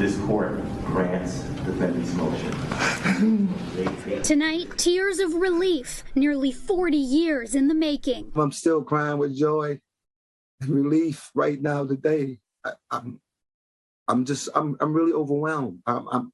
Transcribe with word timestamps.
This 0.00 0.16
court 0.20 0.58
grants 0.86 1.42
the 1.42 1.72
defendant's 1.72 2.14
motion. 2.14 4.22
Tonight, 4.22 4.78
tears 4.78 5.18
of 5.18 5.34
relief, 5.34 6.04
nearly 6.14 6.52
40 6.52 6.96
years 6.96 7.54
in 7.54 7.68
the 7.68 7.74
making. 7.74 8.32
I'm 8.34 8.50
still 8.50 8.82
crying 8.82 9.18
with 9.18 9.36
joy 9.36 9.78
and 10.62 10.70
relief 10.70 11.30
right 11.34 11.60
now 11.60 11.84
today. 11.84 12.38
I, 12.64 12.72
I'm, 12.90 13.20
I'm 14.08 14.24
just, 14.24 14.48
I'm, 14.54 14.74
I'm 14.80 14.94
really 14.94 15.12
overwhelmed. 15.12 15.82
I'm, 15.84 16.08
I'm 16.08 16.32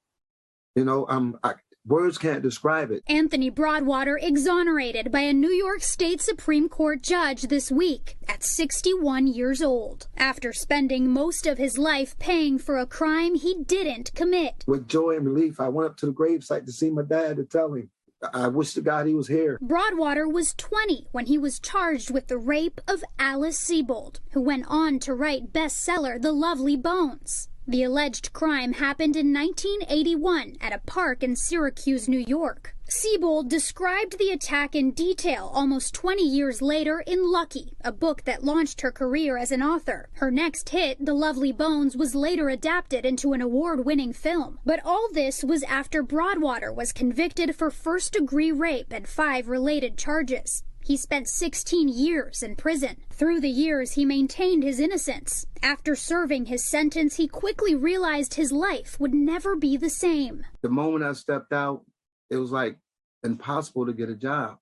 you 0.77 0.85
know, 0.85 1.05
I'm, 1.09 1.37
I, 1.43 1.55
words 1.87 2.19
can't 2.19 2.43
describe 2.43 2.91
it. 2.91 3.03
Anthony 3.07 3.51
Broadwater 3.51 4.19
exonerated 4.21 5.11
by 5.13 5.21
a 5.21 5.33
New 5.33 5.51
York 5.51 5.83
State 5.83 6.21
Supreme 6.21 6.69
Court 6.69 7.03
judge 7.03 7.43
this 7.43 7.71
week 7.71 8.17
at 8.29 8.43
61 8.43 9.29
years 9.29 9.63
old 9.63 10.09
after 10.17 10.53
spending 10.53 11.09
most 11.09 11.47
of 11.47 11.59
his 11.59 11.79
life 11.79 12.19
paying 12.19 12.59
for 12.59 12.79
a 12.79 12.87
crime 12.87 13.35
he 13.35 13.63
didn't 13.63 14.15
commit. 14.15 14.65
With 14.67 14.89
joy 14.89 15.17
and 15.17 15.27
relief, 15.27 15.61
I 15.61 15.69
went 15.69 15.91
up 15.91 15.97
to 15.99 16.07
the 16.07 16.13
gravesite 16.13 16.67
to 16.67 16.73
see 16.73 16.91
my 16.91 17.03
dad 17.03 17.37
to 17.37 17.45
tell 17.45 17.75
him. 17.75 17.91
I 18.33 18.49
wish 18.49 18.73
to 18.75 18.81
God 18.81 19.07
he 19.07 19.15
was 19.15 19.29
here. 19.29 19.59
Broadwater 19.61 20.27
was 20.27 20.55
20 20.55 21.09
when 21.13 21.27
he 21.27 21.37
was 21.37 21.61
charged 21.61 22.11
with 22.11 22.29
the 22.29 22.39
rape 22.39 22.81
of 22.89 23.05
Alice 23.19 23.59
Sebold, 23.59 24.21
who 24.33 24.41
went 24.41 24.65
on 24.69 24.99
to 25.01 25.15
write 25.15 25.53
bestseller 25.53 26.21
The 26.21 26.33
Lovely 26.33 26.77
Bones. 26.77 27.49
The 27.69 27.83
alleged 27.83 28.33
crime 28.33 28.75
happened 28.75 29.17
in 29.17 29.33
1981 29.33 30.59
at 30.61 30.73
a 30.73 30.79
park 30.87 31.25
in 31.25 31.35
Syracuse, 31.35 32.09
New 32.09 32.25
York. 32.25 32.77
Sebold 32.89 33.49
described 33.49 34.21
the 34.21 34.31
attack 34.31 34.77
in 34.77 34.93
detail 34.93 35.51
almost 35.53 35.93
20 35.93 36.23
years 36.23 36.63
later 36.63 37.03
in 37.05 37.29
Lucky, 37.29 37.73
a 37.85 37.91
book 37.91 38.23
that 38.23 38.45
launched 38.45 38.83
her 38.83 38.93
career 38.93 39.37
as 39.37 39.51
an 39.51 39.65
author. 39.65 40.09
Her 40.13 40.31
next 40.31 40.69
hit, 40.69 41.05
The 41.05 41.13
Lovely 41.13 41.51
Bones, 41.51 41.97
was 41.97 42.15
later 42.15 42.49
adapted 42.49 43.05
into 43.05 43.33
an 43.33 43.41
award-winning 43.41 44.13
film. 44.13 44.61
But 44.65 44.79
all 44.85 45.09
this 45.13 45.43
was 45.43 45.65
after 45.65 46.05
Broadwater 46.05 46.73
was 46.73 46.93
convicted 46.93 47.57
for 47.57 47.73
first-degree 47.73 48.53
rape 48.53 48.93
and 48.93 49.09
five 49.09 49.49
related 49.49 49.99
charges. 49.99 50.63
He 50.87 50.97
spent 50.97 51.27
16 51.27 51.89
years 51.89 52.45
in 52.45 52.55
prison. 52.55 52.99
Through 53.11 53.41
the 53.41 53.51
years, 53.51 53.95
he 53.95 54.05
maintained 54.05 54.63
his 54.63 54.79
innocence. 54.79 55.45
After 55.61 55.97
serving 55.97 56.45
his 56.45 56.65
sentence, 56.65 57.17
he 57.17 57.27
quickly 57.27 57.75
realized 57.75 58.35
his 58.35 58.53
life 58.53 58.97
would 59.01 59.13
never 59.13 59.57
be 59.57 59.77
the 59.77 59.91
same. 59.91 60.47
The 60.63 60.69
moment 60.69 61.03
I 61.03 61.13
stepped 61.15 61.53
out, 61.53 61.85
it 62.31 62.37
was 62.37 62.53
like 62.53 62.79
impossible 63.25 63.85
to 63.87 63.93
get 63.93 64.11
a 64.11 64.15
job. 64.15 64.59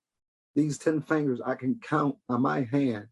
These 0.55 0.79
10 0.79 1.01
fingers 1.01 1.41
I 1.45 1.53
can 1.53 1.79
count 1.79 2.15
on 2.27 2.41
my 2.41 2.63
hand 2.63 3.05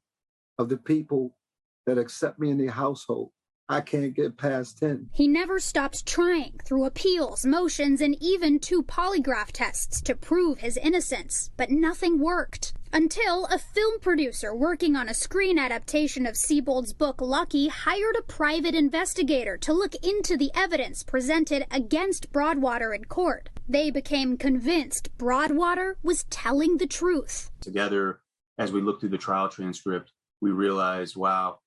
of 0.58 0.70
the 0.70 0.78
people 0.78 1.38
that 1.86 2.00
accept 2.00 2.40
me 2.40 2.50
in 2.50 2.58
their 2.58 2.72
household. 2.72 3.30
I 3.70 3.82
can't 3.82 4.16
get 4.16 4.38
past 4.38 4.80
10. 4.80 5.12
He 5.14 5.28
never 5.28 5.60
stopped 5.60 6.08
trying 6.08 6.60
through 6.66 6.86
appeals, 6.86 7.46
motions, 7.46 8.02
and 8.02 8.18
even 8.20 8.58
two 8.58 8.82
polygraph 8.82 9.52
tests 9.52 10.02
to 10.02 10.16
prove 10.16 10.62
his 10.62 10.78
innocence, 10.78 11.52
but 11.58 11.70
nothing 11.70 12.20
worked. 12.20 12.74
Until 12.96 13.46
a 13.48 13.58
film 13.58 14.00
producer 14.02 14.54
working 14.54 14.96
on 14.96 15.10
a 15.10 15.16
screen 15.16 15.58
adaptation 15.58 16.28
of 16.28 16.38
Sebold's 16.38 16.94
book 16.94 17.20
Lucky 17.22 17.68
hired 17.68 18.16
a 18.16 18.22
private 18.22 18.76
investigator 18.76 19.58
to 19.58 19.74
look 19.74 19.96
into 20.04 20.38
the 20.38 20.52
evidence 20.54 21.02
presented 21.02 21.66
against 21.72 22.32
Broadwater 22.32 22.94
in 22.94 23.06
court. 23.06 23.50
They 23.68 23.90
became 23.90 24.38
convinced 24.38 25.10
Broadwater 25.18 25.98
was 26.04 26.26
telling 26.26 26.78
the 26.78 26.86
truth. 26.86 27.50
Together, 27.62 28.20
as 28.60 28.72
we 28.72 28.80
looked 28.80 29.00
through 29.00 29.10
the 29.10 29.18
trial 29.18 29.50
transcript, 29.50 30.12
we 30.40 30.52
realized, 30.52 31.16
wow, 31.16 31.62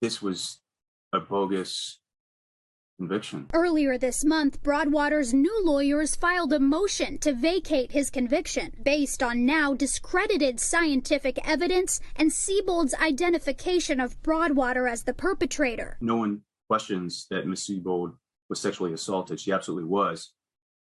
this 0.00 0.22
was 0.22 0.60
a 1.12 1.18
bogus 1.18 1.98
conviction. 3.00 3.46
Earlier 3.54 3.96
this 3.96 4.26
month, 4.26 4.62
Broadwater's 4.62 5.32
new 5.32 5.64
lawyers 5.64 6.14
filed 6.14 6.52
a 6.52 6.60
motion 6.60 7.16
to 7.20 7.32
vacate 7.32 7.92
his 7.92 8.10
conviction 8.10 8.72
based 8.82 9.22
on 9.22 9.46
now 9.46 9.72
discredited 9.72 10.60
scientific 10.60 11.38
evidence 11.48 12.00
and 12.14 12.30
Sebold's 12.30 12.94
identification 12.94 14.00
of 14.00 14.22
Broadwater 14.22 14.86
as 14.86 15.04
the 15.04 15.14
perpetrator. 15.14 15.96
No 16.02 16.16
one 16.16 16.42
questions 16.68 17.26
that 17.30 17.46
Miss 17.46 17.64
Siebold 17.64 18.12
was 18.50 18.60
sexually 18.60 18.92
assaulted. 18.92 19.40
She 19.40 19.50
absolutely 19.50 19.88
was. 19.88 20.32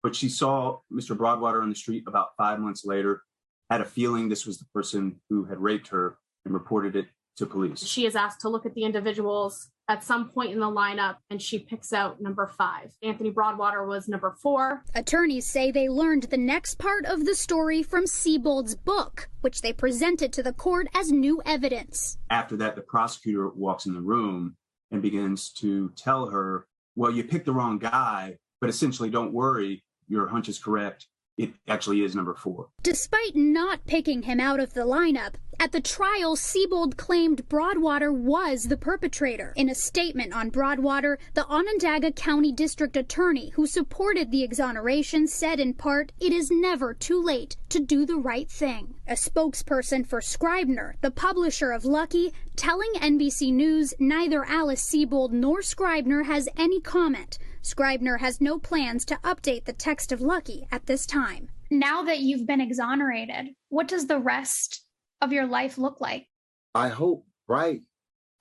But 0.02 0.14
she 0.14 0.28
saw 0.28 0.80
Mr. 0.92 1.16
Broadwater 1.16 1.62
on 1.62 1.70
the 1.70 1.74
street 1.74 2.04
about 2.06 2.36
five 2.36 2.58
months 2.58 2.84
later, 2.84 3.22
had 3.70 3.80
a 3.80 3.86
feeling 3.86 4.28
this 4.28 4.44
was 4.44 4.58
the 4.58 4.66
person 4.74 5.20
who 5.30 5.44
had 5.44 5.58
raped 5.58 5.88
her, 5.88 6.18
and 6.44 6.52
reported 6.52 6.94
it 6.94 7.06
to 7.38 7.46
police. 7.46 7.82
She 7.86 8.04
is 8.04 8.14
asked 8.14 8.40
to 8.42 8.50
look 8.50 8.66
at 8.66 8.74
the 8.74 8.82
individuals 8.82 9.70
at 9.88 10.04
some 10.04 10.28
point 10.28 10.52
in 10.52 10.60
the 10.60 10.66
lineup 10.66 11.16
and 11.30 11.40
she 11.40 11.58
picks 11.58 11.92
out 11.92 12.20
number 12.20 12.46
five. 12.46 12.92
Anthony 13.02 13.30
Broadwater 13.30 13.86
was 13.86 14.08
number 14.08 14.34
four. 14.42 14.84
Attorneys 14.94 15.46
say 15.46 15.70
they 15.70 15.88
learned 15.88 16.24
the 16.24 16.36
next 16.36 16.78
part 16.78 17.04
of 17.04 17.26
the 17.26 17.34
story 17.34 17.82
from 17.82 18.06
Sebold's 18.06 18.74
book, 18.74 19.28
which 19.40 19.62
they 19.62 19.72
presented 19.72 20.32
to 20.32 20.42
the 20.42 20.52
court 20.52 20.88
as 20.94 21.10
new 21.10 21.42
evidence. 21.44 22.18
After 22.30 22.56
that, 22.56 22.76
the 22.76 22.82
prosecutor 22.82 23.48
walks 23.48 23.86
in 23.86 23.94
the 23.94 24.00
room 24.00 24.56
and 24.90 25.02
begins 25.02 25.50
to 25.54 25.90
tell 25.96 26.26
her, 26.26 26.66
Well, 26.96 27.10
you 27.10 27.24
picked 27.24 27.46
the 27.46 27.52
wrong 27.52 27.78
guy, 27.78 28.36
but 28.60 28.70
essentially, 28.70 29.10
don't 29.10 29.32
worry, 29.32 29.82
your 30.08 30.28
hunch 30.28 30.48
is 30.48 30.58
correct 30.58 31.06
it 31.38 31.50
actually 31.66 32.02
is 32.02 32.14
number 32.14 32.34
four. 32.34 32.68
Despite 32.82 33.34
not 33.34 33.86
picking 33.86 34.22
him 34.22 34.38
out 34.38 34.60
of 34.60 34.74
the 34.74 34.82
lineup, 34.82 35.34
at 35.62 35.70
the 35.70 35.80
trial, 35.80 36.34
Sebold 36.34 36.96
claimed 36.96 37.48
Broadwater 37.48 38.12
was 38.12 38.64
the 38.64 38.76
perpetrator. 38.76 39.52
In 39.54 39.68
a 39.68 39.76
statement 39.76 40.32
on 40.32 40.50
Broadwater, 40.50 41.18
the 41.34 41.46
Onondaga 41.46 42.10
County 42.10 42.50
District 42.50 42.96
Attorney, 42.96 43.50
who 43.50 43.66
supported 43.66 44.30
the 44.30 44.42
exoneration, 44.42 45.28
said 45.28 45.60
in 45.60 45.74
part, 45.74 46.10
It 46.18 46.32
is 46.32 46.50
never 46.50 46.92
too 46.94 47.22
late 47.22 47.56
to 47.68 47.78
do 47.78 48.04
the 48.04 48.16
right 48.16 48.50
thing. 48.50 48.94
A 49.06 49.12
spokesperson 49.12 50.04
for 50.04 50.20
Scribner, 50.20 50.96
the 51.00 51.12
publisher 51.12 51.70
of 51.70 51.84
Lucky, 51.84 52.32
telling 52.56 52.92
NBC 52.94 53.52
News 53.52 53.94
neither 54.00 54.44
Alice 54.44 54.84
Sebold 54.84 55.30
nor 55.30 55.62
Scribner 55.62 56.24
has 56.24 56.48
any 56.56 56.80
comment. 56.80 57.38
Scribner 57.64 58.18
has 58.18 58.40
no 58.40 58.58
plans 58.58 59.04
to 59.04 59.14
update 59.22 59.64
the 59.64 59.72
text 59.72 60.10
of 60.10 60.20
Lucky 60.20 60.66
at 60.72 60.86
this 60.86 61.06
time. 61.06 61.48
Now 61.70 62.02
that 62.02 62.18
you've 62.18 62.46
been 62.46 62.60
exonerated, 62.60 63.54
what 63.68 63.86
does 63.86 64.08
the 64.08 64.18
rest 64.18 64.84
of 65.20 65.32
your 65.32 65.46
life 65.46 65.78
look 65.78 66.00
like? 66.00 66.26
I 66.74 66.88
hope, 66.88 67.24
right? 67.48 67.80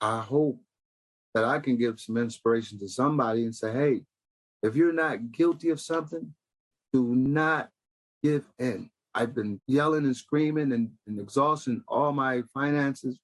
I 0.00 0.20
hope 0.20 0.58
that 1.34 1.44
I 1.44 1.60
can 1.60 1.76
give 1.76 2.00
some 2.00 2.16
inspiration 2.16 2.78
to 2.80 2.88
somebody 2.88 3.44
and 3.44 3.54
say, 3.54 3.72
hey, 3.72 4.00
if 4.62 4.74
you're 4.74 4.92
not 4.92 5.30
guilty 5.30 5.70
of 5.70 5.80
something, 5.80 6.34
do 6.92 7.14
not 7.14 7.70
give 8.24 8.44
in. 8.58 8.90
I've 9.14 9.34
been 9.34 9.60
yelling 9.68 10.04
and 10.04 10.16
screaming 10.16 10.72
and, 10.72 10.90
and 11.06 11.20
exhausting 11.20 11.82
all 11.86 12.12
my 12.12 12.42
finances 12.52 13.18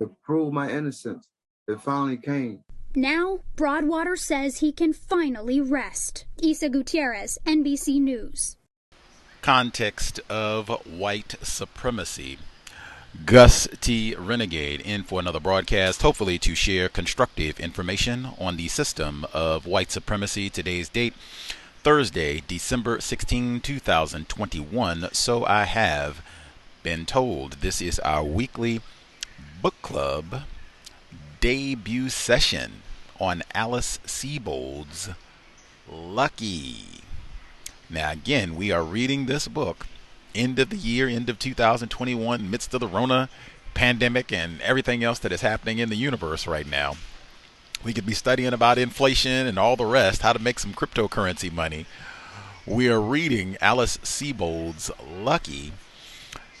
to 0.00 0.14
prove 0.22 0.52
my 0.52 0.70
innocence. 0.70 1.26
It 1.66 1.80
finally 1.80 2.18
came. 2.18 2.63
Now, 2.96 3.40
Broadwater 3.56 4.14
says 4.14 4.58
he 4.58 4.70
can 4.70 4.92
finally 4.92 5.60
rest. 5.60 6.26
Isa 6.40 6.68
Gutierrez, 6.68 7.38
NBC 7.44 8.00
News. 8.00 8.56
Context 9.42 10.20
of 10.30 10.68
white 10.86 11.34
supremacy. 11.42 12.38
Gus 13.26 13.66
T. 13.80 14.14
Renegade 14.14 14.80
in 14.80 15.02
for 15.02 15.18
another 15.18 15.40
broadcast, 15.40 16.02
hopefully 16.02 16.38
to 16.38 16.54
share 16.54 16.88
constructive 16.88 17.58
information 17.58 18.28
on 18.38 18.56
the 18.56 18.68
system 18.68 19.26
of 19.32 19.66
white 19.66 19.90
supremacy. 19.90 20.48
Today's 20.48 20.88
date, 20.88 21.14
Thursday, 21.82 22.44
December 22.46 23.00
16, 23.00 23.60
2021. 23.60 25.08
So 25.10 25.44
I 25.44 25.64
have 25.64 26.24
been 26.84 27.06
told. 27.06 27.54
This 27.54 27.82
is 27.82 27.98
our 28.00 28.22
weekly 28.22 28.80
book 29.60 29.74
club 29.82 30.42
debut 31.40 32.08
session 32.08 32.83
on 33.20 33.42
Alice 33.54 33.98
Sebold's 34.06 35.10
Lucky. 35.90 37.02
Now, 37.90 38.10
again, 38.10 38.56
we 38.56 38.70
are 38.70 38.82
reading 38.82 39.26
this 39.26 39.48
book 39.48 39.86
end 40.34 40.58
of 40.58 40.70
the 40.70 40.76
year, 40.76 41.08
end 41.08 41.28
of 41.28 41.38
2021, 41.38 42.50
midst 42.50 42.74
of 42.74 42.80
the 42.80 42.88
Rona 42.88 43.28
pandemic 43.74 44.32
and 44.32 44.60
everything 44.62 45.04
else 45.04 45.18
that 45.20 45.32
is 45.32 45.42
happening 45.42 45.78
in 45.78 45.88
the 45.88 45.96
universe 45.96 46.46
right 46.46 46.66
now. 46.66 46.94
We 47.84 47.92
could 47.92 48.06
be 48.06 48.14
studying 48.14 48.52
about 48.52 48.78
inflation 48.78 49.46
and 49.46 49.58
all 49.58 49.76
the 49.76 49.84
rest, 49.84 50.22
how 50.22 50.32
to 50.32 50.38
make 50.38 50.58
some 50.58 50.72
cryptocurrency 50.72 51.52
money. 51.52 51.86
We 52.66 52.88
are 52.88 53.00
reading 53.00 53.58
Alice 53.60 53.98
Sebold's 54.02 54.90
Lucky. 55.20 55.72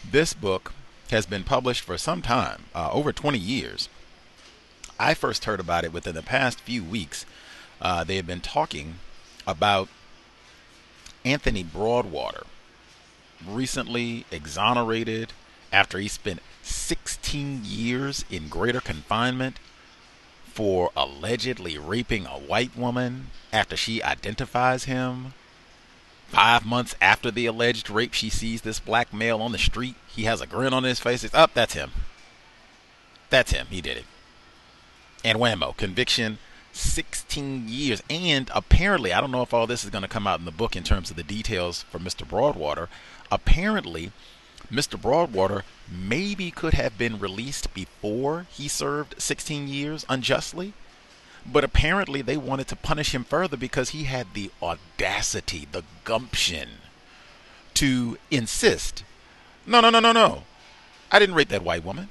This 0.08 0.34
book 0.34 0.72
has 1.10 1.24
been 1.24 1.44
published 1.44 1.80
for 1.80 1.96
some 1.96 2.20
time, 2.20 2.64
uh, 2.74 2.90
over 2.92 3.12
20 3.12 3.38
years. 3.38 3.88
I 4.98 5.14
first 5.14 5.44
heard 5.44 5.60
about 5.60 5.84
it 5.84 5.92
within 5.92 6.14
the 6.14 6.22
past 6.22 6.60
few 6.60 6.84
weeks. 6.84 7.26
Uh, 7.80 8.04
they 8.04 8.16
have 8.16 8.26
been 8.26 8.40
talking 8.40 8.96
about 9.46 9.88
Anthony 11.24 11.62
Broadwater, 11.62 12.44
recently 13.46 14.24
exonerated 14.30 15.32
after 15.72 15.98
he 15.98 16.08
spent 16.08 16.40
16 16.62 17.62
years 17.64 18.24
in 18.30 18.48
greater 18.48 18.80
confinement 18.80 19.58
for 20.46 20.90
allegedly 20.96 21.76
raping 21.76 22.26
a 22.26 22.38
white 22.38 22.76
woman 22.76 23.28
after 23.52 23.76
she 23.76 24.02
identifies 24.02 24.84
him. 24.84 25.34
Five 26.28 26.64
months 26.64 26.94
after 27.00 27.30
the 27.30 27.46
alleged 27.46 27.90
rape, 27.90 28.14
she 28.14 28.30
sees 28.30 28.62
this 28.62 28.80
black 28.80 29.12
male 29.12 29.40
on 29.40 29.52
the 29.52 29.58
street. 29.58 29.96
He 30.06 30.24
has 30.24 30.40
a 30.40 30.46
grin 30.46 30.72
on 30.72 30.84
his 30.84 31.00
face. 31.00 31.24
It's 31.24 31.34
up, 31.34 31.50
oh, 31.50 31.52
that's 31.54 31.74
him. 31.74 31.90
That's 33.30 33.50
him. 33.50 33.66
He 33.68 33.80
did 33.80 33.96
it. 33.98 34.04
And 35.24 35.38
whammo, 35.38 35.76
conviction 35.76 36.38
16 36.72 37.68
years. 37.68 38.02
And 38.10 38.50
apparently, 38.54 39.12
I 39.12 39.20
don't 39.20 39.30
know 39.30 39.42
if 39.42 39.54
all 39.54 39.66
this 39.66 39.84
is 39.84 39.90
going 39.90 40.02
to 40.02 40.08
come 40.08 40.26
out 40.26 40.38
in 40.38 40.44
the 40.44 40.52
book 40.52 40.76
in 40.76 40.84
terms 40.84 41.10
of 41.10 41.16
the 41.16 41.22
details 41.22 41.82
for 41.84 41.98
Mr. 41.98 42.28
Broadwater. 42.28 42.88
Apparently, 43.32 44.12
Mr. 44.70 45.00
Broadwater 45.00 45.64
maybe 45.90 46.50
could 46.50 46.74
have 46.74 46.98
been 46.98 47.18
released 47.18 47.72
before 47.74 48.46
he 48.50 48.68
served 48.68 49.20
16 49.20 49.66
years 49.66 50.04
unjustly. 50.08 50.74
But 51.46 51.64
apparently, 51.64 52.22
they 52.22 52.36
wanted 52.36 52.68
to 52.68 52.76
punish 52.76 53.14
him 53.14 53.24
further 53.24 53.56
because 53.56 53.90
he 53.90 54.04
had 54.04 54.28
the 54.34 54.50
audacity, 54.62 55.66
the 55.70 55.84
gumption 56.04 56.68
to 57.74 58.18
insist 58.30 59.04
no, 59.66 59.80
no, 59.80 59.90
no, 59.90 60.00
no, 60.00 60.12
no. 60.12 60.42
I 61.10 61.18
didn't 61.18 61.34
rape 61.34 61.48
that 61.48 61.62
white 61.62 61.84
woman. 61.84 62.08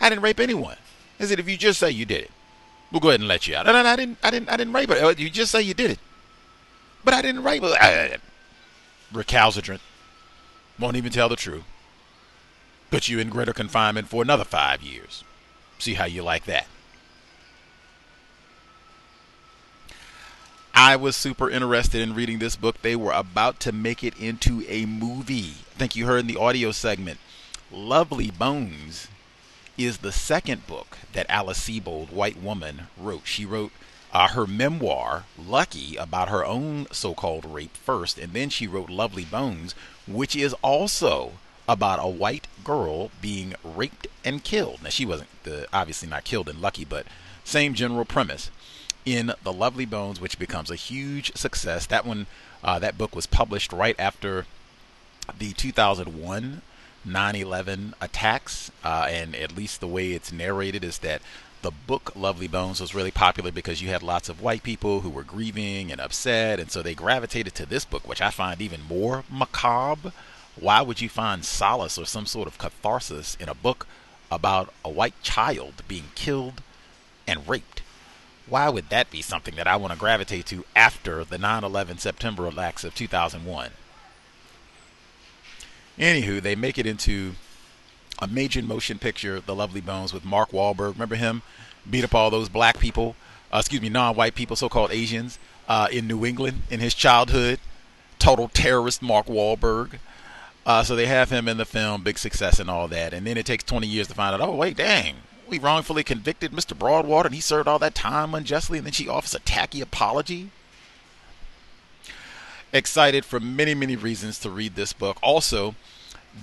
I 0.00 0.08
didn't 0.08 0.22
rape 0.22 0.38
anyone. 0.38 0.76
Is 1.18 1.30
it 1.30 1.38
if 1.38 1.48
you 1.48 1.56
just 1.56 1.80
say 1.80 1.90
you 1.90 2.04
did 2.04 2.22
it? 2.22 2.30
We'll 2.90 3.00
go 3.00 3.08
ahead 3.08 3.20
and 3.20 3.28
let 3.28 3.46
you 3.46 3.54
out. 3.56 3.66
No 3.66 3.74
I 3.74 3.96
didn't. 3.96 4.18
I 4.22 4.30
didn't. 4.30 4.48
I 4.48 4.56
didn't 4.56 4.72
rape 4.72 4.88
her. 4.90 4.96
Uh, 4.96 5.14
you 5.16 5.28
just 5.28 5.52
say 5.52 5.60
you 5.60 5.74
did 5.74 5.90
it, 5.90 5.98
but 7.04 7.12
I 7.12 7.20
didn't 7.20 7.44
rape 7.44 7.62
her. 7.62 7.74
Uh, 7.80 8.16
recalcitrant. 9.12 9.82
Won't 10.78 10.96
even 10.96 11.12
tell 11.12 11.28
the 11.28 11.36
truth. 11.36 11.64
Put 12.90 13.08
you 13.08 13.18
in 13.18 13.28
greater 13.28 13.52
confinement 13.52 14.08
for 14.08 14.22
another 14.22 14.44
five 14.44 14.80
years. 14.82 15.22
See 15.78 15.94
how 15.94 16.06
you 16.06 16.22
like 16.22 16.44
that. 16.44 16.66
I 20.72 20.96
was 20.96 21.16
super 21.16 21.50
interested 21.50 22.00
in 22.00 22.14
reading 22.14 22.38
this 22.38 22.56
book. 22.56 22.80
They 22.80 22.96
were 22.96 23.12
about 23.12 23.60
to 23.60 23.72
make 23.72 24.04
it 24.04 24.16
into 24.16 24.64
a 24.68 24.86
movie. 24.86 25.54
I 25.74 25.78
think 25.78 25.96
you 25.96 26.06
heard 26.06 26.20
in 26.20 26.26
the 26.28 26.38
audio 26.38 26.70
segment. 26.70 27.18
Lovely 27.70 28.30
Bones 28.30 29.08
is 29.78 29.98
the 29.98 30.12
second 30.12 30.66
book 30.66 30.98
that 31.12 31.30
Alice 31.30 31.60
Sebold, 31.60 32.10
white 32.10 32.42
woman, 32.42 32.88
wrote. 32.98 33.22
She 33.24 33.46
wrote 33.46 33.70
uh, 34.12 34.28
her 34.28 34.46
memoir, 34.46 35.24
Lucky, 35.38 35.96
about 35.96 36.28
her 36.28 36.44
own 36.44 36.86
so 36.90 37.14
called 37.14 37.44
rape 37.44 37.76
first, 37.76 38.18
and 38.18 38.32
then 38.32 38.50
she 38.50 38.66
wrote 38.66 38.90
Lovely 38.90 39.24
Bones, 39.24 39.74
which 40.06 40.34
is 40.34 40.54
also 40.62 41.32
about 41.68 42.00
a 42.02 42.08
white 42.08 42.48
girl 42.64 43.10
being 43.20 43.54
raped 43.62 44.08
and 44.24 44.42
killed. 44.42 44.82
Now, 44.82 44.88
she 44.88 45.06
wasn't 45.06 45.28
the, 45.44 45.68
obviously 45.72 46.08
not 46.08 46.24
killed 46.24 46.48
in 46.48 46.60
Lucky, 46.60 46.84
but 46.84 47.06
same 47.44 47.74
general 47.74 48.04
premise. 48.04 48.50
In 49.04 49.32
The 49.42 49.52
Lovely 49.52 49.86
Bones, 49.86 50.20
which 50.20 50.38
becomes 50.38 50.70
a 50.70 50.76
huge 50.76 51.34
success. 51.34 51.86
That 51.86 52.04
one, 52.04 52.26
uh, 52.62 52.78
that 52.78 52.98
book 52.98 53.14
was 53.14 53.26
published 53.26 53.72
right 53.72 53.96
after 53.98 54.44
the 55.38 55.52
2001 55.52 56.62
9/11 57.04 57.94
attacks, 58.00 58.70
uh, 58.84 59.06
and 59.08 59.34
at 59.36 59.56
least 59.56 59.80
the 59.80 59.86
way 59.86 60.12
it's 60.12 60.32
narrated 60.32 60.84
is 60.84 60.98
that 60.98 61.22
the 61.62 61.70
book 61.70 62.12
Lovely 62.14 62.46
Bones 62.46 62.80
was 62.80 62.94
really 62.94 63.10
popular 63.10 63.50
because 63.50 63.82
you 63.82 63.88
had 63.88 64.02
lots 64.02 64.28
of 64.28 64.40
white 64.40 64.62
people 64.62 65.00
who 65.00 65.10
were 65.10 65.24
grieving 65.24 65.90
and 65.90 66.00
upset, 66.00 66.60
and 66.60 66.70
so 66.70 66.82
they 66.82 66.94
gravitated 66.94 67.54
to 67.56 67.66
this 67.66 67.84
book, 67.84 68.06
which 68.06 68.22
I 68.22 68.30
find 68.30 68.60
even 68.60 68.82
more 68.82 69.24
macabre. 69.28 70.12
Why 70.54 70.82
would 70.82 71.00
you 71.00 71.08
find 71.08 71.44
solace 71.44 71.98
or 71.98 72.06
some 72.06 72.26
sort 72.26 72.48
of 72.48 72.58
catharsis 72.58 73.36
in 73.40 73.48
a 73.48 73.54
book 73.54 73.86
about 74.30 74.72
a 74.84 74.90
white 74.90 75.20
child 75.22 75.82
being 75.88 76.10
killed 76.14 76.62
and 77.26 77.48
raped? 77.48 77.82
Why 78.46 78.68
would 78.68 78.88
that 78.88 79.10
be 79.10 79.20
something 79.20 79.56
that 79.56 79.66
I 79.66 79.76
want 79.76 79.92
to 79.92 79.98
gravitate 79.98 80.46
to 80.46 80.64
after 80.74 81.24
the 81.24 81.38
9 81.38 81.64
11 81.64 81.98
September 81.98 82.46
attacks 82.46 82.84
of 82.84 82.94
2001? 82.94 83.70
Anywho, 85.98 86.40
they 86.40 86.54
make 86.54 86.78
it 86.78 86.86
into 86.86 87.32
a 88.20 88.26
major 88.26 88.62
motion 88.62 88.98
picture, 88.98 89.40
The 89.40 89.54
Lovely 89.54 89.80
Bones, 89.80 90.12
with 90.12 90.24
Mark 90.24 90.50
Wahlberg. 90.50 90.92
Remember 90.92 91.16
him? 91.16 91.42
Beat 91.88 92.04
up 92.04 92.14
all 92.14 92.30
those 92.30 92.48
black 92.48 92.78
people, 92.78 93.16
uh, 93.52 93.58
excuse 93.58 93.82
me, 93.82 93.88
non 93.88 94.14
white 94.14 94.34
people, 94.34 94.56
so 94.56 94.68
called 94.68 94.92
Asians, 94.92 95.38
uh, 95.68 95.88
in 95.90 96.06
New 96.06 96.24
England 96.24 96.62
in 96.70 96.80
his 96.80 96.94
childhood. 96.94 97.58
Total 98.18 98.48
terrorist 98.48 99.02
Mark 99.02 99.26
Wahlberg. 99.26 99.98
Uh, 100.66 100.82
so 100.82 100.94
they 100.94 101.06
have 101.06 101.30
him 101.30 101.48
in 101.48 101.56
the 101.56 101.64
film, 101.64 102.02
big 102.02 102.18
success 102.18 102.58
and 102.58 102.68
all 102.68 102.88
that. 102.88 103.14
And 103.14 103.26
then 103.26 103.38
it 103.38 103.46
takes 103.46 103.64
20 103.64 103.86
years 103.86 104.08
to 104.08 104.14
find 104.14 104.34
out, 104.34 104.46
oh, 104.46 104.54
wait, 104.54 104.76
dang, 104.76 105.16
we 105.48 105.58
wrongfully 105.58 106.04
convicted 106.04 106.52
Mr. 106.52 106.78
Broadwater 106.78 107.28
and 107.28 107.34
he 107.34 107.40
served 107.40 107.66
all 107.66 107.78
that 107.78 107.94
time 107.94 108.34
unjustly. 108.34 108.78
And 108.78 108.86
then 108.86 108.92
she 108.92 109.08
offers 109.08 109.34
a 109.34 109.40
tacky 109.40 109.80
apology 109.80 110.50
excited 112.72 113.24
for 113.24 113.40
many, 113.40 113.74
many 113.74 113.96
reasons 113.96 114.38
to 114.40 114.50
read 114.50 114.74
this 114.74 114.92
book. 114.92 115.18
Also, 115.22 115.74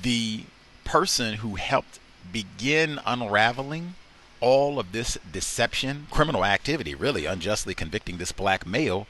the 0.02 0.44
person 0.84 1.36
who 1.36 1.56
helped 1.56 2.00
begin 2.32 3.00
unraveling 3.06 3.96
all 4.42 4.80
of 4.80 4.92
this 4.92 5.18
deception, 5.32 6.08
criminal 6.12 6.44
activity, 6.46 6.94
really 6.94 7.26
unjustly 7.26 7.74
convicting 7.74 8.18
this 8.18 8.32
black 8.32 8.66
male, 8.66 9.08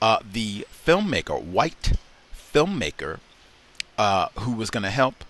uh, 0.00 0.18
the 0.30 0.66
filmmaker, 0.86 1.40
white 1.42 1.92
filmmaker, 2.34 3.20
uh, 3.98 4.28
who 4.40 4.52
was 4.52 4.70
going 4.70 4.82
to 4.82 4.90
help 4.90 5.24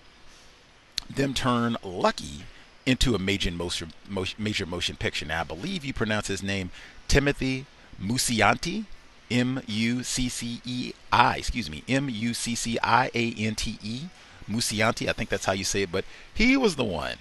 them 1.09 1.33
turn 1.33 1.77
Lucky 1.83 2.43
into 2.85 3.15
a 3.15 3.19
major 3.19 3.51
motion, 3.51 3.93
major 4.37 4.65
motion 4.65 4.95
picture. 4.95 5.25
Now, 5.25 5.41
I 5.41 5.43
believe 5.43 5.85
you 5.85 5.93
pronounce 5.93 6.27
his 6.27 6.43
name 6.43 6.71
Timothy 7.07 7.65
Mucciante. 8.01 8.85
M 9.31 9.61
U 9.67 10.03
C 10.03 10.29
C 10.29 10.61
E 10.65 10.93
I, 11.11 11.37
excuse 11.37 11.69
me, 11.69 11.83
M 11.87 12.09
U 12.09 12.33
C 12.33 12.55
C 12.55 12.77
I 12.81 13.09
A 13.13 13.33
N 13.37 13.55
T 13.55 13.77
E, 13.81 14.01
Mucciante. 14.49 15.09
I 15.09 15.13
think 15.13 15.29
that's 15.29 15.45
how 15.45 15.53
you 15.53 15.63
say 15.63 15.83
it, 15.83 15.91
but 15.91 16.05
he 16.33 16.57
was 16.57 16.75
the 16.75 16.83
one. 16.83 17.17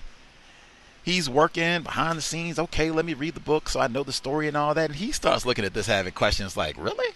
He's 1.04 1.28
working 1.28 1.82
behind 1.82 2.16
the 2.16 2.22
scenes. 2.22 2.58
Okay, 2.58 2.90
let 2.90 3.04
me 3.04 3.14
read 3.14 3.34
the 3.34 3.40
book 3.40 3.68
so 3.68 3.80
I 3.80 3.88
know 3.88 4.04
the 4.04 4.12
story 4.12 4.46
and 4.46 4.56
all 4.56 4.72
that. 4.74 4.90
And 4.90 4.98
he 4.98 5.10
starts 5.10 5.44
looking 5.44 5.64
at 5.64 5.74
this, 5.74 5.86
having 5.86 6.12
questions 6.12 6.56
like, 6.56 6.76
Really? 6.78 7.14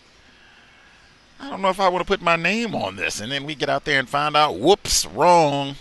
I 1.38 1.50
don't 1.50 1.60
know 1.60 1.68
if 1.68 1.80
I 1.80 1.88
want 1.88 2.04
to 2.04 2.06
put 2.06 2.22
my 2.22 2.36
name 2.36 2.74
on 2.74 2.96
this. 2.96 3.20
And 3.20 3.30
then 3.30 3.44
we 3.44 3.54
get 3.54 3.68
out 3.68 3.84
there 3.84 3.98
and 3.98 4.08
find 4.08 4.36
out, 4.36 4.58
whoops, 4.58 5.04
wrong. 5.06 5.76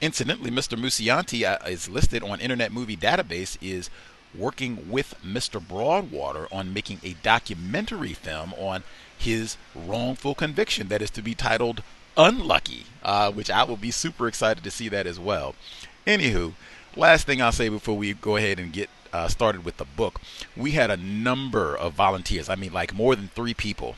Incidentally, 0.00 0.50
Mr. 0.50 0.78
Mucciante 0.78 1.44
uh, 1.44 1.64
is 1.66 1.88
listed 1.88 2.22
on 2.22 2.40
Internet 2.40 2.72
Movie 2.72 2.96
Database 2.96 3.56
is 3.62 3.88
working 4.36 4.90
with 4.90 5.14
Mr. 5.24 5.66
Broadwater 5.66 6.46
on 6.52 6.72
making 6.72 7.00
a 7.02 7.14
documentary 7.22 8.12
film 8.14 8.54
on 8.54 8.82
his 9.16 9.56
wrongful 9.74 10.34
conviction 10.34 10.88
that 10.88 11.02
is 11.02 11.10
to 11.10 11.22
be 11.22 11.34
titled 11.34 11.82
Unlucky, 12.16 12.86
uh, 13.02 13.30
which 13.32 13.50
I 13.50 13.62
will 13.64 13.76
be 13.76 13.90
super 13.90 14.28
excited 14.28 14.64
to 14.64 14.70
see 14.70 14.88
that 14.88 15.06
as 15.06 15.18
well. 15.18 15.54
Anywho, 16.06 16.54
last 16.96 17.26
thing 17.26 17.40
I'll 17.40 17.52
say 17.52 17.68
before 17.68 17.96
we 17.96 18.12
go 18.12 18.36
ahead 18.36 18.58
and 18.58 18.72
get 18.72 18.90
uh, 19.12 19.28
started 19.28 19.64
with 19.64 19.76
the 19.76 19.84
book, 19.84 20.20
we 20.56 20.72
had 20.72 20.90
a 20.90 20.96
number 20.96 21.76
of 21.76 21.94
volunteers. 21.94 22.48
I 22.48 22.54
mean, 22.54 22.72
like 22.72 22.94
more 22.94 23.14
than 23.14 23.28
three 23.28 23.54
people 23.54 23.96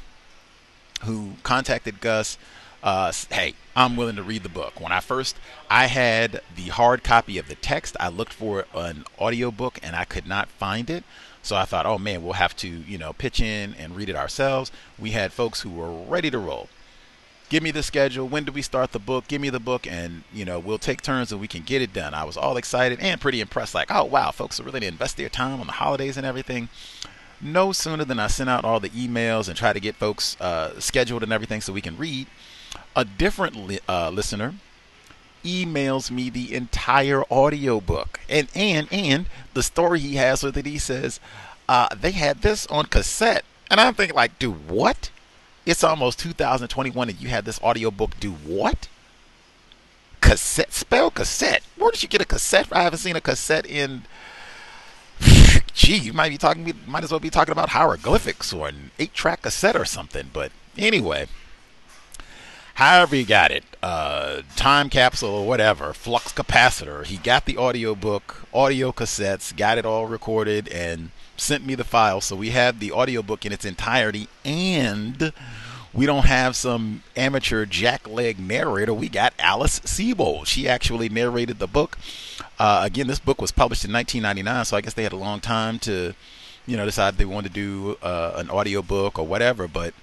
who 1.04 1.32
contacted 1.42 2.00
Gus 2.00 2.38
uh, 2.84 3.10
hey, 3.30 3.54
I'm 3.74 3.96
willing 3.96 4.16
to 4.16 4.22
read 4.22 4.42
the 4.42 4.50
book. 4.50 4.78
When 4.78 4.92
I 4.92 5.00
first, 5.00 5.36
I 5.70 5.86
had 5.86 6.42
the 6.54 6.68
hard 6.68 7.02
copy 7.02 7.38
of 7.38 7.48
the 7.48 7.54
text. 7.54 7.96
I 7.98 8.08
looked 8.08 8.34
for 8.34 8.66
an 8.74 9.04
audiobook 9.18 9.78
and 9.82 9.96
I 9.96 10.04
could 10.04 10.26
not 10.26 10.50
find 10.50 10.90
it. 10.90 11.02
So 11.42 11.56
I 11.56 11.64
thought, 11.64 11.86
oh 11.86 11.98
man, 11.98 12.22
we'll 12.22 12.34
have 12.34 12.54
to, 12.56 12.68
you 12.68 12.98
know, 12.98 13.14
pitch 13.14 13.40
in 13.40 13.74
and 13.74 13.96
read 13.96 14.10
it 14.10 14.16
ourselves. 14.16 14.70
We 14.98 15.12
had 15.12 15.32
folks 15.32 15.62
who 15.62 15.70
were 15.70 15.90
ready 15.90 16.30
to 16.30 16.38
roll. 16.38 16.68
Give 17.48 17.62
me 17.62 17.70
the 17.70 17.82
schedule. 17.82 18.28
When 18.28 18.44
do 18.44 18.52
we 18.52 18.62
start 18.62 18.92
the 18.92 18.98
book? 18.98 19.28
Give 19.28 19.40
me 19.40 19.50
the 19.50 19.60
book, 19.60 19.86
and 19.86 20.24
you 20.32 20.46
know 20.46 20.58
we'll 20.58 20.78
take 20.78 21.02
turns 21.02 21.30
and 21.30 21.40
we 21.40 21.46
can 21.46 21.62
get 21.62 21.82
it 21.82 21.92
done. 21.92 22.14
I 22.14 22.24
was 22.24 22.38
all 22.38 22.56
excited 22.56 23.00
and 23.00 23.20
pretty 23.20 23.40
impressed. 23.40 23.74
Like, 23.74 23.90
oh 23.90 24.04
wow, 24.04 24.30
folks 24.30 24.58
are 24.58 24.62
really 24.62 24.80
to 24.80 24.86
invest 24.86 25.18
their 25.18 25.28
time 25.28 25.60
on 25.60 25.66
the 25.66 25.74
holidays 25.74 26.16
and 26.16 26.26
everything 26.26 26.68
no 27.40 27.72
sooner 27.72 28.04
than 28.04 28.18
I 28.18 28.28
sent 28.28 28.48
out 28.48 28.64
all 28.64 28.80
the 28.80 28.88
emails 28.90 29.48
and 29.48 29.56
try 29.56 29.72
to 29.72 29.80
get 29.80 29.96
folks 29.96 30.40
uh, 30.40 30.80
scheduled 30.80 31.22
and 31.22 31.32
everything 31.32 31.60
so 31.60 31.72
we 31.72 31.82
can 31.82 31.96
read 31.98 32.26
a 32.96 33.04
different 33.04 33.56
li- 33.56 33.80
uh, 33.88 34.10
listener 34.10 34.54
emails 35.44 36.10
me 36.10 36.30
the 36.30 36.54
entire 36.54 37.22
audiobook 37.24 38.18
and 38.30 38.48
and 38.54 38.88
and 38.90 39.26
the 39.52 39.62
story 39.62 39.98
he 40.00 40.16
has 40.16 40.42
with 40.42 40.56
it 40.56 40.64
he 40.64 40.78
says 40.78 41.20
uh, 41.68 41.88
they 41.94 42.10
had 42.12 42.42
this 42.42 42.66
on 42.66 42.86
cassette. 42.86 43.44
And 43.70 43.80
i'm 43.80 43.94
thinking 43.94 44.16
like 44.16 44.38
do 44.38 44.52
what? 44.52 45.10
It's 45.66 45.84
almost 45.84 46.18
2021 46.18 47.08
and 47.08 47.20
you 47.20 47.28
had 47.28 47.44
this 47.44 47.60
audiobook 47.62 48.18
do 48.20 48.32
what? 48.32 48.88
Cassette 50.20 50.72
spell 50.72 51.10
cassette. 51.10 51.62
Where 51.76 51.90
did 51.90 52.02
you 52.02 52.08
get 52.08 52.20
a 52.20 52.26
cassette? 52.26 52.68
I 52.72 52.82
haven't 52.82 52.98
seen 52.98 53.16
a 53.16 53.20
cassette 53.20 53.66
in 53.66 54.04
gee 55.74 55.96
you 55.96 56.12
might 56.12 56.30
be 56.30 56.38
talking 56.38 56.70
might 56.86 57.04
as 57.04 57.10
well 57.10 57.20
be 57.20 57.30
talking 57.30 57.52
about 57.52 57.70
hieroglyphics 57.70 58.52
or 58.52 58.68
an 58.68 58.90
eight 58.98 59.14
track 59.14 59.42
cassette 59.42 59.76
or 59.76 59.84
something 59.84 60.30
but 60.32 60.50
anyway 60.76 61.26
however 62.74 63.16
he 63.16 63.24
got 63.24 63.50
it, 63.50 63.64
uh, 63.82 64.42
time 64.56 64.90
capsule 64.90 65.30
or 65.30 65.46
whatever, 65.46 65.92
flux 65.92 66.32
capacitor. 66.32 67.04
He 67.04 67.16
got 67.16 67.46
the 67.46 67.56
audio 67.56 67.94
book, 67.94 68.46
audio 68.52 68.92
cassettes, 68.92 69.56
got 69.56 69.78
it 69.78 69.86
all 69.86 70.06
recorded, 70.06 70.68
and 70.68 71.10
sent 71.36 71.66
me 71.66 71.74
the 71.74 71.84
file. 71.84 72.20
So 72.20 72.36
we 72.36 72.50
have 72.50 72.80
the 72.80 72.92
audio 72.92 73.22
book 73.22 73.44
in 73.44 73.52
its 73.52 73.64
entirety, 73.64 74.28
and 74.44 75.32
we 75.92 76.06
don't 76.06 76.26
have 76.26 76.56
some 76.56 77.02
amateur 77.16 77.64
jackleg 77.66 78.38
narrator. 78.38 78.92
We 78.92 79.08
got 79.08 79.32
Alice 79.38 79.80
Sebold. 79.80 80.46
She 80.46 80.68
actually 80.68 81.08
narrated 81.08 81.58
the 81.58 81.68
book. 81.68 81.98
Uh, 82.58 82.80
again, 82.84 83.06
this 83.06 83.20
book 83.20 83.40
was 83.40 83.52
published 83.52 83.84
in 83.84 83.92
1999, 83.92 84.64
so 84.64 84.76
I 84.76 84.80
guess 84.80 84.94
they 84.94 85.04
had 85.04 85.12
a 85.12 85.16
long 85.16 85.40
time 85.40 85.78
to, 85.80 86.14
you 86.66 86.76
know, 86.76 86.84
decide 86.84 87.16
they 87.16 87.24
wanted 87.24 87.48
to 87.48 87.54
do 87.54 87.96
uh, 88.02 88.32
an 88.36 88.50
audio 88.50 88.82
book 88.82 89.18
or 89.18 89.26
whatever. 89.26 89.68
But 89.68 89.94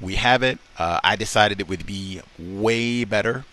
we 0.00 0.16
have 0.16 0.42
it. 0.42 0.58
Uh, 0.78 1.00
I 1.02 1.16
decided 1.16 1.60
it 1.60 1.68
would 1.68 1.86
be 1.86 2.20
way 2.38 3.04
better 3.04 3.44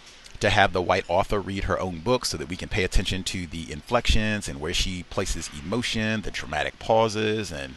to 0.42 0.50
have 0.50 0.74
the 0.74 0.82
white 0.82 1.06
author 1.08 1.40
read 1.40 1.66
her 1.66 1.80
own 1.80 2.00
book 2.00 2.26
so 2.26 2.36
that 2.36 2.50
we 2.50 2.58
can 2.58 2.68
pay 2.68 2.84
attention 2.84 3.24
to 3.24 3.46
the 3.46 3.72
inflections 3.72 4.50
and 4.50 4.60
where 4.60 4.74
she 4.74 5.04
places 5.04 5.50
emotion, 5.64 6.22
the 6.22 6.32
dramatic 6.32 6.80
pauses, 6.80 7.52
and 7.52 7.76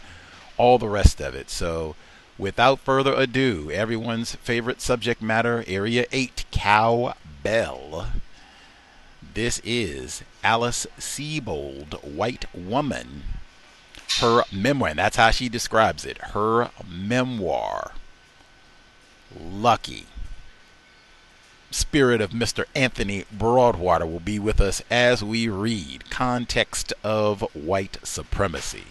all 0.56 0.78
the 0.78 0.88
rest 0.88 1.20
of 1.20 1.34
it. 1.34 1.50
So, 1.50 1.94
without 2.38 2.80
further 2.80 3.12
ado, 3.12 3.70
everyone's 3.70 4.34
favorite 4.36 4.80
subject 4.80 5.20
matter, 5.20 5.62
Area 5.66 6.06
8, 6.10 6.46
Cowbell. 6.50 8.06
This 9.34 9.60
is 9.64 10.22
Alice 10.42 10.86
Sebold, 10.98 12.02
White 12.02 12.46
Woman. 12.54 13.24
Her 14.20 14.44
memoir, 14.52 14.90
and 14.90 14.98
that's 14.98 15.16
how 15.16 15.32
she 15.32 15.48
describes 15.48 16.04
it. 16.04 16.18
Her 16.18 16.70
memoir. 16.88 17.92
Lucky. 19.40 20.06
Spirit 21.70 22.20
of 22.20 22.30
Mr. 22.30 22.64
Anthony 22.74 23.24
Broadwater 23.32 24.06
will 24.06 24.20
be 24.20 24.38
with 24.38 24.60
us 24.60 24.82
as 24.90 25.24
we 25.24 25.48
read 25.48 26.08
Context 26.08 26.92
of 27.02 27.40
White 27.54 27.98
Supremacy. 28.04 28.84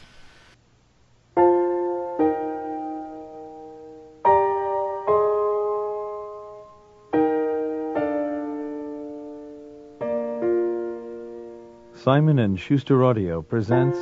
Simon 12.03 12.39
and 12.39 12.59
Schuster 12.59 13.05
Audio 13.05 13.41
presents 13.41 13.97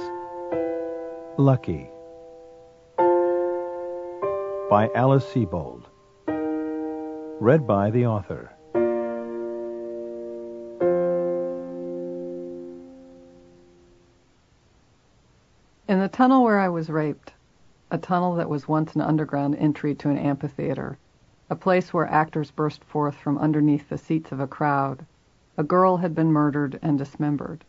Lucky 1.37 1.87
by 4.71 4.89
Alice 4.95 5.25
Sebold. 5.25 5.80
Read 7.41 7.65
by 7.65 7.89
the 7.89 8.05
author. 8.05 8.51
In 15.87 15.99
the 15.99 16.07
tunnel 16.07 16.43
where 16.43 16.59
I 16.59 16.69
was 16.69 16.91
raped, 16.91 17.33
a 17.89 17.97
tunnel 17.97 18.35
that 18.35 18.47
was 18.47 18.67
once 18.67 18.93
an 18.93 19.01
underground 19.01 19.55
entry 19.55 19.95
to 19.95 20.09
an 20.11 20.19
amphitheater, 20.19 20.99
a 21.49 21.55
place 21.55 21.91
where 21.91 22.05
actors 22.05 22.51
burst 22.51 22.83
forth 22.83 23.15
from 23.15 23.39
underneath 23.39 23.89
the 23.89 23.97
seats 23.97 24.31
of 24.31 24.39
a 24.39 24.45
crowd, 24.45 25.03
a 25.57 25.63
girl 25.63 25.97
had 25.97 26.13
been 26.13 26.31
murdered 26.31 26.77
and 26.83 26.99
dismembered. 26.99 27.65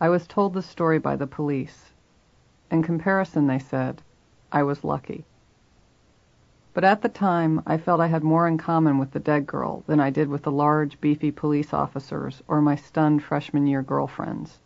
I 0.00 0.08
was 0.08 0.26
told 0.26 0.52
the 0.52 0.62
story 0.62 0.98
by 0.98 1.14
the 1.14 1.28
police. 1.28 1.92
In 2.72 2.82
comparison, 2.82 3.46
they 3.46 3.60
said, 3.60 4.02
I 4.50 4.64
was 4.64 4.82
lucky. 4.82 5.24
But 6.74 6.82
at 6.82 7.02
the 7.02 7.08
time, 7.08 7.62
I 7.68 7.78
felt 7.78 8.00
I 8.00 8.08
had 8.08 8.24
more 8.24 8.48
in 8.48 8.58
common 8.58 8.98
with 8.98 9.12
the 9.12 9.20
dead 9.20 9.46
girl 9.46 9.84
than 9.86 10.00
I 10.00 10.10
did 10.10 10.26
with 10.28 10.42
the 10.42 10.50
large, 10.50 11.00
beefy 11.00 11.30
police 11.30 11.72
officers 11.72 12.42
or 12.48 12.60
my 12.60 12.74
stunned 12.74 13.22
freshman 13.22 13.68
year 13.68 13.80
girlfriends. 13.80 14.58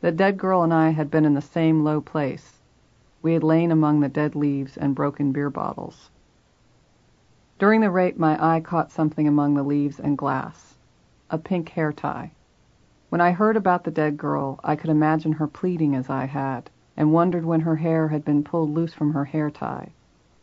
The 0.00 0.10
dead 0.10 0.38
girl 0.38 0.62
and 0.62 0.72
I 0.72 0.88
had 0.88 1.10
been 1.10 1.26
in 1.26 1.34
the 1.34 1.42
same 1.42 1.84
low 1.84 2.00
place. 2.00 2.62
We 3.20 3.34
had 3.34 3.44
lain 3.44 3.70
among 3.70 4.00
the 4.00 4.08
dead 4.08 4.34
leaves 4.34 4.78
and 4.78 4.94
broken 4.94 5.32
beer 5.32 5.50
bottles. 5.50 6.08
During 7.58 7.82
the 7.82 7.90
rape, 7.90 8.18
my 8.18 8.42
eye 8.42 8.60
caught 8.60 8.90
something 8.90 9.28
among 9.28 9.52
the 9.52 9.62
leaves 9.62 10.00
and 10.00 10.16
glass 10.16 10.78
a 11.28 11.36
pink 11.36 11.68
hair 11.68 11.92
tie. 11.92 12.30
When 13.10 13.20
I 13.20 13.32
heard 13.32 13.58
about 13.58 13.84
the 13.84 13.90
dead 13.90 14.16
girl, 14.16 14.58
I 14.64 14.76
could 14.76 14.88
imagine 14.88 15.32
her 15.32 15.46
pleading 15.46 15.94
as 15.94 16.08
I 16.08 16.24
had, 16.24 16.70
and 16.96 17.12
wondered 17.12 17.44
when 17.44 17.60
her 17.60 17.76
hair 17.76 18.08
had 18.08 18.24
been 18.24 18.42
pulled 18.42 18.70
loose 18.70 18.94
from 18.94 19.12
her 19.12 19.26
hair 19.26 19.50
tie, 19.50 19.90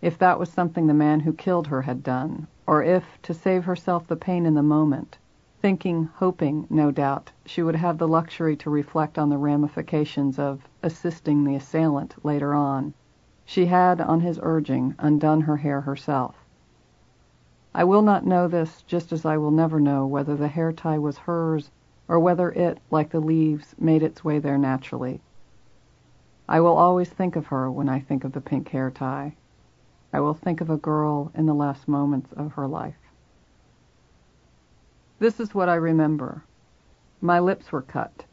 if 0.02 0.18
that 0.18 0.40
was 0.40 0.50
something 0.50 0.88
the 0.88 0.94
man 0.94 1.20
who 1.20 1.34
killed 1.34 1.68
her 1.68 1.82
had 1.82 2.02
done, 2.02 2.48
or 2.66 2.82
if, 2.82 3.22
to 3.22 3.34
save 3.34 3.66
herself 3.66 4.08
the 4.08 4.16
pain 4.16 4.46
in 4.46 4.54
the 4.54 4.64
moment, 4.64 5.18
thinking, 5.62 6.06
hoping, 6.16 6.66
no 6.70 6.90
doubt, 6.90 7.30
she 7.46 7.62
would 7.62 7.76
have 7.76 7.98
the 7.98 8.08
luxury 8.08 8.56
to 8.56 8.70
reflect 8.70 9.18
on 9.20 9.28
the 9.30 9.38
ramifications 9.38 10.40
of 10.40 10.66
assisting 10.82 11.44
the 11.44 11.56
assailant 11.56 12.16
later 12.24 12.54
on, 12.54 12.94
she 13.44 13.66
had, 13.66 14.00
on 14.00 14.22
his 14.22 14.40
urging, 14.42 14.96
undone 15.00 15.42
her 15.42 15.58
hair 15.58 15.82
herself. 15.82 16.46
I 17.76 17.84
will 17.84 18.02
not 18.02 18.26
know 18.26 18.48
this, 18.48 18.84
just 18.84 19.12
as 19.12 19.26
I 19.26 19.36
will 19.38 19.52
never 19.52 19.82
know 19.82 20.08
whether 20.08 20.38
the 20.38 20.48
hair 20.48 20.72
tie 20.72 20.98
was 20.98 21.18
hers 21.18 21.72
or 22.08 22.20
whether 22.20 22.52
it, 22.52 22.80
like 22.90 23.10
the 23.10 23.20
leaves, 23.20 23.76
made 23.78 24.02
its 24.02 24.24
way 24.24 24.40
there 24.40 24.58
naturally. 24.58 25.22
I 26.48 26.62
will 26.62 26.78
always 26.78 27.10
think 27.10 27.36
of 27.36 27.48
her 27.48 27.70
when 27.70 27.90
I 27.90 28.00
think 28.00 28.24
of 28.24 28.32
the 28.32 28.42
pink 28.42 28.70
hair 28.70 28.90
tie. 28.90 29.36
I 30.12 30.20
will 30.20 30.34
think 30.34 30.60
of 30.60 30.70
a 30.70 30.78
girl 30.78 31.32
in 31.36 31.46
the 31.46 31.54
last 31.54 31.88
moments 31.88 32.34
of 32.34 32.54
her 32.54 32.68
life. 32.68 32.96
This 35.20 35.40
is 35.40 35.54
what 35.54 35.70
I 35.70 35.76
remember. 35.76 36.44
My 37.22 37.40
lips 37.40 37.72
were 37.72 37.82
cut. 37.82 38.26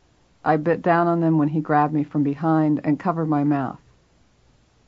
I 0.44 0.56
bit 0.56 0.80
down 0.80 1.06
on 1.08 1.20
them 1.20 1.38
when 1.38 1.48
he 1.48 1.60
grabbed 1.60 1.92
me 1.92 2.04
from 2.04 2.22
behind 2.22 2.80
and 2.84 3.00
covered 3.00 3.26
my 3.28 3.42
mouth. 3.44 3.80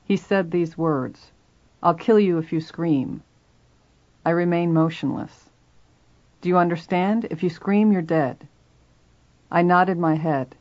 He 0.05 0.17
said 0.17 0.51
these 0.51 0.79
words, 0.79 1.33
I'll 1.83 1.95
kill 1.95 2.19
you 2.19 2.39
if 2.39 2.53
you 2.53 2.61
scream. 2.61 3.23
I 4.25 4.31
remained 4.31 4.73
motionless. 4.73 5.51
Do 6.41 6.49
you 6.49 6.57
understand? 6.57 7.27
If 7.31 7.43
you 7.43 7.51
scream, 7.51 7.93
you're 7.93 8.01
dead. 8.01 8.47
I 9.51 9.63
nodded 9.63 9.99
my 9.99 10.15
head. 10.15 10.55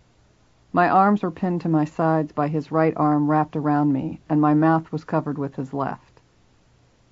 My 0.73 0.89
arms 0.89 1.23
were 1.23 1.31
pinned 1.31 1.61
to 1.61 1.69
my 1.69 1.85
sides 1.85 2.31
by 2.31 2.47
his 2.47 2.71
right 2.71 2.93
arm 2.97 3.29
wrapped 3.29 3.55
around 3.55 3.93
me, 3.93 4.19
and 4.27 4.41
my 4.41 4.53
mouth 4.53 4.91
was 4.91 5.03
covered 5.03 5.37
with 5.37 5.55
his 5.55 5.73
left. 5.73 6.06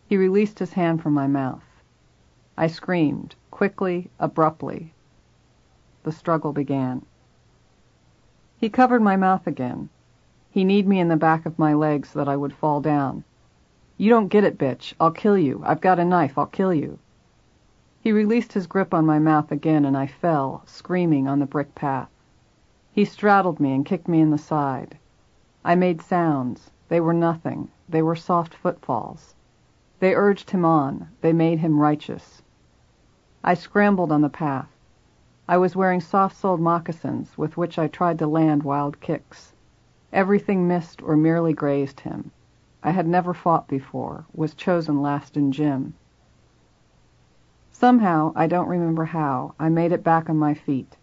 He 0.08 0.18
released 0.18 0.60
his 0.60 0.74
hand 0.74 1.02
from 1.02 1.14
my 1.14 1.28
mouth. 1.28 1.64
I 2.58 2.68
screamed, 2.68 3.36
quickly, 3.52 4.10
abruptly. 4.20 4.94
The 6.04 6.12
struggle 6.12 6.54
began. 6.54 7.06
He 8.58 8.70
covered 8.70 9.02
my 9.02 9.16
mouth 9.16 9.48
again. 9.48 9.90
He 10.52 10.64
kneed 10.64 10.88
me 10.88 11.00
in 11.00 11.08
the 11.10 11.18
back 11.18 11.46
of 11.46 11.60
my 11.60 11.74
leg 11.74 12.06
so 12.06 12.20
that 12.20 12.30
I 12.30 12.38
would 12.38 12.54
fall 12.54 12.82
down. 12.82 13.24
You 13.98 14.10
don't 14.10 14.28
get 14.30 14.44
it, 14.44 14.58
bitch. 14.58 14.94
I'll 15.00 15.12
kill 15.12 15.38
you. 15.38 15.62
I've 15.66 15.82
got 15.82 16.00
a 16.00 16.06
knife. 16.06 16.38
I'll 16.38 16.46
kill 16.46 16.74
you. 16.74 17.00
He 18.00 18.12
released 18.12 18.54
his 18.54 18.68
grip 18.68 18.94
on 18.94 19.06
my 19.06 19.20
mouth 19.20 19.52
again, 19.52 19.86
and 19.86 19.98
I 19.98 20.08
fell, 20.08 20.62
screaming, 20.66 21.28
on 21.28 21.40
the 21.40 21.46
brick 21.46 21.76
path. 21.76 22.10
He 22.92 23.06
straddled 23.06 23.60
me 23.60 23.74
and 23.74 23.86
kicked 23.86 24.08
me 24.08 24.22
in 24.22 24.32
the 24.32 24.38
side. 24.38 24.98
I 25.64 25.76
made 25.76 26.02
sounds. 26.02 26.72
They 26.88 27.02
were 27.02 27.14
nothing. 27.14 27.70
They 27.90 28.02
were 28.02 28.16
soft 28.16 28.54
footfalls. 28.54 29.35
They 30.00 30.14
urged 30.14 30.52
him 30.52 30.66
on. 30.66 31.10
They 31.22 31.32
made 31.32 31.60
him 31.60 31.80
righteous. 31.80 32.42
I 33.44 33.54
scrambled 33.54 34.12
on 34.12 34.22
the 34.22 34.30
path. 34.30 34.70
I 35.48 35.58
was 35.58 35.76
wearing 35.76 36.02
soft-soled 36.02 36.60
moccasins 36.60 37.38
with 37.38 37.56
which 37.56 37.80
I 37.80 37.88
tried 37.88 38.20
to 38.20 38.28
land 38.28 38.64
wild 38.64 39.00
kicks. 39.00 39.54
Everything 40.12 40.68
missed 40.68 41.02
or 41.02 41.16
merely 41.16 41.54
grazed 41.54 42.02
him. 42.02 42.32
I 42.84 42.92
had 42.92 43.08
never 43.08 43.34
fought 43.34 43.68
before, 43.68 44.26
was 44.34 44.54
chosen 44.54 45.02
last 45.02 45.38
in 45.38 45.52
gym. 45.52 45.94
Somehow, 47.72 48.34
I 48.36 48.48
don't 48.48 48.68
remember 48.68 49.06
how, 49.06 49.54
I 49.60 49.70
made 49.70 49.92
it 49.92 50.04
back 50.04 50.30
on 50.30 50.38
my 50.38 50.54
feet. 50.54 50.98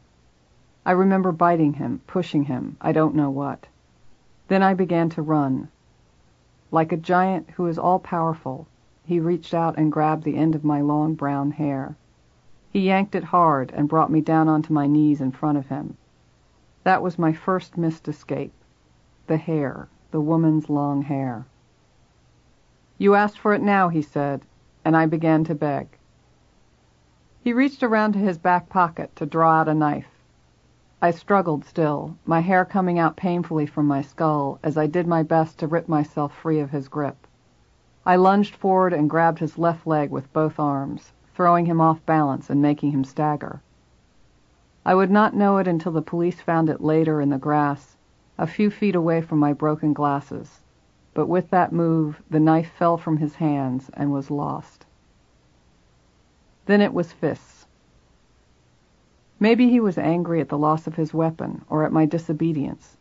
I 0.85 0.93
remember 0.93 1.33
biting 1.33 1.75
him, 1.75 2.01
pushing 2.07 2.45
him, 2.45 2.77
I 2.81 2.93
don't 2.93 3.15
know 3.15 3.31
what. 3.31 3.69
Then 4.49 4.63
I 4.63 4.75
began 4.75 5.09
to 5.11 5.23
run. 5.23 5.69
Like 6.71 6.93
a 6.93 6.97
giant 6.97 7.51
who 7.51 7.67
is 7.67 7.79
all-powerful, 7.79 8.67
he 9.05 9.19
reached 9.19 9.53
out 9.53 9.77
and 9.77 9.91
grabbed 9.91 10.25
the 10.25 10.37
end 10.37 10.55
of 10.55 10.65
my 10.65 10.81
long 10.81 11.15
brown 11.15 11.51
hair. 11.51 11.97
He 12.71 12.81
yanked 12.87 13.15
it 13.15 13.25
hard 13.25 13.71
and 13.73 13.89
brought 13.89 14.11
me 14.11 14.21
down 14.21 14.49
onto 14.49 14.73
my 14.73 14.87
knees 14.87 15.21
in 15.21 15.33
front 15.33 15.59
of 15.59 15.67
him. 15.67 15.97
That 16.85 17.03
was 17.03 17.19
my 17.19 17.33
first 17.33 17.77
missed 17.77 18.09
escape. 18.09 18.53
The 19.27 19.37
hair, 19.37 19.89
the 20.11 20.21
woman's 20.21 20.71
long 20.71 21.03
hair. 21.03 21.47
You 22.99 23.15
asked 23.15 23.39
for 23.39 23.53
it 23.55 23.63
now, 23.63 23.89
he 23.89 24.03
said, 24.03 24.47
and 24.85 24.97
I 24.97 25.07
began 25.07 25.45
to 25.45 25.55
beg. 25.55 25.89
He 27.43 27.53
reached 27.53 27.83
around 27.83 28.13
to 28.13 28.21
his 28.21 28.39
back 28.39 28.69
pocket 28.69 29.15
to 29.17 29.27
draw 29.27 29.61
out 29.61 29.69
a 29.69 29.75
knife. 29.75 30.09
I 31.01 31.11
struggled 31.11 31.65
still, 31.65 32.17
my 32.25 32.41
hair 32.41 32.65
coming 32.65 32.99
out 33.01 33.17
painfully 33.17 33.67
from 33.67 33.87
my 33.87 34.03
skull 34.03 34.61
as 34.63 34.79
I 34.79 34.87
did 34.87 35.09
my 35.09 35.25
best 35.25 35.59
to 35.59 35.67
rip 35.67 35.89
myself 35.89 36.33
free 36.33 36.61
of 36.61 36.71
his 36.71 36.87
grip. 36.87 37.27
I 38.05 38.17
lunged 38.17 38.57
forward 38.57 38.93
and 38.93 39.09
grabbed 39.09 39.39
his 39.39 39.59
left 39.59 39.87
leg 39.87 40.11
with 40.11 40.33
both 40.33 40.59
arms, 40.59 41.13
throwing 41.35 41.67
him 41.67 41.81
off 41.81 42.05
balance 42.05 42.51
and 42.51 42.61
making 42.61 42.91
him 42.91 43.05
stagger. 43.05 43.61
I 44.85 44.97
would 44.97 45.11
not 45.11 45.37
know 45.37 45.59
it 45.59 45.69
until 45.69 45.93
the 45.93 46.03
police 46.03 46.41
found 46.41 46.69
it 46.69 46.81
later 46.81 47.21
in 47.21 47.31
the 47.31 47.39
grass, 47.39 47.97
a 48.37 48.47
few 48.49 48.71
feet 48.71 48.97
away 48.97 49.21
from 49.21 49.39
my 49.39 49.53
broken 49.53 49.93
glasses. 49.93 50.63
But 51.15 51.29
with 51.29 51.51
that 51.51 51.73
move, 51.73 52.21
the 52.29 52.41
knife 52.41 52.73
fell 52.73 52.97
from 52.97 53.19
his 53.19 53.37
hands 53.37 53.89
and 53.95 54.13
was 54.13 54.33
lost. 54.33 54.85
Then 56.67 56.81
it 56.81 56.93
was 56.93 57.13
fists. 57.13 57.67
Maybe 59.39 59.69
he 59.69 59.79
was 59.79 59.99
angry 59.99 60.41
at 60.41 60.49
the 60.49 60.59
loss 60.59 60.89
of 60.89 60.97
his 60.97 61.15
weapon 61.15 61.65
or 61.69 61.85
at 61.85 61.93
my 61.93 62.07
disobedience. 62.07 62.97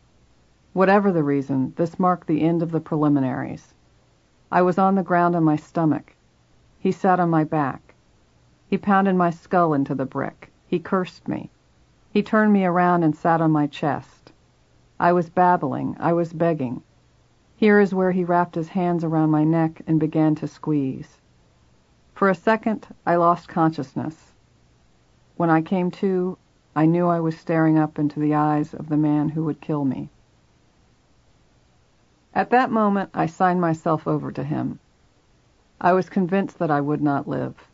Whatever 0.72 1.10
the 1.10 1.24
reason, 1.24 1.72
this 1.76 1.98
marked 1.98 2.28
the 2.28 2.42
end 2.42 2.62
of 2.62 2.70
the 2.70 2.80
preliminaries. 2.80 3.71
I 4.54 4.60
was 4.60 4.76
on 4.76 4.96
the 4.96 5.02
ground 5.02 5.34
on 5.34 5.44
my 5.44 5.56
stomach. 5.56 6.14
He 6.78 6.92
sat 6.92 7.18
on 7.18 7.30
my 7.30 7.42
back. 7.42 7.94
He 8.68 8.76
pounded 8.76 9.16
my 9.16 9.30
skull 9.30 9.72
into 9.72 9.94
the 9.94 10.04
brick. 10.04 10.52
He 10.66 10.78
cursed 10.78 11.26
me. 11.26 11.48
He 12.10 12.22
turned 12.22 12.52
me 12.52 12.66
around 12.66 13.02
and 13.02 13.16
sat 13.16 13.40
on 13.40 13.50
my 13.50 13.66
chest. 13.66 14.30
I 15.00 15.14
was 15.14 15.30
babbling. 15.30 15.96
I 15.98 16.12
was 16.12 16.34
begging. 16.34 16.82
Here 17.56 17.80
is 17.80 17.94
where 17.94 18.12
he 18.12 18.24
wrapped 18.24 18.54
his 18.54 18.68
hands 18.68 19.02
around 19.04 19.30
my 19.30 19.42
neck 19.42 19.80
and 19.86 19.98
began 19.98 20.34
to 20.34 20.46
squeeze. 20.46 21.22
For 22.14 22.28
a 22.28 22.34
second, 22.34 22.88
I 23.06 23.16
lost 23.16 23.48
consciousness. 23.48 24.34
When 25.38 25.48
I 25.48 25.62
came 25.62 25.90
to, 25.92 26.36
I 26.76 26.84
knew 26.84 27.06
I 27.08 27.20
was 27.20 27.38
staring 27.38 27.78
up 27.78 27.98
into 27.98 28.20
the 28.20 28.34
eyes 28.34 28.74
of 28.74 28.90
the 28.90 28.98
man 28.98 29.30
who 29.30 29.44
would 29.44 29.62
kill 29.62 29.86
me. 29.86 30.10
At 32.34 32.50
that 32.50 32.70
moment, 32.70 33.10
I 33.12 33.26
signed 33.26 33.60
myself 33.60 34.08
over 34.08 34.32
to 34.32 34.42
him. 34.42 34.78
I 35.80 35.92
was 35.92 36.08
convinced 36.08 36.58
that 36.60 36.70
I 36.70 36.80
would 36.80 37.02
not 37.02 37.28
live. 37.28 37.68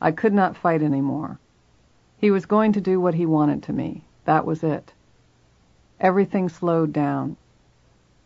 I 0.00 0.10
could 0.10 0.34
not 0.34 0.56
fight 0.56 0.82
any 0.82 1.00
more. 1.00 1.38
He 2.18 2.30
was 2.30 2.44
going 2.44 2.72
to 2.72 2.80
do 2.80 3.00
what 3.00 3.14
he 3.14 3.24
wanted 3.24 3.62
to 3.64 3.72
me. 3.72 4.04
That 4.24 4.44
was 4.44 4.64
it. 4.64 4.92
Everything 6.00 6.48
slowed 6.48 6.92
down. 6.92 7.36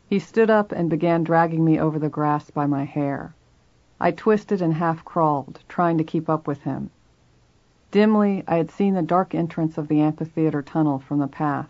He 0.08 0.18
stood 0.18 0.48
up 0.48 0.72
and 0.72 0.88
began 0.88 1.22
dragging 1.22 1.64
me 1.64 1.78
over 1.78 1.98
the 1.98 2.08
grass 2.08 2.50
by 2.50 2.66
my 2.66 2.84
hair. 2.84 3.34
I 4.00 4.10
twisted 4.10 4.62
and 4.62 4.74
half 4.74 5.04
crawled, 5.04 5.60
trying 5.68 5.98
to 5.98 6.04
keep 6.04 6.28
up 6.28 6.46
with 6.46 6.62
him. 6.62 6.90
Dimly, 7.90 8.42
I 8.48 8.56
had 8.56 8.70
seen 8.70 8.94
the 8.94 9.02
dark 9.02 9.34
entrance 9.34 9.76
of 9.76 9.88
the 9.88 10.00
amphitheater 10.00 10.62
tunnel 10.62 10.98
from 10.98 11.18
the 11.18 11.28
path. 11.28 11.68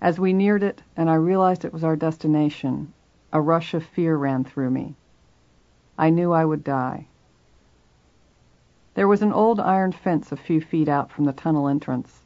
As 0.00 0.20
we 0.20 0.32
neared 0.32 0.62
it, 0.62 0.82
and 0.96 1.10
I 1.10 1.14
realized 1.14 1.64
it 1.64 1.72
was 1.72 1.82
our 1.82 1.96
destination, 1.96 2.92
a 3.32 3.40
rush 3.40 3.74
of 3.74 3.84
fear 3.84 4.16
ran 4.16 4.44
through 4.44 4.70
me. 4.70 4.94
I 5.98 6.10
knew 6.10 6.32
I 6.32 6.44
would 6.44 6.62
die. 6.62 7.06
There 8.94 9.08
was 9.08 9.22
an 9.22 9.32
old 9.32 9.60
iron 9.60 9.92
fence 9.92 10.32
a 10.32 10.36
few 10.36 10.60
feet 10.60 10.88
out 10.88 11.10
from 11.10 11.24
the 11.24 11.32
tunnel 11.32 11.68
entrance. 11.68 12.24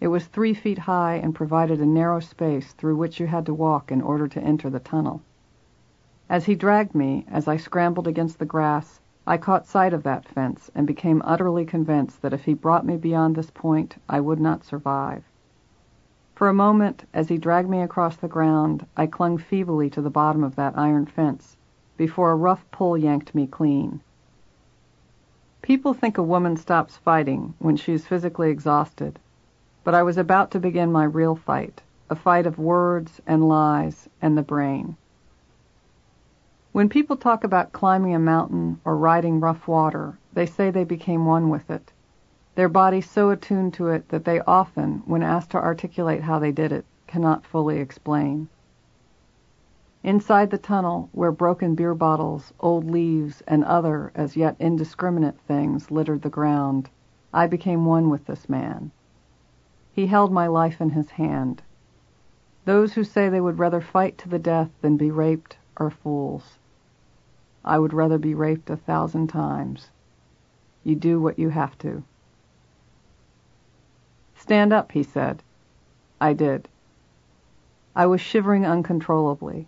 It 0.00 0.08
was 0.08 0.26
three 0.26 0.52
feet 0.52 0.78
high 0.78 1.14
and 1.14 1.34
provided 1.34 1.80
a 1.80 1.86
narrow 1.86 2.20
space 2.20 2.72
through 2.74 2.96
which 2.96 3.18
you 3.18 3.26
had 3.26 3.46
to 3.46 3.54
walk 3.54 3.90
in 3.90 4.02
order 4.02 4.28
to 4.28 4.40
enter 4.42 4.68
the 4.68 4.80
tunnel. 4.80 5.22
As 6.28 6.44
he 6.44 6.54
dragged 6.54 6.94
me, 6.94 7.24
as 7.30 7.48
I 7.48 7.56
scrambled 7.56 8.06
against 8.06 8.38
the 8.38 8.44
grass, 8.44 9.00
I 9.26 9.38
caught 9.38 9.66
sight 9.66 9.94
of 9.94 10.02
that 10.02 10.28
fence 10.28 10.70
and 10.74 10.86
became 10.86 11.22
utterly 11.24 11.64
convinced 11.64 12.20
that 12.22 12.32
if 12.32 12.44
he 12.44 12.52
brought 12.52 12.84
me 12.84 12.96
beyond 12.96 13.34
this 13.34 13.50
point, 13.50 13.96
I 14.08 14.20
would 14.20 14.40
not 14.40 14.64
survive. 14.64 15.24
For 16.36 16.50
a 16.50 16.52
moment, 16.52 17.06
as 17.14 17.30
he 17.30 17.38
dragged 17.38 17.70
me 17.70 17.80
across 17.80 18.16
the 18.16 18.28
ground, 18.28 18.84
I 18.94 19.06
clung 19.06 19.38
feebly 19.38 19.88
to 19.88 20.02
the 20.02 20.10
bottom 20.10 20.44
of 20.44 20.54
that 20.56 20.76
iron 20.76 21.06
fence 21.06 21.56
before 21.96 22.30
a 22.30 22.36
rough 22.36 22.70
pull 22.70 22.98
yanked 22.98 23.34
me 23.34 23.46
clean. 23.46 24.02
People 25.62 25.94
think 25.94 26.18
a 26.18 26.22
woman 26.22 26.58
stops 26.58 26.98
fighting 26.98 27.54
when 27.58 27.74
she 27.74 27.94
is 27.94 28.06
physically 28.06 28.50
exhausted, 28.50 29.18
but 29.82 29.94
I 29.94 30.02
was 30.02 30.18
about 30.18 30.50
to 30.50 30.60
begin 30.60 30.92
my 30.92 31.04
real 31.04 31.36
fight, 31.36 31.80
a 32.10 32.14
fight 32.14 32.46
of 32.46 32.58
words 32.58 33.18
and 33.26 33.48
lies 33.48 34.06
and 34.20 34.36
the 34.36 34.42
brain. 34.42 34.98
When 36.72 36.90
people 36.90 37.16
talk 37.16 37.44
about 37.44 37.72
climbing 37.72 38.14
a 38.14 38.18
mountain 38.18 38.78
or 38.84 38.94
riding 38.98 39.40
rough 39.40 39.66
water, 39.66 40.18
they 40.34 40.44
say 40.44 40.70
they 40.70 40.84
became 40.84 41.24
one 41.24 41.48
with 41.48 41.70
it, 41.70 41.94
their 42.56 42.68
bodies 42.70 43.08
so 43.08 43.28
attuned 43.30 43.74
to 43.74 43.88
it 43.88 44.08
that 44.08 44.24
they 44.24 44.40
often, 44.40 45.02
when 45.04 45.22
asked 45.22 45.50
to 45.50 45.58
articulate 45.58 46.22
how 46.22 46.38
they 46.38 46.50
did 46.50 46.72
it, 46.72 46.86
cannot 47.06 47.44
fully 47.44 47.78
explain. 47.78 48.48
Inside 50.02 50.50
the 50.50 50.56
tunnel, 50.56 51.10
where 51.12 51.30
broken 51.30 51.74
beer 51.74 51.94
bottles, 51.94 52.54
old 52.58 52.90
leaves, 52.90 53.42
and 53.46 53.62
other 53.64 54.10
as 54.14 54.36
yet 54.36 54.56
indiscriminate 54.58 55.38
things 55.40 55.90
littered 55.90 56.22
the 56.22 56.30
ground, 56.30 56.88
I 57.32 57.46
became 57.46 57.84
one 57.84 58.08
with 58.08 58.24
this 58.24 58.48
man. 58.48 58.90
He 59.92 60.06
held 60.06 60.32
my 60.32 60.46
life 60.46 60.80
in 60.80 60.90
his 60.90 61.10
hand. 61.10 61.62
Those 62.64 62.94
who 62.94 63.04
say 63.04 63.28
they 63.28 63.40
would 63.40 63.58
rather 63.58 63.82
fight 63.82 64.16
to 64.18 64.28
the 64.30 64.38
death 64.38 64.70
than 64.80 64.96
be 64.96 65.10
raped 65.10 65.58
are 65.76 65.90
fools. 65.90 66.58
I 67.64 67.78
would 67.78 67.92
rather 67.92 68.16
be 68.16 68.34
raped 68.34 68.70
a 68.70 68.76
thousand 68.76 69.26
times. 69.26 69.90
You 70.84 70.94
do 70.94 71.20
what 71.20 71.38
you 71.38 71.50
have 71.50 71.76
to. 71.78 72.02
Stand 74.36 74.72
up, 74.72 74.92
he 74.92 75.02
said. 75.02 75.42
I 76.20 76.32
did. 76.32 76.68
I 77.94 78.06
was 78.06 78.20
shivering 78.20 78.66
uncontrollably. 78.66 79.66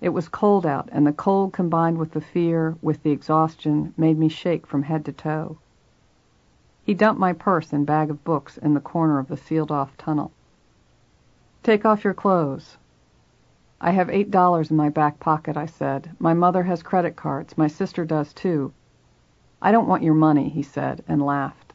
It 0.00 0.10
was 0.10 0.28
cold 0.28 0.64
out, 0.64 0.88
and 0.92 1.06
the 1.06 1.12
cold 1.12 1.52
combined 1.52 1.98
with 1.98 2.12
the 2.12 2.20
fear, 2.20 2.76
with 2.80 3.02
the 3.02 3.10
exhaustion, 3.10 3.92
made 3.96 4.18
me 4.18 4.28
shake 4.28 4.66
from 4.66 4.84
head 4.84 5.04
to 5.04 5.12
toe. 5.12 5.58
He 6.84 6.94
dumped 6.94 7.20
my 7.20 7.32
purse 7.32 7.72
and 7.72 7.84
bag 7.84 8.10
of 8.10 8.24
books 8.24 8.56
in 8.56 8.74
the 8.74 8.80
corner 8.80 9.18
of 9.18 9.28
the 9.28 9.36
sealed 9.36 9.70
off 9.70 9.96
tunnel. 9.98 10.32
Take 11.62 11.84
off 11.84 12.04
your 12.04 12.14
clothes. 12.14 12.78
I 13.80 13.90
have 13.90 14.08
eight 14.08 14.30
dollars 14.30 14.70
in 14.70 14.76
my 14.76 14.88
back 14.88 15.20
pocket, 15.20 15.56
I 15.56 15.66
said. 15.66 16.10
My 16.18 16.32
mother 16.32 16.62
has 16.62 16.82
credit 16.82 17.16
cards. 17.16 17.58
My 17.58 17.66
sister 17.66 18.04
does 18.04 18.32
too. 18.32 18.72
I 19.60 19.72
don't 19.72 19.88
want 19.88 20.02
your 20.02 20.14
money, 20.14 20.48
he 20.48 20.62
said, 20.62 21.04
and 21.06 21.20
laughed. 21.20 21.72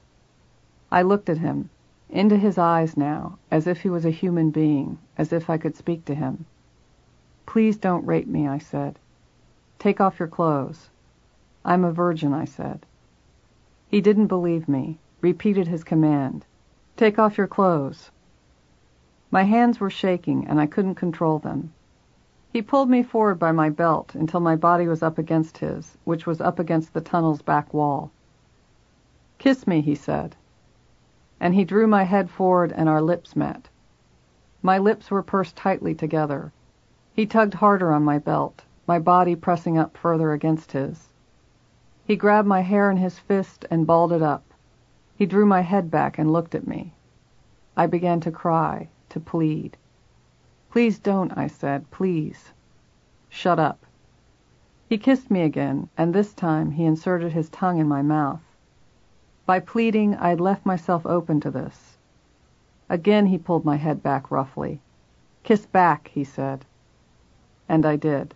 I 0.92 1.02
looked 1.02 1.30
at 1.30 1.38
him, 1.38 1.70
into 2.16 2.38
his 2.38 2.58
eyes 2.58 2.96
now, 2.96 3.38
as 3.52 3.68
if 3.68 3.82
he 3.82 3.90
was 3.90 4.06
a 4.06 4.10
human 4.10 4.50
being, 4.50 4.98
as 5.18 5.34
if 5.34 5.50
I 5.50 5.58
could 5.58 5.76
speak 5.76 6.06
to 6.06 6.16
him. 6.16 6.46
Please 7.46 7.78
don't 7.78 8.06
rape 8.06 8.28
me, 8.28 8.48
I 8.48 8.58
said. 8.58 8.98
Take 9.80 10.00
off 10.00 10.18
your 10.18 10.30
clothes. 10.30 10.90
I'm 11.66 11.84
a 11.84 11.92
virgin, 11.92 12.34
I 12.34 12.46
said. 12.46 12.86
He 13.88 14.00
didn't 14.00 14.28
believe 14.28 14.70
me, 14.70 14.98
repeated 15.20 15.68
his 15.68 15.84
command. 15.84 16.46
Take 16.96 17.20
off 17.20 17.38
your 17.38 17.48
clothes. 17.48 18.12
My 19.30 19.44
hands 19.44 19.80
were 19.82 19.90
shaking, 19.90 20.48
and 20.48 20.60
I 20.62 20.68
couldn't 20.68 20.96
control 20.96 21.40
them. 21.40 21.74
He 22.54 22.62
pulled 22.62 22.90
me 22.90 23.04
forward 23.04 23.40
by 23.40 23.52
my 23.52 23.70
belt 23.70 24.16
until 24.16 24.40
my 24.40 24.56
body 24.56 24.88
was 24.88 25.04
up 25.04 25.18
against 25.18 25.58
his, 25.58 25.98
which 26.06 26.26
was 26.26 26.40
up 26.40 26.60
against 26.60 26.94
the 26.94 27.02
tunnel's 27.02 27.42
back 27.42 27.74
wall. 27.74 28.12
Kiss 29.38 29.68
me, 29.68 29.82
he 29.82 29.96
said. 29.96 30.38
And 31.40 31.54
he 31.54 31.66
drew 31.66 31.88
my 31.88 32.04
head 32.04 32.30
forward 32.30 32.72
and 32.72 32.88
our 32.88 33.02
lips 33.02 33.36
met. 33.36 33.70
My 34.62 34.78
lips 34.78 35.12
were 35.12 35.24
pursed 35.24 35.56
tightly 35.56 35.94
together. 35.94 36.52
He 37.14 37.26
tugged 37.26 37.56
harder 37.56 37.92
on 37.92 38.04
my 38.04 38.20
belt, 38.20 38.64
my 38.88 39.00
body 39.00 39.36
pressing 39.36 39.78
up 39.78 39.98
further 39.98 40.32
against 40.34 40.72
his. 40.72 41.14
He 42.06 42.16
grabbed 42.16 42.48
my 42.48 42.62
hair 42.62 42.92
in 42.92 42.98
his 42.98 43.20
fist 43.20 43.66
and 43.72 43.88
balled 43.88 44.12
it 44.14 44.22
up. 44.22 44.54
He 45.16 45.26
drew 45.26 45.46
my 45.46 45.62
head 45.62 45.90
back 45.90 46.18
and 46.18 46.32
looked 46.32 46.56
at 46.56 46.68
me. 46.68 46.94
I 47.76 47.88
began 47.88 48.20
to 48.22 48.32
cry, 48.32 48.90
to 49.10 49.20
plead. 49.20 49.76
Please 50.70 51.00
don't, 51.00 51.38
I 51.38 51.48
said, 51.48 51.90
please. 51.90 52.54
Shut 53.30 53.60
up. 53.60 53.86
He 54.88 54.98
kissed 54.98 55.32
me 55.32 55.42
again, 55.42 55.90
and 55.98 56.14
this 56.14 56.34
time 56.34 56.72
he 56.72 56.86
inserted 56.86 57.32
his 57.32 57.50
tongue 57.50 57.80
in 57.80 57.88
my 57.88 58.02
mouth. 58.02 58.45
By 59.46 59.60
pleading, 59.60 60.16
I 60.16 60.30
had 60.30 60.42
left 60.42 60.66
myself 60.66 61.06
open 61.06 61.40
to 61.42 61.52
this. 61.52 61.98
Again 62.90 63.28
he 63.28 63.38
pulled 63.38 63.64
my 63.66 63.76
head 63.76 64.02
back 64.02 64.32
roughly. 64.32 64.82
Kiss 65.44 65.66
back, 65.68 66.08
he 66.08 66.24
said. 66.24 66.66
And 67.70 67.86
I 67.86 67.96
did. 67.96 68.34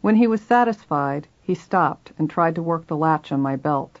When 0.00 0.16
he 0.16 0.28
was 0.28 0.40
satisfied, 0.42 1.26
he 1.42 1.54
stopped 1.54 2.12
and 2.18 2.30
tried 2.30 2.54
to 2.54 2.62
work 2.62 2.86
the 2.86 2.96
latch 2.96 3.32
on 3.32 3.40
my 3.40 3.56
belt. 3.56 4.00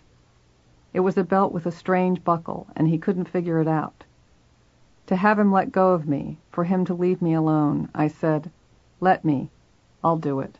It 0.92 1.00
was 1.00 1.18
a 1.18 1.24
belt 1.24 1.52
with 1.52 1.66
a 1.66 1.72
strange 1.72 2.22
buckle, 2.22 2.68
and 2.76 2.86
he 2.86 2.98
couldn't 2.98 3.28
figure 3.28 3.60
it 3.60 3.68
out. 3.68 4.04
To 5.06 5.16
have 5.16 5.38
him 5.38 5.50
let 5.50 5.72
go 5.72 5.92
of 5.92 6.06
me, 6.06 6.38
for 6.50 6.64
him 6.64 6.84
to 6.84 6.94
leave 6.94 7.20
me 7.20 7.34
alone, 7.34 7.88
I 7.94 8.08
said, 8.08 8.50
Let 9.00 9.24
me. 9.24 9.50
I'll 10.04 10.18
do 10.18 10.38
it. 10.38 10.58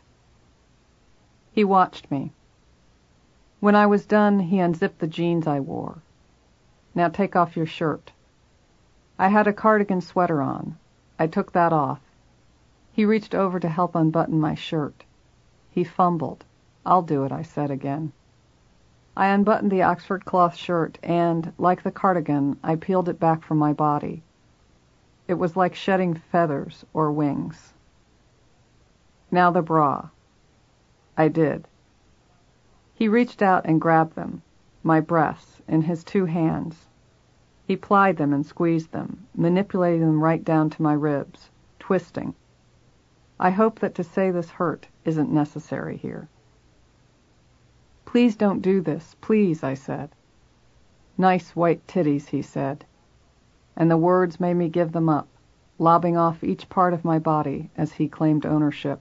He 1.51 1.63
watched 1.63 2.11
me. 2.11 2.33
When 3.59 3.75
I 3.75 3.87
was 3.87 4.05
done, 4.05 4.39
he 4.39 4.59
unzipped 4.59 4.99
the 4.99 5.07
jeans 5.07 5.45
I 5.45 5.59
wore. 5.59 5.97
Now 6.95 7.09
take 7.09 7.35
off 7.35 7.57
your 7.57 7.65
shirt. 7.65 8.11
I 9.17 9.27
had 9.27 9.47
a 9.47 9.53
cardigan 9.53 9.99
sweater 9.99 10.41
on. 10.41 10.77
I 11.17 11.27
took 11.27 11.51
that 11.51 11.73
off. 11.73 11.99
He 12.93 13.03
reached 13.03 13.35
over 13.35 13.59
to 13.59 13.67
help 13.67 13.95
unbutton 13.95 14.39
my 14.39 14.55
shirt. 14.55 15.03
He 15.71 15.83
fumbled. 15.83 16.45
I'll 16.85 17.01
do 17.01 17.25
it, 17.25 17.31
I 17.31 17.41
said 17.41 17.69
again. 17.69 18.13
I 19.17 19.27
unbuttoned 19.27 19.71
the 19.71 19.83
Oxford 19.83 20.23
cloth 20.23 20.55
shirt 20.55 20.97
and, 21.03 21.51
like 21.57 21.83
the 21.83 21.91
cardigan, 21.91 22.57
I 22.63 22.77
peeled 22.77 23.09
it 23.09 23.19
back 23.19 23.43
from 23.43 23.57
my 23.57 23.73
body. 23.73 24.23
It 25.27 25.33
was 25.33 25.57
like 25.57 25.75
shedding 25.75 26.15
feathers 26.15 26.85
or 26.93 27.11
wings. 27.11 27.73
Now 29.29 29.51
the 29.51 29.61
bra. 29.61 30.07
I 31.17 31.27
did. 31.27 31.67
He 32.99 33.07
reached 33.07 33.41
out 33.41 33.63
and 33.63 33.79
grabbed 33.79 34.15
them, 34.15 34.41
my 34.83 34.99
breasts, 34.99 35.61
in 35.69 35.83
his 35.83 36.03
two 36.03 36.25
hands. 36.25 36.89
He 37.65 37.77
plied 37.77 38.17
them 38.17 38.33
and 38.33 38.45
squeezed 38.45 38.91
them, 38.91 39.25
manipulating 39.33 40.01
them 40.01 40.21
right 40.21 40.43
down 40.43 40.69
to 40.71 40.81
my 40.81 40.91
ribs, 40.91 41.49
twisting. 41.79 42.35
I 43.39 43.51
hope 43.51 43.79
that 43.79 43.95
to 43.95 44.03
say 44.03 44.31
this 44.31 44.49
hurt 44.49 44.89
isn't 45.05 45.31
necessary 45.31 45.95
here. 45.95 46.27
Please 48.03 48.35
don't 48.35 48.61
do 48.61 48.81
this, 48.81 49.15
please, 49.21 49.63
I 49.63 49.75
said. 49.75 50.09
Nice 51.17 51.55
white 51.55 51.87
titties, 51.87 52.27
he 52.27 52.41
said. 52.41 52.83
And 53.77 53.89
the 53.89 53.95
words 53.95 54.41
made 54.41 54.55
me 54.55 54.67
give 54.67 54.91
them 54.91 55.07
up, 55.07 55.29
lobbing 55.77 56.17
off 56.17 56.43
each 56.43 56.67
part 56.67 56.93
of 56.93 57.05
my 57.05 57.17
body 57.17 57.69
as 57.77 57.93
he 57.93 58.09
claimed 58.09 58.45
ownership 58.45 58.99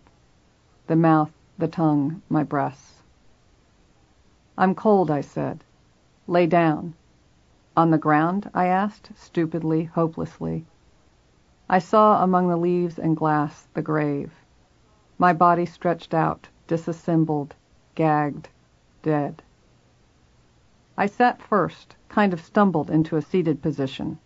the 0.87 0.95
mouth, 0.95 1.33
the 1.59 1.67
tongue, 1.67 2.23
my 2.29 2.45
breasts. 2.45 2.98
I'm 4.61 4.75
cold, 4.75 5.09
I 5.09 5.21
said. 5.21 5.63
Lay 6.27 6.49
down. 6.49 6.95
On 7.77 7.93
the 7.93 7.97
ground? 7.97 8.51
I 8.53 8.67
asked, 8.67 9.13
stupidly, 9.15 9.85
hopelessly. 9.85 10.67
I 11.69 11.79
saw 11.79 12.25
among 12.25 12.49
the 12.49 12.57
leaves 12.57 12.99
and 12.99 13.17
glass 13.17 13.69
the 13.75 13.83
grave. 13.83 14.33
My 15.17 15.33
body 15.33 15.65
stretched 15.65 16.13
out, 16.13 16.49
disassembled, 16.67 17.55
gagged, 17.95 18.49
dead. 19.01 19.45
I 20.97 21.07
sat 21.07 21.41
first, 21.41 21.95
kind 22.09 22.33
of 22.33 22.41
stumbled 22.41 22.91
into 22.91 23.15
a 23.15 23.23
seated 23.23 23.63
position. 23.63 24.19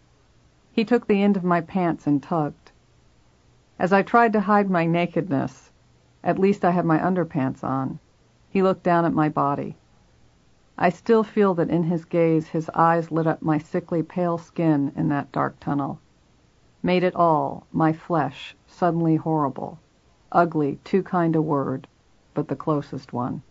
He 0.72 0.82
took 0.82 1.06
the 1.06 1.22
end 1.22 1.36
of 1.36 1.44
my 1.44 1.60
pants 1.60 2.06
and 2.06 2.22
tugged. 2.22 2.72
As 3.78 3.92
I 3.92 4.00
tried 4.00 4.32
to 4.32 4.40
hide 4.40 4.70
my 4.70 4.86
nakedness, 4.86 5.72
at 6.24 6.38
least 6.38 6.64
I 6.64 6.70
had 6.70 6.86
my 6.86 6.98
underpants 6.98 7.62
on, 7.62 7.98
he 8.48 8.62
looked 8.62 8.82
down 8.82 9.04
at 9.04 9.12
my 9.12 9.28
body. 9.28 9.76
I 10.78 10.88
still 10.88 11.22
feel 11.22 11.54
that 11.54 11.70
in 11.70 11.84
his 11.84 12.04
gaze 12.04 12.48
his 12.48 12.70
eyes 12.74 13.10
lit 13.10 13.26
up 13.26 13.42
my 13.42 13.58
sickly 13.58 14.02
pale 14.02 14.38
skin 14.38 14.92
in 14.96 15.08
that 15.10 15.30
dark 15.30 15.60
tunnel. 15.60 16.00
Made 16.82 17.04
it 17.04 17.14
all, 17.14 17.66
my 17.72 17.92
flesh, 17.92 18.56
suddenly 18.66 19.16
horrible. 19.16 19.78
Ugly, 20.32 20.80
too 20.82 21.02
kind 21.02 21.36
a 21.36 21.42
word, 21.42 21.86
but 22.34 22.48
the 22.48 22.56
closest 22.56 23.12
one. 23.12 23.42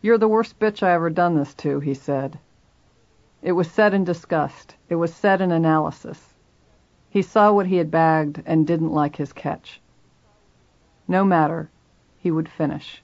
You're 0.00 0.18
the 0.18 0.26
worst 0.26 0.58
bitch 0.58 0.82
I 0.82 0.92
ever 0.92 1.10
done 1.10 1.36
this 1.36 1.54
to, 1.54 1.78
he 1.80 1.94
said. 1.94 2.38
It 3.42 3.52
was 3.52 3.70
said 3.70 3.92
in 3.94 4.04
disgust. 4.04 4.76
It 4.88 4.96
was 4.96 5.14
said 5.14 5.40
in 5.40 5.52
analysis. 5.52 6.34
He 7.10 7.22
saw 7.22 7.52
what 7.52 7.66
he 7.66 7.76
had 7.76 7.90
bagged 7.90 8.42
and 8.46 8.66
didn't 8.66 8.92
like 8.92 9.16
his 9.16 9.32
catch. 9.32 9.80
No 11.06 11.24
matter. 11.24 11.68
He 12.18 12.30
would 12.30 12.48
finish. 12.48 13.02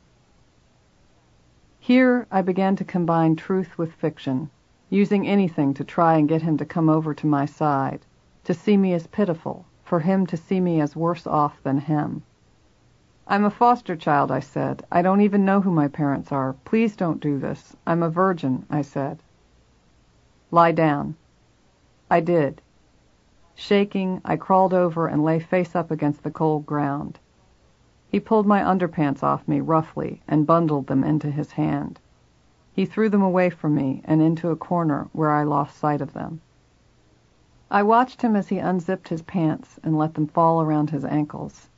Here 1.89 2.27
I 2.31 2.43
began 2.43 2.77
to 2.77 2.85
combine 2.85 3.35
truth 3.35 3.79
with 3.79 3.95
fiction, 3.95 4.51
using 4.91 5.27
anything 5.27 5.73
to 5.73 5.85
try 5.85 6.19
and 6.19 6.29
get 6.29 6.43
him 6.43 6.59
to 6.59 6.67
come 6.67 6.91
over 6.91 7.15
to 7.15 7.27
my 7.27 7.47
side, 7.47 8.05
to 8.45 8.53
see 8.53 8.77
me 8.77 8.93
as 8.93 9.07
pitiful, 9.07 9.65
for 9.85 10.01
him 10.01 10.27
to 10.27 10.37
see 10.37 10.61
me 10.61 10.83
as 10.83 10.95
worse 10.95 11.27
off 11.27 11.63
than 11.63 11.79
him. 11.79 12.25
I'm 13.27 13.47
a 13.47 13.51
foster 13.51 13.97
child, 13.97 14.31
I 14.31 14.41
said. 14.41 14.85
I 14.93 15.01
don't 15.01 15.23
even 15.23 15.47
know 15.47 15.63
who 15.63 15.71
my 15.71 15.89
parents 15.89 16.31
are. 16.31 16.53
Please 16.67 16.95
don't 16.95 17.23
do 17.23 17.39
this. 17.39 17.75
I'm 17.87 18.03
a 18.03 18.11
virgin, 18.11 18.67
I 18.69 18.83
said. 18.83 19.23
Lie 20.51 20.73
down. 20.73 21.17
I 22.11 22.21
did. 22.21 22.61
Shaking, 23.55 24.21
I 24.27 24.37
crawled 24.37 24.75
over 24.75 25.07
and 25.07 25.25
lay 25.25 25.39
face 25.39 25.75
up 25.75 25.91
against 25.91 26.23
the 26.23 26.31
cold 26.31 26.67
ground. 26.67 27.19
He 28.11 28.21
pulled 28.21 28.47
my 28.47 28.63
underpants 28.63 29.23
off 29.23 29.47
me 29.47 29.61
roughly 29.61 30.23
and 30.27 30.47
bundled 30.47 30.87
them 30.87 31.05
into 31.05 31.31
his 31.31 31.53
hand. 31.53 32.01
He 32.73 32.87
threw 32.87 33.11
them 33.11 33.21
away 33.21 33.51
from 33.51 33.75
me 33.75 34.01
and 34.07 34.23
into 34.23 34.49
a 34.49 34.57
corner 34.57 35.09
where 35.13 35.31
I 35.31 35.43
lost 35.43 35.77
sight 35.77 36.01
of 36.01 36.15
them. 36.15 36.41
I 37.71 37.83
watched 37.83 38.23
him 38.23 38.35
as 38.35 38.49
he 38.49 38.57
unzipped 38.57 39.09
his 39.09 39.21
pants 39.21 39.79
and 39.85 39.99
let 39.99 40.15
them 40.15 40.27
fall 40.27 40.63
around 40.63 40.89
his 40.89 41.05
ankles. 41.05 41.69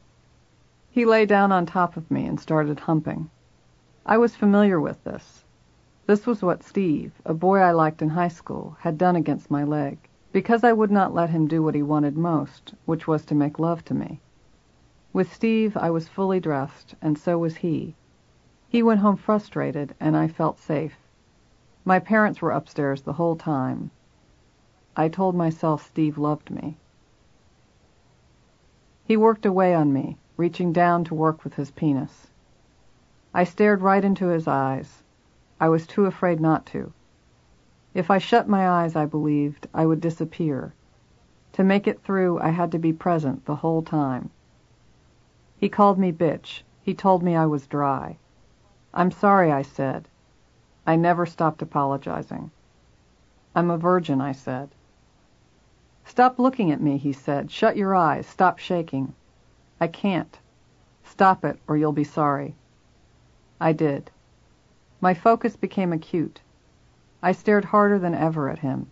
He 0.88 1.05
lay 1.05 1.27
down 1.27 1.51
on 1.51 1.66
top 1.66 1.97
of 1.97 2.09
me 2.12 2.27
and 2.27 2.38
started 2.38 2.79
humping. 2.79 3.29
I 4.07 4.16
was 4.16 4.37
familiar 4.37 4.81
with 4.81 5.03
this. 5.03 5.45
This 6.07 6.29
was 6.29 6.45
what 6.45 6.62
Steve, 6.62 7.12
a 7.25 7.35
boy 7.35 7.59
I 7.59 7.73
liked 7.73 8.03
in 8.03 8.11
high 8.11 8.29
school, 8.29 8.77
had 8.79 8.99
done 8.99 9.16
against 9.16 9.51
my 9.51 9.64
leg, 9.64 9.99
because 10.31 10.62
I 10.62 10.75
would 10.75 10.93
not 10.93 11.12
let 11.12 11.31
him 11.31 11.49
do 11.49 11.61
what 11.61 11.75
he 11.75 11.83
wanted 11.83 12.16
most, 12.16 12.75
which 12.85 13.09
was 13.09 13.25
to 13.25 13.35
make 13.35 13.59
love 13.59 13.85
to 13.87 13.95
me. 13.95 14.21
With 15.12 15.33
Steve 15.33 15.77
I 15.77 15.90
was 15.90 16.07
fully 16.07 16.38
dressed, 16.38 16.94
and 17.03 17.18
so 17.18 17.37
was 17.37 17.57
he. 17.57 17.96
He 18.68 18.81
went 18.81 19.01
home 19.01 19.16
frustrated, 19.16 19.92
and 19.99 20.16
I 20.16 20.29
felt 20.29 20.61
safe. 20.61 20.96
My 21.85 21.99
parents 21.99 22.40
were 22.40 22.53
upstairs 22.53 23.03
the 23.03 23.14
whole 23.14 23.35
time. 23.35 23.90
I 24.96 25.09
told 25.09 25.35
myself 25.35 25.85
Steve 25.85 26.16
loved 26.16 26.49
me. 26.49 26.77
He 29.03 29.16
worked 29.16 29.44
away 29.44 29.75
on 29.75 29.92
me, 29.92 30.16
reaching 30.37 30.73
down 30.73 31.03
to 31.07 31.14
work 31.16 31.42
with 31.42 31.55
his 31.55 31.73
penis. 31.73 32.29
I 33.35 33.42
stared 33.42 33.83
right 33.83 34.05
into 34.05 34.29
his 34.29 34.46
eyes. 34.46 35.03
I 35.59 35.70
was 35.70 35.88
too 35.88 36.07
afraid 36.07 36.38
not 36.38 36.66
to. 36.66 36.92
If 37.94 38.12
I 38.12 38.18
shut 38.18 38.49
my 38.49 38.68
eyes, 38.68 38.94
I 38.94 39.07
believed, 39.07 39.66
I 39.75 39.87
would 39.87 40.01
disappear. 40.01 40.73
To 41.55 41.64
make 41.64 41.88
it 41.88 42.01
through, 42.01 42.38
I 42.38 42.51
had 42.51 42.70
to 42.70 42.79
be 42.79 42.92
present 42.92 43.44
the 43.46 43.57
whole 43.57 43.83
time. 43.83 44.31
He 45.61 45.68
called 45.68 45.99
me 45.99 46.11
bitch. 46.11 46.62
He 46.81 46.94
told 46.94 47.23
me 47.23 47.37
I 47.37 47.44
was 47.44 47.66
dry. 47.66 48.16
I'm 48.94 49.11
sorry, 49.11 49.53
I 49.53 49.61
said. 49.61 50.09
I 50.87 50.96
never 50.96 51.27
stopped 51.27 51.61
apologizing. 51.61 52.51
I'm 53.55 53.70
a 53.70 53.77
virgin, 53.77 54.23
I 54.23 54.33
said. 54.33 54.70
Stop 56.07 56.38
looking 56.38 56.70
at 56.70 56.81
me, 56.81 56.96
he 56.96 57.12
said. 57.12 57.51
Shut 57.51 57.77
your 57.77 57.94
eyes. 57.94 58.27
Stop 58.27 58.59
shaking. 58.59 59.12
I 59.79 59.87
can't. 59.87 60.38
Stop 61.05 61.44
it, 61.44 61.59
or 61.68 61.77
you'll 61.77 61.92
be 61.92 62.05
sorry. 62.05 62.55
I 63.61 63.75
did. 63.75 64.11
My 64.99 65.12
focus 65.12 65.57
became 65.57 65.92
acute. 65.92 66.40
I 67.23 67.33
stared 67.33 67.66
harder 67.66 67.99
than 67.99 68.14
ever 68.14 68.49
at 68.49 68.61
him. 68.61 68.90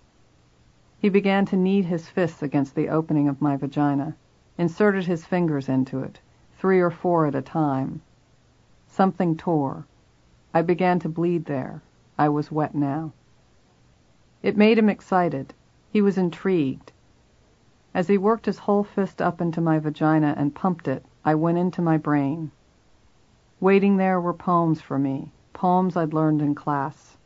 He 0.99 1.09
began 1.09 1.47
to 1.47 1.57
knead 1.57 1.87
his 1.87 2.11
fists 2.11 2.43
against 2.43 2.75
the 2.75 2.91
opening 2.91 3.27
of 3.27 3.41
my 3.41 3.57
vagina, 3.57 4.17
inserted 4.59 5.07
his 5.07 5.25
fingers 5.25 5.67
into 5.71 6.01
it, 6.01 6.21
three 6.59 6.81
or 6.81 6.91
four 6.91 7.27
at 7.27 7.37
a 7.37 7.43
time. 7.43 8.03
Something 8.89 9.37
tore. 9.37 9.87
I 10.53 10.63
began 10.63 10.99
to 11.01 11.09
bleed 11.09 11.45
there. 11.45 11.83
I 12.19 12.29
was 12.29 12.51
wet 12.51 12.75
now. 12.75 13.13
It 14.43 14.57
made 14.57 14.77
him 14.77 14.89
excited. 14.89 15.55
He 15.91 16.03
was 16.03 16.19
intrigued. 16.19 16.91
As 17.95 18.09
he 18.09 18.19
worked 18.19 18.47
his 18.47 18.59
whole 18.59 18.83
fist 18.83 19.23
up 19.23 19.41
into 19.41 19.61
my 19.61 19.79
vagina 19.79 20.35
and 20.37 20.55
pumped 20.55 20.89
it, 20.89 21.05
I 21.25 21.37
went 21.37 21.59
into 21.59 21.81
my 21.81 21.97
brain. 21.97 22.51
Waiting 23.61 23.97
there 23.97 24.21
were 24.21 24.35
poems 24.35 24.81
for 24.81 24.99
me, 24.99 25.31
poems 25.53 25.97
I'd 25.97 26.13
learned 26.13 26.43
in 26.43 26.57
class. 26.57 27.17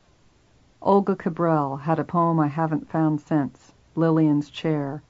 Olga 0.83 1.17
Cabral 1.17 1.77
had 1.77 1.99
a 1.99 2.05
poem 2.05 2.39
I 2.39 2.49
haven't 2.49 2.91
found 2.91 3.21
since, 3.21 3.73
Lillian's 3.95 4.51
Chair, 4.51 5.03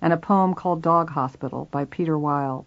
and 0.00 0.12
a 0.12 0.16
poem 0.16 0.54
called 0.54 0.82
Dog 0.82 1.10
Hospital 1.10 1.68
by 1.70 1.84
Peter 1.84 2.18
Wild. 2.18 2.66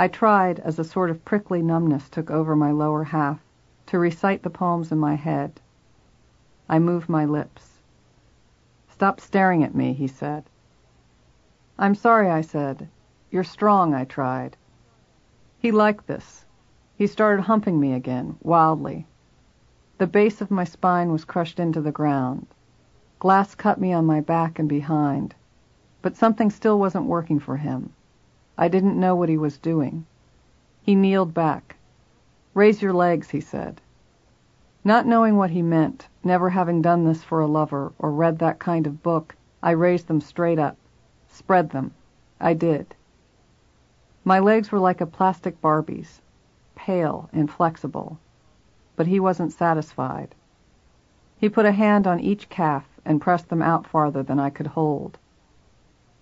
I 0.00 0.06
tried, 0.06 0.60
as 0.60 0.78
a 0.78 0.84
sort 0.84 1.10
of 1.10 1.24
prickly 1.24 1.60
numbness 1.60 2.08
took 2.08 2.30
over 2.30 2.54
my 2.54 2.70
lower 2.70 3.02
half, 3.02 3.40
to 3.86 3.98
recite 3.98 4.44
the 4.44 4.48
poems 4.48 4.92
in 4.92 4.98
my 4.98 5.16
head. 5.16 5.60
I 6.68 6.78
moved 6.78 7.08
my 7.08 7.24
lips. 7.24 7.80
Stop 8.88 9.18
staring 9.18 9.64
at 9.64 9.74
me, 9.74 9.92
he 9.94 10.06
said. 10.06 10.44
I'm 11.80 11.96
sorry, 11.96 12.30
I 12.30 12.42
said. 12.42 12.88
You're 13.32 13.42
strong, 13.42 13.92
I 13.92 14.04
tried. 14.04 14.56
He 15.58 15.72
liked 15.72 16.06
this. 16.06 16.44
He 16.94 17.08
started 17.08 17.42
humping 17.42 17.80
me 17.80 17.92
again, 17.92 18.36
wildly. 18.40 19.04
The 19.98 20.06
base 20.06 20.40
of 20.40 20.48
my 20.48 20.62
spine 20.62 21.10
was 21.10 21.24
crushed 21.24 21.58
into 21.58 21.80
the 21.80 21.90
ground. 21.90 22.46
Glass 23.18 23.56
cut 23.56 23.80
me 23.80 23.92
on 23.92 24.06
my 24.06 24.20
back 24.20 24.60
and 24.60 24.68
behind. 24.68 25.34
But 26.02 26.14
something 26.14 26.50
still 26.50 26.78
wasn't 26.78 27.06
working 27.06 27.40
for 27.40 27.56
him. 27.56 27.92
I 28.60 28.66
didn't 28.66 28.98
know 28.98 29.14
what 29.14 29.28
he 29.28 29.38
was 29.38 29.56
doing. 29.56 30.04
He 30.82 30.96
kneeled 30.96 31.32
back. 31.32 31.76
Raise 32.54 32.82
your 32.82 32.92
legs, 32.92 33.30
he 33.30 33.40
said. 33.40 33.80
Not 34.82 35.06
knowing 35.06 35.36
what 35.36 35.50
he 35.50 35.62
meant, 35.62 36.08
never 36.24 36.50
having 36.50 36.82
done 36.82 37.04
this 37.04 37.22
for 37.22 37.40
a 37.40 37.46
lover 37.46 37.92
or 38.00 38.10
read 38.10 38.40
that 38.40 38.58
kind 38.58 38.88
of 38.88 39.00
book, 39.00 39.36
I 39.62 39.70
raised 39.70 40.08
them 40.08 40.20
straight 40.20 40.58
up. 40.58 40.76
Spread 41.28 41.70
them. 41.70 41.92
I 42.40 42.54
did. 42.54 42.96
My 44.24 44.40
legs 44.40 44.72
were 44.72 44.80
like 44.80 45.00
a 45.00 45.06
plastic 45.06 45.60
Barbie's, 45.60 46.20
pale, 46.74 47.28
inflexible. 47.32 48.18
But 48.96 49.06
he 49.06 49.20
wasn't 49.20 49.52
satisfied. 49.52 50.34
He 51.36 51.48
put 51.48 51.64
a 51.64 51.70
hand 51.70 52.08
on 52.08 52.18
each 52.18 52.48
calf 52.48 52.88
and 53.04 53.20
pressed 53.20 53.50
them 53.50 53.62
out 53.62 53.86
farther 53.86 54.24
than 54.24 54.40
I 54.40 54.50
could 54.50 54.66
hold. 54.66 55.16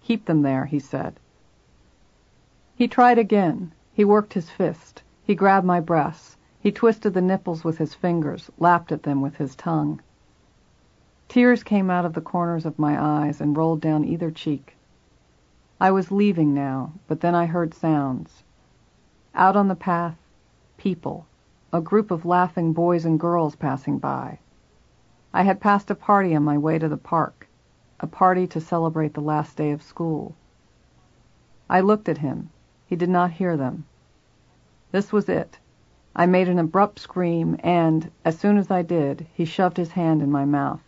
Keep 0.03 0.27
them 0.27 0.43
there, 0.43 0.67
he 0.67 0.79
said. 0.79 1.19
He 2.79 2.89
tried 2.89 3.17
again. 3.17 3.73
He 3.95 4.05
worked 4.05 4.35
his 4.35 4.51
fist. 4.51 5.03
He 5.25 5.35
grabbed 5.35 5.67
my 5.67 5.81
breasts. 5.81 6.37
He 6.61 6.71
twisted 6.71 7.15
the 7.15 7.23
nipples 7.23 7.65
with 7.65 7.79
his 7.79 7.95
fingers, 7.95 8.51
lapped 8.59 8.93
at 8.93 9.03
them 9.03 9.23
with 9.23 9.37
his 9.37 9.57
tongue. 9.57 10.03
Tears 11.27 11.63
came 11.63 11.91
out 11.91 12.05
of 12.05 12.13
the 12.13 12.21
corners 12.21 12.67
of 12.67 12.79
my 12.79 13.03
eyes 13.03 13.41
and 13.41 13.57
rolled 13.57 13.81
down 13.81 14.05
either 14.05 14.31
cheek. 14.31 14.77
I 15.81 15.91
was 15.91 16.13
leaving 16.13 16.53
now, 16.53 16.93
but 17.09 17.21
then 17.21 17.35
I 17.35 17.47
heard 17.47 17.73
sounds. 17.73 18.45
Out 19.35 19.57
on 19.57 19.69
the 19.69 19.75
path, 19.75 20.19
people, 20.77 21.25
a 21.73 21.81
group 21.81 22.11
of 22.11 22.27
laughing 22.27 22.75
boys 22.75 23.07
and 23.07 23.19
girls 23.19 23.57
passing 23.57 23.99
by. 23.99 24.39
I 25.33 25.45
had 25.45 25.61
passed 25.63 25.91
a 25.91 25.95
party 25.95 26.37
on 26.37 26.45
my 26.45 26.59
way 26.59 26.79
to 26.79 26.91
the 26.91 26.99
park, 26.99 27.49
a 28.01 28.07
party 28.07 28.47
to 28.49 28.61
celebrate 28.61 29.15
the 29.15 29.23
last 29.23 29.57
day 29.57 29.71
of 29.71 29.83
school. 29.83 30.35
I 31.71 31.81
looked 31.81 32.11
at 32.11 32.19
him. 32.19 32.51
He 32.89 32.95
did 32.95 33.09
not 33.09 33.33
hear 33.33 33.57
them. 33.57 33.85
This 34.93 35.13
was 35.13 35.29
it. 35.29 35.59
I 36.15 36.27
made 36.27 36.49
an 36.49 36.61
abrupt 36.61 37.01
scream, 37.01 37.59
and, 37.65 38.13
as 38.25 38.39
soon 38.39 38.57
as 38.59 38.71
I 38.71 38.83
did, 38.83 39.27
he 39.35 39.45
shoved 39.45 39.77
his 39.77 39.91
hand 39.91 40.23
in 40.23 40.31
my 40.31 40.45
mouth. 40.45 40.81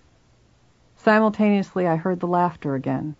Simultaneously, 0.94 1.88
I 1.88 1.96
heard 1.96 2.20
the 2.20 2.28
laughter 2.28 2.76
again. 2.76 3.16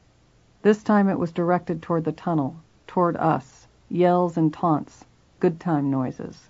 This 0.62 0.84
time 0.84 1.08
it 1.08 1.18
was 1.18 1.32
directed 1.32 1.82
toward 1.82 2.04
the 2.04 2.12
tunnel, 2.12 2.54
toward 2.86 3.16
us, 3.16 3.66
yells 3.88 4.36
and 4.36 4.54
taunts, 4.54 5.04
good 5.40 5.58
time 5.58 5.90
noises. 5.90 6.48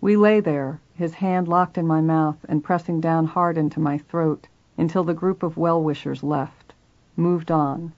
We 0.00 0.16
lay 0.16 0.40
there, 0.40 0.80
his 0.94 1.14
hand 1.14 1.46
locked 1.46 1.78
in 1.78 1.86
my 1.86 2.00
mouth 2.00 2.44
and 2.48 2.64
pressing 2.64 3.00
down 3.00 3.26
hard 3.26 3.56
into 3.56 3.78
my 3.78 3.98
throat 3.98 4.48
until 4.76 5.04
the 5.04 5.14
group 5.14 5.44
of 5.44 5.56
well-wishers 5.56 6.24
left, 6.24 6.74
moved 7.16 7.52
on, 7.52 7.92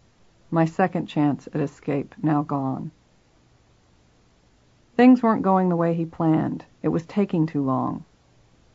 my 0.51 0.65
second 0.65 1.07
chance 1.07 1.49
at 1.53 1.61
escape 1.61 2.15
now 2.23 2.43
gone. 2.43 2.91
Things 4.97 5.23
weren't 5.23 5.43
going 5.43 5.69
the 5.69 5.77
way 5.77 5.95
he 5.95 6.07
planned. 6.07 6.65
It 6.83 6.89
was 6.89 7.05
taking 7.05 7.47
too 7.47 7.63
long. 7.63 8.05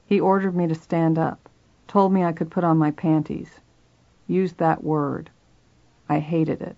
He 0.05 0.19
ordered 0.19 0.55
me 0.55 0.67
to 0.67 0.75
stand 0.75 1.17
up, 1.17 1.49
told 1.87 2.13
me 2.13 2.23
I 2.23 2.33
could 2.33 2.51
put 2.51 2.63
on 2.63 2.77
my 2.77 2.91
panties. 2.91 3.59
Used 4.27 4.57
that 4.57 4.83
word. 4.83 5.29
I 6.07 6.19
hated 6.19 6.61
it. 6.61 6.77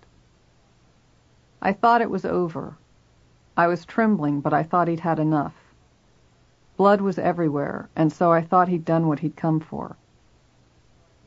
I 1.60 1.72
thought 1.72 2.00
it 2.00 2.10
was 2.10 2.24
over. 2.24 2.76
I 3.56 3.66
was 3.66 3.84
trembling, 3.84 4.40
but 4.40 4.52
I 4.52 4.62
thought 4.62 4.88
he'd 4.88 5.00
had 5.00 5.18
enough. 5.18 5.54
Blood 6.76 7.00
was 7.00 7.18
everywhere, 7.18 7.88
and 7.94 8.12
so 8.12 8.32
I 8.32 8.40
thought 8.40 8.68
he'd 8.68 8.84
done 8.84 9.06
what 9.06 9.20
he'd 9.20 9.36
come 9.36 9.60
for. 9.60 9.96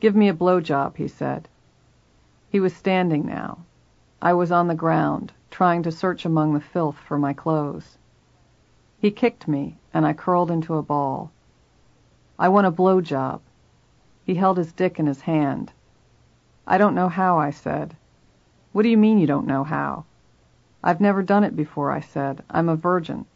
Give 0.00 0.14
me 0.14 0.28
a 0.28 0.34
blow 0.34 0.60
job, 0.60 0.96
he 0.96 1.08
said. 1.08 1.48
He 2.50 2.60
was 2.60 2.74
standing 2.74 3.26
now. 3.26 3.58
I 4.22 4.32
was 4.32 4.50
on 4.50 4.68
the 4.68 4.74
ground, 4.74 5.32
trying 5.50 5.82
to 5.82 5.92
search 5.92 6.24
among 6.24 6.54
the 6.54 6.60
filth 6.60 6.96
for 6.96 7.18
my 7.18 7.32
clothes. 7.32 7.98
He 8.98 9.10
kicked 9.10 9.46
me, 9.46 9.76
and 9.92 10.06
I 10.06 10.12
curled 10.12 10.50
into 10.50 10.76
a 10.76 10.82
ball. 10.82 11.30
I 12.38 12.48
want 12.48 12.66
a 12.66 12.70
blow 12.70 13.00
job. 13.00 13.42
He 14.24 14.34
held 14.34 14.56
his 14.56 14.72
dick 14.72 14.98
in 14.98 15.06
his 15.06 15.22
hand. 15.22 15.72
I 16.66 16.78
don't 16.78 16.94
know 16.94 17.08
how, 17.08 17.38
I 17.38 17.50
said. 17.50 17.96
What 18.72 18.82
do 18.82 18.88
you 18.88 18.98
mean 18.98 19.18
you 19.18 19.26
don't 19.26 19.46
know 19.46 19.64
how? 19.64 20.04
I've 20.82 21.00
never 21.00 21.22
done 21.22 21.44
it 21.44 21.56
before, 21.56 21.90
I 21.90 22.00
said. 22.00 22.42
I'm 22.50 22.68
a 22.68 22.76
virgin. 22.76 23.26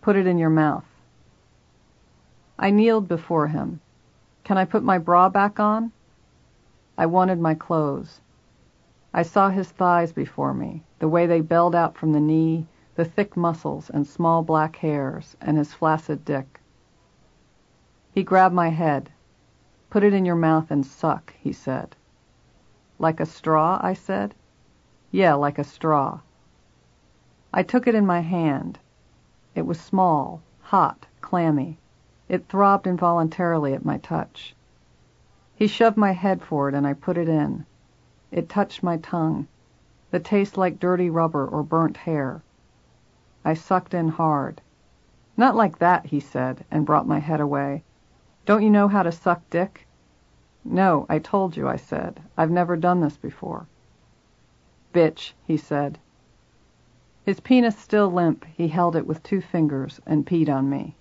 Put 0.00 0.16
it 0.16 0.26
in 0.26 0.38
your 0.38 0.50
mouth. 0.50 0.84
I 2.58 2.70
kneeled 2.70 3.08
before 3.08 3.48
him. 3.48 3.80
Can 4.44 4.58
I 4.58 4.64
put 4.64 4.82
my 4.82 4.98
bra 4.98 5.28
back 5.28 5.58
on? 5.58 5.92
I 6.98 7.06
wanted 7.06 7.40
my 7.40 7.54
clothes. 7.54 8.20
I 9.14 9.22
saw 9.22 9.48
his 9.48 9.70
thighs 9.70 10.12
before 10.12 10.52
me, 10.52 10.82
the 10.98 11.08
way 11.08 11.26
they 11.26 11.40
belled 11.40 11.74
out 11.74 11.96
from 11.96 12.12
the 12.12 12.20
knee, 12.20 12.66
the 12.94 13.04
thick 13.04 13.36
muscles 13.36 13.88
and 13.88 14.06
small 14.06 14.42
black 14.42 14.76
hairs, 14.76 15.36
and 15.40 15.56
his 15.56 15.72
flaccid 15.72 16.24
dick. 16.24 16.60
He 18.12 18.22
grabbed 18.22 18.54
my 18.54 18.68
head. 18.68 19.10
Put 19.88 20.04
it 20.04 20.12
in 20.12 20.26
your 20.26 20.36
mouth 20.36 20.70
and 20.70 20.84
suck, 20.84 21.32
he 21.40 21.52
said. 21.52 21.96
Like 22.98 23.20
a 23.20 23.26
straw, 23.26 23.80
I 23.82 23.94
said. 23.94 24.34
Yeah, 25.10 25.32
like 25.34 25.58
a 25.58 25.64
straw. 25.64 26.20
I 27.54 27.62
took 27.62 27.86
it 27.86 27.94
in 27.94 28.04
my 28.04 28.20
hand. 28.20 28.78
It 29.54 29.66
was 29.66 29.80
small, 29.80 30.42
hot, 30.60 31.06
clammy. 31.22 31.78
It 32.28 32.48
throbbed 32.48 32.86
involuntarily 32.86 33.72
at 33.72 33.84
my 33.84 33.96
touch. 33.98 34.54
He 35.62 35.68
shoved 35.68 35.96
my 35.96 36.10
head 36.10 36.42
forward 36.42 36.74
and 36.74 36.84
I 36.84 36.92
put 36.92 37.16
it 37.16 37.28
in. 37.28 37.66
It 38.32 38.48
touched 38.48 38.82
my 38.82 38.96
tongue. 38.96 39.46
The 40.10 40.18
taste 40.18 40.58
like 40.58 40.80
dirty 40.80 41.08
rubber 41.08 41.46
or 41.46 41.62
burnt 41.62 41.98
hair. 41.98 42.42
I 43.44 43.54
sucked 43.54 43.94
in 43.94 44.08
hard. 44.08 44.60
Not 45.36 45.54
like 45.54 45.78
that, 45.78 46.06
he 46.06 46.18
said, 46.18 46.64
and 46.68 46.84
brought 46.84 47.06
my 47.06 47.20
head 47.20 47.40
away. 47.40 47.84
Don't 48.44 48.64
you 48.64 48.70
know 48.70 48.88
how 48.88 49.04
to 49.04 49.12
suck 49.12 49.48
dick? 49.50 49.86
No, 50.64 51.06
I 51.08 51.20
told 51.20 51.56
you, 51.56 51.68
I 51.68 51.76
said. 51.76 52.20
I've 52.36 52.50
never 52.50 52.76
done 52.76 52.98
this 52.98 53.16
before. 53.16 53.68
Bitch, 54.92 55.32
he 55.46 55.56
said. 55.56 55.96
His 57.24 57.38
penis 57.38 57.78
still 57.78 58.10
limp, 58.10 58.44
he 58.46 58.66
held 58.66 58.96
it 58.96 59.06
with 59.06 59.22
two 59.22 59.40
fingers 59.40 60.00
and 60.06 60.26
peed 60.26 60.48
on 60.48 60.68
me 60.68 60.96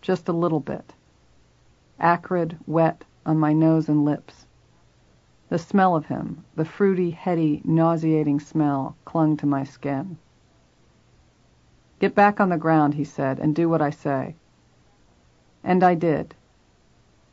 just 0.00 0.28
a 0.28 0.32
little 0.32 0.60
bit. 0.60 0.94
Acrid, 1.98 2.58
wet, 2.64 3.02
on 3.26 3.38
my 3.38 3.52
nose 3.52 3.88
and 3.88 4.04
lips. 4.04 4.46
The 5.50 5.58
smell 5.58 5.94
of 5.94 6.06
him, 6.06 6.44
the 6.54 6.64
fruity, 6.64 7.10
heady, 7.10 7.60
nauseating 7.64 8.40
smell, 8.40 8.96
clung 9.04 9.36
to 9.36 9.46
my 9.46 9.64
skin. 9.64 10.16
Get 11.98 12.14
back 12.14 12.40
on 12.40 12.48
the 12.48 12.56
ground, 12.56 12.94
he 12.94 13.04
said, 13.04 13.38
and 13.38 13.54
do 13.54 13.68
what 13.68 13.82
I 13.82 13.90
say. 13.90 14.36
And 15.62 15.82
I 15.82 15.94
did. 15.94 16.34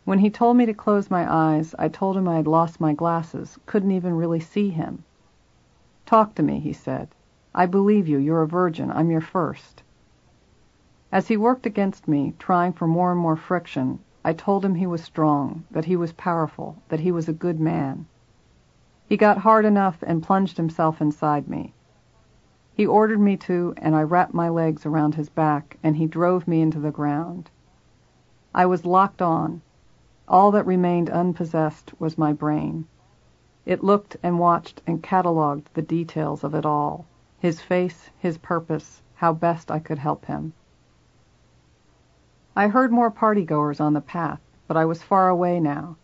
When 0.06 0.20
he 0.20 0.30
told 0.30 0.58
me 0.58 0.66
to 0.66 0.74
close 0.74 1.10
my 1.10 1.32
eyes, 1.32 1.74
I 1.80 1.88
told 1.88 2.18
him 2.18 2.28
I 2.28 2.36
had 2.36 2.48
lost 2.48 2.82
my 2.82 2.94
glasses, 2.94 3.58
couldn't 3.66 3.92
even 3.92 4.18
really 4.18 4.42
see 4.42 4.70
him. 4.70 5.04
Talk 6.06 6.36
to 6.36 6.44
me, 6.44 6.60
he 6.60 6.74
said. 6.74 7.10
I 7.56 7.66
believe 7.68 8.08
you. 8.08 8.18
You're 8.18 8.42
a 8.42 8.48
virgin. 8.48 8.92
I'm 8.92 9.12
your 9.12 9.22
first. 9.22 9.84
As 11.12 11.28
he 11.28 11.38
worked 11.38 11.66
against 11.66 12.08
me, 12.08 12.34
trying 12.40 12.74
for 12.74 12.88
more 12.88 13.12
and 13.12 13.20
more 13.20 13.36
friction, 13.36 14.00
I 14.26 14.32
told 14.32 14.64
him 14.64 14.76
he 14.76 14.88
was 14.88 15.04
strong, 15.04 15.66
that 15.72 15.84
he 15.84 15.98
was 15.98 16.14
powerful, 16.14 16.78
that 16.88 17.02
he 17.02 17.12
was 17.12 17.28
a 17.28 17.34
good 17.34 17.60
man. 17.60 18.06
He 19.06 19.18
got 19.18 19.40
hard 19.40 19.66
enough 19.66 20.02
and 20.02 20.24
plunged 20.24 20.56
himself 20.56 21.02
inside 21.02 21.50
me. 21.50 21.74
He 22.74 22.88
ordered 22.88 23.20
me 23.20 23.36
to, 23.36 23.74
and 23.76 23.94
I 23.98 24.04
wrapped 24.04 24.34
my 24.34 24.48
legs 24.48 24.86
around 24.86 25.16
his 25.16 25.28
back, 25.28 25.78
and 25.84 25.98
he 25.98 26.08
drove 26.08 26.48
me 26.48 26.62
into 26.62 26.80
the 26.80 26.90
ground. 26.90 27.52
I 28.56 28.66
was 28.66 28.86
locked 28.86 29.22
on. 29.22 29.62
All 30.30 30.52
that 30.52 30.66
remained 30.66 31.10
unpossessed 31.10 31.92
was 32.00 32.18
my 32.18 32.32
brain. 32.32 32.88
It 33.66 33.84
looked 33.84 34.16
and 34.24 34.40
watched 34.40 34.82
and 34.88 35.04
catalogued 35.04 35.68
the 35.74 35.82
details 35.82 36.46
of 36.46 36.56
it 36.56 36.66
all 36.66 37.06
his 37.40 37.60
face, 37.60 38.10
his 38.18 38.38
purpose, 38.38 39.02
how 39.16 39.34
best 39.34 39.70
I 39.70 39.80
could 39.80 40.00
help 40.00 40.28
him. 40.28 40.54
I 42.56 42.68
heard 42.68 42.92
more 42.92 43.10
party-goers 43.10 43.80
on 43.80 43.94
the 43.94 44.02
path, 44.02 44.40
but 44.68 44.78
I 44.78 44.86
was 44.86 45.02
far 45.02 45.28
away 45.30 45.60
now. 45.60 45.96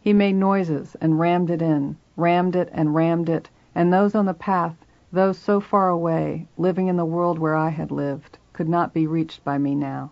He 0.00 0.12
made 0.12 0.34
noises 0.34 0.96
and 1.00 1.20
rammed 1.20 1.50
it 1.50 1.60
in, 1.60 1.96
rammed 2.16 2.56
it 2.56 2.70
and 2.72 2.94
rammed 2.94 3.28
it, 3.28 3.50
and 3.74 3.92
those 3.92 4.14
on 4.14 4.26
the 4.26 4.34
path, 4.34 4.74
those 5.12 5.36
so 5.36 5.60
far 5.60 5.90
away, 5.90 6.46
living 6.56 6.88
in 6.88 6.96
the 6.96 7.04
world 7.04 7.38
where 7.38 7.54
I 7.54 7.68
had 7.68 7.90
lived, 7.90 8.38
could 8.52 8.68
not 8.68 8.94
be 8.94 9.06
reached 9.06 9.44
by 9.44 9.58
me 9.58 9.74
now. 9.74 10.10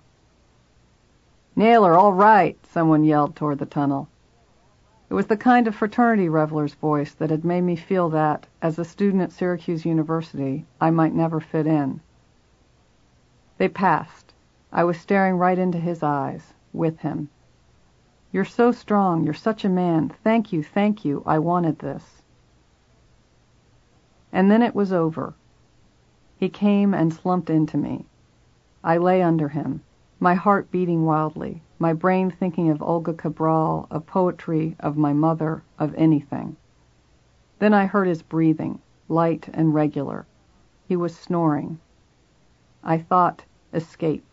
Naylor, 1.56 1.94
all 1.94 2.12
right, 2.12 2.56
someone 2.66 3.04
yelled 3.04 3.34
toward 3.34 3.58
the 3.58 3.66
tunnel. 3.66 4.08
It 5.08 5.14
was 5.14 5.26
the 5.26 5.36
kind 5.36 5.66
of 5.66 5.74
fraternity 5.74 6.28
reveler's 6.28 6.74
voice 6.74 7.14
that 7.14 7.30
had 7.30 7.44
made 7.44 7.62
me 7.62 7.76
feel 7.76 8.10
that, 8.10 8.46
as 8.62 8.78
a 8.78 8.84
student 8.84 9.22
at 9.22 9.32
Syracuse 9.32 9.84
University, 9.84 10.66
I 10.80 10.90
might 10.90 11.14
never 11.14 11.40
fit 11.40 11.66
in. 11.66 12.00
They 13.58 13.68
passed. 13.68 14.29
I 14.72 14.84
was 14.84 15.00
staring 15.00 15.36
right 15.36 15.58
into 15.58 15.78
his 15.78 16.02
eyes, 16.02 16.54
with 16.72 17.00
him. 17.00 17.28
You're 18.32 18.44
so 18.44 18.70
strong. 18.70 19.24
You're 19.24 19.34
such 19.34 19.64
a 19.64 19.68
man. 19.68 20.12
Thank 20.22 20.52
you, 20.52 20.62
thank 20.62 21.04
you. 21.04 21.22
I 21.26 21.40
wanted 21.40 21.80
this. 21.80 22.22
And 24.32 24.50
then 24.50 24.62
it 24.62 24.74
was 24.74 24.92
over. 24.92 25.34
He 26.36 26.48
came 26.48 26.94
and 26.94 27.12
slumped 27.12 27.50
into 27.50 27.76
me. 27.76 28.06
I 28.84 28.96
lay 28.96 29.20
under 29.20 29.48
him, 29.48 29.82
my 30.20 30.34
heart 30.34 30.70
beating 30.70 31.04
wildly, 31.04 31.62
my 31.78 31.92
brain 31.92 32.30
thinking 32.30 32.70
of 32.70 32.80
Olga 32.80 33.12
Cabral, 33.12 33.88
of 33.90 34.06
poetry, 34.06 34.76
of 34.78 34.96
my 34.96 35.12
mother, 35.12 35.64
of 35.78 35.94
anything. 35.96 36.56
Then 37.58 37.74
I 37.74 37.86
heard 37.86 38.06
his 38.06 38.22
breathing, 38.22 38.80
light 39.08 39.48
and 39.52 39.74
regular. 39.74 40.26
He 40.86 40.96
was 40.96 41.16
snoring. 41.16 41.80
I 42.84 42.98
thought, 42.98 43.44
escape. 43.74 44.24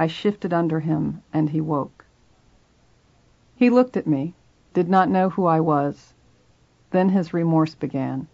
I 0.00 0.06
shifted 0.06 0.54
under 0.54 0.80
him, 0.80 1.22
and 1.30 1.50
he 1.50 1.60
woke. 1.60 2.06
He 3.54 3.68
looked 3.68 3.98
at 3.98 4.06
me, 4.06 4.34
did 4.72 4.88
not 4.88 5.10
know 5.10 5.28
who 5.28 5.44
I 5.44 5.60
was. 5.60 6.14
Then 6.90 7.10
his 7.10 7.34
remorse 7.34 7.74
began. 7.74 8.26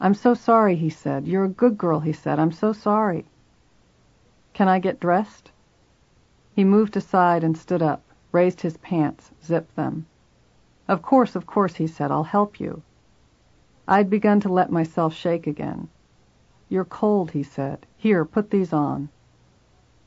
I'm 0.00 0.14
so 0.14 0.34
sorry, 0.34 0.74
he 0.74 0.90
said. 0.90 1.28
You're 1.28 1.44
a 1.44 1.48
good 1.48 1.78
girl, 1.78 2.00
he 2.00 2.12
said. 2.12 2.40
I'm 2.40 2.50
so 2.50 2.72
sorry. 2.72 3.24
Can 4.52 4.66
I 4.66 4.80
get 4.80 4.98
dressed? 4.98 5.52
He 6.56 6.64
moved 6.64 6.96
aside 6.96 7.44
and 7.44 7.56
stood 7.56 7.80
up, 7.80 8.02
raised 8.32 8.62
his 8.62 8.76
pants, 8.78 9.30
zipped 9.44 9.76
them. 9.76 10.06
Of 10.88 11.02
course, 11.02 11.36
of 11.36 11.46
course, 11.46 11.76
he 11.76 11.86
said. 11.86 12.10
I'll 12.10 12.24
help 12.24 12.58
you. 12.58 12.82
I'd 13.86 14.10
begun 14.10 14.40
to 14.40 14.52
let 14.52 14.72
myself 14.72 15.14
shake 15.14 15.46
again. 15.46 15.88
You're 16.68 16.84
cold, 16.84 17.30
he 17.30 17.44
said. 17.44 17.86
Here, 17.96 18.24
put 18.24 18.50
these 18.50 18.72
on. 18.72 19.08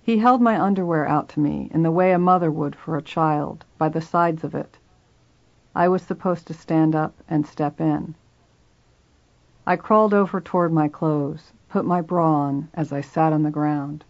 He 0.05 0.19
held 0.19 0.39
my 0.39 0.61
underwear 0.61 1.07
out 1.07 1.29
to 1.29 1.39
me 1.39 1.67
in 1.73 1.81
the 1.81 1.89
way 1.89 2.11
a 2.11 2.19
mother 2.19 2.51
would 2.51 2.75
for 2.75 2.95
a 2.95 3.01
child, 3.01 3.65
by 3.79 3.89
the 3.89 4.01
sides 4.01 4.43
of 4.43 4.53
it. 4.53 4.77
I 5.73 5.87
was 5.87 6.03
supposed 6.03 6.45
to 6.45 6.53
stand 6.53 6.93
up 6.93 7.15
and 7.27 7.43
step 7.47 7.81
in. 7.81 8.13
I 9.65 9.77
crawled 9.77 10.13
over 10.13 10.39
toward 10.39 10.71
my 10.71 10.89
clothes, 10.89 11.53
put 11.69 11.85
my 11.85 12.01
bra 12.01 12.31
on 12.31 12.69
as 12.75 12.93
I 12.93 13.01
sat 13.01 13.33
on 13.33 13.41
the 13.41 13.49
ground. 13.49 14.05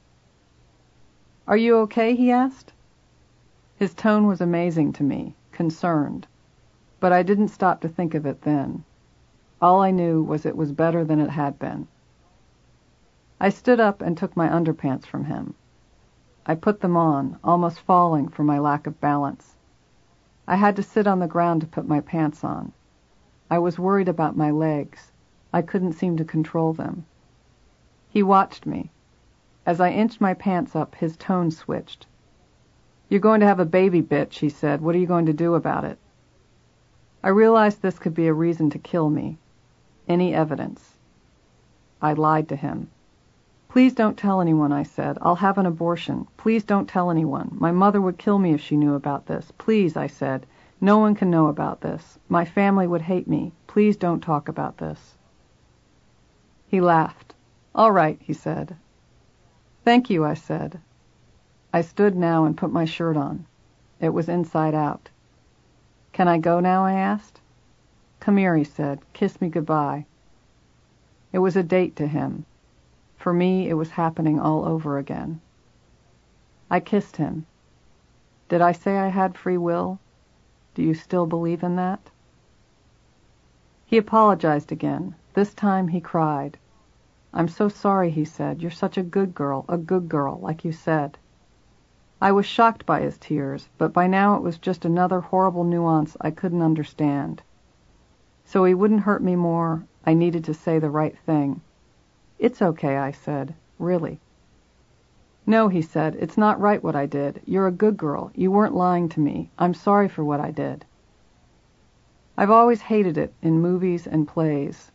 Are 1.47 1.55
you 1.55 1.77
okay? 1.77 2.13
he 2.13 2.29
asked. 2.29 2.73
His 3.77 3.93
tone 3.93 4.27
was 4.27 4.41
amazing 4.41 4.91
to 4.93 5.03
me, 5.03 5.33
concerned. 5.53 6.27
But 6.99 7.13
I 7.13 7.23
didn't 7.23 7.55
stop 7.55 7.79
to 7.79 7.87
think 7.87 8.13
of 8.13 8.25
it 8.25 8.41
then. 8.41 8.83
All 9.61 9.79
I 9.81 9.91
knew 9.91 10.21
was 10.21 10.45
it 10.45 10.57
was 10.57 10.73
better 10.73 11.05
than 11.05 11.21
it 11.21 11.29
had 11.29 11.57
been. 11.57 11.87
I 13.39 13.47
stood 13.47 13.79
up 13.79 14.01
and 14.01 14.17
took 14.17 14.35
my 14.35 14.49
underpants 14.49 15.05
from 15.05 15.23
him. 15.23 15.53
I 16.47 16.55
put 16.55 16.81
them 16.81 16.95
on, 16.95 17.39
almost 17.43 17.79
falling 17.79 18.27
for 18.27 18.43
my 18.43 18.59
lack 18.59 18.85
of 18.85 19.01
balance. 19.01 19.55
I 20.47 20.57
had 20.57 20.75
to 20.75 20.83
sit 20.83 21.07
on 21.07 21.19
the 21.19 21.27
ground 21.27 21.61
to 21.61 21.67
put 21.67 21.87
my 21.87 22.01
pants 22.01 22.43
on. 22.43 22.71
I 23.49 23.57
was 23.57 23.79
worried 23.79 24.07
about 24.07 24.37
my 24.37 24.51
legs. 24.51 25.11
I 25.51 25.61
couldn't 25.63 25.93
seem 25.93 26.17
to 26.17 26.25
control 26.25 26.73
them. 26.73 27.05
He 28.09 28.21
watched 28.21 28.65
me. 28.65 28.91
As 29.65 29.81
I 29.81 29.89
inched 29.89 30.21
my 30.21 30.35
pants 30.35 30.75
up, 30.75 30.95
his 30.95 31.17
tone 31.17 31.49
switched. 31.49 32.05
You're 33.09 33.19
going 33.19 33.39
to 33.39 33.47
have 33.47 33.59
a 33.59 33.65
baby, 33.65 34.01
bitch, 34.03 34.39
he 34.39 34.49
said. 34.49 34.81
What 34.81 34.93
are 34.95 34.99
you 34.99 35.07
going 35.07 35.25
to 35.25 35.33
do 35.33 35.55
about 35.55 35.83
it? 35.83 35.97
I 37.23 37.29
realized 37.29 37.81
this 37.81 37.97
could 37.97 38.13
be 38.13 38.27
a 38.27 38.33
reason 38.33 38.69
to 38.69 38.79
kill 38.79 39.09
me. 39.09 39.39
Any 40.07 40.35
evidence. 40.35 40.99
I 42.01 42.13
lied 42.13 42.49
to 42.49 42.55
him. 42.55 42.91
Please 43.75 43.93
don't 43.93 44.17
tell 44.17 44.39
anyone, 44.39 44.71
I 44.71 44.83
said. 44.83 45.17
I'll 45.21 45.35
have 45.35 45.57
an 45.57 45.65
abortion. 45.65 46.27
Please 46.37 46.63
don't 46.63 46.87
tell 46.87 47.11
anyone. 47.11 47.49
My 47.51 47.73
mother 47.73 47.99
would 47.99 48.17
kill 48.17 48.39
me 48.39 48.53
if 48.53 48.61
she 48.61 48.77
knew 48.77 48.93
about 48.93 49.25
this. 49.25 49.51
Please, 49.57 49.97
I 49.97 50.07
said. 50.07 50.45
No 50.79 50.97
one 50.97 51.13
can 51.13 51.29
know 51.29 51.47
about 51.47 51.81
this. 51.81 52.17
My 52.29 52.45
family 52.45 52.87
would 52.87 53.01
hate 53.01 53.27
me. 53.27 53.51
Please 53.67 53.97
don't 53.97 54.21
talk 54.21 54.47
about 54.47 54.77
this. 54.77 55.15
He 56.69 56.79
laughed. 56.79 57.35
All 57.75 57.91
right, 57.91 58.17
he 58.21 58.31
said. 58.31 58.77
Thank 59.83 60.09
you, 60.09 60.23
I 60.23 60.35
said. 60.35 60.79
I 61.73 61.81
stood 61.81 62.15
now 62.15 62.45
and 62.45 62.55
put 62.55 62.71
my 62.71 62.85
shirt 62.85 63.17
on. 63.17 63.45
It 63.99 64.13
was 64.13 64.29
inside 64.29 64.73
out. 64.73 65.09
Can 66.13 66.29
I 66.29 66.37
go 66.37 66.61
now? 66.61 66.85
I 66.85 66.93
asked. 66.93 67.41
Come 68.21 68.37
here, 68.37 68.55
he 68.55 68.63
said. 68.63 69.01
Kiss 69.11 69.41
me 69.41 69.49
goodbye. 69.49 70.05
It 71.33 71.39
was 71.39 71.57
a 71.57 71.61
date 71.61 71.97
to 71.97 72.07
him. 72.07 72.45
For 73.25 73.33
me, 73.33 73.67
it 73.67 73.73
was 73.73 73.89
happening 73.89 74.39
all 74.39 74.65
over 74.65 74.99
again. 74.99 75.41
I 76.69 76.79
kissed 76.79 77.17
him. 77.17 77.47
Did 78.49 78.61
I 78.61 78.71
say 78.71 78.99
I 78.99 79.07
had 79.07 79.35
free 79.35 79.57
will? 79.57 79.97
Do 80.75 80.83
you 80.83 80.93
still 80.93 81.25
believe 81.25 81.63
in 81.63 81.75
that? 81.75 82.11
He 83.83 83.97
apologized 83.97 84.71
again. 84.71 85.15
This 85.33 85.55
time 85.55 85.87
he 85.87 85.99
cried. 85.99 86.59
I'm 87.33 87.47
so 87.47 87.67
sorry, 87.67 88.11
he 88.11 88.25
said. 88.25 88.61
You're 88.61 88.69
such 88.69 88.95
a 88.95 89.01
good 89.01 89.33
girl, 89.33 89.65
a 89.67 89.75
good 89.79 90.07
girl, 90.07 90.37
like 90.39 90.63
you 90.63 90.71
said. 90.71 91.17
I 92.21 92.31
was 92.31 92.45
shocked 92.45 92.85
by 92.85 93.01
his 93.01 93.17
tears, 93.17 93.69
but 93.79 93.91
by 93.91 94.05
now 94.05 94.35
it 94.35 94.43
was 94.43 94.59
just 94.59 94.85
another 94.85 95.19
horrible 95.19 95.63
nuance 95.63 96.15
I 96.21 96.29
couldn't 96.29 96.61
understand. 96.61 97.41
So 98.43 98.65
he 98.65 98.75
wouldn't 98.75 99.01
hurt 99.01 99.23
me 99.23 99.35
more, 99.35 99.83
I 100.05 100.13
needed 100.13 100.43
to 100.43 100.53
say 100.53 100.77
the 100.77 100.91
right 100.91 101.17
thing. 101.17 101.61
It's 102.37 102.61
okay, 102.61 102.97
I 102.97 103.11
said. 103.11 103.55
Really. 103.79 104.19
No, 105.47 105.67
he 105.67 105.81
said. 105.81 106.15
It's 106.15 106.37
not 106.37 106.59
right 106.59 106.83
what 106.83 106.95
I 106.95 107.05
did. 107.05 107.41
You're 107.45 107.67
a 107.67 107.71
good 107.71 107.97
girl. 107.97 108.31
You 108.35 108.51
weren't 108.51 108.75
lying 108.75 109.09
to 109.09 109.19
me. 109.19 109.49
I'm 109.57 109.73
sorry 109.73 110.07
for 110.07 110.23
what 110.23 110.39
I 110.39 110.51
did. 110.51 110.85
I've 112.37 112.51
always 112.51 112.81
hated 112.81 113.17
it 113.17 113.33
in 113.41 113.61
movies 113.61 114.05
and 114.07 114.27
plays. 114.27 114.91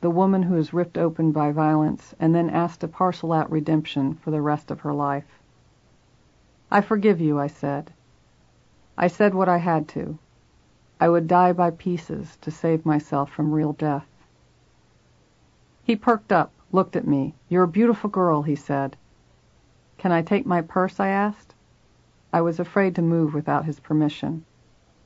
The 0.00 0.10
woman 0.10 0.42
who 0.42 0.56
is 0.56 0.74
ripped 0.74 0.98
open 0.98 1.32
by 1.32 1.50
violence 1.50 2.14
and 2.20 2.34
then 2.34 2.50
asked 2.50 2.80
to 2.80 2.88
parcel 2.88 3.32
out 3.32 3.50
redemption 3.50 4.14
for 4.14 4.30
the 4.30 4.42
rest 4.42 4.70
of 4.70 4.80
her 4.80 4.92
life. 4.92 5.40
I 6.70 6.82
forgive 6.82 7.20
you, 7.20 7.38
I 7.38 7.48
said. 7.48 7.92
I 8.96 9.08
said 9.08 9.34
what 9.34 9.48
I 9.48 9.56
had 9.56 9.88
to. 9.88 10.18
I 11.00 11.08
would 11.08 11.26
die 11.26 11.52
by 11.52 11.70
pieces 11.70 12.36
to 12.42 12.50
save 12.50 12.86
myself 12.86 13.32
from 13.32 13.52
real 13.52 13.72
death. 13.72 14.06
He 15.82 15.96
perked 15.96 16.30
up 16.30 16.52
looked 16.74 16.96
at 16.96 17.06
me. 17.06 17.32
You're 17.48 17.62
a 17.62 17.68
beautiful 17.68 18.10
girl, 18.10 18.42
he 18.42 18.56
said. 18.56 18.96
Can 19.96 20.10
I 20.10 20.22
take 20.22 20.44
my 20.44 20.60
purse? 20.60 20.98
I 20.98 21.06
asked. 21.06 21.54
I 22.32 22.40
was 22.40 22.58
afraid 22.58 22.96
to 22.96 23.02
move 23.02 23.32
without 23.32 23.64
his 23.64 23.78
permission. 23.78 24.44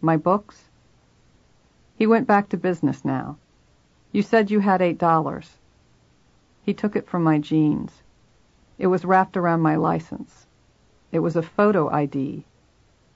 My 0.00 0.16
books? 0.16 0.70
He 1.94 2.07
went 2.07 2.26
back 2.26 2.48
to 2.48 2.57
business 2.57 3.04
now. 3.04 3.37
You 4.12 4.22
said 4.22 4.50
you 4.50 4.61
had 4.61 4.81
eight 4.81 4.96
dollars. 4.96 5.59
He 6.62 6.72
took 6.72 6.96
it 6.96 7.07
from 7.07 7.22
my 7.22 7.38
jeans. 7.38 8.02
It 8.78 8.87
was 8.87 9.04
wrapped 9.04 9.37
around 9.37 9.61
my 9.61 9.76
license. 9.76 10.46
It 11.12 11.18
was 11.18 11.37
a 11.37 11.42
photo 11.42 11.90
ID. 11.90 12.46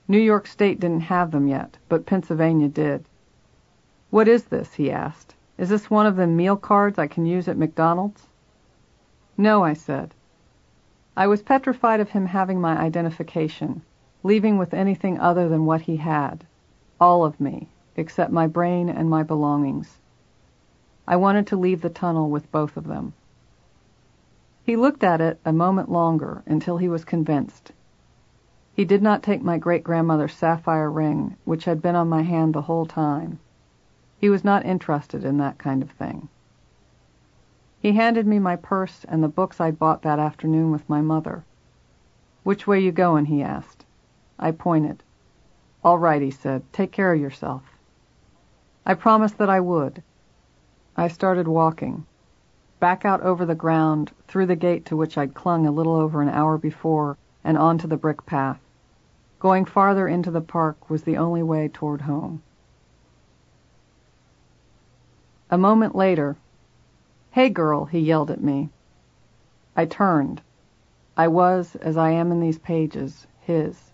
New 0.07 0.19
York 0.19 0.45
State 0.45 0.79
didn't 0.79 1.09
have 1.09 1.31
them 1.31 1.47
yet, 1.47 1.79
but 1.89 2.05
Pennsylvania 2.05 2.67
did. 2.67 3.05
What 4.11 4.27
is 4.27 4.43
this? 4.43 4.75
he 4.75 4.91
asked. 4.91 5.33
Is 5.57 5.69
this 5.69 5.89
one 5.89 6.05
of 6.05 6.17
the 6.17 6.27
meal 6.27 6.55
cards 6.55 6.99
I 6.99 7.07
can 7.07 7.25
use 7.25 7.47
at 7.47 7.57
McDonald's? 7.57 8.27
No, 9.37 9.63
I 9.63 9.73
said. 9.73 10.13
I 11.17 11.27
was 11.27 11.41
petrified 11.41 11.99
of 11.99 12.09
him 12.09 12.27
having 12.27 12.61
my 12.61 12.77
identification, 12.77 13.81
leaving 14.23 14.57
with 14.57 14.73
anything 14.73 15.19
other 15.19 15.49
than 15.49 15.65
what 15.65 15.81
he 15.81 15.97
had. 15.97 16.45
All 16.99 17.25
of 17.25 17.39
me, 17.39 17.69
except 17.95 18.31
my 18.31 18.47
brain 18.47 18.89
and 18.89 19.09
my 19.09 19.23
belongings. 19.23 19.99
I 21.07 21.15
wanted 21.15 21.47
to 21.47 21.57
leave 21.57 21.81
the 21.81 21.89
tunnel 21.89 22.29
with 22.29 22.51
both 22.51 22.77
of 22.77 22.85
them. 22.85 23.13
He 24.63 24.75
looked 24.75 25.03
at 25.03 25.19
it 25.19 25.39
a 25.43 25.51
moment 25.51 25.91
longer 25.91 26.41
until 26.45 26.77
he 26.77 26.87
was 26.87 27.03
convinced. 27.03 27.71
He 28.73 28.85
did 28.85 29.03
not 29.03 29.21
take 29.21 29.41
my 29.41 29.57
great 29.57 29.83
grandmother's 29.83 30.33
sapphire 30.33 30.89
ring, 30.89 31.35
which 31.43 31.65
had 31.65 31.81
been 31.81 31.95
on 31.95 32.07
my 32.07 32.21
hand 32.21 32.53
the 32.53 32.61
whole 32.61 32.85
time. 32.85 33.39
He 34.17 34.29
was 34.29 34.43
not 34.43 34.65
interested 34.65 35.25
in 35.25 35.37
that 35.37 35.57
kind 35.57 35.83
of 35.83 35.91
thing. 35.91 36.29
He 37.83 37.91
handed 37.91 38.25
me 38.25 38.39
my 38.39 38.55
purse 38.55 39.03
and 39.09 39.21
the 39.21 39.27
books 39.27 39.59
I'd 39.59 39.77
bought 39.77 40.03
that 40.03 40.17
afternoon 40.17 40.71
with 40.71 40.87
my 40.87 41.01
mother. 41.01 41.43
Which 42.43 42.65
way 42.65 42.79
you 42.79 42.93
goin'? 42.93 43.25
he 43.25 43.43
asked. 43.43 43.83
I 44.39 44.51
pointed. 44.51 45.03
All 45.83 45.99
right, 45.99 46.21
he 46.21 46.31
said. 46.31 46.63
Take 46.71 46.93
care 46.93 47.13
of 47.13 47.19
yourself. 47.19 47.61
I 48.85 48.93
promised 48.93 49.37
that 49.37 49.49
I 49.49 49.59
would. 49.59 50.01
I 50.95 51.09
started 51.09 51.45
walking. 51.45 52.05
Back 52.79 53.03
out 53.03 53.19
over 53.19 53.45
the 53.45 53.53
ground, 53.53 54.13
through 54.29 54.45
the 54.45 54.55
gate 54.55 54.85
to 54.85 54.95
which 54.95 55.17
I'd 55.17 55.33
clung 55.33 55.67
a 55.67 55.71
little 55.71 55.95
over 55.95 56.21
an 56.21 56.29
hour 56.29 56.57
before, 56.57 57.17
and 57.43 57.57
onto 57.57 57.85
the 57.85 57.97
brick 57.97 58.25
path. 58.25 58.61
Going 59.41 59.65
farther 59.65 60.07
into 60.07 60.31
the 60.31 60.39
park 60.39 60.89
was 60.89 61.03
the 61.03 61.17
only 61.17 61.43
way 61.43 61.67
toward 61.67 62.03
home. 62.03 62.43
A 65.51 65.57
moment 65.57 65.95
later, 65.95 66.37
Hey, 67.33 67.49
girl, 67.49 67.85
he 67.85 67.97
yelled 67.97 68.29
at 68.29 68.43
me. 68.43 68.69
I 69.75 69.85
turned. 69.85 70.43
I 71.17 71.29
was, 71.29 71.75
as 71.77 71.97
I 71.97 72.11
am 72.11 72.31
in 72.31 72.39
these 72.39 72.59
pages, 72.59 73.25
his. 73.39 73.91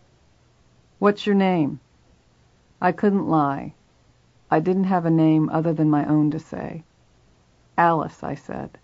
What's 0.97 1.25
your 1.25 1.35
name? 1.35 1.79
I 2.81 2.91
couldn't 2.91 3.29
lie. 3.29 3.75
I 4.51 4.59
didn't 4.59 4.91
have 4.91 5.05
a 5.05 5.09
name 5.09 5.49
other 5.53 5.71
than 5.71 5.89
my 5.89 6.05
own 6.05 6.31
to 6.31 6.37
say. 6.39 6.83
Alice, 7.77 8.25
I 8.25 8.35
said. 8.35 8.77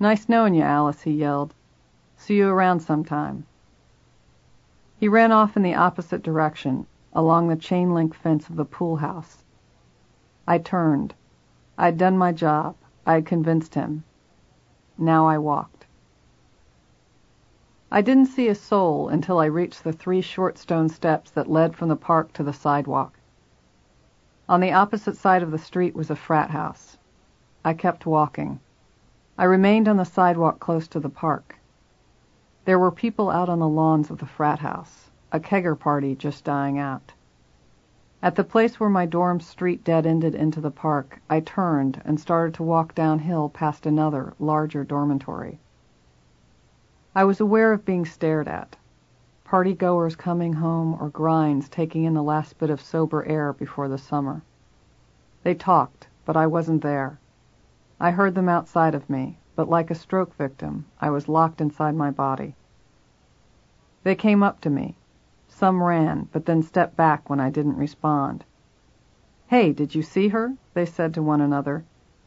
Nice 0.00 0.30
knowing 0.30 0.54
you, 0.54 0.62
Alice, 0.62 1.02
he 1.02 1.10
yelled. 1.10 1.52
See 2.16 2.38
you 2.38 2.48
around 2.48 2.80
sometime. 2.80 3.44
He 4.96 5.08
ran 5.08 5.30
off 5.30 5.58
in 5.58 5.62
the 5.62 5.74
opposite 5.74 6.22
direction, 6.22 6.86
along 7.12 7.48
the 7.48 7.54
chain 7.56 7.92
link 7.92 8.14
fence 8.14 8.48
of 8.48 8.56
the 8.56 8.64
pool 8.64 8.96
house. 8.96 9.44
I 10.46 10.56
turned. 10.56 11.12
I'd 11.76 11.98
done 11.98 12.16
my 12.16 12.32
job. 12.32 12.74
I 13.08 13.14
had 13.14 13.24
convinced 13.24 13.74
him. 13.74 14.04
Now 14.98 15.26
I 15.26 15.38
walked. 15.38 15.86
I 17.90 18.02
didn't 18.02 18.26
see 18.26 18.48
a 18.48 18.54
soul 18.54 19.08
until 19.08 19.38
I 19.38 19.46
reached 19.46 19.82
the 19.82 19.94
three 19.94 20.20
short 20.20 20.58
stone 20.58 20.90
steps 20.90 21.30
that 21.30 21.48
led 21.50 21.74
from 21.74 21.88
the 21.88 21.96
park 21.96 22.34
to 22.34 22.42
the 22.42 22.52
sidewalk. 22.52 23.18
On 24.46 24.60
the 24.60 24.74
opposite 24.74 25.16
side 25.16 25.42
of 25.42 25.50
the 25.50 25.56
street 25.56 25.96
was 25.96 26.10
a 26.10 26.16
frat 26.16 26.50
house. 26.50 26.98
I 27.64 27.72
kept 27.72 28.04
walking. 28.04 28.60
I 29.38 29.44
remained 29.44 29.88
on 29.88 29.96
the 29.96 30.04
sidewalk 30.04 30.60
close 30.60 30.86
to 30.88 31.00
the 31.00 31.08
park. 31.08 31.56
There 32.66 32.78
were 32.78 32.92
people 32.92 33.30
out 33.30 33.48
on 33.48 33.58
the 33.58 33.66
lawns 33.66 34.10
of 34.10 34.18
the 34.18 34.26
frat 34.26 34.58
house, 34.58 35.08
a 35.32 35.40
kegger 35.40 35.78
party 35.78 36.14
just 36.14 36.44
dying 36.44 36.78
out. 36.78 37.14
At 38.20 38.34
the 38.34 38.42
place 38.42 38.80
where 38.80 38.90
my 38.90 39.06
dorm 39.06 39.38
street 39.38 39.84
dead 39.84 40.04
ended 40.04 40.34
into 40.34 40.60
the 40.60 40.72
park, 40.72 41.20
I 41.30 41.38
turned 41.38 42.02
and 42.04 42.18
started 42.18 42.54
to 42.54 42.64
walk 42.64 42.92
downhill 42.92 43.48
past 43.48 43.86
another, 43.86 44.34
larger 44.40 44.82
dormitory. 44.82 45.60
I 47.14 47.22
was 47.22 47.40
aware 47.40 47.72
of 47.72 47.84
being 47.84 48.04
stared 48.04 48.48
at. 48.48 48.74
Party 49.44 49.72
goers 49.72 50.16
coming 50.16 50.54
home 50.54 50.96
or 51.00 51.10
grinds 51.10 51.68
taking 51.68 52.02
in 52.02 52.14
the 52.14 52.22
last 52.22 52.58
bit 52.58 52.70
of 52.70 52.80
sober 52.80 53.24
air 53.24 53.52
before 53.52 53.88
the 53.88 53.98
summer. 53.98 54.42
They 55.44 55.54
talked, 55.54 56.08
but 56.24 56.36
I 56.36 56.48
wasn't 56.48 56.82
there. 56.82 57.20
I 58.00 58.10
heard 58.10 58.34
them 58.34 58.48
outside 58.48 58.96
of 58.96 59.08
me, 59.08 59.38
but 59.54 59.68
like 59.68 59.92
a 59.92 59.94
stroke 59.94 60.34
victim, 60.34 60.86
I 61.00 61.10
was 61.10 61.28
locked 61.28 61.60
inside 61.60 61.94
my 61.94 62.10
body. 62.10 62.56
They 64.02 64.16
came 64.16 64.42
up 64.42 64.60
to 64.62 64.70
me. 64.70 64.96
Some 65.58 65.82
ran, 65.82 66.28
but 66.30 66.46
then 66.46 66.62
stepped 66.62 66.94
back 66.94 67.28
when 67.28 67.40
I 67.40 67.50
didn't 67.50 67.78
respond. 67.78 68.44
Hey, 69.48 69.72
did 69.72 69.92
you 69.92 70.02
see 70.02 70.28
her? 70.28 70.54
They 70.72 70.86
said 70.86 71.12
to 71.14 71.20
one 71.20 71.40
another. 71.40 71.84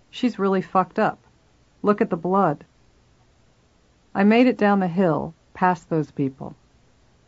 She's 0.10 0.38
really 0.38 0.62
fucked 0.62 1.00
up. 1.00 1.18
Look 1.82 2.02
at 2.02 2.10
the 2.10 2.18
blood. 2.18 2.66
I 4.14 4.26
made 4.26 4.48
it 4.48 4.58
down 4.58 4.82
the 4.82 4.90
hill, 4.90 5.34
past 5.54 5.90
those 5.90 6.12
people. 6.12 6.56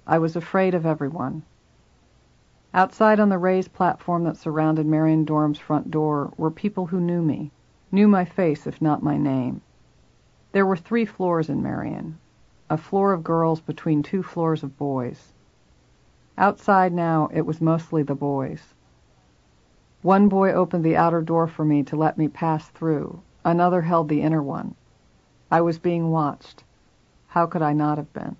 I 0.05 0.19
was 0.19 0.35
afraid 0.35 0.75
of 0.75 0.85
everyone. 0.85 1.43
Outside 2.73 3.21
on 3.21 3.29
the 3.29 3.37
raised 3.37 3.71
platform 3.71 4.25
that 4.25 4.35
surrounded 4.35 4.85
Marion 4.85 5.23
Dorm's 5.23 5.59
front 5.59 5.89
door 5.89 6.33
were 6.35 6.51
people 6.51 6.87
who 6.87 6.99
knew 6.99 7.21
me, 7.21 7.49
knew 7.93 8.09
my 8.09 8.25
face 8.25 8.67
if 8.67 8.81
not 8.81 9.03
my 9.03 9.17
name. 9.17 9.61
There 10.51 10.65
were 10.65 10.75
three 10.75 11.05
floors 11.05 11.47
in 11.47 11.63
Marion, 11.63 12.19
a 12.69 12.75
floor 12.75 13.13
of 13.13 13.23
girls 13.23 13.61
between 13.61 14.03
two 14.03 14.21
floors 14.21 14.63
of 14.63 14.77
boys. 14.77 15.31
Outside 16.38 16.91
now 16.93 17.29
it 17.31 17.45
was 17.45 17.61
mostly 17.61 18.01
the 18.01 18.15
boys. 18.15 18.73
One 20.01 20.29
boy 20.29 20.51
opened 20.51 20.84
the 20.84 20.97
outer 20.97 21.21
door 21.21 21.45
for 21.47 21.63
me 21.63 21.84
to 21.84 21.95
let 21.95 22.17
me 22.17 22.27
pass 22.27 22.69
through, 22.69 23.21
another 23.45 23.81
held 23.81 24.09
the 24.09 24.21
inner 24.21 24.41
one. 24.41 24.73
I 25.51 25.61
was 25.61 25.77
being 25.77 26.09
watched. 26.09 26.63
How 27.27 27.45
could 27.45 27.61
I 27.61 27.73
not 27.73 27.99
have 27.99 28.11
been? 28.13 28.36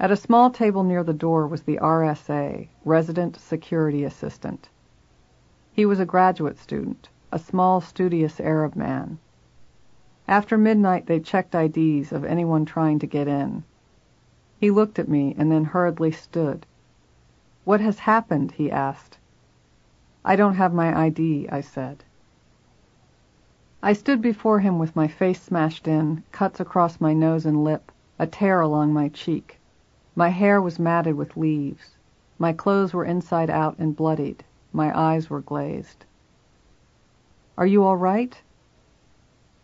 At 0.00 0.10
a 0.10 0.16
small 0.16 0.50
table 0.50 0.82
near 0.82 1.04
the 1.04 1.12
door 1.12 1.46
was 1.46 1.62
the 1.62 1.78
RSA, 1.80 2.66
Resident 2.84 3.36
Security 3.36 4.02
Assistant. 4.02 4.68
He 5.72 5.86
was 5.86 6.00
a 6.00 6.04
graduate 6.04 6.58
student, 6.58 7.08
a 7.30 7.38
small, 7.38 7.80
studious 7.80 8.40
Arab 8.40 8.74
man. 8.74 9.20
After 10.26 10.58
midnight 10.58 11.06
they 11.06 11.20
checked 11.20 11.54
IDs 11.54 12.10
of 12.10 12.24
anyone 12.24 12.64
trying 12.64 12.98
to 12.98 13.06
get 13.06 13.28
in. 13.28 13.62
He 14.62 14.70
looked 14.70 15.00
at 15.00 15.08
me 15.08 15.34
and 15.36 15.50
then 15.50 15.64
hurriedly 15.64 16.12
stood. 16.12 16.66
What 17.64 17.80
has 17.80 17.98
happened? 17.98 18.52
he 18.52 18.70
asked. 18.70 19.18
I 20.24 20.36
don't 20.36 20.54
have 20.54 20.72
my 20.72 20.96
ID, 20.96 21.48
I 21.48 21.60
said. 21.60 22.04
I 23.82 23.92
stood 23.92 24.22
before 24.22 24.60
him 24.60 24.78
with 24.78 24.94
my 24.94 25.08
face 25.08 25.42
smashed 25.42 25.88
in, 25.88 26.22
cuts 26.30 26.60
across 26.60 27.00
my 27.00 27.12
nose 27.12 27.44
and 27.44 27.64
lip, 27.64 27.90
a 28.20 28.26
tear 28.28 28.60
along 28.60 28.92
my 28.92 29.08
cheek. 29.08 29.58
My 30.14 30.28
hair 30.28 30.62
was 30.62 30.78
matted 30.78 31.16
with 31.16 31.36
leaves. 31.36 31.96
My 32.38 32.52
clothes 32.52 32.94
were 32.94 33.04
inside 33.04 33.50
out 33.50 33.76
and 33.80 33.96
bloodied. 33.96 34.44
My 34.72 34.96
eyes 34.96 35.28
were 35.28 35.40
glazed. 35.40 36.04
Are 37.58 37.66
you 37.66 37.82
all 37.82 37.96
right? 37.96 38.40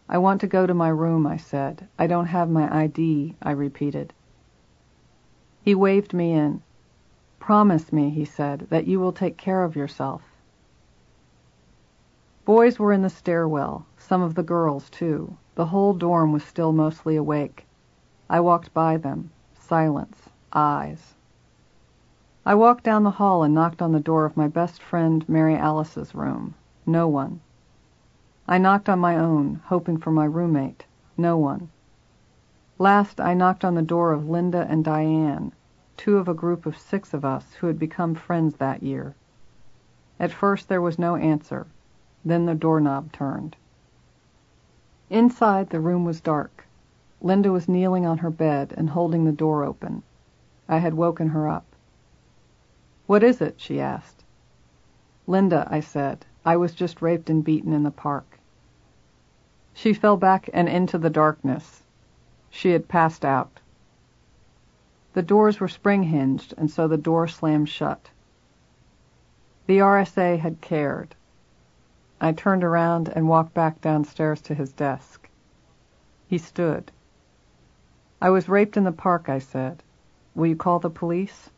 I 0.08 0.18
want 0.18 0.40
to 0.40 0.48
go 0.48 0.66
to 0.66 0.74
my 0.74 0.88
room, 0.88 1.24
I 1.24 1.36
said. 1.36 1.86
I 2.00 2.08
don't 2.08 2.26
have 2.26 2.50
my 2.50 2.82
ID, 2.82 3.36
I 3.40 3.52
repeated. 3.52 4.12
He 5.68 5.74
waved 5.74 6.14
me 6.14 6.32
in. 6.32 6.62
Promise 7.40 7.92
me, 7.92 8.08
he 8.08 8.24
said, 8.24 8.68
that 8.70 8.86
you 8.86 8.98
will 8.98 9.12
take 9.12 9.36
care 9.36 9.64
of 9.64 9.76
yourself. 9.76 10.22
Boys 12.46 12.78
were 12.78 12.90
in 12.90 13.02
the 13.02 13.10
stairwell, 13.10 13.84
some 13.98 14.22
of 14.22 14.34
the 14.34 14.42
girls, 14.42 14.88
too. 14.88 15.36
The 15.56 15.66
whole 15.66 15.92
dorm 15.92 16.32
was 16.32 16.42
still 16.42 16.72
mostly 16.72 17.16
awake. 17.16 17.66
I 18.30 18.40
walked 18.40 18.72
by 18.72 18.96
them. 18.96 19.30
Silence. 19.52 20.30
Eyes. 20.54 21.16
I 22.46 22.54
walked 22.54 22.84
down 22.84 23.02
the 23.02 23.10
hall 23.20 23.42
and 23.42 23.52
knocked 23.52 23.82
on 23.82 23.92
the 23.92 24.00
door 24.00 24.24
of 24.24 24.38
my 24.38 24.48
best 24.48 24.82
friend 24.82 25.22
Mary 25.28 25.54
Alice's 25.54 26.14
room. 26.14 26.54
No 26.86 27.08
one. 27.08 27.40
I 28.48 28.56
knocked 28.56 28.88
on 28.88 29.00
my 29.00 29.18
own, 29.18 29.60
hoping 29.66 29.98
for 29.98 30.12
my 30.12 30.24
roommate. 30.24 30.86
No 31.18 31.36
one. 31.36 31.68
Last, 32.78 33.20
I 33.20 33.34
knocked 33.34 33.66
on 33.66 33.74
the 33.74 33.82
door 33.82 34.12
of 34.12 34.30
Linda 34.30 34.66
and 34.70 34.82
Diane, 34.82 35.52
two 35.98 36.16
of 36.16 36.28
a 36.28 36.34
group 36.34 36.64
of 36.64 36.78
six 36.78 37.12
of 37.12 37.24
us 37.24 37.52
who 37.54 37.66
had 37.66 37.78
become 37.78 38.14
friends 38.14 38.56
that 38.56 38.82
year. 38.82 39.14
At 40.18 40.32
first 40.32 40.68
there 40.68 40.80
was 40.80 40.98
no 40.98 41.16
answer. 41.16 41.66
Then 42.24 42.46
the 42.46 42.54
doorknob 42.54 43.12
turned. 43.12 43.56
Inside, 45.10 45.70
the 45.70 45.80
room 45.80 46.04
was 46.04 46.20
dark. 46.20 46.64
Linda 47.20 47.50
was 47.50 47.68
kneeling 47.68 48.06
on 48.06 48.18
her 48.18 48.30
bed 48.30 48.72
and 48.76 48.90
holding 48.90 49.24
the 49.24 49.32
door 49.32 49.64
open. 49.64 50.02
I 50.68 50.78
had 50.78 50.94
woken 50.94 51.28
her 51.28 51.48
up. 51.48 51.64
What 53.06 53.22
is 53.22 53.40
it? 53.40 53.60
she 53.60 53.80
asked. 53.80 54.24
Linda, 55.26 55.66
I 55.70 55.80
said. 55.80 56.24
I 56.44 56.56
was 56.56 56.74
just 56.74 57.02
raped 57.02 57.28
and 57.28 57.42
beaten 57.42 57.72
in 57.72 57.82
the 57.82 57.90
park. 57.90 58.38
She 59.74 59.92
fell 59.92 60.16
back 60.16 60.48
and 60.52 60.68
into 60.68 60.98
the 60.98 61.10
darkness. 61.10 61.82
She 62.50 62.70
had 62.70 62.88
passed 62.88 63.24
out. 63.24 63.60
The 65.14 65.22
doors 65.22 65.58
were 65.58 65.68
spring 65.68 66.02
hinged, 66.04 66.54
and 66.56 66.70
so 66.70 66.86
the 66.86 66.96
door 66.96 67.26
slammed 67.28 67.68
shut. 67.68 68.10
The 69.66 69.78
RSA 69.78 70.38
had 70.38 70.60
cared. 70.60 71.14
I 72.20 72.32
turned 72.32 72.64
around 72.64 73.08
and 73.08 73.28
walked 73.28 73.54
back 73.54 73.80
downstairs 73.80 74.40
to 74.42 74.54
his 74.54 74.72
desk. 74.72 75.28
He 76.26 76.38
stood. 76.38 76.90
I 78.20 78.30
was 78.30 78.48
raped 78.48 78.76
in 78.76 78.84
the 78.84 78.92
park, 78.92 79.28
I 79.28 79.38
said. 79.38 79.82
Will 80.34 80.46
you 80.46 80.56
call 80.56 80.78
the 80.78 80.90
police? 80.90 81.50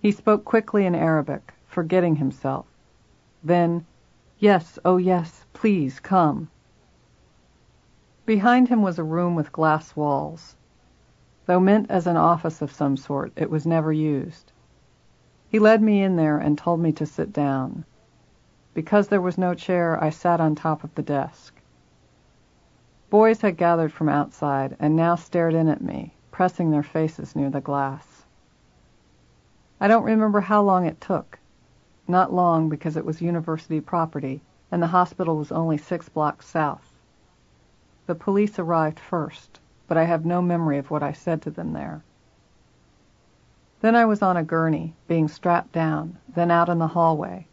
He 0.00 0.12
spoke 0.12 0.44
quickly 0.44 0.86
in 0.86 0.94
Arabic, 0.94 1.54
forgetting 1.66 2.16
himself. 2.16 2.66
Then, 3.42 3.86
yes, 4.38 4.78
oh 4.84 4.96
yes, 4.96 5.44
please 5.52 6.00
come. 6.00 6.50
Behind 8.26 8.68
him 8.68 8.82
was 8.82 8.98
a 8.98 9.04
room 9.04 9.34
with 9.34 9.52
glass 9.52 9.96
walls. 9.96 10.56
Though 11.48 11.60
meant 11.60 11.90
as 11.90 12.06
an 12.06 12.18
office 12.18 12.60
of 12.60 12.70
some 12.70 12.98
sort, 12.98 13.32
it 13.34 13.48
was 13.48 13.66
never 13.66 13.90
used. 13.90 14.52
He 15.48 15.58
led 15.58 15.80
me 15.80 16.02
in 16.02 16.16
there 16.16 16.36
and 16.36 16.58
told 16.58 16.78
me 16.78 16.92
to 16.92 17.06
sit 17.06 17.32
down. 17.32 17.86
Because 18.74 19.08
there 19.08 19.22
was 19.22 19.38
no 19.38 19.54
chair, 19.54 19.98
I 20.04 20.10
sat 20.10 20.42
on 20.42 20.54
top 20.54 20.84
of 20.84 20.94
the 20.94 21.02
desk. 21.02 21.54
Boys 23.08 23.40
had 23.40 23.56
gathered 23.56 23.94
from 23.94 24.10
outside 24.10 24.76
and 24.78 24.94
now 24.94 25.14
stared 25.14 25.54
in 25.54 25.68
at 25.68 25.80
me, 25.80 26.12
pressing 26.30 26.70
their 26.70 26.82
faces 26.82 27.34
near 27.34 27.48
the 27.48 27.62
glass. 27.62 28.26
I 29.80 29.88
don't 29.88 30.04
remember 30.04 30.42
how 30.42 30.60
long 30.60 30.84
it 30.84 31.00
took. 31.00 31.38
Not 32.06 32.30
long 32.30 32.68
because 32.68 32.94
it 32.94 33.06
was 33.06 33.22
university 33.22 33.80
property 33.80 34.42
and 34.70 34.82
the 34.82 34.88
hospital 34.88 35.38
was 35.38 35.50
only 35.50 35.78
six 35.78 36.10
blocks 36.10 36.44
south. 36.44 36.92
The 38.04 38.14
police 38.14 38.58
arrived 38.58 39.00
first, 39.00 39.60
but 39.88 39.96
I 39.96 40.04
have 40.04 40.24
no 40.24 40.40
memory 40.40 40.78
of 40.78 40.90
what 40.90 41.02
I 41.02 41.12
said 41.12 41.42
to 41.42 41.50
them 41.50 41.72
there. 41.72 42.04
Then 43.80 43.96
I 43.96 44.04
was 44.04 44.22
on 44.22 44.36
a 44.36 44.44
gurney, 44.44 44.94
being 45.08 45.28
strapped 45.28 45.72
down, 45.72 46.18
then 46.28 46.50
out 46.50 46.68
in 46.68 46.78
the 46.78 46.88
hallway. 46.88 47.46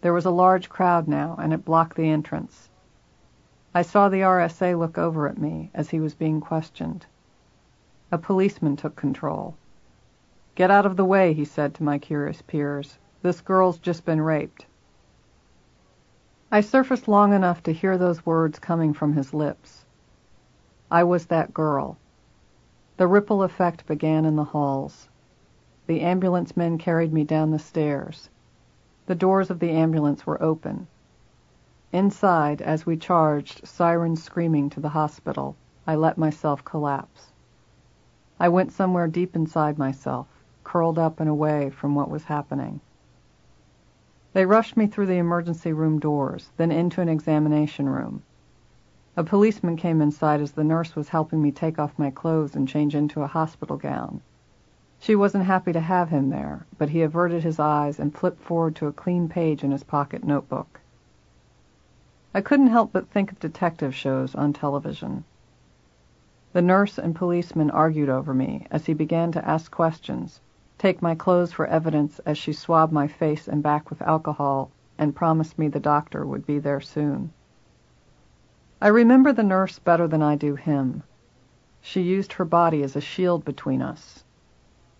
There 0.00 0.12
was 0.12 0.24
a 0.24 0.30
large 0.30 0.68
crowd 0.68 1.06
now, 1.06 1.36
and 1.38 1.52
it 1.52 1.64
blocked 1.64 1.96
the 1.96 2.08
entrance. 2.08 2.70
I 3.74 3.82
saw 3.82 4.08
the 4.08 4.22
RSA 4.22 4.78
look 4.78 4.96
over 4.96 5.28
at 5.28 5.38
me 5.38 5.70
as 5.74 5.90
he 5.90 6.00
was 6.00 6.14
being 6.14 6.40
questioned. 6.40 7.06
A 8.10 8.18
policeman 8.18 8.76
took 8.76 8.96
control. 8.96 9.56
Get 10.54 10.70
out 10.70 10.86
of 10.86 10.96
the 10.96 11.04
way, 11.04 11.34
he 11.34 11.44
said 11.44 11.74
to 11.74 11.82
my 11.82 11.98
curious 11.98 12.40
peers. 12.40 12.98
This 13.20 13.40
girl's 13.40 13.78
just 13.78 14.06
been 14.06 14.20
raped. 14.22 14.64
I 16.50 16.62
surfaced 16.62 17.08
long 17.08 17.34
enough 17.34 17.62
to 17.64 17.72
hear 17.72 17.98
those 17.98 18.24
words 18.24 18.58
coming 18.58 18.94
from 18.94 19.12
his 19.12 19.34
lips. 19.34 19.84
I 20.90 21.04
was 21.04 21.26
that 21.26 21.52
girl. 21.52 21.98
The 22.96 23.06
ripple 23.06 23.42
effect 23.42 23.86
began 23.86 24.24
in 24.24 24.36
the 24.36 24.44
halls. 24.44 25.08
The 25.86 26.00
ambulance 26.00 26.56
men 26.56 26.78
carried 26.78 27.12
me 27.12 27.24
down 27.24 27.50
the 27.50 27.58
stairs. 27.58 28.30
The 29.06 29.14
doors 29.14 29.50
of 29.50 29.58
the 29.58 29.70
ambulance 29.70 30.26
were 30.26 30.42
open. 30.42 30.86
Inside, 31.92 32.62
as 32.62 32.86
we 32.86 32.96
charged, 32.96 33.66
sirens 33.66 34.22
screaming 34.22 34.70
to 34.70 34.80
the 34.80 34.90
hospital, 34.90 35.56
I 35.86 35.94
let 35.94 36.18
myself 36.18 36.64
collapse. 36.64 37.32
I 38.40 38.48
went 38.48 38.72
somewhere 38.72 39.08
deep 39.08 39.36
inside 39.36 39.78
myself, 39.78 40.26
curled 40.64 40.98
up 40.98 41.20
and 41.20 41.28
away 41.28 41.70
from 41.70 41.94
what 41.94 42.10
was 42.10 42.24
happening. 42.24 42.80
They 44.32 44.46
rushed 44.46 44.76
me 44.76 44.86
through 44.86 45.06
the 45.06 45.18
emergency 45.18 45.72
room 45.72 45.98
doors, 45.98 46.50
then 46.56 46.70
into 46.70 47.00
an 47.00 47.08
examination 47.08 47.88
room. 47.88 48.22
A 49.18 49.24
policeman 49.24 49.76
came 49.76 50.00
inside 50.00 50.40
as 50.40 50.52
the 50.52 50.62
nurse 50.62 50.94
was 50.94 51.08
helping 51.08 51.42
me 51.42 51.50
take 51.50 51.76
off 51.76 51.98
my 51.98 52.08
clothes 52.08 52.54
and 52.54 52.68
change 52.68 52.94
into 52.94 53.22
a 53.22 53.26
hospital 53.26 53.76
gown. 53.76 54.20
She 55.00 55.16
wasn't 55.16 55.42
happy 55.42 55.72
to 55.72 55.80
have 55.80 56.10
him 56.10 56.30
there, 56.30 56.66
but 56.78 56.90
he 56.90 57.02
averted 57.02 57.42
his 57.42 57.58
eyes 57.58 57.98
and 57.98 58.14
flipped 58.14 58.40
forward 58.40 58.76
to 58.76 58.86
a 58.86 58.92
clean 58.92 59.28
page 59.28 59.64
in 59.64 59.72
his 59.72 59.82
pocket 59.82 60.22
notebook. 60.22 60.78
I 62.32 62.40
couldn't 62.40 62.68
help 62.68 62.92
but 62.92 63.08
think 63.08 63.32
of 63.32 63.40
detective 63.40 63.92
shows 63.92 64.36
on 64.36 64.52
television. 64.52 65.24
The 66.52 66.62
nurse 66.62 66.96
and 66.96 67.12
policeman 67.16 67.72
argued 67.72 68.08
over 68.08 68.32
me 68.32 68.68
as 68.70 68.86
he 68.86 68.94
began 68.94 69.32
to 69.32 69.44
ask 69.44 69.72
questions, 69.72 70.40
take 70.78 71.02
my 71.02 71.16
clothes 71.16 71.52
for 71.52 71.66
evidence 71.66 72.20
as 72.20 72.38
she 72.38 72.52
swabbed 72.52 72.92
my 72.92 73.08
face 73.08 73.48
and 73.48 73.64
back 73.64 73.90
with 73.90 74.00
alcohol 74.00 74.70
and 74.96 75.16
promised 75.16 75.58
me 75.58 75.66
the 75.66 75.80
doctor 75.80 76.24
would 76.24 76.46
be 76.46 76.60
there 76.60 76.80
soon. 76.80 77.32
I 78.80 78.88
remember 78.88 79.32
the 79.32 79.42
nurse 79.42 79.80
better 79.80 80.06
than 80.06 80.22
I 80.22 80.36
do 80.36 80.54
him. 80.54 81.02
She 81.80 82.00
used 82.00 82.34
her 82.34 82.44
body 82.44 82.84
as 82.84 82.94
a 82.94 83.00
shield 83.00 83.44
between 83.44 83.82
us. 83.82 84.22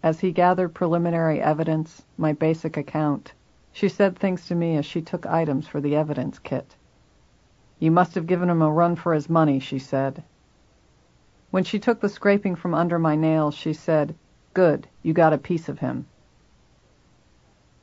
As 0.03 0.19
he 0.19 0.33
gathered 0.33 0.75
preliminary 0.75 1.41
evidence, 1.41 2.05
my 2.17 2.33
basic 2.33 2.77
account, 2.77 3.33
she 3.71 3.89
said 3.89 4.19
things 4.19 4.47
to 4.49 4.57
me 4.57 4.77
as 4.77 4.85
she 4.85 5.01
took 5.01 5.27
items 5.27 5.69
for 5.69 5.81
the 5.81 5.95
evidence 5.95 6.41
kit. 6.41 6.75
You 7.79 7.93
must 7.93 8.17
have 8.17 8.27
given 8.27 8.51
him 8.51 8.63
a 8.63 8.71
run 8.71 8.97
for 8.97 9.15
his 9.15 9.31
money, 9.31 9.61
she 9.61 9.79
said. 9.79 10.25
When 11.53 11.63
she 11.63 11.79
took 11.79 12.01
the 12.01 12.09
scraping 12.09 12.57
from 12.57 12.75
under 12.75 12.99
my 12.99 13.15
nails, 13.15 13.55
she 13.55 13.73
said, 13.73 14.17
Good, 14.55 14.89
you 15.03 15.13
got 15.13 15.33
a 15.33 15.39
piece 15.39 15.69
of 15.69 15.79
him. 15.79 16.07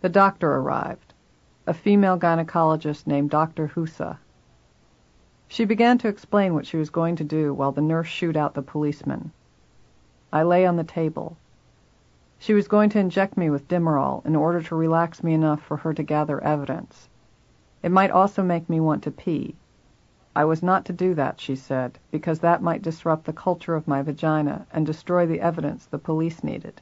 The 0.01 0.09
doctor 0.09 0.51
arrived, 0.51 1.13
a 1.65 1.73
female 1.73 2.19
gynecologist 2.19 3.07
named 3.07 3.29
Dr. 3.29 3.69
Husa. 3.69 4.17
She 5.47 5.65
began 5.65 5.97
to 5.99 6.07
explain 6.07 6.53
what 6.53 6.65
she 6.65 6.77
was 6.77 6.89
going 6.89 7.15
to 7.17 7.23
do 7.23 7.53
while 7.53 7.71
the 7.71 7.81
nurse 7.81 8.07
shooed 8.07 8.35
out 8.35 8.53
the 8.53 8.61
policeman. 8.61 9.31
I 10.33 10.43
lay 10.43 10.65
on 10.65 10.75
the 10.75 10.83
table. 10.83 11.37
She 12.39 12.53
was 12.53 12.67
going 12.67 12.89
to 12.89 12.99
inject 12.99 13.37
me 13.37 13.49
with 13.49 13.67
Demerol 13.67 14.25
in 14.25 14.35
order 14.35 14.61
to 14.61 14.75
relax 14.75 15.23
me 15.23 15.33
enough 15.33 15.61
for 15.61 15.77
her 15.77 15.93
to 15.93 16.03
gather 16.03 16.43
evidence. 16.43 17.09
It 17.81 17.91
might 17.91 18.11
also 18.11 18.43
make 18.43 18.69
me 18.69 18.79
want 18.79 19.03
to 19.03 19.11
pee. 19.11 19.55
I 20.35 20.43
was 20.43 20.61
not 20.61 20.83
to 20.85 20.93
do 20.93 21.13
that, 21.13 21.39
she 21.39 21.55
said, 21.55 21.97
because 22.11 22.39
that 22.39 22.61
might 22.61 22.81
disrupt 22.81 23.23
the 23.23 23.31
culture 23.31 23.75
of 23.75 23.87
my 23.87 24.01
vagina 24.01 24.67
and 24.71 24.85
destroy 24.85 25.25
the 25.25 25.39
evidence 25.39 25.85
the 25.85 25.97
police 25.97 26.43
needed. 26.43 26.81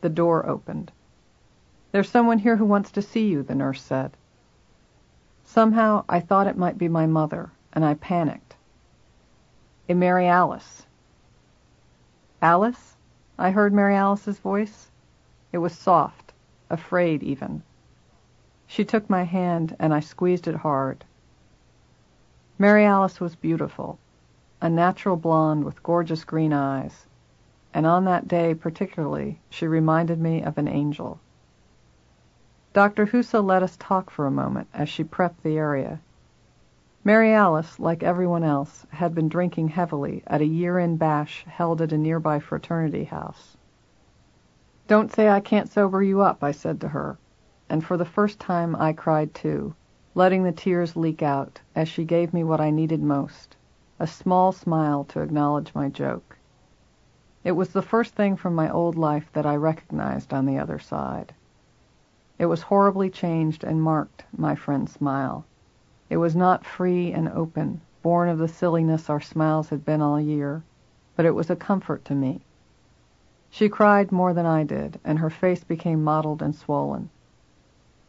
The 0.00 0.08
door 0.08 0.44
opened. 0.44 0.90
There's 1.92 2.08
someone 2.08 2.38
here 2.38 2.56
who 2.56 2.64
wants 2.64 2.90
to 2.92 3.02
see 3.02 3.28
you, 3.28 3.44
the 3.44 3.54
nurse 3.54 3.80
said. 3.82 4.16
Somehow 5.52 6.02
I 6.08 6.18
thought 6.18 6.46
it 6.46 6.56
might 6.56 6.78
be 6.78 6.88
my 6.88 7.04
mother, 7.04 7.50
and 7.74 7.84
I 7.84 7.92
panicked. 7.92 8.56
A 9.86 9.92
Mary 9.92 10.26
Alice. 10.26 10.86
Alice? 12.40 12.96
I 13.38 13.50
heard 13.50 13.74
Mary 13.74 13.94
Alice's 13.94 14.38
voice. 14.38 14.90
It 15.52 15.58
was 15.58 15.76
soft, 15.76 16.32
afraid 16.70 17.22
even. 17.22 17.62
She 18.66 18.82
took 18.82 19.10
my 19.10 19.24
hand, 19.24 19.76
and 19.78 19.92
I 19.92 20.00
squeezed 20.00 20.48
it 20.48 20.54
hard. 20.56 21.04
Mary 22.58 22.86
Alice 22.86 23.20
was 23.20 23.36
beautiful, 23.36 23.98
a 24.62 24.70
natural 24.70 25.16
blonde 25.16 25.64
with 25.64 25.82
gorgeous 25.82 26.24
green 26.24 26.54
eyes, 26.54 27.04
and 27.74 27.84
on 27.84 28.06
that 28.06 28.26
day 28.26 28.54
particularly 28.54 29.38
she 29.50 29.66
reminded 29.66 30.18
me 30.18 30.42
of 30.42 30.56
an 30.56 30.66
angel. 30.66 31.20
Dr. 32.72 33.06
Husa 33.06 33.44
let 33.44 33.62
us 33.62 33.76
talk 33.76 34.08
for 34.08 34.26
a 34.26 34.30
moment 34.30 34.66
as 34.72 34.88
she 34.88 35.04
prepped 35.04 35.42
the 35.42 35.58
area. 35.58 36.00
Mary 37.04 37.34
Alice, 37.34 37.78
like 37.78 38.02
everyone 38.02 38.44
else, 38.44 38.86
had 38.90 39.14
been 39.14 39.28
drinking 39.28 39.68
heavily 39.68 40.22
at 40.26 40.40
a 40.40 40.46
year-end 40.46 40.98
bash 40.98 41.44
held 41.46 41.82
at 41.82 41.92
a 41.92 41.98
nearby 41.98 42.38
fraternity 42.38 43.04
house. 43.04 43.58
Don't 44.88 45.12
say 45.12 45.28
I 45.28 45.40
can't 45.40 45.68
sober 45.68 46.02
you 46.02 46.22
up, 46.22 46.42
I 46.42 46.52
said 46.52 46.80
to 46.80 46.88
her, 46.88 47.18
and 47.68 47.84
for 47.84 47.98
the 47.98 48.06
first 48.06 48.40
time 48.40 48.74
I 48.76 48.94
cried 48.94 49.34
too, 49.34 49.74
letting 50.14 50.42
the 50.42 50.52
tears 50.52 50.96
leak 50.96 51.22
out 51.22 51.60
as 51.74 51.88
she 51.88 52.04
gave 52.04 52.32
me 52.32 52.42
what 52.42 52.60
I 52.60 52.70
needed 52.70 53.02
most, 53.02 53.54
a 53.98 54.06
small 54.06 54.50
smile 54.50 55.04
to 55.10 55.20
acknowledge 55.20 55.74
my 55.74 55.90
joke. 55.90 56.38
It 57.44 57.52
was 57.52 57.68
the 57.70 57.82
first 57.82 58.14
thing 58.14 58.36
from 58.36 58.54
my 58.54 58.70
old 58.70 58.96
life 58.96 59.30
that 59.34 59.44
I 59.44 59.56
recognized 59.56 60.32
on 60.32 60.46
the 60.46 60.58
other 60.58 60.78
side. 60.78 61.34
It 62.42 62.46
was 62.46 62.62
horribly 62.62 63.08
changed 63.08 63.62
and 63.62 63.80
marked, 63.80 64.24
my 64.36 64.56
friend's 64.56 64.90
smile. 64.90 65.44
It 66.10 66.16
was 66.16 66.34
not 66.34 66.64
free 66.64 67.12
and 67.12 67.28
open, 67.28 67.82
born 68.02 68.28
of 68.28 68.38
the 68.38 68.48
silliness 68.48 69.08
our 69.08 69.20
smiles 69.20 69.68
had 69.68 69.84
been 69.84 70.02
all 70.02 70.20
year, 70.20 70.64
but 71.14 71.24
it 71.24 71.36
was 71.36 71.50
a 71.50 71.54
comfort 71.54 72.04
to 72.06 72.16
me. 72.16 72.40
She 73.48 73.68
cried 73.68 74.10
more 74.10 74.34
than 74.34 74.44
I 74.44 74.64
did, 74.64 74.98
and 75.04 75.20
her 75.20 75.30
face 75.30 75.62
became 75.62 76.02
mottled 76.02 76.42
and 76.42 76.52
swollen. 76.52 77.10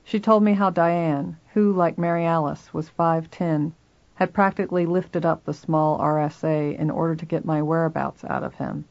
She 0.03 0.19
told 0.19 0.41
me 0.41 0.53
how 0.53 0.71
Diane, 0.71 1.37
who, 1.53 1.71
like 1.71 1.99
Mary 1.99 2.25
Alice, 2.25 2.73
was 2.73 2.89
5'10", 2.89 3.73
had 4.15 4.33
practically 4.33 4.87
lifted 4.87 5.27
up 5.27 5.43
the 5.43 5.53
small 5.53 5.99
RSA 5.99 6.75
in 6.75 6.89
order 6.89 7.13
to 7.15 7.25
get 7.27 7.45
my 7.45 7.61
whereabouts 7.61 8.25
out 8.25 8.41
of 8.41 8.55
him. 8.55 8.85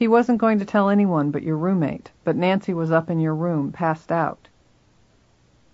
He 0.00 0.08
wasn't 0.08 0.38
going 0.38 0.58
to 0.60 0.64
tell 0.64 0.88
anyone 0.88 1.30
but 1.30 1.42
your 1.42 1.58
roommate, 1.58 2.10
but 2.24 2.34
Nancy 2.34 2.72
was 2.72 2.90
up 2.90 3.10
in 3.10 3.20
your 3.20 3.34
room, 3.34 3.70
passed 3.70 4.10
out. 4.10 4.48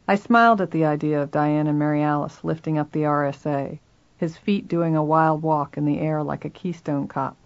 I 0.08 0.16
smiled 0.16 0.60
at 0.60 0.72
the 0.72 0.84
idea 0.84 1.22
of 1.22 1.30
Diane 1.30 1.68
and 1.68 1.78
Mary 1.78 2.02
Alice 2.02 2.42
lifting 2.42 2.76
up 2.76 2.90
the 2.90 3.04
RSA, 3.04 3.78
his 4.16 4.36
feet 4.36 4.66
doing 4.66 4.96
a 4.96 5.04
wild 5.04 5.42
walk 5.42 5.76
in 5.78 5.84
the 5.84 6.00
air 6.00 6.24
like 6.24 6.44
a 6.44 6.50
Keystone 6.50 7.06
cop. 7.06 7.36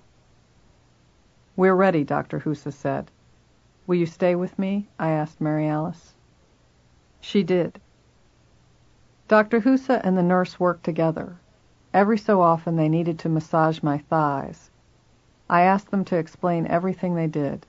We're 1.55 1.74
ready, 1.74 2.03
Dr. 2.03 2.41
Husa 2.41 2.72
said. 2.72 3.11
Will 3.87 3.97
you 3.97 4.07
stay 4.07 4.35
with 4.35 4.59
me? 4.59 4.89
I 4.99 5.11
asked 5.11 5.39
Mary 5.39 5.68
Alice. 5.68 6.14
She 7.20 7.43
did. 7.43 7.78
Dr. 9.28 9.61
Husa 9.61 10.01
and 10.03 10.16
the 10.16 10.22
nurse 10.22 10.59
worked 10.59 10.85
together. 10.85 11.37
Every 11.93 12.16
so 12.16 12.41
often 12.41 12.76
they 12.76 12.89
needed 12.89 13.18
to 13.18 13.28
massage 13.28 13.83
my 13.83 13.99
thighs, 13.99 14.69
I 15.53 15.62
asked 15.62 15.90
them 15.90 16.05
to 16.05 16.16
explain 16.16 16.68
everything 16.68 17.16
they 17.16 17.26
did. 17.26 17.66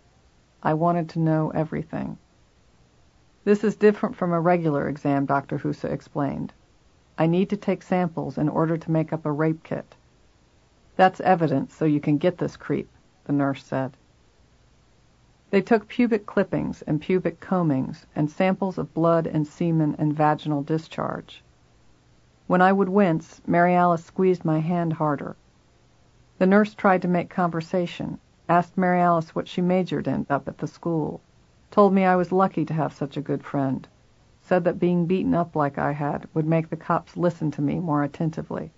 I 0.61 0.75
wanted 0.75 1.09
to 1.09 1.19
know 1.19 1.49
everything. 1.49 2.19
This 3.43 3.63
is 3.63 3.75
different 3.75 4.15
from 4.15 4.31
a 4.31 4.39
regular 4.39 4.87
exam, 4.87 5.25
Dr. 5.25 5.57
Husa 5.57 5.89
explained. 5.89 6.53
I 7.17 7.25
need 7.25 7.49
to 7.49 7.57
take 7.57 7.81
samples 7.81 8.37
in 8.37 8.49
order 8.49 8.77
to 8.77 8.91
make 8.91 9.11
up 9.11 9.25
a 9.25 9.31
rape 9.31 9.63
kit. 9.63 9.95
That's 10.95 11.21
evidence 11.21 11.73
so 11.73 11.85
you 11.85 11.99
can 11.99 12.19
get 12.19 12.37
this 12.37 12.55
creep, 12.55 12.87
the 13.23 13.33
nurse 13.33 13.63
said. 13.63 13.97
They 15.49 15.61
took 15.63 15.87
pubic 15.87 16.27
clippings 16.27 16.83
and 16.83 17.01
pubic 17.01 17.39
combings 17.39 18.05
and 18.15 18.29
samples 18.29 18.77
of 18.77 18.93
blood 18.93 19.25
and 19.25 19.47
semen 19.47 19.95
and 19.97 20.13
vaginal 20.13 20.61
discharge. 20.61 21.43
When 22.45 22.61
I 22.61 22.73
would 22.73 22.89
wince, 22.89 23.41
Mary 23.47 23.73
Alice 23.73 24.05
squeezed 24.05 24.45
my 24.45 24.59
hand 24.59 24.93
harder. 24.93 25.35
The 26.41 26.47
nurse 26.47 26.73
tried 26.73 27.03
to 27.03 27.07
make 27.07 27.29
conversation, 27.29 28.17
asked 28.49 28.75
Mary 28.75 28.99
Alice 28.99 29.35
what 29.35 29.47
she 29.47 29.61
majored 29.61 30.07
in 30.07 30.25
up 30.27 30.47
at 30.47 30.57
the 30.57 30.65
school, 30.65 31.21
told 31.69 31.93
me 31.93 32.03
I 32.03 32.15
was 32.15 32.31
lucky 32.31 32.65
to 32.65 32.73
have 32.73 32.93
such 32.93 33.15
a 33.15 33.21
good 33.21 33.43
friend, 33.43 33.87
said 34.41 34.63
that 34.63 34.79
being 34.79 35.05
beaten 35.05 35.35
up 35.35 35.55
like 35.55 35.77
I 35.77 35.91
had 35.91 36.27
would 36.33 36.47
make 36.47 36.71
the 36.71 36.75
cops 36.75 37.15
listen 37.15 37.51
to 37.51 37.61
me 37.61 37.79
more 37.79 38.01
attentively. 38.01 38.71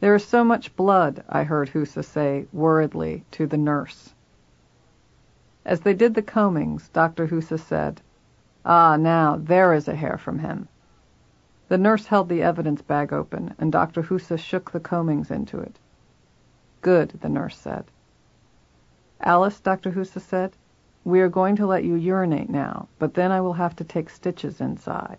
There 0.00 0.12
is 0.16 0.26
so 0.26 0.42
much 0.42 0.74
blood, 0.74 1.22
I 1.28 1.44
heard 1.44 1.68
Husa 1.68 2.02
say 2.04 2.48
worriedly 2.52 3.24
to 3.30 3.46
the 3.46 3.56
nurse. 3.56 4.12
As 5.64 5.82
they 5.82 5.94
did 5.94 6.14
the 6.14 6.22
combings, 6.22 6.92
Dr. 6.92 7.28
Husa 7.28 7.60
said, 7.60 8.02
Ah, 8.64 8.96
now, 8.96 9.36
there 9.36 9.72
is 9.72 9.86
a 9.86 9.94
hair 9.94 10.18
from 10.18 10.40
him. 10.40 10.66
The 11.68 11.78
nurse 11.78 12.06
held 12.06 12.28
the 12.28 12.42
evidence 12.42 12.82
bag 12.82 13.12
open, 13.12 13.54
and 13.56 13.70
Dr. 13.70 14.02
Husa 14.02 14.36
shook 14.36 14.72
the 14.72 14.80
combings 14.80 15.30
into 15.30 15.60
it. 15.60 15.78
Good, 16.80 17.18
the 17.20 17.28
nurse 17.28 17.56
said. 17.56 17.84
Alice, 19.20 19.60
Dr. 19.60 19.90
Husa 19.92 20.20
said, 20.20 20.56
we 21.04 21.20
are 21.20 21.28
going 21.28 21.56
to 21.56 21.66
let 21.66 21.84
you 21.84 21.94
urinate 21.94 22.50
now, 22.50 22.86
but 22.98 23.14
then 23.14 23.32
I 23.32 23.40
will 23.40 23.54
have 23.54 23.74
to 23.76 23.84
take 23.84 24.10
stitches 24.10 24.60
inside. 24.60 25.18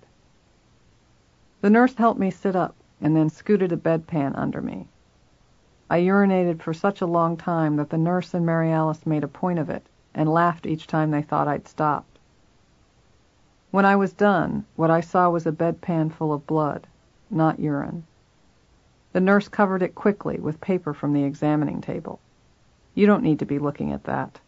The 1.62 1.70
nurse 1.70 1.95
helped 1.95 2.20
me 2.20 2.30
sit 2.30 2.55
up 2.55 2.76
and 3.01 3.16
then 3.16 3.30
scooted 3.30 3.72
a 3.72 3.78
bedpan 3.78 4.36
under 4.36 4.62
me. 4.62 4.88
I 5.89 6.01
urinated 6.01 6.62
for 6.62 6.74
such 6.74 7.01
a 7.01 7.07
long 7.07 7.38
time 7.38 7.76
that 7.78 7.89
the 7.89 7.97
nurse 7.97 8.34
and 8.34 8.45
Mary 8.45 8.72
Alice 8.72 9.05
made 9.07 9.24
a 9.24 9.28
point 9.28 9.57
of 9.57 9.70
it 9.70 9.88
and 10.14 10.32
laughed 10.32 10.66
each 10.66 10.86
time 10.86 11.12
they 11.12 11.24
thought 11.24 11.47
I'd 11.47 11.68
stopped. 11.68 12.20
When 13.72 13.86
I 13.86 13.95
was 13.95 14.14
done, 14.14 14.66
what 14.76 14.91
I 14.91 15.01
saw 15.01 15.30
was 15.30 15.47
a 15.47 15.51
bedpan 15.51 16.12
full 16.12 16.32
of 16.32 16.45
blood, 16.45 16.88
not 17.32 17.60
urine. 17.60 18.05
The 19.12 19.20
nurse 19.20 19.47
covered 19.47 19.82
it 19.82 19.95
quickly 19.95 20.39
with 20.39 20.62
paper 20.62 20.93
from 20.93 21.14
the 21.14 21.24
examining 21.24 21.82
table. 21.82 22.20
You 22.93 23.07
don't 23.07 23.24
need 23.24 23.39
to 23.39 23.45
be 23.45 23.57
looking 23.57 23.91
at 23.91 24.03
that. 24.03 24.39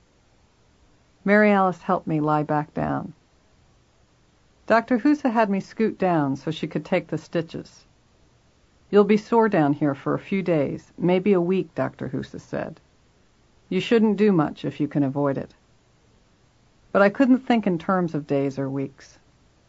Mary 1.26 1.51
Alice 1.51 1.82
helped 1.82 2.05
me 2.05 2.20
lie 2.20 2.43
back 2.43 2.74
down. 2.74 3.14
Dr. 4.68 4.99
Husa 4.99 5.32
had 5.32 5.49
me 5.49 5.59
scoot 5.59 5.97
down 5.97 6.36
so 6.36 6.51
she 6.51 6.68
could 6.68 6.86
take 6.86 7.07
the 7.07 7.18
stitches. 7.18 7.86
You'll 8.91 9.03
be 9.03 9.18
sore 9.18 9.49
down 9.49 9.74
here 9.74 9.95
for 9.95 10.14
a 10.14 10.20
few 10.20 10.43
days, 10.43 10.93
maybe 10.97 11.34
a 11.34 11.41
week, 11.41 11.74
Dr. 11.74 12.09
Husa 12.09 12.39
said. 12.39 12.80
You 13.68 13.80
shouldn't 13.80 14.18
do 14.18 14.32
much 14.32 14.64
if 14.64 14.80
you 14.80 14.88
can 14.88 15.03
avoid 15.03 15.38
it. 15.38 15.55
But 16.91 17.01
I 17.01 17.09
couldn't 17.09 17.39
think 17.39 17.66
in 17.66 17.80
terms 17.80 18.14
of 18.14 18.28
days 18.28 18.59
or 18.59 18.70
weeks. 18.70 19.18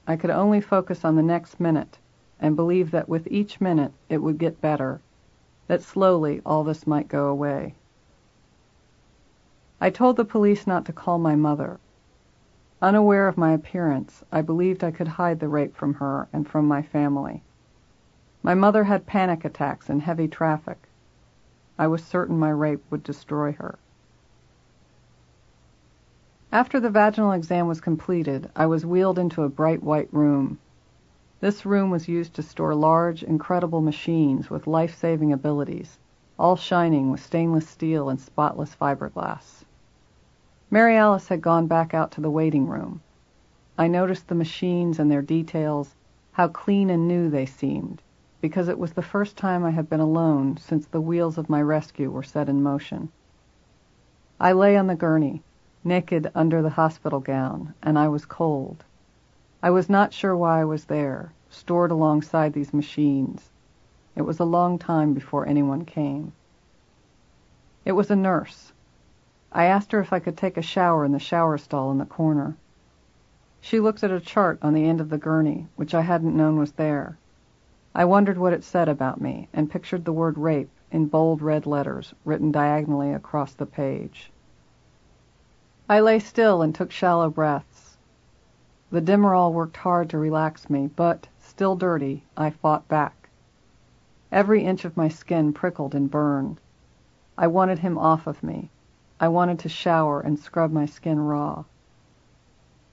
I 0.06 0.16
could 0.16 0.30
only 0.30 0.60
focus 0.60 1.04
on 1.04 1.16
the 1.16 1.22
next 1.22 1.60
minute 1.60 1.98
and 2.42 2.56
believe 2.56 2.90
that 2.90 3.08
with 3.08 3.26
each 3.30 3.60
minute 3.60 3.92
it 4.08 4.18
would 4.18 4.36
get 4.36 4.60
better, 4.60 5.00
that 5.68 5.80
slowly 5.80 6.42
all 6.44 6.64
this 6.64 6.86
might 6.86 7.08
go 7.08 7.28
away. 7.28 7.74
I 9.80 9.88
told 9.90 10.16
the 10.16 10.24
police 10.24 10.66
not 10.66 10.84
to 10.86 10.92
call 10.92 11.18
my 11.18 11.36
mother. 11.36 11.78
Unaware 12.82 13.28
of 13.28 13.38
my 13.38 13.52
appearance, 13.52 14.24
I 14.32 14.42
believed 14.42 14.82
I 14.82 14.90
could 14.90 15.06
hide 15.06 15.38
the 15.38 15.48
rape 15.48 15.76
from 15.76 15.94
her 15.94 16.28
and 16.32 16.48
from 16.48 16.66
my 16.66 16.82
family. 16.82 17.42
My 18.42 18.54
mother 18.54 18.84
had 18.84 19.06
panic 19.06 19.44
attacks 19.44 19.88
in 19.88 20.00
heavy 20.00 20.26
traffic. 20.26 20.88
I 21.78 21.86
was 21.86 22.02
certain 22.02 22.38
my 22.38 22.50
rape 22.50 22.82
would 22.90 23.04
destroy 23.04 23.52
her. 23.52 23.78
After 26.50 26.80
the 26.80 26.90
vaginal 26.90 27.32
exam 27.32 27.68
was 27.68 27.80
completed, 27.80 28.50
I 28.56 28.66
was 28.66 28.84
wheeled 28.84 29.18
into 29.18 29.44
a 29.44 29.48
bright 29.48 29.82
white 29.82 30.12
room. 30.12 30.58
This 31.42 31.66
room 31.66 31.90
was 31.90 32.06
used 32.06 32.34
to 32.34 32.42
store 32.42 32.72
large, 32.72 33.24
incredible 33.24 33.80
machines 33.80 34.48
with 34.48 34.68
life-saving 34.68 35.32
abilities, 35.32 35.98
all 36.38 36.54
shining 36.54 37.10
with 37.10 37.20
stainless 37.20 37.68
steel 37.68 38.08
and 38.08 38.20
spotless 38.20 38.76
fiberglass. 38.76 39.64
Mary 40.70 40.96
Alice 40.96 41.26
had 41.26 41.42
gone 41.42 41.66
back 41.66 41.94
out 41.94 42.12
to 42.12 42.20
the 42.20 42.30
waiting 42.30 42.68
room. 42.68 43.00
I 43.76 43.88
noticed 43.88 44.28
the 44.28 44.36
machines 44.36 45.00
and 45.00 45.10
their 45.10 45.20
details, 45.20 45.96
how 46.30 46.46
clean 46.46 46.88
and 46.90 47.08
new 47.08 47.28
they 47.28 47.46
seemed, 47.46 48.02
because 48.40 48.68
it 48.68 48.78
was 48.78 48.92
the 48.92 49.02
first 49.02 49.36
time 49.36 49.64
I 49.64 49.72
had 49.72 49.90
been 49.90 49.98
alone 49.98 50.58
since 50.58 50.86
the 50.86 51.00
wheels 51.00 51.38
of 51.38 51.50
my 51.50 51.60
rescue 51.60 52.12
were 52.12 52.22
set 52.22 52.48
in 52.48 52.62
motion. 52.62 53.08
I 54.38 54.52
lay 54.52 54.76
on 54.76 54.86
the 54.86 54.94
gurney, 54.94 55.42
naked 55.82 56.30
under 56.36 56.62
the 56.62 56.70
hospital 56.70 57.18
gown, 57.18 57.74
and 57.82 57.98
I 57.98 58.06
was 58.06 58.26
cold. 58.26 58.84
I 59.64 59.70
was 59.70 59.88
not 59.88 60.12
sure 60.12 60.36
why 60.36 60.60
I 60.60 60.64
was 60.64 60.86
there, 60.86 61.32
stored 61.48 61.92
alongside 61.92 62.52
these 62.52 62.74
machines. 62.74 63.50
It 64.16 64.22
was 64.22 64.40
a 64.40 64.44
long 64.44 64.76
time 64.76 65.14
before 65.14 65.46
anyone 65.46 65.84
came. 65.84 66.32
It 67.84 67.92
was 67.92 68.10
a 68.10 68.16
nurse. 68.16 68.72
I 69.52 69.66
asked 69.66 69.92
her 69.92 70.00
if 70.00 70.12
I 70.12 70.18
could 70.18 70.36
take 70.36 70.56
a 70.56 70.62
shower 70.62 71.04
in 71.04 71.12
the 71.12 71.20
shower 71.20 71.58
stall 71.58 71.92
in 71.92 71.98
the 71.98 72.04
corner. 72.04 72.56
She 73.60 73.78
looked 73.78 74.02
at 74.02 74.10
a 74.10 74.18
chart 74.18 74.58
on 74.62 74.74
the 74.74 74.88
end 74.88 75.00
of 75.00 75.10
the 75.10 75.18
gurney, 75.18 75.68
which 75.76 75.94
I 75.94 76.00
hadn't 76.00 76.36
known 76.36 76.58
was 76.58 76.72
there. 76.72 77.16
I 77.94 78.04
wondered 78.04 78.38
what 78.38 78.52
it 78.52 78.64
said 78.64 78.88
about 78.88 79.20
me, 79.20 79.48
and 79.52 79.70
pictured 79.70 80.04
the 80.04 80.12
word 80.12 80.38
rape 80.38 80.70
in 80.90 81.06
bold 81.06 81.40
red 81.40 81.66
letters 81.66 82.14
written 82.24 82.50
diagonally 82.50 83.12
across 83.12 83.52
the 83.52 83.66
page. 83.66 84.32
I 85.88 86.00
lay 86.00 86.18
still 86.18 86.62
and 86.62 86.74
took 86.74 86.90
shallow 86.90 87.30
breaths. 87.30 87.91
The 88.92 89.00
Demerol 89.00 89.54
worked 89.54 89.78
hard 89.78 90.10
to 90.10 90.18
relax 90.18 90.68
me, 90.68 90.86
but, 90.86 91.26
still 91.40 91.76
dirty, 91.76 92.24
I 92.36 92.50
fought 92.50 92.86
back. 92.88 93.30
Every 94.30 94.64
inch 94.64 94.84
of 94.84 94.98
my 94.98 95.08
skin 95.08 95.54
prickled 95.54 95.94
and 95.94 96.10
burned. 96.10 96.60
I 97.38 97.46
wanted 97.46 97.78
him 97.78 97.96
off 97.96 98.26
of 98.26 98.42
me. 98.42 98.68
I 99.18 99.28
wanted 99.28 99.58
to 99.60 99.70
shower 99.70 100.20
and 100.20 100.38
scrub 100.38 100.72
my 100.72 100.84
skin 100.84 101.20
raw. 101.20 101.64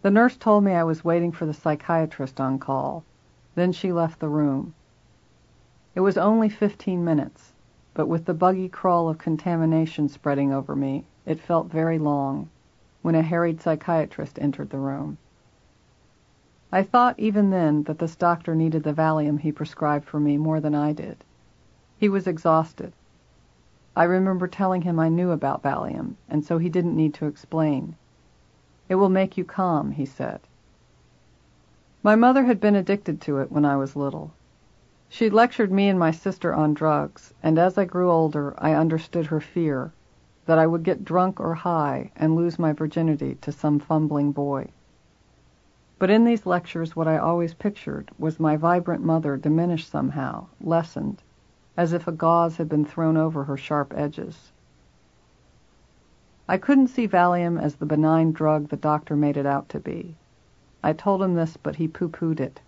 The 0.01 0.09
nurse 0.09 0.37
told 0.37 0.63
me 0.63 0.71
I 0.71 0.85
was 0.85 1.03
waiting 1.03 1.33
for 1.33 1.45
the 1.45 1.53
psychiatrist 1.53 2.39
on 2.39 2.59
call. 2.59 3.03
Then 3.55 3.73
she 3.73 3.91
left 3.91 4.21
the 4.21 4.29
room. 4.29 4.75
It 5.95 5.99
was 5.99 6.17
only 6.17 6.47
fifteen 6.47 7.03
minutes, 7.03 7.51
but 7.93 8.07
with 8.07 8.23
the 8.23 8.33
buggy 8.33 8.69
crawl 8.69 9.09
of 9.09 9.17
contamination 9.17 10.07
spreading 10.07 10.53
over 10.53 10.77
me, 10.77 11.03
it 11.25 11.41
felt 11.41 11.67
very 11.67 11.99
long 11.99 12.49
when 13.01 13.15
a 13.15 13.21
harried 13.21 13.59
psychiatrist 13.61 14.39
entered 14.39 14.69
the 14.69 14.77
room. 14.79 15.17
I 16.71 16.83
thought 16.83 17.17
even 17.17 17.49
then 17.49 17.81
that 17.83 17.97
this 17.97 18.15
doctor 18.15 18.53
needed 18.53 18.83
the 18.83 18.93
Valium 18.93 19.39
he 19.39 19.51
prescribed 19.51 20.05
for 20.05 20.19
me 20.19 20.37
more 20.37 20.59
than 20.59 20.75
I 20.75 20.93
did. 20.93 21.23
He 21.97 22.07
was 22.07 22.27
exhausted. 22.27 22.93
I 23.95 24.03
remember 24.03 24.47
telling 24.47 24.83
him 24.83 24.99
I 24.99 25.09
knew 25.09 25.31
about 25.31 25.63
Valium, 25.63 26.15
and 26.29 26.45
so 26.45 26.59
he 26.59 26.69
didn't 26.69 26.95
need 26.95 27.15
to 27.15 27.25
explain. 27.25 27.95
It 28.87 28.95
will 28.95 29.09
make 29.09 29.35
you 29.35 29.43
calm, 29.43 29.91
he 29.91 30.05
said. 30.05 30.41
My 32.03 32.15
mother 32.15 32.43
had 32.43 32.61
been 32.61 32.75
addicted 32.75 33.19
to 33.21 33.39
it 33.39 33.51
when 33.51 33.65
I 33.65 33.75
was 33.75 33.95
little. 33.95 34.31
She'd 35.09 35.33
lectured 35.33 35.71
me 35.71 35.89
and 35.89 35.97
my 35.97 36.11
sister 36.11 36.53
on 36.53 36.75
drugs, 36.75 37.33
and 37.41 37.57
as 37.57 37.79
I 37.79 37.85
grew 37.85 38.11
older 38.11 38.53
I 38.59 38.73
understood 38.73 39.25
her 39.25 39.41
fear 39.41 39.91
that 40.45 40.59
I 40.59 40.67
would 40.67 40.83
get 40.83 41.03
drunk 41.03 41.39
or 41.39 41.55
high 41.55 42.11
and 42.15 42.35
lose 42.35 42.59
my 42.59 42.73
virginity 42.73 43.35
to 43.41 43.51
some 43.51 43.79
fumbling 43.79 44.31
boy. 44.31 44.69
But 45.99 46.09
in 46.09 46.23
these 46.23 46.45
lectures 46.45 46.95
what 46.95 47.09
I 47.09 47.17
always 47.17 47.53
pictured 47.53 48.09
was 48.17 48.39
my 48.39 48.55
vibrant 48.55 49.03
mother 49.03 49.35
diminished 49.35 49.89
somehow, 49.91 50.47
lessened, 50.61 51.21
as 51.75 51.91
if 51.91 52.07
a 52.07 52.13
gauze 52.13 52.55
had 52.55 52.69
been 52.69 52.85
thrown 52.85 53.17
over 53.17 53.43
her 53.43 53.57
sharp 53.57 53.93
edges. 53.93 54.53
I 56.47 56.57
couldn't 56.57 56.87
see 56.87 57.05
Valium 57.05 57.59
as 57.59 57.75
the 57.75 57.85
benign 57.85 58.31
drug 58.31 58.69
the 58.69 58.77
doctor 58.77 59.17
made 59.17 59.35
it 59.35 59.45
out 59.45 59.67
to 59.69 59.79
be. 59.81 60.15
I 60.81 60.93
told 60.93 61.21
him 61.21 61.33
this, 61.35 61.57
but 61.57 61.75
he 61.75 61.89
pooh-poohed 61.89 62.39
it. 62.39 62.61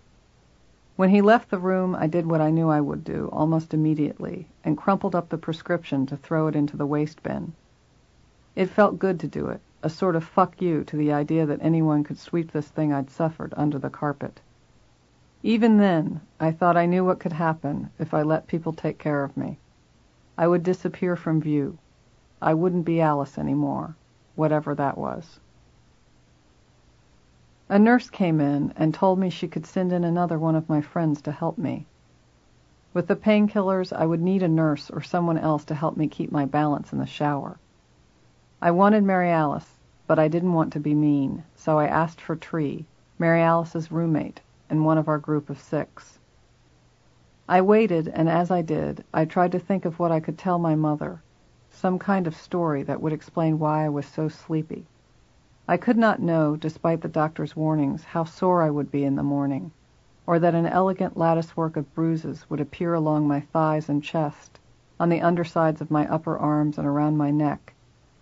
When 0.96 1.08
he 1.08 1.22
left 1.22 1.48
the 1.48 1.58
room, 1.58 1.96
I 1.96 2.06
did 2.08 2.26
what 2.26 2.42
I 2.42 2.50
knew 2.50 2.68
I 2.68 2.82
would 2.82 3.02
do, 3.02 3.30
almost 3.32 3.72
immediately, 3.72 4.46
and 4.62 4.76
crumpled 4.76 5.14
up 5.14 5.30
the 5.30 5.38
prescription 5.38 6.04
to 6.06 6.18
throw 6.18 6.48
it 6.48 6.54
into 6.54 6.76
the 6.76 6.86
waste 6.86 7.22
bin. 7.22 7.54
It 8.54 8.66
felt 8.66 8.98
good 8.98 9.18
to 9.20 9.26
do 9.26 9.46
it, 9.46 9.62
a 9.82 9.90
sort 9.90 10.14
of 10.14 10.24
fuck 10.24 10.62
you 10.62 10.84
to 10.84 10.96
the 10.96 11.12
idea 11.12 11.44
that 11.44 11.62
anyone 11.62 12.04
could 12.04 12.18
sweep 12.18 12.52
this 12.52 12.68
thing 12.68 12.92
I'd 12.92 13.10
suffered 13.10 13.52
under 13.56 13.78
the 13.78 13.90
carpet. 13.90 14.40
Even 15.42 15.78
then, 15.78 16.20
I 16.38 16.52
thought 16.52 16.76
I 16.76 16.86
knew 16.86 17.04
what 17.04 17.18
could 17.18 17.32
happen 17.32 17.90
if 17.98 18.14
I 18.14 18.22
let 18.22 18.46
people 18.46 18.72
take 18.72 18.98
care 18.98 19.24
of 19.24 19.36
me. 19.36 19.58
I 20.38 20.46
would 20.46 20.62
disappear 20.62 21.16
from 21.16 21.40
view. 21.40 21.78
I 22.40 22.54
wouldn't 22.54 22.84
be 22.84 23.00
Alice 23.00 23.38
anymore, 23.38 23.96
whatever 24.36 24.74
that 24.74 24.96
was. 24.96 25.40
A 27.68 27.78
nurse 27.78 28.10
came 28.10 28.40
in 28.40 28.72
and 28.76 28.94
told 28.94 29.18
me 29.18 29.30
she 29.30 29.48
could 29.48 29.66
send 29.66 29.92
in 29.92 30.04
another 30.04 30.38
one 30.38 30.54
of 30.54 30.68
my 30.68 30.80
friends 30.80 31.22
to 31.22 31.32
help 31.32 31.58
me. 31.58 31.86
With 32.94 33.08
the 33.08 33.16
painkillers, 33.16 33.92
I 33.92 34.04
would 34.04 34.20
need 34.20 34.42
a 34.42 34.48
nurse 34.48 34.90
or 34.90 35.00
someone 35.00 35.38
else 35.38 35.64
to 35.64 35.74
help 35.74 35.96
me 35.96 36.06
keep 36.06 36.30
my 36.30 36.44
balance 36.44 36.92
in 36.92 36.98
the 36.98 37.06
shower. 37.06 37.58
I 38.64 38.70
wanted 38.70 39.02
Mary 39.02 39.28
Alice, 39.28 39.76
but 40.06 40.20
I 40.20 40.28
didn't 40.28 40.52
want 40.52 40.72
to 40.74 40.78
be 40.78 40.94
mean, 40.94 41.42
so 41.56 41.80
I 41.80 41.88
asked 41.88 42.20
for 42.20 42.36
Tree, 42.36 42.86
Mary 43.18 43.42
Alice's 43.42 43.90
roommate, 43.90 44.40
and 44.70 44.84
one 44.84 44.98
of 44.98 45.08
our 45.08 45.18
group 45.18 45.50
of 45.50 45.58
six. 45.58 46.20
I 47.48 47.60
waited, 47.60 48.06
and 48.06 48.28
as 48.28 48.52
I 48.52 48.62
did, 48.62 49.02
I 49.12 49.24
tried 49.24 49.50
to 49.50 49.58
think 49.58 49.84
of 49.84 49.98
what 49.98 50.12
I 50.12 50.20
could 50.20 50.38
tell 50.38 50.60
my 50.60 50.76
mother, 50.76 51.20
some 51.70 51.98
kind 51.98 52.28
of 52.28 52.36
story 52.36 52.84
that 52.84 53.02
would 53.02 53.12
explain 53.12 53.58
why 53.58 53.84
I 53.84 53.88
was 53.88 54.06
so 54.06 54.28
sleepy. 54.28 54.86
I 55.66 55.76
could 55.76 55.98
not 55.98 56.22
know, 56.22 56.54
despite 56.54 57.00
the 57.00 57.08
doctor's 57.08 57.56
warnings, 57.56 58.04
how 58.04 58.22
sore 58.22 58.62
I 58.62 58.70
would 58.70 58.92
be 58.92 59.02
in 59.02 59.16
the 59.16 59.24
morning, 59.24 59.72
or 60.24 60.38
that 60.38 60.54
an 60.54 60.66
elegant 60.66 61.16
latticework 61.16 61.76
of 61.76 61.92
bruises 61.96 62.48
would 62.48 62.60
appear 62.60 62.94
along 62.94 63.26
my 63.26 63.40
thighs 63.40 63.88
and 63.88 64.04
chest, 64.04 64.60
on 65.00 65.08
the 65.08 65.20
undersides 65.20 65.80
of 65.80 65.90
my 65.90 66.06
upper 66.06 66.38
arms 66.38 66.78
and 66.78 66.86
around 66.86 67.16
my 67.16 67.32
neck, 67.32 67.74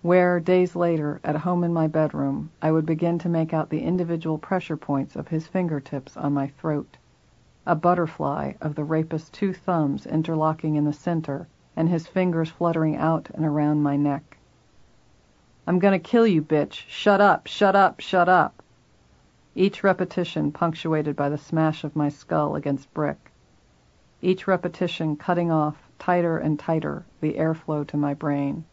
where, 0.03 0.41
days 0.41 0.75
later, 0.75 1.21
at 1.23 1.37
home 1.37 1.63
in 1.63 1.73
my 1.73 1.87
bedroom, 1.87 2.51
I 2.63 2.73
would 2.73 2.87
begin 2.87 3.19
to 3.19 3.29
make 3.29 3.53
out 3.53 3.69
the 3.69 3.83
individual 3.83 4.39
pressure 4.39 4.77
points 4.77 5.15
of 5.15 5.29
his 5.29 5.47
fingertips 5.47 6.17
on 6.17 6.33
my 6.33 6.47
throat, 6.47 6.97
a 7.67 7.75
butterfly 7.75 8.55
of 8.61 8.75
the 8.75 8.85
rapist's 8.85 9.29
two 9.29 9.53
thumbs 9.53 10.07
interlocking 10.07 10.77
in 10.77 10.85
the 10.85 10.93
center 10.93 11.49
and 11.77 11.89
his 11.89 12.07
fingers 12.07 12.51
fluttering 12.51 12.97
out 12.97 13.29
and 13.35 13.45
around 13.45 13.83
my 13.83 13.97
neck. 13.97 14.39
I'm 15.67 15.79
gonna 15.79 15.99
kill 15.99 16.27
you, 16.27 16.43
bitch. 16.43 16.85
Shut 16.89 17.21
up, 17.21 17.47
shut 17.47 17.77
up, 17.77 18.01
shut 18.01 18.29
up. 18.29 18.63
Each 19.55 19.85
repetition 19.85 20.51
punctuated 20.53 21.15
by 21.15 21.29
the 21.29 21.39
smash 21.39 21.85
of 21.85 21.95
my 21.95 22.09
skull 22.09 22.57
against 22.57 22.93
brick. 22.95 23.31
Each 24.23 24.47
repetition 24.47 25.17
cutting 25.17 25.51
off, 25.51 25.77
tighter 25.99 26.39
and 26.39 26.59
tighter, 26.59 27.05
the 27.21 27.35
airflow 27.35 27.87
to 27.89 27.97
my 27.97 28.15
brain. 28.15 28.65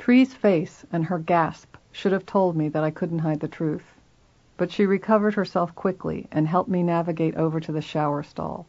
Tree's 0.00 0.32
face 0.32 0.86
and 0.90 1.04
her 1.04 1.18
gasp 1.18 1.76
should 1.92 2.12
have 2.12 2.24
told 2.24 2.56
me 2.56 2.70
that 2.70 2.82
I 2.82 2.90
couldn't 2.90 3.18
hide 3.18 3.40
the 3.40 3.48
truth. 3.48 3.84
But 4.56 4.70
she 4.72 4.86
recovered 4.86 5.34
herself 5.34 5.74
quickly 5.74 6.26
and 6.32 6.48
helped 6.48 6.70
me 6.70 6.82
navigate 6.82 7.36
over 7.36 7.60
to 7.60 7.70
the 7.70 7.82
shower 7.82 8.22
stall. 8.22 8.64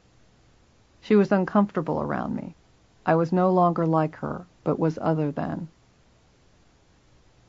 She 1.00 1.16
was 1.16 1.32
uncomfortable 1.32 2.02
around 2.02 2.36
me. 2.36 2.54
I 3.06 3.16
was 3.16 3.32
no 3.32 3.50
longer 3.50 3.86
like 3.88 4.18
her, 4.18 4.46
but 4.66 4.78
was 4.78 5.00
other 5.02 5.32
than. 5.32 5.70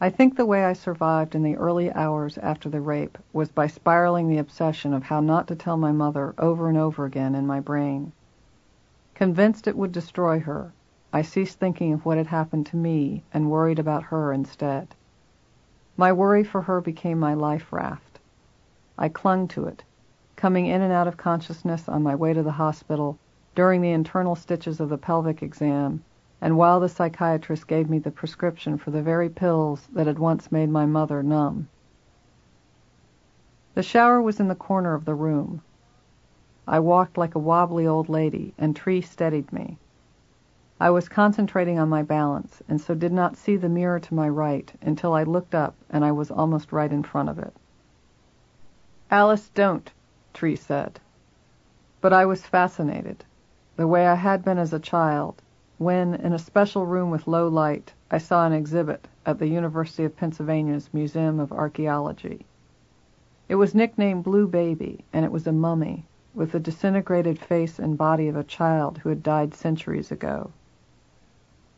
I 0.00 0.10
think 0.10 0.36
the 0.36 0.46
way 0.46 0.64
I 0.64 0.74
survived 0.74 1.34
in 1.34 1.42
the 1.42 1.56
early 1.56 1.92
hours 1.92 2.38
after 2.38 2.68
the 2.68 2.80
rape 2.80 3.18
was 3.32 3.50
by 3.50 3.66
spiraling 3.66 4.28
the 4.28 4.38
obsession 4.38 4.94
of 4.94 5.02
how 5.02 5.18
not 5.18 5.48
to 5.48 5.56
tell 5.56 5.76
my 5.76 5.90
mother 5.90 6.36
over 6.38 6.68
and 6.68 6.78
over 6.78 7.04
again 7.04 7.34
in 7.34 7.48
my 7.48 7.58
brain. 7.58 8.12
Convinced 9.16 9.66
it 9.66 9.76
would 9.76 9.90
destroy 9.90 10.38
her, 10.38 10.72
I 11.14 11.20
ceased 11.20 11.58
thinking 11.58 11.92
of 11.92 12.06
what 12.06 12.16
had 12.16 12.28
happened 12.28 12.64
to 12.66 12.76
me 12.76 13.22
and 13.34 13.50
worried 13.50 13.78
about 13.78 14.04
her 14.04 14.32
instead. 14.32 14.94
My 15.96 16.10
worry 16.10 16.42
for 16.42 16.62
her 16.62 16.80
became 16.80 17.18
my 17.18 17.34
life 17.34 17.70
raft. 17.70 18.18
I 18.96 19.10
clung 19.10 19.46
to 19.48 19.66
it, 19.66 19.84
coming 20.36 20.66
in 20.66 20.80
and 20.80 20.92
out 20.92 21.06
of 21.06 21.18
consciousness 21.18 21.86
on 21.88 22.02
my 22.02 22.14
way 22.14 22.32
to 22.32 22.42
the 22.42 22.52
hospital, 22.52 23.18
during 23.54 23.82
the 23.82 23.90
internal 23.90 24.34
stitches 24.34 24.80
of 24.80 24.88
the 24.88 24.96
pelvic 24.96 25.42
exam, 25.42 26.02
and 26.40 26.56
while 26.56 26.80
the 26.80 26.88
psychiatrist 26.88 27.66
gave 27.68 27.90
me 27.90 27.98
the 27.98 28.10
prescription 28.10 28.78
for 28.78 28.90
the 28.90 29.02
very 29.02 29.28
pills 29.28 29.86
that 29.92 30.06
had 30.06 30.18
once 30.18 30.50
made 30.50 30.70
my 30.70 30.86
mother 30.86 31.22
numb. 31.22 31.68
The 33.74 33.82
shower 33.82 34.22
was 34.22 34.40
in 34.40 34.48
the 34.48 34.54
corner 34.54 34.94
of 34.94 35.04
the 35.04 35.14
room. 35.14 35.60
I 36.66 36.80
walked 36.80 37.18
like 37.18 37.34
a 37.34 37.38
wobbly 37.38 37.86
old 37.86 38.08
lady, 38.08 38.54
and 38.56 38.74
Tree 38.74 39.02
steadied 39.02 39.52
me. 39.52 39.76
I 40.82 40.90
was 40.90 41.08
concentrating 41.08 41.78
on 41.78 41.88
my 41.88 42.02
balance, 42.02 42.60
and 42.68 42.80
so 42.80 42.96
did 42.96 43.12
not 43.12 43.36
see 43.36 43.54
the 43.54 43.68
mirror 43.68 44.00
to 44.00 44.14
my 44.14 44.28
right 44.28 44.72
until 44.82 45.14
I 45.14 45.22
looked 45.22 45.54
up 45.54 45.76
and 45.88 46.04
I 46.04 46.10
was 46.10 46.28
almost 46.28 46.72
right 46.72 46.90
in 46.90 47.04
front 47.04 47.28
of 47.28 47.38
it. 47.38 47.54
Alice, 49.08 49.48
don't, 49.50 49.88
Tree 50.34 50.56
said. 50.56 50.98
But 52.00 52.12
I 52.12 52.26
was 52.26 52.44
fascinated, 52.44 53.24
the 53.76 53.86
way 53.86 54.08
I 54.08 54.16
had 54.16 54.44
been 54.44 54.58
as 54.58 54.72
a 54.72 54.80
child, 54.80 55.40
when, 55.78 56.16
in 56.16 56.32
a 56.32 56.38
special 56.40 56.84
room 56.84 57.12
with 57.12 57.28
low 57.28 57.46
light, 57.46 57.92
I 58.10 58.18
saw 58.18 58.44
an 58.44 58.52
exhibit 58.52 59.06
at 59.24 59.38
the 59.38 59.46
University 59.46 60.02
of 60.02 60.16
Pennsylvania's 60.16 60.92
Museum 60.92 61.38
of 61.38 61.52
Archaeology. 61.52 62.44
It 63.48 63.54
was 63.54 63.72
nicknamed 63.72 64.24
Blue 64.24 64.48
Baby, 64.48 65.04
and 65.12 65.24
it 65.24 65.30
was 65.30 65.46
a 65.46 65.52
mummy, 65.52 66.06
with 66.34 66.50
the 66.50 66.58
disintegrated 66.58 67.38
face 67.38 67.78
and 67.78 67.96
body 67.96 68.26
of 68.26 68.34
a 68.34 68.42
child 68.42 68.98
who 68.98 69.10
had 69.10 69.22
died 69.22 69.54
centuries 69.54 70.10
ago. 70.10 70.50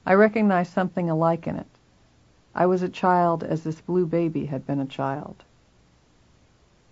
I 0.07 0.13
recognized 0.15 0.73
something 0.73 1.09
alike 1.09 1.47
in 1.47 1.57
it. 1.57 1.67
I 2.55 2.67
was 2.67 2.83
a 2.83 2.89
child 2.89 3.43
as 3.43 3.65
this 3.65 3.81
blue 3.81 4.05
baby 4.05 4.47
had 4.47 4.67
been 4.67 4.81
a 4.81 4.87
child. 4.87 5.45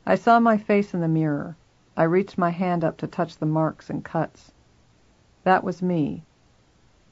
I 0.06 0.14
saw 0.14 0.40
my 0.40 0.56
face 0.56 0.94
in 0.94 1.00
the 1.00 1.08
mirror. 1.08 1.56
I 1.96 2.04
reached 2.04 2.38
my 2.38 2.50
hand 2.50 2.82
up 2.82 2.96
to 2.98 3.06
touch 3.06 3.36
the 3.36 3.44
marks 3.44 3.90
and 3.90 4.02
cuts. 4.02 4.52
That 5.44 5.62
was 5.62 5.82
me, 5.82 6.24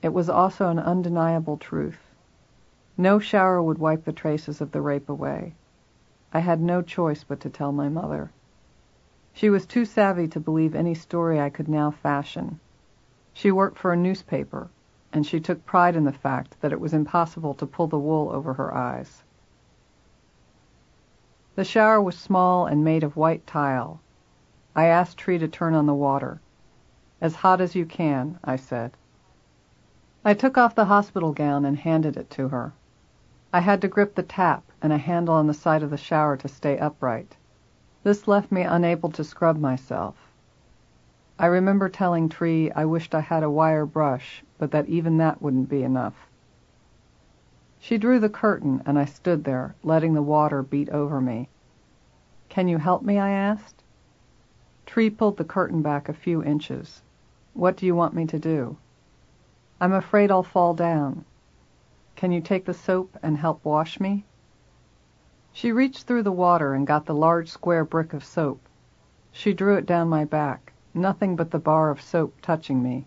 it 0.03 0.15
was 0.15 0.31
also 0.31 0.69
an 0.69 0.79
undeniable 0.79 1.59
truth. 1.59 2.01
No 2.97 3.19
shower 3.19 3.63
would 3.63 3.77
wipe 3.77 4.05
the 4.05 4.13
traces 4.15 4.63
of 4.63 4.73
the 4.73 4.81
rape 4.81 5.11
away. 5.11 5.55
I 6.33 6.39
had 6.39 6.63
no 6.63 6.81
choice 6.81 7.23
but 7.23 7.41
to 7.41 7.51
tell 7.51 7.73
my 7.73 7.91
mother. 7.91 8.31
She 9.35 9.51
was 9.51 9.67
too 9.67 9.85
savvy 9.85 10.27
to 10.29 10.41
believe 10.41 10.75
any 10.75 10.95
story 10.95 11.39
I 11.39 11.51
could 11.51 11.69
now 11.69 11.91
fashion. 11.91 12.61
She 13.35 13.53
worked 13.53 13.77
for 13.77 13.93
a 13.93 13.97
newspaper, 13.97 14.71
and 15.13 15.27
she 15.27 15.41
took 15.41 15.65
pride 15.65 15.97
in 15.97 16.05
the 16.05 16.13
fact 16.13 16.61
that 16.61 16.73
it 16.73 16.81
was 16.81 16.95
impossible 16.95 17.55
to 17.55 17.67
pull 17.67 17.87
the 17.87 17.99
wool 17.99 18.31
over 18.31 18.55
her 18.55 18.75
eyes. 18.75 19.23
The 21.57 21.65
shower 21.65 22.01
was 22.01 22.17
small 22.17 22.67
and 22.67 22.85
made 22.85 23.03
of 23.03 23.17
white 23.17 23.47
tile. 23.47 24.01
I 24.75 24.87
asked 24.87 25.19
Tree 25.19 25.39
to 25.39 25.49
turn 25.49 25.75
on 25.75 25.87
the 25.87 25.95
water. 25.95 26.41
As 27.21 27.35
hot 27.35 27.61
as 27.61 27.75
you 27.75 27.85
can, 27.85 28.39
I 28.45 28.57
said. 28.57 28.97
I 30.25 30.33
took 30.35 30.57
off 30.57 30.75
the 30.75 30.85
hospital 30.85 31.33
gown 31.33 31.65
and 31.65 31.77
handed 31.77 32.17
it 32.17 32.31
to 32.31 32.49
her. 32.49 32.73
I 33.53 33.61
had 33.61 33.81
to 33.81 33.89
grip 33.89 34.15
the 34.15 34.23
tap 34.23 34.63
and 34.81 34.93
a 34.93 34.99
handle 34.99 35.35
on 35.35 35.49
the 35.49 35.55
side 35.55 35.83
of 35.83 35.91
the 35.91 35.97
shower 35.97 36.37
to 36.37 36.49
stay 36.49 36.79
upright. 36.79 37.37
This 38.05 38.29
left 38.29 38.53
me 38.53 38.63
unable 38.63 39.11
to 39.11 39.25
scrub 39.25 39.59
myself. 39.59 40.30
I 41.41 41.47
remember 41.47 41.89
telling 41.89 42.29
Tree 42.29 42.71
I 42.73 42.85
wished 42.85 43.15
I 43.15 43.21
had 43.21 43.43
a 43.43 43.51
wire 43.51 43.87
brush, 43.87 44.45
but 44.59 44.73
that 44.73 44.91
even 44.91 45.17
that 45.17 45.41
wouldn't 45.41 45.71
be 45.71 45.83
enough. 45.83 46.29
She 47.79 47.97
drew 47.97 48.21
the 48.21 48.29
curtain, 48.29 48.83
and 48.85 48.99
I 48.99 49.07
stood 49.07 49.45
there, 49.45 49.75
letting 49.83 50.13
the 50.13 50.21
water 50.21 50.63
beat 50.63 50.91
over 50.91 51.19
me. 51.19 51.49
Can 52.51 52.69
you 52.69 52.77
help 52.77 53.03
me? 53.03 53.19
I 53.19 53.31
asked. 53.31 53.83
Tree 54.85 55.09
pulled 55.09 55.39
the 55.39 55.45
curtain 55.45 55.81
back 55.81 56.11
a 56.11 56.13
few 56.13 56.45
inches. 56.45 57.01
What 57.55 57.75
do 57.75 57.87
you 57.87 57.95
want 57.95 58.13
me 58.13 58.27
to 58.27 58.39
do? 58.39 58.77
I'm 59.81 59.95
afraid 59.95 60.31
I'll 60.31 60.43
fall 60.43 60.75
down. 60.75 61.25
Can 62.17 62.33
you 62.33 62.43
take 62.43 62.67
the 62.67 62.75
soap 62.75 63.17
and 63.23 63.39
help 63.39 63.65
wash 63.65 63.99
me? 63.99 64.27
She 65.55 65.73
reached 65.73 66.07
through 66.07 66.25
the 66.25 66.33
water 66.33 66.75
and 66.75 66.87
got 66.87 67.07
the 67.07 67.15
large 67.15 67.49
square 67.49 67.87
brick 67.87 68.13
of 68.13 68.27
soap. 68.27 68.61
She 69.33 69.55
drew 69.55 69.77
it 69.77 69.87
down 69.87 70.11
my 70.11 70.27
back, 70.27 70.70
nothing 70.95 71.37
but 71.37 71.51
the 71.51 71.59
bar 71.59 71.91
of 71.91 72.01
soap 72.01 72.35
touching 72.41 72.83
me. 72.83 73.07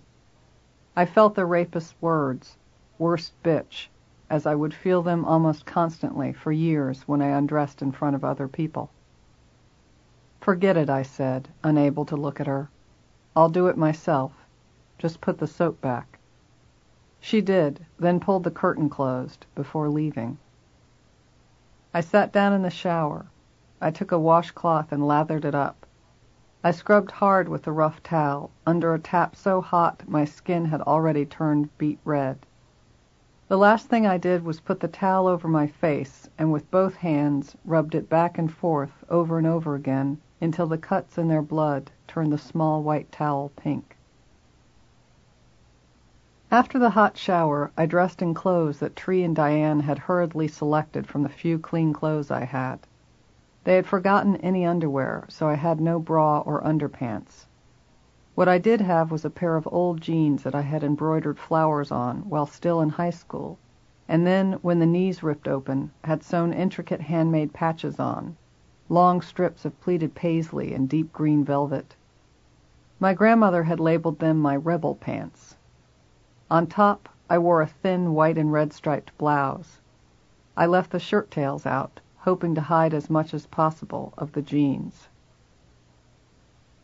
I 0.95 1.05
felt 1.05 1.35
the 1.35 1.45
rapist's 1.45 1.95
words, 1.99 2.57
worst 2.97 3.33
bitch, 3.43 3.87
as 4.29 4.45
I 4.45 4.55
would 4.55 4.73
feel 4.73 5.01
them 5.01 5.25
almost 5.25 5.65
constantly 5.65 6.33
for 6.33 6.51
years 6.51 7.07
when 7.07 7.21
I 7.21 7.27
undressed 7.27 7.81
in 7.81 7.91
front 7.91 8.15
of 8.15 8.23
other 8.23 8.47
people. 8.47 8.89
Forget 10.41 10.77
it, 10.77 10.89
I 10.89 11.03
said, 11.03 11.49
unable 11.63 12.05
to 12.05 12.15
look 12.15 12.39
at 12.39 12.47
her. 12.47 12.69
I'll 13.35 13.49
do 13.49 13.67
it 13.67 13.77
myself. 13.77 14.31
Just 14.97 15.21
put 15.21 15.37
the 15.37 15.47
soap 15.47 15.81
back. 15.81 16.19
She 17.19 17.41
did, 17.41 17.85
then 17.97 18.19
pulled 18.19 18.43
the 18.43 18.51
curtain 18.51 18.89
closed, 18.89 19.45
before 19.55 19.89
leaving. 19.89 20.37
I 21.93 22.01
sat 22.01 22.33
down 22.33 22.53
in 22.53 22.61
the 22.61 22.69
shower. 22.69 23.27
I 23.79 23.91
took 23.91 24.11
a 24.11 24.19
washcloth 24.19 24.91
and 24.91 25.07
lathered 25.07 25.45
it 25.45 25.55
up. 25.55 25.82
I 26.65 26.71
scrubbed 26.71 27.11
hard 27.11 27.49
with 27.49 27.63
the 27.63 27.73
rough 27.73 28.01
towel, 28.03 28.49
under 28.65 28.93
a 28.93 28.99
tap 28.99 29.35
so 29.35 29.59
hot 29.59 30.03
my 30.07 30.23
skin 30.23 30.63
had 30.63 30.79
already 30.79 31.25
turned 31.25 31.77
beet 31.77 31.99
red. 32.05 32.45
The 33.49 33.57
last 33.57 33.89
thing 33.89 34.07
I 34.07 34.17
did 34.17 34.45
was 34.45 34.61
put 34.61 34.79
the 34.79 34.87
towel 34.87 35.27
over 35.27 35.49
my 35.49 35.67
face 35.67 36.29
and 36.37 36.53
with 36.53 36.71
both 36.71 36.95
hands 36.95 37.57
rubbed 37.65 37.95
it 37.95 38.07
back 38.07 38.37
and 38.37 38.49
forth 38.49 39.03
over 39.09 39.37
and 39.37 39.45
over 39.45 39.75
again 39.75 40.21
until 40.39 40.65
the 40.65 40.77
cuts 40.77 41.17
in 41.17 41.27
their 41.27 41.41
blood 41.41 41.91
turned 42.07 42.31
the 42.31 42.37
small 42.37 42.81
white 42.81 43.11
towel 43.11 43.51
pink. 43.57 43.97
After 46.49 46.79
the 46.79 46.91
hot 46.91 47.17
shower, 47.17 47.71
I 47.77 47.85
dressed 47.87 48.21
in 48.21 48.33
clothes 48.33 48.79
that 48.79 48.95
Tree 48.95 49.21
and 49.25 49.35
Diane 49.35 49.81
had 49.81 49.99
hurriedly 49.99 50.47
selected 50.47 51.07
from 51.07 51.23
the 51.23 51.27
few 51.27 51.59
clean 51.59 51.91
clothes 51.91 52.31
I 52.31 52.45
had. 52.45 52.79
They 53.65 53.77
had 53.77 53.85
forgotten 53.85 54.35
any 54.37 54.65
underwear, 54.65 55.23
so 55.29 55.47
I 55.47 55.53
had 55.53 55.79
no 55.79 55.97
bra 55.97 56.39
or 56.41 56.61
underpants. 56.65 57.47
What 58.35 58.49
I 58.49 58.57
did 58.57 58.81
have 58.81 59.09
was 59.09 59.23
a 59.23 59.29
pair 59.29 59.55
of 59.55 59.69
old 59.71 60.01
jeans 60.01 60.43
that 60.43 60.53
I 60.53 60.59
had 60.63 60.83
embroidered 60.83 61.39
flowers 61.39 61.89
on 61.89 62.27
while 62.27 62.45
still 62.45 62.81
in 62.81 62.89
high 62.89 63.11
school, 63.11 63.57
and 64.05 64.27
then, 64.27 64.53
when 64.61 64.79
the 64.79 64.85
knees 64.85 65.23
ripped 65.23 65.47
open, 65.47 65.91
had 66.03 66.23
sewn 66.23 66.51
intricate 66.51 66.99
handmade 66.99 67.53
patches 67.53 68.01
on, 68.01 68.35
long 68.89 69.21
strips 69.21 69.63
of 69.63 69.79
pleated 69.79 70.13
paisley 70.13 70.73
and 70.73 70.89
deep 70.89 71.13
green 71.13 71.45
velvet. 71.45 71.95
My 72.99 73.13
grandmother 73.13 73.63
had 73.63 73.79
labeled 73.79 74.19
them 74.19 74.39
my 74.39 74.57
rebel 74.57 74.95
pants. 74.95 75.55
On 76.51 76.67
top, 76.67 77.07
I 77.29 77.37
wore 77.37 77.61
a 77.61 77.67
thin 77.67 78.13
white 78.13 78.37
and 78.37 78.51
red 78.51 78.73
striped 78.73 79.17
blouse. 79.17 79.79
I 80.57 80.65
left 80.65 80.91
the 80.91 80.99
shirt 80.99 81.31
tails 81.31 81.65
out, 81.65 82.01
hoping 82.23 82.55
to 82.55 82.61
hide 82.61 82.93
as 82.93 83.09
much 83.09 83.33
as 83.33 83.45
possible 83.47 84.13
of 84.17 84.31
the 84.31 84.41
jeans. 84.41 85.09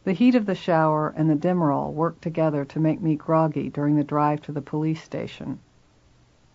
The 0.03 0.11
heat 0.11 0.35
of 0.35 0.45
the 0.45 0.55
shower 0.55 1.13
and 1.15 1.29
the 1.29 1.35
Demerol 1.35 1.93
worked 1.93 2.21
together 2.21 2.65
to 2.65 2.79
make 2.79 3.01
me 3.01 3.15
groggy 3.15 3.69
during 3.69 3.95
the 3.95 4.03
drive 4.03 4.41
to 4.43 4.51
the 4.51 4.61
police 4.61 5.01
station. 5.01 5.59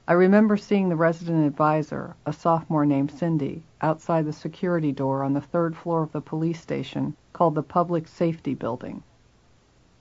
I 0.06 0.12
remember 0.12 0.58
seeing 0.58 0.90
the 0.90 0.96
resident 0.96 1.46
advisor, 1.46 2.14
a 2.26 2.32
sophomore 2.34 2.84
named 2.84 3.10
Cindy, 3.10 3.62
outside 3.80 4.26
the 4.26 4.34
security 4.34 4.92
door 4.92 5.22
on 5.22 5.32
the 5.32 5.40
third 5.40 5.74
floor 5.76 6.02
of 6.02 6.12
the 6.12 6.20
police 6.20 6.60
station 6.60 7.16
called 7.32 7.54
the 7.54 7.62
Public 7.62 8.06
Safety 8.06 8.52
Building. 8.52 9.02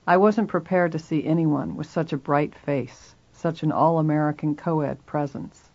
I 0.05 0.17
wasn't 0.17 0.49
prepared 0.49 0.91
to 0.91 0.99
see 0.99 1.23
anyone 1.23 1.77
with 1.77 1.87
such 1.87 2.11
a 2.11 2.17
bright 2.17 2.53
face, 2.53 3.15
such 3.31 3.63
an 3.63 3.71
all-American 3.71 4.55
co-ed 4.55 5.05
presence. 5.05 5.69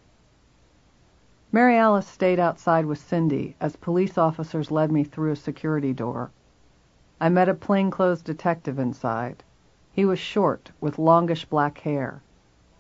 Mary 1.50 1.78
Alice 1.78 2.06
stayed 2.06 2.38
outside 2.38 2.84
with 2.84 2.98
Cindy 2.98 3.56
as 3.58 3.74
police 3.76 4.18
officers 4.18 4.70
led 4.70 4.92
me 4.92 5.02
through 5.02 5.32
a 5.32 5.36
security 5.36 5.94
door. 5.94 6.30
I 7.22 7.30
met 7.30 7.48
a 7.48 7.54
plainclothes 7.54 8.20
detective 8.20 8.78
inside. 8.78 9.42
He 9.90 10.04
was 10.04 10.18
short, 10.18 10.70
with 10.78 10.98
longish 10.98 11.46
black 11.46 11.78
hair. 11.78 12.20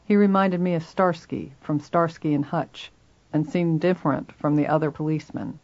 He 0.04 0.16
reminded 0.16 0.60
me 0.60 0.74
of 0.74 0.82
Starsky 0.82 1.54
from 1.62 1.80
Starsky 1.80 2.34
and 2.34 2.44
Hutch, 2.44 2.92
and 3.32 3.48
seemed 3.48 3.80
different 3.80 4.32
from 4.32 4.54
the 4.54 4.66
other 4.66 4.90
policemen. 4.90 5.60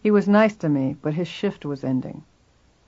He 0.00 0.10
was 0.10 0.26
nice 0.26 0.56
to 0.56 0.70
me, 0.70 0.96
but 1.02 1.12
his 1.12 1.28
shift 1.28 1.66
was 1.66 1.84
ending. 1.84 2.24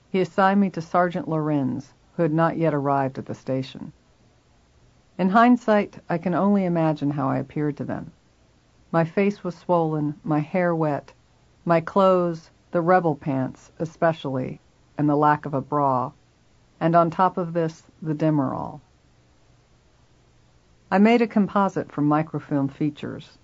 He 0.09 0.19
assigned 0.19 0.59
me 0.61 0.71
to 0.71 0.81
Sergeant 0.81 1.27
Lorenz, 1.27 1.93
who 2.15 2.23
had 2.23 2.33
not 2.33 2.57
yet 2.57 2.73
arrived 2.73 3.19
at 3.19 3.27
the 3.27 3.35
station. 3.35 3.93
In 5.19 5.29
hindsight, 5.29 5.99
I 6.09 6.17
can 6.17 6.33
only 6.33 6.65
imagine 6.65 7.11
how 7.11 7.29
I 7.29 7.37
appeared 7.37 7.77
to 7.77 7.83
them. 7.83 8.13
My 8.93 9.05
face 9.05 9.41
was 9.41 9.55
swollen, 9.55 10.19
my 10.21 10.39
hair 10.39 10.75
wet, 10.75 11.13
my 11.63 11.79
clothes, 11.79 12.51
the 12.71 12.81
rebel 12.81 13.15
pants 13.15 13.71
especially, 13.79 14.59
and 14.97 15.09
the 15.09 15.15
lack 15.15 15.45
of 15.45 15.53
a 15.53 15.61
bra, 15.61 16.11
and 16.79 16.93
on 16.93 17.09
top 17.09 17.37
of 17.37 17.53
this, 17.53 17.87
the 18.01 18.13
Demerol. 18.13 18.81
I 20.91 20.97
made 20.97 21.21
a 21.21 21.27
composite 21.27 21.89
from 21.89 22.05
microfilm 22.05 22.67
features. 22.67 23.37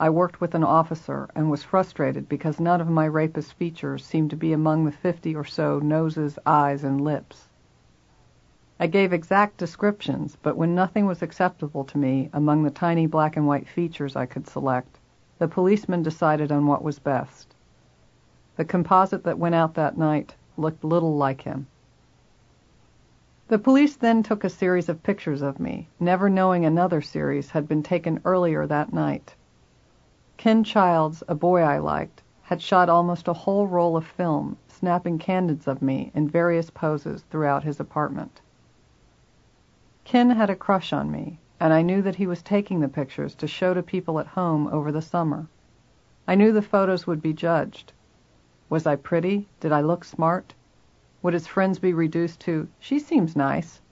I 0.00 0.08
worked 0.08 0.40
with 0.40 0.54
an 0.54 0.64
officer 0.64 1.28
and 1.34 1.50
was 1.50 1.62
frustrated 1.64 2.26
because 2.26 2.58
none 2.58 2.80
of 2.80 2.88
my 2.88 3.04
rapist 3.04 3.52
features 3.54 4.02
seemed 4.02 4.30
to 4.30 4.36
be 4.36 4.54
among 4.54 4.84
the 4.86 4.92
fifty 4.92 5.36
or 5.36 5.44
so 5.44 5.78
noses, 5.78 6.38
eyes, 6.46 6.84
and 6.84 7.02
lips. 7.02 7.47
I 8.80 8.86
gave 8.86 9.12
exact 9.12 9.56
descriptions, 9.56 10.36
but 10.40 10.56
when 10.56 10.76
nothing 10.76 11.04
was 11.06 11.20
acceptable 11.20 11.82
to 11.82 11.98
me 11.98 12.30
among 12.32 12.62
the 12.62 12.70
tiny 12.70 13.08
black 13.08 13.36
and 13.36 13.44
white 13.44 13.66
features 13.66 14.14
I 14.14 14.26
could 14.26 14.46
select, 14.46 15.00
the 15.38 15.48
policeman 15.48 16.04
decided 16.04 16.52
on 16.52 16.64
what 16.64 16.84
was 16.84 17.00
best. 17.00 17.56
The 18.54 18.64
composite 18.64 19.24
that 19.24 19.36
went 19.36 19.56
out 19.56 19.74
that 19.74 19.98
night 19.98 20.36
looked 20.56 20.84
little 20.84 21.16
like 21.16 21.40
him. 21.40 21.66
The 23.48 23.58
police 23.58 23.96
then 23.96 24.22
took 24.22 24.44
a 24.44 24.48
series 24.48 24.88
of 24.88 25.02
pictures 25.02 25.42
of 25.42 25.58
me, 25.58 25.88
never 25.98 26.28
knowing 26.30 26.64
another 26.64 27.00
series 27.00 27.50
had 27.50 27.66
been 27.66 27.82
taken 27.82 28.20
earlier 28.24 28.64
that 28.68 28.92
night. 28.92 29.34
Ken 30.36 30.62
Childs, 30.62 31.24
a 31.26 31.34
boy 31.34 31.62
I 31.62 31.78
liked, 31.78 32.22
had 32.42 32.62
shot 32.62 32.88
almost 32.88 33.26
a 33.26 33.32
whole 33.32 33.66
roll 33.66 33.96
of 33.96 34.06
film, 34.06 34.56
snapping 34.68 35.18
candids 35.18 35.66
of 35.66 35.82
me 35.82 36.12
in 36.14 36.28
various 36.28 36.70
poses 36.70 37.22
throughout 37.22 37.64
his 37.64 37.80
apartment. 37.80 38.40
Ken 40.10 40.30
had 40.30 40.48
a 40.48 40.56
crush 40.56 40.90
on 40.94 41.10
me, 41.10 41.38
and 41.60 41.70
I 41.70 41.82
knew 41.82 42.00
that 42.00 42.14
he 42.14 42.26
was 42.26 42.40
taking 42.40 42.80
the 42.80 42.88
pictures 42.88 43.34
to 43.34 43.46
show 43.46 43.74
to 43.74 43.82
people 43.82 44.18
at 44.18 44.26
home 44.28 44.66
over 44.68 44.90
the 44.90 45.02
summer. 45.02 45.48
I 46.26 46.34
knew 46.34 46.50
the 46.50 46.62
photos 46.62 47.06
would 47.06 47.20
be 47.20 47.34
judged. 47.34 47.92
Was 48.70 48.86
I 48.86 48.96
pretty? 48.96 49.48
Did 49.60 49.70
I 49.70 49.82
look 49.82 50.04
smart? 50.04 50.54
Would 51.20 51.34
his 51.34 51.46
friends 51.46 51.78
be 51.78 51.92
reduced 51.92 52.40
to, 52.40 52.68
she 52.78 52.98
seems 52.98 53.36
nice, 53.36 53.82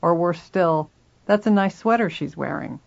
or 0.00 0.14
worse 0.14 0.40
still, 0.40 0.88
that's 1.26 1.46
a 1.46 1.50
nice 1.50 1.76
sweater 1.76 2.08
she's 2.08 2.38
wearing? 2.38 2.80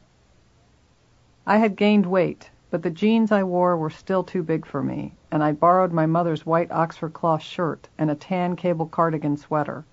I 1.46 1.58
had 1.58 1.76
gained 1.76 2.08
weight, 2.08 2.50
but 2.72 2.82
the 2.82 2.90
jeans 2.90 3.32
I 3.32 3.44
wore 3.44 3.78
were 3.78 3.92
still 3.92 4.24
too 4.24 4.42
big 4.42 4.66
for 4.66 4.82
me, 4.82 5.14
and 5.32 5.44
I 5.44 5.52
borrowed 5.52 5.94
my 5.94 6.08
mother's 6.08 6.44
white 6.44 6.72
Oxford 6.72 7.14
cloth 7.14 7.44
shirt 7.44 7.88
and 8.00 8.10
a 8.10 8.16
tan 8.16 8.56
cable 8.56 8.88
cardigan 8.88 9.38
sweater. 9.38 9.86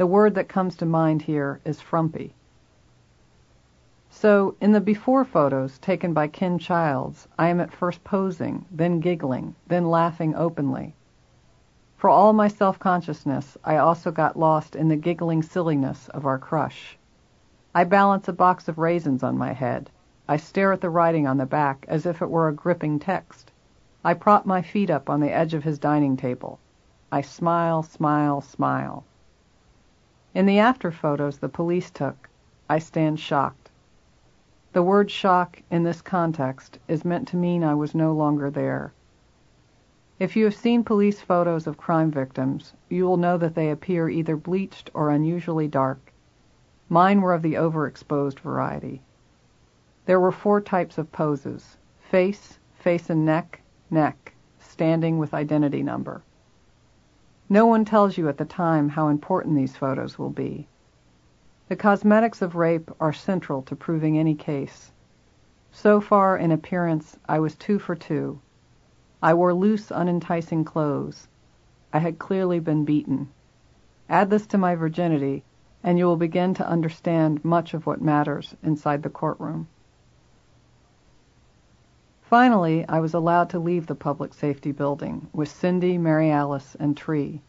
The 0.00 0.06
word 0.06 0.34
that 0.36 0.48
comes 0.48 0.76
to 0.76 0.86
mind 0.86 1.20
here 1.20 1.60
is 1.62 1.82
frumpy. 1.82 2.32
So, 4.08 4.54
in 4.58 4.72
the 4.72 4.80
before 4.80 5.26
photos 5.26 5.78
taken 5.78 6.14
by 6.14 6.26
Ken 6.26 6.58
Childs, 6.58 7.28
I 7.38 7.48
am 7.48 7.60
at 7.60 7.70
first 7.70 8.02
posing, 8.02 8.64
then 8.70 9.00
giggling, 9.00 9.56
then 9.66 9.90
laughing 9.90 10.34
openly. 10.34 10.94
For 11.98 12.08
all 12.08 12.32
my 12.32 12.48
self-consciousness, 12.48 13.58
I 13.62 13.76
also 13.76 14.10
got 14.10 14.38
lost 14.38 14.74
in 14.74 14.88
the 14.88 14.96
giggling 14.96 15.42
silliness 15.42 16.08
of 16.08 16.24
our 16.24 16.38
crush. 16.38 16.96
I 17.74 17.84
balance 17.84 18.26
a 18.26 18.32
box 18.32 18.68
of 18.68 18.78
raisins 18.78 19.22
on 19.22 19.36
my 19.36 19.52
head. 19.52 19.90
I 20.26 20.38
stare 20.38 20.72
at 20.72 20.80
the 20.80 20.88
writing 20.88 21.26
on 21.26 21.36
the 21.36 21.44
back 21.44 21.84
as 21.88 22.06
if 22.06 22.22
it 22.22 22.30
were 22.30 22.48
a 22.48 22.54
gripping 22.54 23.00
text. 23.00 23.52
I 24.02 24.14
prop 24.14 24.46
my 24.46 24.62
feet 24.62 24.88
up 24.88 25.10
on 25.10 25.20
the 25.20 25.30
edge 25.30 25.52
of 25.52 25.64
his 25.64 25.78
dining 25.78 26.16
table. 26.16 26.58
I 27.12 27.20
smile, 27.20 27.82
smile, 27.82 28.40
smile. 28.40 29.04
In 30.32 30.46
the 30.46 30.60
after 30.60 30.92
photos 30.92 31.38
the 31.38 31.48
police 31.48 31.90
took, 31.90 32.28
I 32.68 32.78
stand 32.78 33.18
shocked. 33.18 33.70
The 34.72 34.82
word 34.82 35.10
shock 35.10 35.60
in 35.72 35.82
this 35.82 36.00
context 36.00 36.78
is 36.86 37.04
meant 37.04 37.26
to 37.28 37.36
mean 37.36 37.64
I 37.64 37.74
was 37.74 37.96
no 37.96 38.12
longer 38.12 38.48
there. 38.48 38.92
If 40.20 40.36
you 40.36 40.44
have 40.44 40.54
seen 40.54 40.84
police 40.84 41.20
photos 41.20 41.66
of 41.66 41.78
crime 41.78 42.12
victims, 42.12 42.74
you 42.88 43.06
will 43.06 43.16
know 43.16 43.38
that 43.38 43.56
they 43.56 43.70
appear 43.70 44.08
either 44.08 44.36
bleached 44.36 44.88
or 44.94 45.10
unusually 45.10 45.66
dark. 45.66 46.12
Mine 46.88 47.20
were 47.22 47.34
of 47.34 47.42
the 47.42 47.54
overexposed 47.54 48.38
variety. 48.38 49.02
There 50.06 50.20
were 50.20 50.30
four 50.30 50.60
types 50.60 50.96
of 50.96 51.10
poses 51.10 51.76
face, 51.98 52.60
face 52.74 53.10
and 53.10 53.24
neck, 53.24 53.62
neck, 53.90 54.34
standing 54.58 55.18
with 55.18 55.34
identity 55.34 55.82
number. 55.82 56.22
No 57.52 57.66
one 57.66 57.84
tells 57.84 58.16
you 58.16 58.28
at 58.28 58.38
the 58.38 58.44
time 58.44 58.90
how 58.90 59.08
important 59.08 59.56
these 59.56 59.76
photos 59.76 60.16
will 60.16 60.30
be. 60.30 60.68
The 61.66 61.74
cosmetics 61.74 62.42
of 62.42 62.54
rape 62.54 62.92
are 63.00 63.12
central 63.12 63.62
to 63.62 63.74
proving 63.74 64.16
any 64.16 64.36
case. 64.36 64.92
So 65.72 66.00
far 66.00 66.36
in 66.36 66.52
appearance, 66.52 67.18
I 67.28 67.40
was 67.40 67.56
two 67.56 67.80
for 67.80 67.96
two. 67.96 68.40
I 69.20 69.34
wore 69.34 69.52
loose, 69.52 69.90
unenticing 69.90 70.64
clothes. 70.64 71.26
I 71.92 71.98
had 71.98 72.20
clearly 72.20 72.60
been 72.60 72.84
beaten. 72.84 73.30
Add 74.08 74.30
this 74.30 74.46
to 74.46 74.58
my 74.58 74.76
virginity, 74.76 75.42
and 75.82 75.98
you 75.98 76.04
will 76.04 76.16
begin 76.16 76.54
to 76.54 76.68
understand 76.68 77.44
much 77.44 77.74
of 77.74 77.84
what 77.84 78.00
matters 78.00 78.54
inside 78.62 79.02
the 79.02 79.10
courtroom. 79.10 79.66
Finally, 82.30 82.86
I 82.88 83.00
was 83.00 83.12
allowed 83.12 83.50
to 83.50 83.58
leave 83.58 83.88
the 83.88 83.96
public 83.96 84.32
safety 84.34 84.70
building 84.70 85.26
with 85.32 85.48
Cindy, 85.48 85.98
Mary 85.98 86.30
Alice, 86.30 86.76
and 86.78 86.96
Tree. 86.96 87.42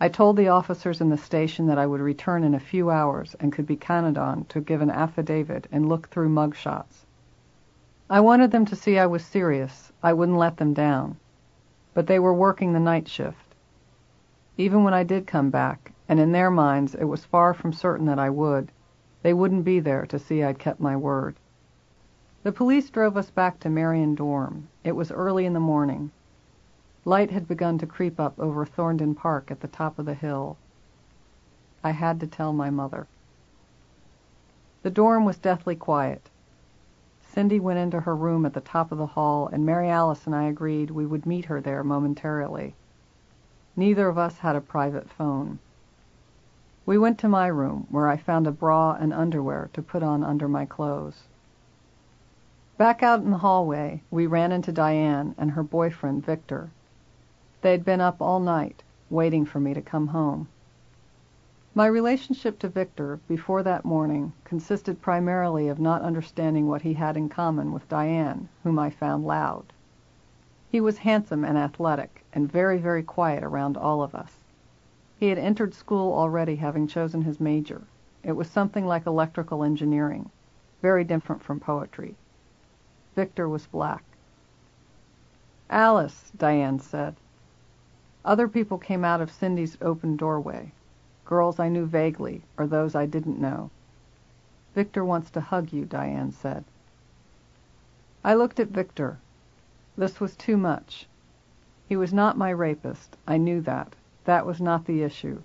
I 0.00 0.08
told 0.08 0.36
the 0.36 0.46
officers 0.46 1.00
in 1.00 1.08
the 1.08 1.16
station 1.16 1.66
that 1.66 1.78
I 1.78 1.86
would 1.86 2.00
return 2.00 2.44
in 2.44 2.54
a 2.54 2.60
few 2.60 2.90
hours 2.90 3.34
and 3.40 3.52
could 3.52 3.66
be 3.66 3.74
counted 3.74 4.16
on 4.16 4.44
to 4.44 4.60
give 4.60 4.82
an 4.82 4.90
affidavit 4.90 5.66
and 5.72 5.88
look 5.88 6.08
through 6.08 6.28
mug 6.28 6.54
shots. 6.54 7.06
I 8.08 8.20
wanted 8.20 8.52
them 8.52 8.64
to 8.66 8.76
see 8.76 9.00
I 9.00 9.06
was 9.06 9.24
serious. 9.24 9.90
I 10.00 10.12
wouldn't 10.12 10.38
let 10.38 10.58
them 10.58 10.74
down. 10.74 11.16
But 11.92 12.06
they 12.06 12.20
were 12.20 12.32
working 12.32 12.72
the 12.72 12.78
night 12.78 13.08
shift. 13.08 13.56
Even 14.56 14.84
when 14.84 14.94
I 14.94 15.02
did 15.02 15.26
come 15.26 15.50
back, 15.50 15.90
and 16.08 16.20
in 16.20 16.30
their 16.30 16.52
minds 16.52 16.94
it 16.94 17.06
was 17.06 17.24
far 17.24 17.52
from 17.52 17.72
certain 17.72 18.06
that 18.06 18.20
I 18.20 18.30
would, 18.30 18.70
they 19.22 19.34
wouldn't 19.34 19.64
be 19.64 19.80
there 19.80 20.06
to 20.06 20.20
see 20.20 20.44
I'd 20.44 20.60
kept 20.60 20.78
my 20.78 20.96
word. 20.96 21.34
The 22.44 22.50
police 22.50 22.90
drove 22.90 23.16
us 23.16 23.30
back 23.30 23.60
to 23.60 23.70
Marion 23.70 24.16
dorm. 24.16 24.66
It 24.82 24.96
was 24.96 25.12
early 25.12 25.46
in 25.46 25.52
the 25.52 25.60
morning. 25.60 26.10
Light 27.04 27.30
had 27.30 27.46
begun 27.46 27.78
to 27.78 27.86
creep 27.86 28.18
up 28.18 28.36
over 28.36 28.66
Thorndon 28.66 29.14
Park 29.14 29.52
at 29.52 29.60
the 29.60 29.68
top 29.68 29.96
of 29.96 30.06
the 30.06 30.14
hill. 30.14 30.56
I 31.84 31.92
had 31.92 32.18
to 32.18 32.26
tell 32.26 32.52
my 32.52 32.68
mother. 32.68 33.06
The 34.82 34.90
dorm 34.90 35.24
was 35.24 35.38
deathly 35.38 35.76
quiet. 35.76 36.30
Cindy 37.20 37.60
went 37.60 37.78
into 37.78 38.00
her 38.00 38.16
room 38.16 38.44
at 38.44 38.54
the 38.54 38.60
top 38.60 38.90
of 38.90 38.98
the 38.98 39.06
hall, 39.06 39.46
and 39.46 39.64
Mary 39.64 39.88
Alice 39.88 40.26
and 40.26 40.34
I 40.34 40.44
agreed 40.44 40.90
we 40.90 41.06
would 41.06 41.24
meet 41.24 41.44
her 41.44 41.60
there 41.60 41.84
momentarily. 41.84 42.74
Neither 43.76 44.08
of 44.08 44.18
us 44.18 44.38
had 44.38 44.56
a 44.56 44.60
private 44.60 45.08
phone. 45.08 45.60
We 46.86 46.98
went 46.98 47.18
to 47.20 47.28
my 47.28 47.46
room, 47.46 47.86
where 47.88 48.08
I 48.08 48.16
found 48.16 48.48
a 48.48 48.52
bra 48.52 48.94
and 48.94 49.12
underwear 49.12 49.70
to 49.74 49.80
put 49.82 50.02
on 50.02 50.24
under 50.24 50.48
my 50.48 50.66
clothes. 50.66 51.28
Back 52.78 53.02
out 53.02 53.20
in 53.20 53.30
the 53.30 53.36
hallway, 53.38 54.02
we 54.10 54.26
ran 54.26 54.50
into 54.50 54.72
Diane 54.72 55.34
and 55.36 55.50
her 55.50 55.62
boyfriend, 55.62 56.24
Victor. 56.24 56.70
They 57.60 57.72
had 57.72 57.84
been 57.84 58.00
up 58.00 58.22
all 58.22 58.40
night, 58.40 58.82
waiting 59.10 59.44
for 59.44 59.60
me 59.60 59.74
to 59.74 59.82
come 59.82 60.06
home. 60.06 60.48
My 61.74 61.86
relationship 61.86 62.58
to 62.60 62.68
Victor, 62.68 63.20
before 63.28 63.62
that 63.62 63.84
morning, 63.84 64.32
consisted 64.44 65.02
primarily 65.02 65.68
of 65.68 65.78
not 65.78 66.00
understanding 66.00 66.66
what 66.66 66.80
he 66.80 66.94
had 66.94 67.14
in 67.14 67.28
common 67.28 67.72
with 67.72 67.88
Diane, 67.90 68.48
whom 68.62 68.78
I 68.78 68.88
found 68.88 69.26
loud. 69.26 69.72
He 70.70 70.80
was 70.80 70.96
handsome 70.96 71.44
and 71.44 71.58
athletic, 71.58 72.24
and 72.32 72.50
very, 72.50 72.78
very 72.78 73.02
quiet 73.02 73.44
around 73.44 73.76
all 73.76 74.02
of 74.02 74.14
us. 74.14 74.38
He 75.18 75.28
had 75.28 75.38
entered 75.38 75.74
school 75.74 76.14
already 76.14 76.56
having 76.56 76.86
chosen 76.86 77.20
his 77.20 77.38
major. 77.38 77.82
It 78.22 78.32
was 78.32 78.48
something 78.48 78.86
like 78.86 79.04
electrical 79.06 79.62
engineering, 79.62 80.30
very 80.80 81.04
different 81.04 81.42
from 81.42 81.60
poetry. 81.60 82.16
Victor 83.14 83.46
was 83.46 83.66
black. 83.66 84.04
Alice, 85.68 86.32
Diane 86.34 86.78
said. 86.78 87.14
Other 88.24 88.48
people 88.48 88.78
came 88.78 89.04
out 89.04 89.20
of 89.20 89.30
Cindy's 89.30 89.76
open 89.82 90.16
doorway. 90.16 90.72
Girls 91.26 91.60
I 91.60 91.68
knew 91.68 91.84
vaguely, 91.84 92.42
or 92.56 92.66
those 92.66 92.94
I 92.94 93.04
didn't 93.04 93.38
know. 93.38 93.70
Victor 94.74 95.04
wants 95.04 95.30
to 95.32 95.42
hug 95.42 95.74
you, 95.74 95.84
Diane 95.84 96.32
said. 96.32 96.64
I 98.24 98.32
looked 98.32 98.58
at 98.58 98.68
Victor. 98.68 99.18
This 99.94 100.18
was 100.18 100.34
too 100.34 100.56
much. 100.56 101.06
He 101.88 101.96
was 101.96 102.14
not 102.14 102.38
my 102.38 102.48
rapist. 102.48 103.18
I 103.26 103.36
knew 103.36 103.60
that. 103.60 103.94
That 104.24 104.46
was 104.46 104.58
not 104.60 104.86
the 104.86 105.02
issue. 105.02 105.42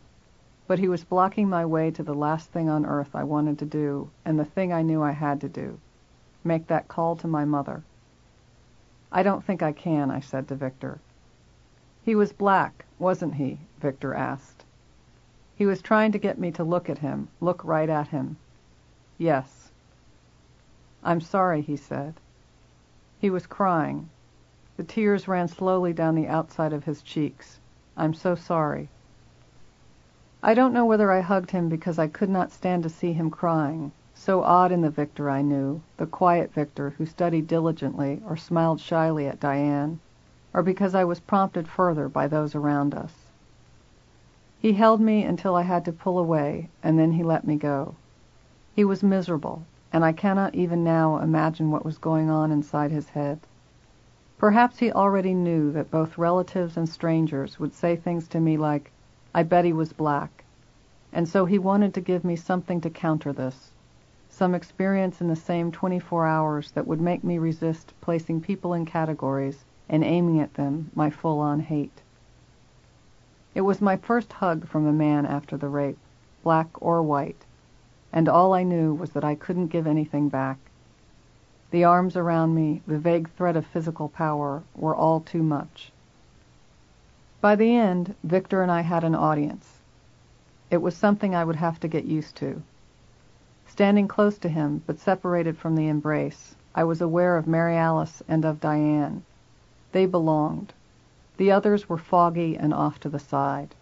But 0.68 0.80
he 0.80 0.88
was 0.88 1.03
blocking 1.03 1.49
my 1.49 1.65
way 1.65 1.91
to 1.91 2.03
the 2.03 2.15
last 2.15 2.49
thing 2.51 2.70
on 2.70 2.86
earth 2.86 3.13
I 3.13 3.26
wanted 3.26 3.59
to 3.59 3.65
do, 3.65 4.09
and 4.24 4.39
the 4.39 4.45
thing 4.45 4.72
I 4.72 4.84
knew 4.84 5.01
I 5.03 5.11
had 5.11 5.41
to 5.41 5.49
do 5.49 5.80
make 6.47 6.67
that 6.67 6.87
call 6.87 7.15
to 7.17 7.27
my 7.27 7.45
mother. 7.45 7.83
I 9.11 9.21
don't 9.21 9.43
think 9.43 9.61
I 9.61 9.71
can, 9.71 10.09
I 10.09 10.19
said 10.19 10.47
to 10.47 10.55
Victor. 10.55 10.99
He 12.03 12.15
was 12.15 12.33
black, 12.33 12.85
wasn't 12.97 13.35
he? 13.35 13.59
Victor 13.79 14.13
asked. 14.13 14.63
He 15.55 15.65
was 15.65 15.81
trying 15.81 16.11
to 16.13 16.19
get 16.19 16.39
me 16.39 16.51
to 16.51 16.63
look 16.63 16.89
at 16.89 16.99
him, 16.99 17.27
look 17.41 17.63
right 17.63 17.89
at 17.89 18.07
him. 18.07 18.37
Yes. 19.17 19.71
I'm 21.03 21.21
sorry, 21.21 21.61
he 21.61 21.75
said. 21.75 22.15
He 23.19 23.29
was 23.29 23.47
crying. 23.47 24.09
The 24.77 24.83
tears 24.83 25.27
ran 25.27 25.47
slowly 25.47 25.93
down 25.93 26.15
the 26.15 26.27
outside 26.27 26.73
of 26.73 26.83
his 26.83 27.01
cheeks. 27.01 27.59
I'm 27.95 28.13
so 28.13 28.35
sorry. 28.35 28.89
I 30.43 30.53
don't 30.53 30.73
know 30.73 30.85
whether 30.85 31.11
I 31.11 31.21
hugged 31.21 31.51
him 31.51 31.67
because 31.67 31.97
I 31.97 32.07
could 32.07 32.29
not 32.29 32.51
stand 32.51 32.83
to 32.83 32.89
see 32.89 33.13
him 33.13 33.31
crying, 33.31 33.91
so 34.18 34.41
odd 34.41 34.72
in 34.72 34.82
the 34.82 34.89
Victor 34.89 35.30
I 35.30 35.41
knew, 35.41 35.82
the 35.97 36.07
quiet 36.07 36.51
Victor 36.51 36.89
who 36.97 37.05
studied 37.05 37.47
diligently 37.47 38.22
or 38.26 38.36
smiled 38.36 38.80
shyly 38.80 39.28
at 39.28 39.39
Diane, 39.39 39.99
or 40.53 40.63
because 40.63 40.95
I 40.95 41.03
was 41.03 41.20
prompted 41.20 41.68
further 41.68 42.09
by 42.09 42.28
those 42.28 42.55
around 42.55 42.95
us. 42.95 43.13
He 44.59 44.74
held 44.74 44.99
me 44.99 45.24
until 45.24 45.55
I 45.55 45.61
had 45.61 45.86
to 45.86 45.91
pull 45.91 46.18
away, 46.18 46.70
and 46.82 46.97
then 46.97 47.11
he 47.11 47.22
let 47.24 47.45
me 47.45 47.57
go. 47.57 47.93
He 48.76 48.84
was 48.84 49.03
miserable, 49.03 49.63
and 49.93 50.03
I 50.03 50.13
cannot 50.13 50.55
even 50.55 50.84
now 50.84 51.18
imagine 51.20 51.70
what 51.70 51.86
was 51.86 51.99
going 51.99 52.30
on 52.30 52.51
inside 52.51 52.89
his 52.89 53.09
head. 53.09 53.39
Perhaps 54.38 54.80
he 54.80 54.91
already 54.91 55.34
knew 55.34 55.72
that 55.72 55.91
both 55.91 56.18
relatives 56.18 56.76
and 56.76 56.89
strangers 56.89 57.59
would 57.59 57.74
say 57.74 57.95
things 57.95 58.28
to 58.30 58.39
me 58.39 58.57
like, 58.57 58.91
I 59.34 59.43
bet 59.43 59.63
he 59.63 59.74
was 59.74 59.93
black. 59.93 60.43
And 61.13 61.30
so 61.30 61.45
he 61.45 61.59
wanted 61.59 61.93
to 61.93 62.01
give 62.01 62.24
me 62.26 62.36
something 62.36 62.82
to 62.82 62.89
counter 62.89 63.32
this, 63.32 63.72
some 64.38 64.53
experience 64.53 65.19
in 65.19 65.27
the 65.27 65.35
same 65.35 65.71
24 65.71 66.27
hours 66.27 66.69
that 66.73 66.85
would 66.85 67.01
make 67.01 67.23
me 67.23 67.39
resist 67.39 67.91
placing 68.01 68.39
people 68.39 68.71
in 68.75 68.85
categories 68.85 69.65
and 69.89 70.03
aiming 70.03 70.39
at 70.39 70.53
them 70.53 70.91
my 70.93 71.09
full 71.09 71.39
on 71.39 71.59
hate. 71.59 72.03
It 73.55 73.61
was 73.61 73.81
my 73.81 73.97
first 73.97 74.33
hug 74.33 74.67
from 74.67 74.85
a 74.85 74.93
man 74.93 75.25
after 75.25 75.57
the 75.57 75.69
rape, 75.69 75.97
black 76.43 76.67
or 76.79 77.01
white, 77.01 77.45
and 78.13 78.29
all 78.29 78.53
I 78.53 78.61
knew 78.61 78.93
was 78.93 79.09
that 79.13 79.23
I 79.23 79.33
couldn't 79.33 79.67
give 79.67 79.88
anything 79.88 80.29
back. 80.29 80.59
The 81.71 81.83
arms 81.83 82.15
around 82.15 82.53
me, 82.53 82.83
the 82.85 82.99
vague 82.99 83.31
threat 83.31 83.57
of 83.57 83.65
physical 83.65 84.07
power, 84.07 84.61
were 84.75 84.95
all 84.95 85.19
too 85.19 85.41
much. 85.41 85.91
By 87.41 87.55
the 87.55 87.75
end, 87.75 88.13
Victor 88.23 88.61
and 88.61 88.71
I 88.71 88.81
had 88.81 89.03
an 89.03 89.15
audience. 89.15 89.79
It 90.69 90.83
was 90.83 90.95
something 90.95 91.33
I 91.33 91.43
would 91.43 91.55
have 91.55 91.79
to 91.79 91.88
get 91.88 92.05
used 92.05 92.35
to. 92.35 92.61
Standing 93.78 94.07
close 94.07 94.39
to 94.39 94.49
him, 94.49 94.82
but 94.88 94.97
separated 94.97 95.55
from 95.55 95.75
the 95.75 95.88
embrace, 95.88 96.55
I 96.73 96.84
was 96.84 96.99
aware 96.99 97.38
of 97.38 97.45
Mary 97.45 97.78
Alice 97.78 98.23
and 98.28 98.43
of 98.43 98.59
Diane. 98.59 99.23
They 99.91 100.07
belonged. 100.07 100.73
The 101.38 101.51
others 101.51 101.88
were 101.88 101.99
foggy 101.99 102.57
and 102.57 102.73
off 102.73 102.99
to 103.01 103.07
the 103.07 103.19
side. 103.19 103.75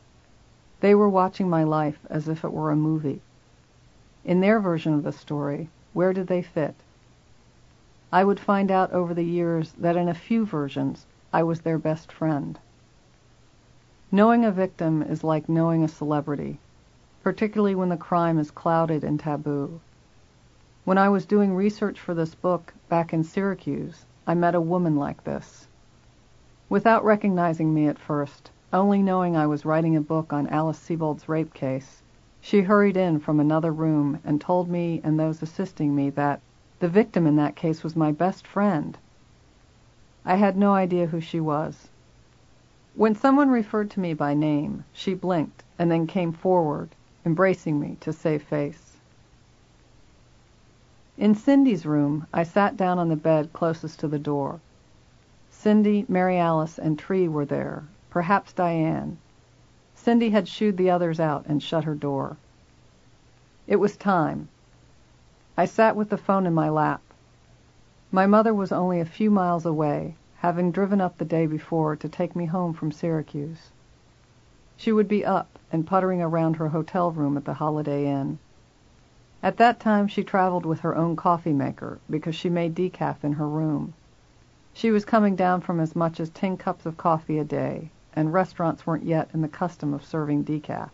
They 0.82 0.94
were 0.94 1.08
watching 1.08 1.50
my 1.50 1.64
life 1.64 1.98
as 2.10 2.28
if 2.28 2.44
it 2.44 2.52
were 2.52 2.72
a 2.72 2.76
movie. 2.76 3.22
In 4.26 4.42
their 4.42 4.60
version 4.60 4.94
of 4.94 5.04
the 5.04 5.14
story, 5.14 5.70
where 5.94 6.12
did 6.12 6.28
they 6.28 6.42
fit? 6.42 6.76
I 8.12 8.26
would 8.26 8.38
find 8.38 8.70
out 8.72 8.92
over 8.92 9.14
the 9.14 9.24
years 9.24 9.72
that 9.78 9.96
in 9.96 10.10
a 10.10 10.14
few 10.14 10.46
versions 10.46 11.06
I 11.32 11.44
was 11.44 11.62
their 11.62 11.78
best 11.78 12.12
friend. 12.12 12.60
Knowing 14.12 14.44
a 14.44 14.52
victim 14.52 15.02
is 15.02 15.24
like 15.24 15.48
knowing 15.48 15.86
a 15.86 15.88
celebrity, 15.88 16.60
particularly 17.24 17.74
when 17.74 17.90
the 17.90 17.98
crime 17.98 18.38
is 18.38 18.52
clouded 18.52 19.02
and 19.02 19.20
taboo. 19.20 19.80
When 20.86 21.00
I 21.00 21.10
was 21.10 21.26
doing 21.26 21.56
research 21.56 22.00
for 22.00 22.14
this 22.14 22.36
book 22.36 22.72
back 22.90 23.12
in 23.12 23.24
Syracuse, 23.24 24.06
I 24.28 24.36
met 24.36 24.54
a 24.54 24.62
woman 24.62 24.96
like 24.96 25.24
this. 25.24 25.68
Without 26.70 27.04
recognizing 27.04 27.74
me 27.74 27.88
at 27.88 27.98
first, 27.98 28.52
only 28.72 29.02
knowing 29.02 29.36
I 29.36 29.48
was 29.48 29.66
writing 29.66 29.96
a 29.96 30.02
book 30.02 30.32
on 30.32 30.46
Alice 30.46 30.78
Sebold's 30.78 31.28
rape 31.28 31.56
case, 31.56 32.04
she 32.40 32.62
hurried 32.62 32.96
in 32.98 33.18
from 33.20 33.40
another 33.40 33.72
room 33.72 34.20
and 34.24 34.40
told 34.40 34.70
me 34.70 35.02
and 35.04 35.20
those 35.20 35.42
assisting 35.42 35.96
me 35.96 36.12
that 36.12 36.40
the 36.78 36.88
victim 36.88 37.26
in 37.26 37.36
that 37.38 37.56
case 37.56 37.84
was 37.84 37.96
my 37.96 38.12
best 38.12 38.46
friend. 38.46 38.96
I 40.24 40.36
had 40.36 40.56
no 40.56 40.76
idea 40.76 41.08
who 41.08 41.20
she 41.20 41.40
was. 41.40 41.90
When 42.94 43.16
someone 43.16 43.50
referred 43.50 43.90
to 43.90 44.00
me 44.00 44.14
by 44.14 44.36
name, 44.36 44.86
she 44.94 45.16
blinked 45.16 45.64
and 45.80 45.90
then 45.90 46.06
came 46.06 46.32
forward, 46.32 46.90
embracing 47.26 47.80
me 47.80 47.98
to 48.02 48.14
save 48.14 48.44
face. 48.44 48.85
In 51.18 51.34
Cindy's 51.34 51.86
room, 51.86 52.28
I 52.34 52.44
sat 52.44 52.76
down 52.76 53.00
on 53.00 53.08
the 53.08 53.16
bed 53.16 53.54
closest 53.54 54.02
to 54.02 54.08
the 54.10 54.20
door. 54.20 54.60
Cindy, 55.50 56.06
Mary 56.10 56.38
Alice, 56.38 56.78
and 56.78 57.00
Tree 57.00 57.30
were 57.30 57.46
there, 57.46 57.86
perhaps 58.10 58.52
Diane. 58.52 59.18
Cindy 59.94 60.32
had 60.32 60.46
shooed 60.46 60.76
the 60.76 60.90
others 60.92 61.22
out 61.22 61.46
and 61.46 61.64
shut 61.64 61.86
her 61.86 61.96
door. 61.96 62.36
It 63.66 63.78
was 63.78 63.96
time. 63.96 64.50
I 65.56 65.64
sat 65.64 65.96
with 65.96 66.10
the 66.10 66.18
phone 66.18 66.46
in 66.46 66.54
my 66.54 66.68
lap. 66.68 67.02
My 68.12 68.28
mother 68.28 68.54
was 68.54 68.74
only 68.74 69.00
a 69.00 69.06
few 69.06 69.32
miles 69.32 69.66
away, 69.66 70.18
having 70.40 70.70
driven 70.70 71.00
up 71.00 71.18
the 71.18 71.24
day 71.24 71.46
before 71.48 71.96
to 71.96 72.10
take 72.10 72.36
me 72.36 72.46
home 72.46 72.74
from 72.74 72.92
Syracuse. 72.92 73.72
She 74.76 74.92
would 74.92 75.08
be 75.08 75.24
up 75.24 75.60
and 75.72 75.88
puttering 75.88 76.22
around 76.22 76.58
her 76.58 76.68
hotel 76.68 77.10
room 77.12 77.38
at 77.38 77.46
the 77.46 77.54
Holiday 77.54 78.06
Inn. 78.06 78.38
At 79.46 79.58
that 79.58 79.80
time 79.80 80.08
she 80.08 80.24
traveled 80.24 80.66
with 80.66 80.80
her 80.80 80.96
own 80.96 81.16
coffee 81.16 81.54
maker 81.54 82.00
because 82.10 82.34
she 82.34 82.50
made 82.50 82.74
decaf 82.74 83.24
in 83.24 83.34
her 83.34 83.48
room. 83.48 83.94
She 84.74 84.90
was 84.90 85.06
coming 85.06 85.36
down 85.36 85.62
from 85.62 85.80
as 85.80 85.96
much 85.96 86.20
as 86.20 86.32
ten 86.32 86.58
cups 86.58 86.88
of 86.88 86.98
coffee 86.98 87.38
a 87.38 87.44
day, 87.44 87.92
and 88.16 88.34
restaurants 88.34 88.88
weren't 88.88 89.04
yet 89.04 89.30
in 89.36 89.44
the 89.44 89.48
custom 89.48 89.94
of 89.94 90.04
serving 90.04 90.46
decaf. 90.46 90.90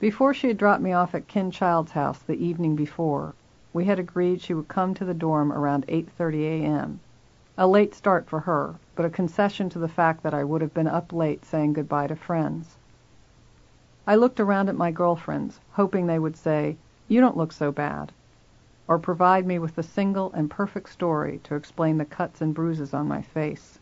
Before 0.00 0.32
she 0.32 0.48
had 0.48 0.56
dropped 0.56 0.80
me 0.80 0.94
off 0.94 1.14
at 1.14 1.28
Ken 1.28 1.50
Child's 1.50 1.92
house 1.92 2.20
the 2.20 2.42
evening 2.42 2.74
before, 2.74 3.34
we 3.74 3.84
had 3.84 3.98
agreed 3.98 4.40
she 4.40 4.54
would 4.54 4.68
come 4.68 4.94
to 4.94 5.04
the 5.04 5.12
dorm 5.12 5.52
around 5.52 5.86
8:30 5.88 6.62
a.m. 6.62 7.00
A 7.58 7.66
late 7.66 7.94
start 7.94 8.26
for 8.30 8.40
her, 8.40 8.76
but 8.96 9.04
a 9.04 9.10
concession 9.10 9.68
to 9.68 9.78
the 9.78 9.88
fact 9.88 10.22
that 10.22 10.32
I 10.32 10.42
would 10.42 10.62
have 10.62 10.72
been 10.72 10.88
up 10.88 11.12
late 11.12 11.44
saying 11.44 11.74
goodbye 11.74 12.06
to 12.06 12.16
friends. 12.16 12.77
I 14.10 14.14
looked 14.14 14.40
around 14.40 14.70
at 14.70 14.74
my 14.74 14.90
girlfriends, 14.90 15.60
hoping 15.72 16.06
they 16.06 16.18
would 16.18 16.34
say, 16.34 16.78
"You 17.08 17.20
don't 17.20 17.36
look 17.36 17.52
so 17.52 17.70
bad," 17.70 18.10
or 18.88 18.98
provide 18.98 19.44
me 19.46 19.58
with 19.58 19.74
the 19.74 19.82
single 19.82 20.32
and 20.32 20.50
perfect 20.50 20.88
story 20.88 21.40
to 21.44 21.54
explain 21.56 21.98
the 21.98 22.06
cuts 22.06 22.40
and 22.40 22.54
bruises 22.54 22.94
on 22.94 23.06
my 23.06 23.20
face, 23.20 23.78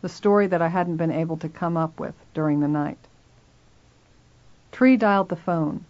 the 0.00 0.08
story 0.08 0.48
that 0.48 0.60
I 0.60 0.66
hadn't 0.66 0.96
been 0.96 1.12
able 1.12 1.36
to 1.36 1.48
come 1.48 1.76
up 1.76 2.00
with 2.00 2.16
during 2.34 2.58
the 2.58 2.66
night. 2.66 3.06
Tree 4.72 4.96
dialed 4.96 5.28
the 5.28 5.36
phone. 5.36 5.84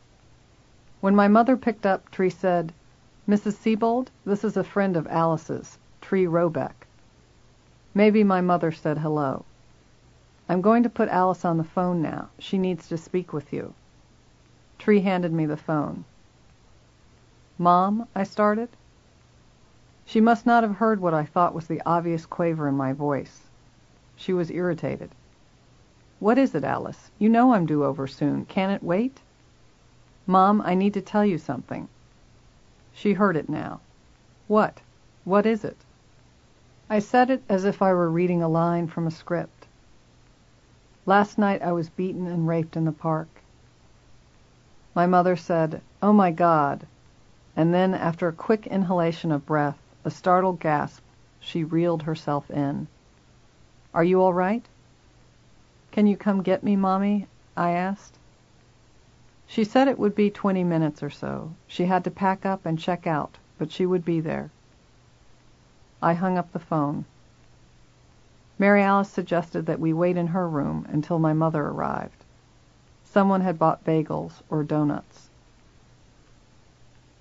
When 1.01 1.17
my 1.17 1.27
mother 1.29 1.57
picked 1.57 1.87
up, 1.87 2.11
Tree 2.11 2.29
said, 2.29 2.75
Mrs. 3.27 3.55
Sebold, 3.55 4.11
this 4.27 4.45
is 4.45 4.59
a 4.59 4.65
friend 4.65 4.99
of 4.99 5.07
Alice's, 5.07 5.79
Tree 6.03 6.27
Robeck. 6.27 6.87
Maybe 7.95 8.23
my 8.23 8.43
mother 8.43 8.71
said 8.71 8.99
hello. 8.99 9.47
I'm 10.53 10.61
going 10.61 10.83
to 10.83 10.91
put 10.91 11.09
Alice 11.09 11.47
on 11.47 11.57
the 11.57 11.65
phone 11.65 12.03
now. 12.03 12.29
She 12.39 12.59
needs 12.59 12.87
to 12.89 12.99
speak 12.99 13.33
with 13.33 13.55
you. 13.55 13.73
Tree 14.79 15.01
handed 15.01 15.33
me 15.33 15.47
the 15.47 15.57
phone. 15.57 16.05
Mom, 17.57 18.07
I 18.15 18.25
started. 18.25 18.69
She 20.05 20.21
must 20.21 20.45
not 20.45 20.63
have 20.63 20.77
heard 20.77 21.01
what 21.01 21.15
I 21.15 21.25
thought 21.25 21.55
was 21.55 21.69
the 21.69 21.81
obvious 21.87 22.27
quaver 22.27 22.69
in 22.69 22.75
my 22.75 22.93
voice. 22.93 23.49
She 24.15 24.35
was 24.35 24.51
irritated. 24.51 25.09
What 26.21 26.37
is 26.37 26.55
it, 26.55 26.65
Alice? 26.65 27.11
You 27.19 27.31
know 27.31 27.55
I'm 27.55 27.65
due 27.65 27.83
over 27.83 28.07
soon. 28.07 28.45
Can 28.45 28.69
it 28.69 28.83
wait? 28.83 29.23
Mom, 30.27 30.61
I 30.61 30.75
need 30.75 30.93
to 30.93 31.01
tell 31.01 31.25
you 31.25 31.39
something. 31.39 31.89
She 32.93 33.15
heard 33.15 33.39
it 33.39 33.49
now. 33.49 33.81
What? 34.49 34.83
What 35.25 35.47
is 35.47 35.65
it? 35.65 35.79
I 36.91 36.99
said 36.99 37.31
it 37.31 37.43
as 37.49 37.65
if 37.65 37.81
I 37.81 37.95
were 37.95 38.11
reading 38.11 38.43
a 38.43 38.51
line 38.51 38.87
from 38.87 39.07
a 39.07 39.11
script. 39.11 39.62
Last 41.05 41.37
night 41.37 41.63
I 41.63 41.73
was 41.73 41.91
beaten 41.91 42.27
and 42.29 42.47
raped 42.47 42.77
in 42.77 42.85
the 42.85 42.93
park. 42.93 43.29
My 44.95 45.07
mother 45.07 45.35
said, 45.35 45.81
Oh 46.01 46.13
my 46.13 46.31
God. 46.31 46.87
And 47.57 47.75
then, 47.75 47.93
after 47.93 48.29
a 48.29 48.33
quick 48.33 48.67
inhalation 48.67 49.33
of 49.33 49.45
breath, 49.45 49.79
a 50.05 50.11
startled 50.11 50.61
gasp, 50.61 51.03
she 51.41 51.65
reeled 51.65 52.05
herself 52.05 52.51
in. 52.51 52.87
Are 53.93 54.05
you 54.05 54.23
all 54.23 54.33
right? 54.33 54.65
Can 55.91 56.07
you 56.07 56.17
come 56.17 56.43
get 56.43 56.63
me, 56.63 56.77
Mommy? 56.77 57.27
I 57.57 57.73
asked. 57.73 58.17
She 59.47 59.65
said 59.65 59.89
it 59.89 59.99
would 59.99 60.15
be 60.15 60.31
twenty 60.31 60.65
minutes 60.65 61.03
or 61.03 61.11
so. 61.11 61.53
She 61.67 61.85
had 61.85 62.05
to 62.05 62.11
pack 62.11 62.47
up 62.47 62.65
and 62.65 62.79
check 62.79 63.07
out, 63.07 63.39
but 63.59 63.71
she 63.71 63.85
would 63.85 64.05
be 64.05 64.21
there. 64.21 64.51
I 66.01 66.15
hung 66.15 66.39
up 66.39 66.53
the 66.53 66.59
phone. 66.59 67.05
Mary 68.63 68.81
Alice 68.85 69.09
suggested 69.11 69.67
that 69.67 69.81
we 69.81 69.93
wait 69.93 70.17
in 70.17 70.29
her 70.29 70.49
room 70.49 70.87
until 70.89 71.19
my 71.19 71.33
mother 71.33 71.67
arrived. 71.67 72.25
Someone 73.03 73.41
had 73.41 73.59
bought 73.59 73.83
bagels 73.83 74.41
or 74.49 74.63
donuts. 74.63 75.31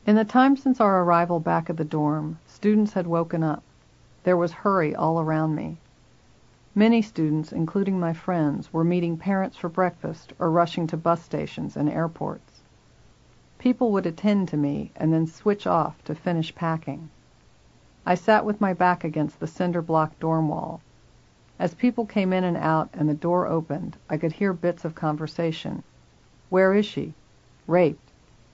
In 0.06 0.16
the 0.16 0.24
time 0.24 0.56
since 0.56 0.80
our 0.80 1.02
arrival 1.02 1.40
back 1.40 1.68
at 1.68 1.78
the 1.78 1.84
dorm, 1.84 2.38
students 2.46 2.94
had 2.94 3.08
woken 3.08 3.42
up. 3.42 3.64
There 4.24 4.38
was 4.38 4.52
hurry 4.52 4.96
all 4.96 5.20
around 5.20 5.56
me. 5.56 5.80
Many 6.76 7.02
students, 7.02 7.52
including 7.52 8.00
my 8.00 8.14
friends, 8.14 8.72
were 8.72 8.84
meeting 8.84 9.18
parents 9.18 9.58
for 9.58 9.68
breakfast 9.68 10.34
or 10.38 10.52
rushing 10.52 10.86
to 10.86 10.96
bus 10.96 11.24
stations 11.24 11.76
and 11.76 11.90
airports. 11.90 12.62
People 13.58 13.92
would 13.94 14.06
attend 14.06 14.48
to 14.50 14.58
me 14.58 14.92
and 14.96 15.12
then 15.12 15.26
switch 15.26 15.66
off 15.66 16.04
to 16.04 16.14
finish 16.14 16.54
packing. 16.54 17.10
I 18.06 18.14
sat 18.14 18.46
with 18.46 18.62
my 18.62 18.76
back 18.76 19.04
against 19.04 19.40
the 19.40 19.48
cinder 19.48 19.82
block 19.82 20.20
dorm 20.20 20.48
wall. 20.48 20.82
As 21.62 21.76
people 21.76 22.08
came 22.08 22.34
in 22.34 22.44
and 22.44 22.58
out 22.58 22.90
and 22.94 23.08
the 23.08 23.14
door 23.14 23.46
opened, 23.46 23.96
I 24.10 24.18
could 24.18 24.32
hear 24.32 24.52
bits 24.52 24.84
of 24.84 24.96
conversation. 24.96 25.84
Where 26.50 26.74
is 26.74 26.88
she? 26.88 27.14
Raped. 27.68 28.10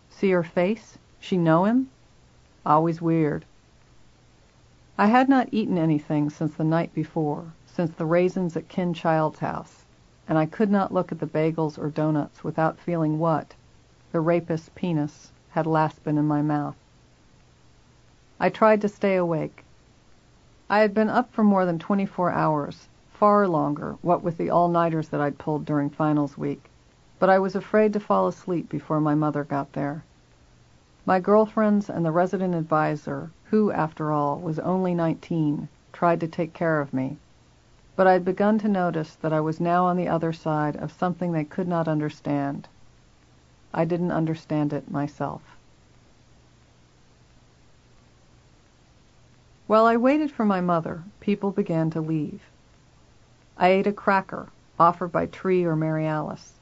See 0.09 0.31
her 0.31 0.43
face? 0.43 0.97
She 1.17 1.37
know 1.37 1.63
him? 1.63 1.89
Always 2.65 3.01
weird. 3.01 3.45
I 4.97 5.05
had 5.07 5.29
not 5.29 5.47
eaten 5.53 5.77
anything 5.77 6.29
since 6.29 6.55
the 6.55 6.65
night 6.65 6.93
before, 6.93 7.53
since 7.65 7.91
the 7.91 8.05
raisins 8.05 8.57
at 8.57 8.67
Ken 8.67 8.93
Child's 8.93 9.39
house, 9.39 9.85
and 10.27 10.37
I 10.37 10.45
could 10.45 10.69
not 10.69 10.93
look 10.93 11.09
at 11.09 11.19
the 11.19 11.27
bagels 11.27 11.79
or 11.79 11.87
donuts 11.89 12.43
without 12.43 12.77
feeling 12.77 13.19
what, 13.19 13.55
the 14.11 14.19
rapist's 14.19 14.69
penis, 14.75 15.31
had 15.51 15.65
last 15.65 16.03
been 16.03 16.17
in 16.17 16.25
my 16.27 16.41
mouth. 16.41 16.75
I 18.37 18.49
tried 18.49 18.81
to 18.81 18.89
stay 18.89 19.15
awake. 19.15 19.63
I 20.69 20.79
had 20.79 20.93
been 20.93 21.09
up 21.09 21.31
for 21.31 21.45
more 21.45 21.65
than 21.65 21.79
24 21.79 22.31
hours, 22.31 22.89
far 23.19 23.47
longer, 23.47 23.97
what 24.03 24.21
with 24.21 24.37
the 24.37 24.51
all-nighters 24.51 25.09
that 25.09 25.19
I'd 25.19 25.39
pulled 25.39 25.65
during 25.65 25.89
finals 25.89 26.37
week, 26.37 26.69
but 27.17 27.29
I 27.29 27.39
was 27.39 27.55
afraid 27.55 27.93
to 27.93 27.99
fall 27.99 28.27
asleep 28.27 28.69
before 28.69 29.01
my 29.01 29.15
mother 29.15 29.43
got 29.43 29.73
there. 29.73 30.03
My 31.03 31.19
girlfriends 31.19 31.89
and 31.89 32.05
the 32.05 32.11
resident 32.11 32.53
advisor, 32.53 33.31
who, 33.45 33.71
after 33.71 34.11
all, 34.11 34.37
was 34.37 34.59
only 34.59 34.93
19, 34.93 35.67
tried 35.91 36.19
to 36.19 36.27
take 36.27 36.53
care 36.53 36.79
of 36.79 36.93
me, 36.93 37.17
but 37.95 38.05
I'd 38.05 38.23
begun 38.23 38.59
to 38.59 38.67
notice 38.67 39.15
that 39.15 39.33
I 39.33 39.39
was 39.39 39.59
now 39.59 39.85
on 39.85 39.97
the 39.97 40.07
other 40.07 40.31
side 40.31 40.75
of 40.75 40.91
something 40.91 41.31
they 41.31 41.43
could 41.43 41.67
not 41.67 41.87
understand. 41.87 42.67
I 43.73 43.83
didn't 43.85 44.11
understand 44.11 44.73
it 44.73 44.91
myself. 44.91 45.41
While 49.65 49.85
I 49.85 49.97
waited 49.97 50.31
for 50.31 50.45
my 50.45 50.61
mother, 50.61 51.03
people 51.19 51.49
began 51.49 51.89
to 51.89 51.99
leave. 51.99 52.41
I 53.59 53.69
ate 53.69 53.87
a 53.87 53.91
cracker, 53.91 54.49
offered 54.79 55.11
by 55.11 55.25
Tree 55.25 55.65
or 55.65 55.75
Mary 55.75 56.05
Alice. 56.05 56.53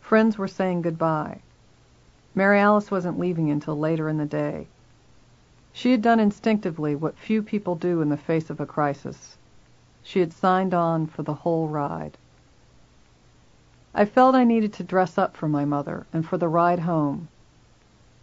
Friends 0.00 0.38
were 0.38 0.46
saying 0.46 0.82
goodbye. 0.82 1.40
Mary 2.32 2.60
Alice 2.60 2.92
wasn't 2.92 3.18
leaving 3.18 3.50
until 3.50 3.76
later 3.76 4.08
in 4.08 4.18
the 4.18 4.24
day. 4.24 4.68
She 5.72 5.90
had 5.90 6.00
done 6.00 6.20
instinctively 6.20 6.94
what 6.94 7.18
few 7.18 7.42
people 7.42 7.74
do 7.74 8.00
in 8.00 8.08
the 8.08 8.16
face 8.16 8.50
of 8.50 8.60
a 8.60 8.66
crisis. 8.66 9.36
She 10.04 10.20
had 10.20 10.32
signed 10.32 10.72
on 10.72 11.08
for 11.08 11.24
the 11.24 11.34
whole 11.34 11.66
ride. 11.66 12.16
I 13.92 14.04
felt 14.04 14.36
I 14.36 14.44
needed 14.44 14.72
to 14.74 14.84
dress 14.84 15.18
up 15.18 15.36
for 15.36 15.48
my 15.48 15.64
mother 15.64 16.06
and 16.12 16.24
for 16.24 16.38
the 16.38 16.48
ride 16.48 16.80
home. 16.80 17.26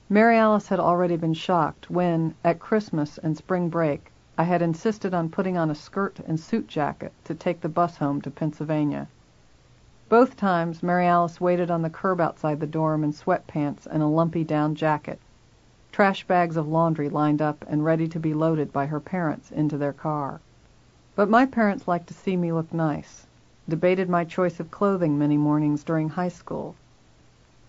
Mary 0.07 0.37
Alice 0.37 0.69
had 0.69 0.79
already 0.79 1.17
been 1.17 1.33
shocked 1.33 1.89
when, 1.89 2.33
at 2.45 2.59
Christmas 2.59 3.17
and 3.17 3.35
spring 3.35 3.67
break, 3.67 4.11
I 4.39 4.43
had 4.43 4.61
insisted 4.61 5.13
on 5.13 5.27
putting 5.27 5.57
on 5.57 5.69
a 5.69 5.75
skirt 5.75 6.21
and 6.25 6.39
suit 6.39 6.65
jacket 6.69 7.11
to 7.25 7.35
take 7.35 7.59
the 7.59 7.67
bus 7.67 7.97
home 7.97 8.21
to 8.21 8.31
Pennsylvania. 8.31 9.09
Both 10.07 10.37
times 10.37 10.81
Mary 10.81 11.05
Alice 11.05 11.41
waited 11.41 11.69
on 11.69 11.81
the 11.81 11.89
curb 11.89 12.21
outside 12.21 12.61
the 12.61 12.65
dorm 12.65 13.03
in 13.03 13.11
sweatpants 13.11 13.85
and 13.85 14.01
a 14.01 14.07
lumpy 14.07 14.45
down 14.45 14.75
jacket, 14.75 15.19
trash 15.91 16.25
bags 16.25 16.55
of 16.55 16.69
laundry 16.69 17.09
lined 17.09 17.41
up 17.41 17.65
and 17.67 17.83
ready 17.83 18.07
to 18.07 18.17
be 18.17 18.33
loaded 18.33 18.71
by 18.71 18.85
her 18.85 19.01
parents 19.01 19.51
into 19.51 19.77
their 19.77 19.91
car. 19.91 20.39
But 21.17 21.29
my 21.29 21.45
parents 21.45 21.85
liked 21.85 22.07
to 22.07 22.13
see 22.13 22.37
me 22.37 22.53
look 22.53 22.73
nice, 22.73 23.27
debated 23.67 24.07
my 24.07 24.23
choice 24.23 24.61
of 24.61 24.71
clothing 24.71 25.19
many 25.19 25.35
mornings 25.35 25.83
during 25.83 26.07
high 26.07 26.29
school. 26.29 26.75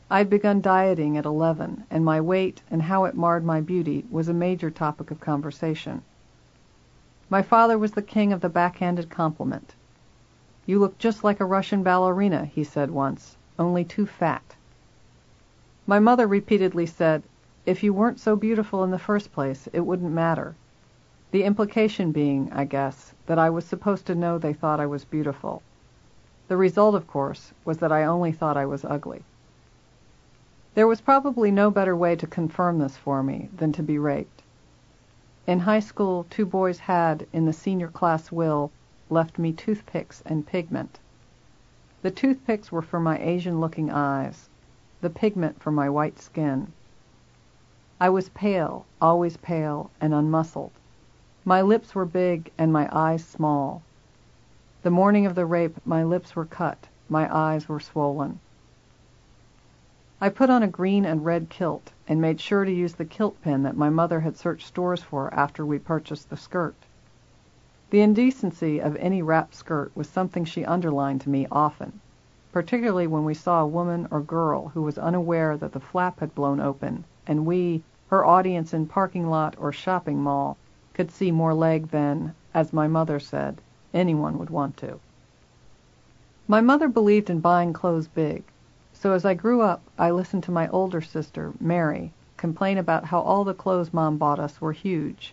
I'd 0.08 0.30
begun 0.30 0.60
dieting 0.60 1.16
at 1.16 1.24
11, 1.24 1.86
and 1.90 2.04
my 2.04 2.20
weight 2.20 2.62
and 2.70 2.82
how 2.82 3.06
it 3.06 3.16
marred 3.16 3.44
my 3.44 3.60
beauty 3.60 4.06
was 4.08 4.28
a 4.28 4.32
major 4.32 4.70
topic 4.70 5.10
of 5.10 5.18
conversation. 5.18 6.02
My 7.30 7.42
father 7.42 7.78
was 7.78 7.92
the 7.92 8.02
king 8.02 8.32
of 8.32 8.40
the 8.40 8.48
backhanded 8.48 9.08
compliment. 9.08 9.76
You 10.66 10.80
look 10.80 10.98
just 10.98 11.22
like 11.22 11.38
a 11.38 11.44
Russian 11.44 11.84
ballerina, 11.84 12.44
he 12.44 12.64
said 12.64 12.90
once, 12.90 13.36
only 13.56 13.84
too 13.84 14.04
fat. 14.04 14.56
My 15.86 16.00
mother 16.00 16.26
repeatedly 16.26 16.86
said, 16.86 17.22
if 17.64 17.84
you 17.84 17.94
weren't 17.94 18.18
so 18.18 18.34
beautiful 18.34 18.82
in 18.82 18.90
the 18.90 18.98
first 18.98 19.30
place, 19.32 19.68
it 19.72 19.86
wouldn't 19.86 20.10
matter. 20.10 20.56
The 21.30 21.44
implication 21.44 22.10
being, 22.10 22.50
I 22.52 22.64
guess, 22.64 23.14
that 23.26 23.38
I 23.38 23.48
was 23.48 23.64
supposed 23.64 24.06
to 24.06 24.16
know 24.16 24.36
they 24.36 24.52
thought 24.52 24.80
I 24.80 24.86
was 24.86 25.04
beautiful. 25.04 25.62
The 26.48 26.56
result, 26.56 26.96
of 26.96 27.06
course, 27.06 27.52
was 27.64 27.78
that 27.78 27.92
I 27.92 28.02
only 28.02 28.32
thought 28.32 28.56
I 28.56 28.66
was 28.66 28.84
ugly. 28.84 29.22
There 30.74 30.88
was 30.88 31.00
probably 31.00 31.52
no 31.52 31.70
better 31.70 31.94
way 31.94 32.16
to 32.16 32.26
confirm 32.26 32.80
this 32.80 32.96
for 32.96 33.22
me 33.22 33.50
than 33.56 33.70
to 33.74 33.84
be 33.84 33.98
raped. 33.98 34.42
In 35.46 35.60
high 35.60 35.80
school, 35.80 36.26
two 36.28 36.44
boys 36.44 36.80
had, 36.80 37.26
in 37.32 37.46
the 37.46 37.54
senior 37.54 37.88
class 37.88 38.30
will, 38.30 38.70
left 39.08 39.38
me 39.38 39.54
toothpicks 39.54 40.22
and 40.26 40.46
pigment. 40.46 40.98
The 42.02 42.10
toothpicks 42.10 42.70
were 42.70 42.82
for 42.82 43.00
my 43.00 43.18
Asian-looking 43.18 43.90
eyes, 43.90 44.50
the 45.00 45.08
pigment 45.08 45.58
for 45.62 45.70
my 45.70 45.88
white 45.88 46.18
skin. 46.18 46.74
I 47.98 48.10
was 48.10 48.28
pale, 48.28 48.84
always 49.00 49.38
pale, 49.38 49.90
and 49.98 50.12
unmuscled. 50.12 50.72
My 51.46 51.62
lips 51.62 51.94
were 51.94 52.04
big 52.04 52.52
and 52.58 52.70
my 52.70 52.86
eyes 52.92 53.24
small. 53.24 53.80
The 54.82 54.90
morning 54.90 55.24
of 55.24 55.34
the 55.36 55.46
rape 55.46 55.80
my 55.86 56.04
lips 56.04 56.36
were 56.36 56.44
cut, 56.44 56.88
my 57.08 57.34
eyes 57.34 57.66
were 57.66 57.80
swollen. 57.80 58.40
I 60.22 60.28
put 60.28 60.50
on 60.50 60.62
a 60.62 60.68
green 60.68 61.06
and 61.06 61.24
red 61.24 61.48
kilt 61.48 61.92
and 62.06 62.20
made 62.20 62.42
sure 62.42 62.66
to 62.66 62.70
use 62.70 62.92
the 62.96 63.06
kilt 63.06 63.40
pin 63.40 63.62
that 63.62 63.74
my 63.74 63.88
mother 63.88 64.20
had 64.20 64.36
searched 64.36 64.66
stores 64.66 65.02
for 65.02 65.32
after 65.32 65.64
we 65.64 65.78
purchased 65.78 66.28
the 66.28 66.36
skirt. 66.36 66.74
The 67.88 68.02
indecency 68.02 68.80
of 68.80 68.96
any 68.96 69.22
wrap 69.22 69.54
skirt 69.54 69.90
was 69.94 70.10
something 70.10 70.44
she 70.44 70.62
underlined 70.62 71.22
to 71.22 71.30
me 71.30 71.46
often, 71.50 72.00
particularly 72.52 73.06
when 73.06 73.24
we 73.24 73.32
saw 73.32 73.62
a 73.62 73.66
woman 73.66 74.06
or 74.10 74.20
girl 74.20 74.68
who 74.74 74.82
was 74.82 74.98
unaware 74.98 75.56
that 75.56 75.72
the 75.72 75.80
flap 75.80 76.20
had 76.20 76.34
blown 76.34 76.60
open 76.60 77.04
and 77.26 77.46
we, 77.46 77.82
her 78.08 78.22
audience 78.26 78.74
in 78.74 78.84
parking 78.84 79.30
lot 79.30 79.54
or 79.58 79.72
shopping 79.72 80.20
mall, 80.22 80.58
could 80.92 81.10
see 81.10 81.30
more 81.30 81.54
leg 81.54 81.88
than, 81.88 82.34
as 82.52 82.74
my 82.74 82.86
mother 82.86 83.18
said, 83.18 83.62
anyone 83.94 84.36
would 84.36 84.50
want 84.50 84.76
to. 84.76 85.00
My 86.46 86.60
mother 86.60 86.88
believed 86.88 87.30
in 87.30 87.40
buying 87.40 87.72
clothes 87.72 88.06
big, 88.08 88.44
so 88.92 89.12
as 89.12 89.24
I 89.24 89.34
grew 89.34 89.60
up 89.60 89.82
I 89.96 90.10
listened 90.10 90.42
to 90.44 90.50
my 90.50 90.66
older 90.68 91.00
sister, 91.00 91.52
Mary, 91.60 92.12
complain 92.36 92.76
about 92.76 93.04
how 93.04 93.20
all 93.20 93.44
the 93.44 93.54
clothes 93.54 93.94
Mom 93.94 94.18
bought 94.18 94.40
us 94.40 94.60
were 94.60 94.72
huge. 94.72 95.32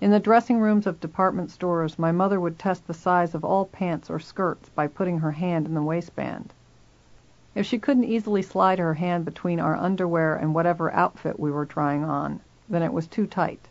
In 0.00 0.12
the 0.12 0.20
dressing 0.20 0.60
rooms 0.60 0.86
of 0.86 1.00
department 1.00 1.50
stores 1.50 1.98
my 1.98 2.12
mother 2.12 2.38
would 2.38 2.56
test 2.56 2.86
the 2.86 2.94
size 2.94 3.34
of 3.34 3.44
all 3.44 3.64
pants 3.64 4.08
or 4.08 4.20
skirts 4.20 4.68
by 4.68 4.86
putting 4.86 5.18
her 5.18 5.32
hand 5.32 5.66
in 5.66 5.74
the 5.74 5.82
waistband. 5.82 6.54
If 7.56 7.66
she 7.66 7.80
couldn't 7.80 8.04
easily 8.04 8.42
slide 8.42 8.78
her 8.78 8.94
hand 8.94 9.24
between 9.24 9.58
our 9.58 9.74
underwear 9.74 10.36
and 10.36 10.54
whatever 10.54 10.92
outfit 10.92 11.40
we 11.40 11.50
were 11.50 11.66
trying 11.66 12.04
on, 12.04 12.38
then 12.68 12.82
it 12.84 12.92
was 12.92 13.08
too 13.08 13.26
tight. 13.26 13.68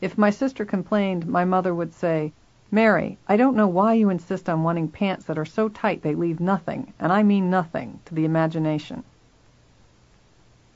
If 0.00 0.16
my 0.16 0.30
sister 0.30 0.64
complained, 0.64 1.26
my 1.26 1.44
mother 1.44 1.74
would 1.74 1.92
say, 1.92 2.32
Mary, 2.70 3.16
I 3.26 3.38
don't 3.38 3.56
know 3.56 3.66
why 3.66 3.94
you 3.94 4.10
insist 4.10 4.46
on 4.46 4.62
wanting 4.62 4.88
pants 4.88 5.24
that 5.24 5.38
are 5.38 5.46
so 5.46 5.70
tight 5.70 6.02
they 6.02 6.14
leave 6.14 6.38
nothing, 6.38 6.92
and 6.98 7.10
I 7.10 7.22
mean 7.22 7.48
nothing, 7.48 8.00
to 8.04 8.14
the 8.14 8.26
imagination. 8.26 9.04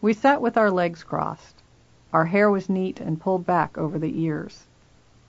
We 0.01 0.14
sat 0.14 0.40
with 0.40 0.56
our 0.56 0.70
legs 0.70 1.05
crossed. 1.05 1.62
Our 2.10 2.24
hair 2.24 2.51
was 2.51 2.70
neat 2.70 2.98
and 2.98 3.20
pulled 3.20 3.44
back 3.44 3.77
over 3.77 3.98
the 3.98 4.23
ears. 4.23 4.66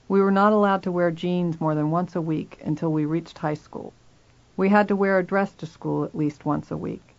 We 0.08 0.22
were 0.22 0.30
not 0.30 0.54
allowed 0.54 0.82
to 0.84 0.92
wear 0.92 1.10
jeans 1.10 1.60
more 1.60 1.74
than 1.74 1.90
once 1.90 2.16
a 2.16 2.22
week 2.22 2.58
until 2.64 2.90
we 2.90 3.04
reached 3.04 3.36
high 3.36 3.52
school. 3.52 3.92
We 4.56 4.70
had 4.70 4.88
to 4.88 4.96
wear 4.96 5.18
a 5.18 5.22
dress 5.22 5.52
to 5.56 5.66
school 5.66 6.02
at 6.02 6.14
least 6.14 6.46
once 6.46 6.70
a 6.70 6.78
week. 6.78 7.14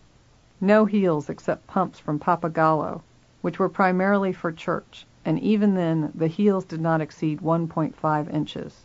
No 0.59 0.85
heels 0.85 1.29
except 1.29 1.67
pumps 1.67 1.99
from 1.99 2.17
Pappagallo, 2.17 3.01
which 3.43 3.59
were 3.59 3.69
primarily 3.69 4.33
for 4.33 4.51
church, 4.51 5.05
and 5.23 5.39
even 5.39 5.75
then 5.75 6.11
the 6.15 6.27
heels 6.29 6.65
did 6.65 6.81
not 6.81 6.99
exceed 6.99 7.41
1.5 7.41 8.33
inches. 8.33 8.84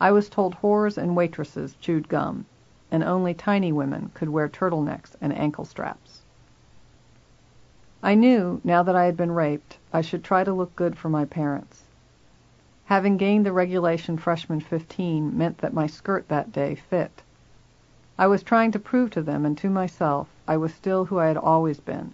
I 0.00 0.12
was 0.12 0.28
told 0.28 0.54
whores 0.56 0.96
and 0.96 1.16
waitresses 1.16 1.74
chewed 1.80 2.08
gum, 2.08 2.46
and 2.88 3.02
only 3.02 3.34
tiny 3.34 3.72
women 3.72 4.12
could 4.14 4.28
wear 4.28 4.48
turtlenecks 4.48 5.16
and 5.20 5.36
ankle 5.36 5.64
straps. 5.64 6.22
I 8.00 8.14
knew, 8.14 8.60
now 8.62 8.84
that 8.84 8.94
I 8.94 9.06
had 9.06 9.16
been 9.16 9.32
raped, 9.32 9.78
I 9.92 10.02
should 10.02 10.22
try 10.22 10.44
to 10.44 10.52
look 10.52 10.76
good 10.76 10.96
for 10.96 11.08
my 11.08 11.24
parents. 11.24 11.82
Having 12.84 13.16
gained 13.16 13.44
the 13.44 13.52
regulation 13.52 14.16
freshman 14.16 14.60
15 14.60 15.36
meant 15.36 15.58
that 15.58 15.74
my 15.74 15.88
skirt 15.88 16.28
that 16.28 16.52
day 16.52 16.76
fit. 16.76 17.22
I 18.16 18.28
was 18.28 18.44
trying 18.44 18.70
to 18.70 18.78
prove 18.78 19.10
to 19.10 19.22
them 19.22 19.44
and 19.44 19.58
to 19.58 19.68
myself 19.68 20.28
I 20.46 20.58
was 20.58 20.72
still 20.72 21.06
who 21.06 21.18
I 21.18 21.26
had 21.26 21.36
always 21.36 21.80
been. 21.80 22.12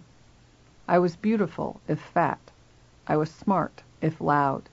I 0.87 0.97
was 0.97 1.15
beautiful, 1.15 1.79
if 1.87 1.99
fat. 1.99 2.39
I 3.07 3.15
was 3.15 3.29
smart, 3.29 3.83
if 4.01 4.19
loud. 4.19 4.69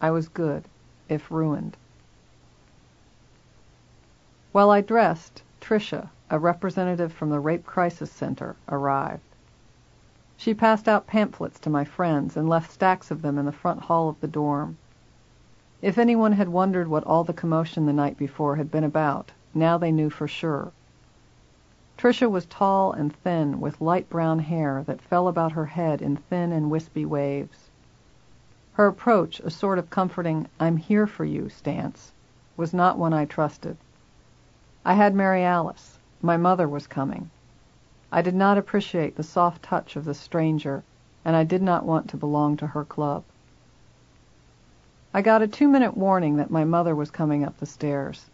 I 0.00 0.12
was 0.12 0.28
good, 0.28 0.66
if 1.08 1.32
ruined. 1.32 1.76
While 4.50 4.70
I 4.70 4.80
dressed, 4.80 5.42
Tricia, 5.60 6.08
a 6.30 6.38
representative 6.38 7.12
from 7.12 7.28
the 7.28 7.38
Rape 7.38 7.66
Crisis 7.66 8.10
Center, 8.10 8.56
arrived. 8.66 9.20
She 10.38 10.54
passed 10.54 10.88
out 10.88 11.06
pamphlets 11.06 11.60
to 11.60 11.68
my 11.68 11.84
friends 11.84 12.34
and 12.34 12.48
left 12.48 12.70
stacks 12.70 13.10
of 13.10 13.20
them 13.20 13.36
in 13.36 13.44
the 13.44 13.52
front 13.52 13.80
hall 13.80 14.08
of 14.08 14.18
the 14.22 14.26
dorm. 14.26 14.78
If 15.82 15.98
anyone 15.98 16.32
had 16.32 16.48
wondered 16.48 16.88
what 16.88 17.04
all 17.04 17.24
the 17.24 17.34
commotion 17.34 17.84
the 17.84 17.92
night 17.92 18.16
before 18.16 18.56
had 18.56 18.70
been 18.70 18.84
about, 18.84 19.32
now 19.52 19.76
they 19.76 19.92
knew 19.92 20.08
for 20.08 20.26
sure. 20.26 20.72
Tricia 21.98 22.30
was 22.30 22.46
tall 22.46 22.90
and 22.92 23.14
thin, 23.14 23.60
with 23.60 23.82
light 23.82 24.08
brown 24.08 24.38
hair 24.38 24.82
that 24.86 25.02
fell 25.02 25.28
about 25.28 25.52
her 25.52 25.66
head 25.66 26.00
in 26.00 26.16
thin 26.16 26.52
and 26.52 26.70
wispy 26.70 27.04
waves. 27.04 27.68
Her 28.72 28.86
approach, 28.86 29.40
a 29.40 29.50
sort 29.50 29.78
of 29.78 29.90
comforting, 29.90 30.48
I'm 30.58 30.78
here 30.78 31.06
for 31.06 31.26
you 31.26 31.50
stance, 31.50 32.12
was 32.56 32.72
not 32.72 32.96
one 32.96 33.12
I 33.12 33.26
trusted. 33.26 33.76
I 34.84 34.94
had 34.94 35.14
Mary 35.14 35.44
Alice. 35.44 35.98
My 36.22 36.36
mother 36.36 36.68
was 36.68 36.86
coming. 36.86 37.30
I 38.10 38.22
did 38.22 38.34
not 38.34 38.56
appreciate 38.56 39.16
the 39.16 39.22
soft 39.22 39.62
touch 39.62 39.96
of 39.96 40.04
the 40.04 40.14
stranger, 40.14 40.82
and 41.24 41.36
I 41.36 41.44
did 41.44 41.62
not 41.62 41.84
want 41.84 42.08
to 42.10 42.16
belong 42.16 42.56
to 42.58 42.68
her 42.68 42.84
club. 42.84 43.24
I 45.12 45.20
got 45.20 45.42
a 45.42 45.48
two-minute 45.48 45.96
warning 45.96 46.36
that 46.36 46.50
my 46.50 46.64
mother 46.64 46.94
was 46.94 47.10
coming 47.10 47.44
up 47.44 47.58
the 47.58 47.66
stairs. 47.66 48.26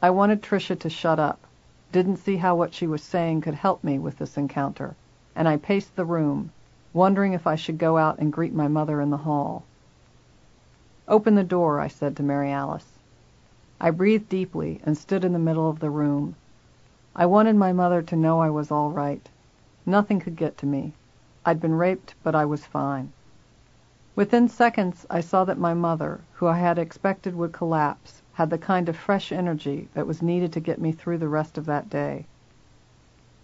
I 0.00 0.10
wanted 0.10 0.42
Tricia 0.42 0.78
to 0.78 0.90
shut 0.90 1.18
up, 1.18 1.40
didn't 1.90 2.18
see 2.18 2.36
how 2.36 2.54
what 2.54 2.74
she 2.74 2.86
was 2.86 3.02
saying 3.02 3.40
could 3.40 3.54
help 3.54 3.82
me 3.82 3.98
with 3.98 4.18
this 4.18 4.36
encounter, 4.36 4.94
and 5.34 5.48
I 5.48 5.56
paced 5.56 5.96
the 5.96 6.04
room, 6.04 6.52
wondering 6.92 7.32
if 7.32 7.46
I 7.46 7.56
should 7.56 7.78
go 7.78 7.98
out 7.98 8.18
and 8.18 8.32
greet 8.32 8.54
my 8.54 8.68
mother 8.68 9.00
in 9.00 9.10
the 9.10 9.16
hall. 9.16 9.64
Open 11.08 11.34
the 11.34 11.44
door, 11.44 11.80
I 11.80 11.88
said 11.88 12.16
to 12.16 12.22
Mary 12.22 12.50
Alice. 12.50 12.91
I 13.84 13.90
breathed 13.90 14.28
deeply 14.28 14.80
and 14.84 14.96
stood 14.96 15.24
in 15.24 15.32
the 15.32 15.40
middle 15.40 15.68
of 15.68 15.80
the 15.80 15.90
room. 15.90 16.36
I 17.16 17.26
wanted 17.26 17.56
my 17.56 17.72
mother 17.72 18.00
to 18.00 18.14
know 18.14 18.40
I 18.40 18.48
was 18.48 18.70
all 18.70 18.92
right. 18.92 19.28
Nothing 19.84 20.20
could 20.20 20.36
get 20.36 20.56
to 20.58 20.66
me. 20.66 20.92
I'd 21.44 21.60
been 21.60 21.74
raped, 21.74 22.14
but 22.22 22.36
I 22.36 22.44
was 22.44 22.64
fine. 22.64 23.12
Within 24.14 24.46
seconds 24.48 25.04
I 25.10 25.20
saw 25.20 25.44
that 25.46 25.58
my 25.58 25.74
mother, 25.74 26.20
who 26.34 26.46
I 26.46 26.58
had 26.58 26.78
expected 26.78 27.34
would 27.34 27.52
collapse, 27.52 28.22
had 28.34 28.50
the 28.50 28.56
kind 28.56 28.88
of 28.88 28.96
fresh 28.96 29.32
energy 29.32 29.88
that 29.94 30.06
was 30.06 30.22
needed 30.22 30.52
to 30.52 30.60
get 30.60 30.80
me 30.80 30.92
through 30.92 31.18
the 31.18 31.26
rest 31.26 31.58
of 31.58 31.66
that 31.66 31.90
day. 31.90 32.26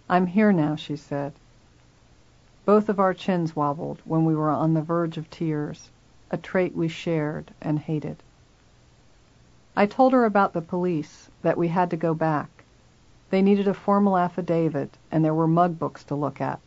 I'm 0.09 0.27
here 0.27 0.53
now, 0.53 0.77
she 0.77 0.95
said. 0.95 1.33
Both 2.63 2.87
of 2.87 2.97
our 2.97 3.13
chins 3.13 3.57
wobbled 3.57 4.01
when 4.05 4.23
we 4.23 4.35
were 4.35 4.51
on 4.51 4.73
the 4.73 4.81
verge 4.81 5.17
of 5.17 5.29
tears, 5.29 5.91
a 6.31 6.37
trait 6.37 6.77
we 6.77 6.87
shared 6.87 7.51
and 7.61 7.77
hated. 7.77 8.23
I 9.79 9.85
told 9.85 10.11
her 10.11 10.25
about 10.25 10.51
the 10.51 10.61
police, 10.61 11.29
that 11.41 11.57
we 11.57 11.69
had 11.69 11.89
to 11.91 11.95
go 11.95 12.13
back. 12.13 12.65
They 13.29 13.41
needed 13.41 13.65
a 13.65 13.73
formal 13.73 14.17
affidavit, 14.17 14.97
and 15.09 15.23
there 15.23 15.33
were 15.33 15.47
mug 15.47 15.79
books 15.79 16.03
to 16.03 16.15
look 16.15 16.41
at. 16.41 16.59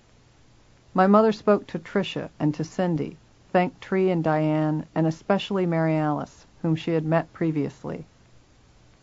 My 0.95 1.07
mother 1.07 1.31
spoke 1.31 1.67
to 1.67 1.79
Tricia 1.79 2.31
and 2.41 2.55
to 2.55 2.65
Cindy, 2.65 3.19
thanked 3.53 3.83
Tree 3.83 4.09
and 4.11 4.25
Diane, 4.25 4.87
and 4.95 5.07
especially 5.07 5.67
Mary 5.67 5.95
Alice, 5.95 6.47
whom 6.63 6.75
she 6.75 6.93
had 6.93 7.05
met 7.05 7.31
previously. 7.35 8.07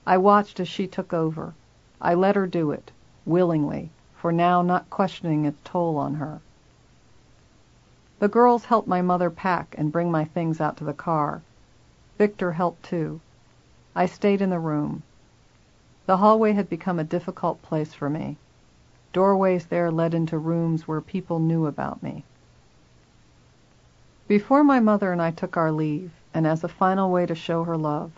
I 0.08 0.18
watched 0.18 0.60
as 0.60 0.68
she 0.68 0.88
took 0.88 1.14
over. 1.14 1.54
I 2.02 2.16
let 2.16 2.36
her 2.36 2.48
do 2.48 2.72
it, 2.72 2.92
willingly, 3.28 3.92
for 4.16 4.32
now 4.32 4.64
not 4.64 4.90
questioning 4.90 5.46
its 5.46 5.60
toll 5.64 5.98
on 5.98 6.16
her. 6.16 6.42
The 8.18 8.28
girls 8.28 8.66
helped 8.66 8.88
my 8.88 9.04
mother 9.04 9.30
pack 9.30 9.76
and 9.78 9.92
bring 9.92 10.10
my 10.10 10.26
things 10.26 10.60
out 10.60 10.78
to 10.78 10.84
the 10.84 10.94
car. 10.94 11.44
Victor 12.18 12.54
helped 12.54 12.82
too. 12.82 13.22
I 13.96 14.06
stayed 14.06 14.40
in 14.40 14.52
the 14.52 14.60
room. 14.60 15.02
The 16.06 16.18
hallway 16.18 16.54
had 16.54 16.70
become 16.70 17.00
a 17.00 17.04
difficult 17.04 17.62
place 17.64 17.92
for 17.92 18.08
me. 18.08 18.38
Doorways 19.14 19.66
there 19.66 19.90
led 19.90 20.14
into 20.14 20.38
rooms 20.38 20.88
where 20.88 21.02
people 21.02 21.40
knew 21.40 21.66
about 21.66 22.04
me. 22.04 22.24
Before 24.28 24.64
my 24.64 24.80
mother 24.80 25.12
and 25.12 25.20
I 25.20 25.32
took 25.32 25.58
our 25.58 25.72
leave, 25.72 26.12
and 26.36 26.46
as 26.46 26.64
a 26.64 26.68
final 26.68 27.10
way 27.10 27.26
to 27.26 27.34
show 27.34 27.64
her 27.64 27.76
love, 27.76 28.12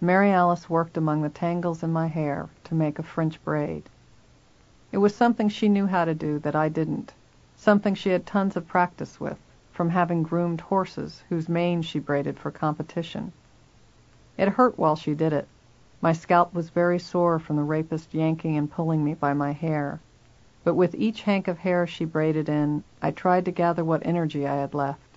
Mary 0.00 0.30
Alice 0.30 0.70
worked 0.70 0.96
among 0.96 1.22
the 1.22 1.28
tangles 1.28 1.82
in 1.82 1.92
my 1.92 2.06
hair 2.06 2.48
to 2.62 2.76
make 2.76 3.00
a 3.00 3.02
French 3.02 3.42
braid. 3.42 3.88
It 4.92 4.98
was 4.98 5.12
something 5.12 5.48
she 5.48 5.68
knew 5.68 5.88
how 5.88 6.04
to 6.04 6.14
do 6.14 6.38
that 6.38 6.54
I 6.54 6.68
didn't, 6.68 7.14
something 7.56 7.96
she 7.96 8.10
had 8.10 8.26
tons 8.26 8.54
of 8.54 8.68
practice 8.68 9.18
with, 9.18 9.38
from 9.72 9.90
having 9.90 10.22
groomed 10.22 10.60
horses 10.60 11.24
whose 11.28 11.48
manes 11.48 11.84
she 11.84 11.98
braided 11.98 12.38
for 12.38 12.52
competition. 12.52 13.32
It 14.38 14.48
hurt 14.48 14.78
while 14.78 14.96
she 14.96 15.14
did 15.14 15.32
it. 15.32 15.48
My 16.02 16.12
scalp 16.12 16.52
was 16.52 16.68
very 16.68 16.98
sore 16.98 17.38
from 17.38 17.56
the 17.56 17.62
rapist 17.62 18.12
yanking 18.12 18.54
and 18.56 18.70
pulling 18.70 19.02
me 19.02 19.14
by 19.14 19.32
my 19.32 19.52
hair. 19.52 20.00
But 20.62 20.74
with 20.74 20.94
each 20.94 21.22
hank 21.22 21.48
of 21.48 21.56
hair 21.58 21.86
she 21.86 22.04
braided 22.04 22.46
in, 22.48 22.84
I 23.00 23.12
tried 23.12 23.46
to 23.46 23.50
gather 23.50 23.82
what 23.82 24.04
energy 24.04 24.46
I 24.46 24.56
had 24.56 24.74
left. 24.74 25.16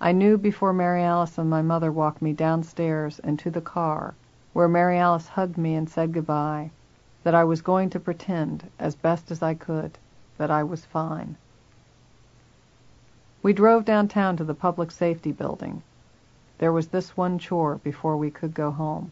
I 0.00 0.12
knew 0.12 0.38
before 0.38 0.72
Mary 0.72 1.02
Alice 1.02 1.38
and 1.38 1.50
my 1.50 1.60
mother 1.60 1.90
walked 1.90 2.22
me 2.22 2.32
downstairs 2.32 3.18
and 3.18 3.36
to 3.40 3.50
the 3.50 3.60
car, 3.60 4.14
where 4.52 4.68
Mary 4.68 4.96
Alice 4.96 5.26
hugged 5.26 5.58
me 5.58 5.74
and 5.74 5.90
said 5.90 6.12
goodbye, 6.12 6.70
that 7.24 7.34
I 7.34 7.42
was 7.42 7.62
going 7.62 7.90
to 7.90 7.98
pretend, 7.98 8.70
as 8.78 8.94
best 8.94 9.32
as 9.32 9.42
I 9.42 9.54
could, 9.54 9.98
that 10.38 10.52
I 10.52 10.62
was 10.62 10.84
fine. 10.84 11.36
We 13.42 13.52
drove 13.52 13.84
downtown 13.84 14.36
to 14.36 14.44
the 14.44 14.54
public 14.54 14.92
safety 14.92 15.32
building. 15.32 15.82
There 16.58 16.70
was 16.72 16.86
this 16.88 17.16
one 17.16 17.40
chore 17.40 17.80
before 17.82 18.16
we 18.16 18.30
could 18.30 18.54
go 18.54 18.70
home. 18.70 19.10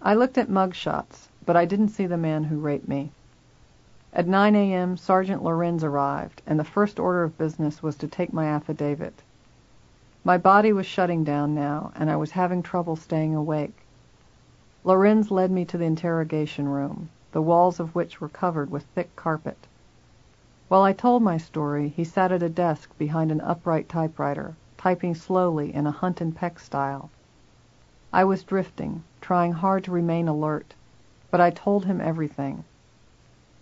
I 0.00 0.14
looked 0.14 0.38
at 0.38 0.48
mug 0.48 0.72
shots, 0.72 1.28
but 1.44 1.56
I 1.56 1.64
didn't 1.64 1.88
see 1.88 2.06
the 2.06 2.16
man 2.16 2.44
who 2.44 2.60
raped 2.60 2.86
me. 2.86 3.10
At 4.12 4.28
9 4.28 4.54
a.m. 4.54 4.96
Sergeant 4.96 5.42
Lorenz 5.42 5.82
arrived, 5.82 6.42
and 6.46 6.60
the 6.60 6.64
first 6.64 7.00
order 7.00 7.24
of 7.24 7.36
business 7.36 7.82
was 7.82 7.96
to 7.96 8.06
take 8.06 8.32
my 8.32 8.46
affidavit. 8.46 9.22
My 10.22 10.38
body 10.38 10.72
was 10.72 10.86
shutting 10.86 11.24
down 11.24 11.56
now, 11.56 11.90
and 11.96 12.08
I 12.08 12.14
was 12.14 12.30
having 12.30 12.62
trouble 12.62 12.94
staying 12.94 13.34
awake. 13.34 13.76
Lorenz 14.84 15.32
led 15.32 15.50
me 15.50 15.64
to 15.64 15.76
the 15.76 15.86
interrogation 15.86 16.68
room, 16.68 17.08
the 17.32 17.42
walls 17.42 17.80
of 17.80 17.96
which 17.96 18.20
were 18.20 18.28
covered 18.28 18.70
with 18.70 18.84
thick 18.94 19.16
carpet. 19.16 19.66
While 20.68 20.82
I 20.82 20.92
told 20.92 21.24
my 21.24 21.36
story, 21.36 21.88
he 21.88 22.04
sat 22.04 22.30
at 22.30 22.44
a 22.44 22.48
desk 22.48 22.96
behind 22.96 23.32
an 23.32 23.40
upright 23.40 23.88
typewriter, 23.88 24.54
typing 24.80 25.14
slowly 25.14 25.74
in 25.74 25.86
a 25.86 25.90
hunt 25.90 26.22
and 26.22 26.34
peck 26.34 26.58
style. 26.58 27.10
I 28.14 28.24
was 28.24 28.42
drifting, 28.42 29.04
trying 29.20 29.52
hard 29.52 29.84
to 29.84 29.90
remain 29.90 30.26
alert, 30.26 30.72
but 31.30 31.38
I 31.38 31.50
told 31.50 31.84
him 31.84 32.00
everything. 32.00 32.64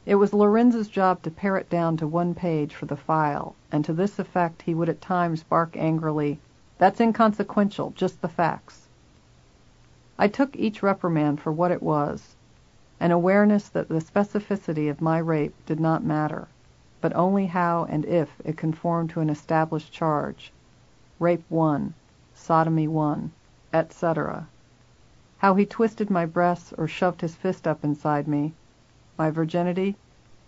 It 0.06 0.14
was 0.14 0.32
Lorenz's 0.32 0.86
job 0.86 1.22
to 1.24 1.30
pare 1.32 1.56
it 1.56 1.68
down 1.68 1.96
to 1.96 2.06
one 2.06 2.36
page 2.36 2.72
for 2.72 2.86
the 2.86 2.96
file, 2.96 3.56
and 3.72 3.84
to 3.84 3.92
this 3.92 4.20
effect 4.20 4.62
he 4.62 4.76
would 4.76 4.88
at 4.88 5.00
times 5.00 5.42
bark 5.42 5.76
angrily, 5.76 6.38
That's 6.78 7.00
inconsequential, 7.00 7.94
just 7.96 8.22
the 8.22 8.28
facts. 8.28 8.86
I 10.20 10.28
took 10.28 10.54
each 10.54 10.84
reprimand 10.84 11.40
for 11.40 11.50
what 11.50 11.72
it 11.72 11.82
was, 11.82 12.36
an 13.00 13.10
awareness 13.10 13.68
that 13.70 13.88
the 13.88 14.00
specificity 14.00 14.88
of 14.88 15.00
my 15.00 15.18
rape 15.18 15.56
did 15.66 15.80
not 15.80 16.04
matter, 16.04 16.46
but 17.00 17.12
only 17.16 17.46
how 17.46 17.86
and 17.90 18.04
if 18.04 18.40
it 18.44 18.56
conformed 18.56 19.10
to 19.10 19.20
an 19.20 19.28
established 19.28 19.92
charge, 19.92 20.52
rape 21.18 21.44
one, 21.48 21.94
sodomy 22.34 22.86
one, 22.86 23.32
etc. 23.72 24.46
How 25.38 25.54
he 25.54 25.66
twisted 25.66 26.10
my 26.10 26.26
breasts 26.26 26.72
or 26.78 26.86
shoved 26.86 27.20
his 27.20 27.34
fist 27.34 27.66
up 27.66 27.84
inside 27.84 28.28
me, 28.28 28.54
my 29.16 29.30
virginity, 29.30 29.96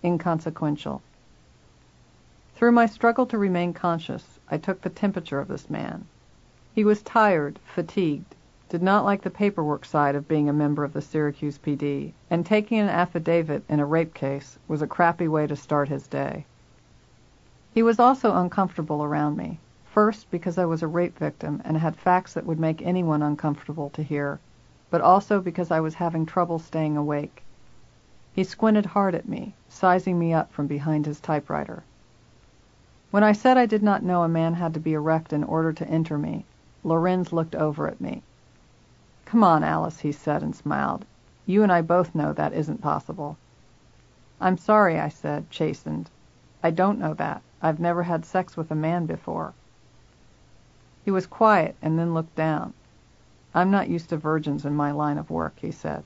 inconsequential. 0.03 1.03
Through 2.55 2.73
my 2.73 2.87
struggle 2.87 3.27
to 3.27 3.39
remain 3.39 3.73
conscious, 3.73 4.39
I 4.51 4.59
took 4.59 4.83
the 4.83 4.91
temperature 4.91 5.41
of 5.41 5.49
this 5.49 5.71
man. 5.71 6.07
He 6.75 6.85
was 6.85 7.03
tired, 7.03 7.59
fatigued, 7.65 8.35
did 8.69 8.83
not 8.83 9.05
like 9.05 9.23
the 9.23 9.31
paperwork 9.31 9.85
side 9.85 10.15
of 10.15 10.29
being 10.29 10.49
a 10.49 10.53
member 10.53 10.85
of 10.85 10.93
the 10.93 11.03
Syracuse 11.03 11.59
PD, 11.59 12.13
and 12.31 12.47
taking 12.47 12.79
an 12.79 12.89
affidavit 12.89 13.65
in 13.69 13.81
a 13.81 13.87
rape 13.87 14.15
case 14.15 14.59
was 14.69 14.83
a 14.83 14.87
crappy 14.87 15.27
way 15.27 15.47
to 15.47 15.57
start 15.57 15.89
his 15.89 16.07
day. 16.07 16.47
He 17.75 17.83
was 17.83 17.99
also 17.99 18.37
uncomfortable 18.37 19.03
around 19.03 19.37
me, 19.37 19.59
first 19.93 20.31
because 20.31 20.57
I 20.57 20.65
was 20.67 20.83
a 20.83 20.87
rape 20.87 21.19
victim 21.19 21.61
and 21.65 21.77
had 21.77 21.97
facts 21.97 22.35
that 22.35 22.47
would 22.47 22.61
make 22.61 22.81
anyone 22.81 23.23
uncomfortable 23.23 23.91
to 23.91 24.05
hear, 24.05 24.39
but 24.89 25.01
also 25.01 25.41
because 25.41 25.73
I 25.73 25.81
was 25.81 25.95
having 25.95 26.25
trouble 26.25 26.61
staying 26.61 26.97
awake. 26.97 27.43
He 28.33 28.45
squinted 28.45 28.87
hard 28.87 29.17
at 29.17 29.29
me, 29.29 29.55
sizing 29.69 30.17
me 30.17 30.33
up 30.33 30.53
from 30.53 30.69
behind 30.69 31.07
his 31.07 31.19
typewriter. 31.19 31.83
When 33.11 33.25
I 33.25 33.33
said 33.33 33.59
I 33.59 33.67
did 33.67 33.83
not 33.83 34.05
know 34.05 34.23
a 34.23 34.29
man 34.29 34.55
had 34.55 34.75
to 34.75 34.81
be 34.81 34.93
erect 34.93 35.33
in 35.33 35.43
order 35.43 35.73
to 35.73 35.89
enter 35.89 36.17
me, 36.17 36.45
Lorenz 36.85 37.33
looked 37.33 37.57
over 37.57 37.89
at 37.89 38.01
me. 38.01 38.23
Come 39.25 39.43
on, 39.43 39.65
Alice, 39.65 39.99
he 39.99 40.13
said 40.13 40.43
and 40.43 40.55
smiled. 40.55 41.05
You 41.47 41.65
and 41.65 41.73
I 41.73 41.83
both 41.83 42.15
know 42.15 42.33
that 42.33 42.53
isn't 42.53 42.81
possible. 42.81 43.37
I'm 44.41 44.57
sorry, 44.57 45.01
I 45.01 45.09
said, 45.09 45.51
chastened. 45.51 46.11
I 46.63 46.71
don't 46.71 47.01
know 47.01 47.15
that. 47.15 47.43
I've 47.61 47.81
never 47.81 48.05
had 48.05 48.25
sex 48.25 48.57
with 48.57 48.71
a 48.71 48.77
man 48.77 49.07
before. 49.07 49.53
He 51.03 51.11
was 51.11 51.27
quiet 51.27 51.77
and 51.81 51.99
then 51.99 52.13
looked 52.13 52.35
down. 52.35 52.75
I'm 53.55 53.71
not 53.71 53.89
used 53.89 54.11
to 54.11 54.19
virgins 54.19 54.67
in 54.67 54.75
my 54.77 54.91
line 54.91 55.17
of 55.17 55.31
work, 55.31 55.55
he 55.59 55.71
said. 55.71 56.05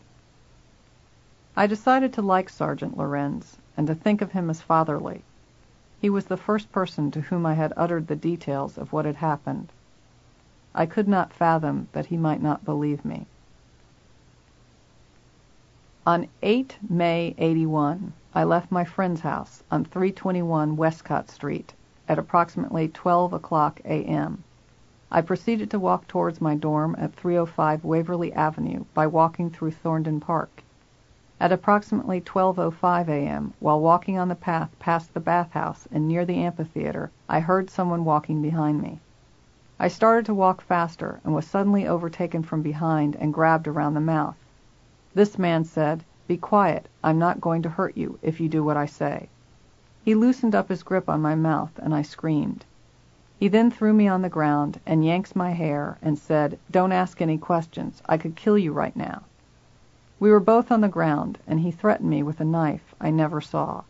I 1.56 1.66
decided 1.66 2.12
to 2.12 2.22
like 2.22 2.48
Sergeant 2.48 2.96
Lorenz 2.96 3.56
and 3.76 3.88
to 3.88 3.94
think 3.96 4.22
of 4.22 4.30
him 4.30 4.48
as 4.50 4.62
fatherly. 4.62 5.24
He 6.00 6.08
was 6.08 6.26
the 6.26 6.36
first 6.36 6.70
person 6.70 7.10
to 7.10 7.22
whom 7.22 7.44
I 7.44 7.54
had 7.54 7.72
uttered 7.76 8.06
the 8.06 8.14
details 8.14 8.78
of 8.78 8.92
what 8.92 9.04
had 9.04 9.16
happened. 9.16 9.72
I 10.76 10.86
could 10.86 11.08
not 11.08 11.32
fathom 11.32 11.88
that 11.90 12.06
he 12.06 12.16
might 12.16 12.40
not 12.40 12.64
believe 12.64 13.04
me. 13.04 13.26
On 16.06 16.28
8 16.40 16.78
May 16.88 17.34
81, 17.36 18.12
I 18.32 18.44
left 18.44 18.70
my 18.70 18.84
friend's 18.84 19.22
house 19.22 19.64
on 19.72 19.84
321 19.84 20.76
Westcott 20.76 21.30
Street 21.30 21.74
at 22.08 22.16
approximately 22.16 22.86
12 22.86 23.32
o'clock 23.32 23.80
a.m. 23.84 24.44
I 25.16 25.20
proceeded 25.20 25.70
to 25.70 25.78
walk 25.78 26.08
towards 26.08 26.40
my 26.40 26.56
dorm 26.56 26.96
at 26.98 27.14
305 27.14 27.84
Waverly 27.84 28.32
Avenue 28.32 28.84
by 28.94 29.06
walking 29.06 29.48
through 29.48 29.70
Thorndon 29.70 30.18
Park. 30.18 30.64
At 31.38 31.52
approximately 31.52 32.20
12:05 32.20 33.06
a.m., 33.06 33.52
while 33.60 33.78
walking 33.80 34.18
on 34.18 34.26
the 34.26 34.34
path 34.34 34.76
past 34.80 35.14
the 35.14 35.20
bathhouse 35.20 35.86
and 35.92 36.08
near 36.08 36.24
the 36.24 36.42
amphitheater, 36.42 37.12
I 37.28 37.38
heard 37.38 37.70
someone 37.70 38.04
walking 38.04 38.42
behind 38.42 38.82
me. 38.82 38.98
I 39.78 39.86
started 39.86 40.26
to 40.26 40.34
walk 40.34 40.60
faster 40.60 41.20
and 41.22 41.32
was 41.32 41.46
suddenly 41.46 41.86
overtaken 41.86 42.42
from 42.42 42.62
behind 42.62 43.14
and 43.14 43.32
grabbed 43.32 43.68
around 43.68 43.94
the 43.94 44.00
mouth. 44.00 44.34
This 45.14 45.38
man 45.38 45.62
said, 45.62 46.02
"Be 46.26 46.36
quiet. 46.36 46.88
I'm 47.04 47.20
not 47.20 47.40
going 47.40 47.62
to 47.62 47.68
hurt 47.68 47.96
you 47.96 48.18
if 48.20 48.40
you 48.40 48.48
do 48.48 48.64
what 48.64 48.76
I 48.76 48.86
say." 48.86 49.28
He 50.02 50.16
loosened 50.16 50.56
up 50.56 50.70
his 50.70 50.82
grip 50.82 51.08
on 51.08 51.22
my 51.22 51.36
mouth 51.36 51.78
and 51.80 51.94
I 51.94 52.02
screamed. 52.02 52.64
He 53.36 53.48
then 53.48 53.72
threw 53.72 53.92
me 53.92 54.06
on 54.06 54.22
the 54.22 54.28
ground 54.28 54.78
and 54.86 55.04
yanked 55.04 55.34
my 55.34 55.50
hair 55.50 55.98
and 56.00 56.16
said, 56.16 56.56
"Don't 56.70 56.92
ask 56.92 57.20
any 57.20 57.36
questions. 57.36 58.00
I 58.06 58.16
could 58.16 58.36
kill 58.36 58.56
you 58.56 58.72
right 58.72 58.94
now." 58.94 59.22
We 60.20 60.30
were 60.30 60.38
both 60.38 60.70
on 60.70 60.82
the 60.82 60.88
ground 60.88 61.40
and 61.44 61.58
he 61.58 61.72
threatened 61.72 62.08
me 62.08 62.22
with 62.22 62.40
a 62.40 62.44
knife 62.44 62.94
I 63.00 63.10
never 63.10 63.40
saw. 63.40 63.82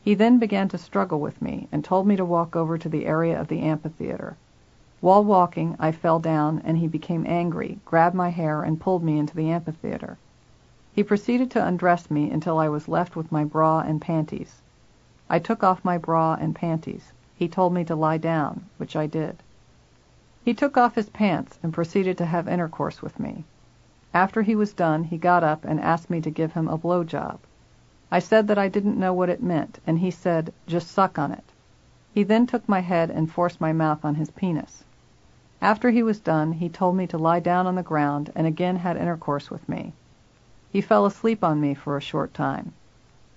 He 0.00 0.14
then 0.14 0.38
began 0.38 0.68
to 0.68 0.78
struggle 0.78 1.20
with 1.20 1.42
me 1.42 1.68
and 1.70 1.84
told 1.84 2.06
me 2.06 2.16
to 2.16 2.24
walk 2.24 2.56
over 2.56 2.78
to 2.78 2.88
the 2.88 3.04
area 3.04 3.38
of 3.38 3.48
the 3.48 3.60
amphitheater. 3.60 4.38
While 5.02 5.22
walking 5.22 5.76
I 5.78 5.92
fell 5.92 6.18
down 6.18 6.62
and 6.64 6.78
he 6.78 6.88
became 6.88 7.26
angry, 7.26 7.78
grabbed 7.84 8.16
my 8.16 8.30
hair 8.30 8.62
and 8.62 8.80
pulled 8.80 9.04
me 9.04 9.18
into 9.18 9.36
the 9.36 9.50
amphitheater. 9.50 10.16
He 10.94 11.02
proceeded 11.02 11.50
to 11.50 11.62
undress 11.66 12.10
me 12.10 12.30
until 12.30 12.58
I 12.58 12.70
was 12.70 12.88
left 12.88 13.16
with 13.16 13.30
my 13.30 13.44
bra 13.44 13.80
and 13.80 14.00
panties. 14.00 14.62
I 15.28 15.40
took 15.40 15.62
off 15.62 15.84
my 15.84 15.98
bra 15.98 16.38
and 16.40 16.54
panties. 16.54 17.12
He 17.34 17.48
told 17.48 17.72
me 17.72 17.82
to 17.86 17.96
lie 17.96 18.18
down, 18.18 18.66
which 18.76 18.94
I 18.94 19.06
did. 19.06 19.42
He 20.44 20.52
took 20.52 20.76
off 20.76 20.96
his 20.96 21.08
pants 21.08 21.58
and 21.62 21.72
proceeded 21.72 22.18
to 22.18 22.26
have 22.26 22.46
intercourse 22.46 23.00
with 23.00 23.18
me. 23.18 23.44
After 24.12 24.42
he 24.42 24.54
was 24.54 24.74
done 24.74 25.04
he 25.04 25.16
got 25.16 25.42
up 25.42 25.64
and 25.64 25.80
asked 25.80 26.10
me 26.10 26.20
to 26.20 26.30
give 26.30 26.52
him 26.52 26.68
a 26.68 26.76
blow 26.76 27.04
job. 27.04 27.38
I 28.10 28.18
said 28.18 28.48
that 28.48 28.58
I 28.58 28.68
didn't 28.68 28.98
know 28.98 29.14
what 29.14 29.30
it 29.30 29.42
meant, 29.42 29.78
and 29.86 30.00
he 30.00 30.10
said, 30.10 30.52
"Just 30.66 30.88
suck 30.90 31.18
on 31.18 31.32
it." 31.32 31.54
He 32.12 32.22
then 32.22 32.46
took 32.46 32.68
my 32.68 32.80
head 32.80 33.08
and 33.10 33.32
forced 33.32 33.62
my 33.62 33.72
mouth 33.72 34.04
on 34.04 34.16
his 34.16 34.30
penis. 34.32 34.84
After 35.62 35.88
he 35.88 36.02
was 36.02 36.20
done 36.20 36.52
he 36.52 36.68
told 36.68 36.96
me 36.96 37.06
to 37.06 37.16
lie 37.16 37.40
down 37.40 37.66
on 37.66 37.76
the 37.76 37.82
ground 37.82 38.30
and 38.34 38.46
again 38.46 38.76
had 38.76 38.98
intercourse 38.98 39.50
with 39.50 39.66
me. 39.70 39.94
He 40.70 40.82
fell 40.82 41.06
asleep 41.06 41.42
on 41.42 41.62
me 41.62 41.72
for 41.72 41.96
a 41.96 42.00
short 42.02 42.34
time. 42.34 42.74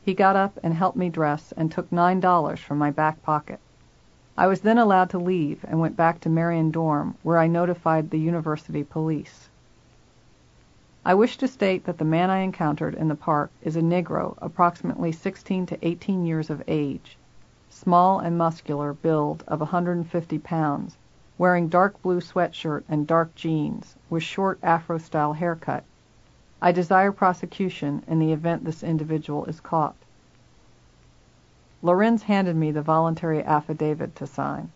He 0.04 0.14
got 0.14 0.36
up 0.36 0.60
and 0.62 0.74
helped 0.74 0.98
me 0.98 1.08
dress 1.08 1.54
and 1.54 1.72
took 1.72 1.90
nine 1.94 2.20
dollars 2.20 2.60
from 2.60 2.78
my 2.78 2.92
back 2.92 3.24
pocket. 3.24 3.62
I 4.38 4.48
was 4.48 4.62
then 4.62 4.78
allowed 4.78 5.12
to 5.12 5.18
leave 5.18 5.64
and 5.66 5.80
went 5.80 5.95
back 5.95 6.20
to 6.22 6.30
Marion 6.30 6.70
dorm 6.70 7.16
where 7.24 7.38
I 7.38 7.48
notified 7.48 8.10
the 8.10 8.20
university 8.20 8.84
police. 8.84 9.49
I 11.06 11.14
wish 11.14 11.38
to 11.38 11.48
state 11.48 11.86
that 11.86 11.99
the 11.99 12.03
man 12.03 12.30
I 12.30 12.40
encountered 12.40 12.95
in 12.95 13.07
the 13.07 13.16
park 13.16 13.52
is 13.62 13.78
a 13.78 13.82
Negro 13.82 14.38
approximately 14.41 15.14
16 15.14 15.68
to 15.68 15.88
18 15.88 16.26
years 16.26 16.49
of 16.49 16.64
age, 16.68 17.18
small 17.70 18.20
and 18.20 18.38
muscular 18.38 18.91
build 18.91 19.44
of 19.48 19.62
150 19.62 20.40
pounds, 20.40 20.98
wearing 21.38 21.70
dark 21.70 22.02
blue 22.02 22.20
sweatshirt 22.20 22.84
and 22.90 23.07
dark 23.07 23.36
jeans, 23.36 23.95
with 24.10 24.24
short 24.24 24.60
Afro-style 24.62 25.34
haircut. 25.34 25.86
I 26.62 26.74
desire 26.74 27.12
prosecution 27.14 28.03
in 28.06 28.20
the 28.20 28.34
event 28.34 28.66
this 28.66 28.84
individual 28.84 29.45
is 29.45 29.62
caught. 29.62 29.95
Lorenz 31.86 32.24
handed 32.24 32.56
me 32.56 32.72
the 32.72 32.82
voluntary 32.82 33.44
affidavit 33.44 34.16
to 34.16 34.26
sign. 34.26 34.72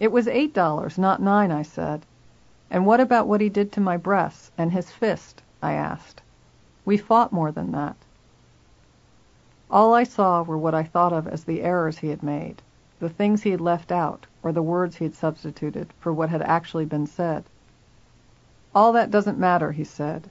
It 0.00 0.10
was 0.10 0.26
eight 0.26 0.54
dollars, 0.54 0.96
not 0.96 1.20
nine, 1.20 1.52
I 1.52 1.60
said. 1.60 2.06
And 2.70 2.86
what 2.86 3.00
about 3.00 3.28
what 3.28 3.42
he 3.42 3.50
did 3.50 3.70
to 3.72 3.80
my 3.82 3.98
breasts 3.98 4.50
and 4.56 4.72
his 4.72 4.90
fist? 4.90 5.42
I 5.62 5.74
asked. 5.74 6.22
We 6.86 6.96
fought 6.96 7.34
more 7.34 7.52
than 7.52 7.72
that. 7.72 7.96
All 9.70 9.92
I 9.92 10.04
saw 10.04 10.42
were 10.42 10.56
what 10.56 10.74
I 10.74 10.84
thought 10.84 11.12
of 11.12 11.28
as 11.28 11.44
the 11.44 11.60
errors 11.60 11.98
he 11.98 12.08
had 12.08 12.22
made, 12.22 12.62
the 12.98 13.10
things 13.10 13.42
he 13.42 13.50
had 13.50 13.60
left 13.60 13.92
out, 13.92 14.26
or 14.42 14.52
the 14.52 14.62
words 14.62 14.96
he 14.96 15.04
had 15.04 15.14
substituted 15.14 15.92
for 16.00 16.14
what 16.14 16.30
had 16.30 16.40
actually 16.40 16.86
been 16.86 17.06
said. 17.06 17.44
All 18.74 18.90
that 18.94 19.10
doesn't 19.10 19.38
matter, 19.38 19.72
he 19.72 19.84
said. 19.84 20.30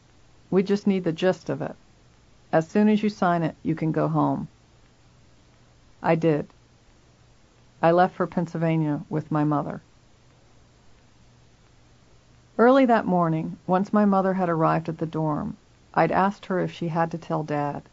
We 0.49 0.63
just 0.63 0.87
need 0.87 1.03
the 1.03 1.11
gist 1.11 1.47
of 1.47 1.61
it. 1.61 1.75
As 2.51 2.67
soon 2.67 2.89
as 2.89 3.03
you 3.03 3.09
sign 3.09 3.43
it, 3.43 3.55
you 3.61 3.75
can 3.75 3.91
go 3.91 4.07
home. 4.07 4.47
I 6.03 6.15
did. 6.15 6.47
I 7.81 7.91
left 7.91 8.15
for 8.15 8.27
Pennsylvania 8.27 9.03
with 9.09 9.31
my 9.31 9.45
mother. 9.45 9.81
Early 12.57 12.85
that 12.85 13.05
morning, 13.05 13.55
once 13.65 13.93
my 13.93 14.03
mother 14.03 14.33
had 14.33 14.49
arrived 14.49 14.89
at 14.89 14.97
the 14.97 15.05
dorm, 15.05 15.55
I'd 15.93 16.11
asked 16.11 16.47
her 16.47 16.59
if 16.59 16.69
she 16.73 16.89
had 16.89 17.11
to 17.11 17.17
tell 17.17 17.43
Dad. 17.43 17.83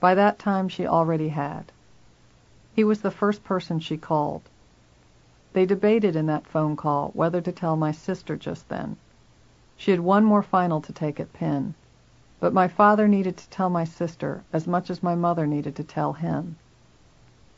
By 0.00 0.16
that 0.16 0.40
time 0.40 0.68
she 0.68 0.84
already 0.84 1.28
had. 1.28 1.70
He 2.74 2.82
was 2.82 3.02
the 3.02 3.12
first 3.12 3.44
person 3.44 3.78
she 3.78 3.96
called. 3.96 4.42
They 5.52 5.64
debated 5.64 6.16
in 6.16 6.26
that 6.26 6.48
phone 6.48 6.74
call 6.74 7.10
whether 7.14 7.40
to 7.40 7.52
tell 7.52 7.76
my 7.76 7.92
sister 7.92 8.36
just 8.36 8.68
then. 8.68 8.96
She 9.76 9.92
had 9.92 10.00
one 10.00 10.24
more 10.24 10.42
final 10.42 10.80
to 10.80 10.92
take 10.92 11.20
at 11.20 11.32
Penn, 11.32 11.74
but 12.40 12.52
my 12.52 12.66
father 12.66 13.06
needed 13.06 13.36
to 13.36 13.48
tell 13.48 13.70
my 13.70 13.84
sister 13.84 14.42
as 14.52 14.66
much 14.66 14.90
as 14.90 15.04
my 15.04 15.14
mother 15.14 15.46
needed 15.46 15.76
to 15.76 15.84
tell 15.84 16.14
him. 16.14 16.56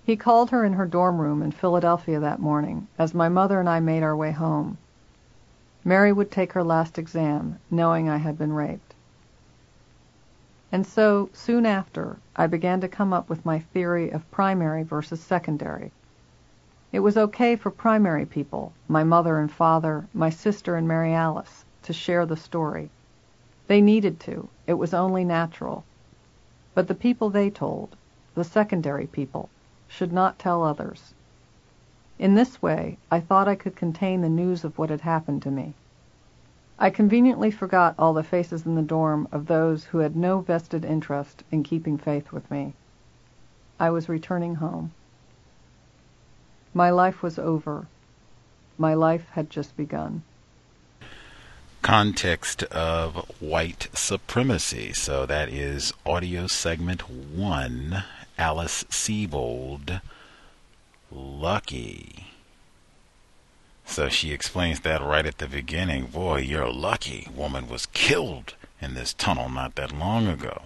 He 0.09 0.17
called 0.17 0.49
her 0.53 0.65
in 0.65 0.73
her 0.73 0.87
dorm 0.87 1.21
room 1.21 1.43
in 1.43 1.53
Philadelphia 1.53 2.19
that 2.19 2.41
morning 2.41 2.89
as 2.99 3.13
my 3.13 3.29
mother 3.29 3.61
and 3.61 3.69
I 3.69 3.79
made 3.81 4.03
our 4.03 4.17
way 4.17 4.33
home. 4.33 4.79
Mary 5.85 6.15
would 6.15 6.31
take 6.31 6.55
her 6.55 6.65
last 6.65 6.97
exam, 6.99 7.59
knowing 7.71 8.09
I 8.09 8.17
had 8.17 8.39
been 8.39 8.55
raped. 8.55 8.95
And 10.73 10.87
so, 10.87 11.29
soon 11.35 11.67
after, 11.67 12.17
I 12.37 12.47
began 12.47 12.81
to 12.81 12.89
come 12.89 13.13
up 13.13 13.29
with 13.29 13.45
my 13.45 13.59
theory 13.59 14.09
of 14.09 14.31
primary 14.31 14.83
versus 14.83 15.21
secondary. 15.21 15.93
It 16.91 17.01
was 17.01 17.19
okay 17.19 17.55
for 17.55 17.71
primary 17.71 18.25
people, 18.25 18.73
my 18.89 19.05
mother 19.05 19.39
and 19.39 19.53
father, 19.53 20.07
my 20.15 20.31
sister 20.31 20.75
and 20.75 20.89
Mary 20.89 21.13
Alice, 21.13 21.67
to 21.83 21.93
share 21.93 22.25
the 22.25 22.35
story. 22.35 22.89
They 23.67 23.83
needed 23.83 24.21
to. 24.21 24.49
It 24.67 24.79
was 24.79 24.95
only 24.95 25.27
natural. 25.27 25.85
But 26.73 26.89
the 26.89 26.95
people 26.95 27.29
they 27.29 27.51
told, 27.51 27.95
the 28.35 28.43
secondary 28.43 29.07
people, 29.07 29.51
should 29.89 30.13
not 30.13 30.39
tell 30.39 30.63
others. 30.63 31.15
In 32.19 32.35
this 32.35 32.63
way 32.63 32.99
I 33.11 33.21
thought 33.21 33.49
I 33.49 33.55
could 33.55 33.75
contain 33.75 34.21
the 34.21 34.29
news 34.29 34.63
of 34.65 34.79
what 34.79 34.91
had 34.91 35.01
happened 35.01 35.43
to 35.43 35.51
me. 35.51 35.75
I 36.79 36.91
conveniently 36.91 37.51
forgot 37.51 37.97
all 37.99 38.15
the 38.15 38.23
faces 38.23 38.65
in 38.65 38.77
the 38.77 38.83
dorm 38.83 39.27
of 39.33 39.47
those 39.47 39.85
who 39.87 39.99
had 39.99 40.15
no 40.15 40.41
vested 40.41 40.85
interest 40.85 41.43
in 41.51 41.65
keeping 41.65 41.99
faith 41.99 42.31
with 42.31 42.49
me. 42.51 42.75
I 43.81 43.91
was 43.91 44.09
returning 44.09 44.57
home. 44.57 44.93
My 46.75 46.91
life 46.91 47.23
was 47.23 47.39
over. 47.39 47.87
My 48.77 48.95
life 48.95 49.29
had 49.31 49.51
just 49.51 49.77
begun. 49.77 50.23
Context 51.83 52.63
of 52.65 53.17
white 53.41 53.89
supremacy. 53.93 54.93
So 54.93 55.27
that 55.27 55.49
is 55.49 55.93
audio 56.07 56.47
segment 56.47 57.09
one. 57.09 58.05
Alice 58.39 58.85
Sebold 58.85 60.01
lucky. 61.11 62.27
So 63.85 64.09
she 64.09 64.33
explains 64.33 64.81
that 64.81 65.03
right 65.03 65.27
at 65.27 65.39
the 65.39 65.49
beginning. 65.49 66.07
Boy, 66.07 66.41
you're 66.41 66.71
lucky. 66.71 67.29
Woman 67.35 67.69
was 67.69 67.87
killed 67.87 68.55
in 68.81 68.95
this 68.95 69.13
tunnel 69.15 69.49
not 69.49 69.75
that 69.75 69.91
long 69.93 70.29
ago. 70.29 70.63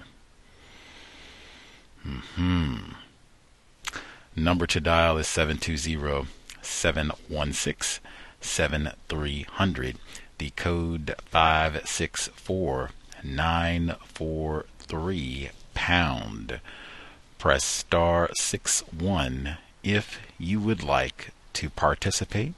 Hmm. 2.02 2.92
Number 4.34 4.66
to 4.66 4.80
dial 4.80 5.18
is 5.18 5.28
720 5.28 6.26
716 6.60 8.02
7300. 8.40 9.96
The 10.38 10.50
code 10.50 11.14
564 11.26 12.90
943 13.22 15.50
pound. 15.74 16.60
Press 17.42 17.64
star 17.64 18.30
6 18.34 18.84
1 18.92 19.56
if 19.82 20.20
you 20.38 20.60
would 20.60 20.84
like 20.84 21.32
to 21.54 21.70
participate. 21.70 22.54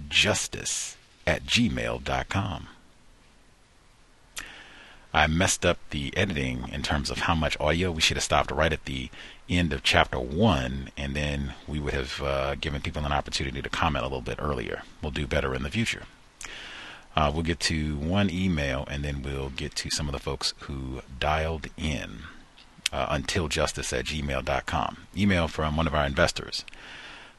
justice 0.10 0.98
at 1.28 1.46
gmail.com. 1.46 2.68
I 5.14 5.28
messed 5.28 5.66
up 5.66 5.78
the 5.90 6.16
editing 6.16 6.70
in 6.72 6.84
terms 6.84 7.10
of 7.10 7.20
how 7.20 7.36
much 7.36 7.60
audio. 7.60 7.92
We 7.92 8.02
should 8.02 8.16
have 8.16 8.24
stopped 8.24 8.50
right 8.50 8.72
at 8.72 8.86
the 8.86 9.10
end 9.50 9.74
of 9.74 9.84
chapter 9.84 10.18
one, 10.18 10.90
and 10.96 11.14
then 11.16 11.54
we 11.68 11.80
would 11.80 11.94
have 11.94 12.22
uh, 12.22 12.56
given 12.56 12.82
people 12.82 13.04
an 13.04 13.12
opportunity 13.12 13.62
to 13.62 13.70
comment 13.70 14.06
a 14.06 14.08
little 14.08 14.22
bit 14.22 14.38
earlier. 14.40 14.84
We'll 15.02 15.12
do 15.12 15.28
better 15.28 15.54
in 15.54 15.64
the 15.64 15.70
future. 15.70 16.04
Uh, 17.14 17.30
we'll 17.34 17.44
get 17.44 17.60
to 17.60 17.98
one 17.98 18.30
email, 18.30 18.86
and 18.90 19.04
then 19.04 19.22
we'll 19.22 19.50
get 19.50 19.76
to 19.76 19.90
some 19.92 20.08
of 20.08 20.14
the 20.14 20.20
folks 20.20 20.54
who 20.60 21.02
dialed 21.20 21.68
in. 21.76 22.20
Uh, 22.92 23.16
untiljustice 23.16 23.98
at 23.98 24.06
gmail.com. 24.06 24.98
Email 25.16 25.48
from 25.48 25.78
one 25.78 25.88
of 25.88 25.96
our 25.96 26.06
investors. 26.06 26.66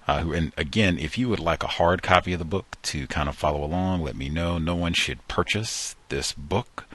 Uh, 0.09 0.21
who, 0.21 0.33
and 0.33 0.53
again, 0.57 0.99
if 0.99 1.17
you 1.17 1.29
would 1.29 1.39
like 1.39 1.63
a 1.63 1.69
hard 1.69 2.03
copy 2.03 2.33
of 2.33 2.39
the 2.39 2.45
book 2.45 2.77
to 2.83 3.07
kind 3.07 3.29
of 3.29 3.37
follow 3.37 3.63
along, 3.63 4.03
let 4.03 4.17
me 4.17 4.29
know. 4.29 4.59
No 4.59 4.75
one 4.75 4.95
should 4.95 5.27
purchase 5.29 5.95
this 6.09 6.33
book. 6.33 6.87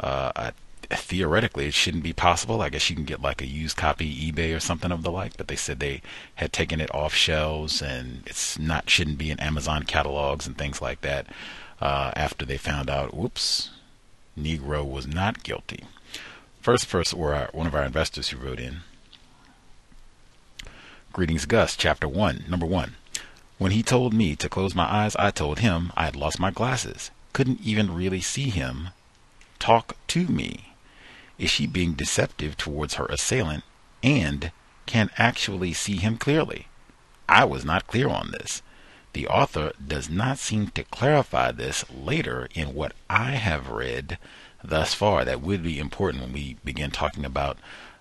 Uh, 0.00 0.32
I, 0.34 0.52
theoretically, 0.90 1.66
it 1.66 1.74
shouldn't 1.74 2.02
be 2.02 2.12
possible. 2.12 2.62
I 2.62 2.68
guess 2.70 2.88
you 2.88 2.96
can 2.96 3.04
get 3.04 3.22
like 3.22 3.42
a 3.42 3.46
used 3.46 3.76
copy 3.76 4.32
eBay 4.32 4.56
or 4.56 4.60
something 4.60 4.90
of 4.90 5.02
the 5.02 5.10
like. 5.10 5.36
But 5.36 5.48
they 5.48 5.56
said 5.56 5.78
they 5.78 6.02
had 6.36 6.52
taken 6.52 6.80
it 6.80 6.92
off 6.94 7.14
shelves 7.14 7.82
and 7.82 8.22
it's 8.26 8.58
not 8.58 8.90
shouldn't 8.90 9.18
be 9.18 9.30
in 9.30 9.38
Amazon 9.38 9.84
catalogs 9.84 10.46
and 10.46 10.56
things 10.56 10.80
like 10.80 11.02
that. 11.02 11.26
Uh, 11.80 12.10
after 12.16 12.44
they 12.44 12.56
found 12.56 12.90
out, 12.90 13.14
whoops, 13.14 13.70
Negro 14.36 14.88
was 14.88 15.06
not 15.06 15.44
guilty. 15.44 15.84
First, 16.68 16.90
person 16.90 17.18
were 17.18 17.34
our, 17.34 17.48
one 17.52 17.66
of 17.66 17.74
our 17.74 17.82
investors 17.82 18.28
who 18.28 18.36
wrote 18.36 18.60
in. 18.60 18.80
Greetings, 21.14 21.46
Gus. 21.46 21.74
Chapter 21.74 22.06
one, 22.06 22.44
number 22.46 22.66
one. 22.66 22.96
When 23.56 23.72
he 23.72 23.82
told 23.82 24.12
me 24.12 24.36
to 24.36 24.50
close 24.50 24.74
my 24.74 24.84
eyes, 24.84 25.16
I 25.16 25.30
told 25.30 25.60
him 25.60 25.92
I 25.96 26.04
had 26.04 26.14
lost 26.14 26.38
my 26.38 26.50
glasses. 26.50 27.10
Couldn't 27.32 27.62
even 27.64 27.94
really 27.94 28.20
see 28.20 28.50
him 28.50 28.88
talk 29.58 29.96
to 30.08 30.26
me? 30.26 30.74
Is 31.38 31.50
she 31.50 31.66
being 31.66 31.94
deceptive 31.94 32.54
towards 32.58 32.96
her 32.96 33.06
assailant 33.06 33.64
and 34.02 34.52
can 34.84 35.08
actually 35.16 35.72
see 35.72 35.96
him 35.96 36.18
clearly? 36.18 36.66
I 37.30 37.46
was 37.46 37.64
not 37.64 37.86
clear 37.86 38.10
on 38.10 38.32
this. 38.32 38.60
The 39.14 39.26
author 39.28 39.72
does 39.82 40.10
not 40.10 40.38
seem 40.38 40.66
to 40.72 40.84
clarify 40.84 41.50
this 41.50 41.86
later 41.90 42.46
in 42.54 42.74
what 42.74 42.92
I 43.08 43.30
have 43.30 43.70
read 43.70 44.18
thus 44.62 44.94
far. 44.94 45.24
That 45.24 45.40
would 45.40 45.62
be 45.62 45.78
important 45.78 46.22
when 46.22 46.32
we 46.32 46.56
begin 46.64 46.90
talking 46.90 47.24
about 47.24 47.58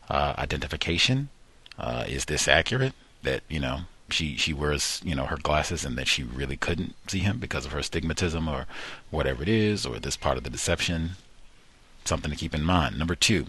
uh, 0.09 0.33
identification. 0.37 1.29
Uh, 1.77 2.05
is 2.07 2.25
this 2.25 2.47
accurate? 2.47 2.93
That 3.23 3.41
you 3.49 3.59
know 3.59 3.81
she 4.09 4.37
she 4.37 4.53
wears 4.53 5.01
you 5.03 5.15
know 5.15 5.25
her 5.25 5.37
glasses 5.37 5.83
and 5.85 5.97
that 5.97 6.07
she 6.07 6.23
really 6.23 6.57
couldn't 6.57 6.95
see 7.07 7.19
him 7.19 7.39
because 7.39 7.65
of 7.65 7.71
her 7.71 7.79
stigmatism 7.79 8.51
or 8.51 8.67
whatever 9.09 9.43
it 9.43 9.49
is, 9.49 9.85
or 9.85 9.99
this 9.99 10.17
part 10.17 10.37
of 10.37 10.43
the 10.43 10.49
deception 10.49 11.11
something 12.07 12.31
to 12.31 12.37
keep 12.37 12.55
in 12.55 12.63
mind. 12.63 12.97
Number 12.97 13.15
two, 13.15 13.47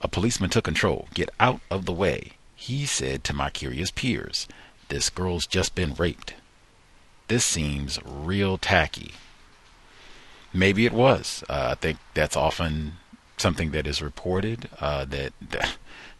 a 0.00 0.08
policeman 0.08 0.50
took 0.50 0.64
control. 0.64 1.08
Get 1.14 1.30
out 1.38 1.60
of 1.70 1.86
the 1.86 1.92
way. 1.92 2.32
He 2.54 2.84
said 2.84 3.22
to 3.24 3.34
my 3.34 3.50
curious 3.50 3.90
peers, 3.90 4.48
This 4.88 5.08
girl's 5.08 5.46
just 5.46 5.74
been 5.74 5.94
raped. 5.94 6.34
This 7.28 7.44
seems 7.44 7.98
real 8.04 8.58
tacky. 8.58 9.12
Maybe 10.56 10.86
it 10.86 10.92
was. 10.92 11.44
Uh, 11.48 11.68
I 11.72 11.74
think 11.74 11.98
that's 12.14 12.36
often 12.36 12.94
something 13.36 13.70
that 13.72 13.86
is 13.86 14.00
reported 14.00 14.68
uh, 14.80 15.04
that, 15.06 15.32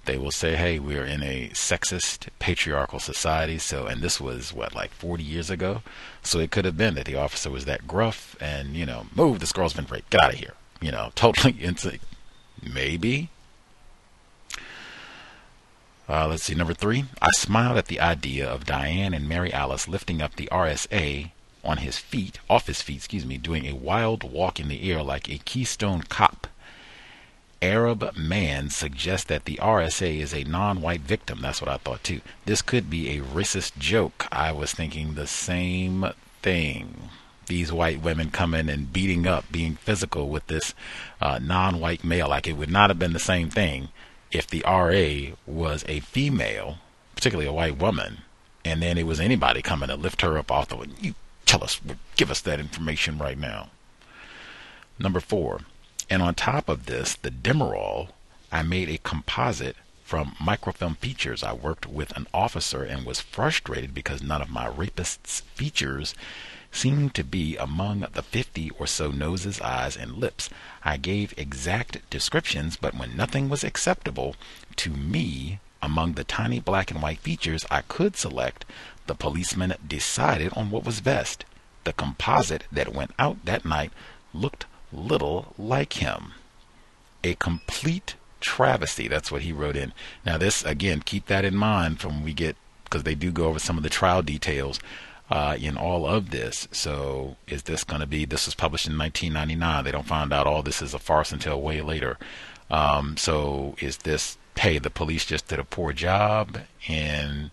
they 0.05 0.19
will 0.19 0.31
say, 0.31 0.55
"Hey, 0.55 0.79
we're 0.79 1.05
in 1.05 1.23
a 1.25 1.49
sexist, 1.49 2.29
patriarchal 2.39 3.01
society." 3.01 3.59
So, 3.59 3.87
and 3.87 4.03
this 4.03 4.21
was 4.21 4.53
what 4.53 4.73
like 4.73 4.93
40 4.93 5.25
years 5.25 5.51
ago. 5.51 5.83
So 6.23 6.39
it 6.39 6.53
could 6.53 6.65
have 6.65 6.77
been 6.77 6.95
that 6.95 7.07
the 7.07 7.17
officer 7.17 7.51
was 7.51 7.65
that 7.65 7.89
gruff 7.89 8.37
and 8.41 8.77
you 8.77 8.87
know, 8.87 9.07
move. 9.17 9.41
This 9.41 9.53
girl's 9.53 9.73
been 9.73 9.87
raped. 9.87 10.11
Get 10.11 10.23
out 10.23 10.35
of 10.35 10.39
here 10.39 10.55
you 10.81 10.91
know, 10.91 11.11
totally 11.15 11.57
into 11.63 11.99
maybe. 12.63 13.31
Uh, 16.09 16.29
let's 16.29 16.45
see, 16.45 16.55
number 16.55 16.75
three. 16.75 17.05
I 17.21 17.29
smiled 17.33 17.77
at 17.77 17.87
the 17.87 17.99
idea 17.99 18.49
of 18.49 18.65
Diane 18.65 19.13
and 19.13 19.29
Mary 19.29 19.53
Alice 19.53 19.89
lifting 19.89 20.23
up 20.23 20.37
the 20.37 20.49
RSA 20.53 21.33
on 21.67 21.79
his 21.79 21.99
feet, 21.99 22.39
off 22.49 22.67
his 22.67 22.81
feet, 22.81 22.97
excuse 22.97 23.27
me, 23.27 23.37
doing 23.37 23.67
a 23.67 23.75
wild 23.75 24.23
walk 24.23 24.59
in 24.61 24.69
the 24.69 24.91
air 24.91 25.03
like 25.03 25.29
a 25.29 25.39
Keystone 25.39 26.03
cop. 26.03 26.47
Arab 27.61 28.17
man 28.17 28.71
suggests 28.71 29.27
that 29.27 29.45
the 29.45 29.57
RSA 29.57 30.21
is 30.21 30.33
a 30.33 30.45
non 30.45 30.81
white 30.81 31.01
victim. 31.01 31.41
That's 31.41 31.61
what 31.61 31.71
I 31.71 31.79
thought 31.79 32.05
too. 32.05 32.21
This 32.45 32.63
could 32.63 32.89
be 32.89 33.11
a 33.11 33.23
racist 33.23 33.79
joke. 33.79 34.27
I 34.31 34.53
was 34.53 34.73
thinking 34.73 35.15
the 35.15 35.27
same 35.27 36.07
thing 36.43 37.11
these 37.47 37.73
white 37.73 38.03
women 38.03 38.31
coming 38.31 38.69
and 38.69 38.93
beating 38.93 39.27
up, 39.27 39.51
being 39.51 39.77
physical 39.77 40.29
with 40.29 40.47
this 40.49 40.75
uh, 41.21 41.39
non-white 41.43 42.05
male. 42.05 42.29
Like 42.29 42.47
it 42.47 42.55
would 42.55 42.71
not 42.71 42.91
have 42.91 42.99
been 42.99 43.13
the 43.13 43.19
same 43.19 43.51
thing 43.51 43.89
if 44.31 44.47
the 44.47 44.63
RA 44.67 45.35
was 45.47 45.85
a 45.89 46.01
female, 46.01 46.79
particularly 47.15 47.49
a 47.49 47.53
white 47.53 47.79
woman, 47.79 48.19
and 48.65 48.83
then 48.83 48.99
it 48.99 49.07
was 49.07 49.21
anybody 49.21 49.63
coming 49.63 49.89
to 49.89 49.97
lift 49.97 50.23
her 50.23 50.37
up 50.39 50.51
off 50.51 50.69
the. 50.69 50.89
You 51.01 51.15
tell 51.47 51.65
us, 51.65 51.81
give 52.17 52.31
us 52.31 52.41
that 52.43 52.61
information 52.61 53.19
right 53.19 53.39
now. 53.39 53.71
Number 54.99 55.21
four, 55.21 55.61
and 56.11 56.23
on 56.23 56.35
top 56.35 56.69
of 56.69 56.87
this, 56.87 57.15
the 57.15 57.31
Demerol, 57.31 58.11
I 58.53 58.63
made 58.63 58.89
a 58.89 58.99
composite 58.99 59.77
from 60.05 60.37
microfilm 60.41 60.95
features. 60.97 61.43
I 61.43 61.53
worked 61.53 61.87
with 61.87 62.17
an 62.17 62.27
officer 62.33 62.83
and 62.85 63.05
was 63.05 63.21
frustrated 63.21 63.93
because 63.93 64.23
none 64.23 64.41
of 64.41 64.49
my 64.49 64.69
rapist's 64.69 65.41
features 65.41 66.15
seemed 66.71 67.15
to 67.15 67.25
be 67.25 67.57
among 67.57 68.07
the 68.13 68.23
fifty 68.23 68.71
or 68.79 68.87
so 68.87 69.11
noses, 69.11 69.61
eyes, 69.61 69.97
and 69.97 70.13
lips. 70.13 70.51
I 70.85 70.97
gave 70.97 71.35
exact 71.37 72.09
descriptions, 72.11 72.77
but 72.77 72.95
when 72.95 73.17
nothing 73.17 73.49
was 73.49 73.65
acceptable 73.65 74.37
to 74.77 74.91
me 74.91 75.59
among 75.83 76.13
the 76.13 76.25
tiny 76.25 76.61
black 76.61 76.91
and 76.91 77.03
white 77.03 77.21
features 77.21 77.65
I 77.71 77.83
could 77.83 78.17
select, 78.17 78.65
the 79.07 79.15
policeman 79.15 79.75
decided 79.87 80.53
on 80.55 80.71
what 80.71 80.85
was 80.85 81.01
best. 81.01 81.45
The 81.85 81.93
composite 81.93 82.65
that 82.73 82.95
went 82.95 83.13
out 83.19 83.45
that 83.45 83.65
night 83.65 83.93
looked 84.35 84.67
little 84.93 85.55
like 85.59 85.95
him. 85.95 86.33
A 87.25 87.35
complete 87.35 88.17
travesty. 88.41 89.09
That's 89.09 89.33
what 89.33 89.43
he 89.43 89.53
wrote 89.53 89.77
in. 89.77 89.93
Now, 90.25 90.39
this, 90.39 90.65
again, 90.65 91.01
keep 91.05 91.27
that 91.27 91.45
in 91.45 91.57
mind 91.57 92.01
from 92.01 92.23
we 92.23 92.33
get, 92.33 92.57
because 92.85 93.03
they 93.03 93.15
do 93.15 93.31
go 93.31 93.47
over 93.47 93.59
some 93.59 93.77
of 93.77 93.83
the 93.83 93.89
trial 93.89 94.23
details 94.23 94.81
uh, 95.31 95.57
in 95.61 95.77
all 95.77 96.07
of 96.07 96.31
this. 96.31 96.69
So 96.73 97.37
is 97.49 97.65
this 97.65 97.85
going 97.85 98.01
to 98.01 98.07
be? 98.07 98.25
This 98.25 98.47
was 98.47 98.55
published 98.55 98.87
in 98.87 98.99
1999. 98.99 99.85
They 99.85 99.93
don't 99.93 100.07
find 100.07 100.33
out 100.33 100.47
all 100.47 100.63
this 100.63 100.83
is 100.83 100.95
a 100.95 100.99
farce 100.99 101.33
until 101.33 101.61
way 101.61 101.81
later. 101.81 102.19
Um, 102.71 103.17
so 103.17 103.77
is 103.81 103.99
this? 103.99 104.39
Hey, 104.57 104.79
the 104.79 104.91
police 104.91 105.27
just 105.27 105.49
did 105.49 105.59
a 105.59 105.65
poor 105.65 105.93
job 105.93 106.61
in 106.89 107.51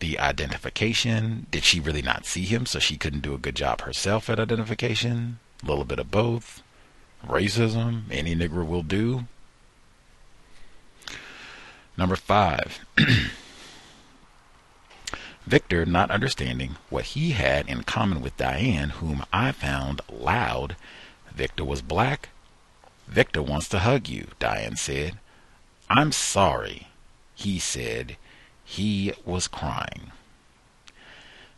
the 0.00 0.18
identification. 0.18 1.46
Did 1.50 1.64
she 1.64 1.80
really 1.80 2.02
not 2.02 2.26
see 2.26 2.44
him, 2.44 2.66
so 2.66 2.78
she 2.78 2.96
couldn't 2.96 3.22
do 3.22 3.34
a 3.34 3.38
good 3.38 3.54
job 3.54 3.82
herself 3.82 4.28
at 4.28 4.40
identification? 4.40 5.38
A 5.62 5.66
little 5.66 5.84
bit 5.84 5.98
of 5.98 6.10
both. 6.10 6.62
Racism. 7.26 8.02
Any 8.10 8.34
nigger 8.34 8.66
will 8.66 8.82
do. 8.82 9.24
Number 11.96 12.16
five. 12.16 12.80
Victor, 15.46 15.84
not 15.84 16.10
understanding 16.10 16.76
what 16.88 17.06
he 17.06 17.32
had 17.32 17.68
in 17.68 17.82
common 17.82 18.20
with 18.20 18.36
Diane, 18.36 18.90
whom 18.90 19.24
I 19.32 19.52
found 19.52 20.00
loud. 20.10 20.76
Victor 21.32 21.64
was 21.64 21.82
black. 21.82 22.28
Victor 23.08 23.42
wants 23.42 23.68
to 23.70 23.80
hug 23.80 24.08
you, 24.08 24.28
Diane 24.38 24.76
said. 24.76 25.18
I'm 25.88 26.12
sorry, 26.12 26.88
he 27.34 27.58
said. 27.58 28.16
He 28.70 29.12
was 29.24 29.48
crying. 29.48 30.12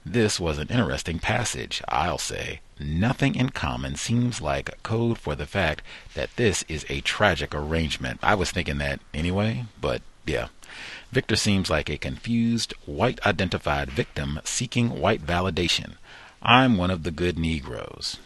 This 0.02 0.40
was 0.40 0.56
an 0.56 0.68
interesting 0.68 1.18
passage, 1.18 1.82
I'll 1.86 2.16
say. 2.16 2.60
Nothing 2.80 3.34
in 3.34 3.50
common 3.50 3.96
seems 3.96 4.40
like 4.40 4.82
code 4.82 5.18
for 5.18 5.34
the 5.34 5.44
fact 5.44 5.84
that 6.14 6.34
this 6.36 6.64
is 6.68 6.86
a 6.88 7.02
tragic 7.02 7.54
arrangement. 7.54 8.18
I 8.22 8.34
was 8.34 8.50
thinking 8.50 8.78
that 8.78 9.00
anyway, 9.12 9.66
but 9.78 10.00
yeah. 10.24 10.48
Victor 11.12 11.36
seems 11.36 11.68
like 11.68 11.90
a 11.90 11.98
confused, 11.98 12.72
white 12.86 13.20
identified 13.26 13.90
victim 13.90 14.40
seeking 14.44 14.98
white 14.98 15.20
validation. 15.20 15.96
I'm 16.40 16.78
one 16.78 16.90
of 16.90 17.02
the 17.02 17.10
good 17.10 17.38
Negroes. 17.38 18.16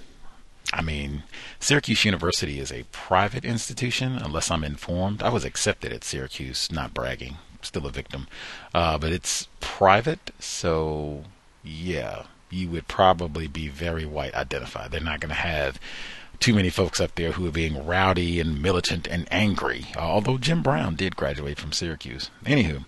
I 0.73 0.81
mean, 0.81 1.25
Syracuse 1.59 2.05
University 2.05 2.61
is 2.61 2.71
a 2.71 2.85
private 2.93 3.45
institution, 3.45 4.17
unless 4.17 4.49
I'm 4.49 4.63
informed. 4.63 5.25
I 5.25 5.31
was 5.31 5.45
accepted 5.45 5.93
at 5.93 6.05
Syracuse, 6.05 6.71
not 6.71 6.95
bragging. 6.95 7.39
Still 7.67 7.87
a 7.87 7.91
victim. 7.91 8.27
Uh, 8.75 8.99
but 8.99 9.13
it's 9.13 9.49
private, 9.61 10.31
so 10.39 11.25
yeah, 11.63 12.25
you 12.51 12.69
would 12.69 12.89
probably 12.89 13.47
be 13.47 13.69
very 13.69 14.07
white 14.07 14.35
identified. 14.35 14.91
They're 14.91 15.01
not 15.01 15.21
going 15.21 15.31
to 15.31 15.35
have 15.35 15.79
too 16.39 16.55
many 16.55 16.71
folks 16.71 17.01
up 17.01 17.15
there 17.15 17.33
who 17.33 17.47
are 17.47 17.53
being 17.53 17.87
rowdy 17.87 18.41
and 18.41 18.61
militant 18.61 19.07
and 19.07 19.27
angry. 19.31 19.87
although 19.99 20.39
Jim 20.39 20.63
Brown 20.63 20.95
did 20.95 21.17
graduate 21.17 21.59
from 21.59 21.73
Syracuse. 21.73 22.31
Anywho, 22.45 22.85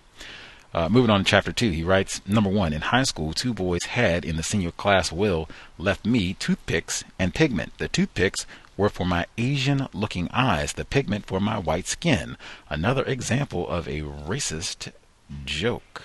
uh, 0.75 0.89
moving 0.89 1.11
on 1.11 1.25
to 1.25 1.31
chapter 1.31 1.53
two, 1.53 1.71
he 1.71 1.83
writes 1.83 2.21
Number 2.27 2.51
one, 2.51 2.73
in 2.73 2.83
high 2.83 3.05
school, 3.05 3.33
two 3.33 3.55
boys 3.55 3.85
had 3.85 4.25
in 4.25 4.37
the 4.37 4.43
senior 4.43 4.71
class 4.71 5.11
will 5.11 5.49
left 5.79 6.05
me 6.05 6.35
toothpicks 6.35 7.05
and 7.19 7.35
pigment. 7.35 7.73
The 7.79 7.89
toothpicks 7.89 8.47
were 8.79 8.89
for 8.89 9.05
my 9.05 9.27
Asian 9.37 9.89
looking 9.93 10.31
eyes, 10.33 10.73
the 10.73 10.87
pigment 10.87 11.27
for 11.27 11.41
my 11.41 11.59
white 11.59 11.87
skin. 11.87 12.39
Another 12.71 13.03
example 13.05 13.69
of 13.69 13.87
a 13.87 14.01
racist 14.01 14.93
joke. 15.45 16.05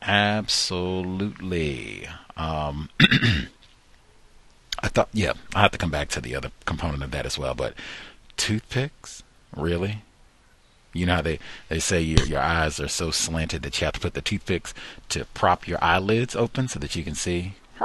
Absolutely. 0.00 1.28
Um, 2.36 2.88
I 4.80 4.88
thought, 4.88 5.08
yeah, 5.12 5.32
I 5.54 5.62
have 5.62 5.72
to 5.72 5.78
come 5.78 5.90
back 5.90 6.08
to 6.10 6.20
the 6.20 6.34
other 6.36 6.50
component 6.64 7.02
of 7.02 7.10
that 7.10 7.26
as 7.26 7.36
well. 7.38 7.54
But 7.54 7.74
toothpicks, 8.36 9.22
really? 9.54 10.02
You 10.92 11.06
know 11.06 11.16
how 11.16 11.22
they, 11.22 11.40
they 11.68 11.80
say 11.80 12.00
your 12.00 12.24
your 12.24 12.40
eyes 12.40 12.78
are 12.78 12.86
so 12.86 13.10
slanted 13.10 13.62
that 13.62 13.80
you 13.80 13.86
have 13.86 13.94
to 13.94 14.00
put 14.00 14.14
the 14.14 14.22
toothpicks 14.22 14.72
to 15.08 15.24
prop 15.34 15.66
your 15.66 15.82
eyelids 15.82 16.36
open 16.36 16.68
so 16.68 16.78
that 16.78 16.94
you 16.94 17.02
can 17.02 17.16
see 17.16 17.54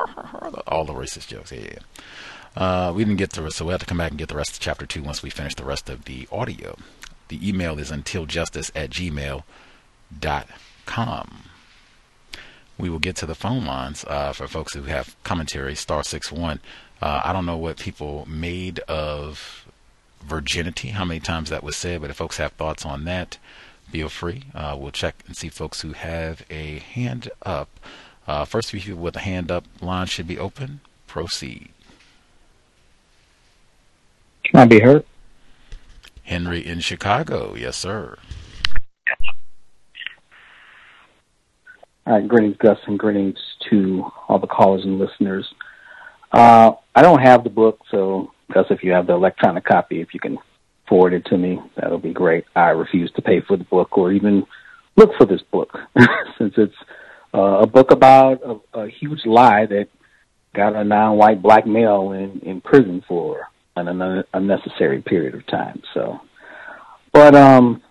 all 0.68 0.86
the 0.86 0.94
racist 0.94 1.28
jokes. 1.28 1.52
Yeah, 1.52 1.62
yeah. 1.64 1.80
Uh, 2.56 2.92
we 2.96 3.04
didn't 3.04 3.18
get 3.18 3.32
through 3.32 3.48
it, 3.48 3.54
so 3.54 3.66
we 3.66 3.72
have 3.72 3.80
to 3.80 3.86
come 3.86 3.98
back 3.98 4.12
and 4.12 4.20
get 4.20 4.28
the 4.28 4.36
rest 4.36 4.54
of 4.54 4.60
chapter 4.60 4.86
two 4.86 5.04
once 5.04 5.24
we 5.24 5.30
finish 5.30 5.56
the 5.56 5.64
rest 5.64 5.90
of 5.90 6.06
the 6.06 6.28
audio. 6.32 6.76
The 7.30 7.48
email 7.48 7.78
is 7.80 7.92
untiljustice 7.92 8.72
at 8.76 8.90
gmail.com. 8.90 9.44
We 12.78 12.90
will 12.90 13.00
get 13.00 13.16
to 13.18 13.26
the 13.26 13.36
phone 13.36 13.66
lines 13.66 14.06
uh, 14.06 14.34
for 14.34 14.48
folks 14.48 14.74
who 14.74 14.84
have 14.84 15.16
commentary, 15.24 15.76
star 15.76 16.04
six 16.04 16.32
one. 16.32 16.60
Uh, 17.02 17.22
I 17.24 17.34
don't 17.34 17.46
know 17.46 17.58
what 17.58 17.78
people 17.78 18.26
made 18.28 18.80
of 18.80 19.66
virginity, 20.22 20.90
how 20.90 21.06
many 21.06 21.20
times 21.20 21.50
that 21.50 21.64
was 21.64 21.76
said, 21.76 22.02
but 22.02 22.10
if 22.10 22.18
folks 22.18 22.38
have 22.38 22.52
thoughts 22.54 22.86
on 22.86 23.06
that, 23.06 23.38
feel 23.90 24.10
free. 24.10 24.44
Uh, 24.54 24.76
we'll 24.78 24.92
check 24.92 25.24
and 25.28 25.36
see 25.36 25.50
folks 25.50 25.82
who 25.82 25.94
have 25.94 26.46
a 26.50 26.80
hand 26.80 27.30
up. 27.44 27.70
Uh, 28.28 28.46
first 28.46 28.72
few 28.72 28.80
people 28.80 29.00
with 29.02 29.16
a 29.16 29.20
hand 29.22 29.52
up 29.52 29.66
line 29.82 30.08
should 30.08 30.28
be 30.28 30.38
open. 30.38 30.82
Proceed. 31.08 31.70
Can 34.50 34.62
I 34.62 34.66
be 34.66 34.80
heard? 34.80 35.06
Henry 36.24 36.66
in 36.66 36.80
Chicago. 36.80 37.54
Yes, 37.56 37.78
sir. 37.78 38.18
All 42.08 42.14
right, 42.14 42.28
greetings, 42.28 42.58
Gus, 42.58 42.80
and 42.88 42.98
greetings 42.98 43.38
to 43.70 44.10
all 44.28 44.40
the 44.40 44.48
callers 44.48 44.84
and 44.86 44.98
listeners. 44.98 45.48
Uh, 46.32 46.72
I 46.96 47.04
don't 47.04 47.22
have 47.22 47.44
the 47.44 47.52
book, 47.52 47.80
so 47.92 48.32
Gus, 48.52 48.66
if 48.72 48.84
you 48.84 48.92
have 48.92 49.06
the 49.06 49.14
electronic 49.14 49.66
copy, 49.66 50.02
if 50.02 50.16
you 50.16 50.20
can 50.20 50.40
forward 50.88 51.14
it 51.14 51.26
to 51.28 51.38
me, 51.38 51.60
that'll 51.76 52.00
be 52.00 52.14
great. 52.14 52.46
I 52.56 52.70
refuse 52.70 53.12
to 53.18 53.22
pay 53.22 53.42
for 53.42 53.56
the 53.56 53.66
book 53.66 53.96
or 54.00 54.12
even 54.12 54.48
look 54.96 55.12
for 55.16 55.28
this 55.28 55.42
book, 55.52 55.78
since 56.40 56.56
it's 56.58 56.74
uh, 57.36 57.60
a 57.60 57.68
book 57.68 57.92
about 57.92 58.42
a, 58.44 58.80
a 58.80 58.90
huge 58.90 59.28
lie 59.28 59.68
that 59.68 59.90
got 60.56 60.76
a 60.76 60.84
non-white 60.84 61.44
black 61.44 61.68
male 61.68 62.14
in, 62.14 62.40
in 62.40 62.62
prison 62.62 63.04
for 63.08 63.48
an 63.76 64.24
unnecessary 64.34 65.02
period 65.02 65.36
of 65.36 65.46
time. 65.48 65.82
So, 65.94 66.20
but 67.12 67.36
um, 67.36 67.82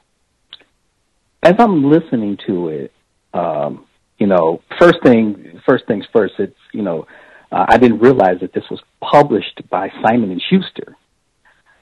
as 1.42 1.54
I'm 1.58 1.90
listening 1.90 2.38
to 2.46 2.68
it, 2.68 2.92
um, 3.32 3.86
you 4.18 4.26
know, 4.26 4.62
first 4.78 4.98
thing, 5.02 5.60
first 5.66 5.86
things 5.86 6.04
first. 6.12 6.34
It's 6.38 6.56
you 6.72 6.82
know, 6.82 7.06
uh, 7.52 7.66
I 7.68 7.78
didn't 7.78 8.00
realize 8.00 8.40
that 8.40 8.52
this 8.52 8.64
was 8.70 8.80
published 9.00 9.62
by 9.70 9.90
Simon 10.02 10.30
and 10.30 10.42
Schuster. 10.42 10.96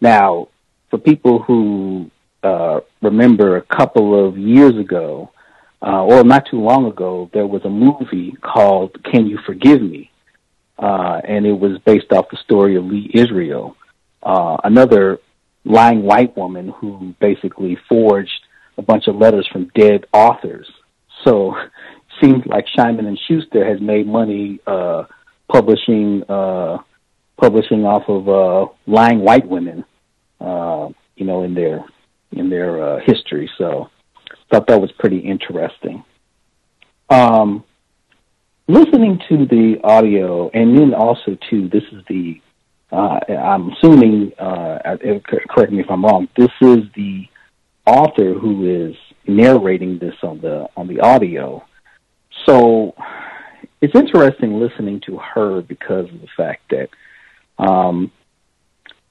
Now, 0.00 0.48
for 0.90 0.98
people 0.98 1.42
who 1.42 2.10
uh, 2.42 2.80
remember 3.02 3.56
a 3.56 3.62
couple 3.62 4.28
of 4.28 4.36
years 4.36 4.76
ago, 4.78 5.30
uh, 5.82 6.04
or 6.04 6.24
not 6.24 6.46
too 6.50 6.60
long 6.60 6.86
ago, 6.86 7.30
there 7.32 7.46
was 7.46 7.64
a 7.64 7.70
movie 7.70 8.36
called 8.42 9.02
"Can 9.04 9.26
You 9.26 9.38
Forgive 9.46 9.80
Me," 9.80 10.10
uh, 10.78 11.20
and 11.24 11.46
it 11.46 11.58
was 11.58 11.78
based 11.84 12.12
off 12.12 12.26
the 12.30 12.36
story 12.44 12.76
of 12.76 12.84
Lee 12.84 13.10
Israel, 13.14 13.76
uh, 14.26 14.56
another 14.64 15.20
lying 15.64 16.02
white 16.02 16.36
woman 16.36 16.68
who 16.68 17.14
basically 17.20 17.78
forged 17.88 18.40
a 18.76 18.82
bunch 18.82 19.06
of 19.06 19.16
letters 19.16 19.48
from 19.50 19.70
dead 19.74 20.04
authors. 20.12 20.68
So 21.24 21.54
seems 22.20 22.44
like 22.46 22.66
Simon 22.76 23.06
and 23.06 23.18
Schuster 23.26 23.64
has 23.64 23.80
made 23.80 24.06
money 24.06 24.58
uh, 24.66 25.04
publishing 25.50 26.24
uh, 26.28 26.78
publishing 27.40 27.84
off 27.84 28.02
of 28.08 28.28
uh, 28.28 28.72
lying 28.86 29.20
white 29.20 29.46
women, 29.46 29.84
uh, 30.40 30.88
you 31.16 31.24
know, 31.24 31.44
in 31.44 31.54
their 31.54 31.84
in 32.32 32.50
their 32.50 32.82
uh, 32.82 33.00
history. 33.06 33.48
So 33.58 33.88
thought 34.50 34.66
that 34.66 34.80
was 34.80 34.90
pretty 34.98 35.18
interesting. 35.18 36.04
Um, 37.08 37.64
listening 38.66 39.20
to 39.28 39.46
the 39.46 39.76
audio, 39.84 40.50
and 40.50 40.76
then 40.76 40.94
also 40.94 41.36
too, 41.48 41.68
this 41.68 41.84
is 41.92 42.02
the 42.08 42.40
uh, 42.92 43.18
I'm 43.28 43.70
assuming, 43.72 44.32
uh, 44.38 44.96
correct 45.48 45.72
me 45.72 45.80
if 45.80 45.90
I'm 45.90 46.04
wrong. 46.04 46.28
This 46.36 46.50
is 46.60 46.78
the 46.94 47.26
author 47.86 48.34
who 48.34 48.88
is 48.88 48.96
narrating 49.26 49.98
this 49.98 50.14
on 50.22 50.40
the 50.40 50.68
on 50.76 50.86
the 50.86 51.00
audio. 51.00 51.64
So 52.46 52.94
it's 53.80 53.94
interesting 53.94 54.60
listening 54.60 55.00
to 55.06 55.18
her 55.18 55.60
because 55.60 56.06
of 56.06 56.20
the 56.20 56.28
fact 56.36 56.70
that, 56.70 56.88
um, 57.58 58.10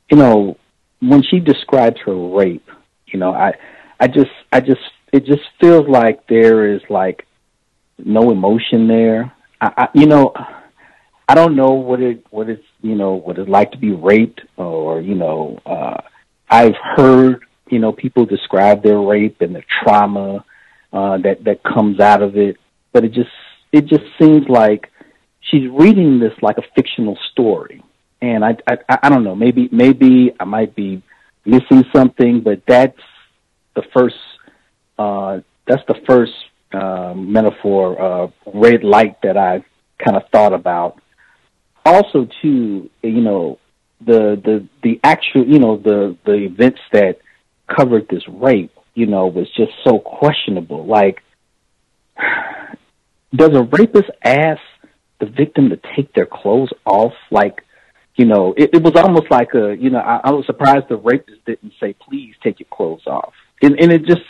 you 0.09 0.17
know, 0.17 0.57
when 1.01 1.23
she 1.23 1.39
describes 1.39 1.97
her 2.05 2.15
rape, 2.15 2.67
you 3.07 3.19
know, 3.19 3.33
I, 3.33 3.53
I 3.99 4.07
just, 4.07 4.31
I 4.51 4.59
just, 4.59 4.81
it 5.11 5.25
just 5.25 5.43
feels 5.61 5.87
like 5.87 6.27
there 6.27 6.73
is 6.73 6.81
like 6.89 7.25
no 7.97 8.31
emotion 8.31 8.87
there. 8.87 9.33
I, 9.61 9.71
I 9.77 9.87
you 9.93 10.07
know, 10.07 10.33
I 11.27 11.35
don't 11.35 11.55
know 11.55 11.71
what 11.71 12.01
it, 12.01 12.25
what 12.29 12.49
it's, 12.49 12.63
you 12.81 12.95
know, 12.95 13.13
what 13.13 13.37
it's 13.37 13.49
like 13.49 13.71
to 13.71 13.77
be 13.77 13.91
raped 13.91 14.41
or, 14.57 15.01
you 15.01 15.15
know, 15.15 15.59
uh, 15.65 16.01
I've 16.49 16.75
heard, 16.95 17.45
you 17.69 17.79
know, 17.79 17.91
people 17.91 18.25
describe 18.25 18.83
their 18.83 18.99
rape 18.99 19.41
and 19.41 19.55
the 19.55 19.63
trauma, 19.83 20.45
uh, 20.93 21.17
that, 21.17 21.43
that 21.43 21.63
comes 21.63 21.99
out 21.99 22.21
of 22.21 22.37
it 22.37 22.57
but 22.95 23.03
it 23.03 23.11
just 23.11 23.29
it 23.73 23.87
just 23.87 24.05
seems 24.17 24.47
like 24.47 24.89
she's 25.41 25.69
reading 25.69 26.17
this 26.17 26.31
like 26.41 26.57
a 26.57 26.63
fictional 26.75 27.17
story. 27.31 27.83
And 28.21 28.43
I 28.43 28.55
I, 28.65 28.77
I 29.03 29.09
don't 29.09 29.25
know, 29.25 29.35
maybe 29.35 29.67
maybe 29.69 30.31
I 30.39 30.45
might 30.45 30.73
be 30.75 31.03
missing 31.45 31.83
something, 31.93 32.39
but 32.39 32.61
that's 32.65 32.97
the 33.75 33.83
first 33.93 34.15
uh, 34.97 35.41
that's 35.67 35.83
the 35.89 35.99
first 36.07 36.31
uh, 36.71 37.13
metaphor, 37.13 38.01
uh, 38.01 38.27
red 38.53 38.85
light 38.85 39.21
that 39.23 39.35
I 39.35 39.65
kind 39.99 40.15
of 40.15 40.23
thought 40.31 40.53
about. 40.53 41.01
Also, 41.85 42.27
too, 42.41 42.89
you 43.03 43.21
know, 43.21 43.59
the 44.01 44.41
the 44.43 44.67
the 44.83 44.99
actual, 45.03 45.45
you 45.45 45.59
know, 45.59 45.77
the 45.77 46.17
the 46.25 46.33
events 46.33 46.79
that 46.91 47.19
covered 47.67 48.07
this 48.09 48.23
rape, 48.27 48.71
you 48.93 49.05
know, 49.05 49.27
was 49.27 49.47
just 49.55 49.71
so 49.83 49.99
questionable. 49.99 50.85
Like, 50.85 51.21
does 53.35 53.51
a 53.53 53.63
rapist 53.63 54.09
ask 54.23 54.61
the 55.19 55.25
victim 55.25 55.69
to 55.69 55.79
take 55.95 56.13
their 56.13 56.25
clothes 56.25 56.71
off? 56.85 57.13
Like, 57.31 57.61
you 58.15 58.25
know, 58.25 58.53
it, 58.57 58.71
it 58.73 58.83
was 58.83 58.95
almost 58.95 59.29
like 59.29 59.53
a, 59.53 59.75
you 59.77 59.89
know, 59.89 59.99
I, 59.99 60.21
I 60.25 60.31
was 60.31 60.45
surprised 60.45 60.87
the 60.89 60.97
rapist 60.97 61.43
didn't 61.45 61.73
say, 61.79 61.93
please 61.93 62.33
take 62.43 62.59
your 62.59 62.67
clothes 62.71 63.05
off. 63.07 63.33
And, 63.61 63.79
and 63.79 63.91
it 63.91 64.05
just, 64.05 64.21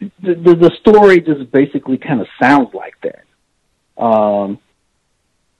the, 0.00 0.34
the, 0.34 0.54
the 0.54 0.70
story 0.80 1.20
just 1.20 1.50
basically 1.52 1.98
kind 1.98 2.20
of 2.20 2.26
sounds 2.40 2.72
like 2.72 2.94
that. 3.02 4.02
Um, 4.02 4.58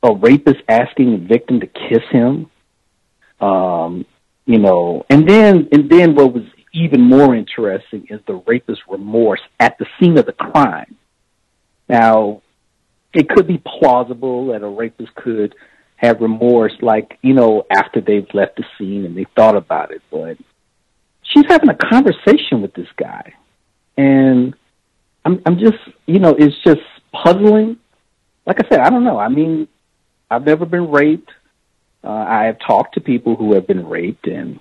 a 0.03 0.15
rapist 0.15 0.61
asking 0.69 1.15
a 1.15 1.19
victim 1.19 1.61
to 1.61 1.67
kiss 1.67 2.03
him. 2.11 2.51
Um, 3.41 4.07
you 4.47 4.59
know, 4.59 5.05
and 5.09 5.29
then, 5.29 5.69
and 5.73 5.89
then 5.89 6.15
what 6.15 6.33
was 6.35 6.45
even 6.73 7.01
more 7.01 7.35
interesting 7.35 8.07
is 8.11 8.21
the 8.27 8.43
rapist's 8.47 8.83
remorse 8.89 9.41
at 9.59 9.79
the 9.79 9.87
scene 9.99 10.19
of 10.19 10.27
the 10.27 10.33
crime. 10.33 10.97
Now, 11.89 12.43
it 13.13 13.29
could 13.29 13.47
be 13.47 13.59
plausible 13.59 14.49
that 14.49 14.63
a 14.63 14.69
rapist 14.69 15.15
could 15.15 15.55
have 15.97 16.21
remorse, 16.21 16.73
like 16.81 17.19
you 17.23 17.35
know, 17.35 17.67
after 17.71 18.01
they've 18.01 18.29
left 18.33 18.57
the 18.57 18.65
scene 18.79 19.05
and 19.05 19.17
they 19.17 19.27
thought 19.37 19.57
about 19.57 19.91
it. 19.91 20.03
But 20.11 20.39
she's 21.23 21.45
having 21.49 21.69
a 21.69 21.75
conversation 21.75 22.63
with 22.63 22.73
this 22.75 22.89
guy, 22.97 23.35
and 23.97 24.55
I'm 25.25 25.43
I'm 25.45 25.59
just 25.59 25.79
you 26.07 26.19
know, 26.19 26.35
it's 26.39 26.57
just 26.65 26.81
puzzling. 27.13 27.77
Like 28.47 28.65
I 28.65 28.69
said, 28.69 28.81
I 28.81 28.91
don't 28.91 29.05
know. 29.05 29.19
I 29.19 29.29
mean, 29.29 29.69
I've 30.31 30.45
never 30.45 30.65
been 30.65 30.91
raped. 30.91 31.31
Uh, 32.03 32.09
I 32.09 32.45
have 32.45 32.59
talked 32.67 32.95
to 32.95 33.01
people 33.01 33.37
who 33.37 33.55
have 33.55 33.67
been 33.67 33.87
raped, 33.87 34.27
and 34.27 34.61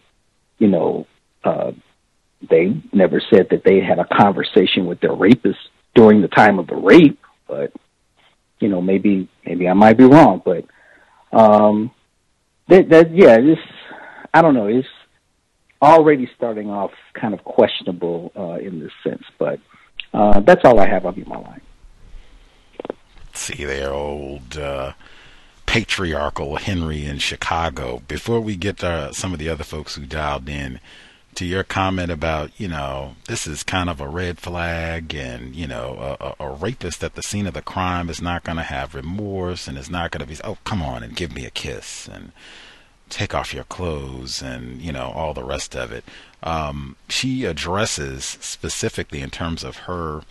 you 0.57 0.67
know, 0.67 1.07
uh, 1.43 1.71
they 2.49 2.81
never 2.91 3.21
said 3.33 3.47
that 3.51 3.63
they 3.63 3.79
had 3.79 3.99
a 3.99 4.05
conversation 4.05 4.85
with 4.85 4.99
their 4.99 5.13
rapist 5.13 5.59
during 5.95 6.21
the 6.21 6.27
time 6.27 6.59
of 6.59 6.67
the 6.67 6.75
rape, 6.75 7.19
but 7.47 7.71
you 8.59 8.67
know, 8.67 8.81
maybe 8.81 9.29
maybe 9.45 9.67
I 9.67 9.73
might 9.73 9.97
be 9.97 10.03
wrong, 10.03 10.41
but 10.43 10.65
um, 11.31 11.91
that 12.67 12.89
that 12.89 13.15
yeah, 13.15 13.37
it's 13.39 13.61
I 14.33 14.41
don't 14.41 14.53
know, 14.53 14.67
it's 14.67 14.87
already 15.81 16.29
starting 16.35 16.69
off 16.69 16.91
kind 17.13 17.33
of 17.33 17.43
questionable 17.43 18.31
uh, 18.37 18.55
in 18.55 18.79
this 18.79 18.91
sense, 19.03 19.23
but 19.37 19.59
uh, 20.13 20.41
that's 20.41 20.65
all 20.65 20.79
I 20.79 20.87
have 20.87 21.05
on 21.05 21.23
my 21.27 21.37
line. 21.37 21.61
See 23.33 23.63
there, 23.63 23.93
old 23.93 24.57
uh, 24.57 24.93
patriarchal 25.69 26.55
Henry 26.55 27.05
in 27.05 27.19
Chicago. 27.19 28.01
Before 28.07 28.39
we 28.39 28.55
get 28.55 28.77
to 28.77 29.13
some 29.13 29.33
of 29.33 29.39
the 29.39 29.49
other 29.49 29.63
folks 29.63 29.93
who 29.93 30.03
dialed 30.03 30.49
in, 30.49 30.79
to 31.35 31.45
your 31.45 31.63
comment 31.63 32.09
about, 32.09 32.49
you 32.59 32.67
know, 32.67 33.15
this 33.27 33.45
is 33.45 33.61
kind 33.61 33.87
of 33.87 34.01
a 34.01 34.07
red 34.07 34.39
flag 34.39 35.13
and, 35.13 35.55
you 35.55 35.67
know, 35.67 36.17
a, 36.19 36.43
a 36.43 36.49
rapist 36.49 37.03
at 37.03 37.13
the 37.13 37.21
scene 37.21 37.45
of 37.45 37.53
the 37.53 37.61
crime 37.61 38.09
is 38.09 38.19
not 38.19 38.43
going 38.43 38.57
to 38.57 38.63
have 38.63 38.95
remorse 38.95 39.67
and 39.67 39.77
is 39.77 39.91
not 39.91 40.09
going 40.09 40.21
to 40.21 40.25
be, 40.25 40.41
oh, 40.43 40.57
come 40.63 40.81
on 40.81 41.03
and 41.03 41.15
give 41.15 41.35
me 41.35 41.45
a 41.45 41.51
kiss 41.51 42.07
and 42.07 42.31
take 43.09 43.35
off 43.35 43.53
your 43.53 43.63
clothes 43.65 44.41
and, 44.41 44.81
you 44.81 44.91
know, 44.91 45.11
all 45.13 45.35
the 45.35 45.43
rest 45.43 45.75
of 45.75 45.91
it. 45.91 46.03
Um, 46.41 46.95
she 47.09 47.45
addresses 47.45 48.25
specifically 48.25 49.21
in 49.21 49.29
terms 49.29 49.63
of 49.63 49.77
her 49.77 50.23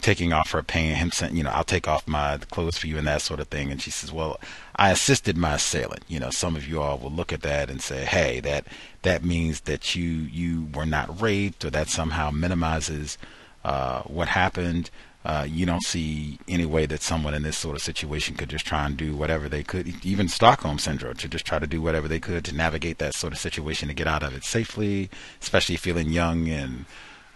taking 0.00 0.32
off 0.32 0.50
her 0.50 0.62
pants, 0.62 1.00
him 1.00 1.10
saying, 1.10 1.36
you 1.36 1.42
know, 1.42 1.50
I'll 1.50 1.64
take 1.64 1.88
off 1.88 2.06
my 2.06 2.38
clothes 2.50 2.78
for 2.78 2.86
you 2.86 2.98
and 2.98 3.06
that 3.06 3.22
sort 3.22 3.40
of 3.40 3.48
thing. 3.48 3.70
And 3.70 3.80
she 3.80 3.90
says, 3.90 4.12
well, 4.12 4.38
I 4.76 4.90
assisted 4.90 5.36
my 5.36 5.54
assailant. 5.54 6.04
You 6.08 6.20
know, 6.20 6.30
some 6.30 6.56
of 6.56 6.68
you 6.68 6.80
all 6.82 6.98
will 6.98 7.10
look 7.10 7.32
at 7.32 7.42
that 7.42 7.70
and 7.70 7.80
say, 7.80 8.04
hey, 8.04 8.40
that 8.40 8.66
that 9.02 9.24
means 9.24 9.62
that 9.62 9.94
you 9.94 10.08
you 10.10 10.68
were 10.74 10.86
not 10.86 11.20
raped, 11.20 11.64
or 11.64 11.70
that 11.70 11.88
somehow 11.88 12.30
minimizes 12.30 13.18
uh, 13.64 14.02
what 14.02 14.28
happened. 14.28 14.90
Uh, 15.24 15.44
you 15.48 15.66
don't 15.66 15.82
see 15.82 16.38
any 16.46 16.64
way 16.64 16.86
that 16.86 17.02
someone 17.02 17.34
in 17.34 17.42
this 17.42 17.58
sort 17.58 17.74
of 17.74 17.82
situation 17.82 18.36
could 18.36 18.48
just 18.48 18.64
try 18.64 18.86
and 18.86 18.96
do 18.96 19.16
whatever 19.16 19.48
they 19.48 19.64
could, 19.64 19.92
even 20.04 20.28
Stockholm 20.28 20.78
syndrome, 20.78 21.16
to 21.16 21.26
just 21.26 21.44
try 21.44 21.58
to 21.58 21.66
do 21.66 21.82
whatever 21.82 22.06
they 22.06 22.20
could 22.20 22.44
to 22.44 22.54
navigate 22.54 22.98
that 22.98 23.12
sort 23.12 23.32
of 23.32 23.38
situation 23.40 23.88
to 23.88 23.94
get 23.94 24.06
out 24.06 24.22
of 24.22 24.36
it 24.36 24.44
safely, 24.44 25.10
especially 25.42 25.76
feeling 25.76 26.10
young 26.10 26.48
and 26.48 26.84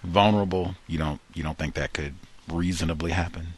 vulnerable. 0.05 0.77
You 0.87 0.99
don't 0.99 1.20
you 1.35 1.43
don't 1.43 1.59
think 1.59 1.74
that 1.74 1.93
could 1.93 2.15
reasonably 2.51 3.12
happen? 3.12 3.48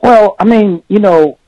Well, 0.00 0.36
I 0.38 0.44
mean, 0.44 0.82
you 0.88 1.00
know, 1.00 1.38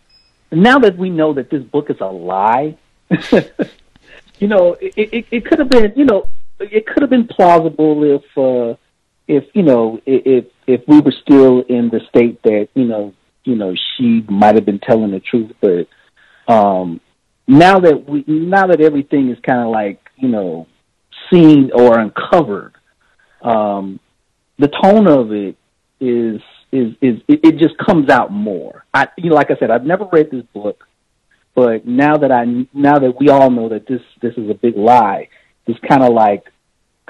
now 0.50 0.78
that 0.80 0.96
we 0.96 1.10
know 1.10 1.34
that 1.34 1.50
this 1.50 1.62
book 1.62 1.90
is 1.90 1.96
a 2.00 2.06
lie, 2.06 2.76
you 3.10 4.48
know, 4.48 4.74
it, 4.80 4.94
it, 4.96 5.26
it 5.30 5.46
could 5.46 5.58
have 5.58 5.70
been, 5.70 5.92
you 5.96 6.04
know, 6.04 6.28
it 6.58 6.86
could 6.86 7.02
have 7.02 7.10
been 7.10 7.28
plausible 7.28 8.02
if, 8.04 8.22
uh, 8.36 8.76
if 9.28 9.44
you 9.54 9.62
know, 9.62 10.00
if 10.06 10.46
if 10.66 10.82
we 10.88 11.00
were 11.00 11.14
still 11.22 11.60
in 11.60 11.88
the 11.88 12.00
state 12.08 12.42
that 12.42 12.68
you 12.74 12.84
know, 12.84 13.14
you 13.44 13.54
know, 13.54 13.74
she 13.96 14.24
might 14.28 14.56
have 14.56 14.64
been 14.64 14.80
telling 14.80 15.12
the 15.12 15.20
truth, 15.20 15.52
but 15.60 15.86
um, 16.52 17.00
now 17.46 17.78
that 17.78 18.08
we, 18.08 18.24
now 18.26 18.66
that 18.66 18.80
everything 18.80 19.30
is 19.30 19.38
kind 19.46 19.60
of 19.60 19.68
like, 19.68 20.00
you 20.16 20.28
know, 20.28 20.66
seen 21.32 21.70
or 21.72 21.98
uncovered, 21.98 22.74
um, 23.42 24.00
the 24.58 24.68
tone 24.68 25.06
of 25.06 25.32
it 25.32 25.56
is 26.00 26.40
is 26.72 26.94
is 27.00 27.20
it, 27.28 27.40
it 27.44 27.58
just 27.58 27.76
comes 27.78 28.08
out 28.08 28.32
more. 28.32 28.84
I 28.92 29.08
you 29.16 29.30
know, 29.30 29.36
like 29.36 29.50
I 29.50 29.56
said, 29.58 29.70
I've 29.70 29.84
never 29.84 30.06
read 30.12 30.30
this 30.30 30.44
book, 30.54 30.86
but 31.54 31.86
now 31.86 32.16
that 32.16 32.30
I 32.30 32.44
now 32.72 32.98
that 32.98 33.16
we 33.18 33.28
all 33.28 33.50
know 33.50 33.68
that 33.70 33.86
this 33.86 34.02
this 34.22 34.34
is 34.36 34.48
a 34.50 34.54
big 34.54 34.76
lie, 34.76 35.28
this 35.66 35.76
kind 35.88 36.02
of 36.02 36.12
like 36.12 36.44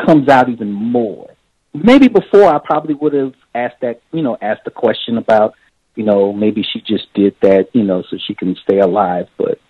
comes 0.04 0.28
out 0.28 0.48
even 0.48 0.72
more. 0.72 1.34
Maybe 1.72 2.08
before 2.08 2.48
I 2.48 2.58
probably 2.58 2.94
would 2.94 3.12
have 3.12 3.34
asked 3.54 3.80
that 3.82 4.00
you 4.12 4.22
know 4.22 4.36
asked 4.40 4.64
the 4.64 4.70
question 4.70 5.18
about 5.18 5.54
you 5.94 6.04
know 6.04 6.32
maybe 6.32 6.62
she 6.62 6.80
just 6.80 7.12
did 7.14 7.36
that 7.42 7.68
you 7.72 7.84
know 7.84 8.02
so 8.08 8.16
she 8.26 8.34
can 8.34 8.56
stay 8.64 8.78
alive, 8.78 9.28
but 9.36 9.60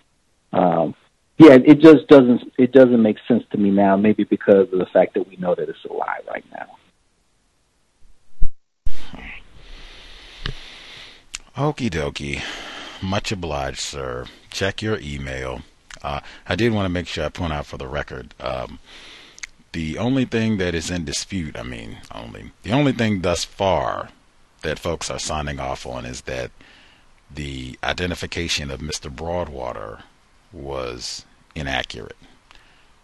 um, 0.53 0.95
yeah, 1.41 1.57
it 1.65 1.79
just 1.79 2.07
doesn't 2.07 2.53
it 2.59 2.71
doesn't 2.71 3.01
make 3.01 3.17
sense 3.27 3.43
to 3.51 3.57
me 3.57 3.71
now. 3.71 3.97
Maybe 3.97 4.23
because 4.25 4.71
of 4.71 4.77
the 4.77 4.85
fact 4.93 5.15
that 5.15 5.27
we 5.27 5.37
know 5.37 5.55
that 5.55 5.67
it's 5.67 5.83
a 5.89 5.91
lie 5.91 6.19
right 6.29 6.45
now. 6.51 6.67
Okie 11.57 11.89
dokie. 11.89 12.43
Much 13.01 13.31
obliged, 13.31 13.79
sir. 13.79 14.25
Check 14.51 14.83
your 14.83 14.99
email. 14.99 15.63
Uh, 16.03 16.19
I 16.47 16.55
did 16.55 16.73
want 16.73 16.85
to 16.85 16.89
make 16.89 17.07
sure 17.07 17.25
I 17.25 17.29
point 17.29 17.53
out 17.53 17.65
for 17.65 17.77
the 17.77 17.87
record. 17.87 18.35
Um, 18.39 18.77
the 19.71 19.97
only 19.97 20.25
thing 20.25 20.57
that 20.57 20.75
is 20.75 20.91
in 20.91 21.05
dispute, 21.05 21.57
I 21.57 21.63
mean, 21.63 21.97
only 22.13 22.51
the 22.61 22.71
only 22.71 22.91
thing 22.91 23.21
thus 23.21 23.43
far 23.43 24.09
that 24.61 24.77
folks 24.77 25.09
are 25.09 25.17
signing 25.17 25.59
off 25.59 25.87
on 25.87 26.05
is 26.05 26.21
that 26.21 26.51
the 27.33 27.79
identification 27.83 28.69
of 28.69 28.79
Mr. 28.79 29.09
Broadwater 29.09 30.03
was 30.53 31.25
inaccurate. 31.55 32.17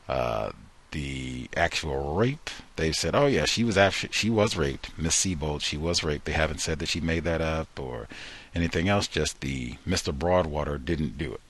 Uh, 0.07 0.51
the 0.91 1.49
actual 1.55 2.15
rape, 2.15 2.49
they've 2.77 2.95
said, 2.95 3.13
oh 3.13 3.27
yeah, 3.27 3.45
she 3.45 3.63
was 3.63 3.77
she 4.11 4.29
was 4.29 4.55
raped, 4.55 4.97
Miss 4.97 5.15
Sebold, 5.15 5.61
she 5.61 5.77
was 5.77 6.03
raped. 6.03 6.25
They 6.25 6.31
haven't 6.31 6.61
said 6.61 6.79
that 6.79 6.87
she 6.87 7.01
made 7.01 7.23
that 7.25 7.41
up 7.41 7.79
or 7.79 8.07
anything 8.55 8.87
else. 8.87 9.07
Just 9.07 9.41
the 9.41 9.73
Mr. 9.87 10.17
Broadwater 10.17 10.77
didn't 10.77 11.17
do 11.17 11.33
it. 11.33 11.41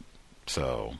So 0.48 0.96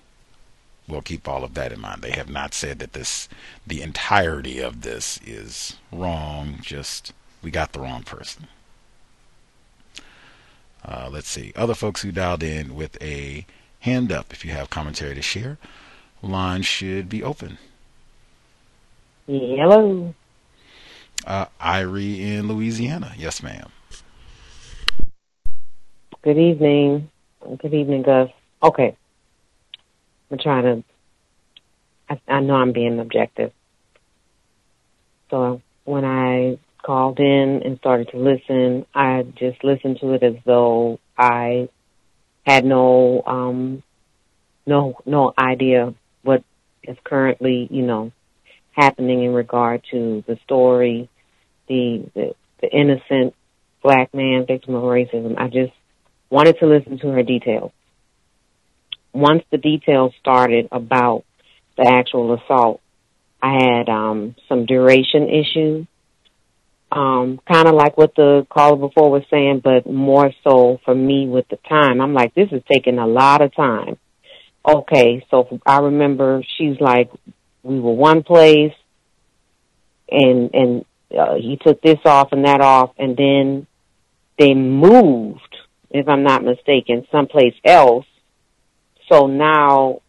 we'll 0.88 1.02
keep 1.02 1.28
all 1.28 1.44
of 1.44 1.56
that 1.56 1.72
in 1.72 1.82
mind. 1.82 2.02
They 2.02 2.12
have 2.12 2.30
not 2.30 2.54
said 2.54 2.80
that 2.80 2.94
this, 2.94 3.28
the 3.66 3.82
entirety 3.82 4.60
of 4.60 4.82
this 4.82 5.20
is 5.26 5.78
wrong. 5.92 6.60
Just 6.62 7.14
we 7.42 7.52
got 7.52 7.74
the 7.74 7.80
wrong 7.80 8.04
person. 8.04 8.48
Uh, 10.86 11.10
let's 11.12 11.28
see. 11.28 11.52
Other 11.56 11.76
folks 11.76 12.02
who 12.02 12.12
dialed 12.12 12.44
in 12.44 12.76
with 12.76 13.02
a 13.02 13.46
hand 13.82 14.12
up, 14.12 14.32
if 14.32 14.46
you 14.46 14.52
have 14.52 14.70
commentary 14.70 15.16
to 15.16 15.22
share, 15.22 15.58
line 16.22 16.62
should 16.62 17.10
be 17.10 17.24
open. 17.24 17.58
Hello. 19.28 20.14
Uh, 21.26 21.46
Irie 21.60 22.20
in 22.20 22.48
Louisiana. 22.48 23.14
Yes, 23.18 23.44
ma'am. 23.44 23.70
Good 26.22 26.38
evening. 26.38 27.10
Good 27.60 27.74
evening, 27.74 28.04
Gus. 28.04 28.30
Okay. 28.64 28.96
I'm 30.32 30.38
trying 30.38 30.64
to, 30.64 30.84
I, 32.10 32.20
I 32.28 32.40
know 32.42 32.56
I'm 32.56 32.72
being 32.72 33.00
objective. 33.00 33.52
So 35.30 35.62
when 35.84 36.06
I 36.06 36.58
called 36.84 37.20
in 37.20 37.62
and 37.64 37.78
started 37.80 38.10
to 38.10 38.18
listen, 38.18 38.86
I 38.94 39.24
just 39.36 39.64
listened 39.64 40.00
to 40.02 40.14
it 40.14 40.24
as 40.24 40.36
though 40.46 41.00
I 41.18 41.70
had 42.46 42.66
no, 42.66 43.24
um, 43.26 43.84
no, 44.66 44.98
no 45.06 45.34
idea 45.38 45.94
is 46.84 46.98
currently, 47.04 47.68
you 47.72 47.84
know, 47.84 48.12
happening 48.72 49.24
in 49.24 49.34
regard 49.34 49.84
to 49.92 50.24
the 50.28 50.38
story, 50.44 51.10
the, 51.68 52.10
the, 52.14 52.36
the 52.62 52.70
innocent 52.70 53.34
black 53.84 54.14
man 54.14 54.46
victim 54.46 54.76
of 54.76 54.84
racism. 54.84 55.36
I 55.38 55.48
just 55.48 55.74
wanted 56.30 56.60
to 56.60 56.68
listen 56.68 57.00
to 57.00 57.08
her 57.10 57.24
details. 57.24 57.72
Once 59.14 59.44
the 59.52 59.58
details 59.58 60.14
started 60.20 60.68
about 60.72 61.24
the 61.78 61.88
actual 61.88 62.34
assault, 62.34 62.82
I 63.42 63.54
had 63.54 63.90
um, 63.90 64.36
some 64.50 64.66
duration 64.66 65.30
issues, 65.30 65.88
um, 66.92 67.40
kind 67.52 67.68
of 67.68 67.76
like 67.76 67.98
what 67.98 68.16
the 68.16 68.46
caller 68.50 68.78
before 68.78 69.12
was 69.12 69.24
saying, 69.30 69.62
but 69.64 69.86
more 69.86 70.32
so 70.44 70.80
for 70.86 70.96
me 70.96 71.28
with 71.28 71.48
the 71.50 71.58
time. 71.70 72.02
I'm 72.02 72.14
like, 72.14 72.34
this 72.34 72.50
is 72.52 72.62
taking 72.72 72.98
a 72.98 73.08
lot 73.08 73.42
of 73.42 73.56
time. 73.56 73.98
Okay, 74.68 75.26
so 75.32 75.62
I 75.66 75.80
remember 75.80 76.44
she's 76.58 76.80
like, 76.82 77.10
we 77.64 77.80
were 77.80 77.94
one 77.94 78.24
place, 78.24 78.74
and 80.12 80.54
and 80.54 80.86
uh, 81.18 81.36
he 81.36 81.58
took 81.66 81.82
this 81.82 82.00
off 82.04 82.34
and 82.34 82.44
that 82.46 82.60
off, 82.60 82.92
and 82.98 83.16
then 83.16 83.66
they 84.38 84.54
moved, 84.54 85.56
if 85.90 86.10
I'm 86.10 86.24
not 86.24 86.44
mistaken, 86.44 87.08
someplace 87.12 87.54
else. 87.64 88.06
So 89.10 89.28
now 89.28 90.02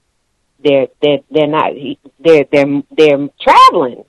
they're 0.62 0.88
they're 1.00 1.20
they're 1.30 1.46
not 1.46 1.72
they're 2.18 2.44
they're 2.50 2.82
they're 2.96 3.28
traveling, 3.40 4.04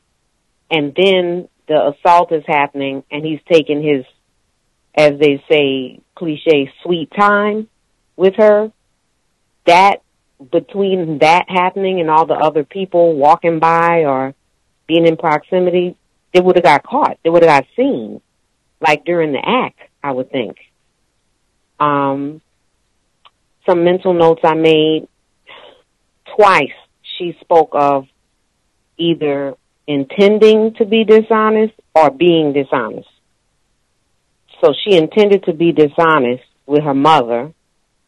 and 0.71 0.95
then 0.95 1.47
the 1.67 1.93
assault 1.93 2.31
is 2.31 2.43
happening, 2.47 3.03
and 3.11 3.23
he's 3.23 3.39
taking 3.51 3.83
his, 3.83 4.03
as 4.95 5.19
they 5.19 5.43
say, 5.47 6.01
cliche, 6.15 6.71
sweet 6.81 7.11
time 7.15 7.67
with 8.15 8.33
her. 8.37 8.71
That 9.67 10.01
between 10.51 11.19
that 11.19 11.45
happening 11.49 11.99
and 11.99 12.09
all 12.09 12.25
the 12.25 12.33
other 12.33 12.63
people 12.63 13.15
walking 13.15 13.59
by 13.59 14.05
or 14.05 14.33
being 14.87 15.05
in 15.05 15.17
proximity, 15.17 15.95
they 16.33 16.39
would 16.39 16.55
have 16.55 16.63
got 16.63 16.83
caught. 16.83 17.17
They 17.23 17.29
would 17.29 17.43
have 17.43 17.63
got 17.63 17.69
seen, 17.75 18.21
like 18.79 19.05
during 19.05 19.33
the 19.33 19.41
act, 19.45 19.79
I 20.03 20.11
would 20.11 20.31
think. 20.31 20.57
Um, 21.79 22.41
some 23.67 23.83
mental 23.83 24.13
notes 24.13 24.41
I 24.43 24.53
made 24.53 25.07
twice. 26.35 26.71
She 27.17 27.37
spoke 27.41 27.69
of 27.73 28.07
either 28.97 29.55
intending 29.87 30.73
to 30.75 30.85
be 30.85 31.03
dishonest 31.03 31.73
or 31.95 32.11
being 32.11 32.53
dishonest. 32.53 33.09
So 34.61 34.73
she 34.83 34.95
intended 34.95 35.45
to 35.45 35.53
be 35.53 35.71
dishonest 35.71 36.43
with 36.65 36.83
her 36.83 36.93
mother, 36.93 37.51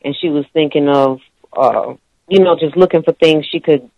and 0.04 0.16
she 0.20 0.30
was 0.30 0.46
thinking 0.54 0.88
of, 0.90 1.20
uh, 1.56 1.94
you 2.32 2.40
know, 2.40 2.56
just 2.58 2.78
looking 2.78 3.04
for 3.04 3.12
things 3.12 3.46
she 3.52 3.60
could 3.60 3.92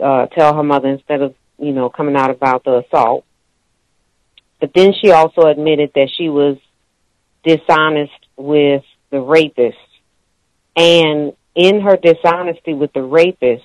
uh, 0.00 0.26
tell 0.26 0.54
her 0.54 0.62
mother 0.62 0.88
instead 0.88 1.22
of, 1.22 1.34
you 1.58 1.72
know, 1.72 1.88
coming 1.88 2.16
out 2.16 2.30
about 2.30 2.62
the 2.62 2.84
assault. 2.86 3.24
But 4.60 4.72
then 4.74 4.92
she 4.92 5.10
also 5.10 5.48
admitted 5.48 5.92
that 5.94 6.10
she 6.14 6.28
was 6.28 6.58
dishonest 7.44 8.12
with 8.36 8.82
the 9.10 9.20
rapist. 9.20 9.78
And 10.76 11.32
in 11.54 11.80
her 11.80 11.96
dishonesty 11.96 12.74
with 12.74 12.92
the 12.92 13.02
rapist, 13.02 13.64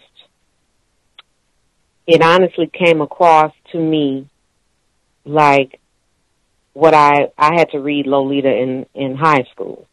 it 2.07 2.21
honestly 2.21 2.71
came 2.71 3.01
across 3.01 3.51
to 3.73 3.77
me 3.77 4.29
like 5.25 5.81
what 6.71 6.93
I 6.93 7.27
I 7.37 7.55
had 7.55 7.71
to 7.71 7.79
read 7.79 8.07
Lolita 8.07 8.49
in 8.49 8.85
in 8.93 9.17
high 9.17 9.43
school. 9.51 9.85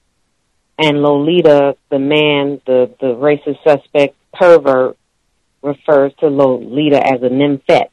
And 0.78 1.02
Lolita, 1.02 1.76
the 1.90 1.98
man, 1.98 2.60
the 2.64 2.94
the 3.00 3.08
racist 3.08 3.62
suspect 3.64 4.14
pervert 4.32 4.96
refers 5.62 6.12
to 6.20 6.28
Lolita 6.28 7.04
as 7.04 7.22
a 7.22 7.28
nymphette. 7.28 7.92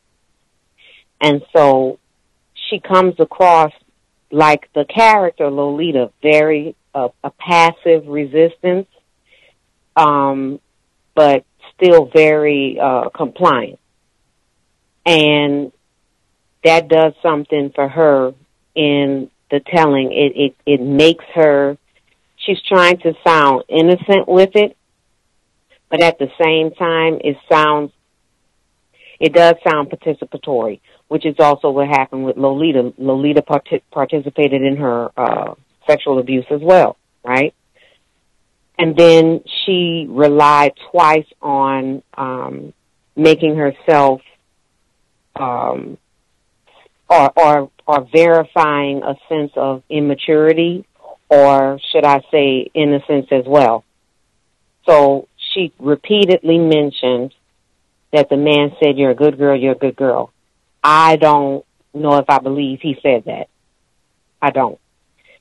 And 1.19 1.41
so 1.55 1.99
she 2.53 2.80
comes 2.80 3.15
across 3.19 3.72
like 4.31 4.69
the 4.73 4.85
character 4.85 5.49
Lolita, 5.49 6.11
very 6.22 6.76
uh, 6.93 7.09
a 7.23 7.31
passive 7.31 8.07
resistance, 8.07 8.88
um, 9.95 10.59
but 11.15 11.45
still 11.76 12.05
very 12.05 12.80
uh, 12.80 13.09
compliant. 13.09 13.80
And 15.05 15.72
that 16.64 16.89
does 16.89 17.14
something 17.22 17.72
for 17.73 17.88
her 17.88 18.34
in 18.76 19.30
the 19.49 19.59
telling. 19.61 20.11
It, 20.11 20.34
it, 20.35 20.55
it 20.65 20.81
makes 20.81 21.23
her, 21.34 21.77
she's 22.35 22.61
trying 22.61 22.97
to 22.99 23.14
sound 23.26 23.64
innocent 23.69 24.27
with 24.27 24.51
it, 24.55 24.76
but 25.89 26.01
at 26.01 26.18
the 26.19 26.30
same 26.41 26.72
time, 26.72 27.19
it 27.23 27.38
sounds, 27.51 27.91
it 29.19 29.34
does 29.34 29.55
sound 29.68 29.89
participatory, 29.89 30.80
which 31.07 31.26
is 31.26 31.35
also 31.39 31.69
what 31.69 31.88
happened 31.88 32.26
with 32.26 32.38
Lolita. 32.38 32.93
Lolita 32.97 33.41
part- 33.41 33.84
participated 33.91 34.61
in 34.61 34.77
her 34.77 35.09
uh, 35.18 35.55
sexual 35.88 36.19
abuse 36.19 36.45
as 36.51 36.61
well, 36.61 36.97
right? 37.23 37.53
And 38.77 38.95
then 38.95 39.41
she 39.65 40.05
relied 40.07 40.73
twice 40.91 41.26
on 41.41 42.03
um, 42.15 42.73
making 43.15 43.55
herself 43.55 44.22
um, 45.35 45.97
or, 47.09 47.31
or 47.35 47.72
or 47.88 48.07
verifying 48.14 49.01
a 49.01 49.15
sense 49.30 49.51
of 49.55 49.81
immaturity, 49.89 50.85
or 51.30 51.80
should 51.91 52.03
I 52.03 52.22
say 52.31 52.69
innocence 52.73 53.27
as 53.31 53.45
well. 53.47 53.85
So 54.85 55.26
she 55.53 55.74
repeatedly 55.80 56.57
mentioned 56.57 57.34
that 58.14 58.30
the 58.30 58.38
man 58.38 58.76
said, 58.82 58.98
"You're 58.98 59.11
a 59.11 59.15
good 59.15 59.38
girl. 59.38 59.56
You're 59.56 59.74
a 59.74 59.76
good 59.78 59.95
girl." 59.95 60.32
I 60.84 61.15
don't 61.15 61.65
know 61.94 62.15
if 62.18 62.26
I 62.30 62.40
believe 62.40 62.80
he 62.82 62.98
said 63.02 63.26
that. 63.26 63.49
I 64.41 64.52
don't, 64.52 64.80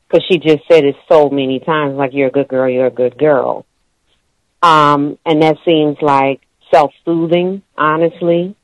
because 0.09 0.25
she 0.27 0.39
just 0.39 0.67
said 0.71 0.85
it 0.85 0.97
so 1.09 1.29
many 1.29 1.61
times, 1.61 1.97
like 1.97 2.13
"You're 2.13 2.29
a 2.29 2.33
good 2.33 2.49
girl. 2.49 2.69
You're 2.69 2.87
a 2.87 2.91
good 2.91 3.19
girl," 3.19 3.67
um, 4.63 5.19
and 5.25 5.43
that 5.43 5.59
seems 5.65 5.99
like 6.01 6.41
self-soothing, 6.71 7.63
honestly. 7.77 8.57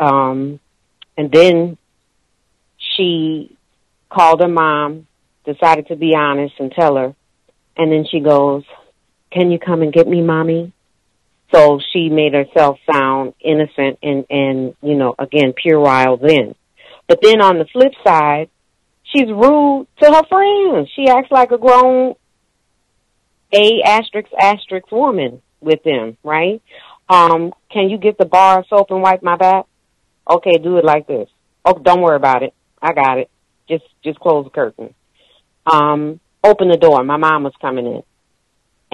Um, 0.00 0.60
and 1.16 1.30
then 1.30 1.76
she 2.78 3.56
called 4.10 4.40
her 4.40 4.48
mom, 4.48 5.06
decided 5.44 5.88
to 5.88 5.96
be 5.96 6.14
honest 6.14 6.54
and 6.58 6.72
tell 6.72 6.96
her. 6.96 7.14
And 7.76 7.92
then 7.92 8.06
she 8.10 8.20
goes, 8.20 8.62
Can 9.34 9.50
you 9.50 9.58
come 9.58 9.82
and 9.82 9.92
get 9.92 10.06
me, 10.06 10.22
mommy? 10.22 10.72
So 11.52 11.80
she 11.92 12.08
made 12.08 12.34
herself 12.34 12.78
sound 12.90 13.34
innocent 13.40 13.98
and, 14.02 14.24
and, 14.30 14.74
you 14.82 14.94
know, 14.94 15.14
again, 15.18 15.52
puerile 15.52 16.16
then. 16.16 16.54
But 17.08 17.18
then 17.20 17.42
on 17.42 17.58
the 17.58 17.66
flip 17.66 17.92
side, 18.06 18.48
she's 19.04 19.28
rude 19.28 19.86
to 20.00 20.12
her 20.12 20.22
friends. 20.28 20.88
She 20.94 21.08
acts 21.08 21.30
like 21.30 21.50
a 21.50 21.58
grown 21.58 22.14
A 23.52 23.82
asterisk 23.84 24.30
asterisk 24.40 24.90
woman 24.90 25.42
with 25.60 25.82
them, 25.84 26.16
right? 26.24 26.62
Um, 27.08 27.52
can 27.70 27.90
you 27.90 27.98
get 27.98 28.18
the 28.18 28.24
bar 28.24 28.60
of 28.60 28.66
soap 28.68 28.90
and 28.90 29.02
wipe 29.02 29.22
my 29.22 29.36
back? 29.36 29.66
Okay, 30.30 30.58
do 30.62 30.78
it 30.78 30.84
like 30.84 31.06
this. 31.06 31.28
Oh, 31.64 31.78
don't 31.78 32.00
worry 32.00 32.16
about 32.16 32.42
it. 32.42 32.54
I 32.80 32.92
got 32.92 33.18
it. 33.18 33.30
Just 33.68 33.84
just 34.02 34.18
close 34.18 34.44
the 34.44 34.50
curtain. 34.50 34.94
Um, 35.66 36.20
open 36.42 36.68
the 36.68 36.76
door. 36.76 37.04
My 37.04 37.16
mom 37.16 37.44
was 37.44 37.52
coming 37.60 37.86
in. 37.86 38.02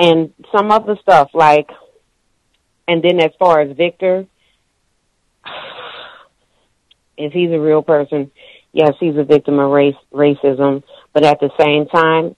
And 0.01 0.33
some 0.51 0.71
other 0.71 0.97
stuff 1.03 1.29
like 1.35 1.69
and 2.89 3.05
then 3.05 3.21
as 3.21 3.31
far 3.39 3.61
as 3.61 3.77
Victor, 3.77 4.27
if 7.17 7.33
he's 7.33 7.51
a 7.53 7.61
real 7.61 7.83
person, 7.83 8.33
yes, 8.73 8.95
he's 8.99 9.17
a 9.17 9.25
victim 9.25 9.61
of 9.61 9.71
race 9.71 9.95
racism. 10.13 10.83
But 11.13 11.25
at 11.25 11.39
the 11.39 11.51
same 11.61 11.87
time, 11.87 12.35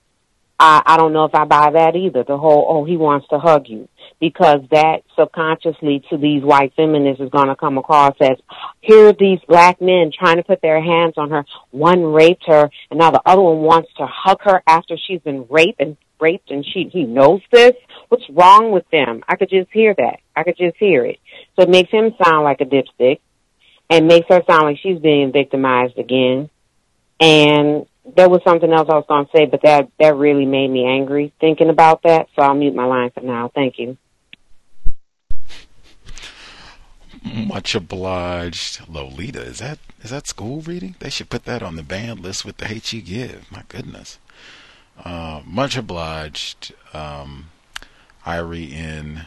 I, 0.59 0.82
I 0.84 0.97
don't 0.97 1.12
know 1.12 1.24
if 1.24 1.34
I 1.34 1.44
buy 1.44 1.70
that 1.72 1.97
either. 1.97 2.22
The 2.22 2.36
whole 2.36 2.66
oh 2.68 2.84
he 2.84 2.98
wants 2.98 3.28
to 3.28 3.39
hug 3.39 3.68
you 3.68 3.89
because 4.20 4.60
that 4.70 5.05
subconsciously 5.18 6.05
to 6.10 6.18
these 6.18 6.43
white 6.43 6.74
feminists 6.76 7.22
is 7.22 7.30
going 7.30 7.48
to 7.48 7.56
come 7.56 7.78
across 7.78 8.14
as 8.20 8.36
here 8.80 9.09
are 9.09 9.12
these 9.12 9.40
black 9.48 9.80
men 9.80 10.12
trying 10.16 10.36
to 10.36 10.44
put 10.44 10.60
their 10.60 10.82
hands 10.82 11.14
on 11.16 11.30
her. 11.30 11.44
One 11.70 12.02
raped 12.02 12.44
her, 12.47 12.70
and 12.90 12.98
now 12.98 13.10
the 13.10 13.22
other 13.24 13.40
one 13.40 13.62
wants 13.62 13.89
to 13.97 14.06
hug 14.06 14.43
her 14.43 14.62
after 14.66 14.97
she's 14.98 15.20
been 15.20 15.47
raped 15.48 15.80
and 15.80 15.97
raped, 16.23 16.51
and 16.51 16.65
she 16.65 16.89
he 16.90 17.03
knows 17.03 17.43
this. 17.51 17.73
What's 18.09 18.28
wrong 18.31 18.70
with 18.70 18.89
them? 18.90 19.23
I 19.28 19.36
could 19.36 19.51
just 19.51 19.70
hear 19.73 19.94
that. 19.94 20.20
I 20.35 20.44
could 20.44 20.57
just 20.57 20.77
hear 20.78 21.05
it. 21.05 21.19
So 21.57 21.62
it 21.62 21.69
makes 21.69 21.90
him 21.90 22.15
sound 22.24 22.44
like 22.44 22.62
a 22.62 22.65
dipstick, 22.65 23.20
and 23.90 24.07
makes 24.07 24.28
her 24.31 24.43
sound 24.49 24.65
like 24.65 24.78
she's 24.82 24.99
being 24.99 25.32
victimized 25.32 25.99
again. 25.99 26.49
And 27.20 27.86
there 28.16 28.28
was 28.28 28.40
something 28.44 28.73
else 28.73 28.89
I 28.90 28.94
was 28.94 29.07
to 29.09 29.39
say, 29.39 29.47
but 29.47 29.62
that 29.62 29.89
that 30.01 30.16
really 30.16 30.47
made 30.47 30.69
me 30.69 30.86
angry 30.86 31.32
thinking 31.40 31.69
about 31.69 32.03
that. 32.05 32.28
So 32.35 32.43
I'll 32.43 32.55
mute 32.55 32.74
my 32.74 32.86
line 32.86 33.11
for 33.11 33.20
now. 33.20 33.51
Thank 33.55 33.78
you. 33.78 33.97
Much 37.24 37.74
obliged, 37.74 38.81
Lolita. 38.89 39.43
Is 39.43 39.59
that 39.59 39.78
is 40.03 40.11
that 40.11 40.27
school 40.27 40.61
reading? 40.62 40.97
They 40.99 41.11
should 41.11 41.31
put 41.31 41.44
that 41.44 41.62
on 41.62 41.77
the 41.77 41.82
banned 41.82 42.20
list 42.20 42.44
with 42.44 42.57
the 42.57 42.66
hate 42.66 42.93
you 42.93 43.01
give. 43.01 43.47
My 43.53 43.62
goodness. 43.69 44.19
Uh, 45.03 45.43
much 45.45 45.77
obliged, 45.77 46.73
um, 46.93 47.51
Irie 48.24 48.70
in 48.70 49.27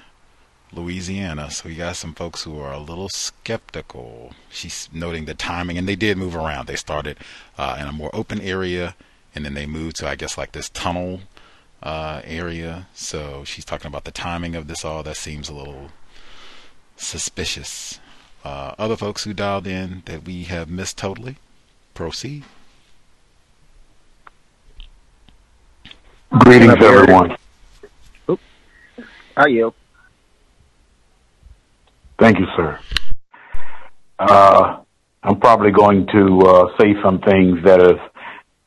Louisiana. 0.72 1.52
So 1.52 1.70
we 1.70 1.76
got 1.76 1.96
some 1.96 2.14
folks 2.14 2.44
who 2.44 2.60
are 2.60 2.72
a 2.72 2.80
little 2.80 3.10
skeptical. 3.10 4.34
She's 4.50 4.90
noting 4.94 5.26
the 5.26 5.34
timing, 5.34 5.78
and 5.78 5.88
they 5.88 5.96
did 5.96 6.18
move 6.18 6.36
around. 6.36 6.68
They 6.68 6.76
started 6.76 7.18
uh, 7.58 7.78
in 7.80 7.88
a 7.88 7.92
more 7.92 8.10
open 8.14 8.42
area, 8.42 8.96
and 9.34 9.46
then 9.46 9.54
they 9.54 9.66
moved 9.66 9.98
to 9.98 10.08
I 10.08 10.16
guess 10.16 10.38
like 10.38 10.54
this 10.54 10.70
tunnel 10.70 11.22
uh, 11.84 12.22
area. 12.24 12.88
So 12.94 13.44
she's 13.46 13.66
talking 13.66 13.88
about 13.88 14.06
the 14.06 14.12
timing 14.12 14.56
of 14.56 14.68
this 14.68 14.86
all. 14.86 15.04
That 15.04 15.18
seems 15.18 15.50
a 15.50 15.54
little 15.54 15.92
suspicious. 16.96 18.00
Uh, 18.44 18.76
other 18.78 18.96
folks 18.96 19.24
who 19.24 19.34
dialed 19.34 19.68
in 19.68 20.04
that 20.06 20.24
we 20.24 20.44
have 20.44 20.70
missed 20.70 20.98
totally, 20.98 21.38
proceed. 21.94 22.44
Greetings, 26.40 26.76
everyone. 26.82 27.38
How 28.28 28.38
are 29.38 29.50
you? 29.50 29.74
Thank 32.20 32.40
you, 32.40 32.46
sir. 32.58 32.80
Uh, 34.20 34.80
I'm 35.24 35.40
probably 35.40 35.72
going 35.72 36.08
to 36.08 36.40
uh, 36.42 36.66
say 36.80 36.94
some 37.02 37.20
things 37.20 37.64
that 37.64 37.80
are 37.80 38.12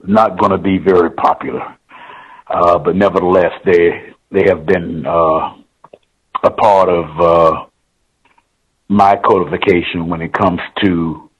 not 0.02 0.38
going 0.38 0.52
to 0.52 0.58
be 0.58 0.78
very 0.78 1.10
popular, 1.10 1.76
uh, 2.46 2.78
but 2.78 2.96
nevertheless, 2.96 3.52
they 3.64 4.14
they 4.30 4.44
have 4.48 4.64
been 4.64 5.04
uh, 5.04 5.56
a 6.44 6.50
part 6.50 6.88
of 6.88 7.20
uh, 7.20 7.66
my 8.88 9.16
codification 9.16 10.08
when 10.08 10.22
it 10.22 10.32
comes 10.32 10.60
to 10.82 11.30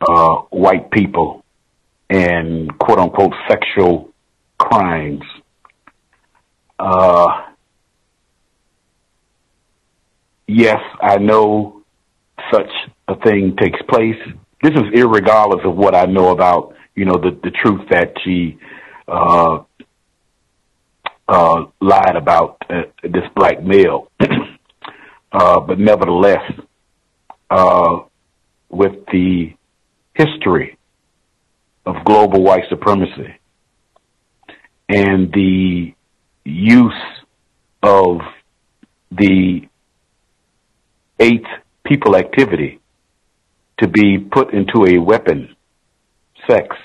uh, 0.00 0.34
white 0.50 0.90
people 0.90 1.44
and 2.08 2.78
quote 2.78 2.98
unquote 2.98 3.34
sexual 3.50 4.07
crimes. 4.68 5.22
Uh, 6.78 7.26
yes, 10.46 10.78
I 11.00 11.16
know 11.18 11.82
such 12.52 12.70
a 13.08 13.16
thing 13.16 13.56
takes 13.56 13.80
place. 13.88 14.16
This 14.62 14.72
is 14.72 14.82
irregardless 14.94 15.64
of 15.64 15.76
what 15.76 15.94
I 15.94 16.04
know 16.04 16.30
about, 16.30 16.74
you 16.94 17.04
know, 17.04 17.14
the, 17.14 17.38
the 17.42 17.50
truth 17.50 17.88
that 17.90 18.12
she 18.24 18.58
uh, 19.06 19.60
uh, 21.28 21.64
lied 21.80 22.16
about 22.16 22.62
uh, 22.68 22.82
this 23.02 23.24
black 23.34 23.62
male. 23.62 24.10
uh, 25.32 25.60
but 25.60 25.78
nevertheless, 25.78 26.42
uh, 27.50 28.00
with 28.68 29.06
the 29.12 29.54
history 30.12 30.76
of 31.86 32.04
global 32.04 32.42
white 32.42 32.64
supremacy 32.68 33.37
and 34.88 35.32
the 35.32 35.94
use 36.44 36.92
of 37.82 38.20
the 39.10 39.60
eighth 41.20 41.48
people 41.84 42.16
activity 42.16 42.80
to 43.78 43.88
be 43.88 44.18
put 44.18 44.52
into 44.52 44.86
a 44.86 44.98
weapon, 44.98 45.54
sex, 46.48 46.76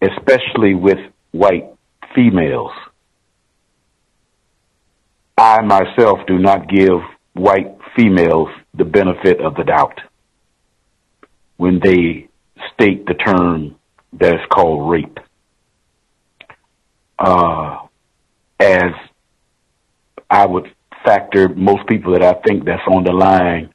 especially 0.00 0.74
with 0.74 0.98
white 1.32 1.66
females. 2.14 2.72
I 5.36 5.60
myself 5.62 6.20
do 6.26 6.38
not 6.38 6.68
give 6.68 7.00
white 7.34 7.78
females 7.96 8.48
the 8.74 8.84
benefit 8.84 9.40
of 9.40 9.54
the 9.54 9.64
doubt 9.64 10.00
when 11.56 11.80
they 11.82 12.28
state 12.72 13.06
the 13.06 13.14
term 13.14 13.76
that 14.14 14.34
is 14.34 14.40
called 14.50 14.90
rape. 14.90 15.18
Uh, 17.18 17.78
as 18.60 18.92
I 20.30 20.46
would 20.46 20.72
factor 21.04 21.48
most 21.48 21.86
people 21.88 22.12
that 22.12 22.22
I 22.22 22.34
think 22.46 22.64
that's 22.64 22.82
on 22.86 23.04
the 23.04 23.12
line 23.12 23.70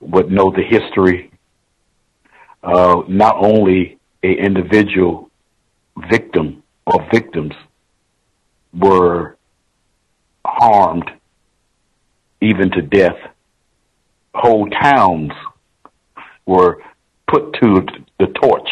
would 0.00 0.30
know 0.30 0.52
the 0.52 0.62
history. 0.62 1.30
Uh, 2.62 3.02
not 3.08 3.36
only 3.38 3.98
a 4.22 4.32
individual 4.32 5.30
victim 6.10 6.62
or 6.86 7.06
victims 7.12 7.54
were 8.74 9.36
harmed 10.44 11.10
even 12.40 12.70
to 12.70 12.82
death. 12.82 13.16
Whole 14.34 14.68
towns 14.68 15.32
were 16.44 16.82
put 17.26 17.54
to 17.54 17.86
the 18.18 18.26
torch 18.26 18.68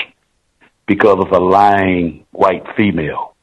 because 0.87 1.25
of 1.25 1.33
a 1.33 1.39
lying 1.39 2.27
white 2.33 2.65
female. 2.77 3.34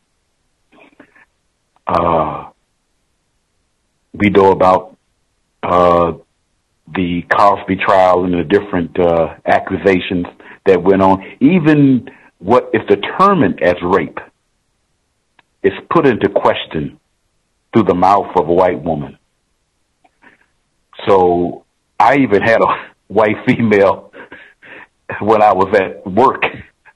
Uh, 1.87 2.49
we 4.13 4.29
know 4.29 4.51
about 4.51 4.97
uh, 5.63 6.13
the 6.95 7.21
Cosby 7.35 7.77
trial 7.77 8.25
and 8.25 8.33
the 8.33 8.43
different 8.43 8.99
uh, 8.99 9.35
accusations 9.45 10.25
that 10.65 10.81
went 10.81 11.01
on. 11.01 11.23
Even 11.39 12.09
what 12.39 12.69
is 12.73 12.81
determined 12.87 13.61
as 13.63 13.75
rape 13.81 14.19
is 15.63 15.73
put 15.89 16.07
into 16.07 16.27
question 16.29 16.99
through 17.73 17.83
the 17.83 17.95
mouth 17.95 18.35
of 18.35 18.49
a 18.49 18.53
white 18.53 18.81
woman. 18.81 19.17
So 21.07 21.65
I 21.99 22.17
even 22.17 22.41
had 22.41 22.61
a 22.61 22.91
white 23.07 23.37
female 23.47 24.11
when 25.21 25.41
I 25.41 25.53
was 25.53 25.73
at 25.75 26.05
work 26.11 26.41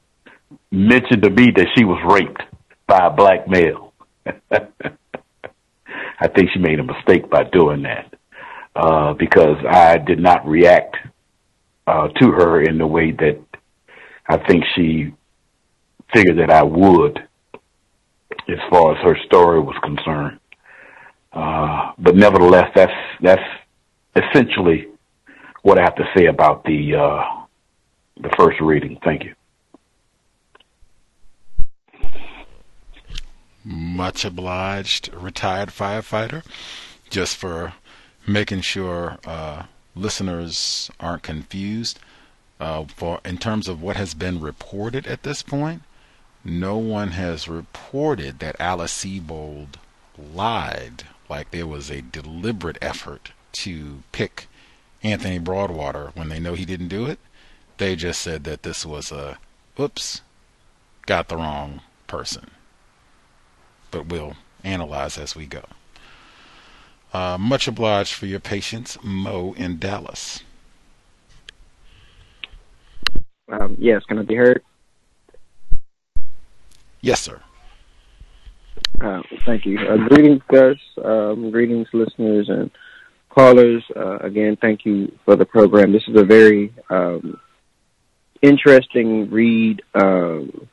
mentioned 0.72 1.24
to 1.24 1.30
me 1.30 1.52
that 1.56 1.68
she 1.76 1.86
was 1.86 2.02
raped 2.12 2.42
by 2.88 3.08
a 3.08 3.10
black 3.10 3.48
male. 3.48 3.94
I 6.20 6.28
think 6.28 6.50
she 6.54 6.60
made 6.60 6.80
a 6.80 6.84
mistake 6.84 7.30
by 7.30 7.44
doing 7.44 7.84
that 7.84 8.14
uh, 8.76 9.14
because 9.14 9.58
I 9.70 9.98
did 9.98 10.20
not 10.20 10.48
react 10.48 10.96
uh, 11.88 12.08
to 12.08 12.32
her 12.32 12.62
in 12.62 12.78
the 12.78 12.88
way 12.88 13.12
that 13.12 13.40
I 14.28 14.38
think 14.48 14.64
she 14.76 15.14
figured 16.14 16.38
that 16.40 16.52
I 16.52 16.64
would, 16.64 17.20
as 18.48 18.60
far 18.70 18.96
as 18.96 19.04
her 19.04 19.18
story 19.26 19.60
was 19.60 19.76
concerned. 19.84 20.40
Uh, 21.32 21.92
but 21.98 22.16
nevertheless, 22.16 22.72
that's 22.76 22.94
that's 23.22 23.42
essentially 24.16 24.88
what 25.64 25.78
I 25.78 25.84
have 25.84 25.96
to 25.96 26.06
say 26.16 26.28
about 26.28 26.64
the 26.64 26.96
uh, 26.96 27.46
the 28.22 28.30
first 28.38 28.60
reading. 28.62 28.98
Thank 29.04 29.26
you. 29.26 29.36
Much 33.68 34.24
obliged, 34.24 35.12
retired 35.12 35.70
firefighter, 35.70 36.46
just 37.10 37.36
for 37.36 37.74
making 38.28 38.62
sure 38.62 39.18
uh, 39.26 39.64
listeners 39.96 40.92
aren't 41.00 41.24
confused. 41.24 42.00
Uh, 42.60 42.86
for 42.86 43.20
in 43.26 43.38
terms 43.38 43.68
of 43.68 43.82
what 43.82 43.96
has 43.96 44.14
been 44.14 44.40
reported 44.40 45.08
at 45.08 45.24
this 45.24 45.42
point, 45.42 45.82
no 46.44 46.78
one 46.78 47.10
has 47.12 47.48
reported 47.48 48.38
that 48.38 48.56
Alice 48.62 48.94
Sebold 48.94 49.78
lied, 50.16 51.04
like 51.28 51.50
there 51.50 51.68
was 51.68 51.90
a 51.90 52.02
deliberate 52.02 52.78
effort 52.82 53.32
to 53.54 54.04
pick 54.12 54.48
Anthony 55.02 55.40
Broadwater 55.40 56.12
when 56.14 56.30
they 56.30 56.40
know 56.40 56.54
he 56.54 56.66
didn't 56.66 56.88
do 56.90 57.08
it. 57.08 57.20
They 57.78 57.96
just 57.96 58.22
said 58.22 58.44
that 58.44 58.64
this 58.64 58.86
was 58.86 59.12
a, 59.12 59.38
oops, 59.80 60.22
got 61.06 61.28
the 61.28 61.38
wrong 61.38 61.82
person. 62.08 62.52
But 63.96 64.08
we'll 64.08 64.36
analyze 64.62 65.18
as 65.18 65.38
we 65.38 65.46
go. 65.46 65.64
Uh, 67.14 67.38
much 67.40 67.66
obliged 67.66 68.14
for 68.14 68.26
your 68.26 68.42
patience, 68.42 68.98
Mo 69.02 69.54
in 69.56 69.80
Dallas. 69.80 70.44
Um, 73.48 73.78
yes, 73.80 74.04
can 74.04 74.20
I 74.20 74.24
be 74.24 74.36
heard? 74.36 74.62
Yes, 77.00 77.22
sir. 77.22 77.40
Uh, 79.00 79.22
thank 79.46 79.66
you. 79.66 79.80
Uh, 79.80 80.10
greetings, 80.10 80.42
Gus. 80.50 80.76
Um, 81.02 81.50
greetings, 81.52 81.88
listeners 81.94 82.50
and 82.50 82.70
callers. 83.30 83.82
Uh, 83.96 84.18
again, 84.18 84.58
thank 84.60 84.86
you 84.86 85.10
for 85.24 85.38
the 85.38 85.46
program. 85.46 85.94
This 85.94 86.04
is 86.10 86.20
a 86.20 86.26
very 86.26 86.74
um, 86.90 87.40
interesting 88.42 89.30
read, 89.30 89.82
um, 89.94 90.68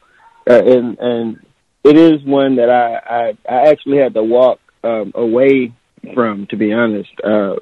uh, 0.50 0.60
and 0.64 0.98
and 0.98 1.46
it 1.84 1.96
is 1.96 2.22
one 2.24 2.56
that 2.56 2.70
I 2.70 2.94
I, 2.94 3.38
I 3.48 3.70
actually 3.70 3.98
had 3.98 4.14
to 4.14 4.22
walk 4.22 4.60
um, 4.84 5.12
away 5.14 5.72
from, 6.14 6.46
to 6.48 6.56
be 6.56 6.72
honest, 6.72 7.10
uh, 7.24 7.56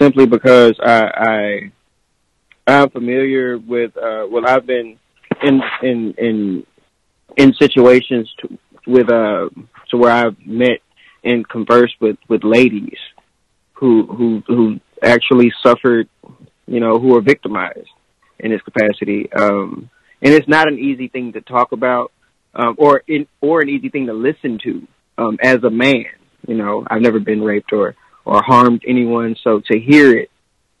simply 0.00 0.26
because 0.26 0.74
I, 0.82 1.70
I 2.66 2.72
I'm 2.72 2.90
familiar 2.90 3.58
with 3.58 3.96
uh, 3.96 4.26
well, 4.30 4.46
I've 4.46 4.66
been 4.66 4.98
in 5.42 5.60
in 5.82 6.14
in 6.18 6.66
in 7.36 7.54
situations 7.54 8.32
to, 8.40 8.58
with 8.86 9.10
uh 9.10 9.48
to 9.90 9.96
where 9.96 10.12
I've 10.12 10.36
met 10.46 10.80
and 11.24 11.48
conversed 11.48 11.94
with 12.00 12.16
with 12.28 12.44
ladies 12.44 12.98
who 13.74 14.06
who 14.06 14.42
who 14.46 14.80
actually 15.02 15.52
suffered, 15.62 16.08
you 16.66 16.80
know, 16.80 16.98
who 16.98 17.08
were 17.08 17.22
victimized 17.22 17.88
in 18.38 18.50
this 18.50 18.60
capacity. 18.62 19.32
Um, 19.32 19.90
and 20.22 20.34
it's 20.34 20.48
not 20.48 20.68
an 20.68 20.78
easy 20.78 21.08
thing 21.08 21.32
to 21.32 21.40
talk 21.40 21.72
about, 21.72 22.12
um, 22.54 22.74
or 22.78 23.02
in, 23.06 23.26
or 23.40 23.60
an 23.60 23.68
easy 23.68 23.88
thing 23.88 24.06
to 24.06 24.12
listen 24.12 24.58
to 24.64 24.86
um, 25.18 25.38
as 25.42 25.62
a 25.62 25.70
man. 25.70 26.06
You 26.46 26.56
know, 26.56 26.84
I've 26.88 27.02
never 27.02 27.20
been 27.20 27.42
raped 27.42 27.72
or 27.72 27.94
or 28.24 28.42
harmed 28.42 28.82
anyone, 28.86 29.36
so 29.42 29.60
to 29.70 29.78
hear 29.78 30.16
it, 30.16 30.30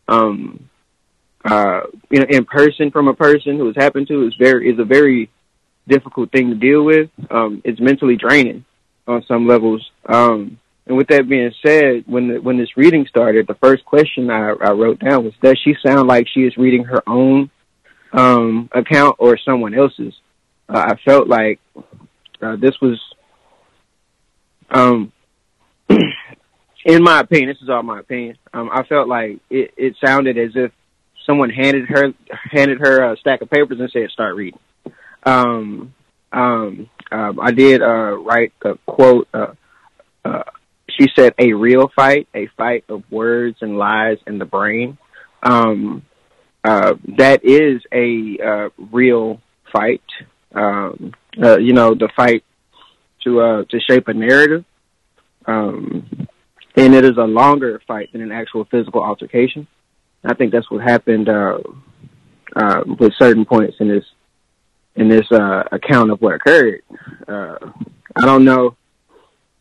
um, 0.08 0.68
uh, 1.44 1.80
you 2.10 2.20
know, 2.20 2.26
in 2.28 2.44
person 2.44 2.90
from 2.90 3.08
a 3.08 3.14
person 3.14 3.56
who 3.56 3.66
has 3.66 3.76
happened 3.76 4.08
to 4.08 4.26
is 4.26 4.34
very 4.38 4.70
is 4.70 4.78
a 4.78 4.84
very 4.84 5.30
difficult 5.88 6.30
thing 6.30 6.50
to 6.50 6.56
deal 6.56 6.84
with. 6.84 7.10
Um, 7.30 7.62
it's 7.64 7.80
mentally 7.80 8.16
draining 8.16 8.64
on 9.06 9.24
some 9.26 9.46
levels. 9.46 9.88
Um, 10.06 10.58
and 10.86 10.96
with 10.96 11.08
that 11.08 11.28
being 11.28 11.52
said, 11.64 12.04
when 12.06 12.28
the, 12.28 12.40
when 12.40 12.58
this 12.58 12.76
reading 12.76 13.06
started, 13.06 13.46
the 13.46 13.54
first 13.54 13.84
question 13.84 14.30
I, 14.30 14.50
I 14.50 14.72
wrote 14.72 14.98
down 14.98 15.24
was, 15.24 15.34
"Does 15.42 15.58
she 15.62 15.74
sound 15.84 16.08
like 16.08 16.26
she 16.28 16.40
is 16.40 16.56
reading 16.56 16.84
her 16.84 17.02
own 17.06 17.50
um, 18.12 18.68
account 18.72 19.16
or 19.18 19.38
someone 19.38 19.74
else's?" 19.74 20.14
Uh, 20.72 20.78
I 20.78 20.96
felt 21.04 21.26
like 21.26 21.58
uh, 22.40 22.56
this 22.56 22.80
was, 22.80 23.00
um, 24.70 25.12
in 26.84 27.02
my 27.02 27.20
opinion, 27.20 27.48
this 27.48 27.60
is 27.60 27.68
all 27.68 27.82
my 27.82 27.98
opinion. 27.98 28.38
Um, 28.54 28.70
I 28.72 28.84
felt 28.84 29.08
like 29.08 29.40
it, 29.50 29.74
it 29.76 29.96
sounded 30.04 30.38
as 30.38 30.52
if 30.54 30.70
someone 31.26 31.50
handed 31.50 31.86
her 31.88 32.12
handed 32.50 32.78
her 32.78 33.12
a 33.12 33.16
stack 33.16 33.42
of 33.42 33.50
papers 33.50 33.80
and 33.80 33.90
said, 33.90 34.10
"Start 34.10 34.36
reading." 34.36 34.60
Um, 35.24 35.94
um, 36.32 36.88
um, 37.10 37.40
I 37.40 37.50
did 37.50 37.82
uh, 37.82 38.16
write 38.18 38.52
a 38.64 38.74
quote. 38.86 39.28
Uh, 39.34 39.54
uh, 40.24 40.44
she 40.88 41.08
said, 41.16 41.34
"A 41.38 41.52
real 41.52 41.90
fight, 41.94 42.28
a 42.34 42.46
fight 42.56 42.84
of 42.88 43.02
words 43.10 43.58
and 43.60 43.76
lies 43.76 44.18
in 44.26 44.38
the 44.38 44.44
brain." 44.44 44.98
Um, 45.42 46.02
uh, 46.62 46.94
that 47.18 47.44
is 47.44 47.82
a 47.92 48.38
uh, 48.44 48.68
real 48.92 49.40
fight. 49.72 50.02
Um, 50.54 51.12
uh, 51.40 51.58
you 51.58 51.72
know, 51.72 51.94
the 51.94 52.08
fight 52.16 52.44
to 53.24 53.40
uh, 53.40 53.64
to 53.64 53.80
shape 53.80 54.08
a 54.08 54.14
narrative, 54.14 54.64
um, 55.46 56.28
and 56.76 56.94
it 56.94 57.04
is 57.04 57.16
a 57.16 57.24
longer 57.24 57.80
fight 57.86 58.12
than 58.12 58.20
an 58.22 58.32
actual 58.32 58.64
physical 58.64 59.04
altercation. 59.04 59.66
I 60.24 60.34
think 60.34 60.52
that's 60.52 60.70
what 60.70 60.82
happened 60.82 61.28
uh, 61.28 61.58
uh, 62.56 62.82
with 62.98 63.12
certain 63.18 63.44
points 63.44 63.76
in 63.80 63.88
this 63.88 64.04
in 64.96 65.08
this 65.08 65.30
uh, 65.30 65.64
account 65.70 66.10
of 66.10 66.20
what 66.20 66.34
occurred. 66.34 66.82
Uh, 67.26 67.58
I 68.20 68.26
don't 68.26 68.44
know. 68.44 68.76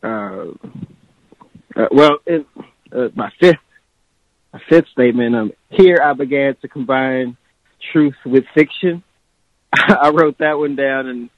Uh, 0.01 0.45
uh, 1.75 1.87
well, 1.91 2.17
it, 2.25 2.45
uh, 2.91 3.09
my 3.15 3.31
fifth 3.39 3.59
a 4.53 4.59
fifth 4.69 4.87
statement. 4.89 5.35
Um, 5.35 5.51
here 5.69 5.99
I 6.03 6.13
began 6.13 6.55
to 6.61 6.67
combine 6.67 7.37
truth 7.91 8.15
with 8.25 8.45
fiction. 8.53 9.03
I 9.73 10.09
wrote 10.09 10.37
that 10.39 10.57
one 10.57 10.75
down 10.75 11.07
and 11.07 11.29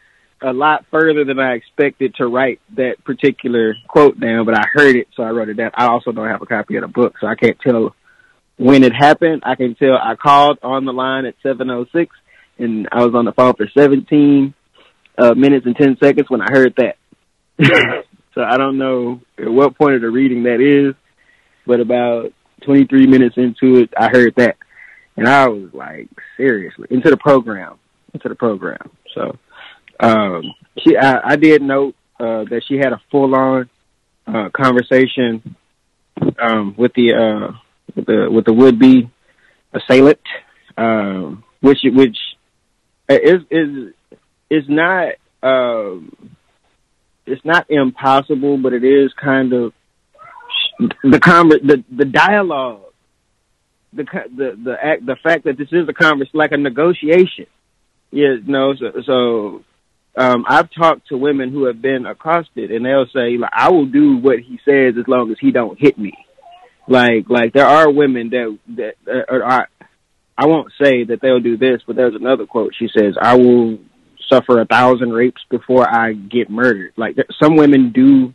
a 0.42 0.54
lot 0.54 0.86
further 0.90 1.24
than 1.24 1.40
I 1.40 1.54
expected 1.54 2.16
to 2.16 2.28
write 2.28 2.60
that 2.76 3.04
particular 3.04 3.76
quote 3.88 4.20
down, 4.20 4.46
but 4.46 4.56
I 4.56 4.66
heard 4.74 4.96
it, 4.96 5.08
so 5.16 5.24
I 5.24 5.30
wrote 5.30 5.50
it 5.50 5.56
down. 5.56 5.72
I 5.76 5.88
also 5.88 6.12
don't 6.12 6.28
have 6.28 6.42
a 6.42 6.48
copy 6.48 6.76
of 6.78 6.82
the 6.82 6.88
book, 6.88 7.16
so 7.22 7.28
I 7.28 7.36
can't 7.36 7.60
tell 7.60 7.96
when 8.58 8.84
it 8.84 8.94
happened. 8.94 9.44
I 9.46 9.56
can 9.56 9.76
tell 9.76 9.96
I 9.96 10.16
called 10.16 10.60
on 10.64 10.86
the 10.86 10.94
line 10.94 11.26
at 11.26 11.36
706 11.44 12.16
and 12.58 12.88
I 12.92 13.04
was 13.06 13.14
on 13.16 13.26
the 13.26 13.34
phone 13.34 13.54
for 13.56 13.68
17 13.76 14.54
uh, 15.18 15.34
minutes 15.34 15.66
and 15.66 15.76
10 15.76 15.98
seconds 16.02 16.30
when 16.30 16.42
I 16.42 16.52
heard 16.52 16.76
that. 16.78 16.98
so 18.34 18.42
I 18.42 18.58
don't 18.58 18.78
know 18.78 19.22
at 19.38 19.50
what 19.50 19.78
point 19.78 19.96
of 19.96 20.02
the 20.02 20.10
reading 20.10 20.44
that 20.44 20.62
is, 20.62 20.96
but 21.66 21.80
about 21.80 22.34
23 22.64 23.08
minutes 23.08 23.38
into 23.38 23.78
it, 23.78 23.94
I 23.98 24.10
heard 24.10 24.36
that. 24.38 24.58
And 25.18 25.28
I 25.28 25.48
was 25.48 25.74
like, 25.74 26.10
seriously, 26.38 26.88
into 26.90 27.10
the 27.10 27.18
program, 27.18 27.78
into 28.14 28.30
the 28.30 28.36
program. 28.36 28.90
So, 29.14 29.38
um, 30.00 30.44
she, 30.80 30.98
I, 30.98 31.32
I 31.32 31.36
did 31.36 31.62
note, 31.62 31.96
uh, 32.20 32.44
that 32.46 32.64
she 32.68 32.78
had 32.78 32.94
a 32.94 33.02
full 33.12 33.36
on, 33.36 33.70
uh, 34.28 34.50
conversation, 34.56 35.56
um, 36.40 36.76
with 36.78 36.94
the, 36.94 37.14
uh, 37.14 37.58
with 37.96 38.06
the, 38.06 38.30
with 38.32 38.46
the 38.46 38.54
would 38.54 38.80
be 38.80 39.10
assailant, 39.74 40.20
um, 40.78 41.44
which, 41.62 41.80
which 41.84 42.18
is, 43.10 43.42
is, 43.50 43.94
is 44.50 44.64
not, 44.68 45.14
um, 45.44 46.16
it's 47.26 47.46
not 47.46 47.70
impossible, 47.70 48.58
but 48.58 48.74
it 48.74 48.84
is 48.84 49.12
kind 49.14 49.54
of 49.54 49.74
the 51.04 51.20
conver- 51.20 51.66
the 51.66 51.84
the 51.96 52.06
dialogue, 52.06 52.82
the 53.94 54.04
the 54.36 54.58
the 54.64 54.76
act, 54.82 55.06
the 55.06 55.16
fact 55.22 55.44
that 55.46 55.58
this 55.58 55.68
is 55.72 55.88
a 55.88 55.94
converse 55.94 56.30
like 56.34 56.52
a 56.52 56.58
negotiation. 56.58 57.46
Yeah, 58.12 58.36
no. 58.46 58.76
So, 58.76 59.02
so 59.06 59.64
um, 60.16 60.46
I've 60.48 60.70
talked 60.72 61.08
to 61.08 61.18
women 61.18 61.52
who 61.52 61.66
have 61.66 61.82
been 61.82 62.06
accosted, 62.06 62.72
and 62.72 62.86
they'll 62.86 63.08
say, 63.14 63.38
like, 63.38 63.52
"I 63.54 63.72
will 63.72 63.86
do 63.86 64.18
what 64.18 64.40
he 64.40 64.60
says 64.66 64.96
as 65.00 65.08
long 65.08 65.32
as 65.32 65.38
he 65.40 65.52
don't 65.52 65.80
hit 65.80 65.98
me." 65.98 66.14
Like, 66.88 67.30
like 67.30 67.54
there 67.54 67.68
are 67.68 67.90
women 67.90 68.30
that 68.30 68.58
that 68.76 69.26
or 69.30 69.46
I, 69.46 69.66
I 70.38 70.48
won't 70.48 70.72
say 70.82 71.06
that 71.06 71.20
they'll 71.22 71.40
do 71.40 71.58
this, 71.58 71.82
but 71.88 71.96
there's 71.96 72.16
another 72.16 72.46
quote. 72.46 72.74
She 72.78 72.90
says, 72.96 73.16
"I 73.22 73.36
will 73.36 73.80
suffer 74.30 74.60
a 74.60 74.66
thousand 74.66 75.12
rapes 75.12 75.42
before 75.50 75.88
I 75.88 76.14
get 76.14 76.50
murdered." 76.50 76.94
Like 76.98 77.16
some 77.42 77.56
women 77.56 77.92
do, 77.92 78.34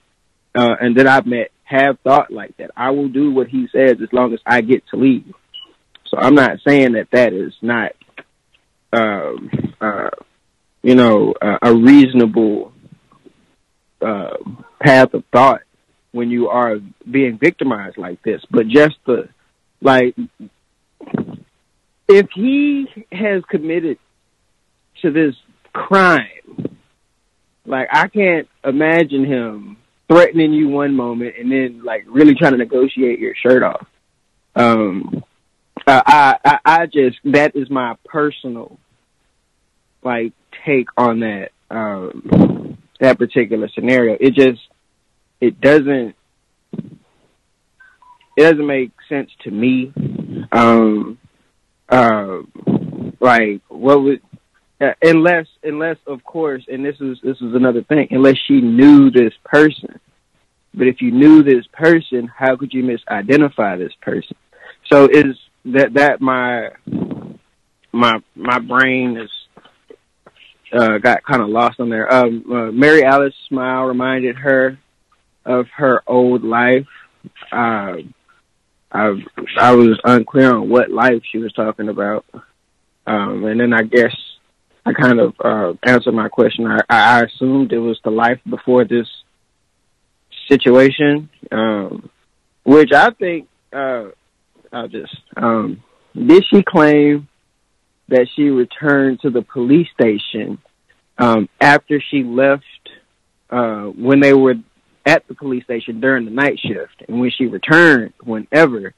uh, 0.55 0.77
and 0.81 0.97
that 0.97 1.07
I've 1.07 1.27
met 1.27 1.51
have 1.65 1.98
thought 2.05 2.31
like 2.31 2.57
that. 2.57 2.70
I 2.77 2.90
will 2.90 3.09
do 3.09 3.32
what 3.32 3.48
he 3.48 3.69
says 3.73 3.97
as 4.01 4.12
long 4.12 4.32
as 4.32 4.40
I 4.47 4.61
get 4.61 4.86
to 4.89 4.97
leave. 4.97 5.35
So 6.07 6.16
I'm 6.16 6.36
not 6.36 6.59
saying 6.66 6.93
that 6.93 7.09
that 7.11 7.32
is 7.32 7.53
not, 7.61 7.93
um, 8.97 9.51
uh, 9.81 10.10
you 10.82 10.94
know, 10.94 11.35
uh, 11.40 11.59
a 11.62 11.74
reasonable 11.74 12.73
uh, 14.01 14.36
path 14.81 15.12
of 15.14 15.24
thought 15.32 15.62
when 16.12 16.31
you 16.31 16.48
are 16.48 16.77
being 17.10 17.39
victimized 17.39 17.98
like 17.98 18.23
this. 18.23 18.43
But 18.51 18.68
just 18.68 18.97
the 19.06 19.28
like, 19.82 20.16
if 22.09 22.28
he 22.35 22.86
has 23.12 23.43
committed 23.51 23.98
to 25.02 25.10
this 25.10 25.35
crime, 25.73 26.78
like 27.66 27.89
I 27.93 28.09
can't 28.09 28.48
imagine 28.64 29.24
him 29.24 29.77
threatening 30.09 30.52
you 30.52 30.68
one 30.68 30.94
moment 30.94 31.35
and 31.39 31.51
then 31.51 31.82
like 31.85 32.05
really 32.06 32.35
trying 32.35 32.52
to 32.52 32.59
negotiate 32.59 33.18
your 33.18 33.35
shirt 33.35 33.62
off. 33.62 33.86
Um, 34.55 35.24
I, 35.86 36.36
I, 36.44 36.59
I 36.64 36.86
just, 36.86 37.18
that 37.24 37.55
is 37.55 37.68
my 37.68 37.97
personal 38.05 38.78
like 40.06 40.32
take 40.64 40.88
on 40.96 41.20
that, 41.20 41.50
um, 41.70 42.78
that 43.00 43.18
particular 43.18 43.68
scenario. 43.74 44.16
It 44.18 44.34
just, 44.34 44.60
it 45.40 45.60
doesn't, 45.60 46.14
it 48.36 48.42
doesn't 48.42 48.66
make 48.66 48.92
sense 49.08 49.30
to 49.44 49.50
me. 49.50 49.92
Um, 50.52 51.18
uh, 51.88 52.38
like 53.20 53.62
what 53.68 54.02
would, 54.02 54.20
uh, 54.80 54.92
unless, 55.02 55.46
unless 55.62 55.96
of 56.06 56.22
course, 56.24 56.64
and 56.68 56.84
this 56.84 56.96
is 57.00 57.18
this 57.22 57.36
is 57.40 57.54
another 57.54 57.82
thing. 57.82 58.08
Unless 58.10 58.36
she 58.46 58.60
knew 58.60 59.10
this 59.10 59.32
person, 59.44 59.98
but 60.74 60.86
if 60.86 61.00
you 61.00 61.10
knew 61.10 61.42
this 61.42 61.66
person, 61.72 62.30
how 62.34 62.56
could 62.56 62.72
you 62.72 62.84
misidentify 62.84 63.78
this 63.78 63.94
person? 64.02 64.36
So 64.92 65.08
is 65.10 65.36
that 65.66 65.94
that 65.94 66.20
my 66.20 66.70
my 67.92 68.20
my 68.34 68.58
brain 68.58 69.16
is 69.16 69.30
uh, 70.77 70.98
got 70.98 71.24
kind 71.24 71.43
of 71.43 71.48
lost 71.48 71.81
on 71.81 71.89
there. 71.89 72.12
Um, 72.12 72.44
uh, 72.51 72.73
Mary 72.73 73.05
Alice 73.05 73.35
smile 73.48 73.85
reminded 73.85 74.36
her 74.36 74.78
of 75.44 75.66
her 75.77 76.03
old 76.07 76.44
life. 76.44 76.86
Uh, 77.53 77.97
I 78.93 79.12
I 79.59 79.73
was 79.73 79.98
unclear 80.05 80.55
on 80.55 80.69
what 80.69 80.90
life 80.90 81.23
she 81.31 81.39
was 81.39 81.53
talking 81.53 81.89
about, 81.89 82.24
um, 83.07 83.44
and 83.44 83.61
then 83.61 83.73
I 83.73 83.82
guess 83.82 84.15
I 84.85 84.93
kind 84.93 85.20
of 85.20 85.35
uh, 85.43 85.73
answered 85.85 86.15
my 86.15 86.28
question. 86.28 86.66
I, 86.66 86.81
I 86.89 87.23
assumed 87.23 87.73
it 87.73 87.78
was 87.78 87.98
the 88.05 88.11
life 88.11 88.39
before 88.48 88.85
this 88.85 89.09
situation, 90.48 91.28
um, 91.51 92.09
which 92.65 92.93
I 92.93 93.11
think 93.11 93.48
uh, 93.73 94.07
I'll 94.73 94.89
just. 94.89 95.16
Um, 95.36 95.82
did 96.15 96.44
she 96.48 96.62
claim 96.62 97.28
that 98.09 98.28
she 98.35 98.44
returned 98.44 99.20
to 99.20 99.31
the 99.31 99.43
police 99.43 99.89
station 99.98 100.59
um, 101.18 101.48
after 101.60 102.02
she 102.10 102.22
left 102.22 102.64
uh, 103.51 103.84
when 103.84 104.20
they 104.20 104.34
were 104.34 104.55
at 105.05 105.26
the 105.28 105.34
police 105.34 105.64
station 105.64 106.01
during 106.01 106.24
the 106.24 106.30
night 106.30 106.59
shift, 106.59 107.02
and 107.09 107.20
when 107.20 107.30
she 107.30 107.47
returned, 107.47 108.12
whenever 108.22 108.93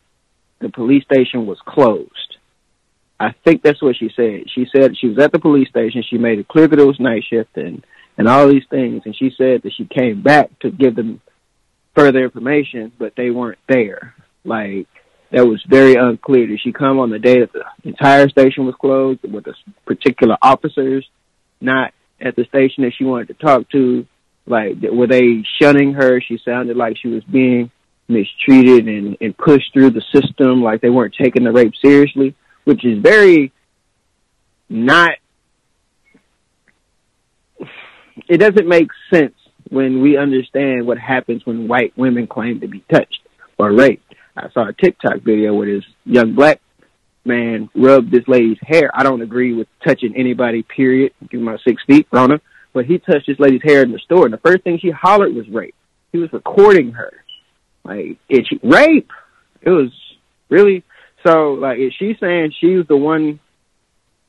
the 0.61 0.71
police 0.71 1.05
station 1.05 1.47
was 1.47 1.59
closed? 1.67 2.37
I 3.21 3.35
think 3.45 3.63
that's 3.63 3.83
what 3.83 3.97
she 3.97 4.11
said. 4.15 4.45
She 4.55 4.67
said 4.75 4.97
she 4.97 5.09
was 5.09 5.19
at 5.19 5.33
the 5.33 5.39
police 5.39 5.69
station. 5.69 6.05
She 6.09 6.19
made 6.19 6.39
it 6.39 6.49
clear 6.49 6.69
that 6.69 6.79
it 6.79 6.87
was 6.87 7.01
night 7.01 7.25
shift 7.29 7.57
and 7.57 7.85
and 8.17 8.29
all 8.29 8.49
these 8.49 8.67
things. 8.69 9.03
And 9.05 9.17
she 9.17 9.31
said 9.37 9.63
that 9.63 9.73
she 9.77 9.87
came 9.87 10.23
back 10.23 10.57
to 10.61 10.71
give 10.71 10.97
them 10.97 11.21
further 11.95 12.25
information, 12.25 12.93
but 12.99 13.15
they 13.17 13.31
weren't 13.31 13.59
there. 13.69 14.15
Like 14.45 14.89
that 15.31 15.47
was 15.47 15.63
very 15.69 15.95
unclear. 15.95 16.47
Did 16.47 16.61
she 16.63 16.73
come 16.73 16.99
on 16.99 17.11
the 17.11 17.19
day 17.19 17.41
that 17.41 17.53
the 17.53 17.65
entire 17.85 18.29
station 18.29 18.67
was 18.67 18.75
closed 18.81 19.21
with 19.23 19.45
the 19.45 19.55
particular 19.85 20.37
officers 20.41 21.07
not 21.61 21.93
at 22.21 22.37
the 22.37 22.45
station 22.45 22.85
that 22.85 22.93
she 22.97 23.05
wanted 23.05 23.29
to 23.29 23.35
talk 23.35 23.69
to? 23.71 24.07
Like 24.47 24.77
were 24.83 25.07
they 25.07 25.45
shunning 25.61 25.95
her? 25.95 26.21
She 26.21 26.39
sounded 26.45 26.77
like 26.77 26.97
she 26.97 27.09
was 27.09 27.25
being 27.25 27.71
mistreated 28.09 28.89
and, 28.89 29.17
and 29.21 29.37
pushed 29.37 29.73
through 29.75 29.91
the 29.91 30.03
system, 30.13 30.63
like 30.63 30.81
they 30.81 30.89
weren't 30.89 31.15
taking 31.15 31.45
the 31.45 31.53
rape 31.53 31.75
seriously 31.83 32.35
which 32.69 32.85
is 32.85 32.99
very 32.99 33.51
not 34.69 35.13
it 38.29 38.37
doesn't 38.37 38.69
make 38.69 38.89
sense 39.11 39.35
when 39.71 40.03
we 40.03 40.19
understand 40.19 40.87
what 40.87 40.99
happens 40.99 41.47
when 41.47 41.67
white 41.67 41.97
women 41.97 42.27
claim 42.27 42.61
to 42.61 42.69
be 42.69 42.85
touched 42.93 43.21
or 43.57 43.73
raped. 43.73 44.15
I 44.37 44.51
saw 44.51 44.69
a 44.69 44.75
TikTok 44.75 45.23
video 45.23 45.55
where 45.55 45.67
this 45.67 45.85
young 46.05 46.35
black 46.35 46.61
man 47.29 47.71
rubbed 47.75 48.11
this 48.11 48.27
lady's 48.27 48.59
hair. 48.61 48.91
I 48.93 49.05
don't 49.05 49.23
agree 49.23 49.53
with 49.53 49.69
touching 49.87 50.17
anybody, 50.17 50.63
period. 50.63 51.13
Give 51.31 51.41
my 51.41 51.59
six 51.65 51.83
feet, 51.87 52.09
Rona. 52.11 52.41
But 52.73 52.87
he 52.87 52.99
touched 52.99 53.29
this 53.29 53.39
lady's 53.39 53.63
hair 53.63 53.83
in 53.83 53.93
the 53.93 53.99
store, 54.01 54.25
and 54.25 54.35
the 54.35 54.39
first 54.39 54.65
thing 54.65 54.79
she 54.79 54.91
hollered 54.91 55.35
was 55.35 55.49
rape. 55.49 55.75
He 56.11 56.19
was 56.19 56.33
recording 56.33 56.93
her. 56.93 57.13
Like, 57.85 58.19
it's 58.29 58.49
rape. 58.63 59.11
It 59.63 59.71
was 59.71 59.91
really 60.49 60.85
so, 61.27 61.55
like, 61.55 61.79
is 61.79 61.93
she 61.99 62.17
saying 62.21 62.55
she's 62.59 62.87
the 62.87 62.97
one 62.97 63.41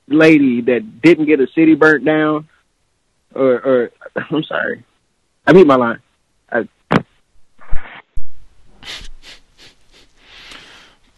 lady 0.08 0.62
that 0.62 1.02
didn't 1.02 1.26
get 1.26 1.40
a 1.40 1.48
city 1.54 1.76
burnt 1.76 2.04
down? 2.04 2.48
Or, 3.36 3.54
or 3.54 3.92
I'm 4.16 4.44
sorry, 4.44 4.84
I 5.46 5.54
beat 5.54 5.68
my 5.68 5.76
line. 5.76 6.00
I, 6.52 6.68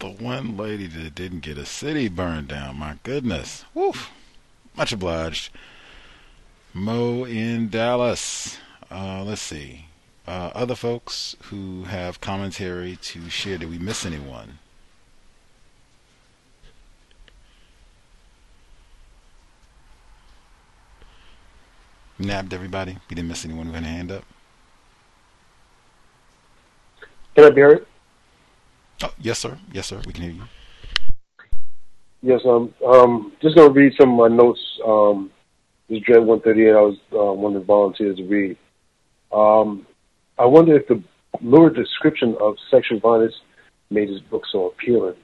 the 0.02 0.08
one 0.08 0.56
lady 0.56 0.88
that 0.88 1.14
didn't 1.14 1.40
get 1.40 1.56
a 1.56 1.64
city 1.64 2.08
burned 2.08 2.48
down. 2.48 2.76
My 2.76 2.96
goodness. 3.04 3.64
Woof. 3.72 4.10
Much 4.76 4.92
obliged. 4.92 5.52
Mo 6.74 7.24
in 7.24 7.68
Dallas. 7.68 8.58
Uh, 8.90 9.22
let's 9.22 9.40
see. 9.40 9.86
Uh, 10.26 10.50
other 10.54 10.74
folks 10.74 11.36
who 11.44 11.84
have 11.84 12.20
commentary 12.20 12.96
to 12.96 13.30
share. 13.30 13.58
Did 13.58 13.70
we 13.70 13.78
miss 13.78 14.04
anyone? 14.04 14.58
Nabbed 22.18 22.52
everybody. 22.52 22.98
We 23.08 23.14
didn't 23.14 23.28
miss 23.28 23.44
anyone 23.44 23.66
who 23.66 23.72
had 23.72 23.84
a 23.84 23.86
hand 23.86 24.10
up. 24.10 24.24
Can 27.36 27.44
I 27.44 27.50
be 27.50 27.60
heard? 27.60 27.86
Oh, 29.02 29.12
yes, 29.18 29.38
sir. 29.38 29.58
Yes, 29.72 29.88
sir. 29.88 30.00
We 30.06 30.12
can 30.12 30.22
hear 30.22 30.32
you. 30.32 30.42
Yes, 32.22 32.40
um, 32.46 32.72
um, 32.86 33.32
just 33.42 33.56
gonna 33.56 33.72
read 33.72 33.94
some 34.00 34.12
of 34.12 34.30
my 34.30 34.34
notes. 34.34 34.60
Um, 34.86 35.30
this 35.88 36.00
Dread 36.02 36.24
138, 36.24 36.70
I 36.70 36.80
was 36.80 36.96
uh, 37.12 37.32
one 37.32 37.56
of 37.56 37.62
the 37.62 37.66
volunteers 37.66 38.16
to 38.18 38.24
read. 38.24 38.56
Um, 39.32 39.86
I 40.38 40.46
wonder 40.46 40.76
if 40.76 40.86
the 40.86 41.02
lurid 41.40 41.74
description 41.74 42.36
of 42.40 42.54
sexual 42.70 43.00
violence 43.00 43.34
made 43.90 44.08
his 44.08 44.20
book 44.20 44.44
so 44.50 44.66
appealing. 44.66 45.16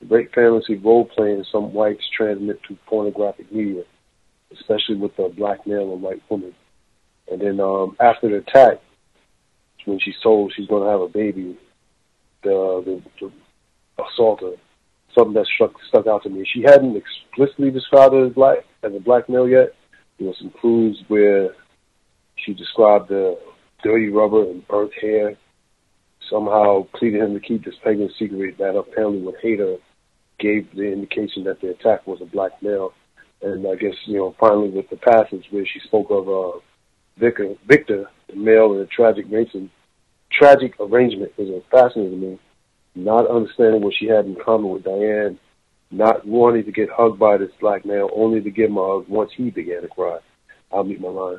The 0.00 0.06
great 0.06 0.32
fantasy 0.32 0.76
role 0.76 1.04
playing 1.04 1.44
some 1.50 1.72
whites 1.72 2.08
transmit 2.16 2.62
to 2.68 2.78
pornographic 2.86 3.52
media, 3.52 3.82
especially 4.52 4.96
with 4.96 5.18
a 5.18 5.28
black 5.28 5.66
male 5.66 5.92
and 5.92 6.00
white 6.00 6.22
woman. 6.30 6.54
And 7.30 7.40
then 7.40 7.60
um, 7.60 7.96
after 8.00 8.28
the 8.28 8.36
attack, 8.36 8.80
when 9.84 9.98
she's 9.98 10.18
told 10.22 10.52
she's 10.54 10.68
going 10.68 10.84
to 10.84 10.90
have 10.90 11.00
a 11.00 11.08
baby, 11.08 11.58
the, 12.42 12.82
the, 12.84 13.02
the 13.20 13.32
assaulter, 14.02 14.52
something 15.14 15.34
that 15.34 15.46
struck 15.46 15.72
stuck 15.88 16.06
out 16.06 16.22
to 16.22 16.30
me. 16.30 16.46
She 16.52 16.62
hadn't 16.62 16.96
explicitly 16.96 17.70
described 17.70 18.14
her 18.14 18.26
as 18.26 18.32
black 18.32 18.58
as 18.82 18.94
a 18.94 19.00
black 19.00 19.28
male 19.28 19.48
yet. 19.48 19.74
There 20.18 20.28
was 20.28 20.36
some 20.38 20.52
clues 20.60 21.02
where 21.08 21.50
she 22.36 22.54
described 22.54 23.08
the 23.08 23.38
dirty 23.82 24.08
rubber 24.08 24.42
and 24.42 24.66
burnt 24.68 24.92
hair. 25.00 25.36
Somehow 26.30 26.86
pleaded 26.94 27.22
him 27.22 27.34
to 27.34 27.40
keep 27.40 27.64
this 27.64 27.74
pagan 27.82 28.10
secret 28.18 28.58
that 28.58 28.76
apparently 28.76 29.22
when 29.22 29.34
Hader 29.42 29.78
gave 30.38 30.68
the 30.74 30.92
indication 30.92 31.44
that 31.44 31.60
the 31.60 31.70
attack 31.70 32.06
was 32.06 32.20
a 32.20 32.26
black 32.26 32.62
male. 32.62 32.92
And 33.42 33.66
I 33.66 33.74
guess, 33.74 33.94
you 34.06 34.18
know, 34.18 34.34
finally 34.38 34.68
with 34.68 34.90
the 34.90 34.96
passage 34.96 35.46
where 35.50 35.66
she 35.66 35.80
spoke 35.80 36.10
of 36.10 36.28
uh, 36.28 36.58
Victor, 37.18 37.54
Victor, 37.66 38.04
the 38.28 38.36
male 38.36 38.74
in 38.74 38.80
a 38.80 38.86
tragic 38.86 39.26
arrangement, 39.30 39.70
tragic 40.30 40.74
arrangement 40.80 41.32
is 41.38 41.62
fascinating 41.70 42.20
to 42.20 42.26
me. 42.26 42.38
Not 42.94 43.28
understanding 43.28 43.82
what 43.82 43.94
she 43.94 44.06
had 44.06 44.26
in 44.26 44.36
common 44.36 44.70
with 44.70 44.84
Diane, 44.84 45.38
not 45.90 46.26
wanting 46.26 46.64
to 46.64 46.72
get 46.72 46.90
hugged 46.90 47.18
by 47.18 47.36
this 47.36 47.50
black 47.60 47.84
male, 47.84 48.10
only 48.14 48.40
to 48.40 48.50
give 48.50 48.70
a 48.70 48.74
hug 48.74 49.08
once 49.08 49.30
he 49.36 49.50
began 49.50 49.82
to 49.82 49.88
cry. 49.88 50.18
I'll 50.72 50.84
meet 50.84 51.00
my 51.00 51.08
line. 51.08 51.38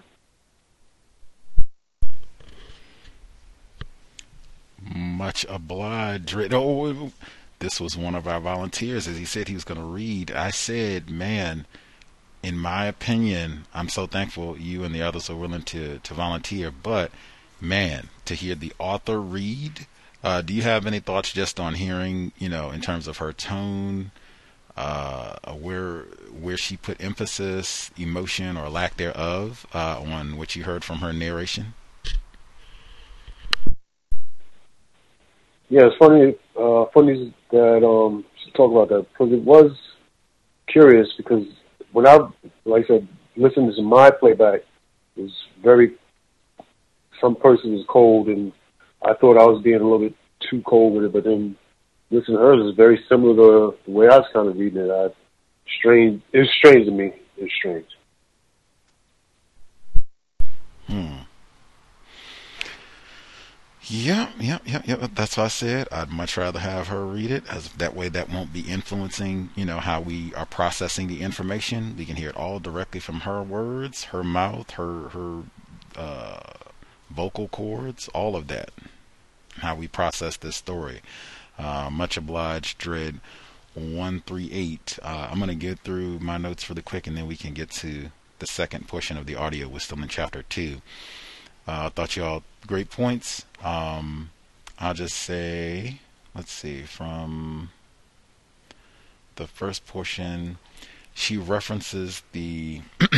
Much 4.93 5.45
obliged. 5.47 6.53
Oh, 6.53 7.11
this 7.59 7.79
was 7.79 7.95
one 7.95 8.15
of 8.15 8.27
our 8.27 8.39
volunteers. 8.39 9.07
As 9.07 9.17
he 9.17 9.25
said 9.25 9.47
he 9.47 9.53
was 9.53 9.63
going 9.63 9.79
to 9.79 9.85
read, 9.85 10.31
I 10.31 10.49
said, 10.49 11.09
man, 11.09 11.65
in 12.43 12.57
my 12.57 12.85
opinion, 12.85 13.65
I'm 13.73 13.89
so 13.89 14.07
thankful 14.07 14.57
you 14.57 14.83
and 14.83 14.93
the 14.95 15.01
others 15.01 15.29
are 15.29 15.35
willing 15.35 15.61
to, 15.63 15.99
to 15.99 16.13
volunteer. 16.13 16.71
But, 16.71 17.11
man, 17.61 18.09
to 18.25 18.35
hear 18.35 18.55
the 18.55 18.73
author 18.79 19.19
read, 19.21 19.87
uh, 20.23 20.41
do 20.41 20.53
you 20.53 20.63
have 20.63 20.85
any 20.85 20.99
thoughts 20.99 21.31
just 21.31 21.59
on 21.59 21.75
hearing, 21.75 22.31
you 22.37 22.49
know, 22.49 22.71
in 22.71 22.81
terms 22.81 23.07
of 23.07 23.17
her 23.17 23.31
tone, 23.31 24.11
uh, 24.77 25.53
where 25.53 26.03
where 26.39 26.57
she 26.57 26.77
put 26.77 27.01
emphasis, 27.03 27.91
emotion, 27.97 28.57
or 28.57 28.69
lack 28.69 28.97
thereof 28.97 29.65
uh, 29.73 30.01
on 30.01 30.37
what 30.37 30.55
you 30.55 30.63
heard 30.63 30.83
from 30.83 30.97
her 30.97 31.13
narration? 31.13 31.73
Yeah, 35.69 35.85
it's 35.85 35.95
funny. 35.97 36.35
Uh, 36.57 36.85
funny 36.93 37.33
that 37.51 37.85
um, 37.85 38.25
to 38.43 38.51
talk 38.51 38.71
about 38.71 38.89
that 38.89 39.07
because 39.11 39.31
it 39.31 39.41
was 39.41 39.71
curious 40.67 41.07
because 41.15 41.45
when 41.91 42.07
I, 42.07 42.17
like 42.65 42.85
I 42.85 42.87
said, 42.87 43.07
listened 43.35 43.73
to 43.75 43.81
my 43.81 44.11
playback, 44.11 44.61
it 45.15 45.21
was 45.21 45.31
very. 45.63 45.95
Some 47.21 47.35
person 47.35 47.73
was 47.73 47.85
cold, 47.87 48.27
and 48.27 48.51
I 49.03 49.13
thought 49.13 49.37
I 49.37 49.45
was 49.45 49.61
being 49.63 49.79
a 49.79 49.83
little 49.83 49.99
bit 49.99 50.15
too 50.49 50.61
cold 50.65 50.95
with 50.95 51.05
it, 51.05 51.13
but 51.13 51.23
then 51.23 51.55
listening 52.09 52.37
to 52.37 52.43
hers 52.43 52.65
is 52.65 52.75
very 52.75 52.99
similar 53.07 53.35
to 53.35 53.77
the 53.85 53.91
way 53.91 54.07
I 54.07 54.17
was 54.17 54.27
kind 54.33 54.49
of 54.49 54.57
reading 54.57 54.81
it. 54.81 54.91
I 54.91 55.09
strange. 55.79 56.21
It 56.33 56.39
was 56.39 56.49
strange 56.57 56.85
to 56.85 56.91
me. 56.91 57.13
It 57.37 57.43
was 57.43 57.51
strange. 57.57 57.85
Hmm. 60.87 61.17
Yep, 63.83 64.29
yep, 64.39 64.61
yep, 64.65 64.87
yep. 64.87 65.11
That's 65.15 65.37
what 65.37 65.45
I 65.45 65.49
said. 65.49 65.87
I'd 65.91 66.09
much 66.09 66.37
rather 66.37 66.59
have 66.59 66.87
her 66.87 67.05
read 67.05 67.31
it, 67.31 67.43
as 67.49 67.69
that 67.73 67.95
way 67.95 68.09
that 68.09 68.29
won't 68.29 68.53
be 68.53 68.61
influencing, 68.61 69.49
you 69.55 69.65
know, 69.65 69.79
how 69.79 69.99
we 69.99 70.33
are 70.35 70.45
processing 70.45 71.07
the 71.07 71.21
information. 71.21 71.95
We 71.97 72.05
can 72.05 72.15
hear 72.15 72.29
it 72.29 72.37
all 72.37 72.59
directly 72.59 72.99
from 72.99 73.21
her 73.21 73.41
words, 73.41 74.05
her 74.05 74.23
mouth, 74.23 74.71
her 74.71 75.09
her 75.09 75.43
uh, 75.97 76.39
vocal 77.11 77.47
cords, 77.47 78.07
all 78.09 78.35
of 78.35 78.47
that. 78.47 78.71
How 79.57 79.75
we 79.75 79.87
process 79.87 80.37
this 80.37 80.55
story. 80.55 81.01
Uh, 81.57 81.89
much 81.91 82.17
obliged, 82.17 82.77
Dread. 82.77 83.19
138. 83.73 84.99
Uh, 85.01 85.29
I'm 85.31 85.37
going 85.37 85.49
to 85.49 85.55
get 85.55 85.79
through 85.79 86.19
my 86.19 86.37
notes 86.37 86.69
really 86.69 86.81
quick 86.81 87.07
and 87.07 87.17
then 87.17 87.27
we 87.27 87.37
can 87.37 87.53
get 87.53 87.69
to 87.71 88.11
the 88.39 88.47
second 88.47 88.87
portion 88.87 89.17
of 89.17 89.25
the 89.25 89.35
audio. 89.35 89.67
We're 89.67 89.79
still 89.79 90.01
in 90.01 90.07
chapter 90.09 90.43
2. 90.43 90.81
I 91.67 91.85
uh, 91.85 91.89
thought 91.89 92.17
y'all 92.17 92.43
great 92.65 92.89
points. 92.89 93.45
Um, 93.63 94.31
I'll 94.79 94.95
just 94.95 95.15
say, 95.15 95.99
let's 96.35 96.51
see, 96.51 96.81
from 96.81 97.69
the 99.35 99.47
first 99.47 99.85
portion, 99.85 100.57
she 101.13 101.37
references 101.37 102.23
the 102.31 102.81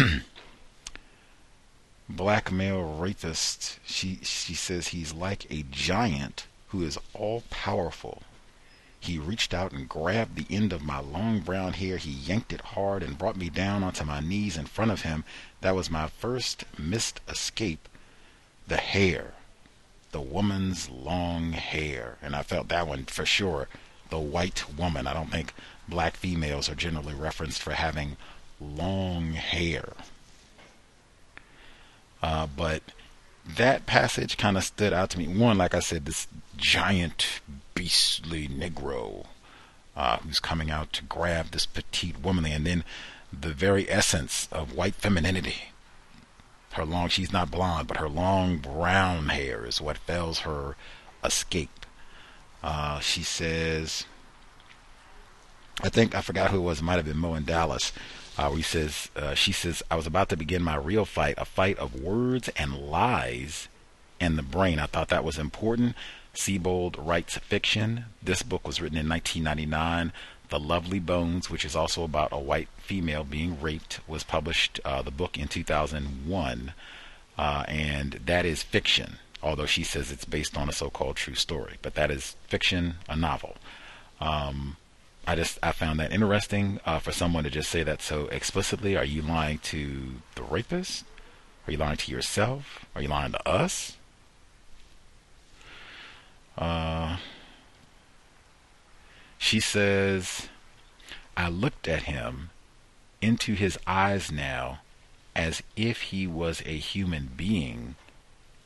black 2.09 2.51
male 2.51 2.83
rapist. 2.83 3.79
She 3.85 4.19
she 4.23 4.53
says 4.53 4.89
he's 4.89 5.13
like 5.13 5.45
a 5.49 5.63
giant 5.69 6.47
who 6.69 6.83
is 6.83 6.97
all 7.13 7.43
powerful. 7.49 8.23
He 8.99 9.19
reached 9.19 9.53
out 9.53 9.73
and 9.73 9.89
grabbed 9.89 10.35
the 10.35 10.53
end 10.53 10.71
of 10.71 10.81
my 10.81 10.99
long 10.99 11.41
brown 11.41 11.73
hair. 11.73 11.97
He 11.97 12.11
yanked 12.11 12.53
it 12.53 12.61
hard 12.61 13.03
and 13.03 13.17
brought 13.17 13.35
me 13.35 13.49
down 13.49 13.83
onto 13.83 14.05
my 14.05 14.21
knees 14.21 14.55
in 14.55 14.65
front 14.65 14.91
of 14.91 15.01
him. 15.01 15.25
That 15.61 15.75
was 15.75 15.89
my 15.89 16.07
first 16.07 16.63
missed 16.77 17.19
escape. 17.27 17.89
The 18.67 18.77
hair. 18.77 19.33
The 20.11 20.21
woman's 20.21 20.89
long 20.89 21.51
hair. 21.51 22.17
And 22.21 22.33
I 22.35 22.43
felt 22.43 22.69
that 22.69 22.87
one 22.87 23.03
for 23.03 23.25
sure. 23.25 23.67
The 24.09 24.19
white 24.19 24.77
woman. 24.77 25.05
I 25.05 25.13
don't 25.13 25.31
think 25.31 25.53
black 25.87 26.15
females 26.15 26.69
are 26.69 26.75
generally 26.75 27.13
referenced 27.13 27.61
for 27.61 27.73
having 27.73 28.15
long 28.61 29.33
hair. 29.33 29.93
Uh, 32.23 32.47
but 32.47 32.81
that 33.45 33.85
passage 33.85 34.37
kind 34.37 34.55
of 34.55 34.63
stood 34.63 34.93
out 34.93 35.09
to 35.11 35.19
me. 35.19 35.27
One, 35.27 35.57
like 35.57 35.75
I 35.75 35.79
said, 35.79 36.05
this 36.05 36.27
giant, 36.55 37.41
beastly 37.75 38.47
Negro 38.47 39.25
uh, 39.95 40.17
who's 40.17 40.39
coming 40.39 40.71
out 40.71 40.93
to 40.93 41.03
grab 41.03 41.51
this 41.51 41.65
petite 41.65 42.23
woman, 42.23 42.45
and 42.45 42.65
then 42.65 42.83
the 43.31 43.53
very 43.53 43.89
essence 43.89 44.47
of 44.51 44.73
white 44.73 44.95
femininity. 44.95 45.69
Her 46.71 46.85
long, 46.85 47.09
she's 47.09 47.31
not 47.33 47.51
blonde, 47.51 47.87
but 47.87 47.97
her 47.97 48.09
long 48.09 48.57
brown 48.57 49.29
hair 49.29 49.65
is 49.65 49.81
what 49.81 49.97
fells 49.97 50.39
her 50.39 50.75
escape. 51.23 51.85
Uh, 52.63 52.99
she 52.99 53.21
says, 53.21 54.05
I 55.83 55.89
think 55.89 56.15
I 56.15 56.21
forgot 56.21 56.49
who 56.49 56.57
it 56.57 56.61
was. 56.61 56.79
It 56.79 56.83
might 56.83 56.95
have 56.95 57.05
been 57.05 57.17
Mo 57.17 57.35
in 57.35 57.43
Dallas 57.43 57.91
uh, 58.37 58.51
he 58.51 58.61
says, 58.61 59.09
uh, 59.15 59.35
she 59.35 59.51
says, 59.51 59.83
I 59.91 59.95
was 59.95 60.07
about 60.07 60.29
to 60.29 60.37
begin 60.37 60.63
my 60.63 60.75
real 60.75 61.05
fight, 61.05 61.35
a 61.37 61.45
fight 61.45 61.77
of 61.77 61.99
words 62.01 62.49
and 62.55 62.89
lies 62.89 63.67
and 64.19 64.37
the 64.37 64.43
brain. 64.43 64.79
I 64.79 64.87
thought 64.87 65.09
that 65.09 65.23
was 65.23 65.37
important. 65.37 65.95
Sebold 66.33 66.95
writes 66.97 67.37
fiction. 67.37 68.05
This 68.21 68.41
book 68.41 68.65
was 68.65 68.81
written 68.81 68.97
in 68.97 69.07
1999. 69.07 70.11
The 70.49 70.59
Lovely 70.59 70.99
Bones, 70.99 71.49
which 71.49 71.65
is 71.65 71.75
also 71.75 72.03
about 72.03 72.29
a 72.31 72.39
white 72.39 72.69
female 72.77 73.23
being 73.23 73.59
raped, 73.61 73.99
was 74.07 74.23
published, 74.23 74.79
uh, 74.83 75.01
the 75.01 75.11
book 75.11 75.37
in 75.37 75.47
2001. 75.47 76.73
Uh, 77.37 77.63
and 77.67 78.13
that 78.25 78.45
is 78.45 78.61
fiction, 78.63 79.17
although 79.41 79.65
she 79.65 79.83
says 79.83 80.11
it's 80.11 80.25
based 80.25 80.57
on 80.57 80.69
a 80.69 80.73
so 80.73 80.89
called 80.89 81.15
true 81.15 81.35
story. 81.35 81.75
But 81.81 81.95
that 81.95 82.11
is 82.11 82.35
fiction, 82.47 82.95
a 83.07 83.15
novel. 83.15 83.55
Um, 84.19 84.77
I 85.25 85.35
just 85.35 85.57
I 85.63 85.71
found 85.71 85.99
that 85.99 86.11
interesting 86.11 86.79
uh, 86.85 86.99
for 86.99 87.11
someone 87.11 87.43
to 87.45 87.49
just 87.49 87.69
say 87.69 87.83
that 87.83 88.01
so 88.01 88.27
explicitly. 88.27 88.97
Are 88.97 89.05
you 89.05 89.21
lying 89.21 89.59
to 89.59 90.15
the 90.35 90.43
rapist? 90.43 91.05
Are 91.67 91.71
you 91.71 91.77
lying 91.77 91.97
to 91.97 92.11
yourself? 92.11 92.85
Are 92.93 93.01
you 93.01 93.07
lying 93.07 93.31
to 93.31 93.47
us? 93.47 93.97
Uh, 96.57 97.17
she 99.37 99.59
says, 99.59 100.49
I 101.35 101.49
looked 101.49 101.87
at 101.87 102.03
him 102.03 102.49
into 103.21 103.53
his 103.53 103.79
eyes 103.87 104.31
now 104.31 104.79
as 105.35 105.63
if 105.75 106.01
he 106.01 106.27
was 106.27 106.61
a 106.65 106.77
human 106.77 107.31
being, 107.35 107.95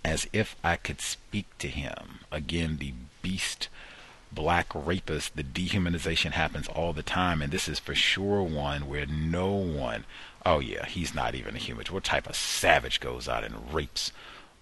as 0.03 0.27
if 0.33 0.55
I 0.63 0.75
could 0.75 1.01
speak 1.01 1.45
to 1.59 1.67
him. 1.67 2.19
Again, 2.31 2.77
the 2.77 2.93
beast 3.21 3.69
black 4.31 4.69
rapists, 4.69 5.31
the 5.31 5.43
dehumanization 5.43 6.31
happens 6.31 6.67
all 6.67 6.93
the 6.93 7.03
time, 7.03 7.41
and 7.41 7.51
this 7.51 7.67
is 7.67 7.79
for 7.79 7.95
sure 7.95 8.43
one 8.43 8.87
where 8.87 9.05
no 9.05 9.47
one, 9.51 10.05
oh 10.45 10.59
yeah, 10.59 10.85
he's 10.85 11.15
not 11.15 11.35
even 11.35 11.55
a 11.55 11.59
human. 11.59 11.85
What 11.87 12.03
type 12.03 12.27
of 12.27 12.35
savage 12.35 12.99
goes 12.99 13.27
out 13.27 13.43
and 13.43 13.73
rapes 13.73 14.11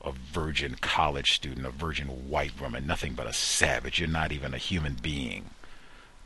a 0.05 0.11
virgin 0.11 0.75
college 0.81 1.33
student, 1.33 1.65
a 1.65 1.71
virgin 1.71 2.29
white 2.29 2.59
woman, 2.61 2.85
nothing 2.85 3.13
but 3.13 3.27
a 3.27 3.33
savage. 3.33 3.99
You're 3.99 4.07
not 4.07 4.31
even 4.31 4.53
a 4.53 4.59
human 4.59 4.97
being. 5.01 5.49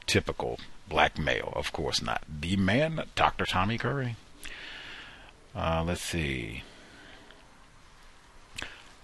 Typical 0.06 0.60
black 0.88 1.18
male, 1.18 1.54
of 1.56 1.72
course 1.72 2.02
not. 2.02 2.24
The 2.28 2.58
man, 2.58 3.06
Dr. 3.16 3.46
Tommy 3.46 3.78
Curry. 3.78 4.18
Uh, 5.56 5.84
let's 5.86 6.02
see. 6.02 6.64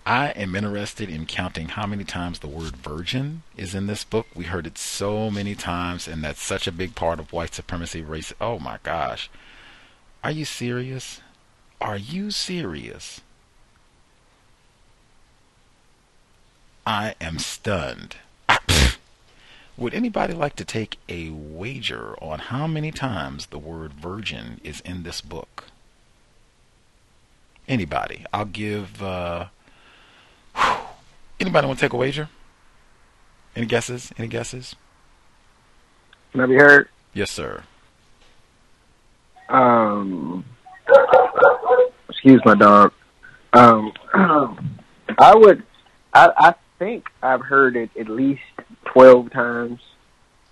I 0.06 0.28
am 0.30 0.56
interested 0.56 1.10
in 1.10 1.26
counting 1.26 1.70
how 1.70 1.88
many 1.88 2.04
times 2.04 2.40
the 2.40 2.48
word 2.48 2.76
virgin 2.76 3.42
is 3.58 3.74
in 3.74 3.88
this 3.88 4.04
book. 4.04 4.28
We 4.36 4.46
heard 4.46 4.68
it 4.68 4.78
so 4.78 5.32
many 5.32 5.56
times, 5.56 6.08
and 6.08 6.24
that's 6.24 6.44
such 6.44 6.68
a 6.68 6.72
big 6.72 6.94
part 6.94 7.20
of 7.20 7.34
white 7.34 7.56
supremacy 7.56 8.04
race. 8.04 8.32
Oh 8.40 8.60
my 8.60 8.78
gosh. 8.84 9.32
Are 10.24 10.30
you 10.30 10.46
serious? 10.46 11.22
Are 11.82 11.98
you 11.98 12.30
serious? 12.30 13.22
I 16.86 17.16
am 17.20 17.40
stunned. 17.40 18.18
Would 19.78 19.96
anybody 19.96 20.34
like 20.34 20.56
to 20.58 20.66
take 20.66 21.00
a 21.10 21.32
wager 21.32 22.16
on 22.22 22.38
how 22.38 22.68
many 22.68 22.92
times 22.92 23.48
the 23.48 23.58
word 23.58 23.94
virgin 23.94 24.62
is 24.64 24.82
in 24.82 25.02
this 25.02 25.22
book? 25.22 25.66
Anybody? 27.68 28.24
I'll 28.32 28.46
give. 28.46 29.02
Uh, 29.02 29.48
Anybody 31.40 31.68
want 31.68 31.80
to 31.80 31.86
take 31.86 31.94
a 31.94 31.98
wager? 31.98 32.30
Any 33.56 33.66
guesses? 33.66 34.12
Any 34.18 34.28
guesses? 34.28 34.76
Can 36.32 36.42
I 36.42 36.46
be 36.46 36.56
heard? 36.56 36.90
Yes, 37.14 37.32
sir. 37.32 37.64
Um, 39.48 40.44
excuse 42.10 42.42
my 42.46 42.56
dog. 42.56 42.92
Um, 43.54 43.94
I 44.14 45.36
would, 45.36 45.64
I, 46.14 46.32
I 46.38 46.56
think 46.80 47.08
I've 47.22 47.42
heard 47.42 47.76
it 47.78 47.90
at 47.98 48.10
least 48.10 48.42
twelve 48.86 49.32
times. 49.32 49.80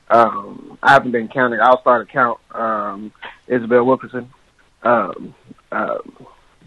Um, 0.09 0.77
I 0.83 0.93
haven't 0.93 1.11
been 1.11 1.27
counting. 1.27 1.59
I'll 1.59 1.81
start 1.81 2.07
a 2.07 2.11
count. 2.11 2.39
Um, 2.51 3.11
Isabel 3.47 3.83
Wilkerson. 3.85 4.31
Um, 4.83 5.33
uh, 5.71 5.97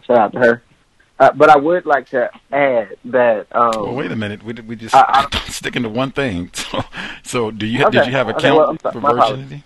shout 0.06 0.18
out 0.18 0.32
to 0.32 0.38
her. 0.40 0.62
Uh, 1.18 1.32
but 1.32 1.48
I 1.48 1.56
would 1.56 1.86
like 1.86 2.10
to 2.10 2.30
add 2.52 2.96
that. 3.06 3.46
Um, 3.50 3.70
well, 3.74 3.94
wait 3.94 4.12
a 4.12 4.16
minute. 4.16 4.42
We 4.42 4.52
we 4.54 4.76
just 4.76 4.94
I, 4.94 5.26
sticking 5.48 5.82
to 5.82 5.88
one 5.88 6.12
thing. 6.12 6.50
So, 6.66 6.82
so 7.22 7.50
do 7.50 7.66
you 7.66 7.84
Okay, 7.86 7.98
did 7.98 8.06
you 8.06 8.12
have 8.12 8.28
a 8.28 8.34
okay, 8.34 8.48
count 8.48 8.58
well, 8.58 8.78
sorry, 8.78 8.92
for 8.92 9.00
virginity? 9.00 9.64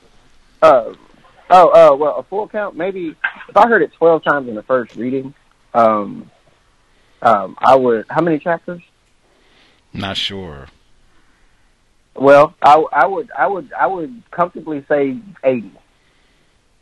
Uh, 0.63 0.95
oh, 1.51 1.69
uh, 1.69 1.97
well, 1.97 2.17
a 2.19 2.23
full 2.23 2.49
count. 2.49 2.77
Maybe 2.77 3.17
if 3.49 3.57
I 3.57 3.69
heard 3.69 3.83
it 3.83 3.93
twelve 3.95 4.23
times 4.23 4.49
in 4.49 4.55
the 4.55 4.63
first 4.63 4.95
reading, 4.97 5.35
um, 5.75 6.31
um, 7.23 7.57
I 7.59 7.77
would. 7.77 8.07
How 8.09 8.21
many 8.21 8.39
chapters? 8.39 8.83
Not 9.93 10.17
sure. 10.17 10.69
Well, 12.15 12.55
I, 12.63 12.85
I 12.93 13.07
would, 13.07 13.31
I 13.37 13.47
would, 13.47 13.73
I 13.73 13.87
would 13.87 14.23
comfortably 14.31 14.85
say 14.89 15.19
eighty. 15.45 15.73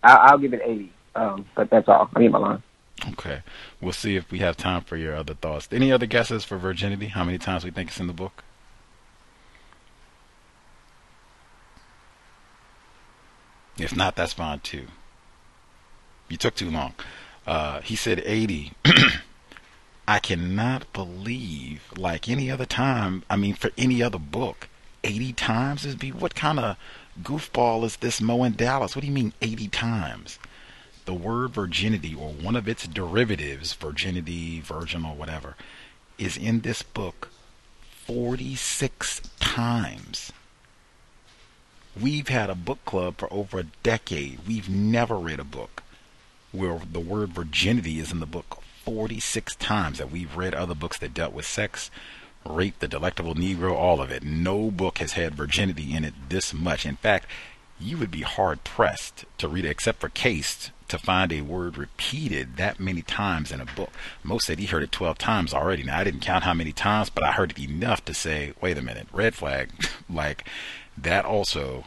I, 0.02 0.14
I'll 0.16 0.38
give 0.38 0.52
it 0.52 0.60
eighty. 0.64 0.92
Um, 1.14 1.46
but 1.54 1.70
that's 1.70 1.88
all. 1.88 2.10
I 2.14 2.20
need 2.20 2.32
my 2.32 2.38
line. 2.38 2.62
Okay. 3.06 3.42
We'll 3.80 3.92
see 3.92 4.16
if 4.16 4.30
we 4.30 4.38
have 4.40 4.56
time 4.56 4.82
for 4.82 4.96
your 4.96 5.14
other 5.14 5.34
thoughts. 5.34 5.68
Any 5.70 5.92
other 5.92 6.06
guesses 6.06 6.44
for 6.44 6.58
virginity? 6.58 7.06
How 7.06 7.24
many 7.24 7.38
times 7.38 7.64
we 7.64 7.70
think 7.70 7.90
it's 7.90 8.00
in 8.00 8.06
the 8.06 8.12
book? 8.12 8.42
If 13.78 13.94
not, 13.94 14.16
that's 14.16 14.32
fine 14.32 14.60
too. 14.60 14.88
You 16.28 16.36
took 16.36 16.56
too 16.56 16.70
long. 16.70 16.94
Uh, 17.46 17.80
he 17.80 17.94
said 17.96 18.22
80. 18.24 18.72
I 20.08 20.18
cannot 20.18 20.92
believe, 20.92 21.92
like 21.96 22.28
any 22.28 22.50
other 22.50 22.66
time, 22.66 23.24
I 23.30 23.36
mean, 23.36 23.54
for 23.54 23.70
any 23.78 24.02
other 24.02 24.18
book, 24.18 24.68
80 25.04 25.32
times 25.34 25.84
is 25.84 25.94
be 25.94 26.10
what 26.10 26.34
kind 26.34 26.58
of 26.58 26.76
goofball 27.22 27.84
is 27.84 27.96
this 27.96 28.20
Mo 28.20 28.42
in 28.44 28.54
Dallas? 28.54 28.96
What 28.96 29.02
do 29.02 29.06
you 29.06 29.12
mean 29.12 29.32
80 29.40 29.68
times? 29.68 30.38
The 31.08 31.14
word 31.14 31.52
virginity, 31.52 32.14
or 32.14 32.32
one 32.32 32.54
of 32.54 32.68
its 32.68 32.86
derivatives, 32.86 33.72
virginity, 33.72 34.60
virgin, 34.60 35.06
or 35.06 35.14
whatever, 35.14 35.56
is 36.18 36.36
in 36.36 36.60
this 36.60 36.82
book 36.82 37.30
46 38.04 39.22
times. 39.40 40.32
We've 41.98 42.28
had 42.28 42.50
a 42.50 42.54
book 42.54 42.84
club 42.84 43.16
for 43.16 43.32
over 43.32 43.60
a 43.60 43.66
decade. 43.82 44.40
We've 44.46 44.68
never 44.68 45.16
read 45.16 45.40
a 45.40 45.44
book 45.44 45.82
where 46.52 46.78
the 46.92 47.00
word 47.00 47.30
virginity 47.30 48.00
is 48.00 48.12
in 48.12 48.20
the 48.20 48.26
book 48.26 48.62
46 48.84 49.56
times 49.56 49.96
that 49.96 50.12
we've 50.12 50.36
read 50.36 50.54
other 50.54 50.74
books 50.74 50.98
that 50.98 51.14
dealt 51.14 51.32
with 51.32 51.46
sex, 51.46 51.90
rape, 52.44 52.80
the 52.80 52.86
delectable 52.86 53.34
Negro, 53.34 53.72
all 53.72 54.02
of 54.02 54.10
it. 54.10 54.22
No 54.22 54.70
book 54.70 54.98
has 54.98 55.12
had 55.12 55.34
virginity 55.34 55.94
in 55.94 56.04
it 56.04 56.12
this 56.28 56.52
much. 56.52 56.84
In 56.84 56.96
fact, 56.96 57.26
you 57.80 57.96
would 57.96 58.10
be 58.10 58.20
hard 58.20 58.62
pressed 58.62 59.24
to 59.38 59.48
read 59.48 59.64
it, 59.64 59.70
except 59.70 60.00
for 60.00 60.10
Caste, 60.10 60.70
to 60.88 60.98
find 60.98 61.32
a 61.32 61.42
word 61.42 61.76
repeated 61.76 62.56
that 62.56 62.80
many 62.80 63.02
times 63.02 63.52
in 63.52 63.60
a 63.60 63.66
book. 63.66 63.90
Most 64.22 64.46
said 64.46 64.58
he 64.58 64.66
heard 64.66 64.82
it 64.82 64.92
12 64.92 65.18
times 65.18 65.54
already. 65.54 65.82
Now, 65.82 65.98
I 65.98 66.04
didn't 66.04 66.20
count 66.20 66.44
how 66.44 66.54
many 66.54 66.72
times, 66.72 67.10
but 67.10 67.24
I 67.24 67.32
heard 67.32 67.52
it 67.52 67.58
enough 67.58 68.04
to 68.06 68.14
say, 68.14 68.54
wait 68.60 68.78
a 68.78 68.82
minute, 68.82 69.08
red 69.12 69.34
flag. 69.34 69.70
like, 70.10 70.44
that 70.96 71.24
also 71.24 71.84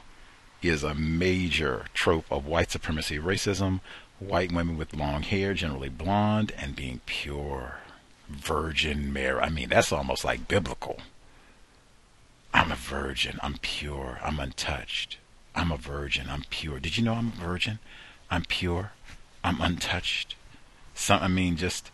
is 0.61 0.83
a 0.83 0.93
major 0.93 1.85
trope 1.93 2.25
of 2.31 2.45
white 2.45 2.71
supremacy 2.71 3.17
racism. 3.17 3.79
White 4.19 4.51
women 4.51 4.77
with 4.77 4.95
long 4.95 5.23
hair, 5.23 5.53
generally 5.53 5.89
blonde, 5.89 6.53
and 6.57 6.75
being 6.75 7.01
pure. 7.05 7.77
Virgin 8.29 9.11
Mary. 9.11 9.39
I 9.39 9.49
mean, 9.49 9.69
that's 9.69 9.91
almost 9.91 10.23
like 10.23 10.47
biblical. 10.47 10.99
I'm 12.53 12.71
a 12.71 12.75
virgin. 12.75 13.39
I'm 13.41 13.57
pure. 13.57 14.19
I'm 14.23 14.39
untouched. 14.39 15.17
I'm 15.55 15.71
a 15.71 15.77
virgin. 15.77 16.27
I'm 16.29 16.43
pure. 16.49 16.79
Did 16.79 16.97
you 16.97 17.03
know 17.03 17.13
I'm 17.13 17.29
a 17.29 17.41
virgin? 17.41 17.79
I'm 18.31 18.45
pure. 18.45 18.93
I'm 19.43 19.61
untouched. 19.61 20.35
Some, 20.95 21.21
I 21.21 21.27
mean, 21.27 21.57
just 21.57 21.91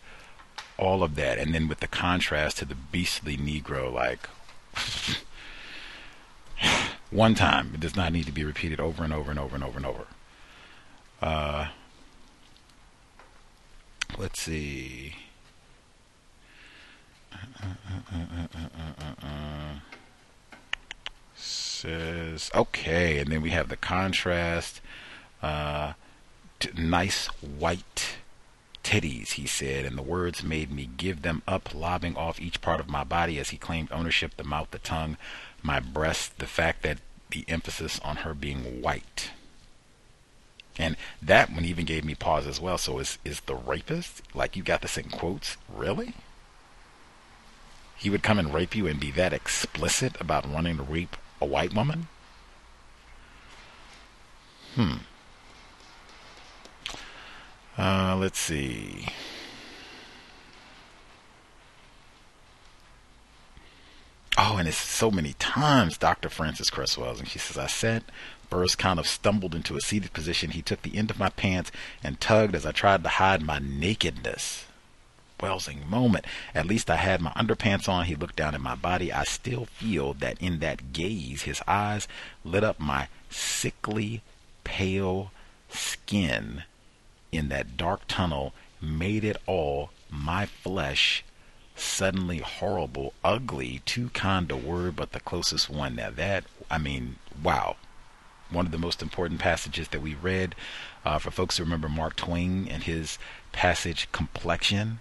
all 0.78 1.02
of 1.02 1.16
that. 1.16 1.38
And 1.38 1.52
then 1.52 1.68
with 1.68 1.80
the 1.80 1.86
contrast 1.88 2.58
to 2.58 2.64
the 2.64 2.76
beastly 2.76 3.36
Negro, 3.36 3.92
like, 3.92 4.28
one 7.10 7.34
time. 7.34 7.72
It 7.74 7.80
does 7.80 7.96
not 7.96 8.12
need 8.12 8.26
to 8.26 8.32
be 8.32 8.44
repeated 8.44 8.80
over 8.80 9.04
and 9.04 9.12
over 9.12 9.30
and 9.30 9.40
over 9.40 9.54
and 9.54 9.64
over 9.64 9.78
and 9.78 9.86
over. 9.86 10.06
Uh, 11.20 11.68
let's 14.16 14.40
see. 14.40 15.16
Says 21.34 22.50
okay, 22.54 23.18
and 23.18 23.30
then 23.30 23.40
we 23.40 23.50
have 23.50 23.68
the 23.68 23.76
contrast. 23.76 24.80
T- 26.58 26.70
nice 26.76 27.26
white 27.26 28.16
titties, 28.82 29.32
he 29.32 29.46
said, 29.46 29.84
and 29.84 29.98
the 29.98 30.02
words 30.02 30.42
made 30.42 30.72
me 30.72 30.88
give 30.96 31.22
them 31.22 31.42
up, 31.46 31.74
lobbing 31.74 32.16
off 32.16 32.40
each 32.40 32.60
part 32.60 32.80
of 32.80 32.88
my 32.88 33.04
body 33.04 33.38
as 33.38 33.50
he 33.50 33.58
claimed 33.58 33.92
ownership 33.92 34.36
the 34.36 34.44
mouth, 34.44 34.70
the 34.70 34.78
tongue, 34.78 35.16
my 35.62 35.78
breast, 35.78 36.38
the 36.38 36.46
fact 36.46 36.82
that 36.82 36.98
the 37.30 37.44
emphasis 37.48 38.00
on 38.02 38.16
her 38.16 38.34
being 38.34 38.80
white. 38.80 39.30
And 40.78 40.96
that 41.20 41.52
one 41.52 41.64
even 41.64 41.84
gave 41.84 42.04
me 42.04 42.14
pause 42.14 42.46
as 42.46 42.60
well. 42.60 42.78
So 42.78 42.98
is 42.98 43.18
is 43.24 43.40
the 43.40 43.56
rapist 43.56 44.22
like 44.32 44.56
you 44.56 44.62
got 44.62 44.80
this 44.80 44.96
in 44.96 45.10
quotes? 45.10 45.56
Really? 45.68 46.14
He 47.96 48.08
would 48.10 48.22
come 48.22 48.38
and 48.38 48.54
rape 48.54 48.76
you 48.76 48.86
and 48.86 49.00
be 49.00 49.10
that 49.10 49.32
explicit 49.32 50.18
about 50.20 50.48
wanting 50.48 50.76
to 50.76 50.84
rape 50.84 51.16
a 51.40 51.44
white 51.44 51.74
woman? 51.74 52.06
Hmm. 54.76 54.98
Uh, 57.78 58.16
let's 58.18 58.40
see. 58.40 59.06
Oh, 64.36 64.56
and 64.56 64.66
it's 64.66 64.76
so 64.76 65.12
many 65.12 65.34
times, 65.34 65.96
Dr. 65.96 66.28
Frances 66.28 66.70
Cresswell. 66.70 67.16
And 67.18 67.28
she 67.28 67.38
says, 67.38 67.56
I 67.56 67.68
sat. 67.68 68.02
Burris 68.50 68.74
kind 68.74 68.98
of 68.98 69.06
stumbled 69.06 69.54
into 69.54 69.76
a 69.76 69.80
seated 69.80 70.12
position. 70.12 70.50
He 70.50 70.62
took 70.62 70.82
the 70.82 70.96
end 70.96 71.10
of 71.10 71.18
my 71.18 71.28
pants 71.28 71.70
and 72.02 72.20
tugged 72.20 72.56
as 72.56 72.66
I 72.66 72.72
tried 72.72 73.04
to 73.04 73.10
hide 73.10 73.42
my 73.42 73.60
nakedness. 73.60 74.64
Welsing 75.38 75.88
moment. 75.88 76.24
At 76.56 76.66
least 76.66 76.90
I 76.90 76.96
had 76.96 77.20
my 77.20 77.30
underpants 77.32 77.88
on. 77.88 78.06
He 78.06 78.16
looked 78.16 78.34
down 78.34 78.56
at 78.56 78.60
my 78.60 78.74
body. 78.74 79.12
I 79.12 79.22
still 79.22 79.66
feel 79.66 80.14
that 80.14 80.40
in 80.42 80.58
that 80.58 80.92
gaze, 80.92 81.42
his 81.42 81.62
eyes 81.68 82.08
lit 82.42 82.64
up 82.64 82.80
my 82.80 83.06
sickly, 83.30 84.22
pale 84.64 85.30
skin 85.68 86.64
in 87.32 87.48
that 87.48 87.76
dark 87.76 88.02
tunnel, 88.08 88.54
made 88.80 89.24
it 89.24 89.36
all 89.46 89.90
my 90.10 90.46
flesh 90.46 91.24
suddenly 91.74 92.38
horrible, 92.38 93.12
ugly, 93.22 93.82
too 93.84 94.08
kind 94.10 94.50
a 94.50 94.56
word, 94.56 94.96
but 94.96 95.12
the 95.12 95.20
closest 95.20 95.70
one. 95.70 95.94
Now 95.94 96.10
that, 96.10 96.44
I 96.70 96.78
mean, 96.78 97.16
wow. 97.42 97.76
One 98.50 98.66
of 98.66 98.72
the 98.72 98.78
most 98.78 99.02
important 99.02 99.40
passages 99.40 99.88
that 99.88 100.00
we 100.00 100.14
read, 100.14 100.54
uh, 101.04 101.18
for 101.18 101.30
folks 101.30 101.58
who 101.58 101.64
remember 101.64 101.88
Mark 101.88 102.16
Twain 102.16 102.66
and 102.68 102.82
his 102.82 103.18
passage 103.52 104.08
Complexion, 104.10 105.00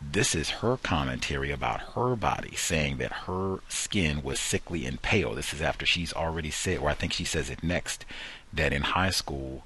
This 0.00 0.34
is 0.34 0.50
her 0.60 0.76
commentary 0.76 1.50
about 1.50 1.94
her 1.94 2.16
body, 2.16 2.54
saying 2.56 2.98
that 2.98 3.12
her 3.26 3.60
skin 3.68 4.22
was 4.22 4.38
sickly 4.38 4.84
and 4.84 5.00
pale. 5.00 5.34
This 5.34 5.54
is 5.54 5.62
after 5.62 5.86
she's 5.86 6.12
already 6.12 6.50
said, 6.50 6.78
or 6.78 6.90
I 6.90 6.94
think 6.94 7.12
she 7.12 7.24
says 7.24 7.48
it 7.48 7.62
next, 7.62 8.04
that 8.52 8.72
in 8.72 8.82
high 8.82 9.10
school 9.10 9.64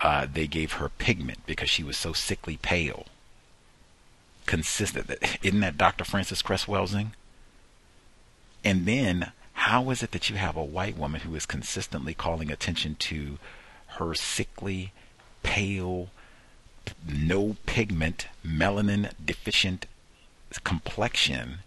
uh, 0.00 0.26
they 0.30 0.46
gave 0.46 0.74
her 0.74 0.88
pigment 0.88 1.38
because 1.46 1.70
she 1.70 1.82
was 1.82 1.96
so 1.96 2.12
sickly 2.12 2.58
pale. 2.60 3.06
Consistent. 4.44 5.10
Isn't 5.42 5.60
that 5.60 5.78
Dr. 5.78 6.04
Frances 6.04 6.42
Cress 6.42 6.66
Welsing? 6.66 7.12
And 8.64 8.86
then, 8.86 9.32
how 9.54 9.90
is 9.90 10.02
it 10.02 10.12
that 10.12 10.28
you 10.28 10.36
have 10.36 10.56
a 10.56 10.64
white 10.64 10.96
woman 10.96 11.22
who 11.22 11.34
is 11.34 11.46
consistently 11.46 12.14
calling 12.14 12.50
attention 12.50 12.96
to 12.96 13.38
her 13.98 14.14
sickly, 14.14 14.92
pale, 15.42 16.10
no 17.06 17.56
pigment, 17.66 18.28
melanin 18.44 19.10
deficient 19.24 19.86
complexion? 20.62 21.58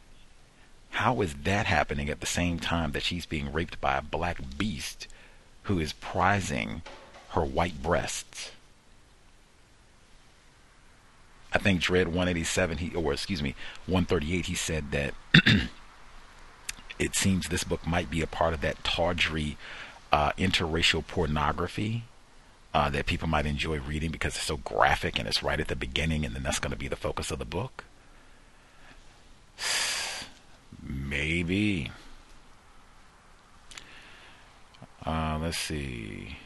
How 0.92 1.22
is 1.22 1.34
that 1.44 1.66
happening 1.66 2.10
at 2.10 2.20
the 2.20 2.26
same 2.26 2.60
time 2.60 2.92
that 2.92 3.04
she's 3.04 3.26
being 3.26 3.52
raped 3.52 3.80
by 3.80 3.98
a 3.98 4.02
black 4.02 4.58
beast 4.58 5.08
who 5.64 5.80
is 5.80 5.94
prizing 5.94 6.82
her 7.30 7.44
white 7.44 7.82
breasts? 7.82 8.52
I 11.52 11.58
think 11.58 11.82
Dread 11.82 12.08
187, 12.08 12.78
he 12.78 12.96
or 12.96 13.14
excuse 13.14 13.42
me, 13.42 13.56
138, 13.88 14.46
he 14.46 14.56
said 14.56 14.92
that 14.92 15.14
it 17.00 17.16
seems 17.16 17.48
this 17.48 17.64
book 17.64 17.88
might 17.88 18.12
be 18.12 18.22
a 18.22 18.28
part 18.28 18.54
of 18.54 18.62
that 18.62 18.84
tawdry 18.84 19.58
uh, 20.12 20.32
interracial 20.34 21.06
pornography 21.06 22.04
uh, 22.74 22.90
that 22.90 23.08
people 23.08 23.28
might 23.28 23.46
enjoy 23.46 23.80
reading 23.80 24.12
because 24.12 24.36
it's 24.36 24.46
so 24.46 24.58
graphic 24.58 25.18
and 25.18 25.28
it's 25.28 25.42
right 25.42 25.60
at 25.60 25.68
the 25.68 25.76
beginning, 25.76 26.24
and 26.24 26.36
then 26.36 26.44
that's 26.44 26.60
going 26.60 26.72
to 26.72 26.78
be 26.78 26.88
the 26.88 26.96
focus 26.96 27.32
of 27.32 27.40
the 27.40 27.46
book. 27.46 27.84
Maybe. 30.84 31.92
Uh, 35.04 35.40
let's 35.42 35.58
see. 35.58 36.38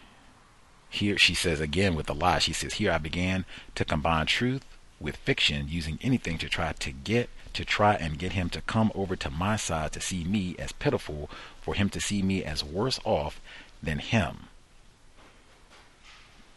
Here 0.93 1.17
she 1.17 1.33
says 1.33 1.59
again 1.59 1.95
with 1.95 2.07
a 2.07 2.13
lie. 2.13 2.37
She 2.37 2.53
says, 2.53 2.75
"Here 2.75 2.91
I 2.91 2.99
began 2.99 3.45
to 3.73 3.83
combine 3.83 4.27
truth 4.27 4.63
with 4.99 5.15
fiction, 5.15 5.67
using 5.67 5.97
anything 6.03 6.37
to 6.37 6.47
try 6.47 6.71
to 6.71 6.91
get 6.91 7.31
to 7.53 7.65
try 7.65 7.95
and 7.95 8.19
get 8.19 8.33
him 8.33 8.47
to 8.51 8.61
come 8.61 8.91
over 8.93 9.15
to 9.15 9.31
my 9.31 9.55
side 9.55 9.91
to 9.93 9.99
see 9.99 10.23
me 10.23 10.55
as 10.59 10.71
pitiful, 10.71 11.31
for 11.59 11.73
him 11.73 11.89
to 11.89 11.99
see 11.99 12.21
me 12.21 12.43
as 12.43 12.63
worse 12.63 12.99
off 13.05 13.41
than 13.81 13.97
him." 13.97 14.49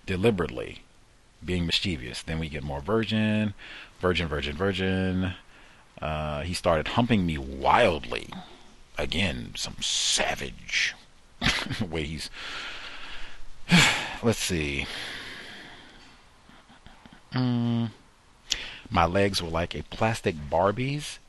Deliberately 0.04 0.82
being 1.42 1.64
mischievous. 1.64 2.22
Then 2.22 2.38
we 2.38 2.50
get 2.50 2.62
more 2.62 2.82
virgin, 2.82 3.54
virgin, 4.00 4.28
virgin, 4.28 4.54
virgin. 4.54 5.32
Uh, 5.98 6.42
he 6.42 6.52
started 6.52 6.88
humping 6.88 7.24
me 7.24 7.38
wildly. 7.38 8.28
Again, 8.98 9.54
some 9.56 9.76
savage 9.80 10.94
way 11.80 12.04
he's. 12.04 12.28
Let's 14.26 14.40
see. 14.40 14.88
Mm. 17.32 17.90
My 18.90 19.06
legs 19.06 19.40
were 19.40 19.48
like 19.48 19.76
a 19.76 19.84
plastic 19.84 20.34
Barbie's, 20.50 21.20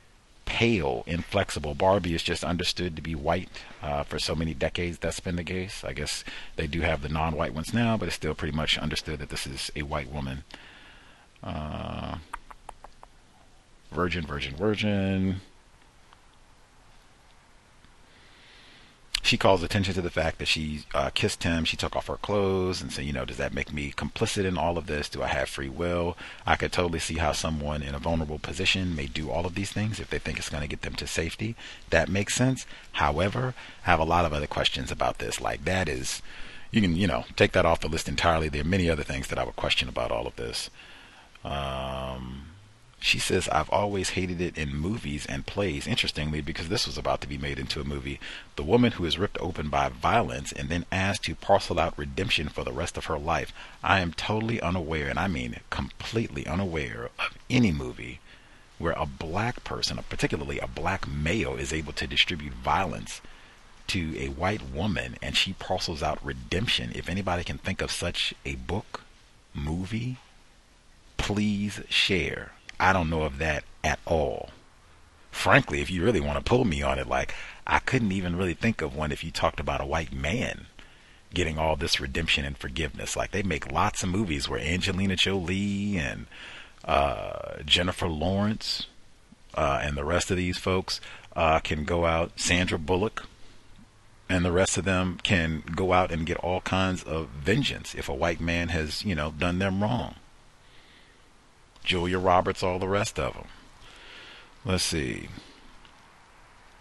pale, 0.45 1.03
inflexible. 1.05 1.75
Barbie 1.75 2.15
is 2.15 2.23
just 2.23 2.43
understood 2.43 2.95
to 2.95 3.03
be 3.03 3.13
white 3.13 3.49
uh, 3.83 4.01
for 4.01 4.17
so 4.17 4.33
many 4.33 4.55
decades. 4.55 4.97
That's 4.97 5.19
been 5.19 5.35
the 5.35 5.43
case. 5.43 5.83
I 5.83 5.93
guess 5.93 6.23
they 6.55 6.65
do 6.65 6.81
have 6.81 7.03
the 7.03 7.09
non-white 7.09 7.53
ones 7.53 7.71
now, 7.71 7.97
but 7.97 8.07
it's 8.07 8.15
still 8.15 8.33
pretty 8.33 8.57
much 8.57 8.79
understood 8.79 9.19
that 9.19 9.29
this 9.29 9.45
is 9.45 9.69
a 9.75 9.83
white 9.83 10.11
woman. 10.11 10.43
Uh, 11.43 12.15
virgin, 13.91 14.25
virgin, 14.25 14.55
virgin. 14.55 15.41
She 19.27 19.37
calls 19.37 19.61
attention 19.61 19.93
to 19.93 20.01
the 20.01 20.09
fact 20.09 20.39
that 20.39 20.47
she 20.47 20.85
uh, 20.93 21.09
kissed 21.09 21.43
him. 21.43 21.65
She 21.65 21.75
took 21.75 21.95
off 21.95 22.07
her 22.07 22.15
clothes 22.15 22.81
and 22.81 22.91
said, 22.91 23.05
you 23.05 23.11
know, 23.11 23.25
does 23.25 23.37
that 23.37 23.53
make 23.53 23.73
me 23.73 23.91
complicit 23.91 24.45
in 24.45 24.57
all 24.57 24.77
of 24.77 24.87
this? 24.87 25.09
Do 25.09 25.21
I 25.21 25.27
have 25.27 25.49
free 25.49 25.69
will? 25.69 26.17
I 26.45 26.55
could 26.55 26.71
totally 26.71 26.99
see 26.99 27.15
how 27.15 27.33
someone 27.33 27.83
in 27.83 27.93
a 27.93 27.99
vulnerable 27.99 28.39
position 28.39 28.95
may 28.95 29.05
do 29.05 29.29
all 29.29 29.45
of 29.45 29.53
these 29.55 29.71
things 29.71 29.99
if 29.99 30.09
they 30.09 30.19
think 30.19 30.37
it's 30.37 30.49
going 30.49 30.61
to 30.61 30.67
get 30.67 30.81
them 30.81 30.95
to 30.95 31.07
safety. 31.07 31.55
That 31.89 32.07
makes 32.09 32.35
sense. 32.35 32.65
However, 32.93 33.53
I 33.85 33.91
have 33.91 33.99
a 33.99 34.05
lot 34.05 34.25
of 34.25 34.33
other 34.33 34.47
questions 34.47 34.91
about 34.91 35.17
this. 35.17 35.41
Like 35.41 35.65
that 35.65 35.89
is, 35.89 36.21
you 36.71 36.81
can, 36.81 36.95
you 36.95 37.07
know, 37.07 37.25
take 37.35 37.51
that 37.51 37.65
off 37.65 37.81
the 37.81 37.89
list 37.89 38.07
entirely. 38.07 38.47
There 38.47 38.61
are 38.61 38.65
many 38.65 38.89
other 38.89 39.03
things 39.03 39.27
that 39.27 39.37
I 39.37 39.43
would 39.43 39.57
question 39.57 39.89
about 39.89 40.11
all 40.11 40.25
of 40.25 40.37
this. 40.37 40.69
Um, 41.43 42.47
she 42.99 43.19
says, 43.19 43.47
I've 43.49 43.69
always 43.69 44.11
hated 44.11 44.41
it 44.41 44.57
in 44.57 44.75
movies 44.75 45.25
and 45.27 45.45
plays. 45.45 45.85
Interestingly, 45.87 46.41
because 46.41 46.69
this 46.69 46.87
was 46.87 46.97
about 46.97 47.21
to 47.21 47.27
be 47.27 47.37
made 47.37 47.59
into 47.59 47.79
a 47.79 47.85
movie, 47.85 48.19
the 48.55 48.63
woman 48.63 48.93
who 48.93 49.05
is 49.05 49.19
ripped 49.19 49.37
open 49.39 49.69
by 49.69 49.89
violence 49.89 50.51
and 50.51 50.69
then 50.69 50.85
asked 50.91 51.23
to 51.23 51.35
parcel 51.35 51.79
out 51.79 51.97
redemption 51.97 52.49
for 52.49 52.63
the 52.63 52.71
rest 52.71 52.97
of 52.97 53.05
her 53.05 53.19
life. 53.19 53.53
I 53.83 53.99
am 53.99 54.13
totally 54.13 54.59
unaware, 54.59 55.09
and 55.09 55.19
I 55.19 55.27
mean 55.27 55.59
completely 55.69 56.47
unaware, 56.47 57.09
of 57.19 57.37
any 57.49 57.71
movie 57.71 58.19
where 58.77 58.93
a 58.93 59.05
black 59.05 59.63
person, 59.63 59.99
particularly 60.09 60.59
a 60.59 60.67
black 60.67 61.07
male, 61.07 61.55
is 61.55 61.73
able 61.73 61.93
to 61.93 62.07
distribute 62.07 62.53
violence 62.53 63.21
to 63.87 64.15
a 64.19 64.27
white 64.27 64.69
woman 64.69 65.15
and 65.21 65.35
she 65.35 65.53
parcels 65.53 66.03
out 66.03 66.23
redemption. 66.23 66.91
If 66.93 67.09
anybody 67.09 67.43
can 67.43 67.57
think 67.57 67.81
of 67.81 67.89
such 67.89 68.33
a 68.45 68.55
book, 68.55 69.01
movie, 69.53 70.17
please 71.17 71.81
share. 71.89 72.51
I 72.79 72.93
don't 72.93 73.09
know 73.09 73.23
of 73.23 73.37
that 73.39 73.63
at 73.83 73.99
all. 74.05 74.49
Frankly, 75.31 75.81
if 75.81 75.89
you 75.89 76.03
really 76.03 76.19
want 76.19 76.37
to 76.37 76.43
pull 76.43 76.65
me 76.65 76.81
on 76.81 76.99
it, 76.99 77.07
like 77.07 77.33
I 77.65 77.79
couldn't 77.79 78.11
even 78.11 78.35
really 78.35 78.53
think 78.53 78.81
of 78.81 78.95
one 78.95 79.11
if 79.11 79.23
you 79.23 79.31
talked 79.31 79.59
about 79.59 79.81
a 79.81 79.85
white 79.85 80.13
man 80.13 80.67
getting 81.33 81.57
all 81.57 81.75
this 81.75 81.99
redemption 81.99 82.45
and 82.45 82.57
forgiveness. 82.57 83.15
Like 83.15 83.31
they 83.31 83.43
make 83.43 83.71
lots 83.71 84.03
of 84.03 84.09
movies 84.09 84.47
where 84.47 84.59
Angelina 84.59 85.15
Jolie 85.15 85.97
and 85.97 86.27
uh, 86.85 87.61
Jennifer 87.65 88.07
Lawrence 88.07 88.87
uh, 89.53 89.79
and 89.83 89.97
the 89.97 90.05
rest 90.05 90.31
of 90.31 90.37
these 90.37 90.57
folks 90.57 91.01
uh, 91.35 91.59
can 91.59 91.83
go 91.83 92.05
out. 92.05 92.39
Sandra 92.39 92.79
Bullock 92.79 93.25
and 94.29 94.43
the 94.43 94.51
rest 94.51 94.77
of 94.77 94.85
them 94.85 95.19
can 95.23 95.63
go 95.75 95.93
out 95.93 96.11
and 96.11 96.25
get 96.25 96.37
all 96.37 96.61
kinds 96.61 97.03
of 97.03 97.27
vengeance 97.29 97.95
if 97.95 98.09
a 98.09 98.13
white 98.13 98.41
man 98.41 98.69
has, 98.69 99.05
you 99.05 99.15
know, 99.15 99.31
done 99.31 99.59
them 99.59 99.81
wrong. 99.81 100.15
Julia 101.88 102.19
Roberts, 102.19 102.61
all 102.61 102.80
the 102.80 102.88
rest 102.88 103.18
of 103.18 103.34
them. 103.34 103.47
Let's 104.65 104.84
see. 104.84 105.30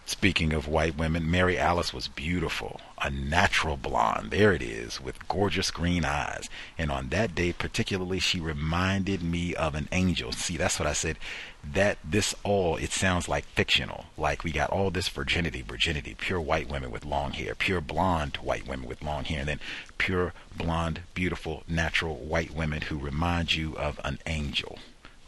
Speaking 0.04 0.52
of 0.52 0.68
white 0.68 0.96
women, 0.96 1.30
Mary 1.30 1.58
Alice 1.58 1.92
was 1.92 2.06
beautiful, 2.06 2.80
a 3.00 3.10
natural 3.10 3.76
blonde. 3.76 4.30
There 4.30 4.52
it 4.52 4.62
is, 4.62 5.00
with 5.00 5.26
gorgeous 5.28 5.70
green 5.70 6.04
eyes. 6.04 6.48
And 6.76 6.90
on 6.90 7.08
that 7.08 7.34
day, 7.34 7.52
particularly, 7.52 8.20
she 8.20 8.40
reminded 8.40 9.22
me 9.22 9.54
of 9.54 9.74
an 9.74 9.88
angel. 9.90 10.30
See, 10.30 10.56
that's 10.56 10.78
what 10.78 10.88
I 10.88 10.92
said. 10.92 11.18
That 11.64 11.98
this 12.04 12.36
all, 12.44 12.76
it 12.76 12.92
sounds 12.92 13.28
like 13.28 13.46
fictional. 13.46 14.06
Like 14.16 14.44
we 14.44 14.52
got 14.52 14.70
all 14.70 14.90
this 14.90 15.08
virginity, 15.08 15.62
virginity, 15.62 16.14
pure 16.16 16.40
white 16.40 16.68
women 16.68 16.92
with 16.92 17.04
long 17.04 17.32
hair, 17.32 17.56
pure 17.56 17.80
blonde 17.80 18.38
white 18.38 18.66
women 18.66 18.88
with 18.88 19.02
long 19.02 19.24
hair, 19.24 19.40
and 19.40 19.48
then 19.48 19.60
pure 19.98 20.32
blonde, 20.56 21.00
beautiful, 21.14 21.64
natural 21.68 22.16
white 22.16 22.54
women 22.54 22.82
who 22.82 22.98
remind 22.98 23.54
you 23.54 23.76
of 23.76 24.00
an 24.04 24.20
angel. 24.26 24.78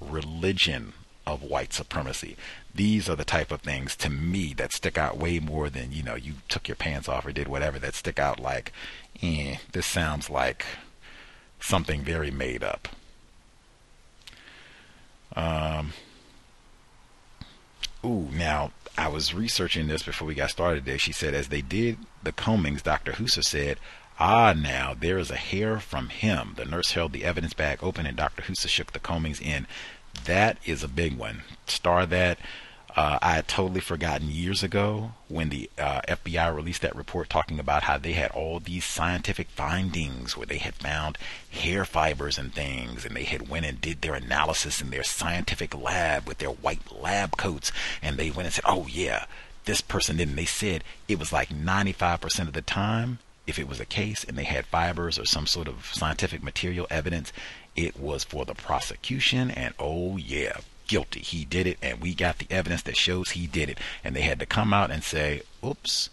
Religion 0.01 0.93
of 1.27 1.43
white 1.43 1.73
supremacy. 1.73 2.37
These 2.75 3.09
are 3.09 3.16
the 3.16 3.25
type 3.25 3.51
of 3.51 3.61
things 3.61 3.95
to 3.97 4.09
me 4.09 4.55
that 4.55 4.73
stick 4.73 4.97
out 4.97 5.19
way 5.19 5.39
more 5.41 5.69
than, 5.69 5.93
you 5.93 6.03
know, 6.03 6.15
you 6.15 6.35
took 6.49 6.69
your 6.69 6.77
pants 6.77 7.09
off 7.09 7.27
or 7.27 7.33
did 7.33 7.49
whatever 7.49 7.79
that 7.81 7.95
stick 7.95 8.19
out 8.19 8.41
like, 8.41 8.73
eh, 9.23 9.57
this 9.73 9.87
sounds 9.87 10.31
like 10.31 10.65
something 11.61 12.03
very 12.03 12.31
made 12.31 12.62
up. 12.62 12.89
Um, 15.37 15.93
ooh, 18.05 18.29
now 18.33 18.73
I 18.97 19.09
was 19.09 19.35
researching 19.35 19.87
this 19.87 20.03
before 20.03 20.27
we 20.27 20.35
got 20.35 20.51
started 20.51 20.85
there. 20.85 20.99
She 20.99 21.12
said, 21.12 21.35
as 21.35 21.49
they 21.49 21.61
did 21.61 21.99
the 22.23 22.33
combings, 22.33 22.83
Dr. 22.83 23.12
Husa 23.12 23.45
said, 23.45 23.79
Ah, 24.20 24.53
now 24.53 24.95
there 24.99 25.19
is 25.19 25.31
a 25.31 25.36
hair 25.36 25.78
from 25.78 26.09
him. 26.09 26.55
The 26.57 26.65
nurse 26.65 26.93
held 26.93 27.12
the 27.12 27.24
evidence 27.24 27.55
bag 27.55 27.78
open 27.82 28.05
and 28.05 28.16
Dr. 28.16 28.43
Husa 28.43 28.69
shook 28.69 28.93
the 28.93 28.99
combings 28.99 29.40
in. 29.40 29.66
That 30.24 30.59
is 30.65 30.82
a 30.82 30.89
big 30.89 31.16
one. 31.16 31.43
Star 31.66 32.05
that. 32.07 32.39
Uh, 32.97 33.16
I 33.23 33.35
had 33.35 33.47
totally 33.47 33.78
forgotten 33.81 34.28
years 34.28 34.65
ago 34.65 35.12
when 35.28 35.51
the 35.51 35.70
uh, 35.78 36.01
FBI 36.09 36.53
released 36.53 36.82
that 36.82 36.97
report 36.97 37.31
talking 37.31 37.61
about 37.61 37.85
how 37.85 37.97
they 37.97 38.15
had 38.15 38.32
all 38.32 38.59
these 38.59 38.85
scientific 38.85 39.51
findings 39.51 40.36
where 40.36 40.47
they 40.47 40.59
had 40.59 40.74
found 40.74 41.16
hair 41.49 41.85
fibers 41.85 42.39
and 42.39 42.53
things, 42.53 43.05
and 43.05 43.15
they 43.15 43.23
had 43.23 43.49
went 43.49 43.66
and 43.66 43.81
did 43.81 44.01
their 44.01 44.15
analysis 44.15 44.81
in 44.81 44.90
their 44.90 45.05
scientific 45.05 45.77
lab 45.77 46.27
with 46.27 46.39
their 46.39 46.51
white 46.51 46.90
lab 46.90 47.36
coats, 47.36 47.70
and 48.03 48.16
they 48.16 48.31
went 48.31 48.47
and 48.47 48.55
said, 48.55 48.65
"Oh 48.66 48.89
yeah, 48.89 49.27
this 49.65 49.81
person 49.81 50.16
didn't." 50.16 50.35
They 50.35 50.45
said 50.45 50.82
it 51.07 51.20
was 51.20 51.32
like 51.32 51.51
95% 51.51 52.49
of 52.49 52.53
the 52.53 52.62
time, 52.62 53.20
if 53.49 53.59
it 53.59 53.66
was 53.66 53.81
a 53.81 53.87
case 53.87 54.23
and 54.23 54.37
they 54.37 54.45
had 54.45 54.66
fibers 54.66 55.19
or 55.19 55.25
some 55.25 55.47
sort 55.47 55.66
of 55.66 55.91
scientific 55.93 56.43
material 56.43 56.87
evidence, 56.91 57.33
it 57.75 57.99
was 57.99 58.23
for 58.23 58.45
the 58.45 58.55
prosecution, 58.55 59.51
and 59.51 59.75
oh 59.79 60.16
yeah, 60.19 60.59
guilty. 60.87 61.20
He 61.20 61.45
did 61.45 61.66
it, 61.66 61.79
and 61.81 62.01
we 62.01 62.15
got 62.15 62.39
the 62.39 62.47
evidence 62.51 62.83
that 62.83 62.97
shows 62.97 63.31
he 63.31 63.47
did 63.47 63.70
it. 63.70 63.79
And 64.05 64.15
they 64.15 64.23
had 64.23 64.39
to 64.41 64.47
come 64.47 64.75
out 64.75 64.91
and 64.91 65.03
say, 65.03 65.43
oops, 65.65 66.11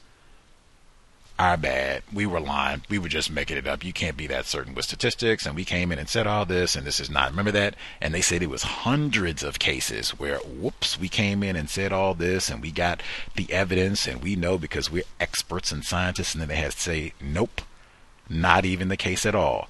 our 1.38 1.58
bad. 1.58 2.04
We 2.14 2.26
were 2.26 2.40
lying. 2.40 2.84
We 2.90 2.98
were 2.98 3.10
just 3.10 3.30
making 3.30 3.58
it 3.58 3.68
up. 3.68 3.84
You 3.84 3.92
can't 3.92 4.16
be 4.16 4.28
that 4.28 4.46
certain 4.46 4.74
with 4.74 4.86
statistics. 4.86 5.46
And 5.46 5.56
we 5.56 5.66
came 5.66 5.92
in 5.92 6.00
and 6.00 6.08
said 6.08 6.28
all 6.28 6.46
this, 6.46 6.76
and 6.76 6.88
this 6.88 7.00
is 7.00 7.10
not. 7.10 7.32
Remember 7.32 7.52
that? 7.52 7.76
And 8.00 8.14
they 8.14 8.22
said 8.22 8.42
it 8.42 8.50
was 8.50 8.64
hundreds 8.64 9.44
of 9.44 9.60
cases 9.60 10.12
where, 10.12 10.38
whoops, 10.38 11.00
we 11.00 11.10
came 11.10 11.44
in 11.44 11.56
and 11.56 11.70
said 11.70 11.92
all 11.92 12.14
this, 12.14 12.50
and 12.50 12.62
we 12.62 12.72
got 12.72 13.04
the 13.36 13.52
evidence, 13.52 14.08
and 14.08 14.22
we 14.22 14.36
know 14.36 14.58
because 14.58 14.90
we're 14.92 15.04
experts 15.20 15.72
and 15.72 15.84
scientists. 15.84 16.34
And 16.34 16.42
then 16.42 16.48
they 16.48 16.56
had 16.56 16.72
to 16.72 16.80
say, 16.80 17.14
nope, 17.20 17.62
not 18.30 18.64
even 18.66 18.88
the 18.88 18.98
case 18.98 19.26
at 19.26 19.36
all. 19.36 19.68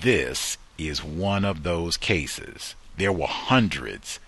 This 0.00 0.58
is 0.76 1.04
one 1.04 1.44
of 1.44 1.62
those 1.62 1.96
cases. 1.96 2.74
There 2.96 3.12
were 3.12 3.26
hundreds. 3.26 4.18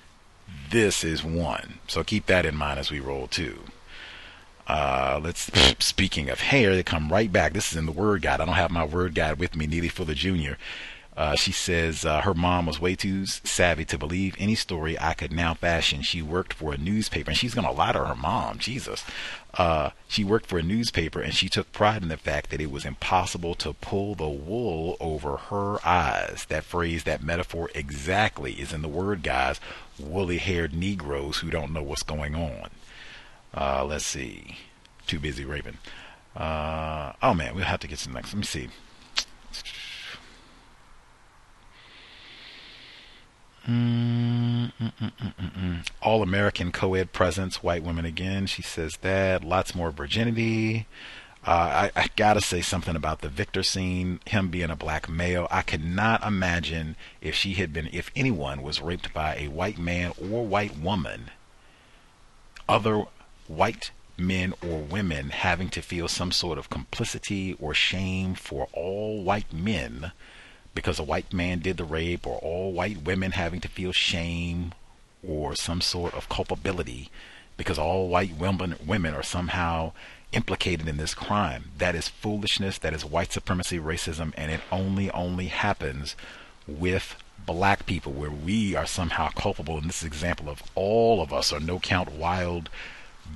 This 0.70 1.02
is 1.02 1.24
one. 1.24 1.78
So 1.88 2.04
keep 2.04 2.26
that 2.26 2.46
in 2.46 2.56
mind 2.56 2.78
as 2.78 2.90
we 2.90 3.00
roll 3.00 3.26
too. 3.26 3.58
Uh, 4.70 5.18
let's. 5.20 5.50
Speaking 5.80 6.30
of 6.30 6.38
hair, 6.38 6.76
they 6.76 6.84
come 6.84 7.10
right 7.10 7.32
back. 7.32 7.54
This 7.54 7.72
is 7.72 7.76
in 7.76 7.86
the 7.86 7.92
word 7.92 8.22
guide. 8.22 8.40
I 8.40 8.44
don't 8.44 8.54
have 8.54 8.70
my 8.70 8.84
word 8.84 9.16
guide 9.16 9.40
with 9.40 9.56
me. 9.56 9.66
Neely 9.66 9.88
Fuller 9.88 10.14
Jr. 10.14 10.52
Uh, 11.16 11.34
she 11.34 11.50
says 11.50 12.04
uh, 12.04 12.20
her 12.20 12.34
mom 12.34 12.66
was 12.66 12.80
way 12.80 12.94
too 12.94 13.26
savvy 13.26 13.84
to 13.84 13.98
believe 13.98 14.36
any 14.38 14.54
story 14.54 14.96
I 14.98 15.14
could 15.14 15.32
now 15.32 15.54
fashion. 15.54 16.02
She 16.02 16.22
worked 16.22 16.52
for 16.52 16.72
a 16.72 16.78
newspaper, 16.78 17.32
and 17.32 17.36
she's 17.36 17.52
gonna 17.52 17.72
lie 17.72 17.90
to 17.90 18.04
her 18.04 18.14
mom. 18.14 18.58
Jesus. 18.58 19.04
Uh, 19.54 19.90
she 20.06 20.22
worked 20.22 20.46
for 20.46 20.60
a 20.60 20.62
newspaper, 20.62 21.20
and 21.20 21.34
she 21.34 21.48
took 21.48 21.72
pride 21.72 22.02
in 22.02 22.08
the 22.08 22.16
fact 22.16 22.50
that 22.50 22.60
it 22.60 22.70
was 22.70 22.84
impossible 22.84 23.56
to 23.56 23.72
pull 23.72 24.14
the 24.14 24.28
wool 24.28 24.96
over 25.00 25.36
her 25.36 25.84
eyes. 25.84 26.46
That 26.48 26.62
phrase, 26.62 27.02
that 27.04 27.24
metaphor, 27.24 27.70
exactly 27.74 28.52
is 28.52 28.72
in 28.72 28.82
the 28.82 28.88
word, 28.88 29.24
guys. 29.24 29.58
Woolly-haired 29.98 30.72
Negroes 30.72 31.38
who 31.38 31.50
don't 31.50 31.72
know 31.72 31.82
what's 31.82 32.04
going 32.04 32.36
on. 32.36 32.70
Uh, 33.54 33.84
let's 33.84 34.06
see. 34.06 34.58
Too 35.06 35.18
busy 35.18 35.44
raping. 35.44 35.78
Uh, 36.36 37.12
oh 37.22 37.34
man, 37.34 37.54
we'll 37.54 37.64
have 37.64 37.80
to 37.80 37.88
get 37.88 37.98
some 37.98 38.12
next. 38.12 38.32
Let 38.32 38.38
me 38.38 38.44
see. 38.44 38.68
Mm, 43.68 44.72
mm, 44.80 44.92
mm, 44.98 45.86
All 46.02 46.22
American 46.22 46.72
co 46.72 46.94
ed 46.94 47.12
presence, 47.12 47.62
white 47.62 47.82
women 47.82 48.04
again. 48.04 48.46
She 48.46 48.62
says 48.62 48.96
that. 49.02 49.44
Lots 49.44 49.74
more 49.74 49.90
virginity. 49.90 50.86
Uh, 51.46 51.90
I, 51.94 52.02
I, 52.02 52.08
gotta 52.16 52.42
say 52.42 52.60
something 52.60 52.94
about 52.94 53.22
the 53.22 53.28
Victor 53.30 53.62
scene, 53.62 54.20
him 54.26 54.48
being 54.48 54.68
a 54.70 54.76
black 54.76 55.08
male. 55.08 55.48
I 55.50 55.62
could 55.62 55.82
not 55.82 56.22
imagine 56.22 56.96
if 57.22 57.34
she 57.34 57.54
had 57.54 57.72
been, 57.72 57.88
if 57.92 58.10
anyone 58.14 58.60
was 58.60 58.82
raped 58.82 59.14
by 59.14 59.36
a 59.36 59.48
white 59.48 59.78
man 59.78 60.12
or 60.20 60.44
white 60.44 60.78
woman, 60.78 61.30
other 62.68 63.04
white 63.50 63.90
men 64.16 64.54
or 64.62 64.78
women 64.78 65.30
having 65.30 65.68
to 65.70 65.82
feel 65.82 66.06
some 66.06 66.30
sort 66.30 66.58
of 66.58 66.70
complicity 66.70 67.56
or 67.58 67.74
shame 67.74 68.34
for 68.34 68.68
all 68.72 69.22
white 69.22 69.52
men 69.52 70.12
because 70.74 70.98
a 70.98 71.04
white 71.04 71.32
man 71.32 71.58
did 71.58 71.76
the 71.76 71.84
rape, 71.84 72.24
or 72.24 72.38
all 72.38 72.72
white 72.72 73.02
women 73.02 73.32
having 73.32 73.60
to 73.60 73.68
feel 73.68 73.90
shame 73.90 74.72
or 75.26 75.56
some 75.56 75.80
sort 75.80 76.14
of 76.14 76.28
culpability 76.28 77.10
because 77.56 77.78
all 77.78 78.08
white 78.08 78.36
women, 78.36 78.76
women 78.86 79.12
are 79.12 79.22
somehow 79.22 79.92
implicated 80.32 80.88
in 80.88 80.96
this 80.96 81.12
crime. 81.12 81.64
That 81.76 81.96
is 81.96 82.08
foolishness. 82.08 82.78
That 82.78 82.94
is 82.94 83.04
white 83.04 83.32
supremacy, 83.32 83.78
racism, 83.78 84.32
and 84.36 84.52
it 84.52 84.60
only, 84.70 85.10
only 85.10 85.46
happens 85.46 86.14
with 86.68 87.16
black 87.44 87.84
people 87.84 88.12
where 88.12 88.30
we 88.30 88.76
are 88.76 88.86
somehow 88.86 89.28
culpable. 89.30 89.76
In 89.76 89.88
this 89.88 90.04
example 90.04 90.48
of 90.48 90.62
all 90.76 91.20
of 91.20 91.32
us 91.32 91.52
are 91.52 91.60
no 91.60 91.80
count 91.80 92.12
wild 92.12 92.70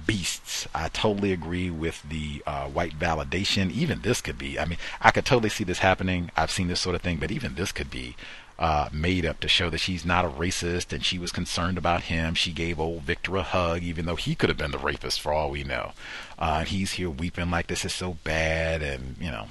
beasts. 0.06 0.66
I 0.74 0.88
totally 0.88 1.32
agree 1.32 1.70
with 1.70 2.02
the 2.08 2.42
uh, 2.46 2.66
white 2.68 2.98
validation. 2.98 3.70
Even 3.70 4.00
this 4.00 4.20
could 4.20 4.38
be, 4.38 4.58
I 4.58 4.64
mean, 4.64 4.78
I 5.00 5.10
could 5.10 5.24
totally 5.24 5.48
see 5.48 5.64
this 5.64 5.78
happening. 5.78 6.30
I've 6.36 6.50
seen 6.50 6.68
this 6.68 6.80
sort 6.80 6.96
of 6.96 7.02
thing, 7.02 7.18
but 7.18 7.30
even 7.30 7.54
this 7.54 7.72
could 7.72 7.90
be 7.90 8.16
uh, 8.58 8.88
made 8.92 9.26
up 9.26 9.40
to 9.40 9.48
show 9.48 9.68
that 9.70 9.78
she's 9.78 10.04
not 10.04 10.24
a 10.24 10.28
racist 10.28 10.92
and 10.92 11.04
she 11.04 11.18
was 11.18 11.32
concerned 11.32 11.78
about 11.78 12.04
him. 12.04 12.34
She 12.34 12.52
gave 12.52 12.78
old 12.78 13.02
Victor 13.02 13.36
a 13.36 13.42
hug, 13.42 13.82
even 13.82 14.06
though 14.06 14.16
he 14.16 14.34
could 14.34 14.48
have 14.48 14.58
been 14.58 14.70
the 14.70 14.78
rapist 14.78 15.20
for 15.20 15.32
all 15.32 15.50
we 15.50 15.64
know. 15.64 15.92
Uh, 16.38 16.64
he's 16.64 16.92
here 16.92 17.10
weeping 17.10 17.50
like 17.50 17.66
this 17.66 17.84
is 17.84 17.92
so 17.92 18.16
bad, 18.24 18.82
and 18.82 19.16
you 19.20 19.30
know. 19.30 19.46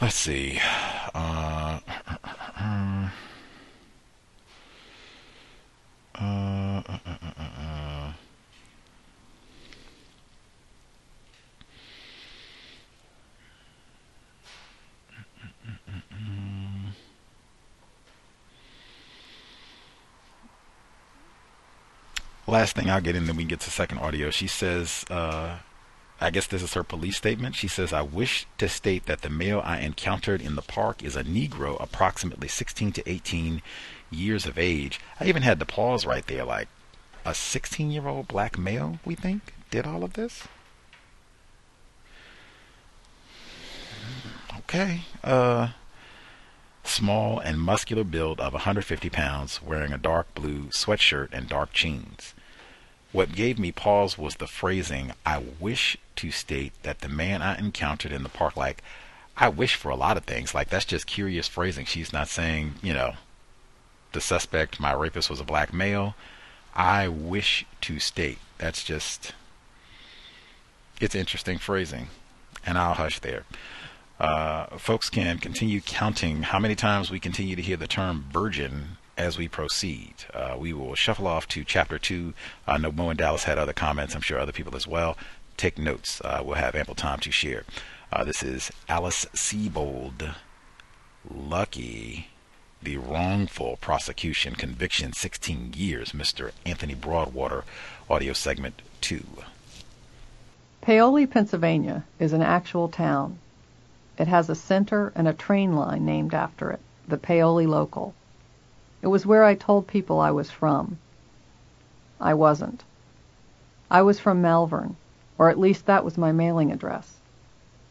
Let's 0.00 0.16
see. 0.16 0.58
Uh, 1.14 1.78
uh, 1.84 2.12
uh, 6.16 7.16
uh 7.36 8.12
last 22.52 22.76
thing 22.76 22.90
I'll 22.90 23.00
get 23.00 23.16
in, 23.16 23.26
then 23.26 23.36
we 23.36 23.44
get 23.44 23.60
to 23.60 23.70
second 23.70 23.98
audio. 23.98 24.30
She 24.30 24.46
says, 24.46 25.04
uh, 25.10 25.58
I 26.20 26.30
guess 26.30 26.46
this 26.46 26.62
is 26.62 26.74
her 26.74 26.84
police 26.84 27.16
statement. 27.16 27.56
She 27.56 27.66
says, 27.66 27.92
I 27.92 28.02
wish 28.02 28.46
to 28.58 28.68
state 28.68 29.06
that 29.06 29.22
the 29.22 29.30
male 29.30 29.60
I 29.64 29.80
encountered 29.80 30.40
in 30.40 30.54
the 30.54 30.62
park 30.62 31.02
is 31.02 31.16
a 31.16 31.24
Negro, 31.24 31.82
approximately 31.82 32.46
16 32.46 32.92
to 32.92 33.10
18 33.10 33.62
years 34.10 34.46
of 34.46 34.58
age. 34.58 35.00
I 35.18 35.24
even 35.24 35.42
had 35.42 35.58
to 35.58 35.66
pause 35.66 36.06
right 36.06 36.26
there, 36.26 36.44
like, 36.44 36.68
a 37.24 37.34
16 37.34 37.90
year 37.90 38.06
old 38.06 38.28
black 38.28 38.58
male, 38.58 38.98
we 39.04 39.14
think, 39.14 39.54
did 39.70 39.86
all 39.86 40.04
of 40.04 40.12
this? 40.12 40.46
Okay. 44.58 45.02
Uh, 45.24 45.70
small 46.84 47.38
and 47.38 47.60
muscular 47.60 48.04
build 48.04 48.40
of 48.40 48.52
150 48.52 49.08
pounds, 49.10 49.60
wearing 49.62 49.92
a 49.92 49.98
dark 49.98 50.32
blue 50.34 50.64
sweatshirt 50.66 51.28
and 51.32 51.48
dark 51.48 51.72
jeans. 51.72 52.34
What 53.12 53.34
gave 53.34 53.58
me 53.58 53.72
pause 53.72 54.16
was 54.16 54.36
the 54.36 54.46
phrasing, 54.46 55.12
I 55.24 55.42
wish 55.60 55.96
to 56.16 56.30
state 56.30 56.72
that 56.82 57.00
the 57.00 57.08
man 57.08 57.42
I 57.42 57.58
encountered 57.58 58.12
in 58.12 58.22
the 58.22 58.28
park, 58.28 58.56
like, 58.56 58.82
I 59.36 59.48
wish 59.48 59.74
for 59.74 59.90
a 59.90 59.96
lot 59.96 60.16
of 60.16 60.24
things. 60.24 60.54
Like, 60.54 60.70
that's 60.70 60.84
just 60.84 61.06
curious 61.06 61.48
phrasing. 61.48 61.84
She's 61.84 62.12
not 62.12 62.28
saying, 62.28 62.74
you 62.82 62.92
know, 62.92 63.14
the 64.12 64.20
suspect, 64.20 64.80
my 64.80 64.92
rapist, 64.92 65.30
was 65.30 65.40
a 65.40 65.44
black 65.44 65.72
male. 65.72 66.14
I 66.74 67.08
wish 67.08 67.66
to 67.82 67.98
state. 67.98 68.38
That's 68.58 68.82
just, 68.82 69.32
it's 71.00 71.14
interesting 71.14 71.58
phrasing. 71.58 72.08
And 72.64 72.78
I'll 72.78 72.94
hush 72.94 73.18
there 73.18 73.44
uh, 74.22 74.78
folks 74.78 75.10
can 75.10 75.38
continue 75.38 75.80
counting 75.80 76.44
how 76.44 76.58
many 76.60 76.76
times 76.76 77.10
we 77.10 77.18
continue 77.18 77.56
to 77.56 77.62
hear 77.62 77.76
the 77.76 77.88
term 77.88 78.24
virgin 78.32 78.96
as 79.16 79.38
we 79.38 79.48
proceed. 79.48 80.14
Uh, 80.32 80.56
we 80.58 80.72
will 80.72 80.94
shuffle 80.94 81.26
off 81.26 81.48
to 81.48 81.64
chapter 81.64 81.98
two. 81.98 82.34
I 82.66 82.78
know 82.78 82.92
Mo 82.92 83.10
and 83.10 83.18
Dallas 83.18 83.44
had 83.44 83.58
other 83.58 83.72
comments. 83.72 84.14
I'm 84.14 84.20
sure 84.20 84.38
other 84.38 84.52
people 84.52 84.76
as 84.76 84.86
well. 84.86 85.16
Take 85.56 85.78
notes. 85.78 86.20
Uh, 86.22 86.42
we'll 86.44 86.56
have 86.56 86.74
ample 86.74 86.94
time 86.94 87.20
to 87.20 87.30
share. 87.30 87.64
Uh, 88.12 88.24
this 88.24 88.42
is 88.42 88.70
Alice 88.88 89.26
Sebold. 89.34 90.34
Lucky. 91.28 92.28
The 92.82 92.96
wrongful 92.96 93.76
prosecution 93.80 94.54
conviction 94.54 95.12
16 95.12 95.74
years. 95.76 96.12
Mr. 96.12 96.52
Anthony 96.66 96.94
Broadwater. 96.94 97.64
Audio 98.10 98.32
segment 98.32 98.82
two. 99.00 99.24
Paoli, 100.80 101.26
Pennsylvania 101.26 102.04
is 102.18 102.32
an 102.32 102.42
actual 102.42 102.88
town 102.88 103.38
it 104.18 104.28
has 104.28 104.50
a 104.50 104.54
center 104.54 105.10
and 105.14 105.26
a 105.26 105.32
train 105.32 105.74
line 105.74 106.04
named 106.04 106.34
after 106.34 106.70
it, 106.70 106.80
the 107.08 107.16
Paoli 107.16 107.66
Local. 107.66 108.14
It 109.02 109.08
was 109.08 109.26
where 109.26 109.42
I 109.42 109.56
told 109.56 109.88
people 109.88 110.20
I 110.20 110.30
was 110.30 110.52
from. 110.52 110.98
I 112.20 112.34
wasn't. 112.34 112.84
I 113.90 114.00
was 114.00 114.20
from 114.20 114.40
Malvern, 114.40 114.94
or 115.36 115.50
at 115.50 115.58
least 115.58 115.86
that 115.86 116.04
was 116.04 116.16
my 116.16 116.30
mailing 116.30 116.70
address. 116.70 117.20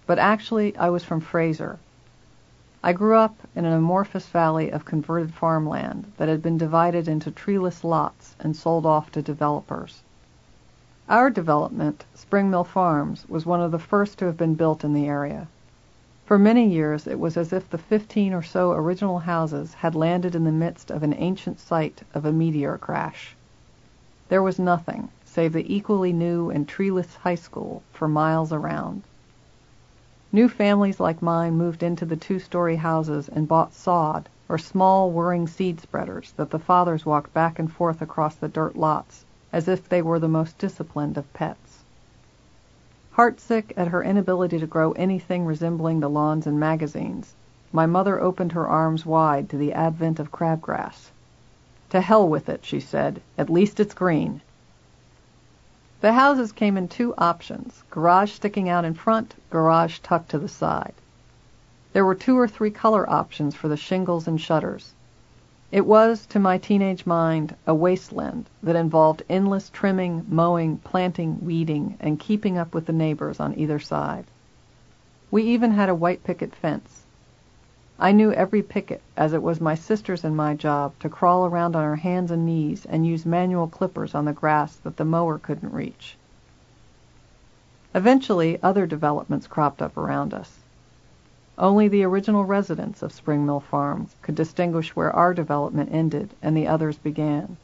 But 0.07 0.19
actually, 0.19 0.75
I 0.77 0.89
was 0.89 1.03
from 1.03 1.19
Frazer. 1.19 1.79
I 2.81 2.93
grew 2.93 3.17
up 3.17 3.35
in 3.53 3.65
an 3.65 3.73
amorphous 3.73 4.27
valley 4.27 4.71
of 4.71 4.85
converted 4.85 5.33
farmland 5.33 6.11
that 6.15 6.29
had 6.29 6.41
been 6.41 6.57
divided 6.57 7.09
into 7.09 7.29
treeless 7.29 7.83
lots 7.83 8.37
and 8.39 8.55
sold 8.55 8.85
off 8.85 9.11
to 9.11 9.21
developers. 9.21 10.03
Our 11.09 11.29
development, 11.29 12.05
Spring 12.15 12.49
Mill 12.49 12.63
Farms, 12.63 13.27
was 13.27 13.45
one 13.45 13.59
of 13.61 13.71
the 13.71 13.79
first 13.79 14.17
to 14.19 14.25
have 14.27 14.37
been 14.37 14.55
built 14.55 14.85
in 14.85 14.93
the 14.93 15.07
area. 15.07 15.47
For 16.23 16.37
many 16.37 16.67
years 16.69 17.07
it 17.07 17.19
was 17.19 17.35
as 17.35 17.51
if 17.51 17.67
the 17.69 17.79
fifteen 17.79 18.31
or 18.31 18.43
so 18.43 18.73
original 18.73 19.17
houses 19.17 19.73
had 19.73 19.95
landed 19.95 20.35
in 20.35 20.43
the 20.43 20.51
midst 20.51 20.91
of 20.91 21.01
an 21.01 21.15
ancient 21.15 21.59
site 21.59 22.03
of 22.13 22.25
a 22.25 22.31
meteor 22.31 22.77
crash. 22.77 23.35
There 24.29 24.43
was 24.43 24.59
nothing 24.59 25.09
save 25.25 25.53
the 25.53 25.75
equally 25.75 26.13
new 26.13 26.51
and 26.51 26.67
treeless 26.67 27.15
high 27.15 27.33
school 27.33 27.81
for 27.91 28.07
miles 28.07 28.53
around. 28.53 29.01
New 30.31 30.47
families 30.47 30.99
like 30.99 31.23
mine 31.23 31.55
moved 31.55 31.81
into 31.81 32.05
the 32.05 32.15
two-story 32.15 32.75
houses 32.75 33.27
and 33.27 33.47
bought 33.47 33.73
sod 33.73 34.29
or 34.47 34.59
small 34.59 35.09
whirring 35.09 35.47
seed 35.47 35.79
spreaders 35.79 36.33
that 36.37 36.51
the 36.51 36.59
fathers 36.59 37.03
walked 37.03 37.33
back 37.33 37.57
and 37.57 37.71
forth 37.71 37.99
across 37.99 38.35
the 38.35 38.47
dirt 38.47 38.75
lots 38.75 39.25
as 39.51 39.67
if 39.67 39.89
they 39.89 40.03
were 40.03 40.19
the 40.19 40.27
most 40.27 40.57
disciplined 40.59 41.17
of 41.17 41.33
pets. 41.33 41.70
Heartsick 43.17 43.73
at 43.75 43.89
her 43.89 44.01
inability 44.01 44.57
to 44.59 44.65
grow 44.65 44.93
anything 44.93 45.45
resembling 45.45 45.99
the 45.99 46.09
lawns 46.09 46.47
and 46.47 46.57
magazines, 46.57 47.35
my 47.73 47.85
mother 47.85 48.21
opened 48.21 48.53
her 48.53 48.65
arms 48.69 49.05
wide 49.05 49.49
to 49.49 49.57
the 49.57 49.73
advent 49.73 50.17
of 50.17 50.31
crabgrass. 50.31 51.11
To 51.89 51.99
hell 51.99 52.25
with 52.29 52.47
it, 52.47 52.63
she 52.63 52.79
said. 52.79 53.21
At 53.37 53.49
least 53.49 53.81
it's 53.81 53.93
green. 53.93 54.39
The 55.99 56.13
houses 56.13 56.53
came 56.53 56.77
in 56.77 56.87
two 56.87 57.13
options 57.17 57.83
garage 57.91 58.31
sticking 58.31 58.69
out 58.69 58.85
in 58.85 58.93
front, 58.93 59.35
garage 59.49 59.99
tucked 59.99 60.29
to 60.29 60.39
the 60.39 60.47
side. 60.47 60.93
There 61.91 62.05
were 62.05 62.15
two 62.15 62.39
or 62.39 62.47
three 62.47 62.71
color 62.71 63.09
options 63.09 63.55
for 63.55 63.67
the 63.67 63.75
shingles 63.75 64.25
and 64.25 64.39
shutters. 64.39 64.93
It 65.71 65.85
was, 65.85 66.25
to 66.25 66.39
my 66.39 66.57
teenage 66.57 67.05
mind, 67.05 67.55
a 67.65 67.73
wasteland 67.73 68.49
that 68.61 68.75
involved 68.75 69.23
endless 69.29 69.69
trimming, 69.69 70.25
mowing, 70.27 70.79
planting, 70.79 71.39
weeding, 71.45 71.95
and 72.01 72.19
keeping 72.19 72.57
up 72.57 72.73
with 72.73 72.87
the 72.87 72.93
neighbors 72.93 73.39
on 73.39 73.57
either 73.57 73.79
side. 73.79 74.25
We 75.31 75.43
even 75.43 75.71
had 75.71 75.87
a 75.87 75.95
white 75.95 76.25
picket 76.25 76.53
fence. 76.53 77.05
I 77.97 78.11
knew 78.11 78.33
every 78.33 78.61
picket, 78.61 79.01
as 79.15 79.31
it 79.31 79.41
was 79.41 79.61
my 79.61 79.75
sister's 79.75 80.25
and 80.25 80.35
my 80.35 80.55
job 80.55 80.91
to 80.99 81.07
crawl 81.07 81.45
around 81.45 81.77
on 81.77 81.83
our 81.83 81.95
hands 81.95 82.31
and 82.31 82.45
knees 82.45 82.85
and 82.85 83.07
use 83.07 83.25
manual 83.25 83.67
clippers 83.67 84.13
on 84.13 84.25
the 84.25 84.33
grass 84.33 84.75
that 84.77 84.97
the 84.97 85.05
mower 85.05 85.37
couldn't 85.37 85.71
reach. 85.71 86.17
Eventually, 87.95 88.61
other 88.61 88.85
developments 88.85 89.47
cropped 89.47 89.81
up 89.81 89.95
around 89.95 90.33
us. 90.33 90.60
Only 91.57 91.89
the 91.89 92.03
original 92.05 92.45
residents 92.45 93.01
of 93.03 93.11
Spring 93.11 93.45
Mill 93.45 93.59
Farms 93.59 94.15
could 94.21 94.35
distinguish 94.35 94.95
where 94.95 95.13
our 95.13 95.33
development 95.33 95.89
ended 95.91 96.33
and 96.41 96.55
the 96.55 96.65
others 96.65 96.97
began. 96.97 97.57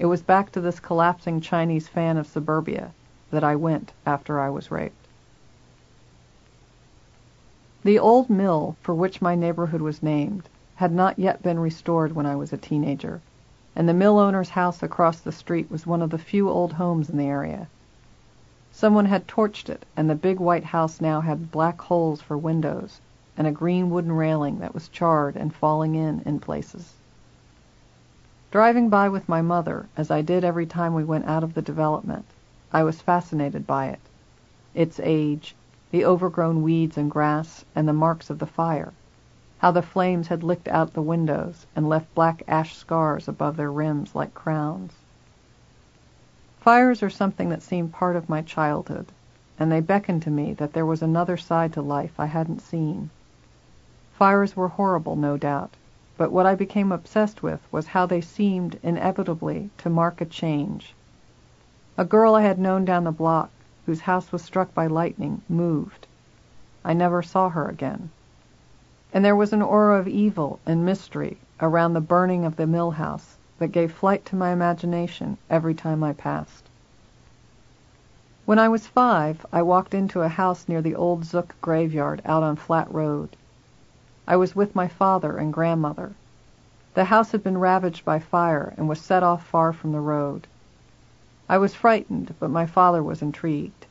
It 0.00 0.06
was 0.06 0.22
back 0.22 0.50
to 0.50 0.60
this 0.60 0.80
collapsing 0.80 1.40
Chinese 1.40 1.86
fan 1.86 2.16
of 2.16 2.26
suburbia 2.26 2.90
that 3.30 3.44
I 3.44 3.54
went 3.54 3.92
after 4.04 4.40
I 4.40 4.50
was 4.50 4.72
raped. 4.72 5.06
The 7.84 7.96
old 8.00 8.28
mill 8.28 8.74
for 8.80 8.92
which 8.92 9.22
my 9.22 9.36
neighborhood 9.36 9.80
was 9.80 10.02
named 10.02 10.48
had 10.74 10.90
not 10.90 11.20
yet 11.20 11.44
been 11.44 11.60
restored 11.60 12.16
when 12.16 12.26
I 12.26 12.34
was 12.34 12.52
a 12.52 12.56
teenager, 12.56 13.20
and 13.76 13.88
the 13.88 13.94
mill 13.94 14.18
owner's 14.18 14.50
house 14.50 14.82
across 14.82 15.20
the 15.20 15.30
street 15.30 15.70
was 15.70 15.86
one 15.86 16.02
of 16.02 16.10
the 16.10 16.18
few 16.18 16.48
old 16.50 16.72
homes 16.72 17.08
in 17.08 17.18
the 17.18 17.26
area. 17.28 17.68
Someone 18.74 19.04
had 19.04 19.28
torched 19.28 19.68
it, 19.68 19.84
and 19.98 20.08
the 20.08 20.14
big 20.14 20.40
white 20.40 20.64
house 20.64 20.98
now 20.98 21.20
had 21.20 21.50
black 21.50 21.78
holes 21.82 22.22
for 22.22 22.38
windows 22.38 23.02
and 23.36 23.46
a 23.46 23.52
green 23.52 23.90
wooden 23.90 24.12
railing 24.12 24.60
that 24.60 24.72
was 24.72 24.88
charred 24.88 25.36
and 25.36 25.52
falling 25.54 25.94
in 25.94 26.20
in 26.24 26.40
places. 26.40 26.94
Driving 28.50 28.88
by 28.88 29.10
with 29.10 29.28
my 29.28 29.42
mother, 29.42 29.88
as 29.94 30.10
I 30.10 30.22
did 30.22 30.42
every 30.42 30.64
time 30.64 30.94
we 30.94 31.04
went 31.04 31.26
out 31.26 31.44
of 31.44 31.52
the 31.52 31.60
development, 31.60 32.24
I 32.72 32.82
was 32.82 33.02
fascinated 33.02 33.66
by 33.66 33.88
it. 33.88 34.00
Its 34.74 34.98
age, 35.02 35.54
the 35.90 36.06
overgrown 36.06 36.62
weeds 36.62 36.96
and 36.96 37.10
grass, 37.10 37.66
and 37.74 37.86
the 37.86 37.92
marks 37.92 38.30
of 38.30 38.38
the 38.38 38.46
fire. 38.46 38.94
How 39.58 39.70
the 39.70 39.82
flames 39.82 40.28
had 40.28 40.42
licked 40.42 40.68
out 40.68 40.94
the 40.94 41.02
windows 41.02 41.66
and 41.76 41.90
left 41.90 42.14
black 42.14 42.42
ash 42.48 42.74
scars 42.74 43.28
above 43.28 43.58
their 43.58 43.70
rims 43.70 44.14
like 44.14 44.32
crowns. 44.32 44.92
Fires 46.62 47.02
are 47.02 47.10
something 47.10 47.48
that 47.48 47.60
seemed 47.60 47.92
part 47.92 48.14
of 48.14 48.28
my 48.28 48.40
childhood, 48.40 49.06
and 49.58 49.72
they 49.72 49.80
beckoned 49.80 50.22
to 50.22 50.30
me 50.30 50.52
that 50.54 50.72
there 50.74 50.86
was 50.86 51.02
another 51.02 51.36
side 51.36 51.72
to 51.72 51.82
life 51.82 52.12
I 52.20 52.26
hadn't 52.26 52.60
seen. 52.62 53.10
Fires 54.12 54.54
were 54.56 54.68
horrible, 54.68 55.16
no 55.16 55.36
doubt, 55.36 55.70
but 56.16 56.30
what 56.30 56.46
I 56.46 56.54
became 56.54 56.92
obsessed 56.92 57.42
with 57.42 57.60
was 57.72 57.88
how 57.88 58.06
they 58.06 58.20
seemed 58.20 58.78
inevitably 58.80 59.70
to 59.78 59.90
mark 59.90 60.20
a 60.20 60.24
change. 60.24 60.94
A 61.98 62.04
girl 62.04 62.36
I 62.36 62.42
had 62.42 62.60
known 62.60 62.84
down 62.84 63.02
the 63.02 63.10
block 63.10 63.50
whose 63.84 64.02
house 64.02 64.30
was 64.30 64.42
struck 64.42 64.72
by 64.72 64.86
lightning, 64.86 65.42
moved. 65.48 66.06
I 66.84 66.92
never 66.92 67.22
saw 67.22 67.48
her 67.48 67.66
again. 67.68 68.10
And 69.12 69.24
there 69.24 69.34
was 69.34 69.52
an 69.52 69.62
aura 69.62 69.98
of 69.98 70.06
evil 70.06 70.60
and 70.64 70.84
mystery 70.86 71.38
around 71.60 71.94
the 71.94 72.00
burning 72.00 72.44
of 72.44 72.54
the 72.54 72.68
mill 72.68 72.92
house 72.92 73.36
that 73.62 73.70
gave 73.70 73.92
flight 73.92 74.26
to 74.26 74.34
my 74.34 74.50
imagination 74.50 75.38
every 75.48 75.72
time 75.72 76.02
I 76.02 76.12
passed. 76.12 76.64
When 78.44 78.58
I 78.58 78.68
was 78.68 78.88
five, 78.88 79.46
I 79.52 79.62
walked 79.62 79.94
into 79.94 80.22
a 80.22 80.28
house 80.28 80.66
near 80.66 80.82
the 80.82 80.96
old 80.96 81.24
Zook 81.24 81.54
graveyard 81.60 82.20
out 82.24 82.42
on 82.42 82.56
Flat 82.56 82.92
Road. 82.92 83.36
I 84.26 84.34
was 84.34 84.56
with 84.56 84.74
my 84.74 84.88
father 84.88 85.36
and 85.36 85.52
grandmother. 85.52 86.12
The 86.94 87.04
house 87.04 87.30
had 87.30 87.44
been 87.44 87.56
ravaged 87.56 88.04
by 88.04 88.18
fire 88.18 88.74
and 88.76 88.88
was 88.88 89.00
set 89.00 89.22
off 89.22 89.46
far 89.46 89.72
from 89.72 89.92
the 89.92 90.00
road. 90.00 90.48
I 91.48 91.58
was 91.58 91.72
frightened, 91.72 92.34
but 92.40 92.50
my 92.50 92.66
father 92.66 93.00
was 93.00 93.22
intrigued. 93.22 93.86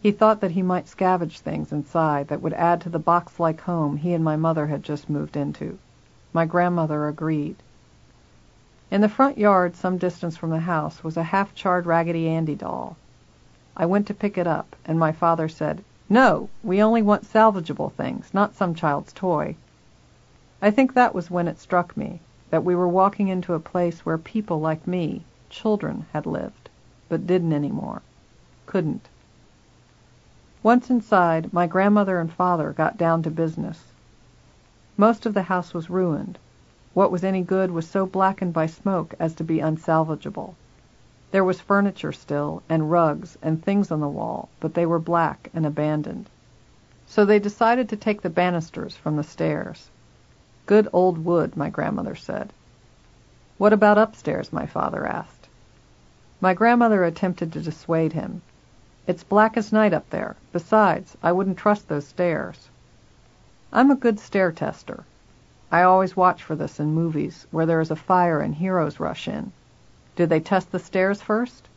He 0.00 0.12
thought 0.12 0.40
that 0.40 0.52
he 0.52 0.62
might 0.62 0.86
scavenge 0.86 1.40
things 1.40 1.72
inside 1.72 2.28
that 2.28 2.42
would 2.42 2.52
add 2.52 2.80
to 2.82 2.88
the 2.88 3.00
box-like 3.00 3.62
home 3.62 3.96
he 3.96 4.14
and 4.14 4.22
my 4.22 4.36
mother 4.36 4.68
had 4.68 4.84
just 4.84 5.10
moved 5.10 5.36
into. 5.36 5.80
My 6.32 6.44
grandmother 6.44 7.08
agreed. 7.08 7.56
In 8.90 9.00
the 9.00 9.08
front 9.08 9.36
yard, 9.36 9.74
some 9.74 9.98
distance 9.98 10.36
from 10.36 10.50
the 10.50 10.60
house, 10.60 11.02
was 11.02 11.16
a 11.16 11.24
half-charred 11.24 11.86
Raggedy 11.86 12.28
Andy 12.28 12.54
doll. 12.54 12.96
I 13.76 13.86
went 13.86 14.06
to 14.06 14.14
pick 14.14 14.38
it 14.38 14.46
up, 14.46 14.76
and 14.84 14.98
my 14.98 15.12
father 15.12 15.48
said, 15.48 15.82
No, 16.08 16.48
we 16.62 16.82
only 16.82 17.02
want 17.02 17.24
salvageable 17.24 17.92
things, 17.92 18.32
not 18.32 18.54
some 18.54 18.74
child's 18.74 19.12
toy. 19.12 19.56
I 20.62 20.70
think 20.70 20.94
that 20.94 21.14
was 21.14 21.30
when 21.30 21.48
it 21.48 21.58
struck 21.58 21.96
me, 21.96 22.20
that 22.50 22.64
we 22.64 22.74
were 22.74 22.86
walking 22.86 23.28
into 23.28 23.54
a 23.54 23.60
place 23.60 24.06
where 24.06 24.18
people 24.18 24.60
like 24.60 24.86
me, 24.86 25.24
children, 25.50 26.06
had 26.12 26.26
lived 26.26 26.66
but 27.08 27.26
didn't 27.26 27.52
anymore. 27.52 28.02
Couldn't. 28.66 29.08
Once 30.62 30.90
inside, 30.90 31.52
my 31.52 31.66
grandmother 31.66 32.18
and 32.18 32.32
father 32.32 32.72
got 32.72 32.96
down 32.96 33.22
to 33.22 33.30
business. 33.30 33.92
Most 34.96 35.24
of 35.24 35.34
the 35.34 35.44
house 35.44 35.72
was 35.72 35.88
ruined. 35.88 36.38
What 36.96 37.12
was 37.12 37.24
any 37.24 37.42
good 37.42 37.72
was 37.72 37.86
so 37.86 38.06
blackened 38.06 38.54
by 38.54 38.64
smoke 38.64 39.14
as 39.18 39.34
to 39.34 39.44
be 39.44 39.60
unsalvageable. 39.60 40.54
There 41.30 41.44
was 41.44 41.60
furniture 41.60 42.10
still, 42.10 42.62
and 42.70 42.90
rugs, 42.90 43.36
and 43.42 43.62
things 43.62 43.90
on 43.90 44.00
the 44.00 44.08
wall, 44.08 44.48
but 44.60 44.72
they 44.72 44.86
were 44.86 44.98
black 44.98 45.50
and 45.52 45.66
abandoned. 45.66 46.30
So 47.06 47.26
they 47.26 47.38
decided 47.38 47.90
to 47.90 47.98
take 47.98 48.22
the 48.22 48.30
banisters 48.30 48.96
from 48.96 49.16
the 49.16 49.22
stairs. 49.22 49.90
Good 50.64 50.88
old 50.90 51.22
wood, 51.22 51.54
my 51.54 51.68
grandmother 51.68 52.14
said. 52.14 52.54
What 53.58 53.74
about 53.74 53.98
upstairs? 53.98 54.50
my 54.50 54.64
father 54.64 55.06
asked. 55.06 55.50
My 56.40 56.54
grandmother 56.54 57.04
attempted 57.04 57.52
to 57.52 57.60
dissuade 57.60 58.14
him. 58.14 58.40
It's 59.06 59.22
black 59.22 59.58
as 59.58 59.70
night 59.70 59.92
up 59.92 60.08
there. 60.08 60.36
Besides, 60.50 61.14
I 61.22 61.32
wouldn't 61.32 61.58
trust 61.58 61.88
those 61.88 62.06
stairs. 62.06 62.70
I'm 63.70 63.90
a 63.90 63.96
good 63.96 64.18
stair 64.18 64.50
tester. 64.50 65.04
I 65.68 65.82
always 65.82 66.16
watch 66.16 66.42
for 66.44 66.54
this 66.54 66.78
in 66.78 66.94
movies 66.94 67.46
where 67.50 67.66
there 67.66 67.80
is 67.80 67.90
a 67.90 67.96
fire 67.96 68.40
and 68.40 68.54
heroes 68.54 69.00
rush 69.00 69.26
in. 69.26 69.50
Do 70.14 70.24
they 70.24 70.38
test 70.38 70.70
the 70.70 70.78
stairs 70.78 71.20
first? 71.20 71.68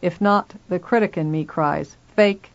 If 0.00 0.20
not, 0.20 0.54
the 0.68 0.78
critic 0.78 1.18
in 1.18 1.30
me 1.32 1.44
cries, 1.44 1.96
fake. 2.14 2.52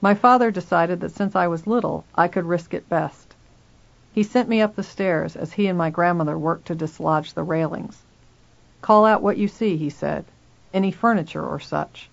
My 0.00 0.14
father 0.14 0.50
decided 0.50 1.00
that 1.00 1.12
since 1.12 1.36
I 1.36 1.48
was 1.48 1.66
little, 1.66 2.04
I 2.14 2.28
could 2.28 2.46
risk 2.46 2.72
it 2.72 2.88
best. 2.88 3.34
He 4.12 4.22
sent 4.22 4.48
me 4.48 4.62
up 4.62 4.74
the 4.74 4.82
stairs 4.82 5.36
as 5.36 5.52
he 5.52 5.66
and 5.66 5.76
my 5.76 5.90
grandmother 5.90 6.38
worked 6.38 6.66
to 6.68 6.74
dislodge 6.74 7.34
the 7.34 7.42
railings. 7.44 8.02
Call 8.80 9.04
out 9.04 9.22
what 9.22 9.36
you 9.36 9.48
see, 9.48 9.76
he 9.76 9.90
said. 9.90 10.24
Any 10.72 10.90
furniture 10.90 11.46
or 11.46 11.60
such. 11.60 12.08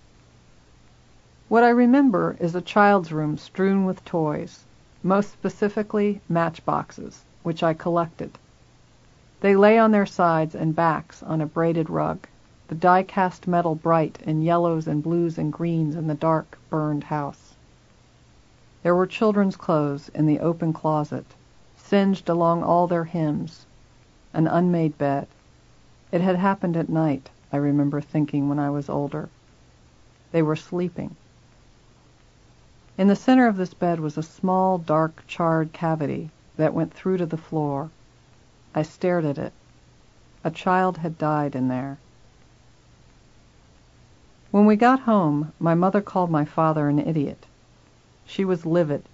What 1.48 1.64
I 1.64 1.70
remember 1.70 2.36
is 2.38 2.54
a 2.54 2.60
child's 2.60 3.10
room 3.12 3.38
strewn 3.38 3.86
with 3.86 4.04
toys, 4.04 4.66
most 5.02 5.32
specifically 5.32 6.20
matchboxes, 6.28 7.24
which 7.42 7.62
I 7.62 7.74
collected. 7.74 8.38
They 9.40 9.56
lay 9.56 9.78
on 9.78 9.90
their 9.90 10.06
sides 10.06 10.54
and 10.54 10.76
backs 10.76 11.22
on 11.22 11.40
a 11.40 11.46
braided 11.46 11.88
rug, 11.88 12.26
the 12.68 12.74
die-cast 12.74 13.48
metal 13.48 13.74
bright 13.74 14.18
in 14.22 14.42
yellows 14.42 14.86
and 14.86 15.02
blues 15.02 15.38
and 15.38 15.52
greens 15.52 15.96
in 15.96 16.06
the 16.06 16.14
dark, 16.14 16.58
burned 16.68 17.04
house. 17.04 17.54
There 18.82 18.94
were 18.94 19.06
children's 19.06 19.56
clothes 19.56 20.10
in 20.10 20.26
the 20.26 20.40
open 20.40 20.72
closet, 20.72 21.26
singed 21.76 22.28
along 22.28 22.62
all 22.62 22.86
their 22.86 23.04
hems, 23.04 23.66
an 24.34 24.46
unmade 24.46 24.98
bed, 24.98 25.26
it 26.12 26.20
had 26.20 26.36
happened 26.36 26.76
at 26.76 26.88
night, 26.88 27.30
I 27.52 27.56
remember 27.56 28.00
thinking 28.00 28.48
when 28.48 28.58
I 28.58 28.70
was 28.70 28.88
older. 28.88 29.28
They 30.32 30.42
were 30.42 30.56
sleeping. 30.56 31.16
In 32.98 33.08
the 33.08 33.16
center 33.16 33.46
of 33.46 33.56
this 33.56 33.74
bed 33.74 34.00
was 34.00 34.18
a 34.18 34.22
small, 34.22 34.76
dark, 34.78 35.24
charred 35.26 35.72
cavity 35.72 36.30
that 36.60 36.74
went 36.74 36.94
through 36.94 37.16
to 37.16 37.26
the 37.26 37.36
floor. 37.36 37.90
I 38.74 38.82
stared 38.82 39.24
at 39.24 39.38
it. 39.38 39.52
A 40.44 40.50
child 40.50 40.98
had 40.98 41.18
died 41.18 41.54
in 41.54 41.68
there. 41.68 41.98
When 44.50 44.66
we 44.66 44.76
got 44.76 45.00
home, 45.00 45.52
my 45.58 45.74
mother 45.74 46.00
called 46.00 46.30
my 46.30 46.44
father 46.44 46.88
an 46.88 46.98
idiot. 46.98 47.46
She 48.26 48.44
was 48.44 48.66
livid. 48.66 49.04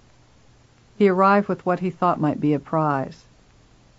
He 0.97 1.07
arrived 1.07 1.47
with 1.47 1.65
what 1.65 1.79
he 1.79 1.89
thought 1.89 2.19
might 2.19 2.41
be 2.41 2.53
a 2.53 2.59
prize 2.59 3.25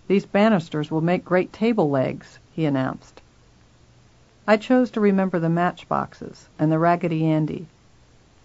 These 0.07 0.25
banisters 0.25 0.91
will 0.91 1.01
make 1.01 1.23
great 1.23 1.51
table 1.51 1.89
legs, 1.89 2.39
he 2.51 2.65
announced. 2.65 3.21
I 4.47 4.57
chose 4.57 4.91
to 4.91 5.01
remember 5.01 5.39
the 5.39 5.49
matchboxes 5.49 6.49
and 6.59 6.71
the 6.71 6.79
Raggedy 6.79 7.25
Andy. 7.25 7.67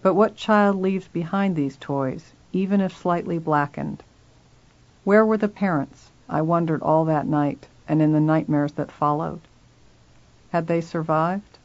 But 0.01 0.13
what 0.13 0.35
child 0.35 0.77
leaves 0.77 1.07
behind 1.07 1.55
these 1.55 1.77
toys, 1.77 2.33
even 2.53 2.81
if 2.81 2.95
slightly 2.95 3.39
blackened? 3.39 4.03
Where 5.05 5.25
were 5.25 5.37
the 5.37 5.47
parents? 5.47 6.11
I 6.27 6.41
wondered 6.41 6.81
all 6.81 7.05
that 7.05 7.27
night 7.27 7.67
and 7.87 8.01
in 8.01 8.11
the 8.11 8.19
nightmares 8.19 8.73
that 8.73 8.91
followed. 8.91 9.39
Had 10.51 10.67
they 10.67 10.81
survived? 10.81 11.57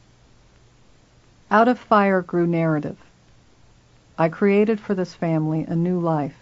Out 1.49 1.67
of 1.67 1.79
fire 1.79 2.21
grew 2.21 2.47
narrative. 2.47 2.99
I 4.15 4.29
created 4.29 4.79
for 4.79 4.93
this 4.93 5.15
family 5.15 5.63
a 5.63 5.75
new 5.75 5.99
life. 5.99 6.37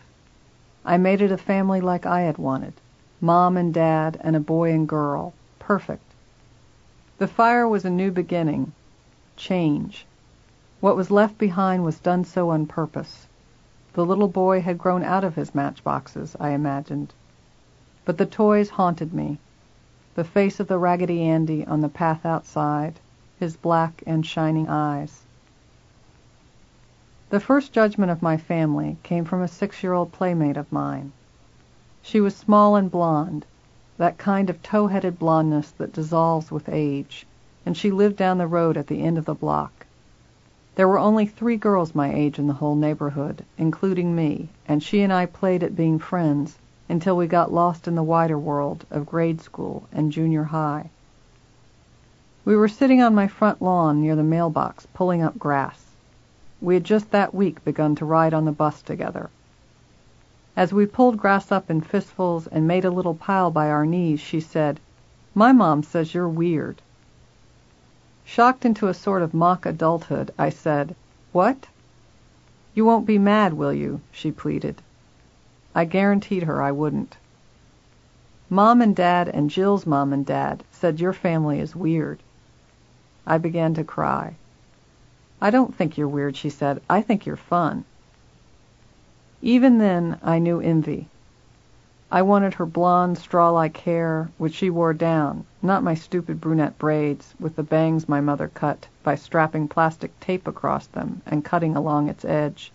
I 0.83 0.97
made 0.97 1.21
it 1.21 1.31
a 1.31 1.37
family 1.37 1.79
like 1.79 2.05
I 2.05 2.21
had 2.21 2.37
wanted 2.37 2.73
mom 3.21 3.55
and 3.55 3.73
dad 3.73 4.17
and 4.19 4.35
a 4.35 4.39
boy 4.41 4.71
and 4.73 4.85
girl, 4.85 5.33
perfect. 5.57 6.03
The 7.17 7.27
fire 7.27 7.65
was 7.65 7.85
a 7.85 7.89
new 7.89 8.11
beginning, 8.11 8.73
change. 9.37 10.05
What 10.81 10.97
was 10.97 11.09
left 11.09 11.37
behind 11.37 11.85
was 11.85 11.99
done 11.99 12.25
so 12.25 12.49
on 12.49 12.65
purpose. 12.65 13.27
The 13.99 14.05
little 14.05 14.29
boy 14.29 14.61
had 14.61 14.77
grown 14.77 15.03
out 15.03 15.25
of 15.25 15.35
his 15.35 15.53
matchboxes, 15.53 16.33
I 16.39 16.51
imagined. 16.51 17.13
But 18.05 18.17
the 18.17 18.25
toys 18.25 18.69
haunted 18.69 19.13
me. 19.13 19.39
The 20.15 20.23
face 20.23 20.61
of 20.61 20.69
the 20.69 20.77
Raggedy 20.77 21.21
Andy 21.21 21.67
on 21.67 21.81
the 21.81 21.89
path 21.89 22.25
outside, 22.25 23.01
his 23.41 23.57
black 23.57 24.01
and 24.07 24.25
shining 24.25 24.69
eyes. 24.69 25.25
The 27.29 27.41
first 27.41 27.73
judgment 27.73 28.09
of 28.09 28.21
my 28.21 28.37
family 28.37 28.95
came 29.03 29.25
from 29.25 29.41
a 29.41 29.49
six-year-old 29.49 30.13
playmate 30.13 30.55
of 30.55 30.71
mine. 30.71 31.11
She 32.01 32.21
was 32.21 32.37
small 32.37 32.77
and 32.77 32.89
blonde, 32.89 33.45
that 33.97 34.17
kind 34.17 34.49
of 34.49 34.63
tow-headed 34.63 35.19
blondness 35.19 35.71
that 35.71 35.91
dissolves 35.91 36.53
with 36.53 36.69
age, 36.69 37.27
and 37.65 37.75
she 37.75 37.91
lived 37.91 38.15
down 38.15 38.37
the 38.37 38.47
road 38.47 38.77
at 38.77 38.87
the 38.87 39.01
end 39.03 39.17
of 39.17 39.25
the 39.25 39.35
block. 39.35 39.78
There 40.79 40.87
were 40.87 40.97
only 40.97 41.25
three 41.25 41.57
girls 41.57 41.93
my 41.93 42.09
age 42.13 42.39
in 42.39 42.47
the 42.47 42.53
whole 42.53 42.75
neighborhood, 42.75 43.43
including 43.57 44.15
me, 44.15 44.47
and 44.65 44.81
she 44.81 45.01
and 45.01 45.11
I 45.11 45.25
played 45.25 45.61
at 45.61 45.75
being 45.75 45.99
friends 45.99 46.57
until 46.87 47.17
we 47.17 47.27
got 47.27 47.51
lost 47.51 47.85
in 47.85 47.95
the 47.95 48.01
wider 48.01 48.39
world 48.39 48.85
of 48.89 49.05
grade 49.05 49.41
school 49.41 49.89
and 49.91 50.09
junior 50.09 50.45
high. 50.45 50.89
We 52.45 52.55
were 52.55 52.69
sitting 52.69 53.01
on 53.01 53.13
my 53.13 53.27
front 53.27 53.61
lawn 53.61 53.99
near 53.99 54.15
the 54.15 54.23
mailbox 54.23 54.85
pulling 54.93 55.21
up 55.21 55.37
grass. 55.37 55.97
We 56.61 56.75
had 56.75 56.85
just 56.85 57.11
that 57.11 57.35
week 57.35 57.61
begun 57.65 57.95
to 57.95 58.05
ride 58.05 58.33
on 58.33 58.45
the 58.45 58.53
bus 58.53 58.81
together. 58.81 59.29
As 60.55 60.71
we 60.71 60.85
pulled 60.85 61.17
grass 61.17 61.51
up 61.51 61.69
in 61.69 61.81
fistfuls 61.81 62.47
and 62.47 62.65
made 62.65 62.85
a 62.85 62.89
little 62.89 63.15
pile 63.15 63.51
by 63.51 63.69
our 63.69 63.85
knees, 63.85 64.21
she 64.21 64.39
said, 64.39 64.79
My 65.35 65.51
mom 65.51 65.83
says 65.83 66.13
you're 66.13 66.29
weird. 66.29 66.81
Shocked 68.31 68.63
into 68.63 68.87
a 68.87 68.93
sort 68.93 69.23
of 69.23 69.33
mock 69.33 69.65
adulthood, 69.65 70.31
I 70.37 70.51
said, 70.51 70.95
What? 71.31 71.65
You 72.75 72.85
won't 72.85 73.07
be 73.07 73.17
mad, 73.17 73.55
will 73.55 73.73
you? 73.73 74.01
she 74.11 74.31
pleaded. 74.31 74.83
I 75.73 75.85
guaranteed 75.85 76.43
her 76.43 76.61
I 76.61 76.71
wouldn't. 76.71 77.17
Mom 78.47 78.83
and 78.83 78.95
Dad 78.95 79.29
and 79.29 79.49
Jill's 79.49 79.87
mom 79.87 80.13
and 80.13 80.27
dad 80.27 80.63
said 80.69 80.99
your 80.99 81.11
family 81.11 81.59
is 81.59 81.75
weird. 81.75 82.19
I 83.25 83.39
began 83.39 83.73
to 83.73 83.83
cry. 83.83 84.35
I 85.41 85.49
don't 85.49 85.73
think 85.73 85.97
you're 85.97 86.07
weird, 86.07 86.37
she 86.37 86.51
said. 86.51 86.83
I 86.87 87.01
think 87.01 87.25
you're 87.25 87.35
fun. 87.35 87.83
Even 89.41 89.79
then 89.79 90.19
I 90.21 90.37
knew 90.37 90.59
envy. 90.59 91.07
I 92.11 92.23
wanted 92.23 92.55
her 92.55 92.65
blonde, 92.65 93.19
straw-like 93.19 93.77
hair, 93.77 94.31
which 94.39 94.55
she 94.55 94.71
wore 94.71 94.95
down, 94.95 95.45
not 95.61 95.83
my 95.83 95.93
stupid 95.93 96.41
brunette 96.41 96.79
braids, 96.79 97.35
with 97.39 97.55
the 97.55 97.61
bangs 97.61 98.09
my 98.09 98.19
mother 98.19 98.47
cut 98.47 98.87
by 99.03 99.13
strapping 99.13 99.67
plastic 99.67 100.19
tape 100.19 100.47
across 100.47 100.87
them 100.87 101.21
and 101.27 101.45
cutting 101.45 101.75
along 101.75 102.09
its 102.09 102.25
edge. 102.25 102.71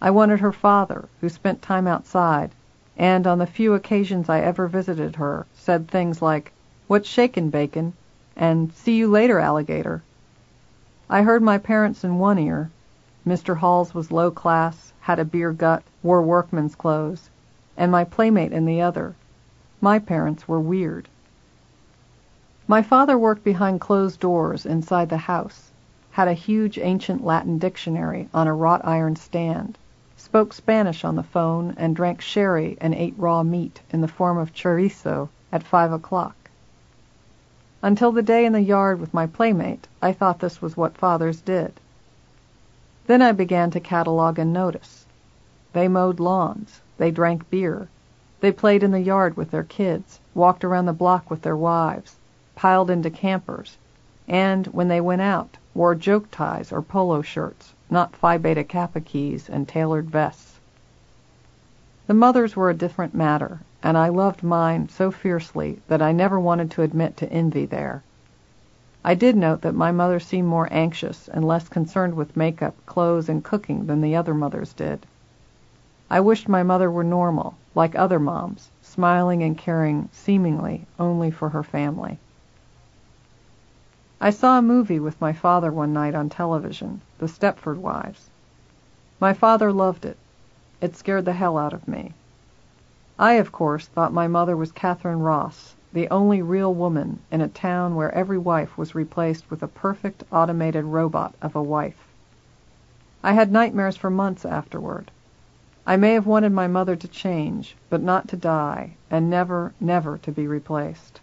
I 0.00 0.10
wanted 0.10 0.40
her 0.40 0.50
father, 0.50 1.08
who 1.20 1.28
spent 1.28 1.62
time 1.62 1.86
outside, 1.86 2.50
and 2.98 3.28
on 3.28 3.38
the 3.38 3.46
few 3.46 3.74
occasions 3.74 4.28
I 4.28 4.40
ever 4.40 4.66
visited 4.66 5.14
her, 5.14 5.46
said 5.54 5.86
things 5.86 6.20
like, 6.20 6.50
What's 6.88 7.08
shakin', 7.08 7.48
Bacon? 7.48 7.92
and 8.36 8.72
See 8.72 8.96
you 8.96 9.06
later, 9.08 9.38
alligator. 9.38 10.02
I 11.08 11.22
heard 11.22 11.42
my 11.42 11.58
parents 11.58 12.02
in 12.02 12.18
one 12.18 12.40
ear. 12.40 12.72
Mr. 13.24 13.58
Halls 13.58 13.94
was 13.94 14.10
low 14.10 14.32
class, 14.32 14.92
had 15.02 15.20
a 15.20 15.24
beer 15.24 15.52
gut, 15.52 15.84
wore 16.02 16.22
workman's 16.22 16.74
clothes, 16.74 17.30
and 17.76 17.90
my 17.90 18.04
playmate 18.04 18.52
in 18.52 18.66
the 18.66 18.80
other. 18.80 19.14
My 19.80 19.98
parents 19.98 20.46
were 20.46 20.60
weird. 20.60 21.08
My 22.68 22.82
father 22.82 23.18
worked 23.18 23.42
behind 23.42 23.80
closed 23.80 24.20
doors 24.20 24.64
inside 24.66 25.08
the 25.08 25.16
house, 25.16 25.70
had 26.12 26.28
a 26.28 26.34
huge 26.34 26.78
ancient 26.78 27.24
Latin 27.24 27.58
dictionary 27.58 28.28
on 28.34 28.46
a 28.46 28.54
wrought 28.54 28.84
iron 28.84 29.16
stand, 29.16 29.78
spoke 30.16 30.52
Spanish 30.52 31.04
on 31.04 31.16
the 31.16 31.22
phone, 31.22 31.74
and 31.76 31.96
drank 31.96 32.20
sherry 32.20 32.76
and 32.80 32.94
ate 32.94 33.14
raw 33.16 33.42
meat 33.42 33.80
in 33.90 34.02
the 34.02 34.06
form 34.06 34.38
of 34.38 34.52
chorizo 34.52 35.30
at 35.50 35.62
five 35.62 35.90
o'clock. 35.90 36.36
Until 37.82 38.12
the 38.12 38.22
day 38.22 38.44
in 38.44 38.52
the 38.52 38.60
yard 38.60 39.00
with 39.00 39.12
my 39.12 39.26
playmate, 39.26 39.88
I 40.00 40.12
thought 40.12 40.38
this 40.38 40.62
was 40.62 40.76
what 40.76 40.96
fathers 40.98 41.40
did. 41.40 41.72
Then 43.08 43.22
I 43.22 43.32
began 43.32 43.72
to 43.72 43.80
catalog 43.80 44.38
and 44.38 44.52
notice. 44.52 45.06
They 45.72 45.88
mowed 45.88 46.20
lawns. 46.20 46.81
They 47.02 47.10
drank 47.10 47.50
beer. 47.50 47.88
They 48.38 48.52
played 48.52 48.84
in 48.84 48.92
the 48.92 49.00
yard 49.00 49.36
with 49.36 49.50
their 49.50 49.64
kids, 49.64 50.20
walked 50.34 50.62
around 50.64 50.86
the 50.86 50.92
block 50.92 51.28
with 51.32 51.42
their 51.42 51.56
wives, 51.56 52.14
piled 52.54 52.90
into 52.90 53.10
campers, 53.10 53.76
and, 54.28 54.68
when 54.68 54.86
they 54.86 55.00
went 55.00 55.20
out, 55.20 55.58
wore 55.74 55.96
joke 55.96 56.30
ties 56.30 56.70
or 56.70 56.80
polo 56.80 57.20
shirts, 57.20 57.74
not 57.90 58.14
Phi 58.14 58.38
Beta 58.38 58.62
Kappa 58.62 59.00
keys 59.00 59.48
and 59.50 59.66
tailored 59.66 60.10
vests. 60.12 60.60
The 62.06 62.14
mothers 62.14 62.54
were 62.54 62.70
a 62.70 62.72
different 62.72 63.16
matter, 63.16 63.62
and 63.82 63.98
I 63.98 64.08
loved 64.08 64.44
mine 64.44 64.88
so 64.88 65.10
fiercely 65.10 65.80
that 65.88 66.00
I 66.00 66.12
never 66.12 66.38
wanted 66.38 66.70
to 66.70 66.82
admit 66.82 67.16
to 67.16 67.32
envy 67.32 67.66
there. 67.66 68.04
I 69.04 69.16
did 69.16 69.34
note 69.34 69.62
that 69.62 69.74
my 69.74 69.90
mother 69.90 70.20
seemed 70.20 70.46
more 70.46 70.68
anxious 70.70 71.26
and 71.26 71.44
less 71.44 71.68
concerned 71.68 72.14
with 72.14 72.36
makeup, 72.36 72.76
clothes, 72.86 73.28
and 73.28 73.42
cooking 73.42 73.86
than 73.86 74.02
the 74.02 74.14
other 74.14 74.34
mothers 74.34 74.72
did. 74.72 75.04
I 76.14 76.20
wished 76.20 76.46
my 76.46 76.62
mother 76.62 76.90
were 76.90 77.04
normal, 77.04 77.54
like 77.74 77.94
other 77.94 78.18
moms, 78.18 78.70
smiling 78.82 79.42
and 79.42 79.56
caring, 79.56 80.10
seemingly, 80.12 80.86
only 80.98 81.30
for 81.30 81.48
her 81.48 81.62
family. 81.62 82.18
I 84.20 84.28
saw 84.28 84.58
a 84.58 84.60
movie 84.60 85.00
with 85.00 85.18
my 85.22 85.32
father 85.32 85.72
one 85.72 85.94
night 85.94 86.14
on 86.14 86.28
television, 86.28 87.00
The 87.16 87.28
Stepford 87.28 87.78
Wives. 87.78 88.28
My 89.20 89.32
father 89.32 89.72
loved 89.72 90.04
it. 90.04 90.18
It 90.82 90.94
scared 90.96 91.24
the 91.24 91.32
hell 91.32 91.56
out 91.56 91.72
of 91.72 91.88
me. 91.88 92.12
I, 93.18 93.40
of 93.40 93.50
course, 93.50 93.86
thought 93.86 94.12
my 94.12 94.28
mother 94.28 94.54
was 94.54 94.70
Katharine 94.70 95.20
Ross, 95.20 95.76
the 95.94 96.10
only 96.10 96.42
real 96.42 96.74
woman 96.74 97.20
in 97.30 97.40
a 97.40 97.48
town 97.48 97.94
where 97.94 98.14
every 98.14 98.36
wife 98.36 98.76
was 98.76 98.94
replaced 98.94 99.50
with 99.50 99.62
a 99.62 99.66
perfect 99.66 100.24
automated 100.30 100.84
robot 100.84 101.34
of 101.40 101.56
a 101.56 101.62
wife. 101.62 102.06
I 103.24 103.32
had 103.32 103.50
nightmares 103.50 103.96
for 103.96 104.10
months 104.10 104.44
afterward. 104.44 105.10
I 105.84 105.96
may 105.96 106.14
have 106.14 106.26
wanted 106.28 106.52
my 106.52 106.68
mother 106.68 106.94
to 106.94 107.08
change, 107.08 107.76
but 107.90 108.00
not 108.00 108.28
to 108.28 108.36
die, 108.36 108.94
and 109.10 109.28
never, 109.28 109.72
never 109.80 110.16
to 110.18 110.30
be 110.30 110.46
replaced. 110.46 111.20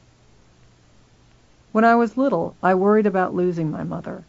When 1.71 1.85
I 1.85 1.95
was 1.95 2.17
little, 2.17 2.55
I 2.61 2.75
worried 2.75 3.05
about 3.05 3.33
losing 3.33 3.71
my 3.71 3.83
mother. 3.83 4.25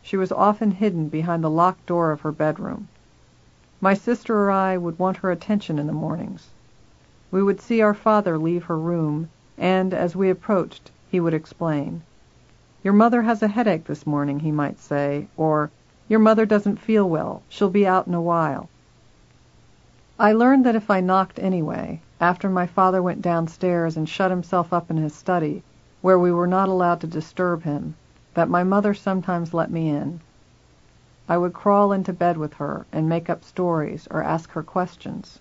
She 0.00 0.16
was 0.16 0.30
often 0.30 0.70
hidden 0.70 1.08
behind 1.08 1.42
the 1.42 1.50
locked 1.50 1.86
door 1.86 2.12
of 2.12 2.20
her 2.20 2.30
bedroom. 2.30 2.88
My 3.80 3.94
sister 3.94 4.38
or 4.38 4.50
I 4.52 4.76
would 4.76 4.98
want 4.98 5.16
her 5.16 5.30
attention 5.32 5.78
in 5.78 5.88
the 5.88 5.92
mornings. 5.92 6.50
We 7.32 7.42
would 7.42 7.60
see 7.60 7.80
our 7.80 7.94
father 7.94 8.38
leave 8.38 8.64
her 8.64 8.78
room 8.78 9.28
and 9.58 9.92
as 9.92 10.14
we 10.14 10.30
approached 10.30 10.92
he 11.10 11.18
would 11.18 11.34
explain. 11.34 12.02
Your 12.84 12.94
mother 12.94 13.22
has 13.22 13.42
a 13.42 13.48
headache 13.48 13.86
this 13.86 14.06
morning, 14.06 14.40
he 14.40 14.52
might 14.52 14.78
say, 14.78 15.26
or 15.36 15.70
Your 16.08 16.20
mother 16.20 16.46
doesn't 16.46 16.78
feel 16.78 17.08
well. 17.08 17.42
She'll 17.48 17.70
be 17.70 17.86
out 17.86 18.06
in 18.06 18.14
a 18.14 18.22
while. 18.22 18.68
I 20.24 20.34
learned 20.34 20.64
that 20.66 20.76
if 20.76 20.88
I 20.88 21.00
knocked 21.00 21.40
anyway, 21.40 22.00
after 22.20 22.48
my 22.48 22.64
father 22.64 23.02
went 23.02 23.22
downstairs 23.22 23.96
and 23.96 24.08
shut 24.08 24.30
himself 24.30 24.72
up 24.72 24.88
in 24.88 24.96
his 24.96 25.12
study, 25.16 25.64
where 26.00 26.16
we 26.16 26.30
were 26.30 26.46
not 26.46 26.68
allowed 26.68 27.00
to 27.00 27.08
disturb 27.08 27.64
him, 27.64 27.96
that 28.34 28.48
my 28.48 28.62
mother 28.62 28.94
sometimes 28.94 29.52
let 29.52 29.68
me 29.68 29.88
in. 29.88 30.20
I 31.28 31.38
would 31.38 31.52
crawl 31.52 31.90
into 31.90 32.12
bed 32.12 32.36
with 32.36 32.54
her 32.54 32.86
and 32.92 33.08
make 33.08 33.28
up 33.28 33.42
stories 33.42 34.06
or 34.12 34.22
ask 34.22 34.52
her 34.52 34.62
questions. 34.62 35.40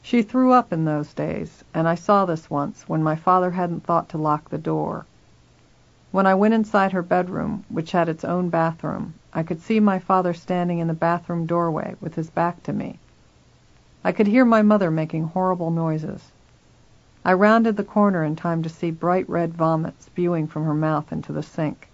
She 0.00 0.22
threw 0.22 0.52
up 0.52 0.72
in 0.72 0.84
those 0.84 1.12
days, 1.12 1.64
and 1.74 1.88
I 1.88 1.96
saw 1.96 2.24
this 2.26 2.48
once 2.48 2.88
when 2.88 3.02
my 3.02 3.16
father 3.16 3.50
hadn't 3.50 3.82
thought 3.82 4.08
to 4.10 4.16
lock 4.16 4.48
the 4.48 4.58
door. 4.58 5.06
When 6.12 6.24
I 6.24 6.36
went 6.36 6.54
inside 6.54 6.92
her 6.92 7.02
bedroom, 7.02 7.64
which 7.68 7.90
had 7.90 8.08
its 8.08 8.24
own 8.24 8.48
bathroom, 8.48 9.14
I 9.32 9.42
could 9.42 9.60
see 9.60 9.80
my 9.80 9.98
father 9.98 10.34
standing 10.34 10.78
in 10.78 10.86
the 10.86 10.94
bathroom 10.94 11.46
doorway 11.46 11.96
with 12.00 12.14
his 12.14 12.30
back 12.30 12.62
to 12.62 12.72
me. 12.72 13.00
I 14.06 14.12
could 14.12 14.26
hear 14.26 14.44
my 14.44 14.60
mother 14.60 14.90
making 14.90 15.28
horrible 15.28 15.70
noises. 15.70 16.30
I 17.24 17.32
rounded 17.32 17.78
the 17.78 17.84
corner 17.84 18.22
in 18.22 18.36
time 18.36 18.62
to 18.62 18.68
see 18.68 18.90
bright 18.90 19.26
red 19.30 19.54
vomit 19.54 20.02
spewing 20.02 20.46
from 20.46 20.66
her 20.66 20.74
mouth 20.74 21.10
into 21.10 21.32
the 21.32 21.42
sink. 21.42 21.88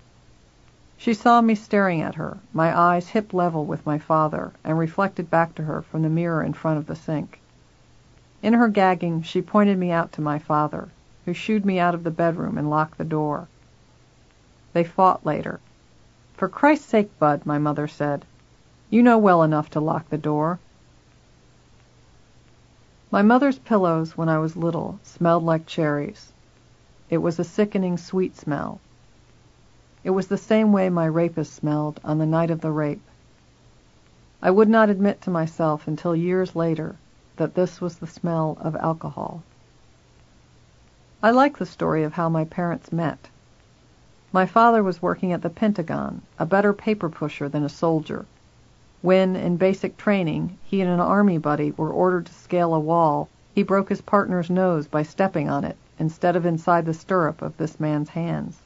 She 0.96 1.14
saw 1.14 1.40
me 1.40 1.54
staring 1.54 2.00
at 2.00 2.16
her, 2.16 2.38
my 2.52 2.76
eyes 2.76 3.10
hip 3.10 3.32
level 3.32 3.64
with 3.64 3.86
my 3.86 3.96
father, 3.96 4.50
and 4.64 4.76
reflected 4.76 5.30
back 5.30 5.54
to 5.54 5.62
her 5.62 5.82
from 5.82 6.02
the 6.02 6.08
mirror 6.08 6.42
in 6.42 6.52
front 6.52 6.78
of 6.78 6.86
the 6.86 6.96
sink. 6.96 7.40
In 8.42 8.54
her 8.54 8.66
gagging, 8.66 9.22
she 9.22 9.40
pointed 9.40 9.78
me 9.78 9.92
out 9.92 10.10
to 10.14 10.20
my 10.20 10.40
father, 10.40 10.88
who 11.26 11.32
shooed 11.32 11.64
me 11.64 11.78
out 11.78 11.94
of 11.94 12.02
the 12.02 12.10
bedroom 12.10 12.58
and 12.58 12.68
locked 12.68 12.98
the 12.98 13.04
door. 13.04 13.46
They 14.72 14.82
fought 14.82 15.24
later. 15.24 15.60
For 16.34 16.48
Christ's 16.48 16.86
sake, 16.86 17.16
Bud, 17.20 17.46
my 17.46 17.58
mother 17.58 17.86
said, 17.86 18.24
you 18.90 19.00
know 19.00 19.16
well 19.16 19.44
enough 19.44 19.70
to 19.70 19.80
lock 19.80 20.08
the 20.08 20.18
door. 20.18 20.58
My 23.12 23.22
mother's 23.22 23.58
pillows 23.58 24.16
when 24.16 24.28
I 24.28 24.38
was 24.38 24.56
little 24.56 25.00
smelled 25.02 25.42
like 25.42 25.66
cherries. 25.66 26.32
It 27.08 27.18
was 27.18 27.40
a 27.40 27.44
sickening 27.44 27.96
sweet 27.96 28.36
smell. 28.36 28.78
It 30.04 30.10
was 30.10 30.28
the 30.28 30.36
same 30.36 30.70
way 30.70 30.88
my 30.90 31.06
rapist 31.06 31.52
smelled 31.52 31.98
on 32.04 32.18
the 32.18 32.26
night 32.26 32.52
of 32.52 32.60
the 32.60 32.70
rape. 32.70 33.02
I 34.40 34.52
would 34.52 34.68
not 34.68 34.90
admit 34.90 35.20
to 35.22 35.30
myself 35.30 35.88
until 35.88 36.14
years 36.14 36.54
later 36.54 36.94
that 37.34 37.56
this 37.56 37.80
was 37.80 37.98
the 37.98 38.06
smell 38.06 38.56
of 38.60 38.76
alcohol. 38.76 39.42
I 41.20 41.32
like 41.32 41.58
the 41.58 41.66
story 41.66 42.04
of 42.04 42.12
how 42.12 42.28
my 42.28 42.44
parents 42.44 42.92
met. 42.92 43.28
My 44.30 44.46
father 44.46 44.84
was 44.84 45.02
working 45.02 45.32
at 45.32 45.42
the 45.42 45.50
Pentagon, 45.50 46.22
a 46.38 46.46
better 46.46 46.72
paper 46.72 47.08
pusher 47.08 47.48
than 47.48 47.64
a 47.64 47.68
soldier. 47.68 48.26
When, 49.02 49.34
in 49.34 49.56
basic 49.56 49.96
training, 49.96 50.58
he 50.62 50.82
and 50.82 50.90
an 50.90 51.00
army 51.00 51.38
buddy 51.38 51.70
were 51.70 51.88
ordered 51.88 52.26
to 52.26 52.34
scale 52.34 52.74
a 52.74 52.78
wall, 52.78 53.30
he 53.54 53.62
broke 53.62 53.88
his 53.88 54.02
partner's 54.02 54.50
nose 54.50 54.86
by 54.86 55.04
stepping 55.04 55.48
on 55.48 55.64
it 55.64 55.78
instead 55.98 56.36
of 56.36 56.44
inside 56.44 56.84
the 56.84 56.92
stirrup 56.92 57.40
of 57.40 57.56
this 57.56 57.80
man's 57.80 58.10
hands. 58.10 58.60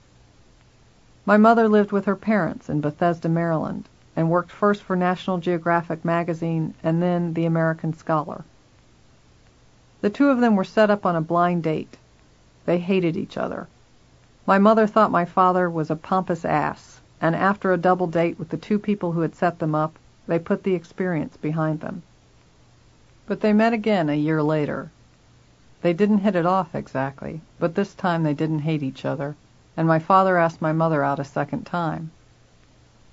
My 1.24 1.36
mother 1.36 1.68
lived 1.68 1.92
with 1.92 2.06
her 2.06 2.16
parents 2.16 2.68
in 2.68 2.80
Bethesda, 2.80 3.28
Maryland, 3.28 3.88
and 4.16 4.28
worked 4.28 4.50
first 4.50 4.82
for 4.82 4.96
National 4.96 5.38
Geographic 5.38 6.04
magazine 6.04 6.74
and 6.82 7.00
then 7.00 7.34
the 7.34 7.44
American 7.46 7.92
Scholar. 7.92 8.42
The 10.00 10.10
two 10.10 10.30
of 10.30 10.40
them 10.40 10.56
were 10.56 10.64
set 10.64 10.90
up 10.90 11.06
on 11.06 11.14
a 11.14 11.20
blind 11.20 11.62
date. 11.62 11.96
They 12.66 12.78
hated 12.78 13.16
each 13.16 13.36
other. 13.36 13.68
My 14.46 14.58
mother 14.58 14.88
thought 14.88 15.12
my 15.12 15.26
father 15.26 15.70
was 15.70 15.92
a 15.92 15.96
pompous 15.96 16.44
ass, 16.44 17.00
and 17.20 17.36
after 17.36 17.72
a 17.72 17.78
double 17.78 18.08
date 18.08 18.36
with 18.36 18.48
the 18.48 18.56
two 18.56 18.80
people 18.80 19.12
who 19.12 19.20
had 19.20 19.36
set 19.36 19.60
them 19.60 19.76
up, 19.76 19.96
they 20.26 20.38
put 20.38 20.62
the 20.62 20.74
experience 20.74 21.36
behind 21.36 21.80
them. 21.80 22.02
But 23.26 23.40
they 23.40 23.52
met 23.52 23.72
again 23.72 24.08
a 24.08 24.14
year 24.14 24.42
later. 24.42 24.90
They 25.82 25.92
didn't 25.92 26.18
hit 26.18 26.34
it 26.34 26.46
off 26.46 26.74
exactly, 26.74 27.40
but 27.58 27.74
this 27.74 27.94
time 27.94 28.22
they 28.22 28.34
didn't 28.34 28.60
hate 28.60 28.82
each 28.82 29.04
other, 29.04 29.36
and 29.76 29.86
my 29.86 29.98
father 29.98 30.38
asked 30.38 30.62
my 30.62 30.72
mother 30.72 31.02
out 31.04 31.18
a 31.18 31.24
second 31.24 31.66
time. 31.66 32.10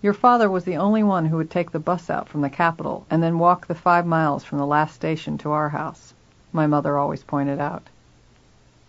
Your 0.02 0.14
father 0.14 0.50
was 0.50 0.64
the 0.64 0.78
only 0.78 1.04
one 1.04 1.26
who 1.26 1.38
would 1.38 1.52
take 1.52 1.72
the 1.72 1.80
bus 1.80 2.10
out 2.10 2.28
from 2.28 2.42
the 2.42 2.50
capital 2.50 3.06
and 3.10 3.22
then 3.22 3.40
walk 3.40 3.68
the 3.68 3.76
five 3.76 4.06
miles 4.06 4.44
from 4.44 4.58
the 4.58 4.66
last 4.66 4.96
station 4.96 5.38
to 5.40 5.52
our 5.52 5.70
house, 5.70 6.14
my 6.52 6.66
mother 6.66 6.98
always 6.98 7.24
pointed 7.24 7.60
out. 7.60 7.84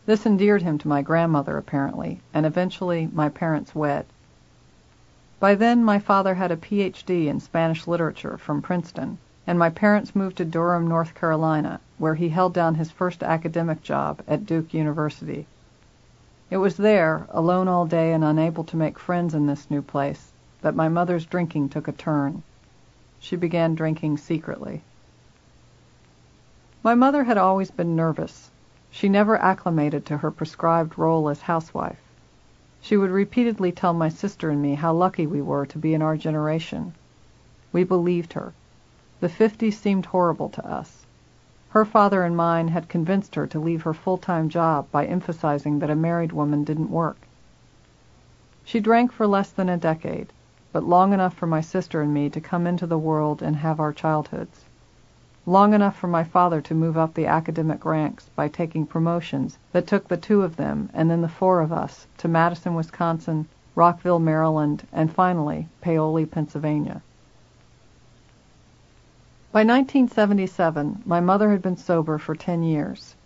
This 0.06 0.26
endeared 0.26 0.62
him 0.62 0.78
to 0.78 0.88
my 0.88 1.02
grandmother, 1.02 1.56
apparently, 1.56 2.20
and 2.32 2.44
eventually 2.46 3.08
my 3.12 3.28
parents 3.28 3.74
wed. 3.74 4.06
By 5.42 5.56
then 5.56 5.84
my 5.84 5.98
father 5.98 6.34
had 6.36 6.52
a 6.52 6.56
Ph.D. 6.56 7.26
in 7.26 7.40
Spanish 7.40 7.88
literature 7.88 8.38
from 8.38 8.62
Princeton, 8.62 9.18
and 9.44 9.58
my 9.58 9.70
parents 9.70 10.14
moved 10.14 10.36
to 10.36 10.44
Durham, 10.44 10.86
North 10.86 11.16
Carolina, 11.16 11.80
where 11.98 12.14
he 12.14 12.28
held 12.28 12.54
down 12.54 12.76
his 12.76 12.92
first 12.92 13.24
academic 13.24 13.82
job 13.82 14.22
at 14.28 14.46
Duke 14.46 14.72
University. 14.72 15.48
It 16.48 16.58
was 16.58 16.76
there, 16.76 17.26
alone 17.30 17.66
all 17.66 17.86
day 17.86 18.12
and 18.12 18.22
unable 18.22 18.62
to 18.62 18.76
make 18.76 19.00
friends 19.00 19.34
in 19.34 19.46
this 19.46 19.68
new 19.68 19.82
place, 19.82 20.30
that 20.60 20.76
my 20.76 20.88
mother's 20.88 21.26
drinking 21.26 21.70
took 21.70 21.88
a 21.88 21.92
turn. 21.92 22.44
She 23.18 23.34
began 23.34 23.74
drinking 23.74 24.18
secretly. 24.18 24.84
My 26.84 26.94
mother 26.94 27.24
had 27.24 27.36
always 27.36 27.72
been 27.72 27.96
nervous. 27.96 28.52
She 28.92 29.08
never 29.08 29.36
acclimated 29.36 30.06
to 30.06 30.18
her 30.18 30.30
prescribed 30.30 30.96
role 30.96 31.28
as 31.28 31.40
housewife. 31.40 31.98
She 32.84 32.96
would 32.96 33.12
repeatedly 33.12 33.70
tell 33.70 33.94
my 33.94 34.08
sister 34.08 34.50
and 34.50 34.60
me 34.60 34.74
how 34.74 34.92
lucky 34.92 35.24
we 35.24 35.40
were 35.40 35.64
to 35.66 35.78
be 35.78 35.94
in 35.94 36.02
our 36.02 36.16
generation. 36.16 36.94
We 37.72 37.84
believed 37.84 38.32
her. 38.32 38.54
The 39.20 39.28
fifties 39.28 39.78
seemed 39.78 40.06
horrible 40.06 40.48
to 40.48 40.66
us. 40.66 41.06
Her 41.68 41.84
father 41.84 42.24
and 42.24 42.36
mine 42.36 42.66
had 42.66 42.88
convinced 42.88 43.36
her 43.36 43.46
to 43.46 43.60
leave 43.60 43.82
her 43.82 43.94
full-time 43.94 44.48
job 44.48 44.90
by 44.90 45.06
emphasizing 45.06 45.78
that 45.78 45.90
a 45.90 45.94
married 45.94 46.32
woman 46.32 46.64
didn't 46.64 46.90
work. 46.90 47.18
She 48.64 48.80
drank 48.80 49.12
for 49.12 49.28
less 49.28 49.52
than 49.52 49.68
a 49.68 49.76
decade, 49.76 50.32
but 50.72 50.82
long 50.82 51.12
enough 51.12 51.34
for 51.34 51.46
my 51.46 51.60
sister 51.60 52.02
and 52.02 52.12
me 52.12 52.28
to 52.30 52.40
come 52.40 52.66
into 52.66 52.88
the 52.88 52.98
world 52.98 53.42
and 53.42 53.54
have 53.54 53.78
our 53.78 53.92
childhoods 53.92 54.64
long 55.44 55.74
enough 55.74 55.96
for 55.96 56.06
my 56.06 56.22
father 56.22 56.60
to 56.60 56.74
move 56.74 56.96
up 56.96 57.14
the 57.14 57.26
academic 57.26 57.84
ranks 57.84 58.30
by 58.36 58.46
taking 58.46 58.86
promotions 58.86 59.58
that 59.72 59.86
took 59.86 60.06
the 60.06 60.16
two 60.16 60.42
of 60.42 60.56
them 60.56 60.88
and 60.94 61.10
then 61.10 61.20
the 61.20 61.28
four 61.28 61.60
of 61.60 61.72
us 61.72 62.06
to 62.16 62.28
Madison, 62.28 62.74
Wisconsin, 62.74 63.48
Rockville, 63.74 64.20
Maryland, 64.20 64.86
and 64.92 65.12
finally 65.12 65.68
Paoli, 65.80 66.24
Pennsylvania. 66.26 67.02
By 69.52 69.64
1977, 69.64 71.02
my 71.04 71.20
mother 71.20 71.50
had 71.50 71.60
been 71.60 71.76
sober 71.76 72.16
for 72.16 72.34
10 72.34 72.62
years. 72.62 73.16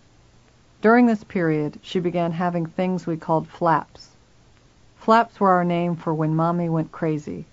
During 0.80 1.06
this 1.06 1.22
period, 1.22 1.78
she 1.82 2.00
began 2.00 2.32
having 2.32 2.66
things 2.66 3.06
we 3.06 3.16
called 3.16 3.46
flaps. 3.46 4.16
Flaps 4.96 5.38
were 5.38 5.52
our 5.52 5.64
name 5.64 5.94
for 5.94 6.12
when 6.12 6.34
Mommy 6.34 6.68
went 6.68 6.90
crazy. 6.90 7.46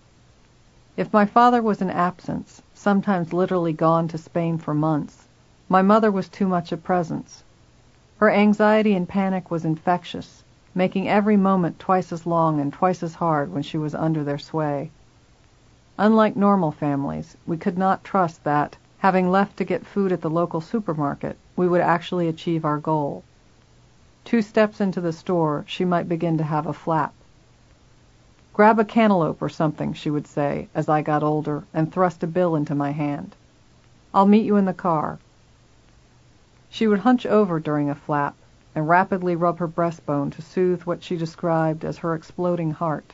If 0.98 1.14
my 1.14 1.26
father 1.26 1.62
was 1.62 1.84
in 1.84 1.92
absence, 1.92 2.63
sometimes 2.84 3.32
literally 3.32 3.72
gone 3.72 4.10
to 4.10 4.18
Spain 4.18 4.58
for 4.58 4.74
months. 4.74 5.30
My 5.70 5.82
mother 5.82 6.12
was 6.12 6.28
too 6.28 6.46
much 6.50 6.74
a 6.74 6.76
presence. 6.76 7.42
Her 8.18 8.30
anxiety 8.30 8.94
and 8.94 9.08
panic 9.08 9.50
was 9.50 9.64
infectious, 9.64 10.44
making 10.76 11.08
every 11.08 11.38
moment 11.38 11.80
twice 11.80 12.12
as 12.12 12.26
long 12.26 12.60
and 12.60 12.74
twice 12.74 13.02
as 13.02 13.16
hard 13.16 13.54
when 13.54 13.64
she 13.64 13.78
was 13.78 13.96
under 13.96 14.22
their 14.22 14.38
sway. 14.38 14.92
Unlike 15.98 16.36
normal 16.36 16.72
families, 16.72 17.38
we 17.48 17.56
could 17.56 17.78
not 17.78 18.04
trust 18.04 18.44
that, 18.44 18.76
having 18.98 19.32
left 19.32 19.56
to 19.58 19.64
get 19.64 19.86
food 19.86 20.12
at 20.12 20.20
the 20.20 20.30
local 20.30 20.60
supermarket, 20.60 21.38
we 21.56 21.70
would 21.70 21.80
actually 21.80 22.28
achieve 22.28 22.66
our 22.66 22.80
goal. 22.80 23.24
Two 24.26 24.42
steps 24.42 24.82
into 24.82 25.00
the 25.00 25.14
store, 25.14 25.64
she 25.68 25.86
might 25.86 26.10
begin 26.10 26.38
to 26.38 26.44
have 26.44 26.68
a 26.68 26.74
flap. 26.74 27.14
Grab 28.54 28.78
a 28.78 28.86
cantaloupe 28.86 29.42
or 29.42 29.50
something, 29.50 29.94
she 29.94 30.12
would 30.12 30.28
say, 30.28 30.68
as 30.76 30.88
I 30.88 31.02
got 31.02 31.24
older, 31.24 31.64
and 31.74 31.92
thrust 31.92 32.22
a 32.22 32.28
bill 32.28 32.56
into 32.56 32.76
my 32.76 32.92
hand. 32.92 33.36
I'll 34.14 34.28
meet 34.28 34.46
you 34.46 34.58
in 34.58 34.66
the 34.66 34.74
car. 34.74 35.18
She 36.70 36.86
would 36.86 37.00
hunch 37.00 37.26
over 37.26 37.60
during 37.60 37.90
a 37.90 37.96
flap 37.96 38.36
and 38.76 38.88
rapidly 38.88 39.36
rub 39.36 39.58
her 39.58 39.68
breastbone 39.68 40.32
to 40.34 40.42
soothe 40.44 40.84
what 40.84 41.04
she 41.04 41.18
described 41.18 41.84
as 41.84 41.98
her 41.98 42.14
exploding 42.14 42.72
heart. 42.72 43.14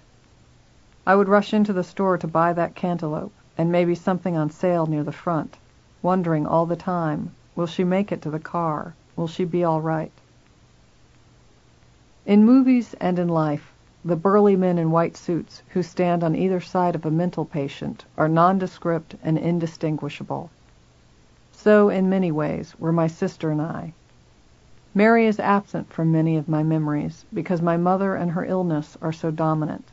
I 1.08 1.16
would 1.16 1.30
rush 1.30 1.54
into 1.54 1.72
the 1.72 1.84
store 1.84 2.18
to 2.18 2.28
buy 2.28 2.52
that 2.52 2.76
cantaloupe 2.76 3.32
and 3.58 3.72
maybe 3.72 3.96
something 3.96 4.36
on 4.36 4.50
sale 4.50 4.86
near 4.86 5.04
the 5.04 5.12
front, 5.14 5.58
wondering 6.02 6.46
all 6.46 6.66
the 6.66 6.76
time, 6.76 7.32
will 7.56 7.68
she 7.68 7.84
make 7.84 8.12
it 8.12 8.22
to 8.24 8.30
the 8.30 8.40
car? 8.40 8.94
Will 9.16 9.28
she 9.28 9.46
be 9.46 9.64
all 9.64 9.80
right? 9.80 10.12
In 12.26 12.46
movies 12.46 12.94
and 13.00 13.18
in 13.18 13.30
life, 13.30 13.69
the 14.06 14.16
burly 14.16 14.56
men 14.56 14.78
in 14.78 14.92
white 14.92 15.18
suits 15.18 15.62
who 15.70 15.84
stand 15.84 16.24
on 16.24 16.36
either 16.36 16.62
side 16.62 16.96
of 16.96 17.06
a 17.06 17.12
mental 17.12 17.44
patient 17.44 18.06
are 18.18 18.30
nondescript 18.30 19.16
and 19.22 19.38
indistinguishable. 19.38 20.50
So, 21.52 21.90
in 21.90 22.10
many 22.10 22.32
ways, 22.32 22.74
were 22.80 22.94
my 22.94 23.08
sister 23.08 23.52
and 23.52 23.62
I. 23.62 23.94
Mary 24.96 25.28
is 25.28 25.40
absent 25.40 25.92
from 25.92 26.12
many 26.12 26.38
of 26.38 26.48
my 26.48 26.64
memories 26.64 27.26
because 27.34 27.62
my 27.62 27.76
mother 27.76 28.16
and 28.16 28.32
her 28.32 28.46
illness 28.46 28.98
are 29.02 29.12
so 29.12 29.32
dominant. 29.32 29.92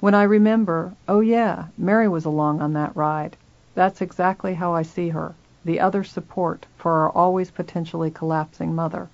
When 0.00 0.14
I 0.14 0.22
remember, 0.22 0.92
oh 1.08 1.20
yeah, 1.20 1.68
Mary 1.76 2.08
was 2.08 2.24
along 2.24 2.60
on 2.60 2.74
that 2.74 2.94
ride, 2.94 3.36
that's 3.74 4.02
exactly 4.02 4.54
how 4.54 4.74
I 4.74 4.82
see 4.82 5.08
her, 5.08 5.34
the 5.64 5.80
other 5.80 6.04
support 6.04 6.66
for 6.76 6.92
our 6.92 7.10
always 7.10 7.50
potentially 7.50 8.10
collapsing 8.10 8.74
mother. 8.74 9.08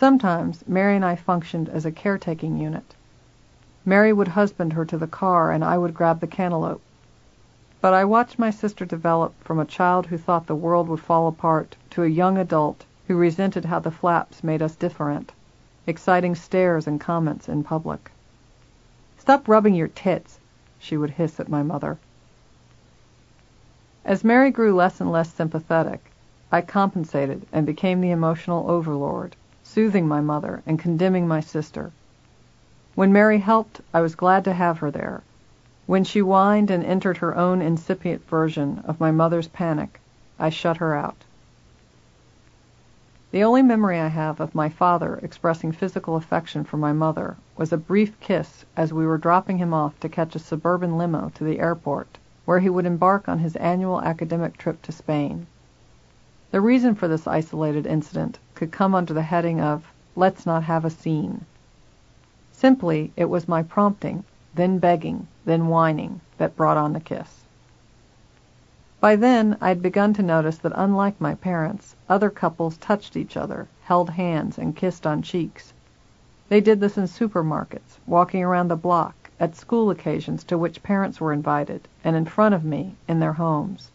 Sometimes 0.00 0.66
Mary 0.66 0.96
and 0.96 1.04
I 1.04 1.14
functioned 1.14 1.68
as 1.68 1.84
a 1.84 1.92
caretaking 1.92 2.56
unit. 2.56 2.94
Mary 3.84 4.14
would 4.14 4.28
husband 4.28 4.72
her 4.72 4.86
to 4.86 4.96
the 4.96 5.06
car 5.06 5.50
and 5.50 5.62
I 5.62 5.76
would 5.76 5.92
grab 5.92 6.20
the 6.20 6.26
cantaloupe. 6.26 6.80
But 7.82 7.92
I 7.92 8.06
watched 8.06 8.38
my 8.38 8.48
sister 8.48 8.86
develop 8.86 9.34
from 9.44 9.58
a 9.58 9.66
child 9.66 10.06
who 10.06 10.16
thought 10.16 10.46
the 10.46 10.54
world 10.54 10.88
would 10.88 11.00
fall 11.00 11.28
apart 11.28 11.76
to 11.90 12.02
a 12.02 12.08
young 12.08 12.38
adult 12.38 12.86
who 13.08 13.14
resented 13.14 13.66
how 13.66 13.78
the 13.78 13.90
flaps 13.90 14.42
made 14.42 14.62
us 14.62 14.74
different, 14.74 15.32
exciting 15.86 16.34
stares 16.34 16.86
and 16.86 16.98
comments 16.98 17.46
in 17.46 17.62
public. 17.62 18.10
Stop 19.18 19.46
rubbing 19.48 19.74
your 19.74 19.88
tits, 19.88 20.40
she 20.78 20.96
would 20.96 21.10
hiss 21.10 21.38
at 21.38 21.50
my 21.50 21.62
mother. 21.62 21.98
As 24.06 24.24
Mary 24.24 24.50
grew 24.50 24.74
less 24.74 24.98
and 24.98 25.12
less 25.12 25.30
sympathetic, 25.30 26.10
I 26.50 26.62
compensated 26.62 27.46
and 27.52 27.66
became 27.66 28.00
the 28.00 28.12
emotional 28.12 28.70
overlord, 28.70 29.36
soothing 29.72 30.08
my 30.08 30.20
mother 30.20 30.62
and 30.66 30.80
condemning 30.80 31.28
my 31.28 31.38
sister. 31.38 31.92
When 32.96 33.12
Mary 33.12 33.38
helped, 33.38 33.80
I 33.94 34.00
was 34.00 34.16
glad 34.16 34.42
to 34.44 34.52
have 34.52 34.78
her 34.78 34.90
there. 34.90 35.22
When 35.86 36.02
she 36.02 36.18
whined 36.18 36.72
and 36.72 36.82
entered 36.82 37.18
her 37.18 37.36
own 37.36 37.62
incipient 37.62 38.28
version 38.28 38.82
of 38.84 38.98
my 38.98 39.12
mother's 39.12 39.46
panic, 39.46 40.00
I 40.40 40.50
shut 40.50 40.78
her 40.78 40.96
out. 40.96 41.24
The 43.30 43.44
only 43.44 43.62
memory 43.62 44.00
I 44.00 44.08
have 44.08 44.40
of 44.40 44.56
my 44.56 44.68
father 44.68 45.20
expressing 45.22 45.70
physical 45.70 46.16
affection 46.16 46.64
for 46.64 46.76
my 46.76 46.92
mother 46.92 47.36
was 47.56 47.72
a 47.72 47.76
brief 47.76 48.18
kiss 48.18 48.64
as 48.76 48.92
we 48.92 49.06
were 49.06 49.18
dropping 49.18 49.58
him 49.58 49.72
off 49.72 50.00
to 50.00 50.08
catch 50.08 50.34
a 50.34 50.40
suburban 50.40 50.98
limo 50.98 51.30
to 51.36 51.44
the 51.44 51.60
airport, 51.60 52.18
where 52.44 52.58
he 52.58 52.68
would 52.68 52.86
embark 52.86 53.28
on 53.28 53.38
his 53.38 53.54
annual 53.54 54.02
academic 54.02 54.56
trip 54.56 54.82
to 54.82 54.90
Spain. 54.90 55.46
The 56.50 56.60
reason 56.60 56.96
for 56.96 57.06
this 57.06 57.28
isolated 57.28 57.86
incident 57.86 58.40
could 58.60 58.70
come 58.70 58.94
under 58.94 59.14
the 59.14 59.22
heading 59.22 59.58
of 59.58 59.90
let's 60.14 60.44
not 60.44 60.62
have 60.62 60.84
a 60.84 60.90
scene. 60.90 61.46
Simply, 62.52 63.10
it 63.16 63.24
was 63.24 63.48
my 63.48 63.62
prompting, 63.62 64.22
then 64.54 64.78
begging, 64.78 65.26
then 65.46 65.68
whining, 65.68 66.20
that 66.36 66.56
brought 66.56 66.76
on 66.76 66.92
the 66.92 67.00
kiss. 67.00 67.46
By 69.00 69.16
then, 69.16 69.56
I'd 69.62 69.80
begun 69.80 70.12
to 70.12 70.22
notice 70.22 70.58
that 70.58 70.74
unlike 70.74 71.18
my 71.18 71.36
parents, 71.36 71.96
other 72.06 72.28
couples 72.28 72.76
touched 72.76 73.16
each 73.16 73.34
other, 73.34 73.66
held 73.84 74.10
hands, 74.10 74.58
and 74.58 74.76
kissed 74.76 75.06
on 75.06 75.22
cheeks. 75.22 75.72
They 76.50 76.60
did 76.60 76.80
this 76.80 76.98
in 76.98 77.04
supermarkets, 77.04 77.96
walking 78.06 78.44
around 78.44 78.68
the 78.68 78.76
block, 78.76 79.30
at 79.40 79.56
school 79.56 79.88
occasions 79.88 80.44
to 80.44 80.58
which 80.58 80.82
parents 80.82 81.18
were 81.18 81.32
invited, 81.32 81.88
and 82.04 82.14
in 82.14 82.26
front 82.26 82.54
of 82.54 82.62
me, 82.62 82.94
in 83.08 83.20
their 83.20 83.32
homes. 83.32 83.90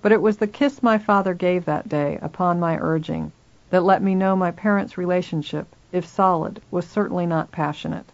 But 0.00 0.12
it 0.12 0.22
was 0.22 0.38
the 0.38 0.46
kiss 0.46 0.82
my 0.82 0.96
father 0.96 1.34
gave 1.34 1.66
that 1.66 1.90
day, 1.90 2.18
upon 2.22 2.58
my 2.58 2.78
urging, 2.78 3.30
that 3.70 3.84
let 3.84 4.02
me 4.02 4.14
know 4.14 4.34
my 4.34 4.50
parents' 4.50 4.98
relationship, 4.98 5.66
if 5.92 6.06
solid, 6.06 6.60
was 6.70 6.86
certainly 6.86 7.26
not 7.26 7.52
passionate. 7.52 8.06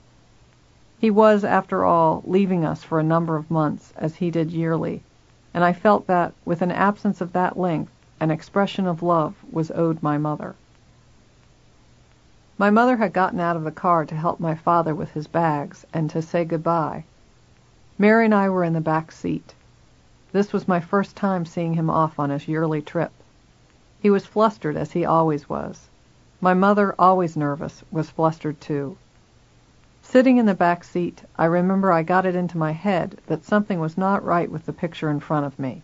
He 0.98 1.10
was, 1.10 1.44
after 1.44 1.84
all, 1.84 2.22
leaving 2.26 2.64
us 2.64 2.82
for 2.82 2.98
a 2.98 3.04
number 3.04 3.36
of 3.36 3.50
months, 3.50 3.92
as 3.96 4.16
he 4.16 4.30
did 4.30 4.50
yearly, 4.50 5.02
and 5.52 5.62
I 5.62 5.72
felt 5.72 6.06
that, 6.06 6.32
with 6.44 6.62
an 6.62 6.72
absence 6.72 7.20
of 7.20 7.32
that 7.32 7.58
length, 7.58 7.92
an 8.20 8.30
expression 8.30 8.86
of 8.86 9.02
love 9.02 9.34
was 9.50 9.70
owed 9.70 10.02
my 10.02 10.18
mother. 10.18 10.54
My 12.56 12.70
mother 12.70 12.96
had 12.96 13.12
gotten 13.12 13.40
out 13.40 13.56
of 13.56 13.64
the 13.64 13.72
car 13.72 14.04
to 14.06 14.14
help 14.14 14.38
my 14.40 14.54
father 14.54 14.94
with 14.94 15.10
his 15.10 15.26
bags 15.26 15.84
and 15.92 16.08
to 16.10 16.22
say 16.22 16.44
good-bye. 16.44 17.04
Mary 17.98 18.24
and 18.24 18.34
I 18.34 18.48
were 18.48 18.64
in 18.64 18.72
the 18.72 18.80
back 18.80 19.12
seat. 19.12 19.54
This 20.32 20.52
was 20.52 20.66
my 20.66 20.80
first 20.80 21.16
time 21.16 21.44
seeing 21.44 21.74
him 21.74 21.90
off 21.90 22.18
on 22.18 22.30
his 22.30 22.48
yearly 22.48 22.80
trip. 22.80 23.12
He 24.04 24.10
was 24.10 24.26
flustered, 24.26 24.76
as 24.76 24.92
he 24.92 25.06
always 25.06 25.48
was. 25.48 25.88
My 26.38 26.52
mother, 26.52 26.94
always 26.98 27.38
nervous, 27.38 27.82
was 27.90 28.10
flustered 28.10 28.60
too. 28.60 28.98
Sitting 30.02 30.36
in 30.36 30.44
the 30.44 30.52
back 30.52 30.84
seat, 30.84 31.22
I 31.38 31.46
remember 31.46 31.90
I 31.90 32.02
got 32.02 32.26
it 32.26 32.36
into 32.36 32.58
my 32.58 32.72
head 32.72 33.18
that 33.28 33.46
something 33.46 33.80
was 33.80 33.96
not 33.96 34.22
right 34.22 34.50
with 34.50 34.66
the 34.66 34.74
picture 34.74 35.08
in 35.08 35.20
front 35.20 35.46
of 35.46 35.58
me. 35.58 35.82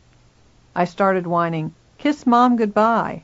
I 0.77 0.85
started 0.85 1.27
whining, 1.27 1.73
Kiss 1.97 2.27
Mom 2.27 2.57
goodbye. 2.57 3.23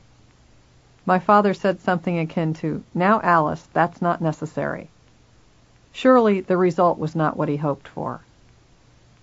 My 1.05 1.19
father 1.19 1.53
said 1.53 1.79
something 1.79 2.17
akin 2.17 2.55
to, 2.55 2.83
Now, 2.95 3.21
Alice, 3.21 3.69
that's 3.73 4.01
not 4.01 4.19
necessary. 4.19 4.89
Surely 5.91 6.41
the 6.41 6.57
result 6.57 6.97
was 6.97 7.15
not 7.15 7.37
what 7.37 7.49
he 7.49 7.57
hoped 7.57 7.87
for. 7.87 8.21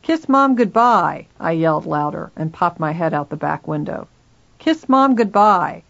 Kiss 0.03 0.29
Mom 0.29 0.55
goodbye, 0.55 1.27
I 1.41 1.51
yelled 1.51 1.85
louder 1.85 2.31
and 2.37 2.53
popped 2.53 2.79
my 2.79 2.93
head 2.93 3.13
out 3.13 3.29
the 3.29 3.37
back 3.37 3.67
window. 3.67 4.07
Kiss 4.59 4.89
Mom 4.89 5.15
goodbye. 5.15 5.83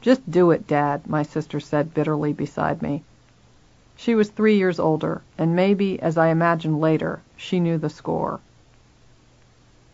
Just 0.00 0.30
do 0.30 0.50
it, 0.50 0.66
Dad, 0.66 1.08
my 1.08 1.22
sister 1.22 1.60
said 1.60 1.94
bitterly 1.94 2.32
beside 2.32 2.80
me. 2.80 3.02
She 3.96 4.14
was 4.14 4.28
three 4.28 4.56
years 4.56 4.78
older, 4.78 5.22
and 5.38 5.56
maybe, 5.56 6.00
as 6.00 6.18
I 6.18 6.28
imagined 6.28 6.80
later, 6.80 7.22
she 7.36 7.60
knew 7.60 7.78
the 7.78 7.88
score. 7.88 8.40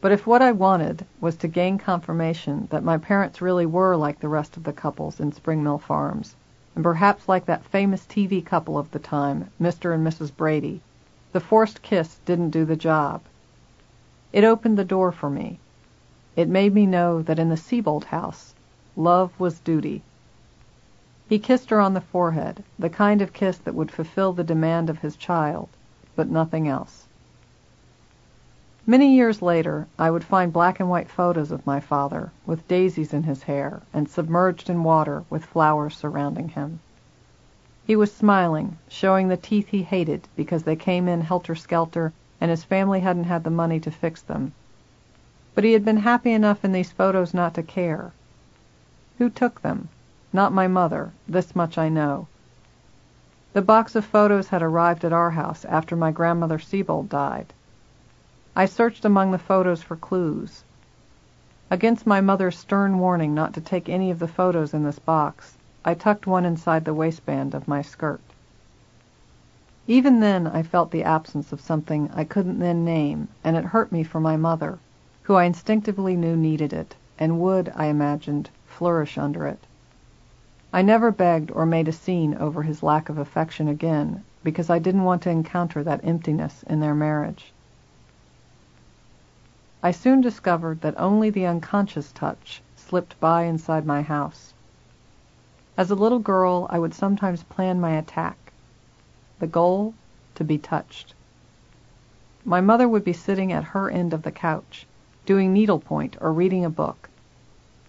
But 0.00 0.10
if 0.10 0.26
what 0.26 0.42
I 0.42 0.50
wanted 0.50 1.06
was 1.20 1.36
to 1.36 1.46
gain 1.48 1.78
confirmation 1.78 2.66
that 2.70 2.82
my 2.82 2.98
parents 2.98 3.40
really 3.40 3.66
were 3.66 3.94
like 3.94 4.18
the 4.18 4.28
rest 4.28 4.56
of 4.56 4.64
the 4.64 4.72
couples 4.72 5.20
in 5.20 5.30
Spring 5.30 5.62
Mill 5.62 5.78
Farms, 5.78 6.34
and 6.74 6.82
perhaps 6.82 7.28
like 7.28 7.46
that 7.46 7.64
famous 7.64 8.04
TV 8.04 8.44
couple 8.44 8.76
of 8.76 8.90
the 8.90 8.98
time, 8.98 9.50
Mr. 9.60 9.94
and 9.94 10.04
Mrs. 10.04 10.34
Brady, 10.36 10.80
the 11.32 11.38
forced 11.38 11.82
kiss 11.82 12.18
didn't 12.26 12.50
do 12.50 12.64
the 12.64 12.76
job. 12.76 13.22
It 14.32 14.42
opened 14.42 14.76
the 14.76 14.84
door 14.84 15.12
for 15.12 15.30
me. 15.30 15.60
It 16.34 16.48
made 16.48 16.72
me 16.72 16.86
know 16.86 17.20
that 17.20 17.38
in 17.38 17.50
the 17.50 17.58
Sebold 17.58 18.04
house, 18.04 18.54
love 18.96 19.38
was 19.38 19.60
duty. 19.60 20.00
He 21.28 21.38
kissed 21.38 21.68
her 21.68 21.78
on 21.78 21.92
the 21.92 22.00
forehead, 22.00 22.64
the 22.78 22.88
kind 22.88 23.20
of 23.20 23.34
kiss 23.34 23.58
that 23.58 23.74
would 23.74 23.90
fulfill 23.90 24.32
the 24.32 24.42
demand 24.42 24.88
of 24.88 25.00
his 25.00 25.14
child, 25.16 25.68
but 26.16 26.30
nothing 26.30 26.66
else. 26.66 27.06
Many 28.86 29.14
years 29.14 29.42
later, 29.42 29.88
I 29.98 30.10
would 30.10 30.24
find 30.24 30.50
black 30.52 30.80
and 30.80 30.88
white 30.88 31.10
photos 31.10 31.52
of 31.52 31.66
my 31.66 31.80
father, 31.80 32.32
with 32.46 32.66
daisies 32.66 33.12
in 33.12 33.24
his 33.24 33.42
hair, 33.42 33.82
and 33.92 34.08
submerged 34.08 34.70
in 34.70 34.82
water 34.84 35.24
with 35.28 35.44
flowers 35.44 35.96
surrounding 35.96 36.48
him. 36.48 36.80
He 37.84 37.94
was 37.94 38.10
smiling, 38.10 38.78
showing 38.88 39.28
the 39.28 39.36
teeth 39.36 39.68
he 39.68 39.82
hated 39.82 40.28
because 40.34 40.62
they 40.62 40.76
came 40.76 41.08
in 41.08 41.20
helter-skelter 41.20 42.14
and 42.40 42.50
his 42.50 42.64
family 42.64 43.00
hadn't 43.00 43.24
had 43.24 43.44
the 43.44 43.50
money 43.50 43.78
to 43.80 43.90
fix 43.90 44.22
them. 44.22 44.54
But 45.54 45.64
he 45.64 45.74
had 45.74 45.84
been 45.84 45.98
happy 45.98 46.32
enough 46.32 46.64
in 46.64 46.72
these 46.72 46.90
photos 46.92 47.34
not 47.34 47.52
to 47.54 47.62
care. 47.62 48.12
Who 49.18 49.28
took 49.28 49.60
them? 49.60 49.90
Not 50.32 50.50
my 50.50 50.66
mother, 50.66 51.12
this 51.28 51.54
much 51.54 51.76
I 51.76 51.90
know. 51.90 52.26
The 53.52 53.60
box 53.60 53.94
of 53.94 54.06
photos 54.06 54.48
had 54.48 54.62
arrived 54.62 55.04
at 55.04 55.12
our 55.12 55.32
house 55.32 55.66
after 55.66 55.94
my 55.94 56.10
grandmother 56.10 56.58
Sebold 56.58 57.10
died. 57.10 57.52
I 58.56 58.64
searched 58.64 59.04
among 59.04 59.30
the 59.30 59.38
photos 59.38 59.82
for 59.82 59.94
clues. 59.94 60.64
Against 61.70 62.06
my 62.06 62.22
mother's 62.22 62.56
stern 62.56 62.98
warning 62.98 63.34
not 63.34 63.52
to 63.52 63.60
take 63.60 63.90
any 63.90 64.10
of 64.10 64.20
the 64.20 64.28
photos 64.28 64.72
in 64.72 64.84
this 64.84 64.98
box, 64.98 65.58
I 65.84 65.92
tucked 65.92 66.26
one 66.26 66.46
inside 66.46 66.86
the 66.86 66.94
waistband 66.94 67.52
of 67.52 67.68
my 67.68 67.82
skirt. 67.82 68.22
Even 69.86 70.20
then 70.20 70.46
I 70.46 70.62
felt 70.62 70.90
the 70.90 71.04
absence 71.04 71.52
of 71.52 71.60
something 71.60 72.10
I 72.14 72.24
couldn't 72.24 72.58
then 72.58 72.86
name, 72.86 73.28
and 73.44 73.54
it 73.54 73.66
hurt 73.66 73.92
me 73.92 74.02
for 74.02 74.18
my 74.18 74.38
mother, 74.38 74.78
who 75.22 75.34
I 75.34 75.44
instinctively 75.44 76.16
knew 76.16 76.36
needed 76.36 76.72
it, 76.72 76.96
and 77.18 77.40
would, 77.40 77.72
I 77.76 77.86
imagined, 77.86 78.50
flourish 78.66 79.16
under 79.16 79.46
it. 79.46 79.66
I 80.72 80.82
never 80.82 81.10
begged 81.10 81.50
or 81.52 81.64
made 81.64 81.86
a 81.86 81.92
scene 81.92 82.34
over 82.34 82.62
his 82.62 82.82
lack 82.82 83.08
of 83.08 83.18
affection 83.18 83.68
again, 83.68 84.24
because 84.42 84.70
I 84.70 84.78
didn't 84.78 85.04
want 85.04 85.22
to 85.22 85.30
encounter 85.30 85.84
that 85.84 86.04
emptiness 86.04 86.64
in 86.64 86.80
their 86.80 86.94
marriage. 86.94 87.52
I 89.82 89.90
soon 89.90 90.20
discovered 90.20 90.80
that 90.80 90.98
only 90.98 91.30
the 91.30 91.46
unconscious 91.46 92.12
touch 92.12 92.62
slipped 92.76 93.18
by 93.20 93.44
inside 93.44 93.84
my 93.84 94.02
house. 94.02 94.54
As 95.76 95.90
a 95.90 95.94
little 95.94 96.18
girl, 96.18 96.66
I 96.70 96.78
would 96.78 96.94
sometimes 96.94 97.42
plan 97.44 97.80
my 97.80 97.92
attack. 97.92 98.52
The 99.38 99.46
goal? 99.46 99.94
To 100.36 100.44
be 100.44 100.58
touched. 100.58 101.14
My 102.44 102.60
mother 102.60 102.88
would 102.88 103.04
be 103.04 103.12
sitting 103.12 103.52
at 103.52 103.64
her 103.64 103.90
end 103.90 104.12
of 104.12 104.22
the 104.22 104.32
couch, 104.32 104.86
doing 105.32 105.54
needlepoint 105.54 106.14
or 106.20 106.30
reading 106.30 106.62
a 106.62 106.68
book. 106.68 107.08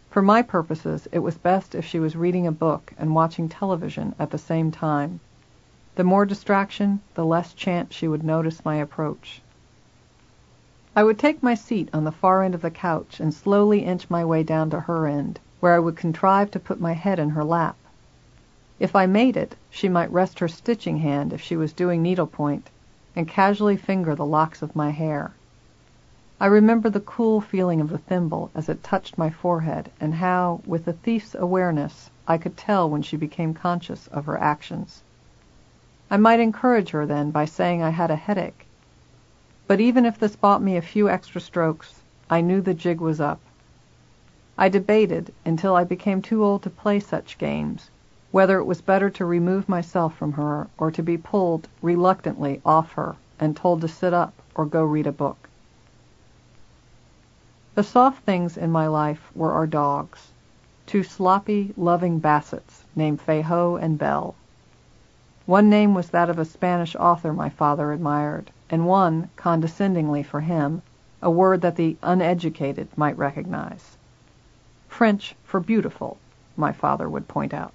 For 0.09 0.21
my 0.21 0.41
purposes, 0.41 1.09
it 1.11 1.19
was 1.19 1.37
best 1.37 1.75
if 1.75 1.83
she 1.83 1.99
was 1.99 2.15
reading 2.15 2.47
a 2.47 2.53
book 2.53 2.93
and 2.97 3.13
watching 3.13 3.49
television 3.49 4.15
at 4.17 4.31
the 4.31 4.37
same 4.37 4.71
time. 4.71 5.19
The 5.95 6.05
more 6.05 6.25
distraction, 6.25 7.01
the 7.15 7.25
less 7.25 7.53
chance 7.53 7.93
she 7.93 8.07
would 8.07 8.23
notice 8.23 8.63
my 8.63 8.77
approach. 8.77 9.41
I 10.95 11.03
would 11.03 11.19
take 11.19 11.43
my 11.43 11.53
seat 11.53 11.89
on 11.91 12.05
the 12.05 12.13
far 12.13 12.43
end 12.43 12.55
of 12.55 12.61
the 12.61 12.71
couch 12.71 13.19
and 13.19 13.33
slowly 13.33 13.79
inch 13.83 14.09
my 14.09 14.23
way 14.23 14.41
down 14.43 14.69
to 14.69 14.79
her 14.79 15.05
end, 15.05 15.41
where 15.59 15.73
I 15.75 15.79
would 15.79 15.97
contrive 15.97 16.49
to 16.51 16.61
put 16.61 16.79
my 16.79 16.93
head 16.93 17.19
in 17.19 17.31
her 17.31 17.43
lap. 17.43 17.75
If 18.79 18.95
I 18.95 19.05
made 19.05 19.35
it, 19.35 19.57
she 19.69 19.89
might 19.89 20.13
rest 20.13 20.39
her 20.39 20.47
stitching 20.47 20.99
hand 20.99 21.33
if 21.33 21.41
she 21.41 21.57
was 21.57 21.73
doing 21.73 22.01
needlepoint, 22.01 22.69
and 23.17 23.27
casually 23.27 23.75
finger 23.75 24.15
the 24.15 24.25
locks 24.25 24.61
of 24.61 24.77
my 24.77 24.91
hair. 24.91 25.33
I 26.41 26.47
remember 26.47 26.89
the 26.89 26.99
cool 26.99 27.41
feeling 27.41 27.79
of 27.79 27.89
the 27.89 27.99
thimble 27.99 28.49
as 28.55 28.67
it 28.67 28.81
touched 28.83 29.19
my 29.19 29.29
forehead, 29.29 29.91
and 30.01 30.15
how, 30.15 30.61
with 30.65 30.87
a 30.87 30.93
thief's 30.93 31.35
awareness, 31.35 32.09
I 32.27 32.39
could 32.39 32.57
tell 32.57 32.89
when 32.89 33.03
she 33.03 33.17
became 33.17 33.53
conscious 33.53 34.07
of 34.07 34.25
her 34.25 34.39
actions. 34.39 35.03
I 36.09 36.17
might 36.17 36.39
encourage 36.39 36.89
her 36.89 37.05
then 37.05 37.29
by 37.29 37.45
saying 37.45 37.83
I 37.83 37.91
had 37.91 38.09
a 38.09 38.15
headache. 38.15 38.65
But 39.67 39.79
even 39.79 40.05
if 40.05 40.17
this 40.17 40.35
bought 40.35 40.63
me 40.63 40.75
a 40.75 40.81
few 40.81 41.07
extra 41.07 41.39
strokes, 41.39 42.01
I 42.31 42.41
knew 42.41 42.61
the 42.61 42.73
jig 42.73 42.99
was 42.99 43.21
up. 43.21 43.39
I 44.57 44.69
debated, 44.69 45.31
until 45.45 45.75
I 45.75 45.83
became 45.83 46.19
too 46.23 46.43
old 46.43 46.63
to 46.63 46.71
play 46.71 46.99
such 46.99 47.37
games, 47.37 47.91
whether 48.31 48.57
it 48.57 48.65
was 48.65 48.81
better 48.81 49.11
to 49.11 49.23
remove 49.25 49.69
myself 49.69 50.17
from 50.17 50.31
her 50.33 50.67
or 50.79 50.89
to 50.89 51.03
be 51.03 51.15
pulled, 51.15 51.69
reluctantly, 51.83 52.59
off 52.65 52.93
her 52.93 53.17
and 53.39 53.55
told 53.55 53.81
to 53.81 53.87
sit 53.87 54.15
up 54.15 54.33
or 54.55 54.65
go 54.65 54.83
read 54.83 55.05
a 55.05 55.11
book. 55.11 55.47
The 57.75 57.81
soft 57.81 58.23
things 58.23 58.55
in 58.55 58.71
my 58.71 58.85
life 58.85 59.31
were 59.33 59.53
our 59.53 59.65
dogs. 59.65 60.31
two 60.85 61.01
sloppy, 61.01 61.73
loving 61.75 62.19
Bassets 62.19 62.85
named 62.95 63.19
Feijóo 63.19 63.77
and 63.81 63.97
Belle. 63.97 64.35
One 65.47 65.71
name 65.71 65.95
was 65.95 66.11
that 66.11 66.29
of 66.29 66.37
a 66.37 66.45
Spanish 66.45 66.95
author 66.95 67.33
my 67.33 67.49
father 67.49 67.91
admired, 67.91 68.51
and 68.69 68.85
one, 68.85 69.31
condescendingly 69.37 70.21
for 70.21 70.41
him, 70.41 70.83
a 71.19 71.31
word 71.31 71.61
that 71.61 71.75
the 71.75 71.97
uneducated 72.03 72.89
might 72.95 73.17
recognize. 73.17 73.97
French 74.87 75.35
for 75.43 75.59
beautiful, 75.59 76.19
my 76.55 76.73
father 76.73 77.09
would 77.09 77.27
point 77.27 77.55
out. 77.55 77.73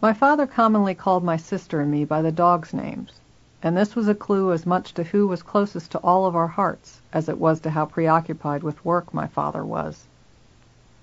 My 0.00 0.14
father 0.14 0.46
commonly 0.46 0.94
called 0.94 1.22
my 1.22 1.36
sister 1.36 1.82
and 1.82 1.90
me 1.90 2.06
by 2.06 2.22
the 2.22 2.32
dogs' 2.32 2.72
names, 2.72 3.20
and 3.62 3.76
this 3.76 3.94
was 3.94 4.08
a 4.08 4.14
clue 4.14 4.52
as 4.52 4.66
much 4.66 4.94
to 4.94 5.04
who 5.04 5.26
was 5.26 5.42
closest 5.42 5.92
to 5.92 5.98
all 5.98 6.26
of 6.26 6.36
our 6.36 6.48
hearts 6.48 7.00
as 7.12 7.28
it 7.28 7.38
was 7.38 7.60
to 7.60 7.70
how 7.70 7.86
preoccupied 7.86 8.62
with 8.62 8.84
work 8.84 9.12
my 9.12 9.26
father 9.26 9.64
was. 9.64 10.06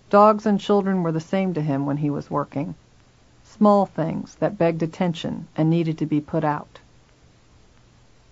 Dogs 0.10 0.46
and 0.46 0.60
children 0.60 1.04
were 1.04 1.12
the 1.12 1.20
same 1.20 1.54
to 1.54 1.62
him 1.62 1.86
when 1.86 1.98
he 1.98 2.10
was 2.10 2.32
working 2.32 2.76
small 3.44 3.86
things 3.86 4.36
that 4.36 4.58
begged 4.58 4.84
attention 4.84 5.48
and 5.56 5.70
needed 5.70 5.98
to 5.98 6.06
be 6.06 6.20
put 6.20 6.44
out. 6.44 6.80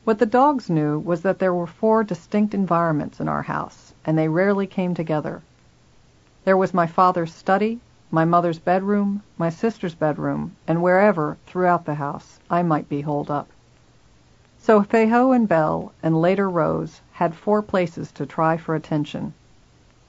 What 0.04 0.20
the 0.20 0.26
dogs 0.26 0.70
knew 0.70 1.00
was 1.00 1.22
that 1.22 1.40
there 1.40 1.54
were 1.54 1.66
four 1.66 2.04
distinct 2.04 2.54
environments 2.54 3.20
in 3.20 3.28
our 3.28 3.42
house, 3.42 3.94
and 4.06 4.18
they 4.18 4.28
rarely 4.28 4.68
came 4.68 4.94
together. 4.94 5.42
There 6.44 6.58
was 6.58 6.74
my 6.74 6.86
father's 6.86 7.34
study, 7.34 7.80
my 8.12 8.24
mother's 8.24 8.60
bedroom, 8.60 9.24
my 9.38 9.50
sister's 9.50 9.96
bedroom, 9.96 10.56
and 10.68 10.84
wherever, 10.84 11.38
throughout 11.48 11.86
the 11.86 11.96
house, 11.96 12.40
I 12.50 12.62
might 12.62 12.88
be 12.88 13.02
holed 13.02 13.32
up. 13.32 13.48
So 14.66 14.82
Feijóo 14.82 15.36
and 15.36 15.48
Belle, 15.48 15.92
and 16.02 16.20
later 16.20 16.50
Rose, 16.50 17.02
had 17.12 17.36
four 17.36 17.62
places 17.62 18.12
to 18.14 18.26
try 18.26 18.58
for 18.58 18.74
attention 18.74 19.36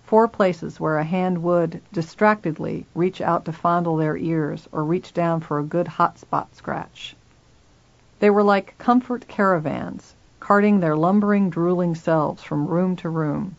four 0.03 0.27
places 0.29 0.81
where 0.81 0.97
a 0.97 1.05
hand 1.05 1.43
would, 1.43 1.83
distractedly, 1.93 2.87
reach 2.95 3.21
out 3.21 3.45
to 3.45 3.53
fondle 3.53 3.99
their 3.99 4.17
ears 4.17 4.67
or 4.73 4.83
reach 4.83 5.13
down 5.13 5.41
for 5.41 5.59
a 5.59 5.63
good 5.63 5.87
hot 5.87 6.19
spot 6.19 6.57
scratch. 6.57 7.15
They 8.19 8.31
were 8.31 8.43
like 8.43 8.79
comfort 8.79 9.29
caravans, 9.29 10.15
carting 10.41 10.81
their 10.81 10.97
lumbering, 10.97 11.51
drooling 11.51 11.95
selves 11.95 12.43
from 12.43 12.67
room 12.67 12.97
to 12.97 13.11
room. 13.11 13.57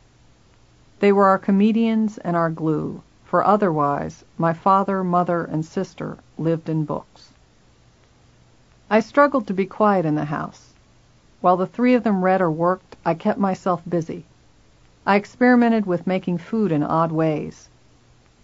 They 0.99 1.11
were 1.11 1.27
our 1.27 1.37
comedians 1.37 2.17
and 2.17 2.35
our 2.35 2.49
glue, 2.49 3.03
for 3.23 3.45
otherwise 3.45 4.25
my 4.35 4.53
father, 4.53 5.03
mother, 5.03 5.43
and 5.43 5.63
sister 5.63 6.17
lived 6.39 6.69
in 6.69 6.85
books. 6.85 7.33
I 8.89 9.01
struggled 9.01 9.45
to 9.45 9.53
be 9.53 9.67
quiet 9.67 10.03
in 10.03 10.15
the 10.15 10.25
house. 10.25 10.66
While 11.39 11.57
the 11.57 11.67
three 11.67 11.93
of 11.93 12.03
them 12.03 12.23
read 12.23 12.41
or 12.41 12.49
worked, 12.49 12.95
I 13.05 13.13
kept 13.13 13.39
myself 13.39 13.81
busy. 13.87 14.25
I 15.05 15.15
experimented 15.15 15.85
with 15.85 16.07
making 16.07 16.39
food 16.39 16.71
in 16.71 16.83
odd 16.83 17.11
ways. 17.11 17.69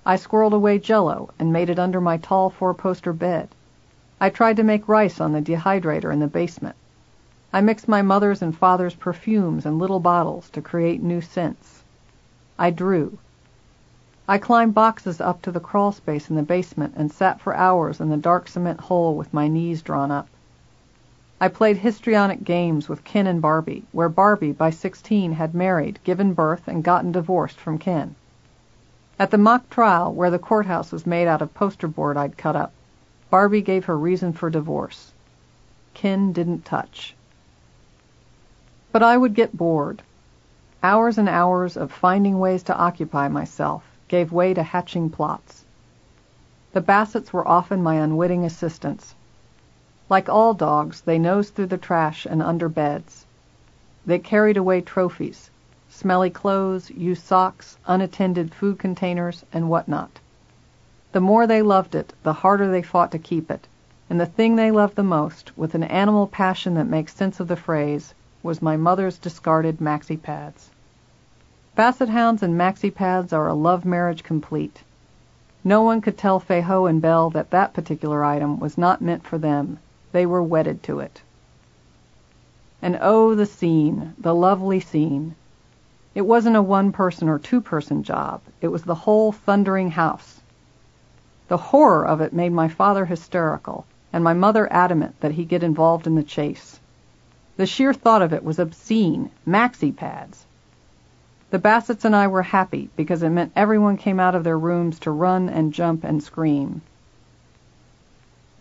I 0.06 0.16
squirreled 0.16 0.54
away 0.54 0.80
jello 0.80 1.32
and 1.40 1.52
made 1.52 1.70
it 1.70 1.80
under 1.80 2.00
my 2.00 2.18
tall 2.18 2.50
four-poster 2.50 3.12
bed. 3.14 3.50
I 4.22 4.30
tried 4.30 4.58
to 4.58 4.64
make 4.64 4.88
rice 4.88 5.20
on 5.20 5.32
the 5.32 5.42
dehydrator 5.42 6.14
in 6.14 6.20
the 6.20 6.28
basement. 6.28 6.76
I 7.52 7.62
mixed 7.62 7.88
my 7.88 8.02
mother's 8.02 8.42
and 8.42 8.56
father's 8.56 8.96
perfumes 8.96 9.66
in 9.66 9.80
little 9.80 10.00
bottles 10.00 10.50
to 10.52 10.62
create 10.62 11.02
new 11.02 11.22
scents. 11.22 11.84
I 12.60 12.70
drew. 12.70 13.18
I 14.28 14.38
climbed 14.38 14.74
boxes 14.74 15.20
up 15.20 15.42
to 15.42 15.52
the 15.52 15.60
crawl 15.60 15.92
space 15.92 16.30
in 16.30 16.36
the 16.36 16.44
basement 16.44 16.94
and 16.96 17.12
sat 17.12 17.42
for 17.42 17.56
hours 17.56 18.00
in 18.00 18.10
the 18.10 18.18
dark 18.18 18.48
cement 18.48 18.80
hole 18.82 19.16
with 19.16 19.34
my 19.34 19.48
knees 19.48 19.82
drawn 19.82 20.12
up. 20.12 20.28
I 21.44 21.50
played 21.50 21.76
histrionic 21.76 22.46
games 22.46 22.88
with 22.88 23.04
Ken 23.04 23.28
and 23.28 23.42
Barbie, 23.42 23.84
where 23.92 24.08
Barbie, 24.08 24.54
by 24.54 24.70
sixteen, 24.70 25.34
had 25.34 25.54
married, 25.54 26.00
given 26.06 26.34
birth, 26.34 26.70
and 26.70 26.82
gotten 26.82 27.12
divorced 27.12 27.60
from 27.60 27.80
Ken. 27.80 28.16
At 29.20 29.30
the 29.30 29.38
mock 29.38 29.70
trial, 29.70 30.14
where 30.14 30.30
the 30.30 30.40
courthouse 30.40 30.94
was 30.94 31.06
made 31.06 31.28
out 31.28 31.42
of 31.42 31.54
poster 31.54 31.90
board 31.90 32.16
I'd 32.16 32.38
cut 32.38 32.56
up, 32.56 32.72
Barbie 33.30 33.62
gave 33.62 33.84
her 33.84 33.98
reason 33.98 34.32
for 34.32 34.50
divorce. 34.50 35.12
Ken 35.94 36.32
didn't 36.32 36.64
touch. 36.64 37.14
But 38.94 39.04
I 39.04 39.18
would 39.18 39.34
get 39.36 39.58
bored. 39.58 40.02
Hours 40.82 41.18
and 41.18 41.28
hours 41.28 41.76
of 41.76 41.92
finding 41.92 42.40
ways 42.40 42.64
to 42.64 42.78
occupy 42.78 43.28
myself 43.28 43.84
gave 44.08 44.32
way 44.32 44.54
to 44.54 44.64
hatching 44.64 45.10
plots. 45.10 45.66
The 46.72 46.80
Bassets 46.80 47.34
were 47.34 47.46
often 47.46 47.84
my 47.84 47.96
unwitting 47.96 48.46
assistants, 48.46 49.14
like 50.10 50.30
all 50.30 50.54
dogs, 50.54 51.02
they 51.02 51.18
nosed 51.18 51.56
through 51.56 51.68
the 51.68 51.78
trash 51.78 52.26
and 52.26 52.44
under 52.44 52.70
beds. 52.70 53.26
They 54.06 54.20
carried 54.20 54.58
away 54.58 54.82
trophies 54.82 55.50
smelly 55.94 56.30
clothes, 56.30 56.90
used 56.90 57.24
socks, 57.24 57.78
unattended 57.86 58.52
food 58.52 58.80
containers, 58.80 59.46
and 59.54 59.70
what 59.70 59.88
not. 59.88 60.20
The 61.12 61.22
more 61.22 61.46
they 61.46 61.62
loved 61.62 61.94
it, 61.94 62.14
the 62.24 62.34
harder 62.34 62.70
they 62.70 62.82
fought 62.82 63.12
to 63.12 63.20
keep 63.20 63.52
it, 63.52 63.68
and 64.10 64.20
the 64.20 64.26
thing 64.26 64.56
they 64.56 64.72
loved 64.72 64.96
the 64.96 65.04
most, 65.04 65.56
with 65.56 65.76
an 65.76 65.84
animal 65.84 66.26
passion 66.26 66.74
that 66.74 66.88
makes 66.88 67.16
sense 67.16 67.40
of 67.40 67.48
the 67.48 67.56
phrase, 67.56 68.16
was 68.42 68.60
my 68.60 68.76
mother's 68.76 69.20
discarded 69.20 69.78
maxi 69.78 70.20
pads. 70.20 70.72
Basset 71.76 72.10
hounds 72.10 72.42
and 72.42 72.56
maxi 72.56 72.94
pads 72.94 73.32
are 73.32 73.48
a 73.48 73.54
love 73.54 73.86
marriage 73.86 74.24
complete. 74.24 74.84
No 75.64 75.84
one 75.84 76.02
could 76.02 76.18
tell 76.18 76.40
Feijóo 76.40 76.90
and 76.90 77.02
Belle 77.02 77.30
that 77.30 77.52
that 77.52 77.74
particular 77.74 78.24
item 78.24 78.60
was 78.60 78.80
not 78.80 79.00
meant 79.00 79.24
for 79.24 79.38
them, 79.38 79.78
they 80.14 80.26
were 80.26 80.42
wedded 80.42 80.82
to 80.84 81.00
it. 81.00 81.22
And 82.82 82.98
oh, 83.02 83.36
the 83.36 83.46
scene, 83.46 84.14
the 84.18 84.34
lovely 84.34 84.80
scene. 84.80 85.36
It 86.16 86.22
wasn't 86.22 86.56
a 86.56 86.62
one 86.62 86.92
person 86.92 87.28
or 87.28 87.40
two 87.40 87.60
person 87.60 88.04
job, 88.04 88.42
it 88.62 88.70
was 88.70 88.84
the 88.84 88.96
whole 88.96 89.32
thundering 89.32 89.92
house. 89.92 90.40
The 91.50 91.58
horror 91.58 92.06
of 92.06 92.22
it 92.22 92.32
made 92.32 92.54
my 92.54 92.68
father 92.70 93.06
hysterical, 93.06 93.86
and 94.14 94.24
my 94.24 94.34
mother 94.34 94.72
adamant 94.72 95.20
that 95.20 95.34
he 95.34 95.44
get 95.44 95.64
involved 95.64 96.08
in 96.08 96.16
the 96.16 96.24
chase. 96.24 96.80
The 97.58 97.66
sheer 97.66 97.94
thought 97.94 98.22
of 98.22 98.34
it 98.34 98.44
was 98.44 98.60
obscene 98.60 99.30
maxi 99.48 99.96
pads. 99.96 100.46
The 101.50 101.60
Bassets 101.60 102.06
and 102.06 102.16
I 102.16 102.28
were 102.28 102.42
happy 102.42 102.90
because 102.96 103.22
it 103.22 103.30
meant 103.30 103.52
everyone 103.56 103.98
came 103.98 104.20
out 104.20 104.36
of 104.36 104.44
their 104.44 104.58
rooms 104.58 105.00
to 105.00 105.12
run 105.12 105.50
and 105.50 105.74
jump 105.74 106.04
and 106.04 106.24
scream. 106.24 106.82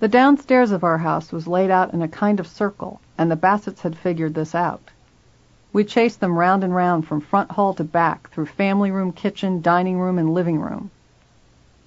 The 0.02 0.08
downstairs 0.08 0.72
of 0.72 0.82
our 0.82 0.98
house 0.98 1.30
was 1.30 1.46
laid 1.46 1.70
out 1.70 1.94
in 1.94 2.02
a 2.02 2.08
kind 2.08 2.40
of 2.40 2.48
circle, 2.48 3.00
and 3.16 3.30
the 3.30 3.36
Bassets 3.36 3.82
had 3.82 3.94
figured 3.96 4.34
this 4.34 4.52
out. 4.52 4.90
We 5.72 5.84
chased 5.84 6.18
them 6.18 6.36
round 6.36 6.64
and 6.64 6.74
round 6.74 7.06
from 7.06 7.20
front 7.20 7.52
hall 7.52 7.72
to 7.74 7.84
back, 7.84 8.28
through 8.30 8.46
family 8.46 8.90
room, 8.90 9.12
kitchen, 9.12 9.62
dining 9.62 10.00
room, 10.00 10.18
and 10.18 10.34
living 10.34 10.58
room. 10.58 10.90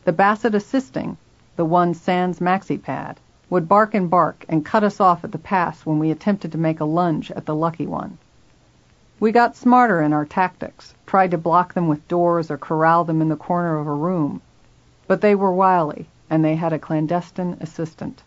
The 0.05 0.13
Bassett 0.13 0.55
assisting, 0.55 1.17
the 1.57 1.65
one 1.65 1.93
sans 1.93 2.39
maxi 2.39 2.81
pad, 2.81 3.19
would 3.49 3.67
bark 3.67 3.93
and 3.93 4.09
bark 4.09 4.45
and 4.47 4.65
cut 4.65 4.85
us 4.85 5.01
off 5.01 5.25
at 5.25 5.33
the 5.33 5.37
pass 5.37 5.85
when 5.85 5.99
we 5.99 6.09
attempted 6.09 6.53
to 6.53 6.57
make 6.57 6.79
a 6.79 6.85
lunge 6.85 7.31
at 7.31 7.45
the 7.45 7.53
lucky 7.53 7.85
one. 7.85 8.17
We 9.19 9.33
got 9.33 9.57
smarter 9.57 10.01
in 10.01 10.13
our 10.13 10.25
tactics, 10.25 10.95
tried 11.05 11.31
to 11.31 11.37
block 11.37 11.73
them 11.73 11.89
with 11.89 12.07
doors 12.07 12.49
or 12.49 12.57
corral 12.57 13.03
them 13.03 13.21
in 13.21 13.27
the 13.27 13.35
corner 13.35 13.77
of 13.77 13.87
a 13.87 13.93
room, 13.93 14.39
but 15.05 15.19
they 15.19 15.35
were 15.35 15.51
wily 15.51 16.07
and 16.29 16.43
they 16.43 16.55
had 16.55 16.73
a 16.73 16.79
clandestine 16.79 17.57
assistant. 17.61 18.23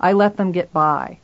I 0.00 0.12
let 0.12 0.36
them 0.36 0.52
get 0.52 0.72
by. 0.72 1.18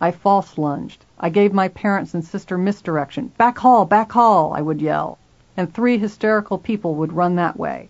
I 0.00 0.10
false 0.10 0.58
lunged. 0.58 1.04
I 1.18 1.28
gave 1.28 1.52
my 1.52 1.68
parents 1.68 2.14
and 2.14 2.24
sister 2.24 2.58
misdirection. 2.58 3.32
Back 3.36 3.58
hall, 3.58 3.84
back 3.84 4.12
hall, 4.12 4.52
I 4.52 4.60
would 4.60 4.80
yell, 4.80 5.18
and 5.56 5.72
three 5.72 5.98
hysterical 5.98 6.58
people 6.58 6.94
would 6.96 7.12
run 7.12 7.36
that 7.36 7.58
way. 7.58 7.88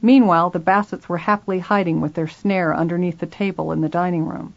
Meanwhile, 0.00 0.50
the 0.50 0.58
Bassets 0.58 1.08
were 1.08 1.18
happily 1.18 1.58
hiding 1.58 2.00
with 2.00 2.14
their 2.14 2.26
snare 2.26 2.74
underneath 2.74 3.18
the 3.18 3.26
table 3.26 3.70
in 3.70 3.80
the 3.80 3.88
dining 3.88 4.26
room. 4.26 4.54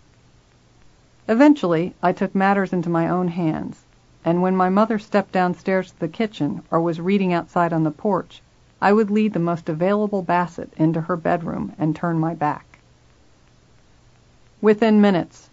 Eventually, 1.27 1.95
I 2.01 2.14
took 2.14 2.33
matters 2.33 2.72
into 2.72 2.90
my 2.90 3.09
own 3.09 3.27
hands, 3.27 3.83
and 4.24 4.41
when 4.41 4.56
my 4.56 4.69
mother 4.69 4.98
stepped 4.98 5.32
downstairs 5.32 5.91
to 5.91 5.99
the 5.99 6.07
kitchen 6.07 6.64
or 6.72 6.80
was 6.80 6.99
reading 6.99 7.33
outside 7.33 7.74
on 7.74 7.83
the 7.83 7.91
porch, 7.91 8.41
I 8.81 8.91
would 8.91 9.09
lead 9.09 9.31
the 9.33 9.39
most 9.39 9.69
available 9.69 10.21
Basset 10.21 10.69
into 10.75 10.99
her 11.01 11.15
bedroom 11.15 11.73
and 11.77 11.95
turn 11.95 12.19
my 12.19 12.33
back. 12.33 12.79
Within 14.61 14.99
minutes. 14.99 15.49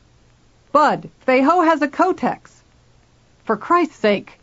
Bud, 0.73 1.09
Feijóo 1.27 1.65
has 1.65 1.83
a 1.83 1.89
Kotex. 1.89 2.63
For 3.45 3.57
Christ's 3.57 3.97
sake. 3.97 4.41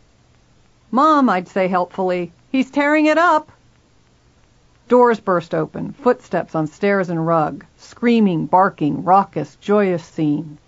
Mom, 0.90 1.28
I'd 1.28 1.46
say 1.46 1.68
helpfully, 1.68 2.32
he's 2.50 2.70
tearing 2.70 3.06
it 3.06 3.18
up. 3.18 3.52
Doors 4.88 5.20
burst 5.20 5.54
open, 5.54 5.92
footsteps 5.92 6.54
on 6.54 6.66
stairs 6.66 7.10
and 7.10 7.26
rug, 7.26 7.64
screaming, 7.76 8.46
barking, 8.46 9.04
raucous, 9.04 9.56
joyous 9.56 10.04
scene. 10.04 10.58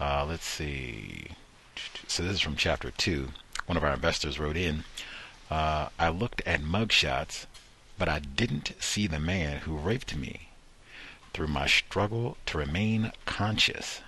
Uh, 0.00 0.26
let's 0.28 0.44
see. 0.44 1.28
So 2.08 2.24
this 2.24 2.32
is 2.32 2.40
from 2.40 2.56
chapter 2.56 2.90
two. 2.90 3.28
One 3.66 3.76
of 3.76 3.84
our 3.84 3.94
investors 3.94 4.40
wrote 4.40 4.56
in. 4.56 4.82
Uh, 5.48 5.90
I 6.00 6.08
looked 6.08 6.42
at 6.44 6.62
mugshots, 6.62 7.46
but 7.96 8.08
I 8.08 8.18
didn't 8.18 8.72
see 8.80 9.06
the 9.06 9.20
man 9.20 9.58
who 9.58 9.76
raped 9.76 10.16
me. 10.16 10.48
Through 11.32 11.48
my 11.48 11.66
struggle 11.66 12.36
to 12.46 12.58
remain 12.58 13.12
conscious, 13.24 14.00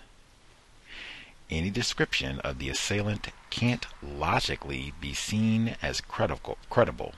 any 1.51 1.70
description 1.70 2.41
of 2.41 2.59
the 2.59 2.68
assailant 2.68 3.28
can't 3.51 3.86
logically 4.02 4.94
be 5.01 5.12
seen 5.15 5.76
as 5.83 6.01
credible, 6.01 6.59
credible. 6.70 7.15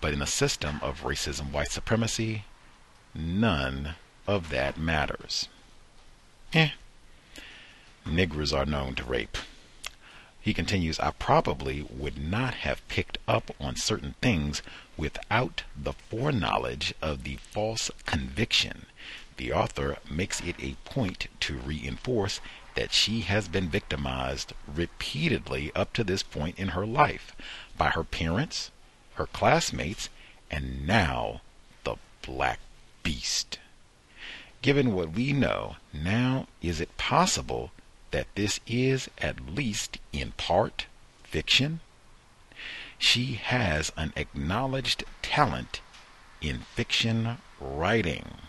But 0.00 0.12
in 0.14 0.22
a 0.22 0.26
system 0.26 0.78
of 0.82 1.02
racism, 1.02 1.52
white 1.52 1.70
supremacy, 1.70 2.44
none 3.14 3.94
of 4.26 4.48
that 4.50 4.78
matters. 4.78 5.48
Eh. 6.52 6.70
Niggers 8.06 8.56
are 8.56 8.64
known 8.64 8.94
to 8.94 9.04
rape. 9.04 9.36
He 10.40 10.54
continues, 10.54 10.98
I 10.98 11.10
probably 11.10 11.82
would 11.82 12.16
not 12.16 12.54
have 12.54 12.86
picked 12.88 13.18
up 13.28 13.50
on 13.60 13.76
certain 13.76 14.14
things 14.22 14.62
without 14.96 15.64
the 15.76 15.92
foreknowledge 15.92 16.94
of 17.02 17.24
the 17.24 17.36
false 17.36 17.90
conviction. 18.06 18.86
The 19.38 19.52
author 19.52 19.98
makes 20.10 20.40
it 20.40 20.56
a 20.58 20.74
point 20.84 21.28
to 21.40 21.58
reinforce 21.58 22.40
that 22.74 22.92
she 22.92 23.20
has 23.20 23.46
been 23.46 23.68
victimized 23.68 24.52
repeatedly 24.66 25.70
up 25.76 25.92
to 25.92 26.02
this 26.02 26.24
point 26.24 26.58
in 26.58 26.70
her 26.70 26.84
life 26.84 27.36
by 27.76 27.90
her 27.90 28.02
parents, 28.02 28.72
her 29.14 29.26
classmates, 29.26 30.08
and 30.50 30.84
now 30.84 31.40
the 31.84 31.96
black 32.22 32.58
beast. 33.04 33.60
Given 34.60 34.92
what 34.92 35.12
we 35.12 35.32
know, 35.32 35.76
now 35.92 36.48
is 36.60 36.80
it 36.80 36.96
possible 36.98 37.70
that 38.10 38.26
this 38.34 38.58
is, 38.66 39.08
at 39.18 39.54
least 39.54 39.98
in 40.12 40.32
part, 40.32 40.86
fiction? 41.22 41.78
She 42.98 43.34
has 43.34 43.92
an 43.96 44.12
acknowledged 44.16 45.04
talent 45.22 45.80
in 46.40 46.62
fiction 46.74 47.38
writing. 47.60 48.47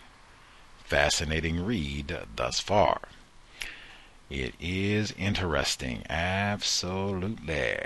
Fascinating 0.90 1.64
read 1.64 2.18
thus 2.34 2.58
far. 2.58 3.02
It 4.28 4.56
is 4.58 5.14
interesting. 5.16 6.02
Absolutely. 6.10 7.76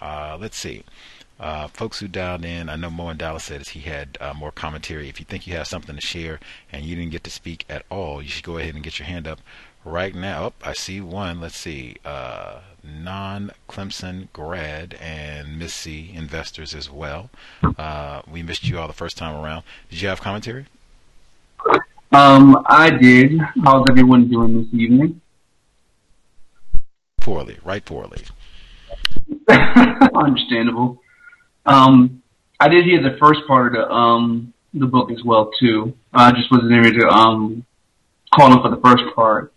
Uh, 0.00 0.38
let's 0.40 0.58
see. 0.58 0.84
Uh, 1.40 1.66
folks 1.66 1.98
who 1.98 2.06
dialed 2.06 2.44
in, 2.44 2.68
I 2.68 2.76
know 2.76 2.88
Mo 2.88 3.08
and 3.08 3.18
Dallas 3.18 3.42
said 3.42 3.66
he 3.66 3.80
had 3.80 4.16
uh, 4.20 4.32
more 4.32 4.52
commentary. 4.52 5.08
If 5.08 5.18
you 5.18 5.26
think 5.26 5.44
you 5.44 5.56
have 5.56 5.66
something 5.66 5.96
to 5.96 6.00
share 6.00 6.38
and 6.70 6.84
you 6.84 6.94
didn't 6.94 7.10
get 7.10 7.24
to 7.24 7.30
speak 7.30 7.64
at 7.68 7.84
all, 7.90 8.22
you 8.22 8.28
should 8.28 8.44
go 8.44 8.58
ahead 8.58 8.76
and 8.76 8.84
get 8.84 9.00
your 9.00 9.06
hand 9.06 9.26
up 9.26 9.40
right 9.84 10.14
now. 10.14 10.44
Oh, 10.44 10.52
I 10.62 10.72
see 10.72 11.00
one. 11.00 11.40
Let's 11.40 11.56
see. 11.56 11.96
Uh, 12.04 12.60
non 12.84 13.50
Clemson 13.68 14.28
grad 14.32 14.96
and 15.00 15.58
Missy 15.58 16.12
investors 16.14 16.76
as 16.76 16.88
well. 16.88 17.28
Uh, 17.76 18.22
we 18.30 18.44
missed 18.44 18.68
you 18.68 18.78
all 18.78 18.86
the 18.86 18.92
first 18.92 19.16
time 19.16 19.34
around. 19.34 19.64
Did 19.90 20.00
you 20.00 20.06
have 20.06 20.20
commentary? 20.20 20.66
Um, 22.12 22.62
I 22.66 22.90
did. 22.90 23.40
How's 23.64 23.86
everyone 23.88 24.28
doing 24.28 24.58
this 24.58 24.74
evening? 24.78 25.22
Poorly, 27.22 27.56
right? 27.64 27.82
Poorly. 27.82 28.22
Understandable. 29.48 31.00
Um, 31.64 32.22
I 32.60 32.68
did 32.68 32.84
hear 32.84 33.02
the 33.02 33.16
first 33.18 33.40
part 33.46 33.68
of 33.68 33.72
the 33.72 33.90
um 33.90 34.52
the 34.74 34.86
book 34.86 35.10
as 35.10 35.22
well 35.24 35.50
too. 35.58 35.94
I 36.12 36.32
just 36.32 36.50
wasn't 36.50 36.72
able 36.72 36.98
to 37.00 37.08
um 37.08 37.64
call 38.34 38.52
in 38.52 38.62
for 38.62 38.68
the 38.68 38.80
first 38.82 39.04
part. 39.14 39.54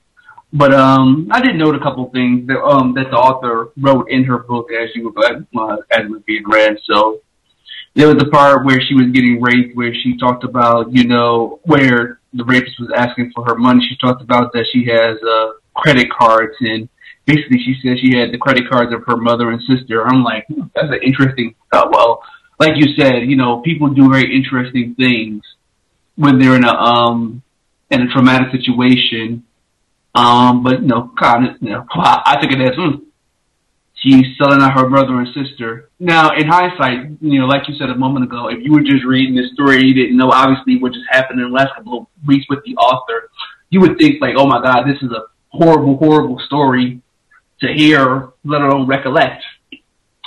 But 0.54 0.74
um, 0.74 1.28
I 1.32 1.42
did 1.42 1.58
note 1.58 1.76
a 1.76 1.80
couple 1.80 2.10
things 2.12 2.48
that 2.48 2.60
um 2.64 2.94
that 2.94 3.12
the 3.12 3.18
author 3.18 3.74
wrote 3.76 4.10
in 4.10 4.24
her 4.24 4.38
book 4.38 4.70
as 4.72 4.90
you 4.96 5.14
uh, 5.18 5.76
as 5.92 6.08
was 6.08 6.22
being 6.26 6.44
read. 6.48 6.78
So 6.86 7.20
there 7.96 8.08
was 8.08 8.16
the 8.18 8.30
part 8.30 8.66
where 8.66 8.80
she 8.80 8.94
was 8.94 9.08
getting 9.12 9.42
raped, 9.42 9.76
where 9.76 9.94
she 9.94 10.18
talked 10.18 10.46
about 10.46 10.94
you 10.94 11.06
know 11.06 11.60
where 11.64 12.20
the 12.36 12.44
rapist 12.44 12.80
was 12.80 12.92
asking 12.96 13.32
for 13.34 13.46
her 13.46 13.56
money. 13.56 13.86
She 13.88 13.96
talked 13.98 14.22
about 14.22 14.54
that 14.54 14.66
she 14.72 14.86
has 14.86 15.18
uh 15.24 15.54
credit 15.76 16.10
cards 16.12 16.56
and 16.62 16.88
basically 17.26 17.60
she 17.60 17.76
said 17.82 17.98
she 18.00 18.18
had 18.18 18.32
the 18.32 18.38
credit 18.38 18.70
cards 18.70 18.94
of 18.94 19.04
her 19.08 19.18
mother 19.18 19.52
and 19.52 19.62
sister. 19.62 20.06
I'm 20.06 20.24
like, 20.24 20.46
hmm, 20.48 20.64
that's 20.74 20.90
an 20.90 21.00
interesting. 21.04 21.56
Uh, 21.72 21.88
well, 21.92 22.22
like 22.60 22.74
you 22.76 22.96
said, 22.96 23.24
you 23.26 23.36
know, 23.36 23.62
people 23.62 23.90
do 23.90 24.10
very 24.10 24.36
interesting 24.36 24.96
things 24.96 25.44
when 26.16 26.40
they're 26.40 26.56
in 26.56 26.64
a 26.64 26.74
um 26.74 27.42
in 27.90 28.02
a 28.02 28.08
traumatic 28.08 28.52
situation. 28.52 29.44
Um, 30.14 30.64
but 30.64 30.82
you 30.82 30.88
know, 30.88 31.12
kind 31.20 31.48
of, 31.48 31.56
you 31.62 31.72
know, 31.72 31.86
I 31.92 32.22
I 32.26 32.40
think 32.40 32.54
it 32.54 32.62
as 32.62 32.76
mm, 32.76 33.02
she's 34.06 34.38
selling 34.38 34.62
out 34.62 34.78
her 34.78 34.88
brother 34.88 35.20
and 35.20 35.28
sister. 35.34 35.90
Now, 36.00 36.36
in 36.36 36.48
hindsight, 36.48 37.18
you 37.22 37.40
know, 37.40 37.48
like 37.48 37.68
you 37.68 37.76
said 37.76 37.90
a 37.90 37.96
moment 37.96 38.26
ago, 38.26 38.50
if 38.50 38.64
you 38.64 38.72
were 38.72 38.82
just 38.82 39.04
reading 39.06 39.36
this 39.36 39.52
story, 39.54 39.78
and 39.78 39.88
you 39.88 39.94
didn't 39.94 40.18
know 40.18 40.32
obviously 40.32 40.78
what 40.78 40.94
just 40.94 41.06
happened 41.10 41.40
in 41.42 41.50
the 41.50 41.54
last 41.54 41.74
couple 41.76 41.98
of 42.00 42.08
weeks 42.28 42.46
with 42.50 42.64
the 42.66 42.76
author, 42.76 43.30
you 43.70 43.82
would 43.82 43.98
think 43.98 44.22
like, 44.22 44.36
oh 44.38 44.46
my 44.46 44.62
God, 44.62 44.84
this 44.84 45.02
is 45.02 45.12
a 45.12 45.24
horrible, 45.50 45.98
horrible 45.98 46.40
story 46.46 47.02
to 47.62 47.74
hear, 47.74 48.30
let 48.44 48.62
alone 48.62 48.88
recollect. 48.88 49.44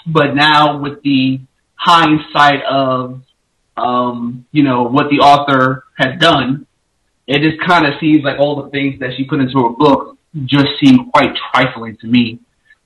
But 0.06 0.34
now 0.34 0.78
with 0.78 1.02
the 1.02 1.40
hindsight 1.74 2.64
of, 2.64 3.22
um, 3.76 4.46
you 4.50 4.64
know, 4.64 4.84
what 4.84 5.08
the 5.10 5.18
author 5.18 5.84
has 5.96 6.18
done, 6.18 6.66
it 7.26 7.42
just 7.42 7.60
kind 7.64 7.86
of 7.86 7.94
seems 8.00 8.24
like 8.24 8.40
all 8.40 8.62
the 8.62 8.70
things 8.70 8.98
that 9.00 9.10
she 9.16 9.24
put 9.24 9.38
into 9.38 9.58
her 9.62 9.70
book 9.70 10.18
just 10.46 10.66
seem 10.82 11.10
quite 11.10 11.30
trifling 11.52 11.96
to 12.00 12.06
me. 12.06 12.40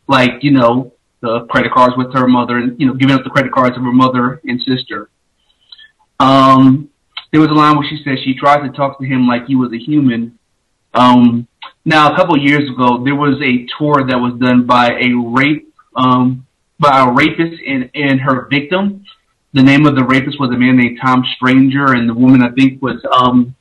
Like, 0.09 0.43
you 0.43 0.51
know, 0.51 0.93
the 1.21 1.47
credit 1.49 1.73
cards 1.73 1.95
with 1.97 2.13
her 2.13 2.27
mother 2.27 2.59
and, 2.59 2.79
you 2.81 2.87
know, 2.87 2.95
giving 2.95 3.15
up 3.15 3.25
the 3.25 3.31
credit 3.31 3.53
cards 3.53 3.77
of 3.77 3.83
her 3.83 3.93
mother 3.93 4.41
and 4.45 4.61
sister. 4.61 5.09
Um, 6.19 6.91
there 7.31 7.41
was 7.41 7.49
a 7.49 7.55
line 7.55 7.77
where 7.77 7.89
she 7.89 8.03
said 8.05 8.19
she 8.23 8.35
tried 8.35 8.67
to 8.67 8.73
talk 8.73 8.99
to 8.99 9.07
him 9.07 9.27
like 9.27 9.47
he 9.47 9.57
was 9.57 9.73
a 9.73 9.79
human. 9.79 10.39
Um, 10.95 11.49
now, 11.85 12.13
a 12.13 12.17
couple 12.17 12.35
of 12.35 12.43
years 12.43 12.69
ago, 12.69 13.03
there 13.05 13.15
was 13.15 13.41
a 13.43 13.67
tour 13.79 14.05
that 14.07 14.19
was 14.19 14.39
done 14.39 14.67
by 14.67 14.91
a 14.91 15.13
rape, 15.15 15.73
um, 15.97 16.47
by 16.79 17.01
a 17.01 17.11
rapist 17.11 17.63
and, 17.67 17.91
and 17.95 18.21
her 18.21 18.47
victim. 18.51 19.05
The 19.55 19.63
name 19.63 19.87
of 19.87 19.97
the 19.97 20.05
rapist 20.05 20.39
was 20.39 20.51
a 20.51 20.59
man 20.59 20.77
named 20.77 20.99
Tom 21.03 21.25
Stranger, 21.37 21.93
and 21.93 22.09
the 22.09 22.15
woman 22.15 22.43
I 22.43 22.51
think 22.51 22.83
was, 22.83 23.05
um, 23.13 23.55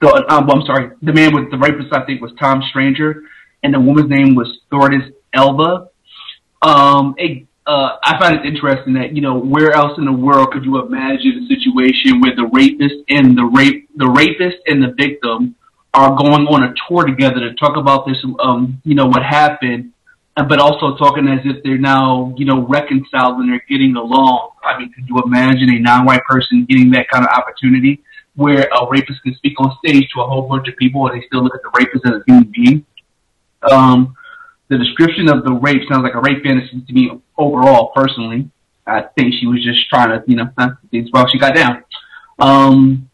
the, 0.00 0.08
um, 0.28 0.50
I'm 0.50 0.62
sorry, 0.66 0.90
the 1.02 1.12
man 1.12 1.34
with 1.34 1.50
the 1.50 1.58
rapist 1.58 1.92
I 1.92 2.04
think 2.04 2.20
was 2.20 2.32
Tom 2.38 2.62
Stranger, 2.70 3.22
and 3.62 3.72
the 3.72 3.80
woman's 3.80 4.10
name 4.10 4.34
was 4.34 4.58
Thordis 4.70 5.10
Elva. 5.36 5.88
Um, 6.62 7.14
a, 7.18 7.46
uh, 7.66 7.96
I 8.02 8.18
find 8.18 8.36
it 8.36 8.46
interesting 8.46 8.94
that 8.94 9.14
you 9.14 9.20
know 9.20 9.38
where 9.38 9.72
else 9.72 9.98
in 9.98 10.04
the 10.04 10.12
world 10.12 10.52
could 10.52 10.64
you 10.64 10.80
imagine 10.80 11.44
a 11.44 11.54
situation 11.54 12.20
where 12.20 12.34
the 12.34 12.48
rapist 12.52 12.94
and 13.08 13.36
the 13.36 13.44
rape, 13.44 13.88
the 13.96 14.08
rapist 14.08 14.58
and 14.66 14.82
the 14.82 14.94
victim 14.96 15.54
are 15.96 16.14
going 16.14 16.46
on 16.46 16.62
a 16.62 16.74
tour 16.86 17.06
together 17.06 17.40
to 17.40 17.54
talk 17.54 17.76
about 17.76 18.06
this, 18.06 18.18
um, 18.40 18.80
you 18.84 18.94
know, 18.94 19.06
what 19.06 19.22
happened, 19.22 19.92
but 20.36 20.58
also 20.60 20.94
talking 20.96 21.26
as 21.26 21.40
if 21.44 21.62
they're 21.64 21.78
now, 21.78 22.34
you 22.36 22.44
know, 22.44 22.66
reconciled 22.66 23.40
and 23.40 23.50
they're 23.50 23.64
getting 23.68 23.96
along. 23.96 24.50
I 24.62 24.78
mean, 24.78 24.92
could 24.92 25.08
you 25.08 25.22
imagine 25.24 25.70
a 25.70 25.78
non-white 25.78 26.24
person 26.24 26.66
getting 26.68 26.90
that 26.90 27.08
kind 27.08 27.24
of 27.24 27.30
opportunity 27.30 28.02
where 28.34 28.68
a 28.70 28.86
rapist 28.90 29.22
can 29.22 29.34
speak 29.36 29.58
on 29.58 29.74
stage 29.78 30.06
to 30.14 30.20
a 30.20 30.26
whole 30.26 30.46
bunch 30.46 30.68
of 30.68 30.76
people 30.76 31.06
and 31.08 31.16
they 31.16 31.26
still 31.26 31.42
look 31.42 31.54
at 31.54 31.62
the 31.62 31.70
rapist 31.78 32.04
as 32.04 32.20
a 32.20 32.24
human 32.26 32.52
being? 32.54 32.86
Um, 33.62 34.14
the 34.68 34.78
description 34.78 35.28
of 35.28 35.44
the 35.44 35.52
rape 35.52 35.82
sounds 35.88 36.02
like 36.02 36.14
a 36.14 36.20
rape 36.20 36.42
fantasy 36.42 36.82
to 36.86 36.92
me 36.92 37.10
overall, 37.38 37.92
personally. 37.94 38.50
I 38.86 39.02
think 39.16 39.34
she 39.34 39.46
was 39.46 39.62
just 39.64 39.88
trying 39.88 40.10
to, 40.10 40.22
you 40.26 40.36
know, 40.36 40.48
that's 40.56 41.10
why 41.10 41.24
she 41.30 41.38
got 41.38 41.54
down. 41.54 41.84
Um, 42.38 43.10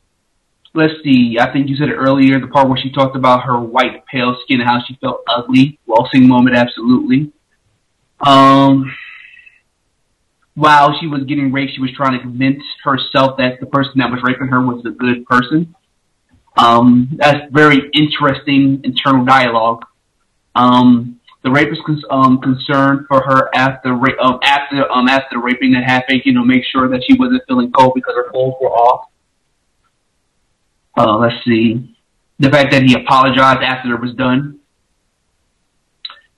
let's 0.75 0.95
see, 1.03 1.39
I 1.41 1.53
think 1.53 1.69
you 1.69 1.77
said 1.77 1.89
it 1.89 1.95
earlier, 1.95 2.41
the 2.41 2.47
part 2.47 2.69
where 2.69 2.79
she 2.79 2.91
talked 2.91 3.17
about 3.17 3.45
her 3.45 3.59
white, 3.59 4.05
pale 4.07 4.37
skin 4.43 4.61
and 4.61 4.69
how 4.69 4.81
she 4.87 4.97
felt 5.01 5.23
ugly. 5.29 5.79
Well 5.87 6.09
sing 6.13 6.29
moment, 6.29 6.57
absolutely. 6.57 7.33
Um, 8.21 8.95
while 10.55 10.99
she 11.01 11.07
was 11.07 11.25
getting 11.25 11.53
raped, 11.53 11.75
she 11.75 11.81
was 11.81 11.93
trying 11.93 12.13
to 12.13 12.21
convince 12.21 12.63
herself 12.85 13.39
that 13.39 13.61
the 13.61 13.67
person 13.67 13.95
that 13.97 14.11
was 14.11 14.21
raping 14.23 14.49
her 14.49 14.61
was 14.61 14.85
a 14.85 14.91
good 14.91 15.25
person. 15.27 15.75
Um, 16.57 17.09
that's 17.17 17.51
very 17.51 17.91
interesting 17.95 18.83
internal 18.85 19.25
dialogue. 19.25 19.85
Um, 20.55 21.21
the 21.43 21.51
rapist 21.51 21.81
was 21.89 22.05
um, 22.11 22.41
concerned 22.41 23.07
for 23.09 23.21
her 23.21 23.51
after 23.55 23.95
ra- 23.95 24.19
um, 24.21 24.39
after 24.43 24.91
um, 24.91 25.09
after 25.09 25.41
raping 25.41 25.73
that 25.73 25.85
happened. 25.85 26.23
You 26.25 26.33
know, 26.33 26.45
make 26.45 26.63
sure 26.65 26.89
that 26.89 27.03
she 27.09 27.17
wasn't 27.19 27.43
feeling 27.49 27.73
cold 27.73 27.93
because 27.95 28.15
her 28.15 28.31
clothes 28.31 28.55
were 28.61 28.71
off. 28.71 29.09
Uh, 30.97 31.17
let's 31.17 31.45
see, 31.45 31.97
the 32.39 32.51
fact 32.51 32.73
that 32.73 32.83
he 32.83 32.95
apologized 32.95 33.63
after 33.63 33.95
it 33.95 34.01
was 34.01 34.15
done, 34.15 34.61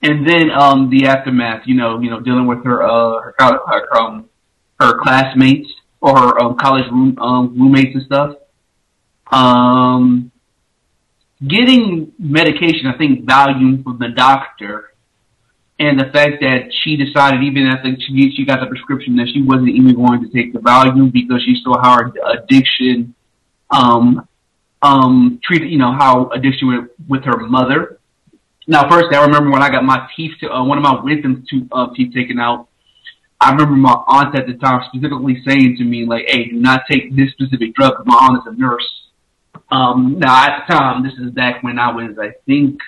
and 0.02 0.26
then 0.26 0.50
um, 0.50 0.90
the 0.90 1.06
aftermath. 1.06 1.66
You 1.66 1.74
know, 1.74 2.00
you 2.00 2.10
know, 2.10 2.20
dealing 2.20 2.46
with 2.46 2.64
her 2.64 2.82
uh, 2.82 3.32
her, 3.38 3.58
her 3.66 3.96
um 3.96 4.28
her 4.80 4.98
classmates 5.02 5.68
or 6.00 6.18
her 6.18 6.40
um, 6.40 6.56
college 6.60 6.90
room, 6.90 7.18
um, 7.18 7.58
roommates 7.58 7.94
and 7.94 8.04
stuff. 8.04 8.36
Um, 9.30 10.30
getting 11.46 12.12
medication, 12.18 12.86
I 12.86 12.96
think, 12.96 13.24
Valium 13.24 13.82
from 13.82 13.98
the 13.98 14.08
doctor, 14.08 14.93
and 15.78 15.98
the 15.98 16.04
fact 16.04 16.40
that 16.40 16.72
she 16.82 16.96
decided, 16.96 17.42
even 17.42 17.66
after 17.66 17.96
she, 17.98 18.32
she 18.36 18.44
got 18.44 18.60
the 18.60 18.66
prescription, 18.66 19.16
that 19.16 19.28
she 19.32 19.42
wasn't 19.42 19.70
even 19.70 19.94
going 19.94 20.22
to 20.22 20.30
take 20.30 20.52
the 20.52 20.60
Valium 20.60 21.12
because 21.12 21.42
she 21.44 21.60
saw 21.64 21.82
how 21.82 21.96
her 21.96 22.12
addiction, 22.32 23.14
um, 23.70 24.28
um, 24.82 25.40
treated, 25.42 25.70
you 25.70 25.78
know, 25.78 25.92
how 25.92 26.28
addiction 26.30 26.68
with, 26.68 26.90
with 27.08 27.24
her 27.24 27.38
mother. 27.38 27.98
Now, 28.68 28.88
first, 28.88 29.06
I 29.12 29.24
remember 29.24 29.50
when 29.50 29.62
I 29.62 29.70
got 29.70 29.84
my 29.84 30.08
teeth, 30.16 30.32
to, 30.40 30.52
uh, 30.52 30.64
one 30.64 30.78
of 30.78 30.84
my 30.84 31.02
wisdom 31.02 31.44
tooth, 31.50 31.68
uh, 31.72 31.88
teeth 31.94 32.14
taken 32.14 32.38
out. 32.38 32.68
I 33.40 33.50
remember 33.50 33.74
my 33.74 33.94
aunt 34.06 34.38
at 34.38 34.46
the 34.46 34.54
time 34.54 34.80
specifically 34.88 35.42
saying 35.46 35.76
to 35.76 35.84
me, 35.84 36.06
like, 36.06 36.24
"Hey, 36.28 36.48
do 36.48 36.54
not 36.54 36.82
take 36.90 37.14
this 37.14 37.30
specific 37.32 37.74
drug." 37.74 38.06
My 38.06 38.14
aunt 38.14 38.38
is 38.38 38.54
a 38.54 38.56
nurse. 38.58 39.04
Um, 39.70 40.18
now 40.18 40.44
at 40.44 40.64
the 40.66 40.74
time, 40.74 41.02
this 41.02 41.12
is 41.14 41.30
back 41.32 41.62
when 41.62 41.78
I 41.78 41.92
was, 41.92 42.16
I 42.18 42.30
think, 42.46 42.78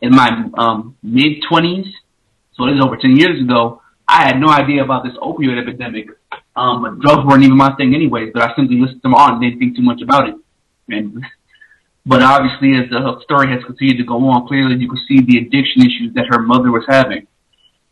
in 0.00 0.10
my 0.10 0.50
um, 0.58 0.96
mid 1.02 1.42
twenties. 1.48 1.86
So 2.54 2.66
this 2.66 2.76
is 2.76 2.84
over 2.84 2.96
ten 2.96 3.16
years 3.16 3.40
ago. 3.40 3.82
I 4.08 4.24
had 4.24 4.38
no 4.38 4.48
idea 4.48 4.84
about 4.84 5.04
this 5.04 5.14
opioid 5.14 5.60
epidemic. 5.60 6.08
Um, 6.54 7.00
drugs 7.00 7.26
weren't 7.26 7.42
even 7.42 7.56
my 7.56 7.74
thing 7.76 7.94
anyways. 7.94 8.32
But 8.32 8.42
I 8.42 8.54
simply 8.56 8.76
listened 8.76 9.02
to 9.02 9.08
aunt 9.08 9.34
and 9.34 9.42
didn't 9.42 9.58
think 9.58 9.76
too 9.76 9.82
much 9.82 10.00
about 10.02 10.28
it. 10.28 10.34
And 10.88 11.24
but 12.06 12.22
obviously, 12.22 12.74
as 12.76 12.88
the 12.90 13.20
story 13.24 13.48
has 13.50 13.64
continued 13.64 13.98
to 13.98 14.04
go 14.04 14.16
on, 14.28 14.46
clearly 14.46 14.76
you 14.76 14.88
can 14.88 15.00
see 15.08 15.20
the 15.20 15.38
addiction 15.38 15.82
issues 15.82 16.14
that 16.14 16.26
her 16.30 16.40
mother 16.40 16.70
was 16.70 16.84
having, 16.88 17.26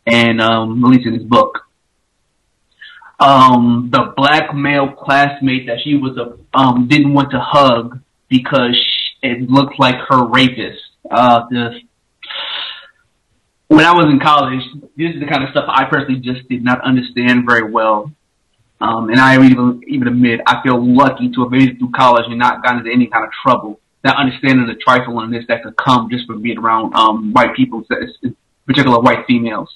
and 0.05 0.41
um, 0.41 0.83
in 0.83 1.13
his 1.13 1.23
book 1.23 1.65
um, 3.19 3.89
the 3.91 4.13
black 4.15 4.53
male 4.53 4.91
classmate 4.91 5.67
that 5.67 5.79
she 5.83 5.95
was 5.95 6.17
a 6.17 6.37
um, 6.57 6.87
didn't 6.87 7.13
want 7.13 7.31
to 7.31 7.39
hug 7.39 7.99
because 8.29 8.77
it 9.21 9.49
looked 9.49 9.79
like 9.79 9.95
her 10.09 10.25
rapist. 10.25 10.81
Uh, 11.09 11.45
the 11.49 11.79
when 13.67 13.85
I 13.85 13.93
was 13.93 14.05
in 14.05 14.19
college, 14.19 14.61
this 14.95 15.13
is 15.13 15.19
the 15.19 15.27
kind 15.27 15.43
of 15.43 15.49
stuff 15.49 15.65
I 15.67 15.85
personally 15.85 16.19
just 16.19 16.47
did 16.49 16.63
not 16.63 16.81
understand 16.81 17.45
very 17.47 17.69
well. 17.71 18.11
Um, 18.79 19.09
and 19.09 19.19
I 19.19 19.35
even 19.35 19.81
even 19.87 20.07
admit 20.07 20.41
I 20.45 20.61
feel 20.61 20.77
lucky 20.83 21.31
to 21.31 21.43
have 21.43 21.51
made 21.51 21.69
it 21.69 21.77
through 21.79 21.91
college 21.95 22.25
and 22.27 22.37
not 22.37 22.61
gotten 22.61 22.79
into 22.79 22.91
any 22.91 23.07
kind 23.07 23.25
of 23.25 23.31
trouble. 23.31 23.79
That 24.03 24.17
understanding 24.17 24.67
the 24.67 24.75
triflingness 24.75 25.45
that 25.47 25.63
could 25.63 25.75
come 25.77 26.09
just 26.11 26.27
from 26.27 26.41
being 26.41 26.59
around 26.59 26.93
um, 26.93 27.31
white 27.33 27.55
people, 27.55 27.83
in 28.21 28.35
particular 28.67 28.99
white 28.99 29.25
females. 29.25 29.73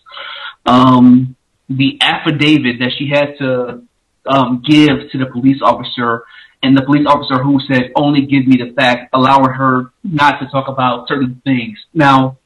Um, 0.66 1.36
the 1.70 1.98
affidavit 2.02 2.80
that 2.80 2.92
she 2.98 3.10
had 3.10 3.38
to 3.40 3.84
um, 4.26 4.62
give 4.68 5.12
to 5.12 5.18
the 5.18 5.26
police 5.26 5.62
officer, 5.64 6.24
and 6.62 6.78
the 6.78 6.84
police 6.84 7.08
officer 7.08 7.42
who 7.42 7.60
said 7.72 7.92
only 7.96 8.26
give 8.26 8.46
me 8.46 8.58
the 8.58 8.74
fact, 8.74 9.10
allowing 9.14 9.52
her 9.52 9.92
not 10.04 10.40
to 10.40 10.48
talk 10.48 10.68
about 10.68 11.08
certain 11.08 11.42
things. 11.44 11.80
Now, 11.94 12.38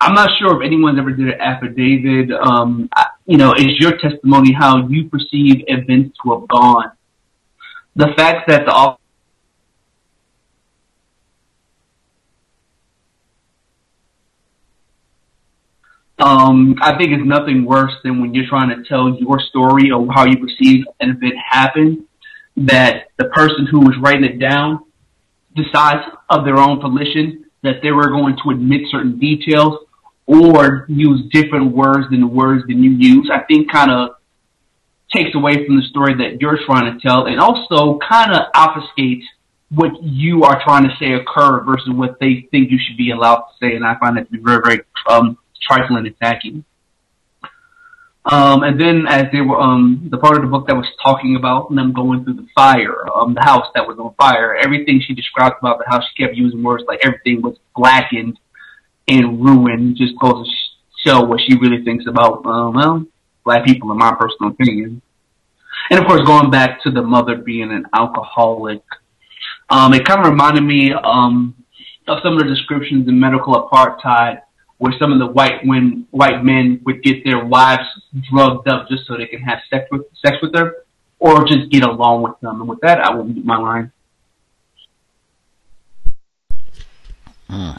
I'm 0.00 0.14
not 0.14 0.30
sure 0.38 0.60
if 0.60 0.66
anyone's 0.66 0.98
ever 0.98 1.10
did 1.10 1.28
an 1.28 1.40
affidavit. 1.40 2.30
Um, 2.32 2.88
I, 2.94 3.08
you 3.26 3.36
know, 3.36 3.52
is 3.52 3.78
your 3.78 3.98
testimony 3.98 4.52
how 4.52 4.88
you 4.88 5.10
perceive 5.10 5.62
events 5.66 6.16
to 6.22 6.38
have 6.38 6.48
gone? 6.48 6.92
The 7.96 8.08
fact 8.16 8.48
that 8.48 8.64
the 8.64 8.96
um, 16.24 16.76
I 16.80 16.96
think 16.96 17.12
it's 17.12 17.26
nothing 17.26 17.66
worse 17.66 17.92
than 18.02 18.22
when 18.22 18.32
you're 18.32 18.48
trying 18.48 18.70
to 18.70 18.82
tell 18.88 19.14
your 19.14 19.38
story 19.38 19.90
or 19.90 20.06
how 20.10 20.24
you 20.24 20.38
perceive 20.38 20.86
an 21.00 21.10
event 21.10 21.34
happened, 21.46 22.06
that 22.56 23.08
the 23.18 23.26
person 23.26 23.66
who 23.66 23.80
was 23.80 23.96
writing 24.00 24.24
it 24.24 24.38
down 24.38 24.80
decides 25.54 26.04
of 26.30 26.46
their 26.46 26.56
own 26.56 26.80
volition 26.80 27.44
that 27.62 27.82
they 27.82 27.90
were 27.90 28.08
going 28.08 28.38
to 28.42 28.50
admit 28.50 28.82
certain 28.90 29.18
details 29.18 29.80
or 30.30 30.86
use 30.88 31.28
different 31.32 31.74
words 31.74 32.08
than 32.10 32.20
the 32.20 32.26
words 32.26 32.64
that 32.68 32.74
you 32.74 32.90
use. 32.90 33.28
I 33.32 33.40
think 33.40 33.70
kind 33.70 33.90
of 33.90 34.10
takes 35.12 35.34
away 35.34 35.66
from 35.66 35.76
the 35.76 35.82
story 35.82 36.14
that 36.14 36.40
you're 36.40 36.58
trying 36.64 36.94
to 36.94 37.00
tell 37.00 37.26
and 37.26 37.40
also 37.40 37.98
kind 37.98 38.32
of 38.32 38.52
obfuscates 38.54 39.24
what 39.70 39.90
you 40.02 40.44
are 40.44 40.62
trying 40.62 40.84
to 40.84 40.94
say 41.00 41.12
occurred 41.14 41.64
versus 41.64 41.88
what 41.90 42.20
they 42.20 42.46
think 42.52 42.70
you 42.70 42.78
should 42.78 42.96
be 42.96 43.10
allowed 43.10 43.38
to 43.38 43.52
say. 43.60 43.74
And 43.74 43.84
I 43.84 43.98
find 43.98 44.16
that 44.16 44.26
to 44.26 44.30
be 44.30 44.38
very, 44.38 44.60
very 44.64 44.80
um, 45.08 45.36
trifling 45.60 46.06
attacking. 46.06 46.64
Um, 48.24 48.62
and 48.62 48.80
then 48.80 49.06
as 49.08 49.24
they 49.32 49.40
were, 49.40 49.60
um, 49.60 50.08
the 50.10 50.18
part 50.18 50.36
of 50.36 50.42
the 50.42 50.48
book 50.48 50.68
that 50.68 50.76
was 50.76 50.86
talking 51.02 51.34
about 51.34 51.74
them 51.74 51.92
going 51.92 52.22
through 52.22 52.34
the 52.34 52.46
fire, 52.54 52.96
um, 53.16 53.34
the 53.34 53.42
house 53.42 53.66
that 53.74 53.86
was 53.86 53.98
on 53.98 54.14
fire, 54.14 54.54
everything 54.54 55.02
she 55.04 55.14
described 55.14 55.56
about 55.58 55.78
the 55.78 55.90
house, 55.90 56.04
she 56.14 56.22
kept 56.22 56.36
using 56.36 56.62
words 56.62 56.84
like 56.86 57.00
everything 57.02 57.42
was 57.42 57.56
blackened 57.74 58.38
and 59.10 59.44
ruin 59.44 59.96
just 59.96 60.14
goes 60.18 60.46
to 60.46 61.08
show 61.08 61.22
what 61.22 61.40
she 61.46 61.58
really 61.58 61.84
thinks 61.84 62.06
about, 62.06 62.46
uh, 62.46 62.70
well, 62.70 63.04
black 63.44 63.64
people 63.66 63.90
in 63.92 63.98
my 63.98 64.14
personal 64.18 64.52
opinion. 64.52 65.02
And 65.90 66.00
of 66.00 66.06
course, 66.06 66.20
going 66.26 66.50
back 66.50 66.82
to 66.84 66.90
the 66.90 67.02
mother 67.02 67.36
being 67.36 67.70
an 67.72 67.86
alcoholic, 67.92 68.82
um, 69.68 69.92
it 69.94 70.04
kind 70.04 70.20
of 70.20 70.30
reminded 70.30 70.62
me, 70.62 70.92
um, 70.92 71.54
of 72.06 72.18
some 72.22 72.34
of 72.34 72.40
the 72.40 72.48
descriptions 72.48 73.08
in 73.08 73.18
medical 73.18 73.54
apartheid 73.54 74.42
where 74.78 74.94
some 74.98 75.12
of 75.12 75.18
the 75.18 75.26
white 75.26 75.64
when 75.64 76.06
white 76.10 76.42
men 76.42 76.80
would 76.84 77.02
get 77.02 77.22
their 77.22 77.44
wives 77.44 77.84
drugged 78.30 78.66
up 78.66 78.88
just 78.88 79.06
so 79.06 79.16
they 79.16 79.26
can 79.26 79.42
have 79.42 79.58
sex 79.68 79.86
with 79.90 80.02
sex 80.24 80.38
with 80.42 80.54
her, 80.54 80.74
or 81.18 81.44
just 81.44 81.70
get 81.70 81.82
along 81.82 82.22
with 82.22 82.38
them. 82.40 82.60
And 82.60 82.68
with 82.68 82.80
that, 82.80 82.98
I 82.98 83.14
will 83.14 83.24
mute 83.24 83.44
my 83.44 83.58
line. 83.58 83.92
Hmm. 87.48 87.72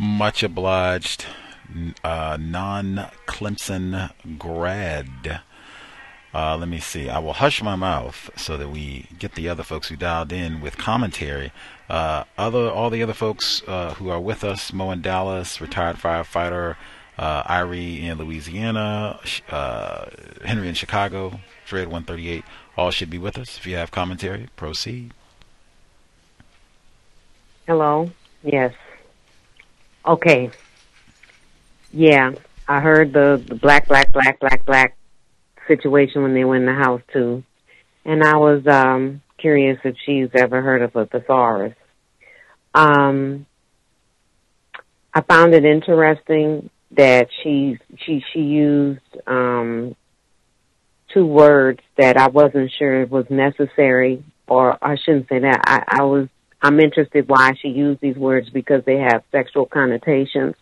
Much 0.00 0.42
obliged, 0.42 1.26
uh, 2.02 2.38
non 2.40 3.10
Clemson 3.26 4.10
grad. 4.38 5.42
Uh, 6.32 6.56
let 6.56 6.68
me 6.68 6.80
see. 6.80 7.10
I 7.10 7.18
will 7.18 7.34
hush 7.34 7.62
my 7.62 7.76
mouth 7.76 8.30
so 8.34 8.56
that 8.56 8.70
we 8.70 9.08
get 9.18 9.34
the 9.34 9.46
other 9.50 9.62
folks 9.62 9.88
who 9.88 9.96
dialed 9.96 10.32
in 10.32 10.62
with 10.62 10.78
commentary. 10.78 11.52
Uh, 11.90 12.24
other 12.38 12.70
all 12.70 12.88
the 12.88 13.02
other 13.02 13.12
folks 13.12 13.62
uh, 13.68 13.92
who 13.92 14.08
are 14.08 14.18
with 14.18 14.42
us: 14.42 14.72
Mo 14.72 14.90
in 14.90 15.02
Dallas, 15.02 15.60
retired 15.60 15.96
firefighter, 15.96 16.76
uh, 17.18 17.42
Irie 17.42 18.02
in 18.02 18.16
Louisiana, 18.16 19.20
uh, 19.50 20.06
Henry 20.46 20.68
in 20.68 20.74
Chicago, 20.74 21.40
Fred 21.66 21.88
138. 21.88 22.42
All 22.74 22.90
should 22.90 23.10
be 23.10 23.18
with 23.18 23.36
us. 23.36 23.58
If 23.58 23.66
you 23.66 23.76
have 23.76 23.90
commentary, 23.90 24.48
proceed. 24.56 25.12
Hello. 27.66 28.10
Yes. 28.42 28.72
Okay. 30.06 30.50
Yeah, 31.92 32.32
I 32.66 32.80
heard 32.80 33.12
the, 33.12 33.42
the 33.46 33.54
black, 33.54 33.88
black, 33.88 34.12
black, 34.12 34.40
black, 34.40 34.64
black 34.64 34.96
situation 35.66 36.22
when 36.22 36.34
they 36.34 36.44
went 36.44 36.62
in 36.62 36.66
the 36.66 36.82
house 36.82 37.02
too. 37.12 37.44
And 38.04 38.22
I 38.22 38.36
was 38.36 38.66
um 38.66 39.22
curious 39.38 39.78
if 39.84 39.96
she's 40.04 40.28
ever 40.34 40.62
heard 40.62 40.82
of 40.82 40.96
a 40.96 41.06
thesaurus. 41.06 41.74
Um 42.74 43.46
I 45.12 45.20
found 45.22 45.54
it 45.54 45.64
interesting 45.64 46.70
that 46.92 47.28
she 47.42 47.78
she 47.98 48.24
she 48.32 48.40
used 48.40 49.00
um 49.26 49.94
two 51.12 51.26
words 51.26 51.80
that 51.96 52.16
I 52.16 52.28
wasn't 52.28 52.72
sure 52.78 53.04
was 53.06 53.26
necessary 53.30 54.24
or 54.48 54.76
I 54.82 54.96
shouldn't 54.96 55.28
say 55.28 55.40
that. 55.40 55.60
I, 55.66 56.00
I 56.00 56.02
was 56.04 56.28
I'm 56.62 56.80
interested 56.80 57.28
why 57.28 57.52
she 57.60 57.68
used 57.68 58.00
these 58.00 58.16
words 58.16 58.50
because 58.50 58.84
they 58.84 58.98
have 58.98 59.22
sexual 59.32 59.66
connotations. 59.66 60.54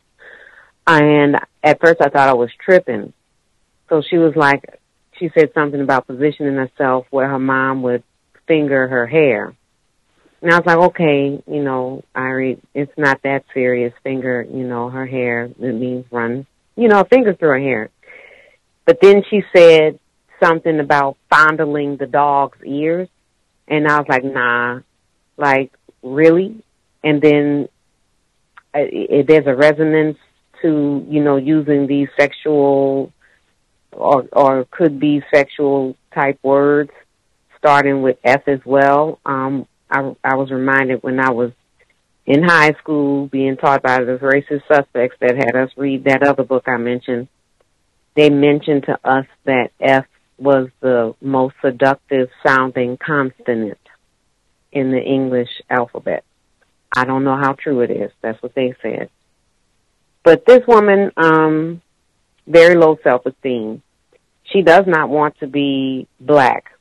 And 0.87 1.37
at 1.63 1.81
first 1.81 2.01
I 2.01 2.09
thought 2.09 2.29
I 2.29 2.35
was 2.35 2.51
tripping. 2.65 3.13
So 3.89 4.03
she 4.03 4.17
was 4.17 4.35
like, 4.37 4.81
she 5.19 5.31
said 5.37 5.51
something 5.55 5.81
about 5.81 6.07
positioning 6.07 6.55
herself 6.55 7.07
where 7.11 7.29
her 7.29 7.39
mom 7.39 7.83
would 7.83 8.03
finger 8.47 8.87
her 8.87 9.07
hair. 9.07 9.55
And 10.41 10.53
I 10.53 10.59
was 10.59 10.67
like, 10.67 10.79
okay, 10.79 11.43
you 11.47 11.63
know, 11.65 12.05
Irie, 12.15 12.61
it's 12.73 12.93
not 12.97 13.23
that 13.25 13.45
serious. 13.53 13.93
Finger, 14.05 14.47
you 14.49 14.65
know, 14.65 14.89
her 14.89 15.05
hair. 15.05 15.47
It 15.47 15.75
means 15.75 16.07
run, 16.13 16.47
you 16.77 16.87
know, 16.87 17.03
finger 17.05 17.35
through 17.35 17.49
her 17.49 17.59
hair. 17.59 17.91
But 18.87 18.99
then 19.03 19.25
she 19.29 19.43
said 19.55 19.99
something 20.41 20.79
about 20.79 21.17
fondling 21.29 21.97
the 21.97 22.07
dog's 22.07 22.59
ears. 22.65 23.09
And 23.67 23.89
I 23.89 23.99
was 23.99 24.07
like, 24.09 24.25
nah, 24.25 24.81
Like, 25.37 25.73
really? 26.03 26.63
And 27.03 27.21
then 27.23 27.69
uh, 28.75 28.81
it, 28.83 29.27
there's 29.27 29.47
a 29.47 29.55
resonance 29.55 30.19
to, 30.63 31.07
you 31.09 31.23
know, 31.23 31.37
using 31.37 31.87
these 31.87 32.09
sexual 32.19 33.13
or, 33.93 34.29
or 34.33 34.67
could 34.71 35.01
be 35.01 35.23
sexual 35.33 35.97
type 36.15 36.39
words, 36.43 36.91
starting 37.59 38.03
with 38.03 38.19
F 38.25 38.47
as 38.47 38.61
well. 38.65 39.19
Um, 39.25 39.67
I, 39.91 40.15
I 40.23 40.35
was 40.35 40.51
reminded 40.51 41.03
when 41.03 41.19
I 41.21 41.31
was 41.31 41.53
in 42.27 42.43
high 42.43 42.73
school 42.75 43.27
being 43.27 43.57
taught 43.57 43.83
by 43.83 44.05
the 44.05 44.19
racist 44.19 44.67
suspects 44.69 45.17
that 45.21 45.37
had 45.37 45.57
us 45.57 45.71
read 45.77 46.05
that 46.05 46.23
other 46.23 46.45
book 46.45 46.65
I 46.67 46.77
mentioned. 46.77 47.29
They 48.15 48.31
mentioned 48.31 48.85
to 48.85 48.99
us 49.05 49.27
that 49.45 49.71
F 49.81 50.05
was 50.37 50.69
the 50.81 51.15
most 51.21 51.55
seductive 51.63 52.29
sounding 52.47 52.97
consonant 52.99 53.79
in 54.73 54.91
the 54.91 55.01
English 55.01 55.51
alphabet. 55.69 56.25
I 56.95 57.05
don't 57.05 57.25
know 57.25 57.37
how 57.37 57.53
true 57.53 57.81
it 57.81 57.91
is. 57.91 58.11
That's 58.23 58.43
what 58.43 58.55
they 58.55 58.75
said. 58.83 59.11
But 60.25 60.45
this 60.47 60.61
woman, 60.67 61.13
um, 61.17 61.83
very 62.47 62.75
low 62.75 62.99
self 63.03 63.27
esteem. 63.27 63.83
She 64.53 64.63
does 64.63 64.85
not 64.87 65.11
want 65.11 65.39
to 65.41 65.47
be 65.47 66.09
black. 66.19 66.73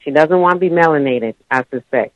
She 0.00 0.10
doesn't 0.10 0.38
want 0.38 0.54
to 0.54 0.60
be 0.60 0.68
melanated, 0.68 1.34
I 1.50 1.64
suspect. 1.70 2.14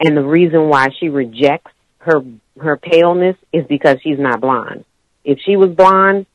And 0.00 0.16
the 0.16 0.24
reason 0.24 0.68
why 0.68 0.88
she 0.98 1.08
rejects 1.08 1.72
her 1.98 2.22
her 2.60 2.76
paleness 2.76 3.36
is 3.52 3.64
because 3.68 3.98
she's 4.02 4.18
not 4.18 4.40
blonde. 4.40 4.84
If 5.24 5.38
she 5.44 5.56
was 5.56 5.70
blonde, 5.70 6.26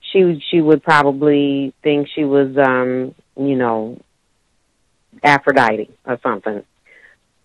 she 0.00 0.42
she 0.50 0.60
would 0.60 0.82
probably 0.82 1.74
think 1.82 2.08
she 2.14 2.24
was 2.24 2.56
um, 2.56 3.14
you 3.36 3.56
know, 3.56 4.00
Aphrodite 5.22 5.90
or 6.04 6.18
something. 6.22 6.64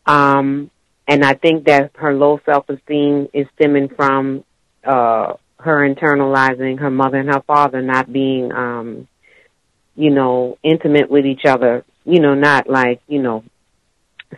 Um 0.05 0.71
and 1.07 1.23
I 1.23 1.33
think 1.33 1.65
that 1.65 1.91
her 1.95 2.13
low 2.13 2.39
self 2.45 2.69
esteem 2.69 3.27
is 3.33 3.47
stemming 3.55 3.89
from 3.89 4.43
uh 4.83 5.33
her 5.59 5.87
internalizing 5.89 6.79
her 6.79 6.91
mother 6.91 7.17
and 7.17 7.29
her 7.29 7.41
father 7.41 7.81
not 7.81 8.11
being 8.11 8.51
um 8.51 9.07
you 9.95 10.11
know 10.11 10.57
intimate 10.63 11.09
with 11.09 11.25
each 11.25 11.45
other 11.45 11.83
you 12.03 12.19
know 12.19 12.35
not 12.35 12.69
like 12.69 13.01
you 13.07 13.21
know 13.21 13.43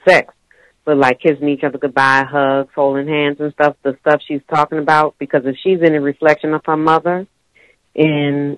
sex 0.08 0.34
but 0.86 0.98
like 0.98 1.20
kissing 1.20 1.50
each 1.50 1.64
other 1.64 1.78
goodbye 1.78 2.24
hugs 2.24 2.70
holding 2.74 3.08
hands 3.08 3.38
and 3.40 3.52
stuff 3.54 3.76
the 3.84 3.98
stuff 4.02 4.22
she's 4.26 4.42
talking 4.50 4.78
about 4.78 5.16
because 5.20 5.42
if 5.46 5.56
she's 5.64 5.82
in 5.82 5.96
a 5.96 6.02
reflection 6.02 6.54
of 6.54 6.62
her 6.66 6.78
mother 6.78 7.28
in 7.94 8.58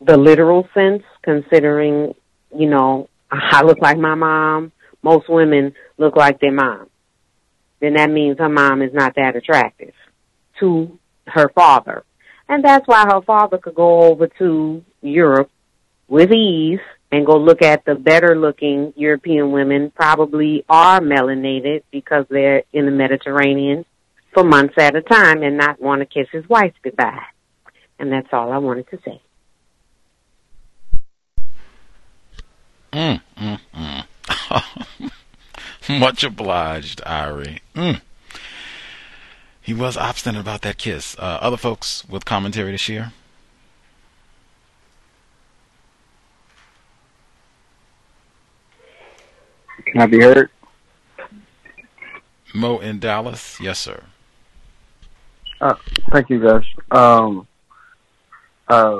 the 0.00 0.16
literal 0.16 0.66
sense 0.74 1.02
considering 1.22 2.14
you 2.56 2.68
know 2.68 3.08
i 3.30 3.62
look 3.62 3.78
like 3.80 3.98
my 3.98 4.14
mom 4.14 4.72
most 5.02 5.28
women 5.28 5.74
look 6.00 6.16
like 6.16 6.40
their 6.40 6.52
mom 6.52 6.90
then 7.80 7.94
that 7.94 8.10
means 8.10 8.38
her 8.38 8.48
mom 8.48 8.82
is 8.82 8.92
not 8.92 9.14
that 9.16 9.36
attractive 9.36 9.94
to 10.60 10.98
her 11.26 11.48
father. 11.48 12.04
And 12.48 12.64
that's 12.64 12.86
why 12.86 13.04
her 13.06 13.22
father 13.22 13.58
could 13.58 13.74
go 13.74 14.02
over 14.02 14.28
to 14.38 14.84
Europe 15.00 15.50
with 16.08 16.32
ease 16.32 16.80
and 17.10 17.26
go 17.26 17.38
look 17.38 17.62
at 17.62 17.84
the 17.84 17.94
better 17.94 18.36
looking 18.36 18.92
European 18.96 19.50
women, 19.50 19.90
probably 19.90 20.64
are 20.68 21.00
melanated 21.00 21.82
because 21.90 22.26
they're 22.28 22.64
in 22.72 22.84
the 22.84 22.92
Mediterranean 22.92 23.84
for 24.32 24.44
months 24.44 24.74
at 24.78 24.94
a 24.94 25.02
time 25.02 25.42
and 25.42 25.56
not 25.56 25.80
want 25.80 26.00
to 26.00 26.06
kiss 26.06 26.28
his 26.30 26.48
wife 26.48 26.74
goodbye. 26.82 27.24
And 27.98 28.12
that's 28.12 28.28
all 28.32 28.52
I 28.52 28.58
wanted 28.58 28.88
to 28.90 28.98
say. 29.04 29.22
Mm, 32.92 33.20
mm, 33.36 33.60
mm. 33.74 35.10
Much 35.98 36.22
obliged, 36.24 37.00
Irie. 37.04 37.60
Mm. 37.74 38.00
He 39.60 39.74
was 39.74 39.96
obstinate 39.96 40.40
about 40.40 40.62
that 40.62 40.78
kiss. 40.78 41.16
Uh, 41.18 41.38
other 41.40 41.56
folks 41.56 42.04
with 42.08 42.24
commentary 42.24 42.72
to 42.72 42.78
share? 42.78 43.12
Can 49.86 50.00
I 50.00 50.06
be 50.06 50.20
heard? 50.20 50.50
Mo 52.54 52.78
in 52.78 52.98
Dallas? 52.98 53.58
Yes, 53.60 53.78
sir. 53.78 54.02
Uh, 55.60 55.74
thank 56.10 56.30
you, 56.30 56.40
guys. 56.40 56.64
Um, 56.90 57.46
uh, 58.68 58.96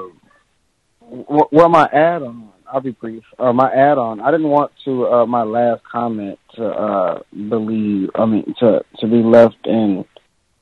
wh- 1.00 1.52
where 1.52 1.68
my 1.68 1.88
add 1.92 2.22
on, 2.22 2.49
I'll 2.72 2.80
be 2.80 2.92
brief. 2.92 3.24
Uh, 3.38 3.52
my 3.52 3.70
add 3.70 3.98
on, 3.98 4.20
I 4.20 4.30
didn't 4.30 4.48
want 4.48 4.72
to, 4.84 5.06
uh, 5.06 5.26
my 5.26 5.42
last 5.42 5.82
comment 5.90 6.38
to, 6.54 6.64
uh, 6.66 7.22
believe, 7.32 8.10
I 8.14 8.26
mean, 8.26 8.54
to, 8.60 8.84
to 8.98 9.06
be 9.06 9.22
left 9.22 9.66
in, 9.66 10.04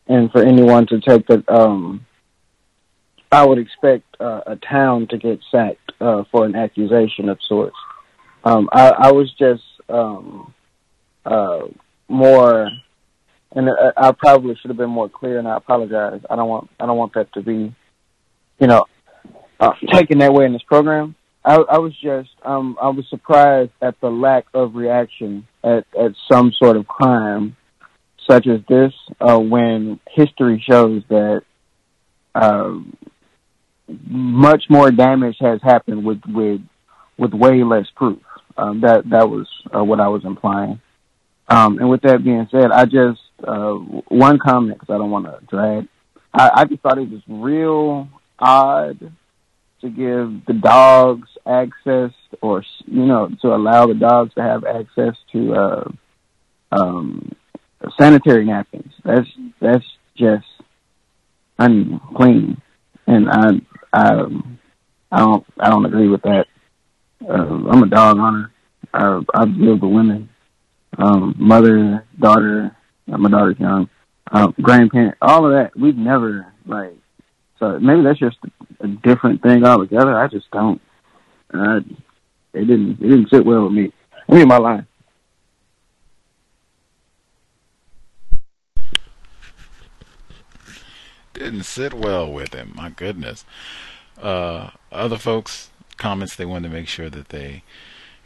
and 0.06 0.30
for 0.32 0.42
anyone 0.42 0.86
to 0.86 1.00
take 1.00 1.26
that, 1.26 1.48
um, 1.48 2.06
I 3.30 3.46
would 3.46 3.58
expect 3.58 4.04
uh, 4.20 4.40
a 4.46 4.56
town 4.56 5.06
to 5.08 5.18
get 5.18 5.40
sacked 5.50 5.92
uh, 6.00 6.24
for 6.30 6.46
an 6.46 6.54
accusation 6.54 7.28
of 7.28 7.38
sorts. 7.46 7.76
Um, 8.42 8.70
I, 8.72 8.88
I 8.90 9.12
was 9.12 9.30
just 9.38 9.62
um, 9.90 10.54
uh, 11.26 11.66
more, 12.08 12.70
and 13.52 13.68
I, 13.68 14.08
I 14.08 14.12
probably 14.12 14.56
should 14.56 14.70
have 14.70 14.78
been 14.78 14.88
more 14.88 15.10
clear, 15.10 15.38
and 15.38 15.46
I 15.46 15.56
apologize. 15.56 16.22
I 16.30 16.36
don't 16.36 16.48
want 16.48 16.70
I 16.80 16.86
don't 16.86 16.96
want 16.96 17.12
that 17.14 17.32
to 17.34 17.42
be, 17.42 17.74
you 18.58 18.66
know, 18.66 18.86
uh, 19.60 19.72
taken 19.92 20.18
that 20.20 20.32
way 20.32 20.46
in 20.46 20.54
this 20.54 20.62
program. 20.62 21.14
I, 21.48 21.54
I 21.54 21.78
was 21.78 21.94
just 21.94 22.28
um, 22.42 22.76
I 22.80 22.88
was 22.90 23.06
surprised 23.08 23.70
at 23.80 23.98
the 24.02 24.10
lack 24.10 24.44
of 24.52 24.74
reaction 24.74 25.46
at, 25.64 25.86
at 25.98 26.12
some 26.30 26.52
sort 26.52 26.76
of 26.76 26.86
crime 26.86 27.56
such 28.28 28.46
as 28.46 28.60
this 28.68 28.92
uh, 29.18 29.38
when 29.38 29.98
history 30.10 30.62
shows 30.68 31.02
that 31.08 31.42
um, 32.34 32.94
much 34.06 34.64
more 34.68 34.90
damage 34.90 35.36
has 35.40 35.60
happened 35.62 36.04
with 36.04 36.20
with 36.28 36.60
with 37.16 37.32
way 37.32 37.64
less 37.64 37.86
proof. 37.96 38.20
Um, 38.58 38.82
that 38.82 39.08
that 39.08 39.30
was 39.30 39.48
uh, 39.74 39.82
what 39.82 40.00
I 40.00 40.08
was 40.08 40.26
implying. 40.26 40.82
Um, 41.48 41.78
and 41.78 41.88
with 41.88 42.02
that 42.02 42.22
being 42.22 42.46
said, 42.50 42.70
I 42.70 42.84
just 42.84 43.22
uh, 43.42 43.72
one 43.72 44.38
comment 44.38 44.78
because 44.78 44.94
I 44.94 44.98
don't 44.98 45.10
want 45.10 45.24
to 45.24 45.40
drag. 45.46 45.88
I, 46.34 46.50
I 46.56 46.64
just 46.66 46.82
thought 46.82 46.98
it 46.98 47.10
was 47.10 47.22
real 47.26 48.06
odd 48.38 49.12
to 49.80 49.88
give 49.88 50.44
the 50.46 50.54
dogs 50.60 51.28
access, 51.46 52.12
or 52.42 52.64
you 52.86 53.06
know, 53.06 53.28
to 53.42 53.54
allow 53.54 53.86
the 53.86 53.94
dogs 53.94 54.34
to 54.34 54.42
have 54.42 54.64
access 54.64 55.14
to 55.32 55.54
uh, 55.54 55.90
um, 56.72 57.34
sanitary 57.98 58.44
napkins. 58.44 58.92
That's 59.04 59.28
that's 59.60 59.84
just 60.16 60.46
unclean, 61.58 62.60
and 63.06 63.28
I 63.30 63.50
I 63.92 64.24
I 65.10 65.18
don't 65.18 65.46
I 65.58 65.70
don't 65.70 65.86
agree 65.86 66.08
with 66.08 66.22
that. 66.22 66.46
Uh, 67.28 67.68
I'm 67.70 67.82
a 67.82 67.88
dog 67.88 68.18
owner. 68.18 68.52
I, 68.92 69.20
I've 69.34 69.50
lived 69.50 69.82
with 69.82 69.92
women, 69.92 70.28
um, 70.96 71.34
mother, 71.38 72.04
daughter. 72.18 72.74
My 73.06 73.30
daughter's 73.30 73.58
young, 73.58 73.88
uh, 74.30 74.48
grandparent, 74.60 75.16
all 75.22 75.46
of 75.46 75.52
that. 75.52 75.78
We've 75.78 75.96
never 75.96 76.52
like. 76.66 76.98
So 77.58 77.78
maybe 77.80 78.02
that's 78.02 78.18
just 78.18 78.38
a 78.80 78.86
different 78.86 79.42
thing 79.42 79.64
altogether. 79.64 80.18
I 80.18 80.28
just 80.28 80.50
don't. 80.50 80.80
Uh, 81.52 81.80
it 82.54 82.64
didn't. 82.66 83.00
It 83.00 83.08
didn't 83.08 83.30
sit 83.30 83.44
well 83.44 83.64
with 83.64 83.72
me. 83.72 83.92
I 84.28 84.34
mean, 84.34 84.48
my 84.48 84.58
line. 84.58 84.86
Didn't 91.34 91.64
sit 91.64 91.94
well 91.94 92.32
with 92.32 92.52
him. 92.52 92.72
My 92.74 92.90
goodness. 92.90 93.44
Uh, 94.20 94.70
other 94.90 95.18
folks, 95.18 95.70
comments 95.96 96.34
they 96.34 96.44
wanted 96.44 96.68
to 96.68 96.74
make 96.74 96.88
sure 96.88 97.08
that 97.08 97.28
they 97.28 97.62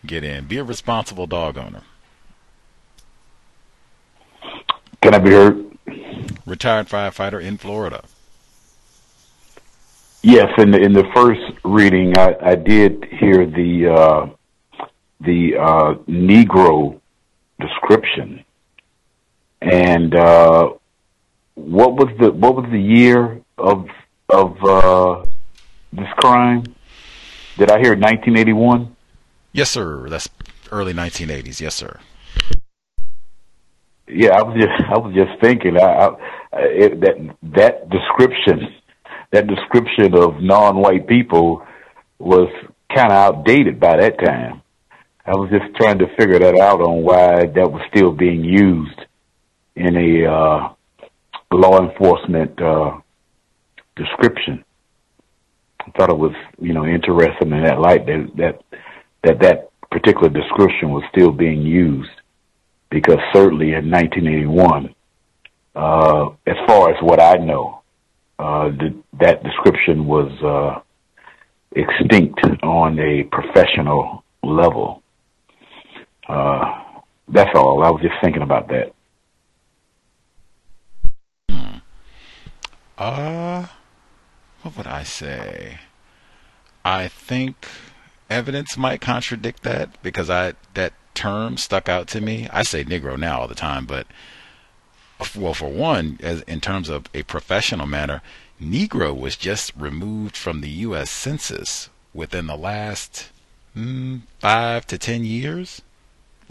get 0.05 0.25
in. 0.25 0.47
Be 0.47 0.59
a 0.59 0.65
responsible 0.65 1.27
dog 1.27 1.59
owner. 1.59 1.83
Can 5.03 5.15
I 5.15 5.19
be 5.19 5.31
heard? 5.31 5.79
Retired 6.47 6.89
firefighter 6.89 7.43
in 7.43 7.59
Florida. 7.59 8.05
Yes, 10.23 10.53
in 10.59 10.71
the 10.71 10.79
in 10.79 10.93
the 10.93 11.05
first 11.15 11.41
reading, 11.65 12.17
I, 12.17 12.37
I 12.41 12.55
did 12.55 13.05
hear 13.19 13.45
the 13.45 13.89
uh, 13.89 14.27
the 15.21 15.57
uh, 15.57 15.95
Negro 16.09 17.01
description, 17.61 18.45
and 19.61 20.15
uh, 20.15 20.75
what 21.55 21.95
was 21.95 22.09
the 22.21 22.31
what 22.31 22.55
was 22.55 22.67
the 22.71 22.81
year 22.81 23.43
of 23.59 23.87
of 24.29 24.57
uh, 24.63 25.27
this 25.93 26.09
crime? 26.19 26.63
Did 27.59 27.73
I 27.73 27.81
hear 27.81 27.95
1981? 27.95 28.97
Yes, 29.53 29.71
sir. 29.71 30.09
That's 30.09 30.29
early 30.71 30.95
1980s. 30.95 31.61
Yes, 31.61 31.75
sir. 31.75 31.99
Yeah, 34.07 34.39
I 34.39 34.43
was 34.45 34.57
just 34.57 34.89
I 34.89 34.99
was 34.99 35.15
just 35.15 35.41
thinking 35.41 35.81
I, 35.81 35.83
I, 35.83 36.09
it, 36.53 37.01
that 37.01 37.37
that 37.55 37.91
description 37.91 38.73
that 39.33 39.47
description 39.47 40.15
of 40.15 40.43
non-white 40.43 41.07
people 41.07 41.67
was 42.19 42.49
kind 42.95 43.11
of 43.11 43.17
outdated 43.17 43.81
by 43.81 43.97
that 43.97 44.19
time. 44.19 44.63
I 45.25 45.31
was 45.33 45.51
just 45.51 45.75
trying 45.77 45.99
to 45.99 46.07
figure 46.17 46.39
that 46.39 46.59
out 46.59 46.81
on 46.81 47.03
why 47.03 47.47
that 47.47 47.73
was 47.73 47.83
still 47.95 48.13
being 48.13 48.45
used 48.45 49.01
in 49.77 49.97
a 49.97 50.31
uh, 50.31 50.69
law 51.53 51.81
enforcement 51.81 52.61
uh, 52.61 52.99
description. 53.97 54.65
I 55.81 55.91
thought 55.97 56.11
it 56.11 56.19
was, 56.19 56.35
you 56.61 56.75
know, 56.75 56.85
interesting 56.85 57.53
in 57.53 57.63
that 57.65 57.81
light 57.81 58.07
that 58.07 58.31
that 58.37 58.63
that, 59.25 59.41
that 59.41 59.71
particular 59.91 60.29
description 60.29 60.91
was 60.91 61.05
still 61.11 61.31
being 61.31 61.63
used 61.63 62.11
because 62.91 63.19
certainly 63.33 63.73
in 63.75 63.91
1981, 63.91 64.95
uh, 65.75 66.27
as 66.47 66.57
far 66.67 66.91
as 66.91 66.97
what 67.03 67.21
I 67.21 67.37
know, 67.37 67.82
uh, 68.39 68.71
that 69.21 69.43
description 69.45 70.07
was 70.07 70.31
uh, 70.43 70.81
extinct 71.75 72.41
on 72.63 72.99
a 72.99 73.25
professional 73.25 74.25
level. 74.43 75.03
Uh, 76.29 76.83
that's 77.29 77.51
all. 77.55 77.83
I 77.85 77.91
was 77.91 78.03
just 78.03 78.15
thinking 78.23 78.43
about 78.43 78.69
that. 78.69 78.93
Uh, 82.99 83.67
what 84.63 84.77
would 84.77 84.87
I 84.87 85.03
say? 85.03 85.79
I 86.85 87.09
think 87.09 87.67
evidence 88.31 88.77
might 88.77 89.01
contradict 89.01 89.63
that 89.63 90.01
because 90.03 90.31
I 90.31 90.55
that 90.75 90.93
term 91.15 91.57
stuck 91.57 91.89
out 91.89 92.07
to 92.09 92.21
me. 92.21 92.49
I 92.53 92.63
say 92.63 92.85
Negro 92.85 93.19
now 93.19 93.41
all 93.41 93.49
the 93.49 93.55
time, 93.55 93.87
but 93.87 94.07
well, 95.37 95.55
for 95.55 95.69
one, 95.69 96.19
as 96.23 96.43
in 96.43 96.61
terms 96.61 96.89
of 96.89 97.07
a 97.15 97.23
professional 97.23 97.87
matter, 97.87 98.23
Negro 98.61 99.19
was 99.19 99.37
just 99.37 99.73
removed 99.77 100.37
from 100.37 100.61
the 100.61 100.71
U.S. 100.71 101.11
Census 101.11 101.89
within 102.15 102.47
the 102.47 102.57
last 102.57 103.31
mm, 103.77 104.21
five 104.41 104.87
to 104.87 104.99
ten 104.99 105.25
years 105.25 105.83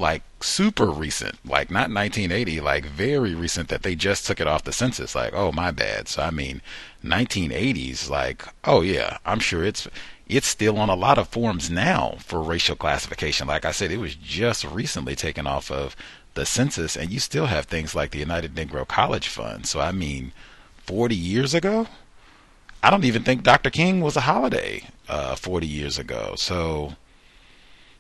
like 0.01 0.23
super 0.41 0.87
recent, 0.87 1.37
like 1.45 1.69
not 1.69 1.91
1980, 1.91 2.59
like 2.59 2.85
very 2.85 3.35
recent 3.35 3.69
that 3.69 3.83
they 3.83 3.95
just 3.95 4.25
took 4.25 4.41
it 4.41 4.47
off 4.47 4.63
the 4.63 4.73
census. 4.73 5.15
Like, 5.15 5.33
oh 5.33 5.51
my 5.51 5.71
bad. 5.71 6.07
So 6.09 6.23
I 6.23 6.31
mean, 6.31 6.61
1980s, 7.05 8.09
like, 8.09 8.43
oh 8.65 8.81
yeah, 8.81 9.19
I'm 9.25 9.39
sure 9.39 9.63
it's 9.63 9.87
it's 10.27 10.47
still 10.47 10.77
on 10.77 10.89
a 10.89 10.95
lot 10.95 11.17
of 11.17 11.27
forms 11.27 11.69
now 11.69 12.15
for 12.19 12.41
racial 12.41 12.75
classification. 12.75 13.47
Like 13.47 13.65
I 13.65 13.71
said, 13.71 13.91
it 13.91 13.97
was 13.97 14.15
just 14.15 14.65
recently 14.65 15.15
taken 15.15 15.45
off 15.45 15.69
of 15.69 15.95
the 16.33 16.45
census, 16.45 16.95
and 16.95 17.11
you 17.11 17.19
still 17.19 17.47
have 17.47 17.65
things 17.65 17.95
like 17.95 18.11
the 18.11 18.19
United 18.19 18.55
Negro 18.55 18.87
College 18.87 19.27
Fund. 19.27 19.65
So 19.65 19.79
I 19.79 19.91
mean, 19.91 20.31
40 20.85 21.15
years 21.15 21.53
ago, 21.53 21.87
I 22.83 22.89
don't 22.89 23.05
even 23.05 23.23
think 23.23 23.43
Dr. 23.43 23.69
King 23.69 24.01
was 24.01 24.15
a 24.15 24.21
holiday 24.21 24.83
uh, 25.07 25.35
40 25.35 25.67
years 25.67 25.99
ago. 25.99 26.33
So 26.35 26.95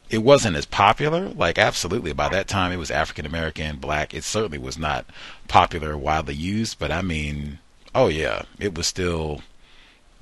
it 0.09 0.19
wasn't 0.19 0.57
as 0.57 0.65
popular. 0.65 1.29
Like 1.29 1.57
absolutely, 1.57 2.13
by 2.13 2.29
that 2.29 2.47
time 2.47 2.71
it 2.71 2.77
was 2.77 2.91
African 2.91 3.25
American, 3.25 3.77
black. 3.77 4.13
It 4.13 4.23
certainly 4.23 4.57
was 4.57 4.77
not 4.77 5.05
popular, 5.47 5.97
widely 5.97 6.35
used. 6.35 6.79
But 6.79 6.91
I 6.91 7.01
mean, 7.01 7.59
oh 7.93 8.07
yeah, 8.07 8.43
it 8.59 8.75
was 8.75 8.87
still 8.87 9.41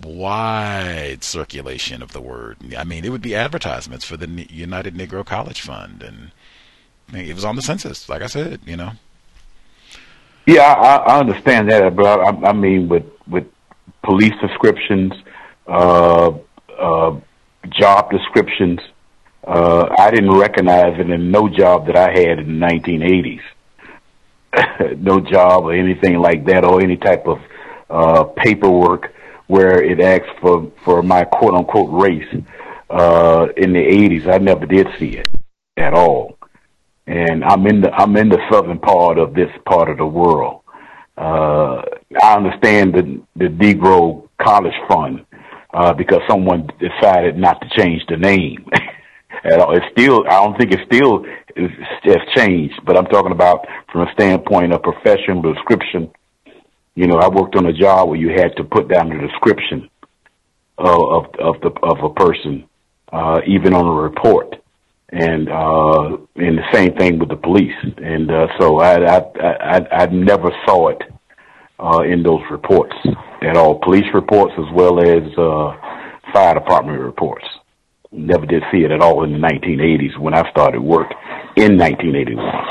wide 0.02 1.24
circulation 1.24 2.02
of 2.02 2.14
the 2.14 2.22
word. 2.22 2.58
I 2.78 2.84
mean, 2.84 3.04
it 3.04 3.10
would 3.10 3.22
be 3.22 3.36
advertisements 3.36 4.06
for 4.06 4.18
the 4.18 4.28
United 4.50 4.96
Negro 4.96 5.26
College 5.26 5.62
Fund, 5.62 6.04
and 6.04 6.32
it 7.14 7.34
was 7.34 7.46
on 7.46 7.56
the 7.56 7.62
census. 7.62 8.10
Like 8.10 8.22
I 8.22 8.28
said, 8.28 8.62
you 8.66 8.78
know. 8.78 8.92
Yeah, 10.46 10.64
I, 10.64 10.96
I 10.96 11.20
understand 11.20 11.70
that, 11.70 11.96
but 11.96 12.06
I, 12.06 12.50
I 12.50 12.54
mean, 12.54 12.90
with 12.90 13.06
with 13.28 13.46
police 14.04 14.34
descriptions, 14.42 15.14
uh, 15.68 16.32
uh, 16.78 17.20
job 17.70 18.10
descriptions 18.12 18.80
uh, 19.50 19.96
I 19.98 20.12
didn't 20.12 20.38
recognize 20.38 21.00
it 21.00 21.10
in 21.10 21.32
no 21.32 21.50
job 21.50 21.88
that 21.88 21.96
I 21.96 22.12
had 22.12 22.40
in 22.40 22.60
the 22.60 22.66
1980s. 22.68 23.42
no 24.98 25.20
job 25.20 25.66
or 25.66 25.74
anything 25.74 26.20
like 26.20 26.46
that, 26.46 26.66
or 26.66 26.82
any 26.82 26.98
type 26.98 27.26
of 27.28 27.40
uh, 27.90 28.24
paperwork 28.24 29.14
where 29.48 29.82
it 29.82 30.00
asked 30.00 30.40
for 30.42 30.72
for 30.84 31.02
my 31.02 31.24
quote 31.24 31.54
unquote 31.54 31.90
race 31.92 32.28
uh, 32.90 33.48
in 33.56 33.74
the 33.74 33.80
80s. 33.80 34.28
I 34.28 34.38
never 34.40 34.66
did 34.66 34.88
see 34.98 35.18
it 35.18 35.28
at 35.78 35.94
all. 35.94 36.38
And 37.10 37.44
I'm 37.44 37.66
in 37.68 37.82
the 37.82 37.92
I'm 37.92 38.16
in 38.18 38.30
the 38.30 38.40
southern 38.52 38.80
part 38.80 39.18
of 39.18 39.34
this 39.34 39.50
part 39.66 39.90
of 39.90 39.98
the 39.98 40.06
world. 40.06 40.62
Uh, 41.18 41.82
I 42.22 42.36
understand 42.36 42.94
the 42.94 43.22
the 43.36 43.46
Negro 43.46 44.30
College 44.40 44.76
Fund 44.88 45.26
uh, 45.74 45.94
because 45.94 46.22
someone 46.30 46.70
decided 46.80 47.38
not 47.38 47.60
to 47.62 47.70
change 47.76 48.04
the 48.08 48.18
name. 48.18 48.66
at 49.44 49.60
all. 49.60 49.76
It's 49.76 49.86
still, 49.92 50.26
I 50.28 50.44
don't 50.44 50.58
think 50.58 50.74
it 50.74 50.80
still 50.86 51.26
has 51.56 52.36
changed, 52.36 52.80
but 52.86 52.98
I'm 52.98 53.06
talking 53.06 53.32
about 53.32 53.66
from 53.92 54.08
a 54.08 54.12
standpoint 54.14 54.74
of 54.74 54.84
professional 54.84 55.42
description. 55.42 56.12
You 56.96 57.08
know, 57.08 57.18
I 57.18 57.30
worked 57.30 57.56
on 57.56 57.66
a 57.66 57.74
job 57.74 58.10
where 58.10 58.20
you 58.20 58.30
had 58.30 58.56
to 58.58 58.64
put 58.64 58.90
down 58.90 59.10
the 59.10 59.28
description 59.28 59.90
of 60.78 60.88
of, 60.88 61.26
of 61.40 61.62
the 61.62 61.72
of 61.84 62.04
a 62.04 62.14
person, 62.14 62.66
uh, 63.12 63.42
even 63.48 63.74
on 63.74 63.86
a 63.86 64.02
report, 64.02 64.56
and 65.12 65.50
uh, 65.50 66.18
and 66.36 66.58
the 66.58 66.72
same 66.74 66.96
thing 66.96 67.20
with 67.20 67.30
the 67.30 67.36
police. 67.36 67.76
And 67.98 68.30
uh, 68.32 68.48
so 68.60 68.80
I 68.80 69.18
I 69.18 69.20
I, 69.40 69.88
I 69.92 70.06
never 70.08 70.50
saw 70.66 70.90
it 70.90 71.02
uh, 71.80 72.02
in 72.02 72.24
those 72.24 72.42
reports 72.52 72.96
at 73.42 73.56
all, 73.56 73.80
police 73.80 74.06
reports 74.14 74.54
as 74.58 74.66
well 74.74 75.00
as 75.00 75.24
uh, 75.38 75.74
fire 76.34 76.54
department 76.54 77.00
reports 77.00 77.46
never 78.12 78.46
did 78.46 78.64
see 78.72 78.80
it 78.80 78.92
at 78.92 79.02
all 79.02 79.24
in 79.24 79.32
the 79.32 79.38
1980s 79.38 80.18
when 80.18 80.34
I 80.34 80.50
started 80.50 80.82
work 80.82 81.12
in 81.56 81.78
1981. 81.78 82.66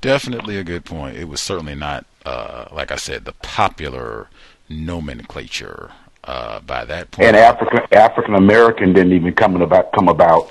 Definitely 0.00 0.56
a 0.58 0.64
good 0.64 0.84
point. 0.84 1.16
It 1.16 1.28
was 1.28 1.40
certainly 1.40 1.74
not, 1.74 2.06
uh, 2.24 2.66
like 2.72 2.90
I 2.90 2.96
said, 2.96 3.24
the 3.24 3.32
popular 3.32 4.28
nomenclature 4.68 5.92
uh, 6.24 6.60
by 6.60 6.84
that 6.84 7.10
point. 7.10 7.28
And 7.28 7.36
African 7.36 7.80
African 7.92 8.34
American 8.34 8.92
didn't 8.92 9.12
even 9.12 9.34
come 9.34 9.60
about 9.60 9.92
come 9.92 10.08
about. 10.08 10.50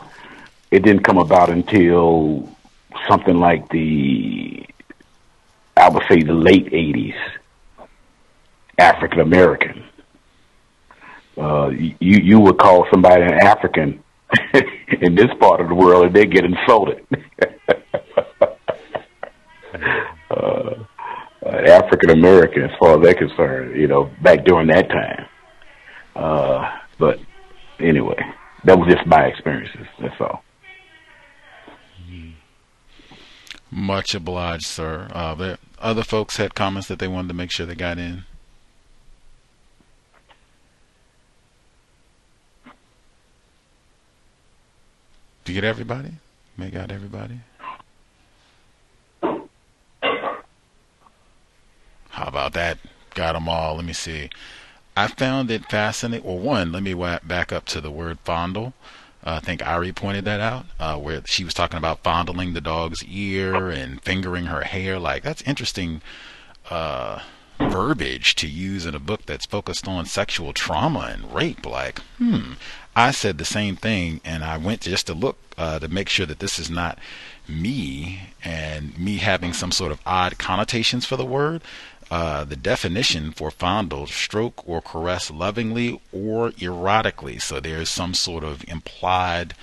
It 0.69 0.83
didn't 0.83 1.03
come 1.03 1.17
about 1.17 1.49
until 1.49 2.49
something 3.09 3.37
like 3.37 3.67
the, 3.69 4.65
I 5.75 5.89
would 5.89 6.03
say, 6.09 6.21
the 6.21 6.33
late 6.33 6.71
'80s. 6.71 7.15
African 8.77 9.19
American 9.19 9.83
uh, 11.37 11.69
you 11.69 11.95
you 11.99 12.39
would 12.39 12.57
call 12.57 12.85
somebody 12.91 13.23
an 13.23 13.33
African 13.33 14.03
in 15.01 15.15
this 15.15 15.29
part 15.39 15.61
of 15.61 15.69
the 15.69 15.75
world 15.75 16.05
and 16.05 16.15
they 16.15 16.25
get 16.25 16.45
insulted. 16.45 17.05
uh, 20.29 20.73
African 21.43 22.11
American, 22.11 22.63
as 22.63 22.71
far 22.79 22.97
as 22.97 23.03
they're 23.03 23.13
concerned, 23.13 23.79
you 23.79 23.87
know, 23.87 24.11
back 24.21 24.45
during 24.45 24.67
that 24.67 24.89
time. 24.89 25.25
Uh, 26.15 26.77
but 26.97 27.19
anyway, 27.79 28.21
that 28.65 28.77
was 28.77 28.93
just 28.93 29.05
my 29.07 29.25
experiences. 29.25 29.87
That's 29.99 30.19
all. 30.19 30.43
Much 33.73 34.13
obliged, 34.13 34.65
sir. 34.65 35.07
Uh, 35.13 35.33
there, 35.33 35.57
other 35.79 36.03
folks 36.03 36.35
had 36.35 36.53
comments 36.53 36.89
that 36.89 36.99
they 36.99 37.07
wanted 37.07 37.29
to 37.29 37.33
make 37.33 37.51
sure 37.51 37.65
they 37.65 37.73
got 37.73 37.97
in. 37.97 38.25
Do 45.45 45.53
you 45.53 45.61
get 45.61 45.67
everybody? 45.67 46.11
Make 46.57 46.75
out 46.75 46.91
everybody? 46.91 47.39
How 52.09 52.27
about 52.27 52.53
that? 52.53 52.77
Got 53.15 53.33
them 53.33 53.47
all. 53.49 53.75
Let 53.75 53.85
me 53.85 53.93
see. 53.93 54.29
I 54.95 55.07
found 55.07 55.49
it 55.49 55.69
fascinating. 55.69 56.25
Well, 56.25 56.37
one, 56.37 56.71
let 56.71 56.83
me 56.83 56.93
back 56.93 57.51
up 57.51 57.65
to 57.67 57.81
the 57.81 57.91
word 57.91 58.19
fondle. 58.19 58.73
Uh, 59.23 59.35
I 59.35 59.39
think 59.39 59.65
Ari 59.65 59.93
pointed 59.93 60.25
that 60.25 60.39
out, 60.39 60.65
uh, 60.79 60.97
where 60.97 61.21
she 61.25 61.43
was 61.43 61.53
talking 61.53 61.77
about 61.77 62.03
fondling 62.03 62.53
the 62.53 62.61
dog's 62.61 63.03
ear 63.03 63.69
and 63.69 64.01
fingering 64.01 64.45
her 64.45 64.61
hair. 64.61 64.97
Like, 64.97 65.23
that's 65.23 65.43
interesting 65.43 66.01
uh, 66.69 67.19
verbiage 67.59 68.35
to 68.35 68.47
use 68.47 68.85
in 68.85 68.95
a 68.95 68.99
book 68.99 69.25
that's 69.25 69.45
focused 69.45 69.87
on 69.87 70.05
sexual 70.05 70.53
trauma 70.53 71.11
and 71.13 71.33
rape. 71.33 71.65
Like, 71.65 71.99
hmm, 72.17 72.53
I 72.95 73.11
said 73.11 73.37
the 73.37 73.45
same 73.45 73.75
thing, 73.75 74.21
and 74.25 74.43
I 74.43 74.57
went 74.57 74.81
just 74.81 75.07
to 75.07 75.13
look 75.13 75.37
uh, 75.57 75.79
to 75.79 75.87
make 75.87 76.09
sure 76.09 76.25
that 76.25 76.39
this 76.39 76.57
is 76.57 76.69
not 76.69 76.97
me 77.47 78.21
and 78.43 78.97
me 78.97 79.17
having 79.17 79.53
some 79.53 79.71
sort 79.71 79.91
of 79.91 80.01
odd 80.05 80.37
connotations 80.39 81.05
for 81.05 81.15
the 81.15 81.25
word. 81.25 81.61
Uh, 82.11 82.43
the 82.43 82.57
definition 82.57 83.31
for 83.31 83.49
fondle, 83.49 84.05
stroke 84.05 84.67
or 84.67 84.81
caress 84.81 85.31
lovingly 85.31 86.01
or 86.11 86.51
erotically. 86.51 87.41
So 87.41 87.61
there's 87.61 87.89
some 87.89 88.13
sort 88.13 88.43
of 88.43 88.67
implied 88.67 89.53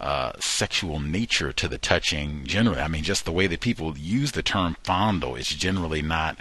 uh, 0.00 0.32
sexual 0.40 0.98
nature 0.98 1.52
to 1.52 1.68
the 1.68 1.78
touching 1.78 2.44
generally. 2.44 2.80
I 2.80 2.88
mean, 2.88 3.04
just 3.04 3.24
the 3.24 3.30
way 3.30 3.46
that 3.46 3.60
people 3.60 3.96
use 3.96 4.32
the 4.32 4.42
term 4.42 4.76
fondle 4.82 5.36
it's 5.36 5.54
generally 5.54 6.02
not 6.02 6.36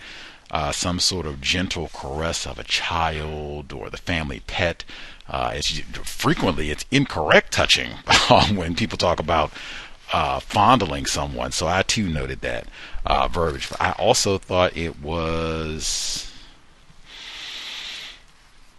uh, 0.49 0.71
some 0.71 0.99
sort 0.99 1.27
of 1.27 1.41
gentle 1.41 1.91
caress 1.93 2.47
of 2.47 2.57
a 2.57 2.63
child 2.63 3.71
or 3.71 3.91
the 3.91 3.97
family 3.97 4.41
pet. 4.47 4.83
Uh, 5.29 5.51
it's 5.53 5.77
frequently 6.03 6.71
it's 6.71 6.85
incorrect 6.89 7.53
touching 7.53 7.91
when 8.55 8.73
people 8.73 8.97
talk 8.97 9.19
about 9.19 9.51
uh, 10.11 10.39
fondling 10.39 11.05
someone. 11.05 11.51
So 11.51 11.67
I 11.67 11.83
too 11.83 12.07
noted 12.07 12.41
that 12.41 12.65
uh, 13.05 13.27
verbiage. 13.27 13.69
I 13.79 13.91
also 13.93 14.37
thought 14.37 14.75
it 14.75 15.01
was 15.01 16.31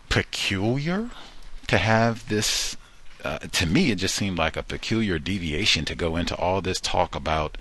peculiar 0.09 1.11
to 1.69 1.79
have 1.79 2.29
this. 2.29 2.77
Uh, 3.25 3.39
to 3.39 3.67
me, 3.67 3.91
it 3.91 3.97
just 3.97 4.15
seemed 4.15 4.37
like 4.37 4.57
a 4.57 4.63
peculiar 4.63 5.19
deviation 5.19 5.85
to 5.85 5.95
go 5.95 6.17
into 6.17 6.37
all 6.37 6.61
this 6.61 6.81
talk 6.81 7.15
about 7.15 7.57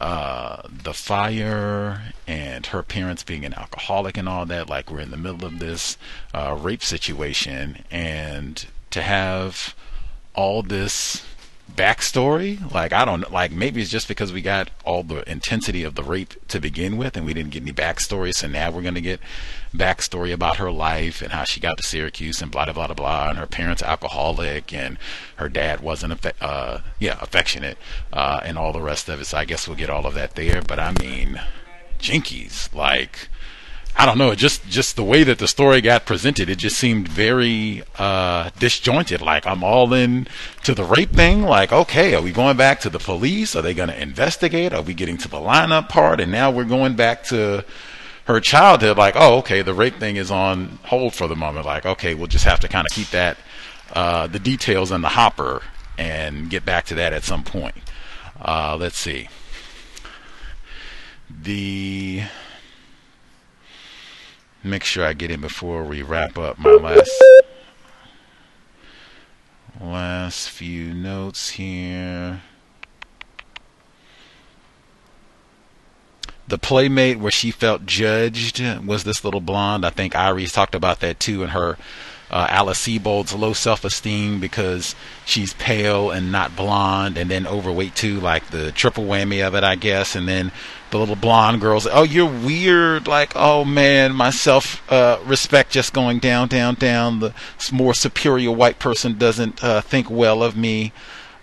uh, 0.00 0.62
the 0.70 0.94
fire 0.94 2.12
and 2.26 2.66
her 2.66 2.82
parents 2.82 3.22
being 3.22 3.44
an 3.44 3.54
alcoholic 3.54 4.16
and 4.16 4.28
all 4.28 4.46
that. 4.46 4.68
Like 4.68 4.90
we're 4.90 5.00
in 5.00 5.10
the 5.10 5.16
middle 5.16 5.44
of 5.44 5.58
this 5.58 5.98
uh, 6.32 6.56
rape 6.58 6.82
situation, 6.82 7.84
and 7.90 8.66
to 8.90 9.02
have 9.02 9.74
all 10.34 10.62
this 10.62 11.24
backstory. 11.76 12.72
Like 12.72 12.92
i 12.92 13.04
don't 13.04 13.30
like 13.30 13.52
maybe 13.52 13.80
it's 13.80 13.90
just 13.90 14.08
because 14.08 14.32
we 14.32 14.42
got 14.42 14.70
all 14.84 15.02
the 15.02 15.28
intensity 15.30 15.84
of 15.84 15.94
the 15.94 16.02
rape 16.02 16.34
to 16.48 16.60
begin 16.60 16.96
with 16.96 17.16
and 17.16 17.24
we 17.24 17.34
didn't 17.34 17.50
get 17.50 17.62
any 17.62 17.72
backstory. 17.72 18.34
So 18.34 18.48
now 18.48 18.70
we're 18.70 18.82
to 18.82 19.00
get 19.00 19.20
backstory 19.74 20.32
about 20.32 20.56
her 20.56 20.70
life 20.70 21.22
and 21.22 21.32
how 21.32 21.44
she 21.44 21.60
got 21.60 21.76
to 21.78 21.82
syracuse 21.82 22.42
and 22.42 22.50
blah 22.50 22.64
blah 22.64 22.86
blah 22.86 22.94
blah. 22.94 23.28
And 23.30 23.38
her 23.38 23.46
parents 23.46 23.82
alcoholic 23.82 24.72
and 24.72 24.98
her 25.36 25.48
dad 25.48 25.80
wasn't 25.80 26.24
uh 26.40 26.80
yeah 26.98 27.18
affectionate 27.20 27.78
uh 28.12 28.40
and 28.44 28.58
all 28.58 28.72
the 28.72 28.82
rest 28.82 29.08
of 29.08 29.20
it. 29.20 29.24
So 29.26 29.38
i 29.38 29.44
guess 29.44 29.66
we'll 29.66 29.76
get 29.76 29.90
all 29.90 30.06
of 30.06 30.14
that 30.14 30.34
there. 30.34 30.62
But 30.62 30.78
i 30.78 30.92
mean 31.00 31.40
jinkies 31.98 32.74
like 32.74 33.28
I 34.00 34.06
don't 34.06 34.16
know, 34.16 34.34
just 34.34 34.66
just 34.66 34.96
the 34.96 35.04
way 35.04 35.24
that 35.24 35.38
the 35.38 35.46
story 35.46 35.82
got 35.82 36.06
presented, 36.06 36.48
it 36.48 36.56
just 36.56 36.78
seemed 36.78 37.06
very 37.06 37.82
uh, 37.98 38.48
disjointed. 38.58 39.20
Like 39.20 39.46
I'm 39.46 39.62
all 39.62 39.92
in 39.92 40.26
to 40.62 40.74
the 40.74 40.84
rape 40.84 41.10
thing. 41.10 41.42
Like, 41.42 41.70
okay, 41.70 42.14
are 42.14 42.22
we 42.22 42.32
going 42.32 42.56
back 42.56 42.80
to 42.80 42.88
the 42.88 42.98
police? 42.98 43.54
Are 43.54 43.60
they 43.60 43.74
going 43.74 43.90
to 43.90 44.00
investigate? 44.00 44.72
Are 44.72 44.80
we 44.80 44.94
getting 44.94 45.18
to 45.18 45.28
the 45.28 45.36
lineup 45.36 45.90
part? 45.90 46.18
And 46.18 46.32
now 46.32 46.50
we're 46.50 46.64
going 46.64 46.96
back 46.96 47.24
to 47.24 47.62
her 48.24 48.40
childhood. 48.40 48.96
Like, 48.96 49.16
oh, 49.18 49.36
okay, 49.40 49.60
the 49.60 49.74
rape 49.74 49.96
thing 49.96 50.16
is 50.16 50.30
on 50.30 50.78
hold 50.84 51.12
for 51.12 51.28
the 51.28 51.36
moment. 51.36 51.66
Like, 51.66 51.84
okay, 51.84 52.14
we'll 52.14 52.26
just 52.26 52.46
have 52.46 52.60
to 52.60 52.68
kind 52.68 52.86
of 52.90 52.96
keep 52.96 53.10
that 53.10 53.36
uh, 53.92 54.26
the 54.28 54.38
details 54.38 54.90
in 54.92 55.02
the 55.02 55.10
hopper 55.10 55.62
and 55.98 56.48
get 56.48 56.64
back 56.64 56.86
to 56.86 56.94
that 56.94 57.12
at 57.12 57.22
some 57.22 57.44
point. 57.44 57.76
Uh, 58.40 58.78
let's 58.80 58.96
see. 58.96 59.28
The 61.28 62.22
make 64.62 64.84
sure 64.84 65.04
I 65.04 65.12
get 65.12 65.30
in 65.30 65.40
before 65.40 65.84
we 65.84 66.02
wrap 66.02 66.36
up 66.38 66.58
my 66.58 66.70
last 66.70 67.10
last 69.80 70.50
few 70.50 70.92
notes 70.92 71.50
here. 71.50 72.42
The 76.48 76.58
playmate 76.58 77.18
where 77.18 77.30
she 77.30 77.50
felt 77.50 77.86
judged 77.86 78.60
was 78.84 79.04
this 79.04 79.24
little 79.24 79.40
blonde. 79.40 79.86
I 79.86 79.90
think 79.90 80.16
Iris 80.16 80.52
talked 80.52 80.74
about 80.74 81.00
that 81.00 81.20
too 81.20 81.42
in 81.42 81.50
her 81.50 81.78
uh, 82.30 82.46
Alice 82.48 82.78
Sebold's 82.78 83.34
low 83.34 83.52
self-esteem 83.52 84.38
because 84.38 84.94
she's 85.24 85.54
pale 85.54 86.10
and 86.10 86.30
not 86.30 86.54
blonde, 86.54 87.18
and 87.18 87.30
then 87.30 87.46
overweight 87.46 87.96
too, 87.96 88.20
like 88.20 88.50
the 88.50 88.70
triple 88.72 89.04
whammy 89.04 89.46
of 89.46 89.54
it, 89.54 89.64
I 89.64 89.74
guess. 89.74 90.14
And 90.14 90.28
then 90.28 90.52
the 90.90 90.98
little 90.98 91.16
blonde 91.16 91.60
girls, 91.60 91.88
oh, 91.90 92.04
you're 92.04 92.30
weird. 92.30 93.08
Like, 93.08 93.32
oh 93.34 93.64
man, 93.64 94.14
my 94.14 94.30
self-respect 94.30 95.70
uh, 95.70 95.72
just 95.72 95.92
going 95.92 96.20
down, 96.20 96.48
down, 96.48 96.74
down. 96.74 97.18
The 97.18 97.34
more 97.72 97.94
superior 97.94 98.52
white 98.52 98.78
person 98.78 99.18
doesn't 99.18 99.62
uh, 99.62 99.80
think 99.80 100.08
well 100.08 100.42
of 100.42 100.56
me. 100.56 100.92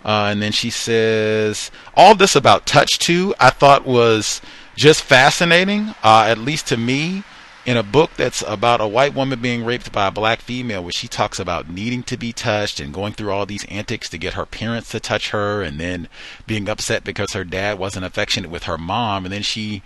Uh, 0.04 0.28
and 0.30 0.40
then 0.40 0.52
she 0.52 0.70
says, 0.70 1.70
all 1.94 2.14
this 2.14 2.34
about 2.34 2.64
touch 2.64 2.98
too, 2.98 3.34
I 3.38 3.50
thought 3.50 3.86
was 3.86 4.40
just 4.74 5.02
fascinating, 5.02 5.94
uh, 6.02 6.24
at 6.28 6.38
least 6.38 6.68
to 6.68 6.76
me 6.76 7.24
in 7.68 7.76
a 7.76 7.82
book 7.82 8.10
that's 8.16 8.42
about 8.46 8.80
a 8.80 8.88
white 8.88 9.14
woman 9.14 9.38
being 9.42 9.62
raped 9.62 9.92
by 9.92 10.06
a 10.06 10.10
black 10.10 10.40
female, 10.40 10.82
where 10.82 10.90
she 10.90 11.06
talks 11.06 11.38
about 11.38 11.68
needing 11.68 12.02
to 12.02 12.16
be 12.16 12.32
touched 12.32 12.80
and 12.80 12.94
going 12.94 13.12
through 13.12 13.30
all 13.30 13.44
these 13.44 13.66
antics 13.66 14.08
to 14.08 14.16
get 14.16 14.32
her 14.32 14.46
parents 14.46 14.88
to 14.88 14.98
touch 14.98 15.32
her, 15.32 15.60
and 15.60 15.78
then 15.78 16.08
being 16.46 16.66
upset 16.66 17.04
because 17.04 17.34
her 17.34 17.44
dad 17.44 17.78
wasn't 17.78 18.06
affectionate 18.06 18.50
with 18.50 18.62
her 18.62 18.78
mom, 18.78 19.26
and 19.26 19.32
then 19.34 19.42
she. 19.42 19.82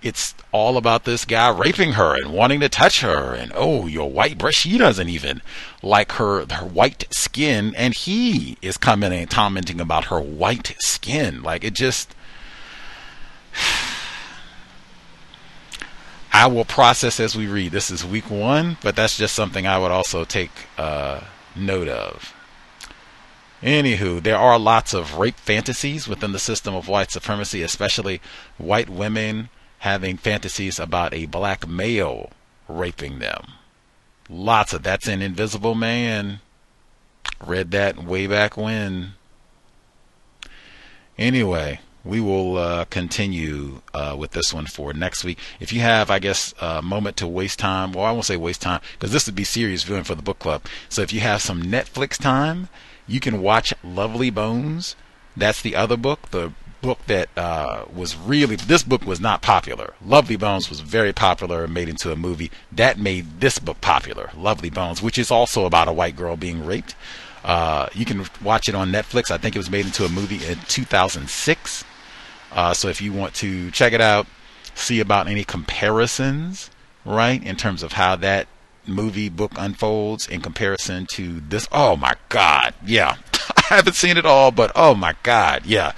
It's 0.00 0.34
all 0.52 0.78
about 0.78 1.04
this 1.04 1.24
guy 1.26 1.50
raping 1.50 1.94
her 1.94 2.14
and 2.14 2.32
wanting 2.32 2.60
to 2.60 2.68
touch 2.70 3.02
her, 3.02 3.34
and 3.34 3.52
oh, 3.54 3.86
your 3.86 4.10
white 4.10 4.38
breast. 4.38 4.58
She 4.58 4.78
doesn't 4.78 5.08
even 5.10 5.42
like 5.82 6.12
her 6.12 6.46
her 6.46 6.64
white 6.64 7.08
skin, 7.10 7.74
and 7.74 7.94
he 7.94 8.56
is 8.62 8.78
commenting 8.78 9.26
commenting 9.26 9.82
about 9.82 10.06
her 10.06 10.20
white 10.20 10.76
skin. 10.78 11.42
Like 11.42 11.62
it 11.62 11.74
just 11.74 12.14
I 16.32 16.46
will 16.46 16.64
process 16.64 17.20
as 17.20 17.36
we 17.36 17.46
read. 17.46 17.72
This 17.72 17.90
is 17.90 18.04
week 18.04 18.30
one, 18.30 18.76
but 18.82 18.96
that's 18.96 19.16
just 19.16 19.34
something 19.34 19.66
I 19.66 19.78
would 19.78 19.90
also 19.90 20.24
take 20.24 20.50
uh, 20.76 21.20
note 21.56 21.88
of. 21.88 22.34
Anywho, 23.62 24.22
there 24.22 24.36
are 24.36 24.58
lots 24.58 24.94
of 24.94 25.18
rape 25.18 25.36
fantasies 25.36 26.06
within 26.06 26.32
the 26.32 26.38
system 26.38 26.74
of 26.74 26.86
white 26.86 27.10
supremacy, 27.10 27.62
especially 27.62 28.20
white 28.56 28.88
women 28.88 29.48
having 29.78 30.16
fantasies 30.16 30.78
about 30.78 31.12
a 31.12 31.26
black 31.26 31.66
male 31.66 32.30
raping 32.68 33.18
them. 33.18 33.42
Lots 34.28 34.72
of 34.72 34.82
that's 34.82 35.08
an 35.08 35.22
Invisible 35.22 35.74
Man. 35.74 36.40
Read 37.44 37.70
that 37.72 38.02
way 38.02 38.26
back 38.26 38.56
when. 38.56 39.14
Anyway, 41.16 41.80
we 42.08 42.20
will 42.22 42.56
uh, 42.56 42.86
continue 42.86 43.82
uh, 43.92 44.16
with 44.18 44.30
this 44.30 44.52
one 44.54 44.64
for 44.64 44.94
next 44.94 45.24
week. 45.24 45.38
If 45.60 45.74
you 45.74 45.80
have, 45.80 46.10
I 46.10 46.18
guess, 46.18 46.54
a 46.58 46.80
moment 46.80 47.18
to 47.18 47.26
waste 47.26 47.58
time, 47.58 47.92
well, 47.92 48.06
I 48.06 48.12
won't 48.12 48.24
say 48.24 48.36
waste 48.36 48.62
time 48.62 48.80
because 48.94 49.12
this 49.12 49.26
would 49.26 49.34
be 49.34 49.44
serious 49.44 49.82
viewing 49.84 50.04
for 50.04 50.14
the 50.14 50.22
book 50.22 50.38
club. 50.38 50.62
So 50.88 51.02
if 51.02 51.12
you 51.12 51.20
have 51.20 51.42
some 51.42 51.62
Netflix 51.62 52.16
time, 52.16 52.70
you 53.06 53.20
can 53.20 53.42
watch 53.42 53.74
Lovely 53.84 54.30
Bones. 54.30 54.96
That's 55.36 55.60
the 55.60 55.76
other 55.76 55.98
book, 55.98 56.30
the 56.30 56.52
book 56.80 56.98
that 57.08 57.28
uh, 57.36 57.84
was 57.94 58.16
really 58.16 58.56
this 58.56 58.82
book 58.82 59.04
was 59.04 59.20
not 59.20 59.42
popular. 59.42 59.92
Lovely 60.04 60.36
Bones 60.36 60.70
was 60.70 60.80
very 60.80 61.12
popular 61.12 61.64
and 61.64 61.74
made 61.74 61.90
into 61.90 62.10
a 62.10 62.16
movie. 62.16 62.50
That 62.72 62.98
made 62.98 63.40
this 63.40 63.58
book 63.58 63.82
popular, 63.82 64.30
Lovely 64.34 64.70
Bones, 64.70 65.02
which 65.02 65.18
is 65.18 65.30
also 65.30 65.66
about 65.66 65.88
a 65.88 65.92
white 65.92 66.16
girl 66.16 66.36
being 66.36 66.64
raped. 66.64 66.94
Uh, 67.44 67.88
you 67.94 68.04
can 68.04 68.26
watch 68.42 68.68
it 68.68 68.74
on 68.74 68.90
Netflix. 68.90 69.30
I 69.30 69.38
think 69.38 69.54
it 69.54 69.58
was 69.58 69.70
made 69.70 69.86
into 69.86 70.04
a 70.04 70.08
movie 70.08 70.44
in 70.46 70.58
2006. 70.68 71.84
Uh, 72.58 72.74
so 72.74 72.88
if 72.88 73.00
you 73.00 73.12
want 73.12 73.32
to 73.34 73.70
check 73.70 73.92
it 73.92 74.00
out, 74.00 74.26
see 74.74 74.98
about 74.98 75.28
any 75.28 75.44
comparisons, 75.44 76.72
right, 77.04 77.40
in 77.44 77.54
terms 77.54 77.84
of 77.84 77.92
how 77.92 78.16
that 78.16 78.48
movie 78.84 79.28
book 79.28 79.52
unfolds 79.56 80.26
in 80.26 80.40
comparison 80.40 81.06
to 81.06 81.38
this. 81.38 81.68
Oh 81.70 81.94
my 81.94 82.14
God, 82.28 82.74
yeah, 82.84 83.14
I 83.56 83.76
haven't 83.76 83.94
seen 83.94 84.16
it 84.16 84.26
all, 84.26 84.50
but 84.50 84.72
oh 84.74 84.96
my 84.96 85.14
God, 85.22 85.66
yeah. 85.66 85.92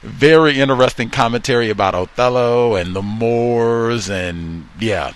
Very 0.00 0.58
interesting 0.58 1.10
commentary 1.10 1.68
about 1.68 1.94
Othello 1.94 2.74
and 2.74 2.96
the 2.96 3.02
Moors, 3.02 4.08
and 4.08 4.66
yeah, 4.80 5.12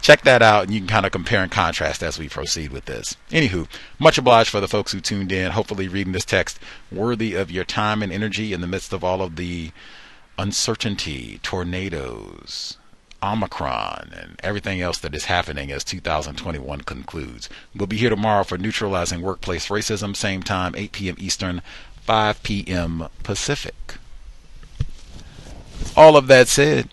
check 0.00 0.22
that 0.22 0.42
out 0.42 0.62
and 0.62 0.72
you 0.72 0.78
can 0.78 0.86
kind 0.86 1.06
of 1.06 1.10
compare 1.10 1.42
and 1.42 1.50
contrast 1.50 2.04
as 2.04 2.20
we 2.20 2.28
proceed 2.28 2.70
with 2.70 2.84
this. 2.84 3.16
Anywho, 3.30 3.66
much 3.98 4.16
obliged 4.16 4.50
for 4.50 4.60
the 4.60 4.68
folks 4.68 4.92
who 4.92 5.00
tuned 5.00 5.32
in. 5.32 5.50
Hopefully, 5.50 5.88
reading 5.88 6.12
this 6.12 6.24
text 6.24 6.60
worthy 6.92 7.34
of 7.34 7.50
your 7.50 7.64
time 7.64 8.00
and 8.00 8.12
energy 8.12 8.52
in 8.52 8.60
the 8.60 8.68
midst 8.68 8.92
of 8.92 9.02
all 9.02 9.22
of 9.22 9.34
the 9.34 9.72
uncertainty, 10.38 11.40
tornadoes, 11.42 12.76
Omicron, 13.22 14.12
and 14.14 14.40
everything 14.42 14.80
else 14.80 14.98
that 14.98 15.14
is 15.14 15.24
happening 15.26 15.70
as 15.72 15.84
2021 15.84 16.82
concludes. 16.82 17.48
We'll 17.74 17.86
be 17.86 17.96
here 17.96 18.10
tomorrow 18.10 18.44
for 18.44 18.58
Neutralizing 18.58 19.22
Workplace 19.22 19.68
Racism, 19.68 20.14
same 20.14 20.42
time, 20.42 20.74
8 20.76 20.92
p.m. 20.92 21.16
Eastern, 21.18 21.62
5 22.02 22.42
p.m. 22.42 23.08
Pacific. 23.22 23.94
All 25.96 26.16
of 26.16 26.26
that 26.26 26.48
said, 26.48 26.90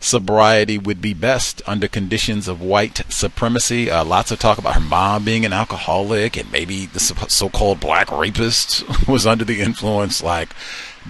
sobriety 0.00 0.78
would 0.78 1.02
be 1.02 1.14
best 1.14 1.62
under 1.66 1.86
conditions 1.86 2.48
of 2.48 2.60
white 2.60 3.04
supremacy. 3.10 3.90
Uh, 3.90 4.04
lots 4.04 4.30
of 4.30 4.38
talk 4.38 4.58
about 4.58 4.74
her 4.74 4.80
mom 4.80 5.24
being 5.24 5.44
an 5.44 5.52
alcoholic 5.52 6.36
and 6.36 6.50
maybe 6.50 6.86
the 6.86 6.98
so 6.98 7.48
called 7.50 7.78
black 7.78 8.10
rapist 8.10 8.82
was 9.08 9.26
under 9.26 9.44
the 9.44 9.60
influence. 9.60 10.22
Like, 10.22 10.50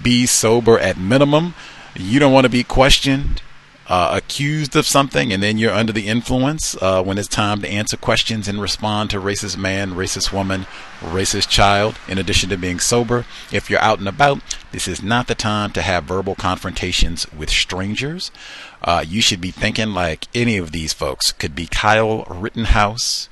be 0.01 0.25
sober 0.25 0.77
at 0.77 0.97
minimum. 0.97 1.55
You 1.95 2.19
don't 2.19 2.33
want 2.33 2.45
to 2.45 2.49
be 2.49 2.63
questioned, 2.63 3.41
uh, 3.87 4.11
accused 4.15 4.75
of 4.75 4.85
something, 4.85 5.33
and 5.33 5.43
then 5.43 5.57
you're 5.57 5.73
under 5.73 5.91
the 5.91 6.07
influence 6.07 6.77
uh, 6.81 7.03
when 7.03 7.17
it's 7.17 7.27
time 7.27 7.61
to 7.61 7.69
answer 7.69 7.97
questions 7.97 8.47
and 8.47 8.61
respond 8.61 9.09
to 9.09 9.19
racist 9.19 9.57
man, 9.57 9.91
racist 9.91 10.31
woman, 10.31 10.65
racist 11.01 11.49
child, 11.49 11.97
in 12.07 12.17
addition 12.17 12.49
to 12.49 12.57
being 12.57 12.79
sober. 12.79 13.25
If 13.51 13.69
you're 13.69 13.81
out 13.81 13.99
and 13.99 14.07
about, 14.07 14.39
this 14.71 14.87
is 14.87 15.03
not 15.03 15.27
the 15.27 15.35
time 15.35 15.71
to 15.73 15.81
have 15.81 16.05
verbal 16.05 16.35
confrontations 16.35 17.29
with 17.33 17.49
strangers. 17.49 18.31
Uh, 18.83 19.03
you 19.07 19.21
should 19.21 19.41
be 19.41 19.51
thinking 19.51 19.93
like 19.93 20.27
any 20.33 20.57
of 20.57 20.71
these 20.71 20.93
folks 20.93 21.31
could 21.31 21.55
be 21.55 21.67
Kyle 21.67 22.23
Rittenhouse, 22.23 23.29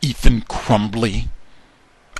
Ethan 0.00 0.42
Crumbley, 0.42 1.28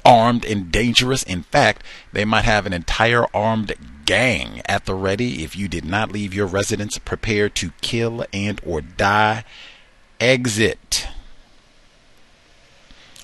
armed 0.05 0.45
and 0.45 0.71
dangerous. 0.71 1.23
In 1.23 1.43
fact, 1.45 1.83
they 2.13 2.25
might 2.25 2.45
have 2.45 2.67
an 2.67 2.73
entire 2.73 3.25
armed 3.35 3.75
gang 4.05 4.63
at 4.67 4.87
the 4.87 4.95
ready 4.95 5.45
if 5.45 5.57
you 5.57 5.69
did 5.69 5.85
not 5.85 6.13
leave 6.13 6.35
your 6.35 6.47
residence 6.47 6.99
prepared 6.99 7.55
to 7.55 7.73
kill 7.81 8.25
and 8.33 8.61
or 8.65 8.81
die. 8.81 9.45
Exit. 10.21 11.09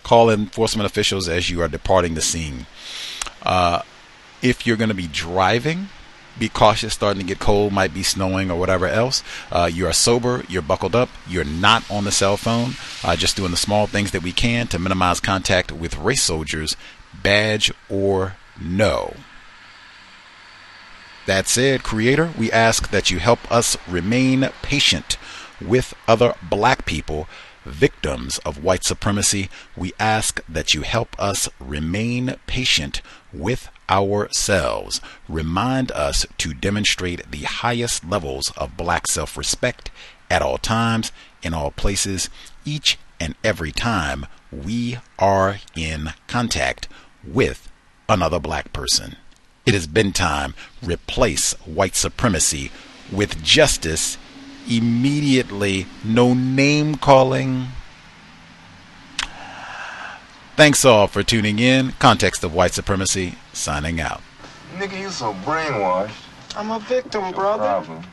Call 0.03 0.31
enforcement 0.31 0.87
officials 0.87 1.29
as 1.29 1.49
you 1.49 1.63
are 1.63 1.69
departing 1.69 2.15
the 2.15 2.21
scene. 2.21 2.67
Uh, 3.43 3.81
if 4.43 4.67
you're 4.67 4.77
going 4.77 4.91
to 4.91 4.95
be 4.95 5.07
driving, 5.07 5.89
be 6.39 6.49
cautious. 6.49 6.95
Starting 6.95 7.21
to 7.21 7.27
get 7.27 7.39
cold, 7.39 7.73
might 7.73 7.95
be 7.95 8.03
snowing 8.03 8.51
or 8.51 8.59
whatever 8.59 8.87
else. 8.87 9.23
Uh, 9.51 9.71
you 9.73 9.87
are 9.87 9.93
sober. 9.93 10.45
You're 10.49 10.63
buckled 10.63 10.95
up. 10.95 11.09
You're 11.29 11.45
not 11.45 11.89
on 11.91 12.05
the 12.05 12.13
cell 12.13 12.37
phone. 12.37 12.73
Uh, 13.03 13.17
just 13.17 13.37
doing 13.37 13.51
the 13.51 13.57
small 13.57 13.87
things 13.87 14.11
that 14.13 14.23
we 14.23 14.33
can 14.33 14.67
to 14.69 14.79
minimize 14.79 15.21
contact 15.21 15.73
with 15.73 15.99
race 15.99 16.23
soldiers, 16.23 16.77
badge 17.23 17.73
or 17.89 18.37
no. 18.61 19.15
That 21.27 21.49
said, 21.49 21.83
Creator, 21.83 22.33
we 22.39 22.53
ask 22.53 22.91
that 22.91 23.11
you 23.11 23.19
help 23.19 23.51
us 23.51 23.79
remain 23.89 24.51
patient 24.61 25.17
with 25.59 25.95
other 26.07 26.35
black 26.43 26.85
people, 26.85 27.29
victims 27.65 28.39
of 28.39 28.63
white 28.63 28.85
supremacy. 28.85 29.49
We 29.75 29.93
ask 29.99 30.45
that 30.47 30.75
you 30.75 30.83
help 30.83 31.17
us 31.19 31.49
remain 31.59 32.37
patient 32.47 33.01
with 33.33 33.71
ourselves. 33.89 35.01
Remind 35.29 35.93
us 35.93 36.27
to 36.39 36.55
demonstrate 36.55 37.31
the 37.31 37.43
highest 37.43 38.05
levels 38.05 38.53
of 38.57 38.77
black 38.77 39.07
self 39.09 39.37
respect 39.37 39.91
at 40.31 40.43
all 40.43 40.59
times, 40.59 41.13
in 41.43 41.55
all 41.55 41.71
places, 41.71 42.31
each 42.65 42.99
and 43.21 43.35
every 43.45 43.73
time 43.73 44.27
we 44.51 44.99
are 45.19 45.59
in 45.77 46.11
contact 46.27 46.89
with 47.27 47.71
another 48.09 48.39
black 48.39 48.73
person. 48.73 49.17
It 49.67 49.75
has 49.75 49.87
been 49.87 50.13
time. 50.13 50.55
Replace 50.83 51.55
white 51.65 51.97
supremacy 51.97 52.71
with 53.11 53.43
justice 53.43 54.19
immediately. 54.69 55.87
No 56.05 56.35
name 56.35 56.97
calling. 56.97 57.69
Thanks 60.57 60.85
all 60.85 61.09
for 61.09 61.25
tuning 61.25 61.59
in. 61.59 61.91
Context 61.99 62.45
of 62.45 62.55
White 62.55 62.75
Supremacy, 62.75 63.35
signing 63.53 64.01
out. 64.01 64.23
Nigga, 64.77 65.01
you 65.01 65.11
so 65.11 65.33
brainwashed. 65.45 66.13
I'm 66.57 66.71
a 66.71 66.79
victim, 66.79 67.33
brother. 67.33 67.65
Problem. 67.65 68.05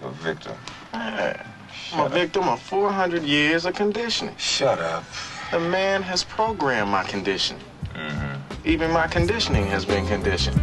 You're 0.00 0.08
a 0.08 0.12
victim. 0.14 0.56
Man, 0.92 1.46
I'm 1.92 2.06
a 2.06 2.08
victim 2.08 2.48
of 2.48 2.60
400 2.60 3.22
years 3.22 3.66
of 3.66 3.74
conditioning. 3.74 4.34
Shut 4.36 4.80
up. 4.80 5.04
The 5.52 5.60
man 5.60 6.02
has 6.02 6.24
programmed 6.24 6.90
my 6.90 7.04
conditioning. 7.04 7.62
Mm-hmm. 7.94 8.68
Even 8.68 8.90
my 8.90 9.06
conditioning 9.06 9.66
has 9.66 9.84
been 9.84 10.08
conditioned. 10.08 10.60